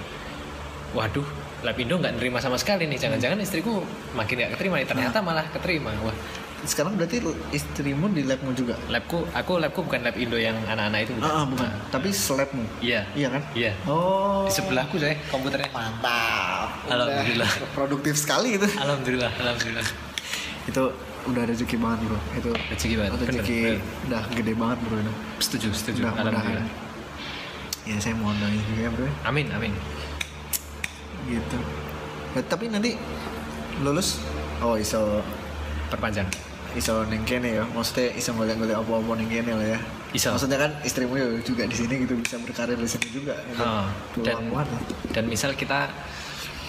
waduh 0.91 1.27
lab 1.61 1.75
Indo 1.75 1.95
nggak 1.97 2.15
nerima 2.17 2.39
sama 2.39 2.55
sekali 2.55 2.87
nih 2.87 2.97
jangan-jangan 2.97 3.39
istriku 3.39 3.83
makin 4.13 4.39
nggak 4.39 4.53
keterima 4.55 4.79
nih 4.79 4.87
ternyata 4.87 5.19
malah 5.19 5.45
keterima 5.51 5.91
wah 6.01 6.15
sekarang 6.61 6.99
berarti 6.99 7.23
istrimu 7.51 8.11
di 8.11 8.27
labmu 8.27 8.51
juga? 8.51 8.75
labku 8.89 9.23
aku 9.31 9.63
labku 9.63 9.79
bukan 9.81 10.03
lab 10.03 10.15
Indo 10.15 10.35
yang 10.35 10.59
anak-anak 10.65 11.07
itu 11.07 11.13
bukan 11.15 11.31
Ah, 11.31 11.39
ah, 11.39 11.47
bukan. 11.47 11.71
Tapi 11.89 12.09
selabmu. 12.11 12.65
iya 12.83 13.07
Iya 13.15 13.29
kan? 13.31 13.43
iya 13.55 13.73
Oh. 13.87 14.43
di 14.43 14.53
sebelahku 14.53 14.99
saya 14.99 15.15
komputernya 15.31 15.71
Mantap. 15.71 16.83
Alhamdulillah. 16.91 17.47
Udah 17.47 17.71
produktif 17.73 18.19
sekali 18.19 18.59
itu. 18.59 18.67
alhamdulillah 18.75 19.31
alhamdulillah 19.39 19.87
itu 20.67 20.83
udah 21.29 21.43
rezeki 21.45 21.77
banget 21.77 21.99
bro. 22.03 22.19
Itu 22.33 22.51
rezeki 22.69 22.95
banget 22.97 23.11
rezeki 23.23 23.59
bener. 23.59 23.79
udah 24.05 24.23
gede 24.33 24.53
banget 24.55 24.79
bro 24.81 24.97
itu. 24.97 25.13
setuju 25.39 25.69
setuju 25.71 26.01
Udah 26.03 26.13
mudahan. 26.15 26.33
alhamdulillah 26.33 26.69
Ya 27.85 27.97
saya 27.97 28.15
mohon 28.15 28.37
doain 28.37 28.61
juga 28.63 28.81
ya 28.81 28.91
bro. 28.91 29.09
amin 29.25 29.47
amin 29.51 29.73
Gitu. 31.25 31.59
Ya, 32.33 32.41
tapi 32.43 32.69
nanti 32.69 32.97
lulus 33.79 34.21
oh 34.59 34.75
iso 34.75 35.21
perpanjang 35.87 36.25
iso 36.73 37.05
neng 37.05 37.25
kene 37.25 37.55
ya 37.55 37.65
maksudnya 37.67 38.13
iso 38.13 38.33
golek-golek 38.33 38.75
apa-apa 38.75 39.13
neng 39.15 39.29
kene 39.29 39.53
lah 39.53 39.69
ya 39.69 39.81
Iso. 40.11 40.29
maksudnya 40.31 40.57
kan 40.59 40.73
istrimu 40.83 41.15
ya 41.15 41.29
juga 41.43 41.65
di 41.65 41.75
sini 41.75 42.01
gitu 42.03 42.17
bisa 42.17 42.37
berkarir 42.39 42.77
di 42.77 42.85
sini 42.87 43.09
juga 43.11 43.37
gitu. 43.45 43.61
Oh, 43.61 43.87
dan 44.19 44.41
banget 44.47 44.69
dan 45.11 45.25
misal 45.27 45.53
kita 45.53 45.93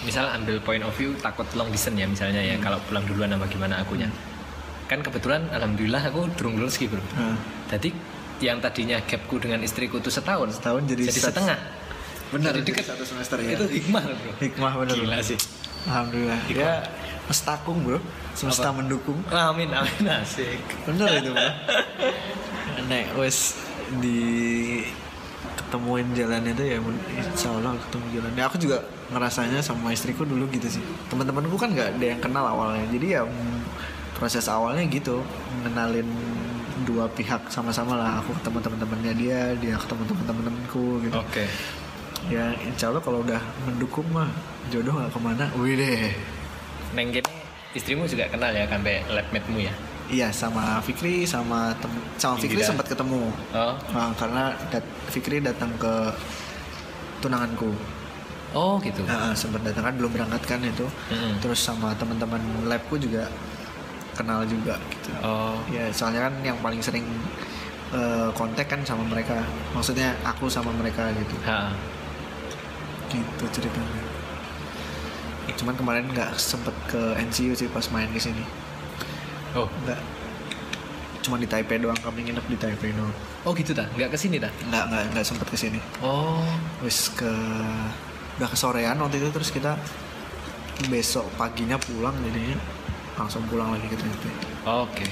misal 0.00 0.28
ambil 0.30 0.56
point 0.60 0.80
of 0.80 0.92
view 0.94 1.12
takut 1.18 1.44
long 1.54 1.68
distance 1.68 1.94
ya 1.94 2.04
misalnya 2.04 2.40
ya 2.42 2.56
kalau 2.58 2.76
pulang 2.82 3.04
duluan 3.04 3.28
apa 3.30 3.44
gimana 3.46 3.76
akunya 3.78 4.08
kan 4.90 4.98
kebetulan 5.00 5.46
alhamdulillah 5.48 6.02
aku 6.02 6.26
durung 6.34 6.58
lulus 6.58 6.74
gitu 6.74 6.90
bro 6.90 7.02
Nah, 7.14 7.38
jadi 7.70 7.94
yang 8.42 8.58
tadinya 8.58 8.98
gapku 8.98 9.38
dengan 9.38 9.62
istriku 9.62 10.02
itu 10.02 10.10
setahun 10.10 10.58
setahun 10.58 10.82
jadi, 10.88 11.06
jadi 11.06 11.14
set- 11.14 11.30
setengah. 11.30 11.58
Benar 12.30 12.54
Jadi 12.56 12.72
deket. 12.72 12.86
satu 12.86 13.02
semester 13.02 13.36
ya. 13.38 13.52
Itu 13.52 13.66
hikmah 13.66 14.02
bro. 14.06 14.32
Hikmah 14.38 14.72
bener 14.78 14.94
gila 14.96 15.18
sih. 15.20 15.34
Alhamdulillah. 15.84 16.38
Hikmah. 16.46 16.62
ya 16.62 16.72
mestakung 17.26 17.82
bro. 17.82 17.98
Semesta 18.32 18.70
Apa? 18.70 18.80
mendukung. 18.80 19.18
Amin 19.28 19.68
amin 19.68 20.06
asik. 20.08 20.62
Bener 20.86 21.20
itu 21.20 21.30
bro. 21.30 21.50
Nek 22.90 23.18
wes 23.18 23.58
di 23.98 24.18
ketemuin 25.58 26.06
jalan 26.14 26.46
itu 26.46 26.62
ya 26.64 26.78
insya 27.12 27.50
Allah 27.50 27.74
ketemu 27.76 28.06
jalan 28.16 28.32
ya 28.32 28.44
aku 28.46 28.56
juga 28.56 28.78
ngerasanya 29.10 29.58
sama 29.60 29.90
istriku 29.90 30.22
dulu 30.24 30.46
gitu 30.48 30.70
sih. 30.70 30.82
Teman-temanku 31.10 31.58
kan 31.58 31.74
nggak 31.74 31.98
ada 31.98 32.06
yang 32.14 32.20
kenal 32.22 32.46
awalnya. 32.46 32.86
Jadi 32.88 33.06
ya 33.10 33.26
proses 34.20 34.44
awalnya 34.46 34.84
gitu 34.86 35.24
mengenalin 35.58 36.06
dua 36.84 37.08
pihak 37.08 37.48
sama-sama 37.48 37.96
lah 37.96 38.20
aku 38.20 38.36
ketemu 38.40 38.58
teman-temannya 38.60 39.12
dia 39.16 39.40
dia 39.56 39.74
ketemu 39.76 40.02
teman-temanku 40.06 40.84
gitu. 41.02 41.16
Oke. 41.16 41.44
Ya 42.28 42.52
insya 42.60 42.92
Allah 42.92 43.00
kalau 43.00 43.24
udah 43.24 43.40
mendukung 43.64 44.04
mah 44.12 44.28
jodoh 44.68 44.92
nggak 44.92 45.08
ke 45.08 45.20
mana. 45.20 45.44
Wih 45.56 45.74
deh. 45.74 46.12
Neng 46.92 47.10
gini 47.10 47.32
istrimu 47.72 48.04
juga 48.04 48.28
kenal 48.28 48.52
ya 48.52 48.68
sampai 48.68 49.00
labmate-mu 49.08 49.58
ya? 49.64 49.72
Iya 50.10 50.28
sama 50.34 50.82
Fikri 50.82 51.22
sama 51.22 51.70
tem 51.78 51.92
sama 52.18 52.34
Fikri 52.36 52.60
sempat 52.60 52.90
ketemu. 52.90 53.30
Oh. 53.54 53.72
Nah, 53.94 54.10
karena 54.18 54.52
dat- 54.68 54.90
Fikri 55.08 55.38
datang 55.40 55.70
ke 55.78 56.12
tunanganku. 57.20 57.72
Oh 58.50 58.82
gitu. 58.82 59.06
Nah, 59.06 59.30
sempat 59.32 59.62
datang 59.62 59.86
kan 59.86 59.94
belum 59.94 60.10
berangkat 60.10 60.42
kan 60.42 60.58
itu. 60.66 60.82
Mm-mm. 61.14 61.38
terus 61.38 61.62
sama 61.62 61.94
teman-teman 61.94 62.42
labku 62.66 62.98
juga 62.98 63.30
kenal 64.20 64.44
juga 64.44 64.76
gitu 64.92 65.10
oh 65.24 65.56
ya 65.68 65.88
soalnya 65.90 66.28
kan 66.28 66.34
yang 66.44 66.60
paling 66.60 66.78
sering 66.78 67.08
eh, 67.90 68.28
kontak 68.36 68.68
kan 68.68 68.84
sama 68.84 69.00
mereka 69.02 69.40
maksudnya 69.72 70.12
aku 70.22 70.46
sama 70.46 70.68
mereka 70.76 71.08
gitu 71.16 71.36
ha 71.48 71.72
gitu 73.08 73.44
ceritanya 73.50 74.02
cuman 75.50 75.74
kemarin 75.76 76.06
nggak 76.08 76.36
sempet 76.36 76.72
ke 76.86 77.00
NCU 77.20 77.52
sih 77.52 77.68
pas 77.68 77.84
main 77.90 78.08
di 78.08 78.20
sini 78.20 78.44
Oh, 79.50 79.66
Enggak. 79.82 79.98
Cuma 81.26 81.34
di 81.34 81.50
Taipei 81.50 81.82
doang, 81.82 81.98
kami 81.98 82.22
nginep 82.22 82.46
di 82.46 82.54
Taipei 82.54 82.94
doang. 82.94 83.10
oh 83.42 83.50
gitu 83.50 83.74
dah. 83.74 83.82
Nggak 83.98 84.14
ke 84.14 84.18
sini 84.22 84.38
dah. 84.38 84.46
Enggak, 84.62 84.86
enggak, 84.86 85.02
enggak 85.10 85.24
sempet 85.26 85.46
ke 85.50 85.58
sini. 85.58 85.82
Oh, 85.98 86.46
Wis 86.86 87.10
ke 87.10 87.26
udah 88.38 88.46
ke 88.46 88.54
sorean 88.54 88.94
waktu 89.02 89.18
itu 89.18 89.28
terus 89.34 89.50
kita 89.50 89.74
besok 90.86 91.26
paginya 91.34 91.76
pulang 91.76 92.14
jadinya 92.24 92.56
langsung 93.14 93.42
pulang 93.46 93.72
lagi 93.72 93.86
ke 93.86 93.96
Taipei. 93.96 94.32
oke. 94.62 95.06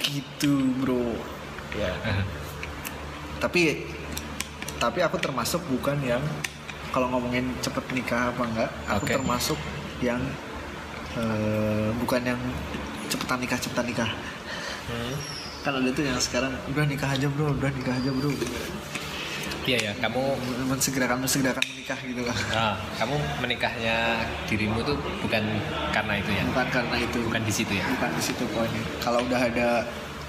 Gitu, 0.00 0.52
Bro. 0.78 1.18
Ya. 1.74 1.92
tapi 3.36 3.84
tapi 4.76 5.00
aku 5.00 5.16
termasuk 5.20 5.60
bukan 5.68 5.96
yang 6.00 6.20
kalau 6.88 7.12
ngomongin 7.12 7.52
cepet 7.60 7.84
nikah 7.92 8.32
apa 8.32 8.42
enggak 8.48 8.70
aku 8.88 9.04
Oke. 9.04 9.12
termasuk 9.12 9.58
yang 10.00 10.20
eh, 11.16 11.88
bukan 12.00 12.22
yang 12.24 12.40
cepetan 13.08 13.40
nikah 13.40 13.58
cepetan 13.60 13.86
nikah 13.86 14.10
Hmm. 14.86 15.18
kan 15.66 15.82
ada 15.82 15.90
tuh 15.90 16.06
yang 16.06 16.14
sekarang 16.14 16.54
udah 16.70 16.86
nikah 16.86 17.10
aja 17.10 17.26
bro 17.26 17.50
udah 17.50 17.74
nikah 17.74 17.90
aja 17.90 18.06
bro 18.06 18.30
Iya 19.66 19.90
ya, 19.90 19.92
kamu 19.98 20.22
mensegerakan 20.70 21.26
mensegerakan 21.26 21.66
menikah 21.74 21.98
gitu 21.98 22.22
lah. 22.22 22.38
Ah, 22.54 22.78
kamu 23.02 23.18
menikahnya 23.42 24.22
dirimu 24.46 24.78
tuh 24.86 24.94
bukan 25.18 25.42
karena 25.90 26.22
itu 26.22 26.30
ya. 26.30 26.46
bukan 26.46 26.66
karena 26.70 26.96
itu. 27.02 27.18
Bukan 27.26 27.42
di 27.42 27.50
situ 27.50 27.72
ya. 27.74 27.82
bukan 27.98 28.10
di 28.14 28.22
situ 28.22 28.46
poinnya. 28.54 28.78
Kalau 29.02 29.26
udah 29.26 29.42
ada 29.42 29.82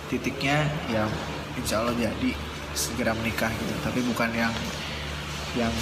titiknya 0.10 0.66
ya 0.90 1.06
insya 1.54 1.86
Allah 1.86 1.94
jadi 1.94 2.34
segera 2.74 3.14
menikah 3.14 3.54
gitu. 3.54 3.74
Tapi 3.86 4.00
bukan 4.10 4.34
yang 4.34 4.54
yang 5.54 5.74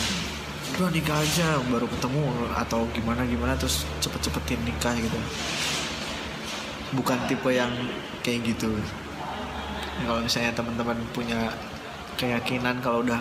udah 0.75 0.91
nikah 0.91 1.15
aja 1.15 1.55
baru 1.71 1.87
ketemu 1.87 2.51
atau 2.59 2.83
gimana 2.91 3.23
gimana 3.23 3.55
terus 3.55 3.87
cepet-cepetin 4.03 4.59
nikah 4.67 4.91
gitu. 4.99 5.19
Bukan 6.91 7.23
tipe 7.31 7.55
yang 7.55 7.71
kayak 8.19 8.51
gitu. 8.51 8.75
Kalau 10.03 10.19
misalnya 10.19 10.51
teman-teman 10.51 10.99
punya 11.15 11.55
keyakinan 12.15 12.79
kalau 12.79 13.03
udah 13.03 13.19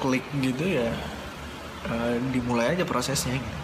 klik 0.00 0.24
gitu 0.40 0.80
ya 0.80 0.88
eh, 1.88 2.14
dimulai 2.32 2.76
aja 2.76 2.84
prosesnya 2.84 3.36
gitu. 3.36 3.56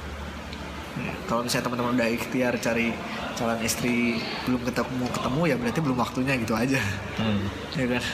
Kalau 1.25 1.41
misalnya 1.41 1.73
teman-teman 1.73 1.93
udah 1.97 2.09
ikhtiar 2.13 2.53
cari 2.61 2.93
calon 3.33 3.57
istri 3.65 4.21
belum 4.45 4.61
ketemu 4.69 5.05
ketemu 5.09 5.41
ya 5.49 5.57
berarti 5.57 5.81
belum 5.81 5.99
waktunya 5.99 6.35
gitu 6.37 6.53
aja 6.53 6.81
Hmm. 7.17 7.49
ya 7.81 7.87
kan 7.97 8.05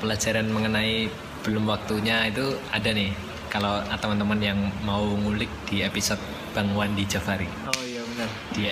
Pelajaran 0.00 0.46
mengenai 0.52 1.08
belum 1.44 1.64
waktunya 1.68 2.28
itu 2.28 2.56
ada 2.72 2.90
nih. 2.92 3.12
Kalau 3.52 3.80
teman-teman 4.00 4.40
yang 4.42 4.58
mau 4.84 5.00
ngulik 5.00 5.48
di 5.70 5.80
episode 5.80 6.20
Bang 6.52 6.72
Wandi 6.72 7.04
Jafari 7.04 7.48
oh 7.68 7.82
iya 7.84 8.00
benar 8.04 8.28
di 8.52 8.64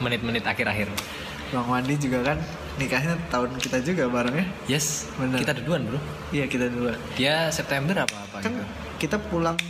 menit-menit 0.00 0.46
akhir-akhir. 0.46 0.88
bang 1.50 1.66
Wandi 1.66 1.94
juga 1.98 2.32
kan 2.32 2.38
nikahnya 2.80 3.12
tahun 3.28 3.52
kita 3.56 3.84
juga 3.84 4.08
bareng 4.08 4.32
ya 4.32 4.46
Yes, 4.70 5.12
Benar. 5.14 5.36
kita 5.38 5.52
duluan 5.54 5.84
bro. 5.84 6.00
iya 6.30 6.44
kita 6.44 6.66
duluan 6.66 6.96
Dia 7.12 7.46
September 7.48 7.92
apa 7.94 8.16
apa 8.18 8.36
kan 8.40 8.50
gitu. 8.50 8.64
kita 8.98 9.20
pulang 9.20 9.60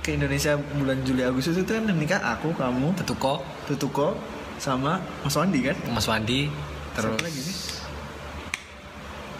ke 0.00 0.12
Indonesia 0.12 0.56
bulan 0.56 1.00
Juli 1.00 1.20
Agustus 1.20 1.54
itu 1.54 1.68
kan 1.68 1.84
nikah 1.86 2.20
aku 2.20 2.52
kamu 2.52 2.92
Tetuko, 2.94 3.40
Tutuko 3.64 4.16
sama 4.56 4.96
Mas 5.20 5.32
Wandi 5.32 5.60
kan 5.62 5.76
Mas 5.88 6.04
Wandi, 6.04 6.48
terus 6.92 7.12
Siapa 7.12 7.22
lagi 7.22 7.40
nih 7.40 7.56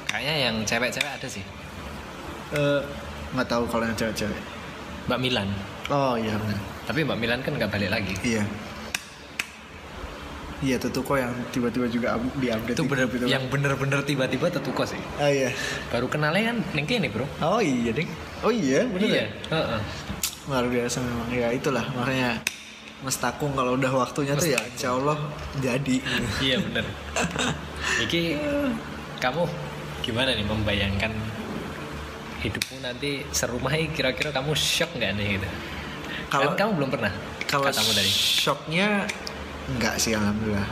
kayaknya 0.06 0.34
yang 0.42 0.56
cewek-cewek 0.62 1.10
ada 1.10 1.26
sih. 1.26 1.42
Eh, 2.54 2.80
nggak 3.32 3.48
tahu 3.48 3.66
kalau 3.66 3.82
yang 3.82 3.94
cewek-cewek 3.94 4.38
Mbak 5.04 5.18
Milan. 5.18 5.48
oh 5.88 6.14
iya 6.14 6.32
benar 6.32 6.56
Tapi 6.84 7.02
Mbak 7.02 7.18
Milan 7.18 7.40
kan 7.40 7.52
nggak 7.52 7.68
balik 7.68 7.90
lagi. 7.90 8.14
iya 8.22 8.44
iya 10.64 10.76
Tutuko 10.76 11.14
yang 11.14 11.28
tiba-tiba 11.50 11.84
juga 11.86 12.16
up- 12.16 12.32
diupdate 12.34 12.72
Itu 12.72 12.84
bener, 12.84 13.04
grup 13.04 13.12
itu 13.14 13.24
kan. 13.24 13.30
yang 13.30 13.44
bener-bener 13.46 14.00
tiba-tiba 14.02 14.46
Tetuko 14.48 14.82
sih. 14.82 14.96
oh 15.16 15.28
iya 15.28 15.52
Baru 15.88 16.08
kenalnya 16.08 16.50
kan 16.50 16.56
neng 16.72 16.86
nih 16.88 17.10
bro. 17.10 17.28
oh 17.38 17.60
iya 17.60 17.92
ding 17.92 18.08
oh 18.40 18.48
iya 18.48 18.80
bener 18.86 19.04
iya. 19.06 19.20
ya 19.20 19.26
heeh. 19.52 19.80
luar 20.44 20.64
biasa 20.66 20.96
memang 20.98 21.28
ya 21.30 21.48
itulah 21.50 21.84
makanya 21.94 22.40
Mas 23.00 23.16
Takung 23.16 23.52
kalau 23.52 23.76
udah 23.76 23.92
waktunya 23.94 24.32
tuh 24.32 24.48
ya 24.48 24.60
Insya 24.64 24.92
Allah 24.92 25.20
jadi 25.58 26.00
iya 26.40 26.56
bener. 26.58 26.88
Iki 28.00 28.22
kamu 29.18 29.44
gimana 30.00 30.32
nih 30.32 30.40
membayangkan 30.42 31.12
hidupmu 32.40 32.80
nanti 32.80 33.24
serumah 33.30 33.72
ini 33.72 33.88
kira-kira 33.90 34.28
kamu 34.30 34.52
shock 34.52 34.88
nggak 34.94 35.16
nih 35.16 35.36
gitu? 35.36 35.48
Kalau- 36.28 36.52
Kan 36.52 36.60
kamu 36.60 36.70
belum 36.76 36.90
pernah. 36.90 37.12
kalau 37.44 37.68
katamu 37.68 37.92
tadi. 37.92 38.08
shocknya 38.08 39.04
enggak 39.66 39.94
sih 39.96 40.12
alhamdulillah. 40.12 40.68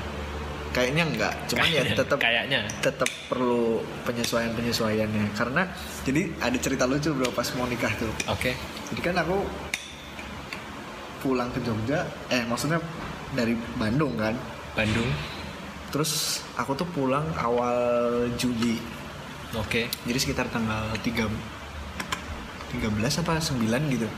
Kayaknya 0.72 1.04
enggak 1.04 1.34
cuman 1.46 1.68
ya 1.68 1.84
Kayaknya- 1.84 1.98
tetap 2.00 2.18
kayaknya. 2.18 2.60
tetap 2.80 3.08
perlu 3.28 3.76
penyesuaian 4.02 4.52
penyesuaiannya 4.52 5.32
karena 5.32 5.68
jadi 6.02 6.32
ada 6.38 6.56
cerita 6.56 6.84
lucu 6.84 7.12
bro 7.12 7.28
pas 7.30 7.44
mau 7.54 7.64
nikah 7.64 7.92
tuh. 7.94 8.08
Oke. 8.26 8.56
jadi 8.88 9.00
kan 9.02 9.16
aku 9.20 9.36
pulang 11.18 11.48
ke 11.48 11.60
Jogja 11.60 12.02
eh 12.28 12.42
maksudnya 12.42 12.80
dari 13.30 13.52
Bandung 13.74 14.16
kan. 14.16 14.32
Bandung. 14.72 15.06
terus 15.88 16.40
aku 16.56 16.72
tuh 16.72 16.88
pulang 16.88 17.28
awal 17.36 17.76
Juli. 18.34 18.80
Oke. 19.54 19.92
jadi 20.02 20.16
sekitar 20.18 20.48
tanggal 20.48 20.88
3 20.98 21.28
13 22.72 22.88
apa 23.18 23.36
9 23.36 23.60
gitu. 23.90 24.08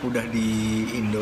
Udah 0.00 0.24
di 0.24 0.48
Indo. 0.94 1.20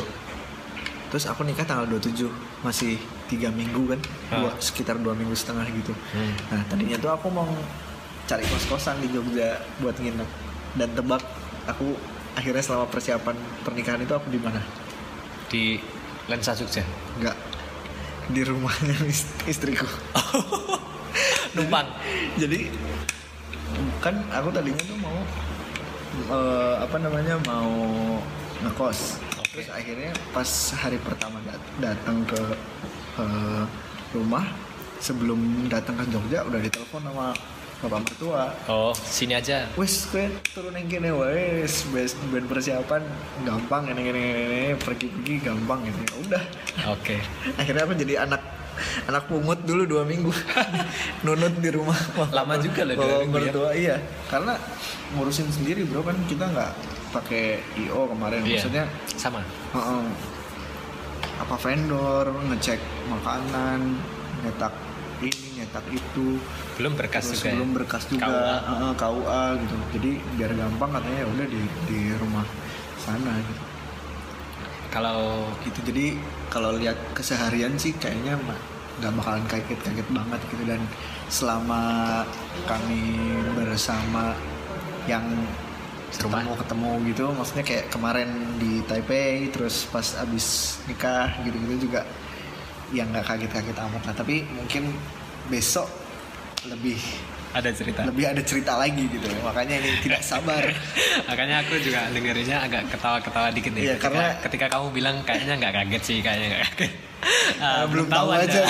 Terus 1.08 1.26
aku 1.26 1.42
nikah 1.42 1.64
tanggal 1.64 1.90
27 1.90 2.30
masih 2.58 2.96
tiga 3.26 3.48
minggu 3.48 3.84
kan 3.86 4.00
dua, 4.32 4.48
Ah. 4.48 4.56
sekitar 4.58 4.96
dua 4.96 5.12
minggu 5.12 5.32
setengah 5.32 5.66
gitu 5.68 5.92
Hmm. 6.10 6.32
nah 6.48 6.62
tadinya 6.66 6.96
tuh 6.96 7.10
aku 7.10 7.28
mau 7.28 7.46
cari 8.24 8.42
kos 8.44 8.64
kosan 8.66 8.98
di 8.98 9.08
Jogja 9.08 9.54
buat 9.76 9.94
nginep 9.94 10.28
dan 10.74 10.88
tebak 10.90 11.22
aku 11.64 11.94
akhirnya 12.32 12.60
selama 12.60 12.86
persiapan 12.86 13.34
pernikahan 13.60 13.98
itu 13.98 14.12
aku 14.12 14.28
di 14.28 14.38
mana 14.38 14.60
Di 15.46 15.78
Lensa 16.26 16.52
Jogja. 16.52 16.82
nggak 17.16 17.36
di 18.28 18.42
rumahnya 18.42 18.96
is- 19.04 19.30
istriku 19.44 19.86
Numpang. 21.54 21.86
jadi 22.34 22.68
kan 23.98 24.18
aku 24.28 24.48
tadinya 24.50 24.82
tuh 24.82 24.98
mau 24.98 25.16
eh, 26.28 26.74
apa 26.78 26.96
namanya 26.96 27.34
mau 27.42 27.70
ngekos. 28.58 29.20
Terus 29.56 29.72
akhirnya 29.72 30.12
pas 30.30 30.50
hari 30.76 31.00
pertama 31.00 31.40
dat- 31.40 31.72
datang 31.80 32.20
ke 32.28 32.40
eh, 33.16 33.62
rumah 34.12 34.44
sebelum 34.98 35.40
datang 35.66 35.96
ke 35.96 36.04
Jogja 36.08 36.44
udah 36.44 36.60
ditelepon 36.60 37.00
sama 37.02 37.32
bapak 37.78 38.00
mertua 38.02 38.52
Oh, 38.66 38.92
sini 38.92 39.32
aja. 39.32 39.64
wes 39.74 40.04
kue 40.06 40.28
turun 40.46 40.72
yang 40.72 40.84
gini 40.86 41.08
wes 41.10 41.88
best 41.88 42.20
ben 42.28 42.44
persiapan 42.44 43.00
gampang 43.42 43.88
ini 43.90 44.02
ini 44.06 44.22
ini 44.42 44.60
pergi 44.76 45.08
pergi 45.10 45.34
gampang 45.40 45.84
gitu 45.84 46.00
ya 46.02 46.14
udah 46.22 46.42
Oke. 46.90 47.16
akhirnya 47.60 47.84
aku 47.84 47.96
jadi 47.96 48.14
anak 48.22 48.40
anak 49.06 49.24
pungut 49.24 49.60
dulu 49.62 49.84
dua 49.86 50.04
minggu 50.04 50.28
nunut 51.24 51.56
di 51.56 51.70
rumah 51.70 51.96
Lama 52.28 52.56
juga 52.56 52.84
loh 52.84 52.92
Bapak 52.94 53.08
minggu 53.22 53.32
ya. 53.32 53.40
mertua 53.42 53.70
iya 53.72 53.96
karena 54.26 54.52
ngurusin 55.12 55.48
sendiri 55.48 55.84
bro 55.84 56.00
kan 56.00 56.16
kita 56.28 56.44
nggak 56.46 56.72
pakai 57.08 57.44
io 57.76 58.06
kemarin 58.06 58.40
Iya. 58.40 58.50
maksudnya 58.52 58.84
Sama. 59.12 59.40
heeh, 59.72 60.04
apa 61.36 61.54
vendor 61.56 62.24
ngecek 62.46 62.80
makanan 63.06 63.80
nyetak 64.40 64.72
ini 65.18 65.46
nyetak 65.56 65.84
itu 65.88 66.36
Belum 66.76 66.92
berkas 66.92 67.24
terus 67.26 67.38
juga. 67.38 67.46
ya? 67.46 67.52
belum 67.54 67.70
berkas 67.72 68.02
juga 68.06 68.26
KUA. 68.26 68.56
heeh, 68.62 68.92
KUA 68.94 69.42
gitu 69.58 69.74
jadi 69.92 70.10
biar 70.34 70.50
gampang 70.54 70.90
katanya 70.92 71.18
ya 71.18 71.28
udah 71.28 71.46
di 71.46 71.60
di 71.86 71.98
rumah 72.14 72.46
sana 72.98 73.32
gitu 73.38 73.62
Kalau 74.86 75.20
gitu 75.60 75.80
jadi 75.84 76.16
kalau 76.48 76.72
lihat 76.74 76.96
keseharian 77.12 77.76
sih 77.76 77.92
kayaknya 77.94 78.40
nggak 78.96 79.12
bakalan 79.12 79.44
kaget-kaget 79.44 80.08
banget 80.08 80.40
gitu 80.48 80.64
dan 80.64 80.80
selama 81.28 81.82
kami 82.64 83.02
bersama 83.52 84.32
yang. 85.04 85.26
Ketemu 86.16 86.52
ketemu 86.56 86.90
gitu 87.08 87.24
maksudnya 87.30 87.64
kayak 87.64 87.84
kemarin 87.88 88.28
di 88.56 88.80
Taipei 88.82 89.48
terus 89.48 89.84
pas 89.86 90.04
abis 90.18 90.78
nikah 90.84 91.36
gitu-gitu 91.42 91.86
juga 91.86 92.02
yang 92.90 93.10
nggak 93.10 93.26
kaget-kaget 93.26 93.76
amat 93.76 94.02
lah 94.04 94.14
tapi 94.14 94.46
mungkin 94.48 94.94
besok 95.46 95.86
lebih 96.66 96.98
ada 97.54 97.72
cerita. 97.72 98.04
lebih 98.04 98.26
ada 98.28 98.42
cerita 98.44 98.76
lagi 98.76 99.08
gitu 99.08 99.32
makanya 99.40 99.80
ini 99.80 99.96
tidak 100.02 100.20
sabar 100.20 100.60
Makanya 101.30 101.64
aku 101.64 101.80
juga 101.80 102.04
dengerinnya 102.12 102.60
agak 102.60 102.92
ketawa-ketawa 102.92 103.48
dikit 103.48 103.72
nih. 103.72 103.82
Iya, 103.82 103.94
ketika, 103.96 104.04
karena- 104.12 104.34
ketika 104.44 104.66
kamu 104.76 104.86
bilang 104.92 105.16
kayaknya 105.24 105.54
nggak 105.56 105.72
kaget 105.74 106.02
sih, 106.04 106.16
kayaknya 106.20 106.46
nggak 106.52 106.62
kaget. 106.70 106.92
Ah, 107.56 107.88
belum 107.88 108.06
tahu 108.06 108.28
aja 108.28 108.60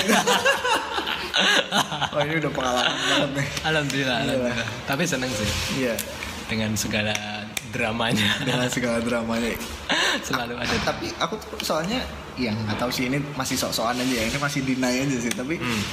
oh 2.15 2.21
ini 2.25 2.33
udah 2.39 2.51
pengalaman 2.51 2.95
banget 3.03 3.31
nih 3.35 3.47
alhamdulillah, 3.61 4.17
Iya. 4.17 4.25
alhamdulillah. 4.33 4.67
Tapi 4.87 5.03
seneng 5.03 5.29
sih 5.29 5.49
iya 5.77 5.93
dengan 6.47 6.71
segala 6.73 7.13
dramanya. 7.69 8.27
dengan 8.41 8.67
segala 8.67 8.97
dramanya 8.99 9.51
selalu 10.27 10.55
ada 10.55 10.75
tapi 10.83 11.11
aku 11.15 11.35
tuh 11.37 11.59
soalnya 11.61 11.99
yang 12.35 12.55
nggak 12.57 12.77
tahu 12.77 12.89
sih 12.89 13.05
ini 13.05 13.19
masih 13.33 13.55
sok-sokan 13.55 13.97
aja 13.97 14.13
ya 14.13 14.25
ini 14.25 14.37
masih 14.37 14.61
deny 14.63 14.95
aja 15.01 15.17
sih 15.19 15.31
tapi 15.31 15.55
Hmm. 15.57 15.83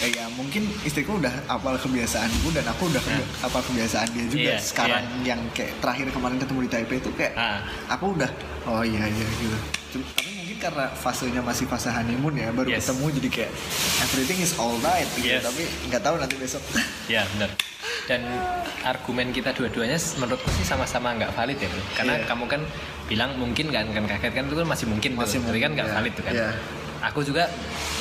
eh, 0.00 0.10
ya 0.12 0.26
mungkin 0.30 0.62
istriku 0.80 1.16
udah 1.16 1.30
apal 1.46 1.74
kebiasaanku 1.76 2.50
dan 2.50 2.64
aku 2.64 2.86
udah 2.86 2.98
kebia- 3.00 3.30
apal 3.40 3.62
kebiasaan 3.62 4.08
dia 4.10 4.26
juga 4.26 4.50
Iya, 4.50 4.58
sekarang 4.60 5.04
yang 5.22 5.40
kayak 5.50 5.78
terakhir 5.78 6.10
kemarin 6.10 6.36
ketemu 6.36 6.58
di 6.60 6.70
Taipei 6.70 6.98
itu 6.98 7.10
kayak 7.12 7.32
Ah. 7.34 7.62
aku 7.88 8.10
udah 8.12 8.30
oh 8.66 8.82
iya 8.82 9.02
iya 9.04 9.26
gitu 9.36 9.58
Cuma- 9.92 10.08
tapi 10.12 10.33
karena 10.64 10.88
fasenya 10.90 11.40
masih 11.40 11.68
fase 11.68 11.88
honeymoon 11.88 12.32
ya 12.34 12.48
baru 12.48 12.72
Yes. 12.72 12.88
ketemu 12.88 13.06
jadi 13.20 13.28
kayak 13.30 13.50
everything 14.02 14.38
is 14.40 14.52
alright 14.56 15.04
gitu 15.14 15.28
Yes. 15.28 15.44
tapi 15.44 15.62
nggak 15.86 16.00
tahu 16.00 16.16
nanti 16.16 16.34
besok 16.36 16.62
ya 17.12 17.22
benar 17.36 17.52
dan 18.04 18.20
argumen 18.82 19.28
kita 19.30 19.52
dua-duanya 19.52 19.96
menurutku 20.16 20.48
sih 20.52 20.64
sama-sama 20.64 21.12
nggak 21.14 21.32
valid 21.32 21.56
ya 21.56 21.68
bro 21.68 21.82
karena 21.94 22.12
Iya. 22.16 22.24
kamu 22.24 22.44
kan 22.46 22.60
bilang 23.04 23.30
mungkin 23.36 23.66
kan 23.68 23.84
kan 23.86 24.04
kaget 24.06 24.32
kan 24.32 24.44
itu 24.44 24.56
kan 24.56 24.66
masih 24.66 24.86
mungkin 24.88 25.10
Masih 25.14 25.36
tuh 25.36 25.46
tapi 25.46 25.60
kan 25.60 25.68
mungkin, 25.68 25.72
nggak 25.74 25.88
iya. 25.88 25.94
valid 25.94 26.12
tuh 26.12 26.24
kan 26.24 26.34
Iya. 26.34 26.48
aku 27.04 27.20
juga 27.20 27.44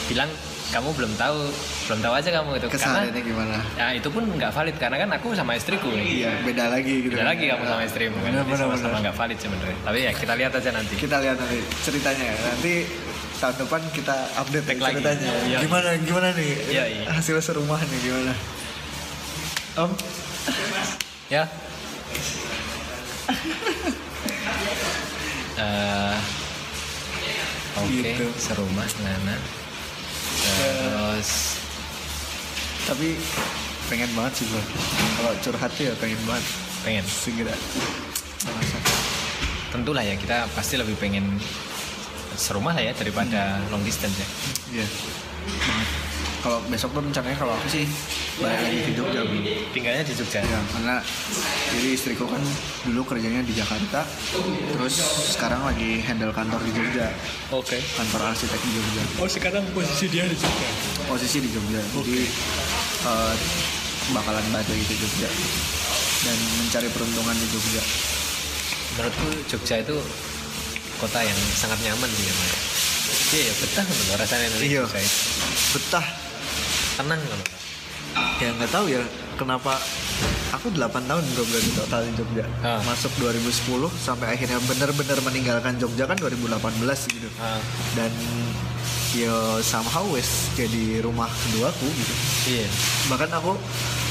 bilang 0.08 0.30
kamu 0.74 0.90
belum 0.92 1.14
tahu 1.14 1.38
belum 1.85 2.00
tahu 2.02 2.14
aja 2.14 2.30
kamu 2.34 2.50
itu 2.58 2.68
kesalahannya 2.68 3.22
gimana 3.22 3.58
ya 3.74 3.93
itu 3.93 4.10
pun 4.10 4.26
nggak 4.26 4.50
valid 4.50 4.76
karena 4.76 4.98
kan 4.98 5.10
aku 5.14 5.27
sama 5.32 5.53
istriku 5.53 5.85
nih 5.88 6.06
iya 6.19 6.32
beda 6.42 6.66
lagi 6.68 7.06
gitu 7.06 7.14
Beda 7.14 7.30
lagi 7.30 7.45
kamu 7.45 7.64
sama 7.64 7.82
istrimu 7.84 8.18
kan 8.18 8.32
Bener, 8.34 8.43
bener, 8.43 8.66
bener. 8.68 8.90
nggak 9.00 9.16
valid 9.16 9.38
sebenarnya 9.38 9.77
tapi 9.80 10.00
ya 10.02 10.11
kita 10.11 10.34
lihat 10.34 10.52
aja 10.52 10.69
nanti 10.72 10.93
kita 10.98 11.18
lihat 11.19 11.38
nanti 11.38 11.58
ceritanya 11.80 12.26
ya. 12.26 12.35
nanti 12.43 12.74
tahun 13.38 13.56
depan 13.60 13.82
kita 13.92 14.16
update 14.34 14.66
ya 14.66 14.74
lagi. 14.74 14.93
ceritanya 14.98 15.30
Iya. 15.43 15.58
gimana 15.61 15.90
gimana 16.00 16.27
nih 16.34 16.52
Iya, 16.66 16.84
iya. 16.90 17.06
hasil 17.11 17.38
serumah 17.38 17.77
nih 17.77 18.00
gimana 18.02 18.34
om 19.77 19.92
ya 21.30 21.43
Eh, 25.53 26.18
Oke, 27.77 28.02
Gitu. 28.03 28.26
serumah 28.35 28.90
Nana. 29.00 29.38
Terus 30.43 31.30
tapi 32.83 33.15
pengen 33.88 34.11
banget 34.11 34.43
sih 34.43 34.45
bro 34.47 34.59
kalau 35.15 35.31
curhat 35.39 35.72
tuh 35.73 35.88
ya 35.88 35.93
pengen 35.97 36.19
banget 36.27 36.45
pengen. 36.83 37.05
segera. 37.07 37.55
Tentulah 39.72 40.03
ya 40.03 40.13
kita 40.13 40.45
pasti 40.53 40.75
lebih 40.75 40.93
pengen 40.99 41.25
serumah 42.35 42.73
lah 42.73 42.83
ya 42.83 42.93
daripada 42.93 43.61
Hmm. 43.61 43.69
long 43.72 43.83
distance 43.85 44.17
ya. 44.17 44.27
iya 44.73 44.88
banget 45.45 45.88
kalau 46.43 46.59
besok 46.67 46.91
tuh 46.91 46.99
rencananya 46.99 47.39
kalau 47.39 47.55
aku 47.55 47.67
sih 47.72 47.88
balik 48.35 48.59
lagi 48.59 48.80
ke 48.83 48.91
Jogja 48.99 49.23
Tinggalnya 49.72 50.03
di 50.03 50.11
Jogja. 50.11 50.43
Ya, 50.43 50.59
karena 50.75 50.99
jadi 51.72 51.88
istriku 51.95 52.27
kan 52.27 52.43
dulu 52.83 53.01
kerjanya 53.07 53.39
di 53.47 53.55
Jakarta, 53.55 54.03
terus 54.75 54.99
sekarang 55.39 55.63
lagi 55.63 56.03
handle 56.03 56.35
kantor 56.35 56.59
di 56.67 56.72
Jogja, 56.75 57.07
Oke. 57.55 57.80
kantor 57.95 58.35
arsitek 58.35 58.59
di 58.59 58.72
Jogja. 58.75 59.03
Oh 59.23 59.30
sekarang 59.31 59.63
posisi 59.72 60.11
dia 60.11 60.27
di 60.27 60.35
Jogja. 60.35 60.67
Posisi 61.07 61.39
di 61.39 61.47
Jogja, 61.47 61.80
jadi 61.80 62.19
eh, 63.07 63.33
bakalan 64.11 64.43
balik 64.51 64.67
lagi 64.67 64.83
ke 64.83 64.95
Jogja 64.99 65.30
dan 66.27 66.38
mencari 66.59 66.88
peruntungan 66.91 67.35
di 67.39 67.47
Jogja. 67.55 67.83
Menurutku 68.99 69.27
Jogja 69.47 69.75
itu 69.80 69.95
kota 70.99 71.23
yang 71.23 71.39
sangat 71.55 71.80
nyaman 71.88 72.11
sih 72.11 72.27
ya. 72.27 72.33
Mas. 72.35 72.53
Iya, 73.33 73.43
ya, 73.49 73.53
betah 73.59 73.85
loh 73.85 74.15
rasanya 74.15 74.47
di 74.57 74.57
Iya. 74.73 74.83
Betah, 75.73 76.05
Tenang 76.97 77.22
loh. 77.22 77.41
ya 78.38 78.53
nggak 78.53 78.69
tahu 78.69 78.85
ya 78.93 79.01
kenapa 79.41 79.81
aku 80.53 80.69
8 80.69 81.09
tahun 81.09 81.23
bro 81.33 81.43
berarti 81.49 81.72
total 81.73 82.01
di 82.05 82.13
Jogja. 82.13 82.45
Ah. 82.61 82.77
Masuk 82.85 83.09
2010 83.17 83.89
sampai 83.97 84.38
akhirnya 84.38 84.61
benar-benar 84.69 85.17
meninggalkan 85.25 85.81
Jogja 85.81 86.05
kan 86.05 86.17
2018 86.22 86.53
gitu. 87.09 87.30
Ah, 87.41 87.57
dan 87.97 88.13
ya 89.13 89.61
somehow 89.61 90.05
wes 90.09 90.49
jadi 90.57 91.05
rumah 91.05 91.30
keduaku 91.30 91.85
gitu 91.85 92.13
iya. 92.49 92.65
bahkan 93.13 93.30
aku 93.30 93.53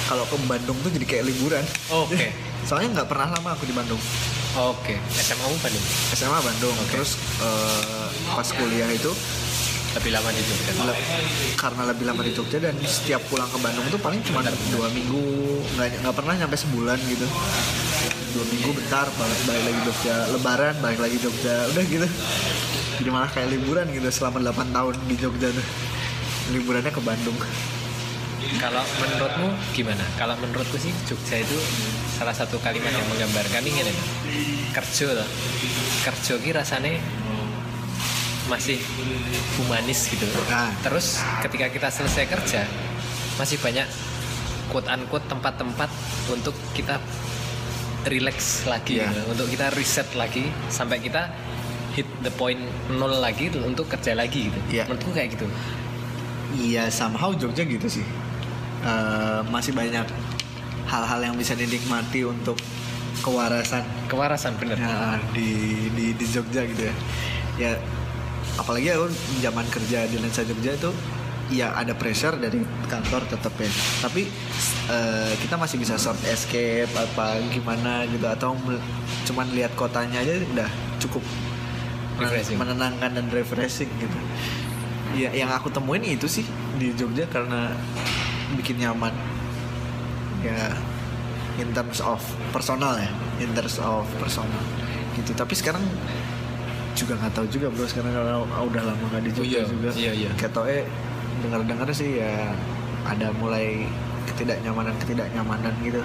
kalau 0.06 0.22
ke 0.30 0.38
Bandung 0.46 0.78
tuh 0.78 0.94
jadi 0.94 1.02
kayak 1.02 1.24
liburan 1.26 1.64
Oke. 1.90 2.30
soalnya 2.70 3.02
nggak 3.02 3.10
pernah 3.10 3.34
lama 3.34 3.50
aku 3.58 3.66
di 3.66 3.74
Bandung 3.74 3.98
Oke. 4.52 5.00
SMA 5.16 5.48
mu 5.48 5.56
Bandung. 5.64 5.84
SMA 6.12 6.38
Bandung 6.44 6.76
Oke. 6.76 6.92
terus 6.92 7.16
eh, 7.40 8.08
pas 8.36 8.44
kuliah 8.52 8.84
itu 8.92 9.08
Lebih 9.92 10.10
lama 10.16 10.28
di 10.32 10.42
Jogja. 10.42 10.72
le- 10.88 11.02
karena 11.54 11.82
lebih 11.92 12.04
lama 12.08 12.22
di 12.24 12.32
Jogja 12.32 12.58
dan 12.58 12.74
setiap 12.82 13.22
pulang 13.28 13.46
ke 13.46 13.58
Bandung 13.60 13.86
tuh 13.92 14.00
paling 14.00 14.20
cuma 14.24 14.40
dua 14.72 14.88
minggu 14.90 15.22
nggak 15.76 16.02
nggak 16.02 16.14
pernah 16.16 16.34
nyampe 16.34 16.56
sebulan 16.56 16.98
gitu 17.06 17.26
dua 18.32 18.44
minggu 18.48 18.70
bentar 18.72 19.06
balik 19.14 19.40
balik 19.44 19.62
lagi 19.68 19.80
Jogja 19.84 20.14
Lebaran 20.32 20.74
balik 20.80 21.00
lagi 21.04 21.16
Jogja 21.20 21.54
udah 21.70 21.84
gitu 21.84 22.08
jadi 22.98 23.08
malah 23.12 23.30
kayak 23.30 23.48
liburan 23.52 23.86
gitu 23.90 24.08
selama 24.14 24.38
8 24.40 24.70
tahun 24.70 24.94
di 25.10 25.14
Jogja 25.18 25.48
tuh 25.50 25.66
liburannya 26.56 26.92
ke 26.92 27.02
Bandung 27.02 27.38
Kalau 28.60 28.84
menurutmu 29.00 29.48
gimana? 29.72 30.04
Kalau 30.20 30.36
menurutku 30.36 30.76
sih 30.76 30.92
Jogja 31.08 31.40
itu 31.40 31.56
salah 32.20 32.36
satu 32.36 32.60
kalimat 32.60 32.92
yang 32.92 33.06
menggambarkan 33.08 33.64
ini 33.64 33.80
nih. 33.80 33.96
Kerja 34.76 35.16
loh. 35.16 35.28
Kerja 36.04 36.36
ki 36.36 36.50
rasane 36.52 37.00
masih 38.52 38.76
humanis 39.56 40.06
gitu. 40.06 40.28
Nah. 40.46 40.68
Terus 40.84 41.16
ketika 41.40 41.66
kita 41.66 41.88
selesai 41.88 42.28
kerja 42.28 42.68
masih 43.34 43.56
banyak 43.56 43.88
quote 44.68 44.86
unquote 44.86 45.24
tempat-tempat 45.24 45.88
untuk 46.28 46.52
kita 46.72 47.00
relax 48.04 48.66
lagi 48.66 48.98
Iya. 48.98 49.08
gitu. 49.08 49.20
untuk 49.30 49.46
kita 49.48 49.72
reset 49.72 50.08
lagi 50.12 50.44
sampai 50.68 50.98
kita 50.98 51.32
hit 51.92 52.08
the 52.20 52.32
point 52.32 52.58
nol 52.90 53.12
lagi 53.14 53.48
untuk 53.54 53.88
kerja 53.88 54.12
lagi 54.12 54.48
gitu. 54.48 54.58
Iya. 54.70 54.84
Menurutku 54.84 55.10
kayak 55.10 55.32
gitu. 55.32 55.46
Iya 56.52 56.92
somehow 56.92 57.32
Jogja 57.32 57.64
gitu 57.64 57.88
sih 57.88 58.04
Eh, 58.82 59.40
masih 59.46 59.70
banyak 59.72 60.02
hal-hal 60.84 61.20
yang 61.22 61.38
bisa 61.38 61.54
dinikmati 61.54 62.26
untuk 62.26 62.58
kewarasan 63.22 63.86
Kewarasan 64.10 64.58
bener. 64.58 64.74
ya, 64.74 65.14
di, 65.30 65.48
di 65.94 66.10
di 66.12 66.26
Jogja 66.26 66.66
gitu 66.66 66.82
ya 66.82 66.94
ya 67.54 67.70
apalagi 68.60 68.92
aku 68.92 69.08
zaman 69.40 69.66
kerja 69.72 70.04
di 70.08 70.16
Lensa 70.20 70.44
Jogja 70.44 70.76
itu 70.76 70.90
ya 71.52 71.76
ada 71.76 71.92
pressure 71.92 72.36
dari 72.40 72.64
kantor 72.88 73.28
tetap 73.28 73.52
ya. 73.60 73.70
Tapi 74.04 74.28
eh, 74.88 75.32
kita 75.40 75.60
masih 75.60 75.76
bisa 75.80 76.00
short 76.00 76.18
escape 76.28 76.90
apa 76.96 77.40
gimana 77.52 78.08
gitu 78.08 78.24
atau 78.28 78.56
cuman 79.28 79.46
lihat 79.52 79.76
kotanya 79.76 80.24
aja 80.24 80.40
udah 80.52 80.70
cukup 81.00 81.24
Refreshing. 82.20 82.56
menenangkan 82.60 83.10
dan 83.12 83.26
refreshing 83.32 83.90
gitu. 84.00 84.18
Ya 85.12 85.28
yang 85.32 85.52
aku 85.52 85.68
temuin 85.68 86.04
itu 86.04 86.24
sih 86.28 86.44
di 86.80 86.92
Jogja 86.96 87.28
karena 87.28 87.72
bikin 88.56 88.80
nyaman. 88.80 89.12
Ya 90.42 90.74
in 91.60 91.68
terms 91.76 92.00
of 92.00 92.18
personal 92.48 92.96
ya 92.96 93.12
in 93.40 93.52
terms 93.52 93.76
of 93.80 94.08
personal 94.16 94.62
gitu. 95.20 95.36
Tapi 95.36 95.52
sekarang 95.52 95.84
juga 96.92 97.16
nggak 97.16 97.32
tahu 97.32 97.46
juga 97.48 97.66
bro 97.72 97.84
sekarang 97.84 98.12
kalau 98.12 98.44
udah 98.68 98.82
lama 98.84 99.04
nggak 99.08 99.22
di 99.24 99.30
Jogja 99.32 99.48
iya, 99.48 99.62
juga 99.64 99.88
iya, 99.96 100.12
iya. 100.12 100.30
ketoe 100.36 100.84
dengar-dengar 101.42 101.88
sih 101.90 102.20
ya 102.20 102.52
ada 103.02 103.32
mulai 103.36 103.88
ketidaknyamanan 104.28 104.94
ketidaknyamanan 105.00 105.72
gitu 105.82 106.02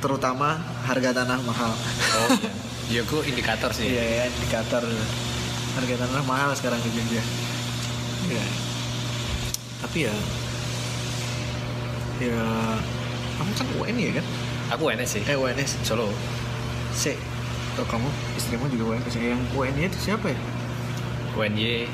terutama 0.00 0.58
harga 0.86 1.10
tanah 1.14 1.38
mahal 1.42 1.72
Oh 2.12 2.28
iya. 2.38 2.52
Ya 2.92 3.00
gue 3.08 3.20
indikator 3.24 3.70
sih. 3.72 3.88
iya 3.88 4.04
ya 4.04 4.22
indikator 4.28 4.84
harga 5.72 5.94
tanah 5.96 6.22
mahal 6.24 6.50
sekarang 6.52 6.78
di 6.80 6.90
Jogja 6.92 7.22
ya 8.30 8.44
tapi 9.82 10.06
ya 10.06 10.14
ya 12.22 12.38
kamu 13.34 13.52
kan 13.52 13.66
UN 13.80 13.96
ya 13.98 14.12
kan 14.20 14.26
Aku 14.72 14.88
enak 14.88 15.04
sih. 15.04 15.20
eh 15.28 15.36
UNS 15.36 15.84
Solo. 15.84 16.08
Si, 16.96 17.12
oh, 17.80 17.86
kamu 17.88 18.08
istrimu 18.36 18.66
juga 18.68 18.96
UNS. 18.96 19.14
Yang 19.16 19.40
UNY 19.56 19.82
itu 19.88 19.98
siapa 20.10 20.26
ya? 20.28 20.38
UNY 21.38 21.88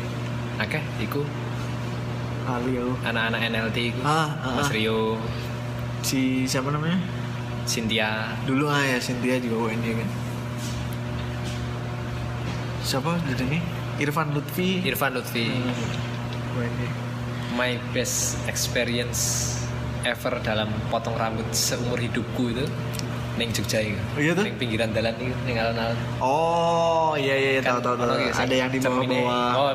akeh 0.58 0.82
iku 0.98 1.23
Alio. 2.48 2.97
anak-anak 3.05 3.40
NLT 3.52 3.76
iku. 3.94 4.00
Ah, 4.02 4.34
ah, 4.40 4.58
Mas 4.58 4.70
ah. 4.70 4.74
Rio, 4.74 5.20
Si 6.02 6.48
siapa 6.48 6.73
namanya? 6.73 6.98
Cynthia, 7.68 8.32
Dulu 8.48 8.65
ah 8.65 8.81
ya 8.81 8.97
Cynthia 8.97 9.36
juga 9.36 9.68
UNY 9.68 9.90
kan. 9.92 10.08
Siapa 12.81 13.20
jadi 13.28 13.44
nih? 13.44 13.62
Irfan 14.00 14.32
Lutfi. 14.32 14.81
Irfan 14.89 15.12
Lutfi. 15.12 15.52
Hmm, 15.52 16.57
UNY. 16.57 16.89
My 17.52 17.76
best 17.92 18.40
experience 18.48 19.52
ever 20.08 20.40
dalam 20.40 20.73
potong 20.89 21.18
rambut 21.18 21.44
seumur 21.52 22.00
hidupku 22.00 22.55
itu 22.55 22.65
neng 23.39 23.50
Jogja 23.55 23.78
itu. 23.81 23.94
Oh 23.94 24.20
iya 24.20 24.33
tuh? 24.34 24.44
Neng 24.44 24.58
pinggiran 24.58 24.91
jalan 24.91 25.15
itu, 25.23 25.34
neng 25.47 25.57
alun-alun. 25.57 25.99
Oh 26.18 27.15
iya 27.15 27.34
iya 27.39 27.50
iya, 27.58 27.62
tahu 27.62 27.78
tahu 27.78 27.94
tahu. 27.94 28.18
gitu 28.18 28.33
sing 28.34 28.44
Ada 28.50 28.55
yang 28.58 28.68
di 28.68 28.78
bawah 28.83 28.99
cermine. 28.99 29.18
bawah. 29.23 29.50
Oh, 29.55 29.70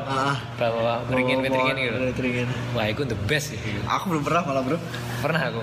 bawah 0.60 0.96
beringin 1.08 1.38
beringin 1.40 1.76
gitu. 1.80 1.96
Beringin. 2.14 2.46
Wah, 2.76 2.86
itu 2.86 3.02
the 3.08 3.18
best 3.24 3.56
sih. 3.56 3.58
Aku 3.88 4.12
belum 4.12 4.22
pernah 4.22 4.42
malah 4.44 4.62
bro. 4.62 4.78
Pernah 5.24 5.40
aku. 5.48 5.62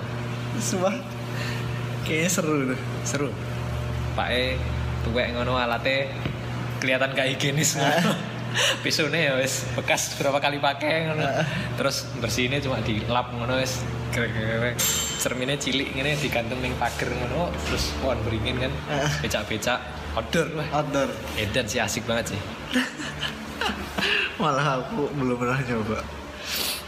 Sumpah. 0.57 0.97
Kayaknya 2.03 2.29
seru 2.33 2.53
tuh. 2.73 2.79
Seru. 3.05 3.29
Pak 4.17 4.27
E 4.33 4.57
tuwek 5.05 5.31
ngono 5.33 5.55
alate 5.55 6.11
kelihatan 6.81 7.13
gak 7.13 7.29
higienis 7.29 7.77
pisaunya 8.81 9.31
ya 9.31 9.33
wes 9.39 9.63
bekas 9.73 10.15
berapa 10.19 10.37
kali 10.37 10.57
pakai 10.59 11.07
ngono. 11.07 11.25
Terus 11.79 12.07
bersihnya 12.19 12.59
cuma 12.59 12.79
dilap 12.83 13.31
ngono 13.31 13.57
wes 13.57 13.79
krek-krek 14.11 14.75
cerminnya 15.21 15.55
cilik 15.55 15.95
ini 15.95 16.19
digantung 16.19 16.59
ning 16.59 16.75
pagar 16.75 17.07
ngono 17.09 17.47
terus 17.67 17.93
pohon 18.03 18.19
beringin 18.27 18.59
kan. 18.59 18.71
Becak-becak 19.23 19.79
outdoor 20.15 20.47
wah 20.59 20.67
outdoor. 20.83 21.09
Edan 21.39 21.65
sih 21.67 21.79
asik 21.79 22.03
banget 22.03 22.35
sih. 22.35 22.39
Malah 24.41 24.81
aku 24.81 25.07
belum 25.13 25.37
pernah 25.37 25.59
nyoba. 25.61 26.01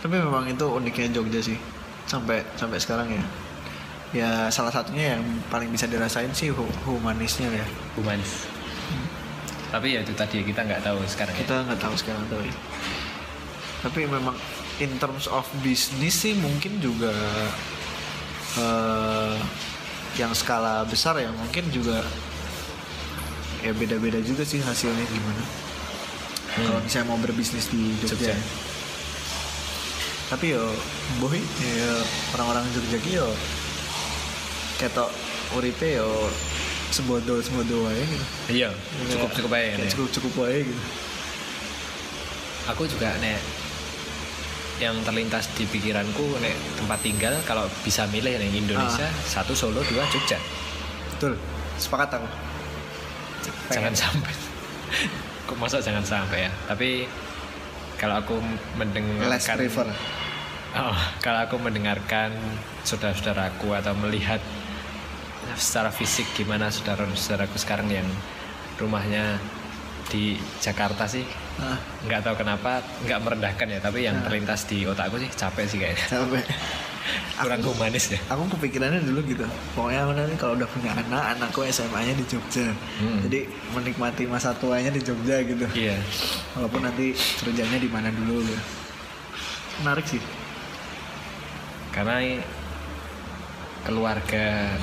Tapi 0.01 0.16
memang 0.19 0.50
itu 0.50 0.66
uniknya 0.67 1.08
Jogja 1.14 1.40
sih. 1.40 1.58
Sampai 2.09 2.43
sampai 2.59 2.82
sekarang 2.82 3.08
ya. 3.08 3.24
Ya 4.14 4.32
salah 4.53 4.69
satunya 4.69 5.17
yang 5.17 5.24
paling 5.50 5.69
bisa 5.74 5.90
dirasain 5.90 6.30
sih 6.35 6.50
hu- 6.53 6.75
humanisnya 6.85 7.50
ya. 7.50 7.66
Humanis 7.98 8.50
tapi 9.74 9.98
ya 9.98 10.06
itu 10.06 10.14
tadi 10.14 10.45
kita 10.45 10.61
nggak 10.61 10.85
tahu 10.85 11.02
sekarang 11.10 11.34
ya. 11.34 11.42
kita 11.42 11.56
nggak 11.66 11.82
tahu 11.82 11.95
sekarang 11.98 12.22
tapi 12.30 12.50
tapi 13.82 14.00
memang 14.06 14.38
in 14.77 14.93
terms 15.02 15.26
of 15.26 15.43
bisnis 15.66 16.14
sih 16.14 16.38
mungkin 16.38 16.77
juga 16.77 17.10
eh, 18.53 19.35
yang 20.14 20.30
skala 20.38 20.85
besar 20.85 21.18
ya 21.18 21.34
mungkin 21.34 21.66
juga 21.74 22.06
ya 23.66 23.74
beda-beda 23.74 24.22
juga 24.22 24.45
sih 24.45 24.61
hasilnya 24.61 25.06
gimana 25.10 25.43
Hmm. 26.53 26.69
kalau 26.69 26.80
misalnya 26.85 27.10
mau 27.10 27.18
berbisnis 27.18 27.66
di 27.74 27.98
Jogja, 27.98 28.30
Jogja. 28.30 28.38
tapi 30.30 30.53
yo 30.53 30.61
boy 31.18 31.42
ya 31.66 31.93
orang-orang 32.38 32.61
Jogja 32.77 33.02
yo 33.10 33.26
ketok 34.77 35.10
uripe 35.58 35.98
yo 35.98 36.30
sebodoh 36.94 37.42
sebodoh 37.42 37.90
aja 37.90 38.04
gitu. 38.06 38.26
Iya 38.54 38.70
cukup 39.10 39.30
cukup 39.34 39.52
aja 39.58 39.66
ya. 39.74 39.90
cukup 39.90 40.10
cukup 40.14 40.46
aja 40.46 40.62
gitu. 40.62 40.84
Aku 42.70 42.86
juga 42.86 43.10
nek 43.18 43.42
yang 44.78 44.96
terlintas 45.02 45.50
di 45.58 45.66
pikiranku 45.66 46.38
nek 46.38 46.54
tempat 46.78 47.00
tinggal 47.02 47.34
kalau 47.50 47.66
bisa 47.82 48.06
milih 48.14 48.38
nih 48.38 48.54
Indonesia 48.54 49.10
satu 49.26 49.58
Solo 49.58 49.82
dua 49.90 50.06
Jogja. 50.14 50.38
Betul. 51.18 51.34
Sepakat 51.82 52.22
aku. 52.22 52.28
Jangan 53.74 53.94
sampai. 53.98 54.34
Kok 55.50 55.58
masa 55.58 55.82
jangan 55.82 56.06
sampai 56.06 56.46
ya? 56.46 56.52
Tapi 56.70 57.10
kalau 57.98 58.22
aku 58.22 58.38
less 58.38 58.78
mendengarkan 58.78 59.58
prefer. 59.58 59.88
Oh, 60.74 60.98
kalau 61.22 61.40
aku 61.46 61.56
mendengarkan 61.62 62.34
saudara-saudaraku 62.82 63.78
atau 63.78 63.94
melihat 63.94 64.42
secara 65.54 65.90
fisik 65.90 66.28
gimana 66.34 66.68
saudara-saudaraku 66.68 67.58
sekarang 67.58 67.88
yang 67.88 68.08
rumahnya 68.76 69.38
di 70.08 70.36
Jakarta 70.60 71.08
sih? 71.08 71.24
Nggak 72.04 72.22
tahu 72.26 72.36
kenapa 72.36 72.82
nggak 73.06 73.20
merendahkan 73.22 73.68
ya 73.70 73.80
tapi 73.80 74.04
yang 74.04 74.20
Nah. 74.20 74.26
terlintas 74.26 74.66
di 74.66 74.84
otakku 74.84 75.16
sih 75.18 75.30
capek 75.30 75.66
sih 75.66 75.78
kayaknya. 75.80 76.06
Capek. 76.10 76.44
Kurang 77.34 77.60
humanis 77.60 78.16
ya. 78.16 78.20
aku 78.32 78.48
kepikirannya 78.56 79.04
dulu 79.04 79.20
gitu. 79.28 79.44
Pokoknya 79.76 80.08
aku 80.08 80.14
nanti 80.16 80.36
kalau 80.36 80.54
udah 80.56 80.70
punya 80.70 80.92
anak 80.96 81.24
anakku 81.36 81.66
SMA-nya 81.68 82.16
di 82.16 82.24
Jogja. 82.26 82.72
Hmm. 83.00 83.20
jadi 83.28 83.44
menikmati 83.76 84.24
masa 84.24 84.56
tuanya 84.56 84.88
di 84.90 85.02
Jogja 85.02 85.44
gitu. 85.44 85.66
Iya. 85.76 86.00
Walaupun 86.56 86.82
nanti 86.84 87.12
kerjanya 87.14 87.78
di 87.78 87.90
mana 87.92 88.08
dulu 88.10 88.44
gitu. 88.44 88.64
menarik 89.82 90.06
sih. 90.08 90.22
Karena 91.92 92.22
keluarga 93.84 94.74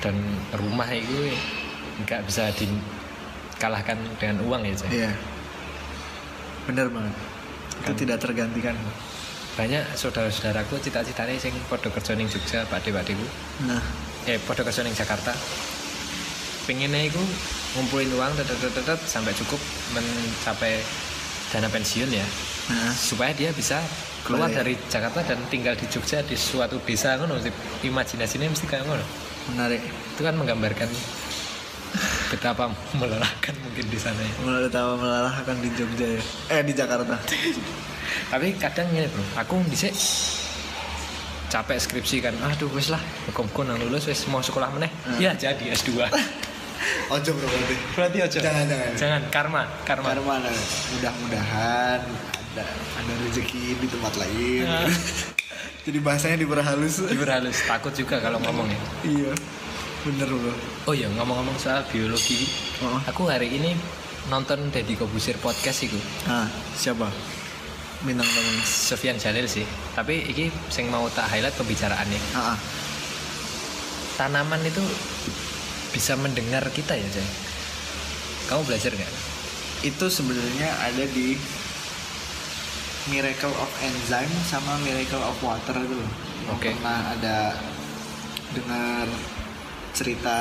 dan 0.00 0.14
rumah 0.52 0.88
itu 0.88 1.32
nggak 2.04 2.20
bisa 2.28 2.52
dikalahkan 2.52 3.96
dengan 4.20 4.44
uang 4.44 4.62
ya 4.64 4.74
Cek. 4.76 4.88
iya. 4.92 5.12
Bener 6.66 6.90
banget. 6.90 7.14
Itu 7.84 7.92
Kan. 7.92 7.96
tidak 7.96 8.18
tergantikan. 8.20 8.76
banyak 9.56 9.80
saudara-saudaraku 9.96 10.76
cita-citanya 10.84 11.32
sing 11.40 11.56
podo 11.72 11.88
kerja 11.88 12.12
ning 12.12 12.28
Jogja 12.28 12.68
pak 12.68 12.84
pakdeku 12.84 13.24
nah. 13.64 13.80
Eh 14.28 14.36
podo 14.44 14.60
kerja 14.60 14.84
ning 14.84 14.92
Jakarta. 14.92 15.32
Pengennya 16.68 17.08
itu 17.08 17.22
ngumpulin 17.72 18.12
uang 18.12 18.36
tetet 18.36 18.68
tetet 18.68 19.00
sampai 19.08 19.32
cukup 19.32 19.56
mencapai 19.96 20.76
dana 21.48 21.72
pensiun 21.72 22.10
ya. 22.12 22.26
Nah. 22.68 22.92
Supaya 22.92 23.32
dia 23.32 23.48
bisa 23.56 23.80
keluar 24.28 24.52
dari 24.52 24.76
Jakarta 24.92 25.24
dan 25.24 25.40
tinggal 25.48 25.72
di 25.72 25.88
Jogja 25.88 26.20
di 26.20 26.36
suatu 26.36 26.76
desa 26.84 27.16
ngono 27.16 27.40
imajinasinya 27.80 28.52
mesti 28.52 28.66
kayak 28.68 28.84
ngono 28.84 29.06
menarik. 29.52 29.82
Itu 30.16 30.22
kan 30.24 30.34
menggambarkan 30.34 30.88
betapa 32.26 32.68
melelahkan 32.98 33.54
mungkin 33.62 33.86
di 33.86 33.98
sana 33.98 34.18
ya. 34.18 34.68
tahu 34.68 34.90
melelahkan 34.98 35.56
di 35.62 35.70
Jogja 35.78 36.06
ya. 36.18 36.22
Eh 36.50 36.60
di 36.66 36.72
Jakarta. 36.74 37.14
Tapi 38.32 38.58
kadang 38.58 38.90
gini 38.90 39.06
bro 39.06 39.22
aku 39.38 39.54
bisa 39.70 39.90
capek 41.46 41.78
skripsi 41.78 42.16
kan 42.18 42.34
aduh 42.42 42.66
wes 42.74 42.90
lah 42.90 42.98
hukum 43.30 43.46
nang 43.62 43.78
lulus 43.78 44.10
wes 44.10 44.26
mau 44.26 44.42
sekolah 44.42 44.70
meneh. 44.74 44.90
Hmm. 45.06 45.18
ya 45.22 45.30
jadi 45.38 45.70
S2 45.74 45.94
ojo 47.14 47.30
bro 47.38 47.46
berarti. 47.46 47.74
Berarti 47.94 48.18
aja 48.22 48.38
Jangan, 48.42 48.64
jangan. 48.66 48.90
jangan 48.98 49.22
karma 49.30 49.62
karma. 49.86 50.06
Karena 50.10 50.22
mana 50.26 50.50
mudah-mudahan 50.94 52.00
ada 52.56 52.64
ada 52.72 53.12
rezeki 53.28 53.76
di 53.76 53.86
tempat 53.92 54.16
lain. 54.16 54.64
Ya. 54.64 54.88
jadi 55.86 55.98
bahasanya 56.00 56.40
diperhalus. 56.40 57.04
Halus 57.04 57.58
takut 57.68 57.92
juga 57.92 58.16
kalau 58.24 58.40
ngomong 58.40 58.72
ya. 58.72 58.80
Iya 59.04 59.32
bener 60.06 60.30
bro 60.30 60.54
oh 60.86 60.94
iya 60.94 61.10
ngomong-ngomong 61.18 61.58
soal 61.58 61.82
biologi 61.90 62.46
oh. 62.78 63.02
aku 63.10 63.26
hari 63.26 63.50
ini 63.50 63.74
nonton 64.30 64.70
Deddy 64.70 64.94
Kobusir 64.94 65.34
podcast 65.42 65.82
itu 65.82 65.98
ah 66.30 66.46
siapa? 66.78 67.10
Bintang 68.06 68.28
tamu. 68.28 68.60
Sofian 68.62 69.16
Jalil 69.16 69.48
sih. 69.48 69.64
Tapi 69.96 70.28
ini 70.28 70.52
sing 70.68 70.92
mau 70.92 71.08
tak 71.08 71.32
highlight 71.32 71.56
pembicaraannya. 71.56 72.20
Ah, 72.36 72.52
ah. 72.52 72.56
tanaman 74.20 74.60
itu 74.62 74.84
bisa 75.96 76.12
mendengar 76.20 76.60
kita 76.76 76.92
ya 76.92 77.08
Jay? 77.08 77.24
Kamu 78.52 78.68
belajar 78.68 78.92
nggak? 78.92 79.12
Itu 79.80 80.12
sebenarnya 80.12 80.68
ada 80.86 81.08
di 81.08 81.40
Miracle 83.08 83.54
of 83.54 83.70
Enzyme 83.80 84.34
sama 84.44 84.76
Miracle 84.82 85.22
of 85.22 85.36
Water 85.40 85.76
itu 85.78 85.94
loh 85.94 86.10
Yang 86.46 86.54
Oke. 86.58 86.68
pernah 86.78 86.98
ada 87.12 87.36
dengar 88.52 89.06
cerita 89.92 90.36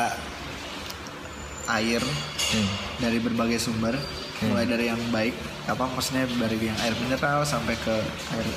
air 1.68 2.02
hmm. 2.02 3.02
dari 3.02 3.18
berbagai 3.18 3.58
sumber 3.58 3.98
Hmm. 4.36 4.52
mulai 4.52 4.68
dari 4.68 4.92
yang 4.92 5.00
baik 5.16 5.32
apa 5.64 5.88
maksudnya 5.96 6.28
dari 6.28 6.60
yang 6.60 6.76
air 6.84 6.92
mineral 7.00 7.48
sampai 7.48 7.72
ke 7.80 7.96
air 8.36 8.48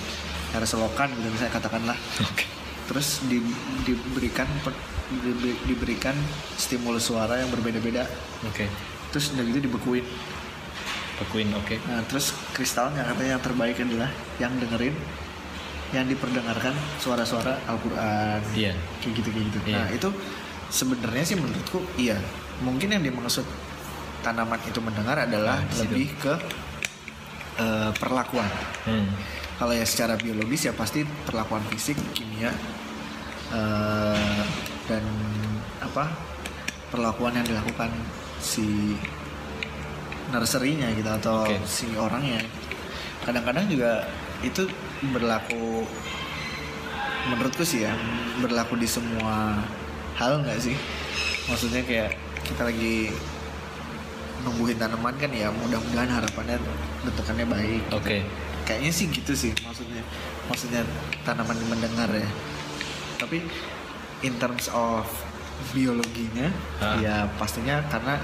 air 0.51 0.65
selokan 0.67 1.07
gitu 1.15 1.31
misalnya 1.31 1.55
katakanlah 1.55 1.95
oke 2.19 2.43
terus 2.91 3.23
di- 3.31 3.55
diberikan 3.87 4.51
per- 4.67 4.75
di- 5.39 5.55
diberikan 5.71 6.19
stimulus 6.59 7.07
suara 7.07 7.39
yang 7.39 7.47
berbeda-beda 7.55 8.11
oke 8.43 8.67
terus 9.15 9.31
udah 9.39 9.45
gitu 9.47 9.71
dibekuin 9.71 10.03
bekuin 11.19 11.51
oke. 11.53 11.77
Nah 11.87 12.03
terus 12.07 12.31
kristalnya 12.53 13.03
katanya 13.03 13.37
yang 13.37 13.43
terbaik 13.43 13.77
adalah 13.79 14.11
yang 14.39 14.53
dengerin 14.57 14.95
yang 15.89 16.05
diperdengarkan 16.05 16.77
suara-suara 17.01 17.59
Al-Quran. 17.65 18.41
Iya. 18.53 18.73
Kayak 19.01 19.13
gitu 19.19 19.29
kayak 19.33 19.45
gitu 19.51 19.59
Iya. 19.65 19.77
nah 19.77 19.89
itu 19.89 20.09
sebenarnya 20.69 21.25
sih 21.25 21.37
menurutku 21.37 21.81
iya. 21.97 22.17
Mungkin 22.61 22.91
yang 22.91 23.03
dimaksud 23.03 23.47
tanaman 24.21 24.59
itu 24.67 24.83
mendengar 24.83 25.15
adalah 25.17 25.63
Nah, 25.63 25.79
lebih 25.81 26.11
ke 26.19 26.35
eh, 27.57 27.91
perlakuan. 27.97 28.51
Hmm. 28.85 29.09
kalau 29.59 29.75
ya 29.75 29.83
secara 29.83 30.15
biologis 30.15 30.71
ya 30.71 30.73
pasti 30.73 31.03
perlakuan 31.03 31.59
fisik 31.67 31.99
kimia 32.15 32.55
eh, 33.51 34.43
dan 34.87 35.03
apa 35.83 36.07
perlakuan 36.89 37.35
yang 37.35 37.43
dilakukan 37.43 37.91
si 38.39 38.95
nursery-nya 40.29 40.93
gitu 40.93 41.09
atau 41.09 41.45
Oke. 41.49 41.57
si 41.65 41.89
orangnya 41.97 42.41
kadang-kadang 43.25 43.69
juga 43.69 44.05
itu 44.41 44.69
berlaku 45.11 45.85
menurutku 47.29 47.65
sih 47.65 47.85
ya 47.85 47.93
berlaku 48.41 48.79
di 48.79 48.89
semua 48.89 49.59
hal 50.17 50.41
nggak 50.43 50.59
sih 50.61 50.77
maksudnya 51.49 51.83
kayak 51.85 52.17
kita 52.45 52.63
lagi 52.65 53.13
nungguin 54.47 54.79
tanaman 54.79 55.15
kan 55.19 55.31
ya 55.35 55.51
mudah-mudahan 55.51 56.09
harapannya 56.09 56.57
bentukannya 57.05 57.47
baik 57.49 57.83
gitu. 57.85 57.97
oke 57.99 58.17
kayaknya 58.65 58.93
sih 58.95 59.07
gitu 59.11 59.33
sih 59.35 59.53
maksudnya 59.65 60.03
maksudnya 60.47 60.83
tanaman 61.27 61.57
mendengar 61.69 62.09
ya 62.13 62.29
tapi 63.19 63.43
in 64.23 64.35
terms 64.39 64.71
of 64.71 65.05
biologinya 65.75 66.49
Ah. 66.79 66.97
ya 67.03 67.17
pastinya 67.35 67.83
karena 67.91 68.15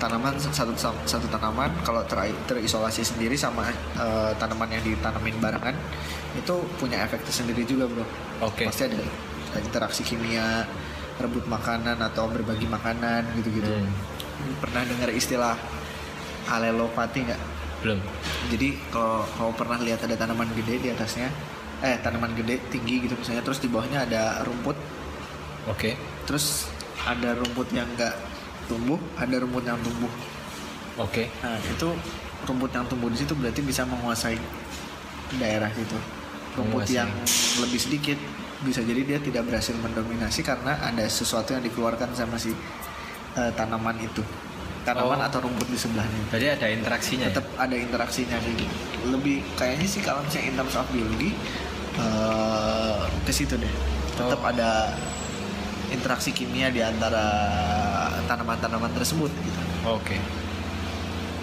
tanaman 0.00 0.34
satu 0.40 0.72
satu 1.04 1.26
tanaman. 1.28 1.68
Kalau 1.84 2.00
ter- 2.08 2.34
terisolasi 2.48 3.04
sendiri 3.04 3.36
sama 3.36 3.68
eh, 4.00 4.32
tanaman 4.40 4.72
yang 4.72 4.82
ditanamin 4.82 5.36
barengan 5.38 5.76
itu 6.34 6.54
punya 6.80 7.04
efek 7.04 7.20
tersendiri 7.28 7.62
juga 7.68 7.84
bro. 7.86 8.04
Oke. 8.40 8.64
Pasti 8.64 8.88
ada 8.88 8.98
interaksi 9.60 10.00
kimia 10.00 10.64
rebut 11.20 11.44
makanan 11.44 12.00
atau 12.00 12.32
berbagi 12.32 12.64
makanan 12.64 13.36
gitu-gitu. 13.36 13.68
Hmm. 13.68 13.92
pernah 14.56 14.80
dengar 14.88 15.12
istilah 15.12 15.52
alelopati 16.48 17.28
nggak? 17.28 17.40
Belum. 17.84 18.00
Jadi 18.48 18.72
kalau 18.88 19.28
kalau 19.36 19.52
pernah 19.52 19.76
lihat 19.76 20.00
ada 20.00 20.16
tanaman 20.16 20.48
gede 20.56 20.80
di 20.80 20.88
atasnya 20.88 21.28
eh 21.84 22.00
tanaman 22.00 22.32
gede 22.36 22.60
tinggi 22.72 23.04
gitu 23.04 23.16
misalnya 23.20 23.44
terus 23.44 23.60
di 23.60 23.68
bawahnya 23.68 24.08
ada 24.08 24.40
rumput. 24.48 24.76
Oke. 25.68 25.92
Terus 26.24 26.72
ada 27.04 27.36
rumput 27.36 27.68
yang 27.76 27.88
nggak 27.96 28.29
tumbuh 28.70 28.94
ada 29.18 29.34
rumput 29.36 29.66
yang 29.66 29.78
tumbuh 29.82 30.12
oke 30.96 31.26
nah 31.42 31.58
itu 31.58 31.88
rumput 32.46 32.70
yang 32.70 32.86
tumbuh 32.86 33.10
di 33.10 33.18
situ 33.18 33.34
berarti 33.34 33.60
bisa 33.60 33.82
menguasai 33.82 34.38
daerah 35.36 35.70
situ 35.70 35.98
rumput 36.54 36.86
Menguasai. 36.86 36.94
yang 36.96 37.10
lebih 37.60 37.80
sedikit 37.80 38.18
bisa 38.60 38.80
jadi 38.80 39.02
dia 39.02 39.18
tidak 39.18 39.48
berhasil 39.48 39.72
mendominasi 39.74 40.40
karena 40.40 40.78
ada 40.78 41.02
sesuatu 41.04 41.50
yang 41.50 41.62
dikeluarkan 41.62 42.12
sama 42.12 42.36
si 42.36 42.52
eh, 43.34 43.50
tanaman 43.56 43.98
itu 43.98 44.22
tanaman 44.80 45.16
Oh. 45.16 45.28
atau 45.28 45.38
rumput 45.40 45.66
di 45.66 45.76
sebelahnya 45.76 46.20
berarti 46.28 46.46
ada 46.50 46.66
interaksinya 46.68 47.26
ya? 47.26 47.32
tetap 47.32 47.46
ada 47.56 47.76
interaksinya 47.76 48.36
gitu. 48.42 48.64
lebih 49.08 49.44
kayaknya 49.54 49.86
sih 49.86 50.00
kalau 50.00 50.24
misalnya 50.24 50.46
in 50.46 50.54
terms 50.56 50.74
of 50.74 50.86
biologi 50.88 51.30
eh, 51.96 52.98
ke 53.24 53.32
situ 53.32 53.54
deh 53.56 53.72
tetap 54.16 54.40
Oh. 54.40 54.50
ada 54.50 54.92
interaksi 55.90 56.30
kimia 56.30 56.70
di 56.70 56.80
antara 56.80 57.24
tanaman-tanaman 58.24 58.90
tersebut 58.94 59.30
gitu 59.30 59.60
Oke. 59.88 60.16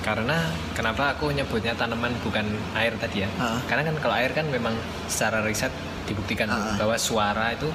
Karena 0.05 0.39
kenapa 0.71 1.11
aku 1.11 1.33
nyebutnya 1.33 1.75
tanaman 1.75 2.13
bukan 2.23 2.45
air 2.77 2.95
tadi 2.95 3.25
ya? 3.25 3.29
Ah. 3.35 3.59
Karena 3.67 3.91
kan 3.91 3.95
kalau 3.99 4.15
air 4.15 4.31
kan 4.31 4.47
memang 4.47 4.71
secara 5.09 5.43
riset 5.43 5.73
dibuktikan 6.07 6.47
Ah. 6.47 6.79
bahwa 6.79 6.95
suara 6.95 7.51
itu 7.51 7.67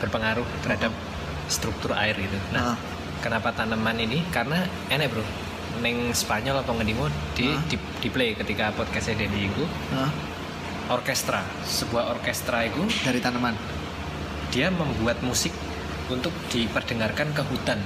berpengaruh 0.00 0.46
terhadap 0.64 0.94
struktur 1.44 1.92
air 1.92 2.16
gitu. 2.16 2.38
Nah, 2.56 2.72
Ah. 2.72 2.76
kenapa 3.20 3.52
tanaman 3.52 4.00
ini? 4.00 4.24
Karena 4.32 4.64
enak 4.88 5.12
bro. 5.12 5.24
Neng 5.82 6.14
Spanyol 6.14 6.62
atau 6.62 6.72
ngedimu 6.78 7.04
di, 7.34 7.50
Ah. 7.50 7.60
di, 7.66 7.76
di 8.00 8.08
play 8.08 8.32
ketika 8.32 8.70
podcastnya 8.72 9.26
Denny 9.26 9.50
itu 9.50 9.66
orkestra 10.86 11.40
sebuah 11.66 12.12
orkestra 12.12 12.62
itu 12.62 12.80
dari 13.02 13.16
tanaman 13.18 13.56
dia 14.48 14.68
membuat 14.70 15.18
musik 15.20 15.50
untuk 16.08 16.32
diperdengarkan 16.52 17.32
ke 17.32 17.42
hutan. 17.48 17.80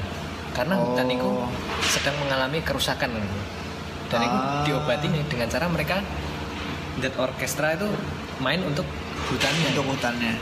Karena 0.55 0.75
Oh. 0.75 0.93
hutan 0.93 1.07
itu 1.07 1.31
sedang 1.87 2.17
mengalami 2.19 2.59
kerusakan. 2.63 3.15
Dan 4.09 4.21
itu 4.25 4.39
Ah. 4.39 4.65
diobati 4.65 5.07
dengan 5.29 5.49
cara 5.49 5.69
mereka 5.69 6.01
that 6.99 7.15
orkestra 7.15 7.77
itu 7.77 7.87
main 8.41 8.59
untuk 8.65 8.89
hutannya. 9.29 9.67
Untuk 9.77 9.87
hutannya. 9.95 10.35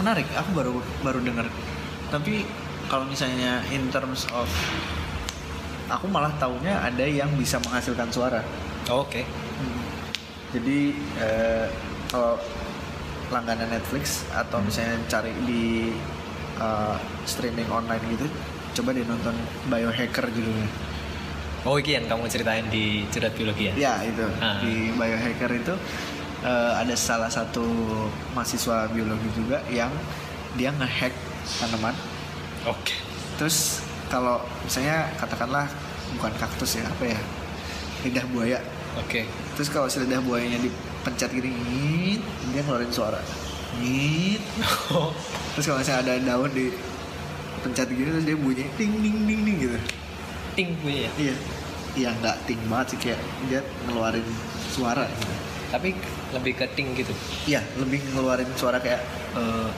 Menarik 0.00 0.26
aku 0.32 0.50
baru 0.54 0.74
baru 1.02 1.20
dengar. 1.20 1.46
Tapi 2.08 2.46
kalau 2.86 3.04
misalnya 3.04 3.60
in 3.68 3.90
terms 3.90 4.24
of 4.32 4.46
aku 5.90 6.08
malah 6.08 6.32
taunya 6.38 6.80
ada 6.80 7.04
yang 7.04 7.28
bisa 7.36 7.60
menghasilkan 7.60 8.08
suara. 8.08 8.40
Oh, 8.88 9.04
oke. 9.04 9.22
Jadi 10.54 10.94
eh, 11.18 11.66
kalau 12.08 12.38
langganan 13.28 13.66
Netflix 13.68 14.22
atau 14.30 14.62
Hmm. 14.62 14.70
misalnya 14.70 14.96
cari 15.10 15.34
di 15.44 15.90
eh, 16.58 16.96
streaming 17.24 17.68
online 17.70 18.02
gitu. 18.14 18.26
Coba 18.74 18.90
deh 18.90 19.06
nonton 19.06 19.34
Biohacker 19.70 20.26
judulnya. 20.34 20.68
Oh 21.64 21.80
ini 21.80 21.96
yang 21.96 22.04
kamu 22.04 22.28
ceritain 22.28 22.68
di 22.68 23.08
curhat 23.08 23.32
biologi 23.32 23.72
ya? 23.72 23.74
Ya 23.74 23.94
itu. 24.04 24.26
Ah. 24.42 24.60
di 24.60 24.92
Biohacker 24.92 25.50
itu 25.56 25.74
eh, 26.44 26.72
ada 26.76 26.94
salah 26.98 27.30
satu 27.32 27.64
mahasiswa 28.36 28.90
biologi 28.92 29.28
juga 29.32 29.64
yang 29.72 29.90
dia 30.58 30.70
ngehack 30.74 31.14
tanaman. 31.60 31.96
Oke. 32.68 32.94
Terus 33.40 33.80
kalau 34.12 34.44
misalnya 34.62 35.10
katakanlah 35.16 35.66
bukan 36.20 36.32
kaktus 36.36 36.78
ya 36.78 36.84
apa 36.84 37.16
ya? 37.16 37.20
Lidah 38.04 38.26
buaya. 38.28 38.58
Oke. 39.00 39.24
Terus 39.56 39.68
kalau 39.72 39.88
si 39.88 40.02
lidah 40.04 40.20
buayanya 40.20 40.60
dipencet 40.60 41.30
gini 41.32 42.20
dia 42.52 42.60
ngeluarin 42.62 42.92
suara 42.92 43.43
ngit 43.78 44.42
terus 45.54 45.64
kalau 45.64 45.78
misalnya 45.78 46.02
ada 46.02 46.12
daun 46.20 46.50
di 46.50 46.66
pencet 47.62 47.88
gini 47.88 48.10
terus 48.10 48.26
dia 48.26 48.36
bunyi 48.36 48.64
ting 48.76 48.92
ting 49.00 49.16
ting 49.24 49.40
ting 49.42 49.56
gitu. 49.58 49.78
Ting 50.54 50.68
bunyi 50.78 51.00
ya? 51.00 51.10
Iya. 51.16 51.34
Iya 51.94 52.08
nggak 52.18 52.36
ting 52.44 52.60
banget 52.66 52.86
sih 52.92 52.98
kayak 53.00 53.20
dia 53.48 53.60
ngeluarin 53.86 54.26
suara. 54.68 55.06
Gitu 55.06 55.34
tapi 55.72 55.90
lebih 56.30 56.54
ke 56.54 56.66
ting 56.70 56.94
gitu? 56.94 57.10
Iya 57.46 57.58
lebih 57.74 57.98
ngeluarin 58.14 58.46
suara 58.54 58.78
kayak 58.78 59.02
eh 59.34 59.68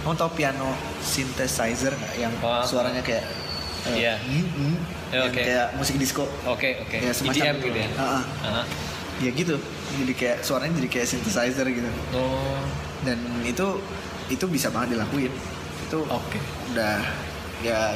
kamu 0.00 0.16
tau 0.16 0.32
piano 0.32 0.72
synthesizer 1.00 1.92
nggak? 1.92 2.14
Yang 2.16 2.32
Oh. 2.40 2.64
suaranya 2.64 3.00
kayak 3.00 3.24
eh, 3.84 3.96
Iya. 4.00 4.14
ngit, 4.24 4.48
ngit, 4.54 4.80
Ya, 5.12 5.18
yang 5.20 5.28
oke. 5.28 5.42
kayak 5.42 5.66
musik 5.76 5.96
disco. 6.00 6.24
Oke 6.48 6.80
oke. 6.80 6.96
Ya 6.96 7.12
semacam 7.12 7.36
EDM 7.36 7.56
itu. 7.56 7.66
gitu 7.68 7.78
ya? 7.78 7.88
Ah, 7.96 8.04
ah. 8.08 8.22
Ah. 8.40 8.64
ya 9.20 9.30
gitu. 9.30 9.56
Jadi 9.94 10.12
kayak 10.14 10.36
suaranya 10.40 10.74
jadi 10.80 10.88
kayak 10.90 11.06
synthesizer 11.06 11.66
gitu. 11.66 11.90
Oh 12.12 12.56
dan 13.04 13.18
itu 13.44 13.78
itu 14.26 14.44
bisa 14.48 14.72
banget 14.72 14.96
dilakuin. 14.96 15.32
Itu 15.84 16.02
oke. 16.08 16.40
udah 16.74 16.98
ya 17.62 17.94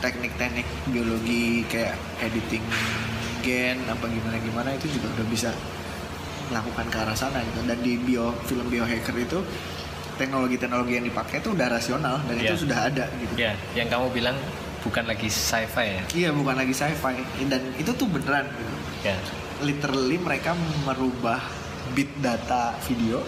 teknik-teknik 0.00 0.64
biologi 0.88 1.64
kayak 1.68 1.96
editing 2.20 2.64
gen 3.44 3.76
apa 3.84 4.08
gimana 4.08 4.36
gimana 4.40 4.68
itu 4.72 4.88
juga 4.88 5.12
udah 5.20 5.26
bisa 5.28 5.50
melakukan 6.48 6.86
ke 6.88 6.96
arah 6.96 7.16
sana 7.16 7.40
gitu. 7.44 7.60
Dan 7.64 7.78
di 7.80 7.96
bio 7.98 8.32
film 8.44 8.68
biohacker 8.68 9.16
itu 9.16 9.38
teknologi-teknologi 10.14 10.92
yang 10.94 11.06
dipakai 11.06 11.42
itu 11.42 11.50
udah 11.52 11.66
rasional 11.68 12.22
dan 12.24 12.36
Iya. 12.38 12.46
itu 12.48 12.54
sudah 12.64 12.78
ada 12.88 13.04
gitu. 13.18 13.34
Ya 13.36 13.52
yang 13.74 13.88
kamu 13.90 14.14
bilang 14.14 14.36
bukan 14.80 15.04
lagi 15.04 15.26
sci-fi 15.26 15.86
ya? 15.98 16.02
Iya 16.14 16.30
bukan 16.32 16.54
lagi 16.54 16.72
sci-fi. 16.72 17.16
Dan 17.48 17.74
itu 17.76 17.90
tuh 17.92 18.06
beneran 18.08 18.46
gitu. 18.48 18.74
Ya 19.04 19.16
literally 19.62 20.18
mereka 20.18 20.52
merubah 20.84 21.40
bit 21.92 22.10
data 22.20 22.74
video 22.88 23.20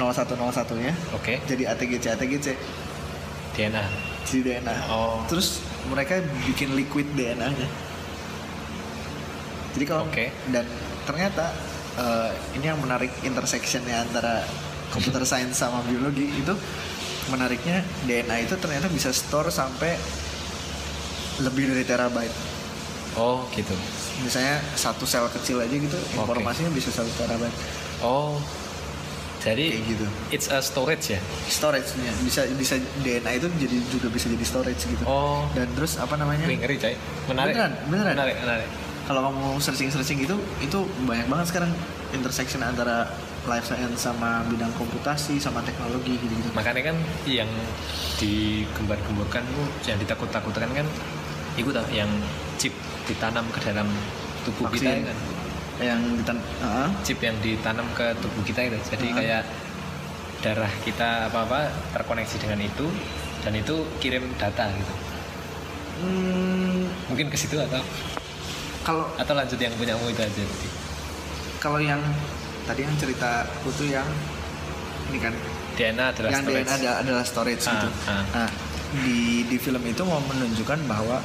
0101 0.00 0.80
nya 0.80 0.94
oke. 1.12 1.34
Jadi 1.48 1.62
ATGC 1.68 2.04
ATGC 2.16 2.46
DNA 3.52 4.12
jadi 4.26 4.62
DNA 4.62 4.76
oh. 4.88 5.26
Terus 5.26 5.60
mereka 5.90 6.22
bikin 6.46 6.72
liquid 6.78 7.06
DNA 7.18 7.48
nya. 7.52 7.68
Jadi 9.72 9.84
kalau 9.88 10.04
Oke. 10.04 10.28
dan 10.52 10.68
ternyata 11.08 11.50
eh, 11.96 12.30
ini 12.60 12.68
yang 12.68 12.78
menarik 12.78 13.10
intersectionnya 13.24 14.04
antara 14.04 14.44
computer 14.92 15.24
science 15.24 15.56
sama 15.58 15.80
biologi 15.88 16.28
itu 16.28 16.52
menariknya 17.32 17.80
DNA 18.04 18.44
itu 18.44 18.54
ternyata 18.60 18.92
bisa 18.92 19.08
store 19.10 19.48
sampai 19.48 19.96
lebih 21.40 21.72
dari 21.72 21.84
terabyte. 21.88 22.36
Oh 23.16 23.48
gitu. 23.56 23.72
Misalnya 24.20 24.60
satu 24.76 25.08
sel 25.08 25.26
kecil 25.32 25.64
aja 25.64 25.72
gitu 25.72 25.98
informasinya 26.14 26.70
bisa 26.70 26.92
satu 26.92 27.08
terabyte. 27.16 27.56
Oh 28.04 28.36
jadi 29.42 29.64
kayak 29.74 29.84
gitu. 29.90 30.06
it's 30.30 30.48
a 30.48 30.62
storage 30.62 31.10
ya? 31.10 31.20
Storage-nya 31.50 32.12
bisa 32.22 32.46
bisa 32.54 32.78
DNA 33.02 33.42
itu 33.42 33.46
jadi 33.58 33.76
juga 33.90 34.06
bisa 34.08 34.30
jadi 34.30 34.44
storage 34.46 34.82
gitu. 34.86 35.04
Oh. 35.04 35.42
Dan 35.52 35.66
terus 35.74 35.98
apa 35.98 36.14
namanya? 36.14 36.46
Wih 36.46 36.62
ngeri 36.62 36.78
coy 36.78 36.94
menarik. 37.26 37.54
Beneran, 37.58 37.72
beneran. 37.90 38.14
menarik 38.14 38.36
menarik. 38.38 38.68
Kalau 39.02 39.20
kamu 39.28 39.58
searching-searching 39.58 40.18
gitu 40.22 40.38
itu 40.62 40.78
banyak 41.04 41.26
banget 41.26 41.46
sekarang 41.50 41.70
intersection 42.14 42.62
antara 42.62 43.10
life 43.50 43.66
science 43.66 43.98
sama 44.06 44.46
bidang 44.46 44.70
komputasi 44.78 45.42
sama 45.42 45.58
teknologi 45.66 46.14
gitu-gitu. 46.14 46.54
Makanya 46.54 46.94
kan 46.94 46.96
yang 47.26 47.50
digembar-gemburkan 48.22 49.42
tuh 49.42 49.66
yang 49.90 49.98
ditakut-takutkan 49.98 50.70
kan 50.70 50.86
itu 51.58 51.68
tau 51.74 51.84
yang 51.90 52.08
chip 52.56 52.72
ditanam 53.10 53.44
ke 53.50 53.58
dalam 53.66 53.90
tubuh 54.46 54.70
kita 54.70 54.94
Vaksin. 54.94 55.10
kan 55.10 55.18
yang 55.78 56.00
ditan 56.14 56.36
Ah, 56.58 56.90
chip 57.00 57.16
yang 57.18 57.36
ditanam 57.38 57.88
ke 57.92 58.12
tubuh 58.18 58.42
kita 58.42 58.60
itu 58.64 58.78
jadi 58.88 59.06
Ah. 59.06 59.14
kayak 59.14 59.42
darah 60.40 60.72
kita 60.82 61.08
apa 61.26 61.38
apa 61.42 61.60
terkoneksi 61.92 62.36
dengan 62.38 62.60
itu 62.60 62.86
dan 63.40 63.54
itu 63.54 63.72
kirim 63.96 64.26
data 64.36 64.68
gitu 64.68 64.94
hmm, 65.98 66.82
mungkin 67.06 67.26
ke 67.28 67.36
situ 67.36 67.56
atau 67.56 67.80
kalau 68.82 69.06
atau 69.14 69.32
lanjut 69.32 69.56
yang 69.56 69.72
punyamu 69.72 70.02
itu 70.08 70.20
aja 70.20 70.34
tadi 70.34 70.68
kalau 71.58 71.78
yang 71.78 72.02
tadi 72.62 72.82
yang 72.82 72.94
cerita 72.96 73.46
itu 73.62 73.84
yang 73.88 74.06
ini 75.08 75.18
kan 75.18 75.34
DNA 75.72 76.04
adalah 76.06 76.30
yang 76.30 76.42
storage. 76.42 76.62
DNA 76.62 76.74
ada- 76.76 76.98
adalah 77.00 77.24
storage 77.24 77.64
Ah, 77.64 77.72
gitu. 77.72 77.88
ah. 78.06 78.24
Nah, 78.34 78.50
di 78.98 79.18
di 79.46 79.56
film 79.56 79.80
itu 79.82 80.02
mau 80.02 80.20
menunjukkan 80.20 80.84
bahwa 80.84 81.16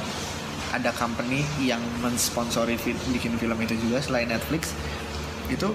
ada 0.72 0.92
company 0.92 1.44
yang 1.62 1.80
mensponsori 2.04 2.76
fi- 2.76 2.98
bikin 3.12 3.36
film 3.40 3.56
itu 3.62 3.74
juga 3.78 4.02
selain 4.04 4.28
Netflix 4.28 4.72
itu 5.48 5.68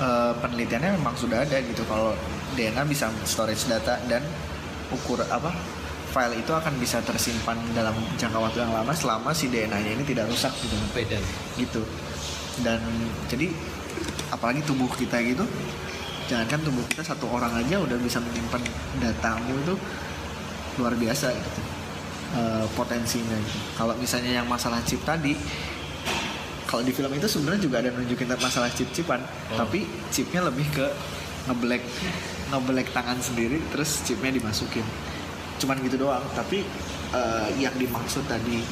eh, 0.00 0.32
penelitiannya 0.40 0.96
memang 0.96 1.14
sudah 1.16 1.44
ada 1.44 1.60
gitu. 1.60 1.84
Kalau 1.84 2.16
DNA 2.56 2.82
bisa 2.88 3.12
storage 3.28 3.68
data 3.68 4.00
dan 4.08 4.24
ukur 4.90 5.22
apa 5.28 5.54
file 6.10 6.42
itu 6.42 6.50
akan 6.50 6.74
bisa 6.82 6.98
tersimpan 7.06 7.54
dalam 7.70 7.94
jangka 8.18 8.38
waktu 8.42 8.58
yang 8.66 8.74
lama 8.74 8.90
selama 8.90 9.30
si 9.30 9.46
DNA-nya 9.46 9.94
ini 9.94 10.04
tidak 10.08 10.26
rusak 10.26 10.50
gitu. 10.58 10.74
Beda. 10.90 11.18
Gitu. 11.54 11.82
Dan 12.64 12.82
jadi 13.30 13.52
apalagi 14.30 14.62
tubuh 14.66 14.90
kita 14.94 15.18
gitu 15.26 15.42
jangankan 16.30 16.62
tubuh 16.62 16.86
kita 16.86 17.02
satu 17.02 17.26
orang 17.26 17.50
aja 17.58 17.82
udah 17.82 17.98
bisa 17.98 18.22
menyimpan 18.22 18.62
datamu 19.02 19.50
itu 19.66 19.74
luar 20.78 20.94
biasa 20.94 21.34
gitu 21.34 21.79
eh, 22.34 22.66
potensinya 22.74 23.36
gitu. 23.36 23.58
kalau 23.74 23.94
misalnya 23.98 24.42
yang 24.42 24.46
masalah 24.46 24.78
chip 24.86 25.02
tadi 25.02 25.34
kalau 26.70 26.86
di 26.86 26.94
film 26.94 27.10
itu 27.10 27.26
sebenarnya 27.26 27.60
juga 27.66 27.76
ada 27.82 27.90
nunjukin 27.90 28.30
masalah 28.38 28.70
chip-chipan 28.70 29.18
Oh. 29.50 29.58
tapi 29.66 29.82
chipnya 30.14 30.46
lebih 30.46 30.70
ke 30.70 30.86
ngeblack 31.50 31.82
ngeblack 32.54 32.88
tangan 32.94 33.18
sendiri 33.18 33.58
terus 33.74 34.06
chipnya 34.06 34.30
dimasukin 34.30 34.86
cuman 35.58 35.82
gitu 35.82 36.06
doang 36.06 36.22
tapi 36.32 36.62
eh, 37.10 37.48
yang 37.58 37.74
dimaksud 37.74 38.22
tadi 38.30 38.62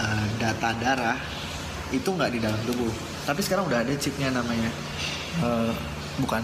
eh, 0.00 0.26
data 0.40 0.72
darah 0.80 1.18
itu 1.92 2.08
nggak 2.08 2.30
di 2.32 2.40
dalam 2.40 2.58
tubuh 2.64 2.90
tapi 3.28 3.44
sekarang 3.44 3.68
udah 3.68 3.84
ada 3.84 3.92
chipnya 4.00 4.32
namanya 4.32 4.72
eh, 5.44 5.72
bukan 6.16 6.40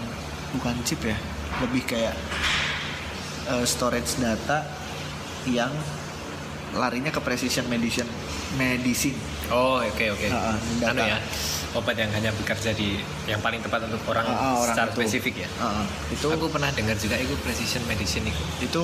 bukan 0.53 0.75
chip 0.85 1.01
ya 1.01 1.17
lebih 1.65 1.81
kayak 1.89 2.13
eh, 3.49 3.65
storage 3.65 4.21
data 4.21 4.61
yang 5.49 5.73
larinya 6.73 7.09
ke 7.09 7.21
precision 7.21 7.65
medicine 7.69 8.09
medicine 8.57 9.15
Oh 9.51 9.77
oke 9.77 10.05
oke. 10.15 10.27
Ah, 10.31 10.55
ah, 10.55 10.57
data. 10.79 10.91
Anu 10.95 11.01
ya 11.03 11.17
obat 11.73 11.97
yang 11.99 12.09
hanya 12.15 12.31
bekerja 12.31 12.71
di 12.73 13.01
yang 13.25 13.41
paling 13.41 13.59
tepat 13.59 13.85
untuk 13.85 14.01
orang, 14.07 14.23
ah, 14.25 14.55
orang 14.55 14.71
secara 14.71 14.89
itu. 14.89 14.97
spesifik 15.03 15.45
ya. 15.45 15.49
Ah, 15.59 15.83
ah. 15.83 15.85
itu 16.09 16.27
Aku 16.31 16.47
pernah 16.47 16.71
dengar 16.71 16.95
juga 16.95 17.19
itu 17.19 17.33
precision 17.43 17.83
medicine 17.85 18.23
itu. 18.25 18.43
itu 18.63 18.83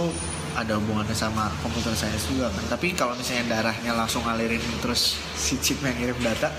ada 0.58 0.76
hubungannya 0.76 1.16
sama 1.16 1.48
komputer 1.64 1.94
science 1.96 2.26
juga 2.28 2.50
kan 2.52 2.66
tapi 2.68 2.92
kalau 2.92 3.14
misalnya 3.16 3.48
darahnya 3.48 3.94
langsung 3.96 4.26
ngalirin 4.26 4.60
terus 4.82 5.16
si 5.38 5.56
chipnya 5.62 5.94
ngirim 5.96 6.18
data 6.20 6.50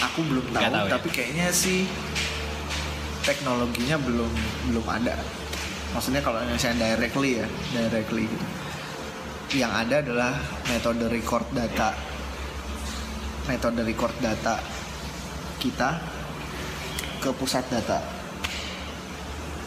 aku 0.00 0.22
belum 0.24 0.48
tahu, 0.48 0.62
Nggak 0.62 0.72
tahu 0.72 0.86
ya? 0.86 0.92
tapi 0.96 1.08
kayaknya 1.12 1.46
sih 1.50 1.84
teknologinya 3.26 3.98
belum 4.00 4.32
belum 4.72 4.86
ada 4.86 5.18
maksudnya 5.92 6.22
kalau 6.22 6.40
misalnya 6.46 6.94
directly 6.94 7.42
ya 7.42 7.46
directly 7.74 8.24
gitu 8.30 8.46
yang 9.56 9.72
ada 9.72 10.04
adalah 10.04 10.36
metode 10.68 11.08
record 11.08 11.48
data. 11.56 11.96
Metode 13.48 13.80
record 13.80 14.12
data 14.20 14.60
kita 15.56 15.96
ke 17.24 17.30
pusat 17.32 17.64
data. 17.72 17.96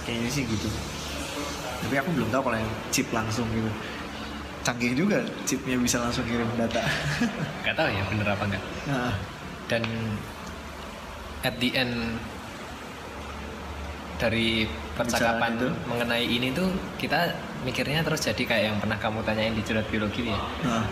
Kayaknya 0.05 0.29
sih 0.29 0.43
gitu. 0.45 0.69
Tapi 1.81 1.95
aku 1.97 2.09
belum 2.13 2.29
tahu 2.29 2.41
kalau 2.45 2.57
yang 2.61 2.73
chip 2.93 3.09
langsung 3.09 3.49
gitu. 3.49 3.71
Canggih 4.61 4.93
juga 4.93 5.25
chipnya 5.49 5.73
bisa 5.81 5.97
langsung 5.97 6.21
kirim 6.29 6.45
data. 6.53 6.85
Gak 7.65 7.73
tahu 7.73 7.89
ya 7.89 8.03
bener 8.05 8.27
apa 8.29 8.43
enggak. 8.45 8.63
nah, 8.85 9.13
Dan 9.65 9.83
at 11.41 11.57
the 11.57 11.73
end 11.73 12.21
dari 14.21 14.69
percakapan 15.07 15.51
itu. 15.57 15.67
mengenai 15.87 16.25
ini 16.25 16.47
tuh 16.53 16.69
kita 17.01 17.33
mikirnya 17.65 18.01
terus 18.01 18.21
jadi 18.25 18.43
kayak 18.43 18.63
yang 18.73 18.77
pernah 18.81 18.97
kamu 18.97 19.19
tanyain 19.25 19.53
di 19.53 19.63
curhat 19.65 19.87
biologi 19.89 20.29
ya. 20.29 20.39
nah, 20.65 20.85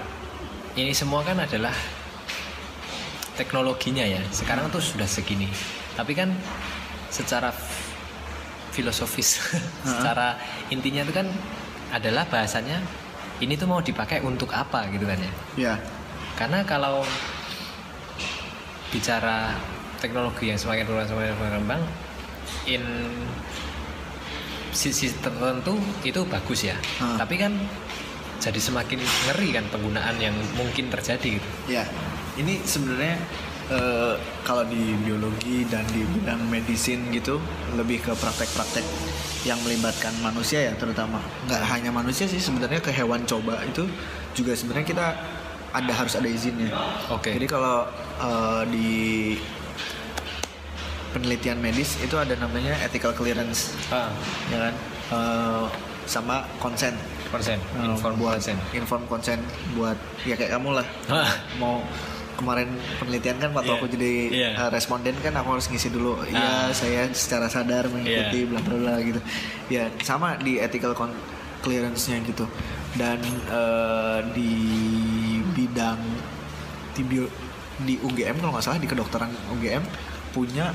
Ini 0.77 0.93
semua 0.93 1.25
kan 1.25 1.37
adalah 1.41 1.73
teknologinya 3.35 4.05
ya. 4.05 4.21
Sekarang 4.29 4.69
tuh 4.69 4.79
sudah 4.79 5.07
segini. 5.09 5.49
Tapi 5.97 6.13
kan 6.15 6.31
secara 7.09 7.49
filosofis, 8.71 9.41
secara 9.91 10.37
intinya 10.69 11.03
itu 11.03 11.13
kan 11.15 11.27
adalah 11.89 12.23
bahasanya 12.29 12.79
ini 13.41 13.57
tuh 13.57 13.65
mau 13.65 13.81
dipakai 13.81 14.21
untuk 14.21 14.53
apa 14.53 14.87
gitu 14.93 15.07
kan 15.09 15.19
ya. 15.19 15.33
ya 15.57 15.73
Karena 16.37 16.63
kalau 16.63 17.03
bicara 18.89 19.53
teknologi 19.99 20.49
yang 20.49 20.59
semakin 20.59 20.87
berkembang 20.87 21.09
semakin 21.09 21.33
berkembang 21.37 21.81
in 22.65 22.83
sisi 24.71 25.09
tertentu 25.19 25.77
itu 26.05 26.21
bagus 26.25 26.65
ya. 26.69 26.77
Hmm. 27.01 27.17
Tapi 27.17 27.35
kan 27.37 27.53
jadi 28.39 28.59
semakin 28.59 28.99
ngeri 28.99 29.49
kan 29.51 29.65
penggunaan 29.67 30.15
yang 30.17 30.33
mungkin 30.55 30.87
terjadi 30.87 31.37
gitu. 31.37 31.47
ya 31.67 31.83
ini 32.39 32.63
sebenarnya 32.63 33.19
eh, 33.67 34.15
kalau 34.47 34.63
di 34.63 34.95
biologi 35.03 35.67
dan 35.67 35.83
di 35.91 36.07
bidang 36.07 36.47
medicine 36.47 37.11
gitu 37.11 37.37
lebih 37.75 37.99
ke 37.99 38.15
praktek-praktek 38.15 38.87
yang 39.43 39.59
melibatkan 39.67 40.15
manusia 40.23 40.71
ya 40.71 40.73
terutama 40.79 41.19
nggak 41.51 41.63
hanya 41.67 41.91
manusia 41.91 42.25
sih 42.31 42.39
sebenarnya 42.39 42.79
ke 42.79 42.95
hewan 42.95 43.27
coba 43.27 43.59
itu 43.67 43.87
juga 44.31 44.55
sebenarnya 44.55 44.87
kita 44.87 45.07
ada 45.69 45.93
harus 45.93 46.17
ada 46.17 46.25
izinnya 46.25 46.73
Oke. 47.13 47.35
Jadi 47.35 47.45
kalau 47.45 47.85
eh, 48.23 48.63
di 48.71 48.89
penelitian 51.09 51.57
medis 51.57 51.97
itu 51.97 52.15
ada 52.15 52.33
namanya 52.33 52.77
ethical 52.79 53.11
clearance, 53.11 53.73
Ah, 53.87 54.09
ya 54.47 54.57
kan? 54.61 54.73
Eh, 55.09 55.65
sama 56.05 56.41
consent. 56.57 56.95
konsen, 57.29 57.61
Eh, 57.77 57.85
inform 57.85 58.17
buat 58.17 58.41
konsen. 58.41 58.57
inform 58.73 59.03
consent 59.05 59.37
buat 59.73 59.93
ya 60.23 60.33
kayak 60.33 60.57
kamu 60.57 60.81
lah. 60.81 60.87
Ah. 61.05 61.29
Mau 61.55 61.85
kemarin 62.33 62.71
penelitian 62.97 63.37
kan 63.37 63.53
waktu 63.53 63.69
Iya. 63.69 63.77
aku 63.77 63.85
jadi 63.87 64.13
Iya. 64.27 64.49
eh, 64.57 64.69
responden 64.71 65.13
kan 65.19 65.33
aku 65.35 65.53
harus 65.53 65.69
ngisi 65.69 65.89
dulu. 65.89 66.17
Iya, 66.25 66.41
Ah. 66.41 66.69
saya 66.71 67.05
secara 67.11 67.45
sadar 67.45 67.85
mengikuti 67.87 68.41
Iya. 68.41 68.49
bla 68.49 68.59
bla 68.59 68.75
bla 68.75 68.93
gitu. 68.99 69.21
Ya 69.69 69.93
sama 70.01 70.37
di 70.37 70.57
ethical 70.57 70.97
clearance-nya 71.59 72.17
gitu. 72.23 72.49
Dan 72.95 73.21
eh, 73.45 74.19
di 74.33 74.53
bidang 75.51 76.01
di 76.91 77.03
bio- 77.03 77.33
di 77.79 77.95
UGM 77.95 78.41
kalau 78.41 78.51
nggak 78.51 78.65
salah 78.65 78.81
di 78.81 78.89
kedokteran 78.89 79.29
UGM 79.53 79.85
punya 80.29 80.73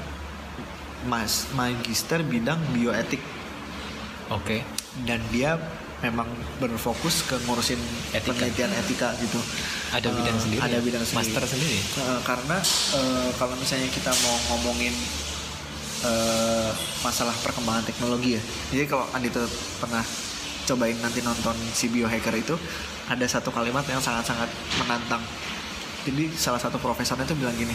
mas 1.04 1.48
magister 1.52 2.20
bidang 2.20 2.58
bioetik 2.70 3.20
Oke. 4.28 4.64
dan 5.04 5.20
dia 5.28 5.56
memang 6.00 6.28
berfokus 6.58 7.24
ke 7.24 7.36
ngurusin 7.44 7.80
Etika. 8.12 8.28
penelitian 8.28 8.68
etika 8.74 9.16
gitu. 9.16 9.40
Ada 9.88 10.08
Eh, 10.08 10.14
bidang 10.14 10.36
sendiri. 10.36 10.60
Ada 10.60 10.76
ya? 10.76 10.80
bidang 10.80 11.00
sendiri. 11.00 11.32
Master 11.32 11.44
sendiri. 11.48 11.78
Eh, 11.80 12.20
karena 12.20 12.56
eh, 12.92 13.28
kalau 13.34 13.54
misalnya 13.56 13.88
kita 13.88 14.12
mau 14.20 14.36
ngomongin 14.52 14.92
eh, 16.04 16.70
masalah 17.00 17.32
perkembangan 17.40 17.84
teknologi 17.84 18.36
ya. 18.36 18.42
Jadi 18.68 18.84
kalau 18.84 19.08
Andito 19.12 19.40
pernah 19.78 20.04
cobain 20.64 20.96
nanti 21.00 21.20
nonton 21.20 21.56
si 21.72 21.88
biohacker 21.88 22.36
itu 22.36 22.56
ada 23.06 23.24
satu 23.24 23.48
kalimat 23.48 23.84
yang 23.84 24.00
sangat-sangat 24.00 24.48
menantang. 24.76 25.20
Jadi 26.04 26.28
salah 26.36 26.60
satu 26.60 26.76
profesornya 26.76 27.24
itu 27.24 27.32
bilang 27.32 27.56
gini, 27.56 27.72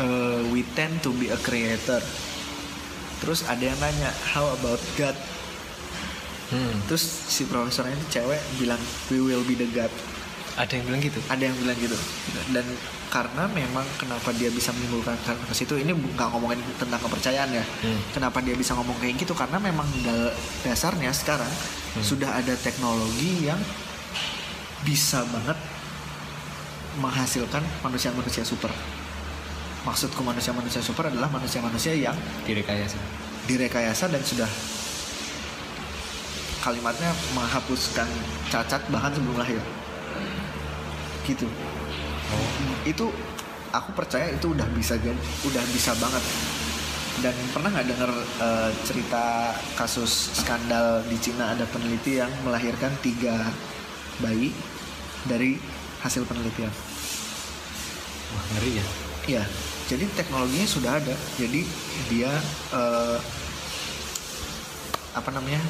eh, 0.00 0.40
we 0.48 0.64
tend 0.72 1.00
to 1.00 1.12
be 1.12 1.28
a 1.28 1.38
creator. 1.38 2.00
Terus 3.20 3.44
ada 3.44 3.60
yang 3.60 3.76
nanya, 3.76 4.08
how 4.32 4.48
about 4.50 4.80
God? 4.96 5.12
Hmm. 6.50 6.74
Terus 6.88 7.04
si 7.04 7.46
profesornya 7.46 7.94
itu 7.94 8.18
cewek 8.18 8.40
bilang, 8.58 8.80
we 9.12 9.20
will 9.20 9.44
be 9.44 9.54
the 9.54 9.68
God. 9.70 9.92
Ada 10.58 10.80
yang 10.80 10.84
bilang 10.88 11.00
gitu. 11.00 11.20
Ada 11.30 11.42
yang 11.46 11.56
bilang 11.56 11.78
gitu. 11.78 11.94
Dan 12.50 12.66
karena 13.10 13.46
memang 13.50 13.86
kenapa 13.98 14.30
dia 14.30 14.50
bisa 14.50 14.70
menimbulkan 14.70 15.14
ke 15.18 15.54
situ 15.54 15.74
ini 15.74 15.90
nggak 15.90 16.28
ngomongin 16.30 16.58
tentang 16.78 16.98
kepercayaan 17.00 17.50
ya. 17.54 17.64
Hmm. 17.82 18.00
Kenapa 18.10 18.42
dia 18.42 18.54
bisa 18.54 18.74
ngomong 18.74 18.98
kayak 18.98 19.18
gitu? 19.18 19.32
Karena 19.34 19.58
memang 19.58 19.86
da- 20.02 20.34
dasarnya 20.64 21.14
sekarang 21.14 21.50
Hmm. 21.90 22.06
sudah 22.06 22.38
ada 22.38 22.54
teknologi 22.54 23.50
yang 23.50 23.58
bisa 24.86 25.26
banget 25.26 25.58
menghasilkan 26.98 27.62
manusia-manusia 27.82 28.42
super. 28.42 28.70
Maksudku 29.80 30.20
manusia-manusia 30.20 30.80
super 30.80 31.08
adalah 31.08 31.28
manusia-manusia 31.28 31.96
yang 31.96 32.16
Direkayasa. 32.44 32.96
direkayasa 33.48 34.06
dan 34.06 34.20
sudah 34.20 34.46
kalimatnya 36.60 37.08
menghapuskan 37.32 38.04
cacat 38.46 38.84
bahkan 38.88 39.10
sebelum 39.10 39.36
lahir 39.36 39.60
gitu 41.24 41.48
Oh. 42.30 42.46
itu 42.86 43.10
aku 43.74 43.90
percaya 43.90 44.30
itu 44.30 44.54
udah 44.54 44.62
bisa 44.70 44.94
jadi 44.94 45.18
udah 45.42 45.64
bisa 45.74 45.90
banget 45.98 46.22
dan 47.18 47.34
pernah 47.50 47.74
nggak 47.74 47.88
dengar 47.90 48.10
eh, 48.38 48.70
cerita 48.86 49.50
kasus 49.74 50.38
skandal 50.38 51.02
di 51.10 51.18
Cina 51.18 51.58
ada 51.58 51.66
peneliti 51.66 52.22
yang 52.22 52.30
melahirkan 52.46 52.94
tiga 53.02 53.50
bayi 54.22 54.54
dari 55.26 55.58
hasil 55.98 56.22
penelitian 56.22 56.70
Wah, 58.30 58.44
ngeri 58.54 58.78
ya. 58.78 58.86
Ya, 59.26 59.44
jadi 59.86 60.04
teknologinya 60.10 60.64
sudah 60.64 60.92
ada. 60.96 61.14
Jadi 61.36 61.66
dia 62.08 62.32
eh, 62.72 63.18
apa 65.12 65.30
namanya? 65.30 65.60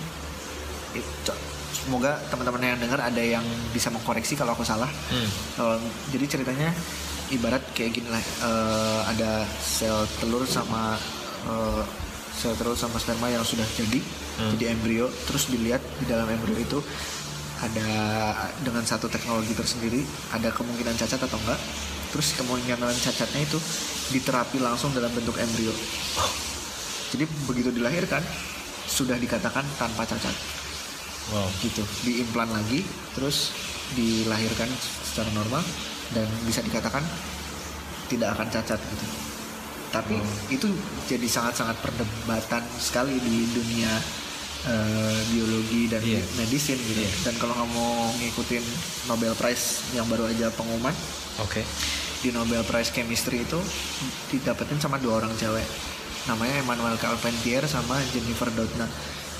Semoga 1.70 2.20
teman-teman 2.28 2.60
yang 2.66 2.78
dengar 2.78 3.00
ada 3.00 3.22
yang 3.22 3.42
bisa 3.72 3.88
mengkoreksi 3.88 4.34
kalau 4.34 4.52
aku 4.52 4.62
salah. 4.62 4.90
Hmm. 5.08 5.28
Kalau- 5.56 5.80
jadi 6.10 6.24
ceritanya 6.28 6.70
ibarat 7.30 7.62
kayak 7.72 7.94
gini 7.94 8.08
lah. 8.08 8.20
eh, 8.20 9.00
ada 9.08 9.30
sel 9.58 9.96
telur 10.18 10.44
sama 10.44 10.98
eh, 11.42 11.82
sel 12.30 12.52
telur 12.54 12.74
sama 12.74 12.96
sperma 12.96 13.26
yang 13.26 13.42
sudah 13.42 13.64
jadi, 13.72 14.00
Hmm. 14.36 14.50
jadi 14.54 14.72
embrio. 14.72 15.08
Terus 15.24 15.48
dilihat 15.48 15.80
di 15.98 16.04
dalam 16.04 16.28
embrio 16.28 16.54
itu 16.54 16.78
ada 17.60 17.88
dengan 18.60 18.80
satu 18.82 19.04
teknologi 19.06 19.52
tersendiri 19.52 20.00
ada 20.30 20.48
kemungkinan 20.48 20.96
cacat 20.96 21.20
atau 21.20 21.36
enggak 21.38 21.60
terus 22.10 22.34
kemungkinan 22.36 22.90
cacatnya 22.98 23.40
itu 23.46 23.58
diterapi 24.10 24.58
langsung 24.58 24.90
dalam 24.90 25.10
bentuk 25.14 25.38
embrio 25.38 25.74
jadi 27.10 27.24
begitu 27.46 27.70
dilahirkan 27.74 28.22
sudah 28.86 29.16
dikatakan 29.18 29.62
tanpa 29.78 30.06
cacat 30.06 30.34
Wow. 31.30 31.46
gitu 31.62 31.86
diimplan 32.02 32.50
lagi 32.50 32.82
terus 33.14 33.54
dilahirkan 33.94 34.66
secara 35.06 35.30
normal 35.30 35.62
dan 36.10 36.26
bisa 36.42 36.58
dikatakan 36.58 37.06
tidak 38.10 38.34
akan 38.34 38.50
cacat 38.50 38.80
gitu 38.82 39.06
tapi 39.94 40.18
Oh. 40.18 40.26
itu 40.50 40.66
jadi 41.06 41.26
sangat-sangat 41.30 41.78
perdebatan 41.78 42.66
sekali 42.82 43.14
di 43.22 43.46
dunia 43.54 43.94
eh, 44.62 45.18
biologi 45.28 45.88
dan 45.88 46.00
Iya. 46.00 46.20
medicine 46.36 46.76
gitu 46.78 47.00
Iya. 47.00 47.10
dan 47.24 47.34
kalau 47.36 47.54
kamu 47.54 47.86
ngikutin 48.18 48.64
Nobel 49.06 49.32
Prize 49.32 49.64
yang 49.90 50.04
baru 50.04 50.26
aja 50.26 50.50
pengumuman 50.50 50.92
Oke. 51.38 51.64
di 52.20 52.28
Nobel 52.28 52.60
Prize 52.62 52.90
Chemistry 52.90 53.40
itu 53.40 53.56
didapetin 54.28 54.76
sama 54.76 54.96
dua 54.96 55.18
orang 55.18 55.32
cewek 55.34 55.64
namanya 56.26 56.60
Emmanuel 56.60 56.94
Carpentier 56.94 57.64
sama 57.64 57.96
Jennifer 58.10 58.52
Doudna 58.52 58.84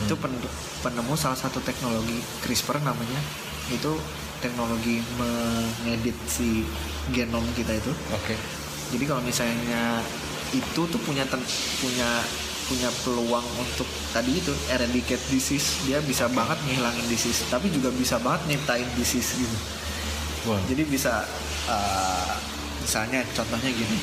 itu 0.00 0.16
pen- 0.16 0.48
penemu 0.80 1.12
salah 1.12 1.36
satu 1.36 1.60
teknologi 1.60 2.16
CRISPR 2.40 2.80
namanya 2.80 3.20
itu 3.68 3.92
teknologi 4.40 5.04
mengedit 5.14 6.16
si 6.24 6.64
genom 7.10 7.44
kita 7.52 7.76
itu 7.76 7.92
Oke. 8.10 8.32
jadi 8.88 9.04
kalau 9.04 9.20
misalnya 9.20 10.00
itu 10.50 10.80
tuh 10.80 11.00
punya 11.00 11.28
ten- 11.28 11.44
punya 11.78 12.08
punya 12.70 12.86
peluang 13.02 13.42
untuk 13.58 13.90
tadi 14.14 14.38
itu 14.38 14.54
eradicate 14.70 15.20
disease. 15.34 15.82
Dia 15.90 15.98
bisa 16.06 16.30
banget 16.30 16.62
ngilangin 16.70 17.06
disease 17.10 17.42
tapi 17.50 17.66
juga 17.74 17.90
bisa 17.90 18.22
banget 18.22 18.54
nyiptain 18.54 18.86
disease 18.94 19.34
gitu. 19.34 19.58
Wow. 20.40 20.56
jadi 20.64 20.88
bisa 20.88 21.28
uh, 21.68 22.32
misalnya 22.80 23.20
contohnya 23.36 23.68
gini 23.76 23.98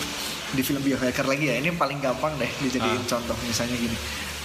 di 0.53 0.61
film 0.61 0.85
biohacker 0.85 1.25
lagi 1.25 1.49
ya 1.49 1.57
ini 1.57 1.73
paling 1.73 1.97
gampang 1.97 2.35
deh 2.37 2.51
dijadiin 2.61 3.01
Ah. 3.01 3.07
contoh. 3.15 3.37
Misalnya 3.47 3.79
gini 3.79 3.97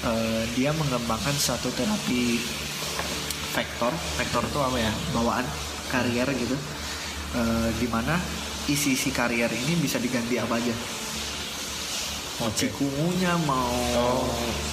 Uh, 0.03 0.43
dia 0.59 0.75
mengembangkan 0.75 1.31
satu 1.31 1.71
terapi 1.79 2.35
vektor. 3.55 3.95
Vektor 4.19 4.43
itu 4.51 4.59
apa 4.59 4.75
ya? 4.83 4.91
Bawaan 5.15 5.47
karier 5.95 6.27
gitu. 6.35 6.59
Uh, 7.39 7.71
di 7.79 7.87
mana 7.87 8.19
isi 8.67 8.99
isi 8.99 9.15
karier 9.15 9.47
ini 9.47 9.79
bisa 9.79 10.03
diganti 10.03 10.43
apa 10.43 10.59
aja 10.59 10.75
mau 12.43 12.51
Oke. 12.51 12.59
cikungunya 12.67 13.33
mau 13.47 13.71
Oh. 13.95 14.27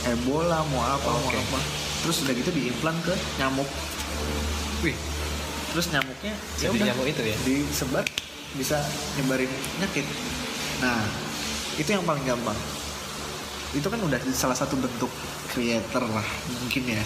ebola 0.09 0.65
mau 0.73 0.81
apa 0.81 1.05
mau 1.05 1.29
Oke. 1.29 1.37
apa 1.37 1.59
terus 2.01 2.25
udah 2.25 2.33
gitu 2.33 2.49
diimplan 2.49 2.97
ke 3.05 3.13
nyamuk 3.37 3.69
Wih, 4.81 4.95
terus 5.69 5.91
nyamuknya 5.93 6.33
ya 6.57 6.65
jadi 6.65 6.73
udah 6.73 6.87
nyamuk 6.89 7.07
itu 7.13 7.21
ya? 7.21 7.35
disebar 7.45 8.05
bisa 8.57 8.81
nyebarin 9.19 9.51
penyakit 9.77 10.05
nah 10.81 11.03
itu 11.77 11.89
yang 11.91 12.01
paling 12.01 12.25
gampang 12.25 12.57
itu 13.69 13.85
kan 13.85 14.01
udah 14.01 14.17
salah 14.33 14.57
satu 14.57 14.73
bentuk 14.73 15.11
creator 15.53 16.01
lah 16.01 16.25
mungkin 16.57 16.89
ya 16.89 17.03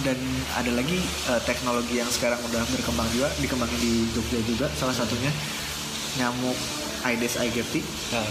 dan 0.00 0.16
ada 0.54 0.70
lagi 0.72 0.96
eh, 1.28 1.40
teknologi 1.44 2.00
yang 2.00 2.08
sekarang 2.08 2.40
udah 2.40 2.62
berkembang 2.72 3.04
juga 3.12 3.28
dikembangin 3.36 3.76
di 3.76 3.92
Jogja 4.16 4.40
juga 4.48 4.66
salah 4.72 4.96
satunya 4.96 5.28
nyamuk 6.16 6.56
Aedes 7.04 7.36
aegypti 7.36 7.84
Nah, 8.10 8.24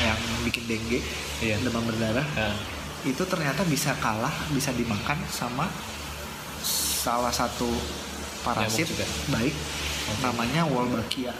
yang 0.00 0.18
bikin 0.42 0.64
dengue 0.64 1.00
Iya. 1.38 1.58
demam 1.60 1.82
berdarah 1.82 2.24
nah, 2.28 2.54
itu 3.02 3.22
ternyata 3.22 3.62
bisa 3.64 3.94
kalah 3.96 4.32
bisa 4.50 4.70
dimakan 4.72 5.18
sama 5.28 5.66
salah 6.98 7.30
satu 7.30 7.68
parasit 8.40 8.86
juga. 8.86 9.06
baik 9.30 9.54
Oke. 10.08 10.20
namanya 10.20 10.62
Wolbachia 10.64 11.32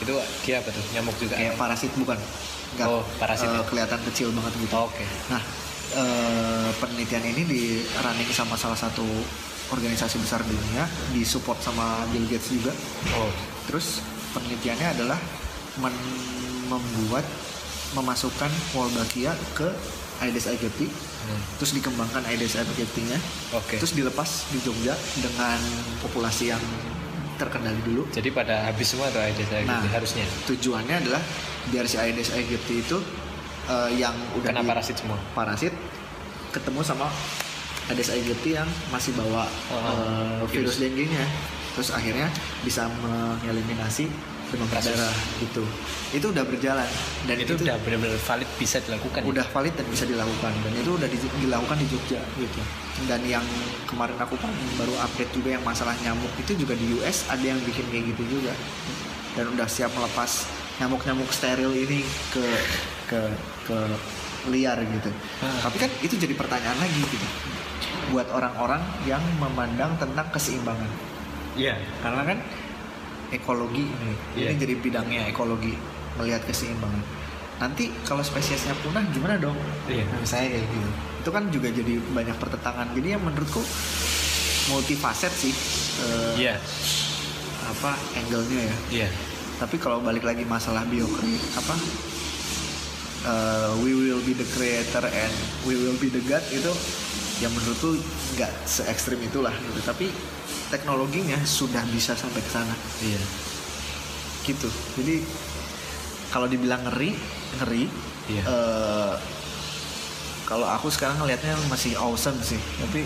itu 0.00 0.12
dia 0.42 0.56
apa 0.58 0.68
tuh? 0.68 0.80
Nyamuk 0.92 1.12
juga? 1.18 1.36
kayak 1.36 1.56
parasit 1.56 1.92
bukan 1.94 2.16
Nggak, 2.70 2.86
Oh, 2.86 3.02
parasit 3.18 3.50
ya? 3.50 3.60
kelihatan 3.64 4.00
kecil 4.06 4.28
banget 4.30 4.52
gitu 4.56 4.76
Oke. 4.78 5.04
nah 5.28 5.42
eh, 5.92 6.68
penelitian 6.78 7.24
ini 7.26 7.42
di 7.44 7.62
running 7.98 8.30
sama 8.30 8.54
salah 8.54 8.78
satu 8.78 9.04
organisasi 9.70 10.18
besar 10.18 10.40
dunia 10.40 10.84
disupport 11.10 11.58
sama 11.58 12.06
Bill 12.08 12.26
Gates 12.26 12.48
juga 12.48 12.72
Oh, 13.14 13.30
terus 13.66 14.00
penelitiannya 14.30 14.88
adalah 14.94 15.18
men- 15.76 16.28
membuat 16.66 17.26
memasukkan 17.92 18.50
Wolbachia 18.72 19.34
ke 19.52 19.68
Aedes 20.20 20.46
aegypti 20.46 20.86
hmm. 20.86 21.40
terus 21.56 21.72
dikembangkan 21.72 22.22
Aedes 22.28 22.54
aegypti-nya 22.54 23.16
oke. 23.52 23.76
terus 23.76 23.92
dilepas 23.92 24.28
di 24.50 24.60
Jogja 24.60 24.92
dengan 25.16 25.58
populasi 26.00 26.52
yang 26.52 26.62
terkendali 27.36 27.80
dulu 27.82 28.04
Jadi 28.12 28.28
pada 28.30 28.68
habis 28.68 28.92
semua 28.92 29.08
tuh 29.08 29.18
Aedes 29.18 29.48
aegypti 29.48 29.88
Nah. 29.88 29.90
harusnya 29.90 30.26
tujuannya 30.44 30.96
adalah 31.00 31.22
biar 31.68 31.84
si 31.84 31.96
Aedes 31.96 32.30
aegypti 32.30 32.84
itu 32.84 33.00
eh, 33.66 33.90
yang 33.96 34.12
udah 34.36 34.52
kena 34.52 34.60
parasit 34.62 35.00
semua. 35.00 35.16
parasit 35.32 35.72
ketemu 36.52 36.84
sama 36.84 37.08
Aedes 37.88 38.12
aegypti 38.12 38.54
yang 38.54 38.68
masih 38.92 39.16
bawa 39.16 39.48
Oh, 39.72 40.44
virus, 40.46 40.76
virus. 40.76 40.84
dengue-nya 40.84 41.24
terus 41.72 41.90
akhirnya 41.90 42.28
bisa 42.60 42.90
mengeliminasi 43.00 44.04
demam 44.50 44.66
Kasus. 44.66 44.90
berdarah 44.90 45.14
gitu 45.38 45.62
itu 46.10 46.26
udah 46.26 46.42
berjalan 46.42 46.88
dan 47.24 47.36
itu, 47.36 47.54
udah 47.56 47.76
benar-benar 47.80 48.18
valid 48.18 48.50
bisa 48.54 48.78
dilakukan. 48.80 49.20
ya? 49.20 49.26
udah 49.26 49.46
valid 49.48 49.72
dan 49.72 49.86
bisa 49.86 50.04
dilakukan 50.04 50.52
dan 50.60 50.72
itu 50.74 50.90
udah 50.92 51.06
di- 51.06 51.34
dilakukan 51.38 51.76
di 51.76 51.86
Jogja 51.86 52.20
gitu 52.34 52.60
dan 53.06 53.20
yang 53.24 53.46
kemarin 53.86 54.16
aku 54.16 54.34
kan 54.36 54.50
baru 54.74 54.94
update 55.00 55.32
juga 55.32 55.48
yang 55.52 55.62
masalah 55.62 55.94
nyamuk 56.00 56.30
itu 56.36 56.52
juga 56.56 56.74
di 56.74 56.86
US 56.96 57.24
ada 57.26 57.42
yang 57.42 57.58
bikin 57.60 57.86
kayak 57.88 58.10
gitu 58.10 58.22
juga 58.32 58.52
dan 59.32 59.46
udah 59.48 59.64
siap 59.64 59.90
melepas 59.90 60.44
nyamuk-nyamuk 60.76 61.30
steril 61.30 61.70
ini 61.70 62.02
ke 62.28 62.44
ke 63.06 63.20
ke 63.64 63.78
liar 64.46 64.80
gitu 64.80 65.10
Ah. 65.38 65.62
tapi 65.62 65.76
kan 65.78 65.90
itu 66.00 66.14
jadi 66.14 66.32
pertanyaan 66.32 66.76
lagi 66.76 67.00
gitu 67.00 67.26
buat 68.10 68.26
orang-orang 68.28 68.82
yang 69.04 69.22
memandang 69.36 69.94
tentang 69.96 70.26
keseimbangan 70.28 70.90
Iya. 71.52 71.78
karena 72.00 72.22
kan 72.24 72.38
ekologi 73.30 73.86
ini 73.86 74.12
Iya. 74.36 74.48
ini 74.48 74.58
jadi 74.58 74.74
bidangnya 74.76 75.22
ekologi 75.26 75.74
melihat 76.14 76.42
keseimbangan 76.44 77.02
nanti 77.56 77.92
kalau 78.02 78.20
spesiesnya 78.20 78.72
punah 78.80 79.04
gimana 79.08 79.36
dong 79.36 79.56
Iya. 79.84 80.04
Nah, 80.04 80.18
misalnya 80.18 80.48
kayak 80.50 80.66
gitu 80.66 80.90
itu 81.20 81.30
kan 81.30 81.44
juga 81.48 81.68
jadi 81.68 81.94
banyak 82.10 82.36
pertentangan 82.36 82.86
jadi 82.92 83.08
yang 83.14 83.22
menurutku 83.22 83.60
multifaset 84.68 85.30
sih 85.30 85.52
eh, 86.00 86.32
Iya. 86.40 86.54
apa 87.62 87.90
angle-nya 88.16 88.60
ya 88.62 88.76
Iya. 88.90 89.08
tapi 89.56 89.76
kalau 89.76 90.00
balik 90.00 90.22
lagi 90.22 90.42
masalah 90.42 90.82
biokri 90.84 91.36
apa 91.54 91.74
eh, 93.22 93.70
we 93.78 93.92
will 93.92 94.22
be 94.22 94.32
the 94.32 94.48
creator 94.48 95.04
and 95.04 95.34
we 95.62 95.76
will 95.76 95.96
be 95.96 96.08
the 96.08 96.22
god 96.24 96.42
itu 96.48 96.72
yang 97.40 97.52
menurutku 97.52 97.96
nggak 98.34 98.52
se 98.64 98.84
ekstrim 98.84 99.16
itulah 99.18 99.52
gitu 99.52 99.80
tapi 99.82 100.08
teknologinya 100.70 101.36
sudah 101.42 101.82
bisa 101.90 102.14
sampai 102.14 102.40
ke 102.40 102.50
sana. 102.50 102.74
Iya. 103.02 103.22
gitu. 104.40 104.72
Jadi 104.96 105.20
kalau 106.32 106.48
dibilang 106.48 106.80
ngeri 106.88 107.12
ngeri 107.60 107.84
Iya. 108.30 108.42
eh, 108.46 109.14
kalau 110.48 110.66
aku 110.66 110.88
sekarang 110.90 111.18
ngelihatnya 111.20 111.54
masih 111.68 111.94
awesome 111.98 112.38
sih. 112.40 112.58
Tapi 112.80 113.04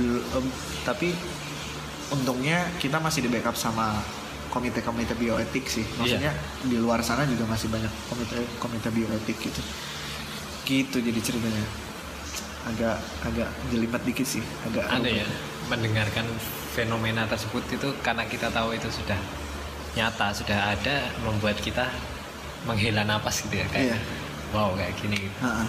em, 0.00 0.46
tapi 0.82 1.14
untungnya 2.12 2.66
kita 2.82 3.00
masih 3.00 3.24
di 3.24 3.30
backup 3.32 3.56
sama 3.56 3.94
komite-komite 4.50 5.14
bioetik 5.16 5.64
sih. 5.70 5.86
Iya. 5.86 5.96
maksudnya 5.96 6.32
di 6.66 6.76
luar 6.82 7.00
sana 7.06 7.24
juga 7.24 7.46
masih 7.46 7.70
banyak 7.70 7.92
komite 8.10 8.36
komite 8.58 8.88
bioetik 8.90 9.38
gitu. 9.38 9.62
Gitu 10.66 10.96
jadi 10.98 11.20
ceritanya. 11.22 11.64
Agak 12.64 12.96
agak 13.22 13.48
jelimet 13.70 14.02
dikit 14.02 14.26
sih. 14.26 14.42
Agak 14.66 14.88
Ada 14.88 15.10
ya 15.22 15.26
mendengarkan 15.66 16.26
fenomena 16.70 17.24
tersebut 17.24 17.64
itu 17.70 17.88
karena 18.00 18.24
kita 18.24 18.50
tahu 18.50 18.72
itu 18.72 18.88
sudah 18.88 19.16
nyata 19.94 20.34
sudah 20.34 20.74
ada 20.74 20.96
membuat 21.22 21.56
kita 21.56 21.86
menghela 22.64 23.02
napas 23.02 23.40
gitu 23.40 23.54
ya 23.54 23.66
kayak 23.68 23.94
Iya. 23.94 23.98
wow 24.50 24.74
kayak 24.74 24.94
gini 24.98 25.16
gitu. 25.20 25.38
Ha-ha. 25.40 25.64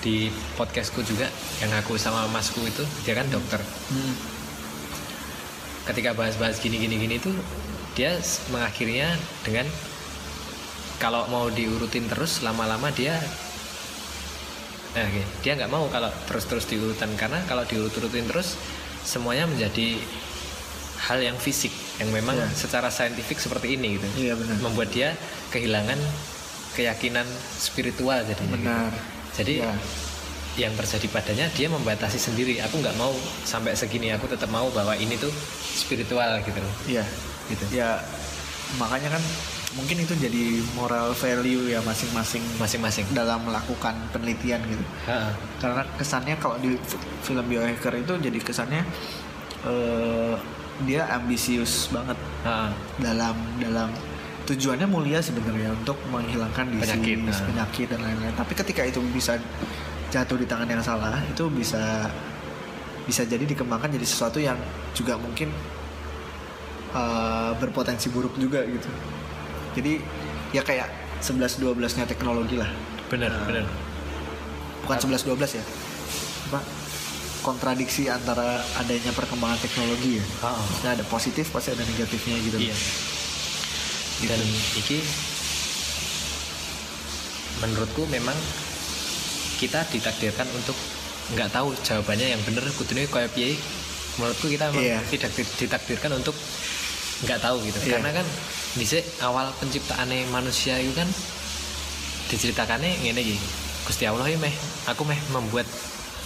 di 0.00 0.28
podcastku 0.54 1.00
juga 1.02 1.24
yang 1.58 1.72
aku 1.74 1.96
sama 1.96 2.28
masku 2.28 2.60
itu 2.62 2.84
dia 3.02 3.16
kan 3.16 3.26
dokter 3.26 3.58
Hmm. 3.88 4.14
ketika 5.84 6.12
bahas-bahas 6.12 6.60
gini 6.60 6.76
gini 6.78 7.16
itu 7.16 7.32
dia 7.92 8.14
mengakhirinya 8.48 9.16
dengan 9.42 9.66
kalau 10.96 11.24
mau 11.26 11.48
diurutin 11.48 12.06
terus 12.06 12.40
lama-lama 12.40 12.92
dia 12.92 13.16
nah, 14.90 15.02
oke, 15.02 15.22
dia 15.40 15.52
nggak 15.54 15.68
mau 15.68 15.86
kalau 15.88 16.10
terus-terus 16.26 16.66
diurutan 16.66 17.10
karena 17.14 17.38
kalau 17.44 17.62
diurut-urutin 17.62 18.26
terus 18.26 18.58
semuanya 19.00 19.46
menjadi 19.46 19.96
hal 21.00 21.18
yang 21.18 21.34
fisik 21.34 21.72
yang 21.96 22.10
memang 22.10 22.36
Iya. 22.36 22.46
secara 22.52 22.88
saintifik 22.88 23.36
seperti 23.36 23.74
ini 23.74 23.96
gitu 23.96 24.06
Iya, 24.20 24.34
benar. 24.36 24.56
membuat 24.60 24.90
dia 24.90 25.16
kehilangan 25.48 25.96
keyakinan 26.70 27.24
spiritual 27.56 28.20
gitu. 28.22 28.42
benar 28.46 28.92
jadi 29.32 29.64
Iya. 29.64 29.72
yang 30.58 30.72
terjadi 30.74 31.06
padanya 31.08 31.46
dia 31.50 31.66
membatasi 31.66 32.18
sendiri 32.18 32.60
aku 32.60 32.78
nggak 32.78 32.94
mau 32.94 33.14
sampai 33.42 33.72
segini 33.72 34.10
aku 34.10 34.26
tetap 34.26 34.50
mau 34.50 34.68
bahwa 34.70 34.92
ini 34.94 35.16
tuh 35.16 35.30
spiritual 35.62 36.36
gitu 36.42 36.58
loh 36.58 36.74
Iya, 36.86 37.04
gitu 37.48 37.64
ya 37.72 37.96
makanya 38.76 39.16
kan 39.16 39.22
mungkin 39.78 40.02
itu 40.02 40.18
jadi 40.18 40.58
moral 40.74 41.14
value 41.14 41.70
ya 41.70 41.78
masing-masing 41.86 42.42
masing-masing 42.58 43.06
dalam 43.14 43.38
melakukan 43.46 43.94
penelitian 44.10 44.58
gitu. 44.66 44.84
Ha, 45.06 45.30
Karena 45.62 45.86
kesannya 45.94 46.34
kalau 46.42 46.58
di 46.58 46.74
film 47.22 47.46
biohacker 47.46 48.02
itu 48.02 48.18
jadi 48.18 48.38
kesannya 48.42 48.82
eh, 49.62 50.34
dia 50.82 51.06
ambisius 51.14 51.92
banget 51.94 52.18
ha, 52.42 52.74
dalam 52.98 53.36
dalam 53.62 53.94
tujuannya 54.48 54.90
mulia 54.90 55.22
sebenarnya 55.22 55.70
untuk 55.70 55.94
menghilangkan 56.10 56.66
disease, 56.74 56.98
Penyakit, 56.98 57.18
nah. 57.22 57.46
penyakit 57.46 57.86
dan 57.94 58.00
lain-lain. 58.02 58.34
Tapi 58.34 58.52
ketika 58.58 58.82
itu 58.82 58.98
bisa 59.14 59.38
jatuh 60.10 60.34
di 60.34 60.46
tangan 60.50 60.66
yang 60.66 60.82
salah, 60.82 61.22
itu 61.22 61.46
bisa 61.46 62.10
bisa 63.06 63.22
jadi 63.22 63.46
dikembangkan 63.46 63.94
jadi 63.94 64.06
sesuatu 64.06 64.42
yang 64.42 64.58
juga 64.90 65.14
mungkin 65.14 65.54
uh, 66.90 67.54
berpotensi 67.62 68.10
buruk 68.10 68.34
juga 68.34 68.66
gitu. 68.66 68.90
Jadi 69.72 69.92
ya 70.50 70.60
kayak 70.60 70.88
11 71.20 71.58
12-nya 71.58 72.04
teknologi 72.04 72.56
lah. 72.56 72.70
benar 73.06 73.28
Nah. 73.28 73.42
benar 73.44 73.64
Bukan 74.82 74.98
11 75.00 75.22
12 75.24 75.50
ya. 75.52 75.64
Apa? 76.48 76.60
Kontradiksi 77.40 78.06
antara 78.06 78.60
adanya 78.76 79.10
perkembangan 79.10 79.58
teknologi 79.58 80.18
ya. 80.18 80.24
Ah, 80.40 80.54
Maksudnya 80.54 80.92
ada 80.92 81.04
positif 81.04 81.48
pasti 81.48 81.70
ada 81.70 81.82
negatifnya 81.82 82.36
gitu. 82.40 82.58
iya 82.60 82.76
dan 84.20 84.36
iki 84.76 85.00
menurutku 87.60 88.04
memang 88.06 88.36
kita 89.56 89.84
ditakdirkan 89.86 90.44
untuk 90.50 90.76
nggak 91.30 91.48
tahu 91.50 91.72
jawabannya 91.78 92.28
yang 92.30 92.40
bener 92.42 92.64
kudune 92.74 93.04
kayak 93.06 93.30
piye 93.30 93.56
menurutku 94.16 94.48
kita 94.48 94.68
memang 94.68 94.82
Iya. 94.82 94.98
tidak 95.08 95.30
di- 95.32 95.54
ditakdirkan 95.58 96.12
untuk 96.14 96.36
nggak 97.20 97.38
tahu 97.38 97.56
gitu 97.62 97.78
Iya. 97.84 97.98
karena 97.98 98.10
kan 98.16 98.26
dhisik 98.74 99.04
awal 99.20 99.50
penciptaannya 99.58 100.30
manusia 100.30 100.78
itu 100.78 100.94
kan 100.94 101.08
diceritakannya 102.30 103.02
ngene 103.02 103.20
iki 103.20 103.36
Gusti 103.84 104.06
Allah 104.06 104.24
ini 104.28 104.38
meh 104.38 104.54
aku 104.86 105.02
meh 105.02 105.18
membuat 105.30 105.66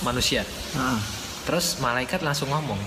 manusia 0.02 0.44
Ah, 0.76 1.00
terus 1.44 1.80
malaikat 1.80 2.20
langsung 2.20 2.50
ngomong 2.50 2.78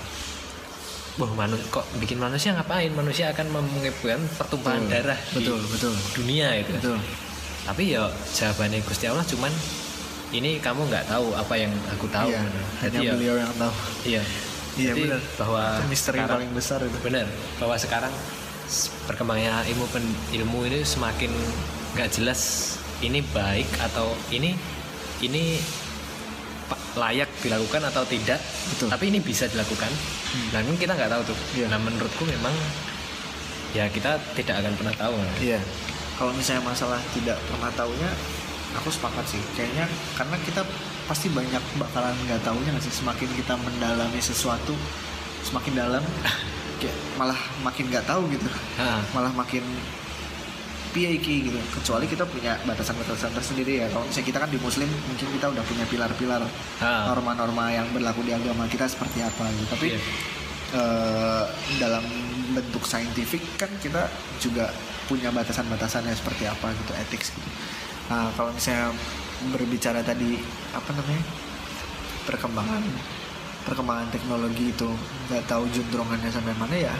Wah, 1.18 1.26
manu 1.34 1.58
kok 1.74 1.82
bikin 1.98 2.14
manusia 2.14 2.54
ngapain? 2.54 2.94
Manusia 2.94 3.34
akan 3.34 3.50
menyebabkan 3.50 4.22
pertumpahan 4.38 4.86
betul, 4.86 4.94
darah 5.02 5.20
betul, 5.34 5.58
di 5.58 5.66
betul, 5.74 5.94
dunia 6.14 6.46
itu. 6.54 6.70
betul. 6.78 6.94
Tapi 7.66 7.90
ya 7.90 8.06
jawabannya 8.38 8.78
Gusti 8.86 9.10
Allah 9.10 9.26
cuman 9.26 9.50
ini 10.30 10.62
kamu 10.62 10.86
nggak 10.86 11.10
tahu 11.10 11.34
apa 11.34 11.54
yang 11.58 11.74
aku 11.90 12.06
tahu. 12.06 12.30
Iya, 12.30 12.38
hanya 12.86 12.98
ya, 13.02 13.12
beliau 13.18 13.34
yang 13.34 13.50
tahu. 13.58 13.72
iya. 14.06 14.22
Iya, 14.78 14.94
Jadi 14.94 15.02
benar. 15.04 15.20
bahwa 15.36 15.62
Itu 15.74 15.86
misteri 15.90 16.16
sekarang- 16.16 16.34
paling 16.38 16.50
besar 16.54 16.78
itu. 16.80 16.98
Benar, 17.02 17.26
bahwa 17.58 17.74
sekarang 17.74 18.12
perkembangannya 19.04 19.54
ilmu 19.68 19.86
pen- 19.90 20.18
ilmu 20.32 20.58
ini 20.64 20.80
semakin 20.80 21.32
nggak 21.92 22.08
jelas 22.12 22.40
ini 23.00 23.18
baik 23.28 23.66
atau 23.80 24.14
ini 24.30 24.54
ini 25.18 25.58
layak 26.94 27.30
dilakukan 27.40 27.82
atau 27.84 28.02
tidak. 28.04 28.38
Betul. 28.74 28.86
Tapi 28.88 29.04
ini 29.08 29.18
bisa 29.18 29.46
dilakukan. 29.46 29.90
Nah, 30.50 30.60
kan 30.60 30.76
kita 30.76 30.92
nggak 30.94 31.10
tahu 31.10 31.22
tuh. 31.26 31.38
Iya. 31.54 31.66
Nah, 31.70 31.78
menurutku 31.78 32.22
memang 32.22 32.54
ya 33.72 33.86
kita 33.88 34.18
tidak 34.34 34.62
akan 34.62 34.72
pernah 34.74 34.94
tahu. 34.94 35.14
Iya. 35.38 35.58
Kalau 36.14 36.34
misalnya 36.34 36.62
masalah 36.66 36.98
tidak 37.14 37.38
pernah 37.46 37.70
tahunya, 37.72 38.10
aku 38.76 38.88
sepakat 38.92 39.24
sih. 39.24 39.40
Kayaknya 39.56 39.88
karena 40.18 40.36
kita 40.44 40.62
pasti 41.08 41.32
banyak 41.32 41.62
bakalan 41.80 42.12
nggak 42.28 42.44
tahunya 42.44 42.70
nggak 42.76 42.84
sih. 42.84 42.94
Semakin 43.00 43.28
kita 43.38 43.54
mendalami 43.56 44.20
sesuatu, 44.20 44.74
semakin 45.46 45.72
dalam, 45.78 46.04
kayak 46.80 46.96
malah 47.16 47.38
makin 47.64 47.88
nggak 47.88 48.04
tahu 48.04 48.28
gitu. 48.28 48.48
Ah, 48.76 49.00
Malah 49.16 49.32
makin 49.32 49.64
iki 50.98 51.46
gitu. 51.46 51.58
Kecuali 51.78 52.10
kita 52.10 52.26
punya 52.26 52.58
batasan-batasan 52.66 53.30
tersendiri 53.30 53.78
ya. 53.78 53.86
Kalau 53.86 54.02
misalnya 54.02 54.26
kita 54.26 54.38
kan 54.42 54.50
di 54.50 54.58
Muslim, 54.58 54.90
mungkin 55.06 55.28
kita 55.30 55.46
udah 55.54 55.62
punya 55.62 55.84
pilar-pilar 55.86 56.42
norma-norma 57.06 57.70
yang 57.70 57.86
berlaku 57.94 58.26
di 58.26 58.34
agama 58.34 58.66
kita 58.66 58.90
seperti 58.90 59.22
apa 59.22 59.46
gitu. 59.54 59.66
Tapi 59.70 59.86
Iya. 59.94 60.00
eh, 60.74 61.44
dalam 61.78 62.02
bentuk 62.50 62.82
saintifik 62.82 63.40
kan 63.54 63.70
kita 63.78 64.10
juga 64.42 64.74
punya 65.06 65.30
batasan-batasannya 65.30 66.12
seperti 66.12 66.44
apa 66.44 66.74
gitu, 66.74 66.92
etik 66.98 67.22
gitu. 67.22 67.40
Nah 68.08 68.32
kalau 68.32 68.50
misalnya 68.56 68.92
berbicara 69.52 70.00
tadi 70.02 70.40
apa 70.72 70.90
namanya 70.96 71.22
perkembangan 72.24 72.82
perkembangan 73.68 74.08
teknologi 74.08 74.72
itu 74.72 74.88
nggak 75.28 75.44
tahu 75.44 75.68
juntrungannya 75.68 76.30
sampai 76.32 76.56
mana 76.56 76.76
ya. 76.76 76.94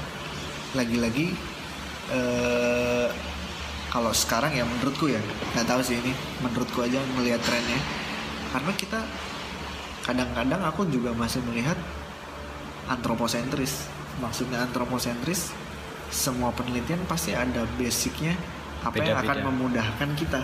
Lagi-lagi 0.76 1.32
eh, 2.12 3.08
kalau 3.88 4.12
sekarang 4.12 4.52
ya 4.52 4.68
menurutku 4.68 5.08
ya 5.08 5.20
nggak 5.56 5.64
tahu 5.64 5.80
sih 5.80 5.96
ini 5.96 6.12
menurutku 6.44 6.84
aja 6.84 7.00
melihat 7.16 7.40
trennya. 7.40 7.80
Karena 8.52 8.72
kita 8.76 9.00
kadang-kadang 10.04 10.60
aku 10.64 10.84
juga 10.92 11.16
masih 11.16 11.40
melihat 11.48 11.76
antroposentris. 12.88 13.88
Maksudnya 14.20 14.68
antroposentris 14.68 15.56
semua 16.12 16.52
penelitian 16.52 17.00
pasti 17.08 17.32
ada 17.36 17.64
basicnya 17.76 18.36
apa 18.84 18.96
yang 19.00 19.20
akan 19.20 19.38
memudahkan 19.52 20.10
kita 20.16 20.40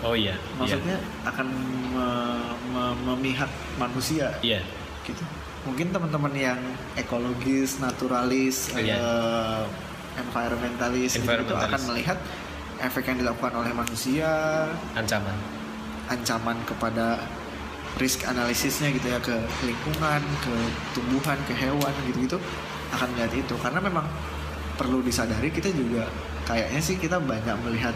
Oh 0.00 0.12
iya. 0.12 0.36
maksudnya 0.54 0.96
akan 1.22 1.46
me- 1.88 2.52
me- 2.68 2.96
memihak 3.06 3.48
manusia 3.74 4.28
Iya. 4.40 4.60
gitu 5.02 5.24
mungkin 5.62 5.90
teman-teman 5.90 6.30
yang 6.32 6.60
ekologis 6.94 7.78
naturalis 7.78 8.70
Iya. 8.72 8.94
eh, 8.94 9.62
environmentalis 10.16 11.12
gitu, 11.12 11.22
Environmentalis. 11.22 11.66
akan 11.66 11.80
melihat 11.86 12.18
efek 12.78 13.04
yang 13.06 13.18
dilakukan 13.18 13.52
oleh 13.54 13.72
manusia 13.72 14.28
Ancaman. 14.92 15.36
ancaman 16.06 16.56
kepada 16.64 17.18
risk 17.96 18.22
analisisnya 18.22 18.92
gitu 18.92 19.08
ya 19.08 19.18
ke 19.18 19.32
lingkungan, 19.62 20.20
ke 20.38 20.52
tumbuhan, 20.92 21.38
ke 21.44 21.54
hewan 21.56 21.92
gitu-gitu 22.06 22.36
akan 22.92 23.08
melihat 23.10 23.34
itu 23.34 23.54
karena 23.56 23.80
memang 23.80 24.04
perlu 24.76 25.00
disadari 25.00 25.48
kita 25.48 25.72
juga 25.72 26.04
kayaknya 26.46 26.80
sih 26.80 26.94
kita 26.94 27.18
banyak 27.18 27.56
melihat 27.60 27.92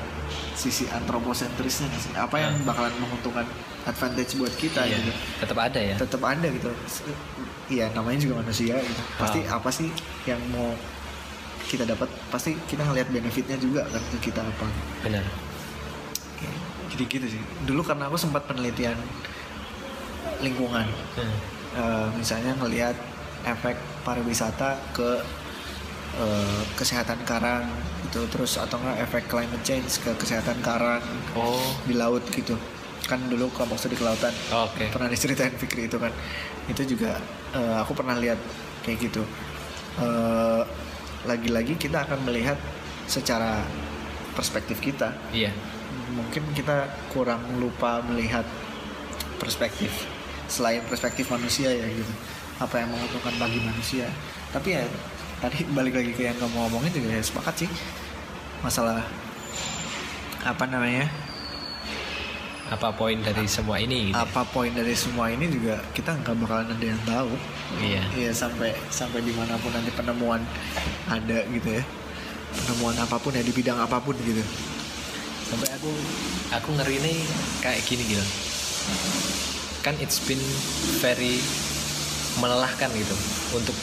sisi 0.52 0.84
antroposentrisnya 0.88 1.86
sih 1.94 2.12
apa 2.12 2.36
yang 2.36 2.52
Nah. 2.56 2.66
bakalan 2.66 2.92
menguntungkan 2.98 3.46
advantage 3.82 4.34
buat 4.34 4.52
kita 4.52 4.82
Iya. 4.82 4.98
gitu 4.98 5.10
Tetap 5.40 5.58
ada 5.58 5.80
ya. 5.80 5.94
tetap 5.96 6.20
ada 6.20 6.46
gitu 6.46 6.70
iya 7.68 7.86
namanya 7.90 8.18
juga 8.20 8.42
manusia 8.42 8.74
gitu 8.76 9.02
pasti 9.16 9.40
Ah. 9.44 9.56
apa 9.56 9.70
sih 9.70 9.88
yang 10.24 10.42
mau 10.50 10.74
kita 11.64 11.86
dapat 11.86 12.10
pasti 12.28 12.58
kita 12.64 12.82
ngelihat 12.82 13.08
benefitnya 13.08 13.54
juga 13.56 13.86
kan 13.86 14.02
ke 14.10 14.18
kita 14.20 14.42
apa 14.42 14.66
Benar. 15.00 15.22
jadi 16.90 17.04
gitu 17.06 17.26
sih 17.30 17.42
dulu 17.62 17.80
karena 17.80 18.04
aku 18.04 18.18
sempat 18.18 18.42
penelitian 18.44 18.98
lingkungan 20.40 20.86
Hmm. 21.14 21.34
Eh, 21.70 22.08
misalnya 22.12 22.50
ngelihat 22.56 22.98
efek 23.44 23.78
pariwisata 24.02 24.74
ke 24.90 25.22
eh, 26.12 26.62
kesehatan 26.74 27.22
karang 27.22 27.66
gitu 28.04 28.26
terus 28.28 28.56
atau 28.56 28.76
enggak 28.76 28.98
efek 29.02 29.24
climate 29.26 29.62
change 29.62 29.98
ke 29.98 30.10
kesehatan 30.16 30.58
karang 30.60 31.02
Oh. 31.32 31.60
di 31.84 31.94
laut 31.94 32.26
gitu 32.26 32.58
kan 33.02 33.18
dulu 33.24 33.50
kelompok 33.50 33.74
studi 33.76 33.94
kelautan 33.94 34.30
Oke. 34.52 34.86
pernah 34.88 35.06
diceritain 35.06 35.50
Fikri 35.52 35.86
itu 35.86 35.96
kan 35.96 36.10
itu 36.66 36.82
juga 36.88 37.18
eh, 37.50 37.76
aku 37.76 37.92
pernah 37.92 38.14
lihat 38.14 38.38
kayak 38.82 38.98
gitu 39.02 39.22
Eh, 39.92 40.62
lagi-lagi 41.26 41.74
kita 41.74 42.06
akan 42.06 42.22
melihat 42.22 42.54
secara 43.04 43.60
perspektif 44.32 44.78
kita 44.78 45.10
Iya. 45.28 45.50
mungkin 46.10 46.46
kita 46.50 46.86
kurang 47.10 47.42
lupa 47.58 47.98
melihat 48.00 48.46
perspektif 49.36 49.90
selain 50.46 50.80
perspektif 50.84 51.28
manusia 51.28 51.70
ya 51.70 51.86
gitu 51.86 52.12
apa 52.56 52.74
yang 52.76 52.88
menguntungkan 52.88 53.34
bagi 53.36 53.60
manusia 53.60 54.06
tapi 54.50 54.78
ya 54.78 54.84
tadi 55.40 55.64
balik 55.72 55.96
lagi 55.96 56.12
ke 56.12 56.22
yang 56.28 56.36
kamu 56.36 56.52
ngomongin 56.52 56.92
juga 56.92 57.08
ya 57.16 57.22
sepakat 57.24 57.54
sih 57.64 57.70
masalah 58.60 59.00
apa 60.44 60.64
namanya 60.68 61.08
Apa 62.70 62.94
poin 62.94 63.18
dari 63.18 63.50
semua 63.50 63.82
ini? 63.82 64.08
Gitu? 64.08 64.14
apa 64.14 64.46
poin 64.46 64.70
dari 64.70 64.94
semua 64.94 65.26
ini 65.26 65.50
juga 65.50 65.82
kita 65.90 66.14
nggak 66.22 66.38
bakalan 66.38 66.70
ada 66.70 66.86
yang 66.86 67.02
tahu 67.02 67.32
Iya. 67.82 68.02
Iya 68.14 68.30
sampai 68.34 68.70
sampai 68.90 69.22
di 69.22 69.30
mana 69.34 69.54
pun 69.58 69.70
nanti 69.70 69.90
penemuan 69.90 70.38
ada 71.06 71.38
gitu 71.50 71.70
ya 71.70 71.82
penemuan 72.50 72.94
apa 72.98 73.14
pun 73.18 73.34
ya 73.34 73.42
di 73.42 73.50
bidang 73.50 73.78
apa 73.78 73.98
pun 73.98 74.14
gitu 74.22 74.42
Sampai 75.50 75.66
aku 75.74 75.90
aku 76.54 76.68
ngeri 76.78 77.02
nih 77.02 77.18
kayak 77.58 77.82
gini 77.82 78.06
gitu. 78.06 78.22
Kan 79.82 79.98
it's 79.98 80.22
been 80.22 80.38
very 81.02 81.42
melelahkan 82.38 82.86
gitu 82.94 83.16
untuk 83.50 83.74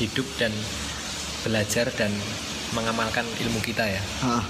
hidup 0.00 0.24
dan 0.40 0.52
belajar 1.42 1.90
dan 1.98 2.12
mengamalkan 2.72 3.26
ilmu 3.42 3.60
kita 3.60 3.84
ya. 3.84 4.02
ah. 4.24 4.44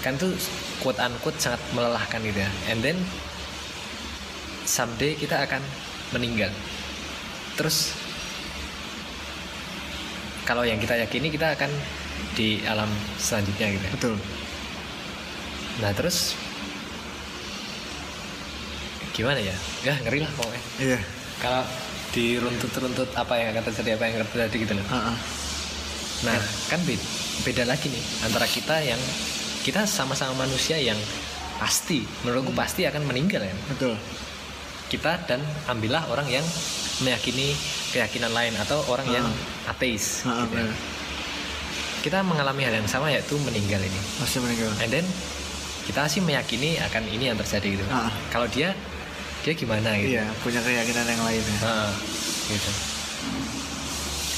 Kan 0.00 0.16
tuh 0.16 0.32
quote 0.80 1.00
unquote 1.00 1.36
sangat 1.40 1.60
melelahkan 1.76 2.20
gitu 2.24 2.40
ya. 2.40 2.50
And 2.72 2.80
then 2.84 2.96
someday 4.64 5.16
kita 5.16 5.44
akan 5.44 5.62
meninggal. 6.12 6.50
Terus 7.56 7.92
kalau 10.48 10.66
yang 10.66 10.80
kita 10.82 10.98
yakini 10.98 11.30
kita 11.30 11.54
akan 11.54 11.70
di 12.34 12.64
alam 12.66 12.88
selanjutnya 13.20 13.66
gitu 13.76 13.84
ya. 13.86 13.92
betul. 13.94 14.16
Nah 15.80 15.92
terus 15.94 16.34
gimana 19.14 19.40
ya? 19.40 19.56
Ya 19.84 19.94
ngeri 20.04 20.24
lah 20.24 20.32
pokoknya. 20.36 20.62
Iya. 20.80 20.98
Kalau 21.40 21.62
diruntut-runtut 22.10 23.14
apa 23.14 23.34
yang 23.38 23.54
akan 23.54 23.62
terjadi 23.70 23.96
apa 23.96 24.02
yang 24.08 24.14
akan 24.20 24.28
terjadi 24.34 24.56
gitu 24.66 24.74
loh 24.78 24.86
ah. 24.90 25.14
Nah, 26.20 26.36
kan 26.68 26.80
beda, 26.84 27.00
beda 27.48 27.64
lagi 27.64 27.88
nih 27.88 28.04
antara 28.28 28.44
kita 28.44 28.76
yang 28.84 29.00
kita 29.64 29.88
sama-sama 29.88 30.44
manusia 30.44 30.76
yang 30.76 30.96
pasti, 31.56 32.04
menurutku 32.24 32.52
pasti 32.52 32.84
akan 32.88 33.04
meninggal 33.08 33.44
ya. 33.44 33.54
betul 33.72 33.96
Kita 34.90 35.22
dan 35.24 35.40
ambillah 35.70 36.02
orang 36.10 36.26
yang 36.28 36.44
meyakini 37.00 37.54
keyakinan 37.94 38.34
lain 38.34 38.52
atau 38.58 38.82
orang 38.90 39.06
yang 39.08 39.26
ateis. 39.70 40.26
Ah, 40.26 40.44
gitu 40.44 40.60
benar. 40.60 40.74
Kita 42.00 42.18
mengalami 42.24 42.64
hal 42.64 42.74
yang 42.80 42.88
sama 42.90 43.12
yaitu 43.12 43.38
meninggal 43.40 43.80
ini. 43.80 44.00
pasti 44.18 44.40
meninggal 44.42 44.72
And 44.82 44.90
then 44.90 45.06
kita 45.86 46.10
sih 46.10 46.20
meyakini 46.20 46.76
akan 46.90 47.06
ini 47.06 47.32
yang 47.32 47.38
terjadi 47.38 47.80
gitu. 47.80 47.84
Ah. 47.88 48.10
Kalau 48.34 48.50
dia 48.50 48.74
dia 49.40 49.52
gimana 49.56 49.96
gitu. 49.96 50.12
iya 50.16 50.24
punya 50.44 50.60
keyakinan 50.60 51.06
yang 51.08 51.22
lain 51.24 51.40
ya 51.42 51.58
Nah, 51.64 51.92
gitu. 52.50 52.70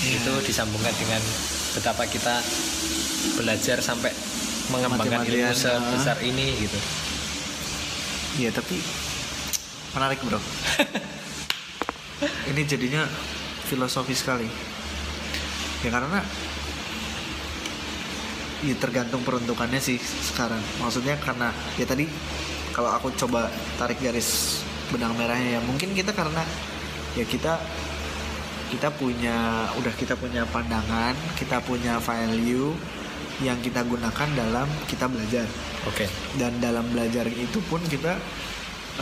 Iya. 0.02 0.18
Itu 0.18 0.32
disambungkan 0.42 0.94
dengan 0.98 1.22
betapa 1.78 2.04
kita 2.10 2.42
belajar 3.38 3.78
sampai 3.78 4.10
mengembangkan 4.70 5.22
ilmu 5.26 5.54
Mati-matian, 5.54 5.54
sebesar 5.54 6.16
ini 6.26 6.46
gitu. 6.58 6.78
Iya 8.42 8.50
tapi 8.50 8.82
menarik 9.94 10.18
bro. 10.24 10.40
Ini 12.22 12.62
jadinya 12.62 13.02
filosofi 13.66 14.14
sekali. 14.14 14.46
Ya 15.82 15.90
karena 15.90 16.22
ya 18.62 18.74
tergantung 18.78 19.26
peruntukannya 19.26 19.82
sih 19.82 19.98
sekarang. 19.98 20.62
Maksudnya 20.78 21.18
karena 21.18 21.50
ya 21.74 21.86
tadi 21.86 22.06
kalau 22.70 22.94
aku 22.94 23.10
coba 23.18 23.50
tarik 23.76 23.98
garis 23.98 24.62
benang 24.92 25.16
merahnya 25.16 25.58
ya. 25.58 25.60
Mungkin 25.64 25.96
kita 25.96 26.12
karena 26.12 26.44
ya 27.16 27.24
kita 27.24 27.56
kita 28.72 28.88
punya 28.94 29.68
udah 29.76 29.94
kita 29.96 30.16
punya 30.16 30.44
pandangan, 30.48 31.12
kita 31.36 31.60
punya 31.64 32.00
value 32.00 32.72
yang 33.40 33.58
kita 33.64 33.82
gunakan 33.84 34.28
dalam 34.36 34.68
kita 34.86 35.08
belajar. 35.08 35.48
Oke. 35.82 36.06
dan 36.38 36.62
dalam 36.62 36.86
belajar 36.94 37.26
itu 37.26 37.58
pun 37.66 37.82
kita 37.82 38.14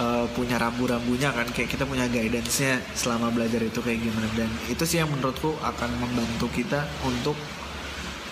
uh, 0.01 0.25
punya 0.33 0.57
rambu-rambunya 0.57 1.29
kan 1.29 1.45
kayak 1.53 1.69
kita 1.69 1.85
punya 1.85 2.09
guidance-nya 2.09 2.81
selama 2.97 3.29
belajar 3.29 3.61
itu 3.61 3.85
kayak 3.85 4.01
gimana. 4.01 4.25
Dan 4.33 4.49
itu 4.73 4.81
sih 4.89 5.05
yang 5.05 5.13
menurutku 5.13 5.61
akan 5.61 5.91
membantu 6.01 6.49
kita 6.57 6.89
untuk 7.05 7.37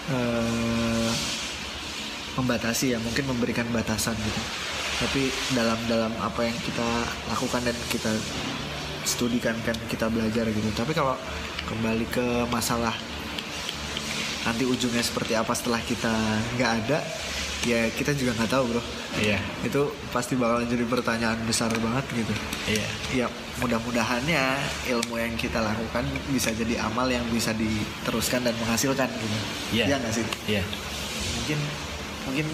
uh, 0.09 1.13
membatasi 2.41 2.95
ya 2.95 2.99
mungkin 3.03 3.27
memberikan 3.35 3.67
batasan 3.75 4.15
gitu 4.15 4.41
tapi 4.99 5.23
dalam 5.55 5.79
dalam 5.87 6.13
apa 6.19 6.43
yang 6.43 6.57
kita 6.59 6.87
lakukan 7.29 7.63
dan 7.63 7.77
kita 7.87 8.11
studikan 9.03 9.55
kan 9.63 9.77
kita 9.87 10.11
belajar 10.11 10.45
gitu 10.45 10.69
tapi 10.75 10.91
kalau 10.91 11.15
kembali 11.65 12.05
ke 12.09 12.27
masalah 12.51 12.93
nanti 14.43 14.65
ujungnya 14.65 15.01
seperti 15.01 15.33
apa 15.33 15.53
setelah 15.53 15.79
kita 15.81 16.11
nggak 16.57 16.73
ada 16.85 16.99
ya 17.63 17.91
kita 17.91 18.15
juga 18.15 18.35
nggak 18.39 18.51
tahu 18.51 18.65
bro 18.71 18.83
Iya. 19.19 19.41
itu 19.67 19.83
pasti 20.13 20.37
bakalan 20.37 20.69
jadi 20.69 20.85
pertanyaan 20.85 21.41
besar 21.43 21.73
banget 21.75 22.05
gitu 22.13 22.35
Iya. 22.69 22.87
ya 23.11 23.27
mudah-mudahannya 23.59 24.45
ilmu 24.87 25.15
yang 25.17 25.35
kita 25.35 25.59
lakukan 25.59 26.05
bisa 26.31 26.55
jadi 26.55 26.79
amal 26.85 27.09
yang 27.09 27.25
bisa 27.33 27.51
diteruskan 27.51 28.47
dan 28.47 28.55
menghasilkan 28.61 29.09
gitu 29.11 29.39
Iya. 29.75 29.85
Iya 29.91 29.97
nggak 29.99 30.13
sih 30.15 30.27
Iya. 30.47 30.63
mungkin 31.35 31.59
mungkin 32.29 32.47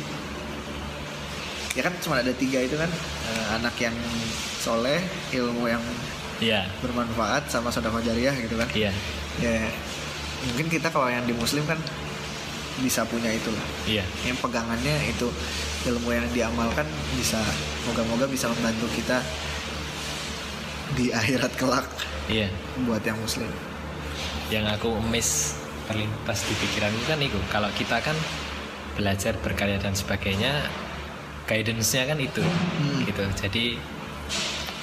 ya 1.75 1.83
kan 1.83 1.95
cuma 1.99 2.23
ada 2.23 2.31
tiga 2.33 2.59
itu 2.59 2.75
kan 2.75 2.91
eh, 3.27 3.45
anak 3.55 3.75
yang 3.79 3.95
soleh 4.59 5.03
ilmu 5.31 5.67
yang 5.67 5.83
Iya. 6.43 6.67
bermanfaat 6.83 7.47
sama 7.47 7.71
sodako 7.71 8.03
jariah 8.03 8.35
gitu 8.35 8.59
kan 8.59 8.67
Iya. 8.75 8.91
ya 9.39 9.55
mungkin 10.51 10.67
kita 10.67 10.91
kalau 10.91 11.07
yang 11.07 11.23
di 11.25 11.33
muslim 11.33 11.63
kan 11.65 11.79
bisa 12.83 13.07
punya 13.07 13.31
itu 13.31 13.55
lah 13.55 13.67
Iya. 13.87 14.05
yang 14.27 14.35
pegangannya 14.39 15.09
itu 15.09 15.31
ilmu 15.87 16.11
yang 16.11 16.27
diamalkan 16.35 16.87
bisa 17.15 17.39
moga-moga 17.87 18.27
bisa 18.27 18.51
membantu 18.51 18.91
kita 18.93 19.23
di 20.95 21.11
akhirat 21.11 21.53
kelak 21.55 21.87
Iya. 22.27 22.51
buat 22.83 23.03
yang 23.03 23.19
muslim 23.19 23.51
yang 24.49 24.67
aku 24.69 24.91
miss 25.07 25.55
terlintas 25.87 26.45
di 26.47 26.55
pikiran 26.57 26.91
itu 26.91 27.05
kan 27.07 27.21
itu 27.21 27.39
kalau 27.49 27.71
kita 27.75 28.01
kan 28.01 28.17
belajar 28.95 29.35
berkarya 29.39 29.77
dan 29.79 29.93
sebagainya 29.93 30.67
guidance-nya 31.45 32.09
kan 32.09 32.19
itu 32.21 32.43
gitu. 33.05 33.25
Jadi 33.37 33.65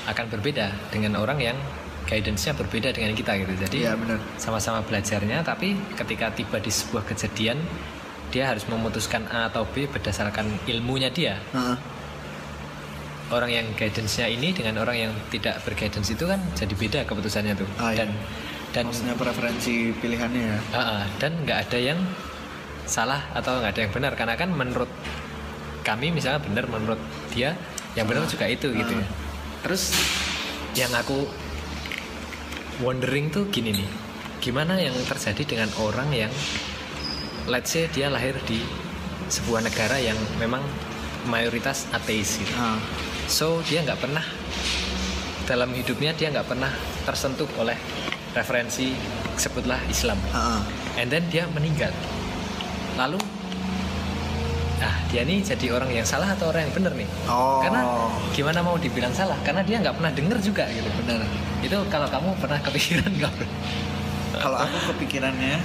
akan 0.09 0.25
berbeda 0.33 0.73
dengan 0.89 1.17
orang 1.17 1.37
yang 1.41 1.57
guidance-nya 2.09 2.57
berbeda 2.57 2.89
dengan 2.91 3.13
kita 3.13 3.37
gitu. 3.37 3.53
Jadi 3.55 3.77
Iya 3.85 3.93
benar. 3.97 4.17
sama-sama 4.41 4.81
belajarnya 4.85 5.45
tapi 5.45 5.77
ketika 5.97 6.33
tiba 6.33 6.57
di 6.57 6.69
sebuah 6.73 7.05
kejadian 7.05 7.61
dia 8.31 8.47
harus 8.47 8.63
memutuskan 8.65 9.27
A 9.27 9.51
atau 9.51 9.67
B 9.67 9.85
berdasarkan 9.91 10.47
ilmunya 10.67 11.11
dia. 11.11 11.37
Heeh. 11.53 11.77
orang 13.31 13.47
yang 13.47 13.63
guidance-nya 13.79 14.27
ini 14.27 14.51
dengan 14.51 14.83
orang 14.83 15.07
yang 15.07 15.13
tidak 15.31 15.63
berguidance 15.63 16.11
itu 16.11 16.27
kan 16.27 16.43
jadi 16.51 16.75
beda 16.75 16.99
keputusannya 17.07 17.55
tuh. 17.55 17.69
Ah, 17.79 17.95
iya. 17.95 18.03
dan 18.03 18.09
dan 18.75 18.83
maksudnya 18.91 19.15
preferensi 19.15 19.95
pilihannya 19.95 20.43
ya. 20.51 20.57
Ah, 20.75 20.79
ah, 20.79 21.03
dan 21.15 21.39
nggak 21.39 21.57
ada 21.63 21.79
yang 21.79 21.99
salah 22.83 23.23
atau 23.31 23.63
nggak 23.63 23.71
ada 23.71 23.81
yang 23.87 23.93
benar. 23.95 24.11
Karena 24.19 24.35
kan 24.35 24.51
menurut 24.51 24.91
kami 25.81 26.13
misalnya 26.13 26.41
benar 26.41 26.65
menurut 26.69 27.01
dia 27.33 27.57
yang 27.97 28.07
benar 28.07 28.25
juga 28.29 28.47
itu 28.47 28.71
gitu 28.71 28.93
ya. 28.95 29.07
Terus 29.65 29.93
yang 30.77 30.91
aku 30.95 31.27
wondering 32.81 33.29
tuh 33.29 33.51
gini 33.51 33.75
nih 33.75 33.89
gimana 34.41 34.79
yang 34.81 34.95
terjadi 35.05 35.43
dengan 35.45 35.69
orang 35.77 36.09
yang 36.09 36.33
let's 37.45 37.69
say 37.75 37.85
dia 37.93 38.09
lahir 38.09 38.33
di 38.49 38.57
sebuah 39.29 39.61
negara 39.61 40.01
yang 40.01 40.17
memang 40.41 40.63
mayoritas 41.29 41.85
ateis 41.93 42.41
gitu. 42.41 42.53
Ah, 42.57 42.81
so 43.29 43.61
dia 43.69 43.85
nggak 43.85 44.01
pernah 44.01 44.25
dalam 45.45 45.69
hidupnya 45.77 46.17
dia 46.17 46.33
nggak 46.33 46.47
pernah 46.49 46.71
tersentuh 47.05 47.47
oleh 47.61 47.77
referensi 48.33 48.95
sebutlah 49.37 49.77
Islam. 49.91 50.17
Ah. 50.33 50.63
and 50.99 51.07
then 51.07 51.23
dia 51.31 51.47
meninggal. 51.55 51.93
Lalu 52.99 53.21
nah 54.81 54.93
dia 55.13 55.21
nih 55.21 55.45
jadi 55.45 55.77
orang 55.77 55.93
yang 55.93 56.07
salah 56.09 56.33
atau 56.33 56.49
orang 56.49 56.65
yang 56.65 56.73
benar 56.73 56.93
nih? 56.97 57.05
Oh. 57.29 57.61
Karena 57.61 57.81
gimana 58.33 58.59
mau 58.65 58.75
dibilang 58.81 59.13
salah? 59.13 59.37
Karena 59.45 59.61
dia 59.61 59.77
nggak 59.77 59.93
pernah 59.93 60.09
denger 60.09 60.37
juga 60.41 60.65
gitu 60.73 60.89
benar. 61.05 61.21
Itu 61.61 61.77
kalau 61.93 62.09
kamu 62.09 62.29
pernah 62.41 62.57
kepikiran 62.65 63.11
nggak 63.13 63.33
kalau 64.41 64.57
aku 64.57 64.77
kepikirannya 64.95 65.59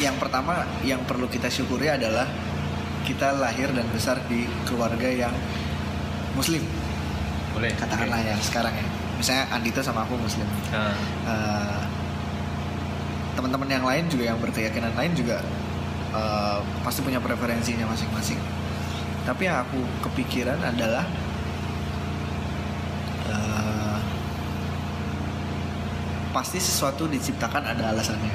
yang 0.00 0.16
pertama 0.18 0.66
yang 0.82 1.02
perlu 1.06 1.28
kita 1.30 1.46
syukuri 1.52 1.92
adalah 1.92 2.26
kita 3.04 3.36
lahir 3.36 3.68
dan 3.70 3.84
besar 3.92 4.16
di 4.26 4.48
keluarga 4.64 5.06
yang 5.06 5.34
muslim. 6.34 6.64
Boleh. 7.52 7.70
Katakanlah 7.76 8.18
ya 8.24 8.34
sekarang 8.40 8.74
ya. 8.74 8.86
Misalnya 9.20 9.44
Andito 9.54 9.78
sama 9.84 10.02
aku 10.02 10.18
muslim. 10.18 10.48
Nah, 10.72 10.96
Eh, 11.28 11.80
teman-teman 13.38 13.68
yang 13.68 13.84
lain 13.84 14.04
juga 14.08 14.24
yang 14.34 14.38
berkeyakinan 14.40 14.94
lain 14.94 15.12
juga 15.14 15.42
eh, 16.14 16.58
pasti 16.86 17.02
punya 17.02 17.18
preferensinya 17.18 17.90
masing-masing. 17.90 18.38
Tapi 19.24 19.48
yang 19.48 19.64
aku 19.66 19.80
kepikiran 20.06 20.60
adalah 20.62 21.04
eh, 23.28 23.98
pasti 26.30 26.58
sesuatu 26.62 27.10
diciptakan 27.10 27.74
ada 27.74 27.90
alasannya. 27.90 28.34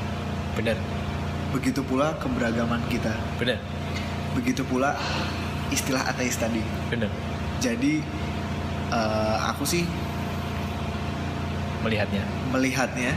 Benar. 0.59 0.77
Begitu 1.55 1.81
pula 1.81 2.13
keberagaman 2.19 2.83
kita. 2.91 3.15
Benar. 3.39 3.57
Begitu 4.37 4.61
pula 4.67 4.93
istilah 5.71 6.03
ateis 6.05 6.37
tadi. 6.37 6.61
Benar. 6.91 7.09
Jadi 7.63 8.03
eh, 8.91 9.37
aku 9.47 9.63
sih 9.63 9.87
melihatnya. 11.79 12.23
melihatnya 12.51 13.15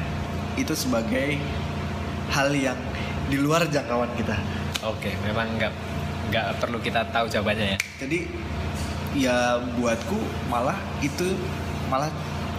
itu 0.55 0.77
sebagai 0.77 1.41
hal 2.31 2.53
yang 2.53 2.77
di 3.33 3.41
luar 3.41 3.65
jangkauan 3.65 4.13
kita. 4.13 4.37
oke 4.85 5.09
memang 5.25 5.49
nggak 5.57 5.73
nggak 6.29 6.47
perlu 6.61 6.77
kita 6.85 7.01
tahu 7.09 7.33
jawabannya 7.33 7.67
ya. 7.73 7.79
Jadi 8.05 8.19
ya 9.17 9.57
buatku 9.81 10.21
malah 10.53 10.77
itu 11.01 11.33
malah 11.89 12.13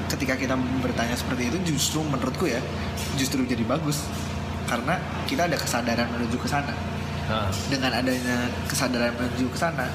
ketika 0.09 0.33
kita 0.33 0.57
bertanya 0.81 1.13
seperti 1.13 1.53
itu 1.53 1.77
justru 1.77 2.01
menurutku 2.01 2.49
ya 2.49 2.57
justru 3.21 3.45
jadi 3.45 3.61
bagus. 3.61 4.01
Karena 4.65 4.97
kita 5.29 5.45
ada 5.45 5.53
kesadaran 5.61 6.09
menuju 6.09 6.41
ke 6.41 6.49
sana. 6.49 6.73
Nah, 7.29 7.53
Dengan 7.69 7.93
adanya 7.93 8.49
kesadaran 8.65 9.13
menuju 9.13 9.53
ke 9.53 9.57
sana, 9.61 9.85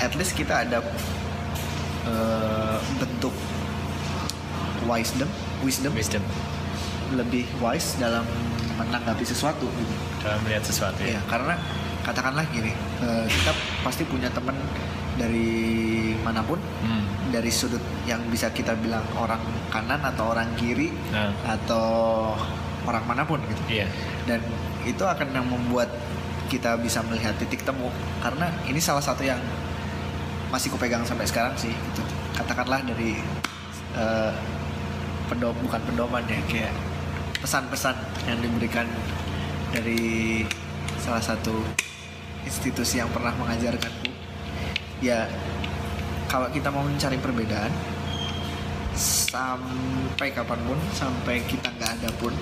at 0.00 0.12
least 0.16 0.32
kita 0.32 0.64
ada 0.64 0.80
eh, 2.08 2.78
bentuk 2.96 3.34
wisdom, 4.88 5.28
wisdom, 5.60 5.92
wisdom. 5.92 6.24
Lebih 7.12 7.44
wise 7.60 7.98
dalam 8.00 8.24
menanggapi 8.82 9.22
sesuatu 9.22 9.66
gitu. 9.66 9.94
dalam 10.20 10.40
melihat 10.42 10.62
sesuatu 10.62 11.00
ya 11.00 11.16
Iya, 11.16 11.20
karena 11.26 11.54
katakanlah 12.00 12.44
gini, 12.48 12.72
eh, 12.98 13.24
kita 13.26 13.52
pasti 13.80 14.02
punya 14.02 14.28
teman 14.28 14.56
dari 15.14 15.52
mana 16.18 16.40
pun, 16.40 16.56
Hmm. 16.80 17.04
dari 17.28 17.48
sudut 17.48 17.78
yang 18.04 18.24
bisa 18.26 18.48
kita 18.48 18.72
bilang 18.74 19.04
orang 19.14 19.38
kanan 19.68 20.00
atau 20.02 20.32
orang 20.32 20.48
kiri 20.54 20.88
Nah, 21.10 21.28
atau 21.46 22.32
orang 22.82 23.04
mana 23.04 23.22
pun 23.22 23.38
gitu 23.44 23.62
Iya. 23.70 23.86
dan 24.24 24.40
itu 24.82 25.04
akan 25.04 25.28
yang 25.30 25.44
membuat 25.44 25.92
kita 26.48 26.74
bisa 26.76 27.04
melihat 27.04 27.36
titik 27.36 27.62
temu 27.62 27.92
karena 28.18 28.48
ini 28.64 28.80
salah 28.80 28.98
satu 28.98 29.20
yang 29.20 29.38
masih 30.48 30.66
kupegang 30.68 31.04
sampai 31.04 31.22
sekarang 31.22 31.54
sih 31.54 31.70
gitu 31.70 32.02
katakanlah 32.34 32.82
dari 32.82 33.20
eh, 33.92 34.32
pendom 35.26 35.54
bukan 35.60 35.78
pendoman 35.84 36.24
ya 36.24 36.40
kayak 36.48 36.74
pesan-pesan 37.40 37.96
yang 38.28 38.38
diberikan 38.40 38.86
dari 39.72 40.44
salah 41.00 41.22
satu 41.24 41.56
institusi 42.44 43.00
yang 43.00 43.08
pernah 43.08 43.32
mengajarkanku 43.36 44.10
ya 45.00 45.24
kalau 46.28 46.46
kita 46.52 46.68
mau 46.68 46.84
mencari 46.84 47.16
perbedaan 47.16 47.72
sampai 48.94 50.28
kapan 50.34 50.60
pun 50.68 50.78
sampai 50.92 51.40
kita 51.48 51.72
nggak 51.80 51.90
ada 52.00 52.10
pun 52.20 52.34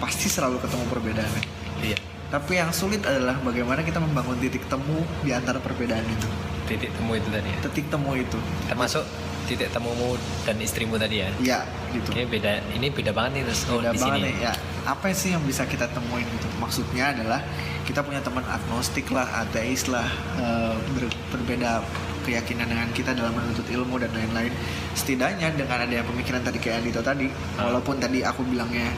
pasti 0.00 0.30
selalu 0.30 0.62
ketemu 0.62 0.84
perbedaan 0.88 1.32
Iya. 1.78 1.98
tapi 2.32 2.58
yang 2.58 2.74
sulit 2.74 3.04
adalah 3.06 3.38
bagaimana 3.44 3.86
kita 3.86 4.02
membangun 4.02 4.34
titik 4.42 4.66
temu 4.66 5.04
di 5.22 5.30
antara 5.30 5.62
perbedaan 5.62 6.02
itu 6.02 6.28
Titik 6.68 6.92
temu 6.92 7.16
itu 7.16 7.28
tadi. 7.32 7.48
ya. 7.48 7.58
titik 7.64 7.86
temu 7.88 8.12
itu 8.12 8.36
Termasuk 8.68 9.00
titik 9.48 9.68
temumu 9.68 10.14
dan 10.44 10.56
istrimu 10.58 10.94
tadi 10.94 11.16
ya. 11.18 11.28
ya 11.40 11.58
gitu 11.90 12.12
Oke, 12.12 12.28
beda. 12.28 12.60
Ini 12.70 12.86
beda 12.88 13.10
banget 13.10 13.30
nih 13.32 13.42
terus. 13.44 13.60
Oh, 13.66 13.80
Beda 13.80 13.90
di 13.90 13.98
banget 13.98 14.14
sini. 14.14 14.28
nih 14.28 14.36
ya 14.38 14.52
apa 14.84 15.06
sih 15.10 15.30
yang 15.30 15.42
bisa 15.42 15.64
kita 15.64 15.84
temuin 15.86 16.24
gitu 16.26 16.48
maksudnya 16.56 17.12
adalah 17.12 17.44
kita 17.82 18.00
punya 18.00 18.20
teman 18.20 18.40
agnostik 18.42 19.08
lah 19.08 19.28
ateis 19.38 19.84
lah 19.84 20.08
eh, 20.34 20.72
ber- 20.90 21.12
berbeda 21.28 21.84
keyakinan 22.22 22.64
dengan 22.66 22.88
kita 22.90 23.12
dalam 23.12 23.32
menuntut 23.32 23.64
ilmu 23.66 23.96
dan 23.96 24.08
lain-lain 24.10 24.48
setidaknya 24.94 25.52
dengan 25.52 25.82
adanya 25.82 26.00
pemikiran 26.02 26.40
tadi 26.40 26.56
kayak 26.58 26.80
Andito 26.80 27.00
tadi 27.00 27.28
Ah. 27.54 27.68
walaupun 27.68 27.96
tadi 27.98 28.20
aku 28.22 28.40
bilangnya 28.42 28.88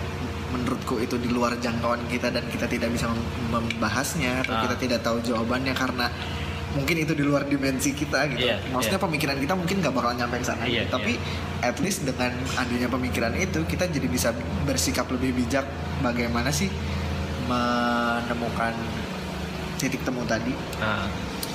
menurutku 0.50 0.98
itu 0.98 1.14
di 1.16 1.26
luar 1.26 1.54
jangkauan 1.56 2.06
kita 2.06 2.26
dan 2.28 2.46
kita 2.46 2.66
tidak 2.66 2.90
bisa 2.90 3.06
mem- 3.06 3.26
membahasnya 3.50 4.42
atau 4.42 4.54
Ah. 4.56 4.62
kita 4.62 4.76
tidak 4.78 5.00
tahu 5.00 5.18
jawabannya 5.20 5.70
karena 5.72 6.06
mungkin 6.70 6.96
itu 6.98 7.12
di 7.12 7.22
luar 7.22 7.42
dimensi 7.44 7.90
kita 7.90 8.30
gitu 8.30 8.46
Iya, 8.46 8.62
maksudnya 8.70 8.96
iya. 8.96 9.06
pemikiran 9.06 9.36
kita 9.36 9.54
mungkin 9.54 9.76
nggak 9.82 9.90
bakal 9.90 10.12
nyampe 10.14 10.38
ke 10.38 10.46
sana 10.46 10.62
Iya, 10.64 10.86
gitu. 10.86 10.94
tapi 10.94 11.12
at 11.60 11.76
least 11.78 12.06
dengan 12.06 12.30
adanya 12.54 12.86
pemikiran 12.86 13.34
itu 13.34 13.62
kita 13.64 13.86
jadi 13.86 14.06
bisa 14.06 14.30
bersikap 14.62 15.10
lebih 15.10 15.34
bijak 15.34 15.66
bagaimana 15.98 16.48
sih 16.48 16.70
menemukan 17.46 18.74
titik 19.76 20.02
temu 20.02 20.22
tadi 20.24 20.52
Nah, 20.78 21.10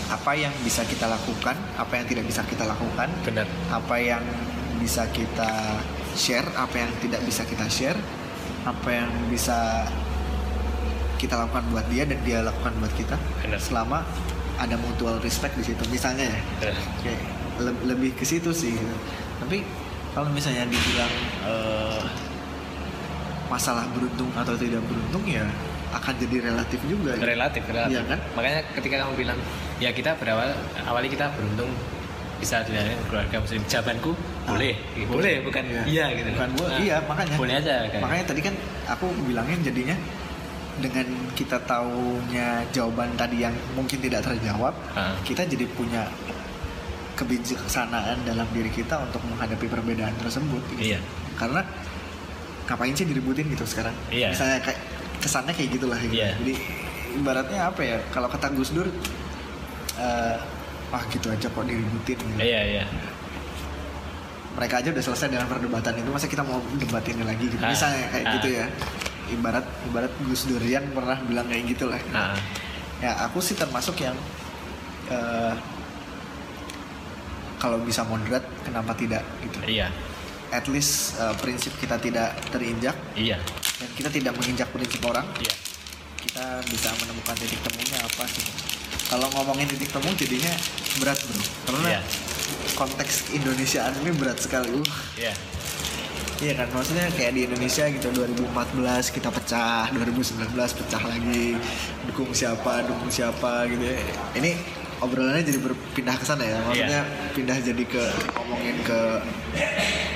apa 0.05 0.31
yang 0.35 0.53
bisa 0.61 0.85
kita 0.85 1.07
lakukan 1.07 1.57
apa 1.75 1.93
yang 1.95 2.05
tidak 2.05 2.25
bisa 2.25 2.45
kita 2.45 2.61
lakukan 2.61 3.09
benar. 3.23 3.47
apa 3.71 3.95
yang 3.97 4.21
bisa 4.77 5.09
kita 5.09 5.81
share 6.13 6.45
apa 6.53 6.75
yang 6.77 6.91
tidak 7.01 7.25
bisa 7.25 7.41
kita 7.41 7.65
share 7.65 7.97
apa 8.65 8.89
yang 8.91 9.09
bisa 9.27 9.89
kita 11.17 11.33
lakukan 11.35 11.65
buat 11.73 11.85
dia 11.89 12.05
dan 12.05 12.21
dia 12.21 12.45
lakukan 12.45 12.75
buat 12.77 12.93
kita 12.93 13.17
Benar. 13.41 13.57
selama 13.57 14.05
ada 14.57 14.75
mutual 14.77 15.19
respect 15.19 15.55
di 15.55 15.65
situ 15.65 15.83
misalnya 15.87 16.25
ya 16.25 16.71
kayak 17.01 17.21
le- 17.59 17.83
lebih 17.85 18.11
ke 18.13 18.23
situ 18.23 18.51
sih 18.51 18.71
gitu. 18.71 18.95
tapi 19.37 19.63
kalau 20.11 20.27
misalnya 20.29 20.63
dibilang 20.65 21.11
eh, 21.43 22.01
masalah 23.45 23.85
beruntung 23.91 24.31
atau 24.33 24.55
tidak 24.55 24.81
beruntung 24.83 25.21
ya 25.23 25.45
akan 25.93 26.13
jadi 26.17 26.37
relatif 26.43 26.79
juga 26.83 27.13
gitu. 27.13 27.23
Relatif, 27.23 27.63
relatif. 27.65 27.93
Iya 27.93 28.01
kan? 28.05 28.19
Makanya 28.35 28.59
ketika 28.73 28.95
kamu 28.99 29.13
bilang, 29.15 29.39
ya 29.77 29.89
kita 29.91 30.11
berawal, 30.17 30.51
awalnya 30.83 31.07
kita 31.07 31.25
beruntung 31.31 31.71
bisa 32.35 32.59
dengan 32.63 32.83
keluarga 33.07 33.37
muslim. 33.39 33.63
Jawabanku 33.63 34.11
Ah, 34.43 34.51
boleh, 34.51 34.75
boleh, 35.07 35.35
bukan 35.41 35.63
Iya. 35.63 35.81
iya 35.87 36.05
gitu. 36.13 36.29
bukan 36.35 36.49
bu- 36.51 36.67
Nah, 36.67 36.79
iya 36.79 36.95
makanya 37.01 37.35
Boleh 37.39 37.55
aja. 37.55 37.75
Kayak. 37.87 38.01
makanya 38.01 38.23
tadi 38.27 38.41
kan 38.43 38.53
aku 38.87 39.05
bilangin 39.23 39.59
jadinya 39.63 39.95
dengan 40.75 41.07
kita 41.31 41.55
taunya 41.63 42.47
jawaban 42.69 43.15
tadi 43.15 43.41
yang 43.41 43.55
mungkin 43.73 43.95
tidak 43.97 44.21
terjawab 44.21 44.75
Ah. 44.91 45.15
kita 45.23 45.43
jadi 45.43 45.63
punya 45.69 46.03
kebijaksanaan 47.15 48.23
dalam 48.23 48.43
diri 48.51 48.67
kita 48.69 48.99
untuk 48.99 49.23
menghadapi 49.25 49.65
perbedaan 49.65 50.11
tersebut 50.17 50.59
gitu. 50.73 50.91
Iya. 50.91 50.99
karena 51.35 51.63
ngapain 52.65 52.91
sih 52.91 53.03
diributin 53.03 53.47
gitu 53.47 53.63
sekarang 53.63 53.95
Iya. 54.07 54.31
misalnya 54.31 54.59
kayak 54.59 54.79
kesannya 55.19 55.51
kayak 55.51 55.69
gitulah 55.71 55.95
gitu. 55.97 56.11
Iya. 56.13 56.35
jadi 56.35 56.53
ibaratnya 57.15 57.59
apa 57.65 57.81
ya 57.81 57.97
kalau 58.09 58.27
kata 58.27 58.51
Gus 58.51 58.71
Dur 58.71 58.87
eh 59.95 60.35
wah 60.91 61.03
gitu 61.07 61.27
aja 61.29 61.47
kok 61.47 61.63
diributin 61.63 62.19
gitu. 62.19 62.35
Iya, 62.37 62.61
iya. 62.65 62.83
mereka 64.55 64.79
aja 64.79 64.91
udah 64.91 65.03
selesai 65.03 65.27
dengan 65.29 65.47
perdebatan 65.47 65.93
itu 65.97 66.09
masa 66.09 66.27
kita 66.27 66.39
mau 66.41 66.59
debatin 66.75 67.19
lagi 67.21 67.47
gitu 67.47 67.59
Ah, 67.59 67.71
misalnya 67.71 68.07
kayak 68.09 68.25
ah. 68.25 68.33
gitu 68.35 68.47
ya 68.53 68.65
ibarat 69.29 69.65
ibarat 69.85 70.11
Gus 70.25 70.45
Durian 70.45 70.85
pernah 70.91 71.17
bilang 71.23 71.47
kayak 71.47 71.63
gitu 71.69 71.85
lah 71.87 72.01
Ah, 72.11 72.37
ya 72.99 73.11
aku 73.25 73.41
sih 73.41 73.53
termasuk 73.53 73.97
yang 73.99 74.15
eh, 75.09 75.53
kalau 77.55 77.81
bisa 77.81 78.03
moderat 78.05 78.43
kenapa 78.61 78.93
tidak 78.93 79.23
gitu. 79.41 79.57
Iya, 79.65 79.89
at 80.51 80.65
least 80.69 81.17
eh, 81.17 81.33
prinsip 81.39 81.73
kita 81.79 81.97
tidak 81.97 82.35
terinjak. 82.51 82.93
Iya, 83.15 83.39
dan 83.81 83.89
kita 83.95 84.09
tidak 84.11 84.33
menginjak 84.37 84.69
prinsip 84.69 85.01
orang. 85.05 85.25
Iya. 85.39 85.53
kita 86.25 86.41
bisa 86.67 86.89
menemukan 86.99 87.37
titik 87.37 87.61
temunya 87.61 88.01
apa 88.01 88.25
sih. 88.25 88.43
Kalau 89.07 89.29
ngomongin 89.37 89.69
titik 89.69 89.93
temu 89.93 90.09
jadinya 90.17 90.51
berat 90.97 91.21
bro. 91.21 91.41
Karena 91.69 91.87
Iya. 91.95 92.01
konteks 92.73 93.29
Indonesiaan 93.31 93.93
ini 94.01 94.09
berat 94.11 94.41
sekali 94.41 94.73
uh. 94.73 94.89
Iya. 95.15 95.31
Iya 96.35 96.51
kan, 96.51 96.67
maksudnya 96.75 97.07
kayak 97.15 97.31
di 97.31 97.41
Indonesia 97.47 97.87
gitu 97.87 98.11
2014 98.11 99.07
kita 99.07 99.31
pecah, 99.31 99.87
2019 99.95 100.51
pecah 100.51 101.03
lagi, 101.07 101.55
dukung 102.11 102.35
siapa, 102.35 102.83
dukung 102.83 103.07
siapa 103.07 103.63
gitu 103.71 103.79
ya. 103.87 103.95
Ini 104.35 104.51
obrolannya 104.99 105.47
jadi 105.47 105.63
berpindah 105.63 106.19
ke 106.19 106.27
sana 106.27 106.43
ya, 106.43 106.59
maksudnya 106.67 107.07
pindah 107.31 107.55
jadi 107.55 107.83
ke 107.87 108.03
ngomongin 108.35 108.77
ke 108.83 108.99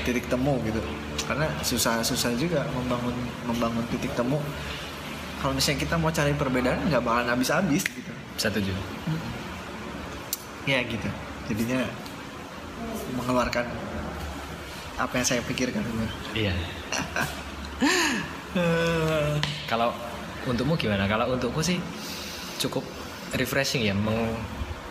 titik 0.03 0.27
temu 0.27 0.59
gitu. 0.67 0.83
Karena 1.23 1.47
susah-susah 1.63 2.35
juga 2.35 2.67
membangun 2.75 3.15
membangun 3.47 3.87
titik 3.87 4.11
temu. 4.11 4.43
Kalau 5.39 5.55
misalnya 5.55 5.87
kita 5.87 5.95
mau 5.95 6.11
cari 6.11 6.35
perbedaan 6.35 6.83
nggak 6.91 6.99
bakalan 6.99 7.31
habis-habis 7.31 7.87
gitu. 7.87 8.11
Setuju. 8.35 8.75
Ya 10.67 10.83
gitu. 10.83 11.07
Jadinya 11.47 11.87
mengeluarkan 13.15 13.63
apa 14.99 15.13
yang 15.15 15.25
saya 15.25 15.41
pikirkan 15.41 15.79
dulu. 15.81 16.05
Iya. 16.35 16.51
Kalau 19.65 19.93
untukmu 20.45 20.75
gimana? 20.75 21.07
Kalau 21.07 21.31
untukku 21.31 21.61
sih 21.61 21.79
cukup 22.59 22.83
refreshing 23.33 23.85
ya 23.85 23.95
meng- 23.95 24.35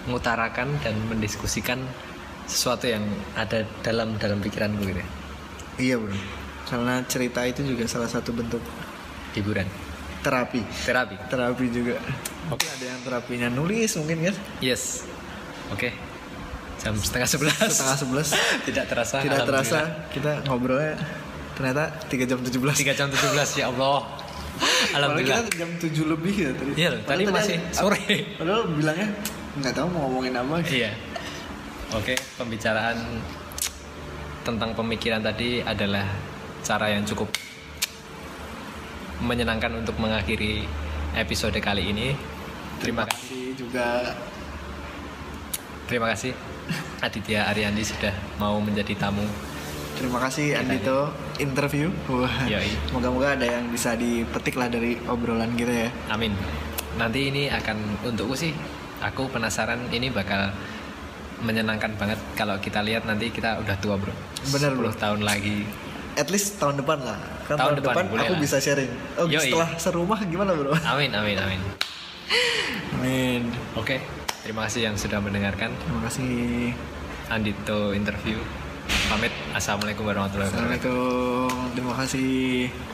mengutarakan 0.09 0.73
dan 0.81 0.97
mendiskusikan 1.11 1.85
sesuatu 2.49 2.89
yang 2.89 3.05
ada 3.37 3.67
dalam 3.85 4.17
dalam 4.17 4.41
pikiranku 4.41 4.89
gitu. 4.89 5.01
ya. 5.05 5.09
Iya 5.79 5.95
bro, 6.01 6.17
karena 6.67 7.05
cerita 7.05 7.45
itu 7.45 7.61
juga 7.63 7.85
salah 7.85 8.09
satu 8.09 8.33
bentuk 8.33 8.65
Hiburan, 9.37 9.69
terapi. 10.25 10.65
terapi. 10.89 11.15
Terapi 11.29 11.65
juga. 11.69 12.01
Mungkin 12.49 12.69
ada 12.73 12.85
yang 12.89 13.01
terapinya 13.05 13.49
nulis 13.53 13.93
mungkin 14.01 14.33
kan? 14.33 14.35
Yes. 14.59 15.05
Oke. 15.69 15.93
Jam 16.79 16.95
setengah 16.95 17.29
sebelas. 17.29 17.59
Setengah 17.59 17.99
sebelas. 17.99 18.29
Tidak 18.69 18.85
terasa. 18.87 19.17
Tidak 19.19 19.41
terasa 19.43 19.79
kita 20.15 20.47
ngobrolnya 20.47 20.95
ternyata 21.59 21.91
3 22.07 22.31
jam 22.31 22.39
17 22.39 22.55
Tiga 22.55 22.95
jam 22.95 23.11
tujuh 23.11 23.31
belas 23.35 23.51
ya 23.59 23.67
Allah. 23.67 23.99
Padahal 24.95 25.19
Alhamdulillah. 25.19 25.43
kita 25.51 25.59
jam 25.59 25.71
7 25.75 26.13
lebih 26.15 26.35
ya 26.35 26.51
tadi. 26.55 26.71
Iya 26.79 26.91
tadi 27.03 27.23
Padahal 27.27 27.39
masih 27.43 27.57
sore. 27.75 28.07
Padahal 28.39 28.63
bilangnya 28.71 29.09
nggak 29.59 29.75
tahu 29.75 29.87
mau 29.91 30.01
ngomongin 30.07 30.35
apa. 30.39 30.57
Iya. 30.63 30.91
Oke, 31.99 32.15
pembicaraan 32.37 32.99
tentang 34.45 34.71
pemikiran 34.77 35.25
tadi 35.25 35.65
adalah 35.65 36.05
cara 36.63 36.93
yang 36.93 37.03
cukup 37.09 37.33
menyenangkan 39.25 39.83
untuk 39.83 39.99
mengakhiri 39.99 40.63
episode 41.19 41.59
kali 41.59 41.91
ini. 41.91 42.15
Terima 42.79 43.03
kasih. 43.03 43.19
Kasih 43.19 43.47
juga 43.59 43.87
Terima 45.89 46.13
kasih 46.13 46.37
Aditya 46.99 47.47
Ariandi 47.47 47.83
sudah 47.83 48.13
mau 48.37 48.59
menjadi 48.59 48.95
tamu. 48.95 49.25
terima 49.95 50.23
kasih 50.23 50.55
Andito 50.55 51.11
interview. 51.37 51.91
Wah. 52.07 52.31
Moga-moga 52.95 53.35
ada 53.35 53.47
yang 53.59 53.67
bisa 53.69 53.99
dipetik 53.99 54.55
lah 54.55 54.71
dari 54.71 54.95
obrolan 55.05 55.59
kita 55.59 55.75
ya. 55.75 55.91
Amin. 56.09 56.31
Nanti 56.95 57.31
ini 57.31 57.51
akan 57.51 58.07
untukku 58.07 58.35
sih. 58.35 58.55
Aku 59.03 59.27
penasaran 59.27 59.91
ini 59.91 60.11
bakal 60.11 60.55
menyenangkan 61.39 61.95
banget 61.95 62.19
kalau 62.35 62.59
kita 62.59 62.83
lihat 62.83 63.07
nanti 63.07 63.31
kita 63.31 63.59
udah 63.59 63.75
tua 63.79 63.95
bro. 63.95 64.11
Bener, 64.51 64.71
10 64.71 64.79
bro. 64.79 64.91
tahun 64.95 65.21
lagi. 65.23 65.67
At 66.15 66.31
least 66.31 66.59
tahun 66.59 66.79
depan 66.79 66.99
lah. 67.03 67.19
Kan 67.47 67.55
Tahun 67.55 67.75
tahun, 67.75 67.75
depan, 67.79 68.05
depan, 68.07 68.19
aku 68.23 68.35
lah. 68.35 68.41
bisa 68.43 68.57
sharing. 68.59 68.91
Oh, 69.15 69.27
Yoi. 69.27 69.39
setelah 69.51 69.71
serumah 69.79 70.19
gimana, 70.27 70.51
Bro? 70.53 70.75
Amin 70.85 71.11
amin 71.11 71.39
amin. 71.39 71.61
Amin. 72.99 73.43
Oke, 73.75 74.03
terima 74.49 74.65
kasih 74.65 74.89
yang 74.89 74.97
sudah 74.97 75.21
mendengarkan 75.21 75.69
Terima 75.77 76.01
kasih. 76.09 76.73
Andito 77.29 77.93
interview. 77.93 78.41
Pamit. 79.13 79.29
Assalamualaikum 79.53 80.09
warahmatullahi 80.09 80.49
wabarakatuh. 80.49 80.89
Assalamualaikum. 80.89 81.77
Terima 81.77 81.93
kasih. 81.93 82.73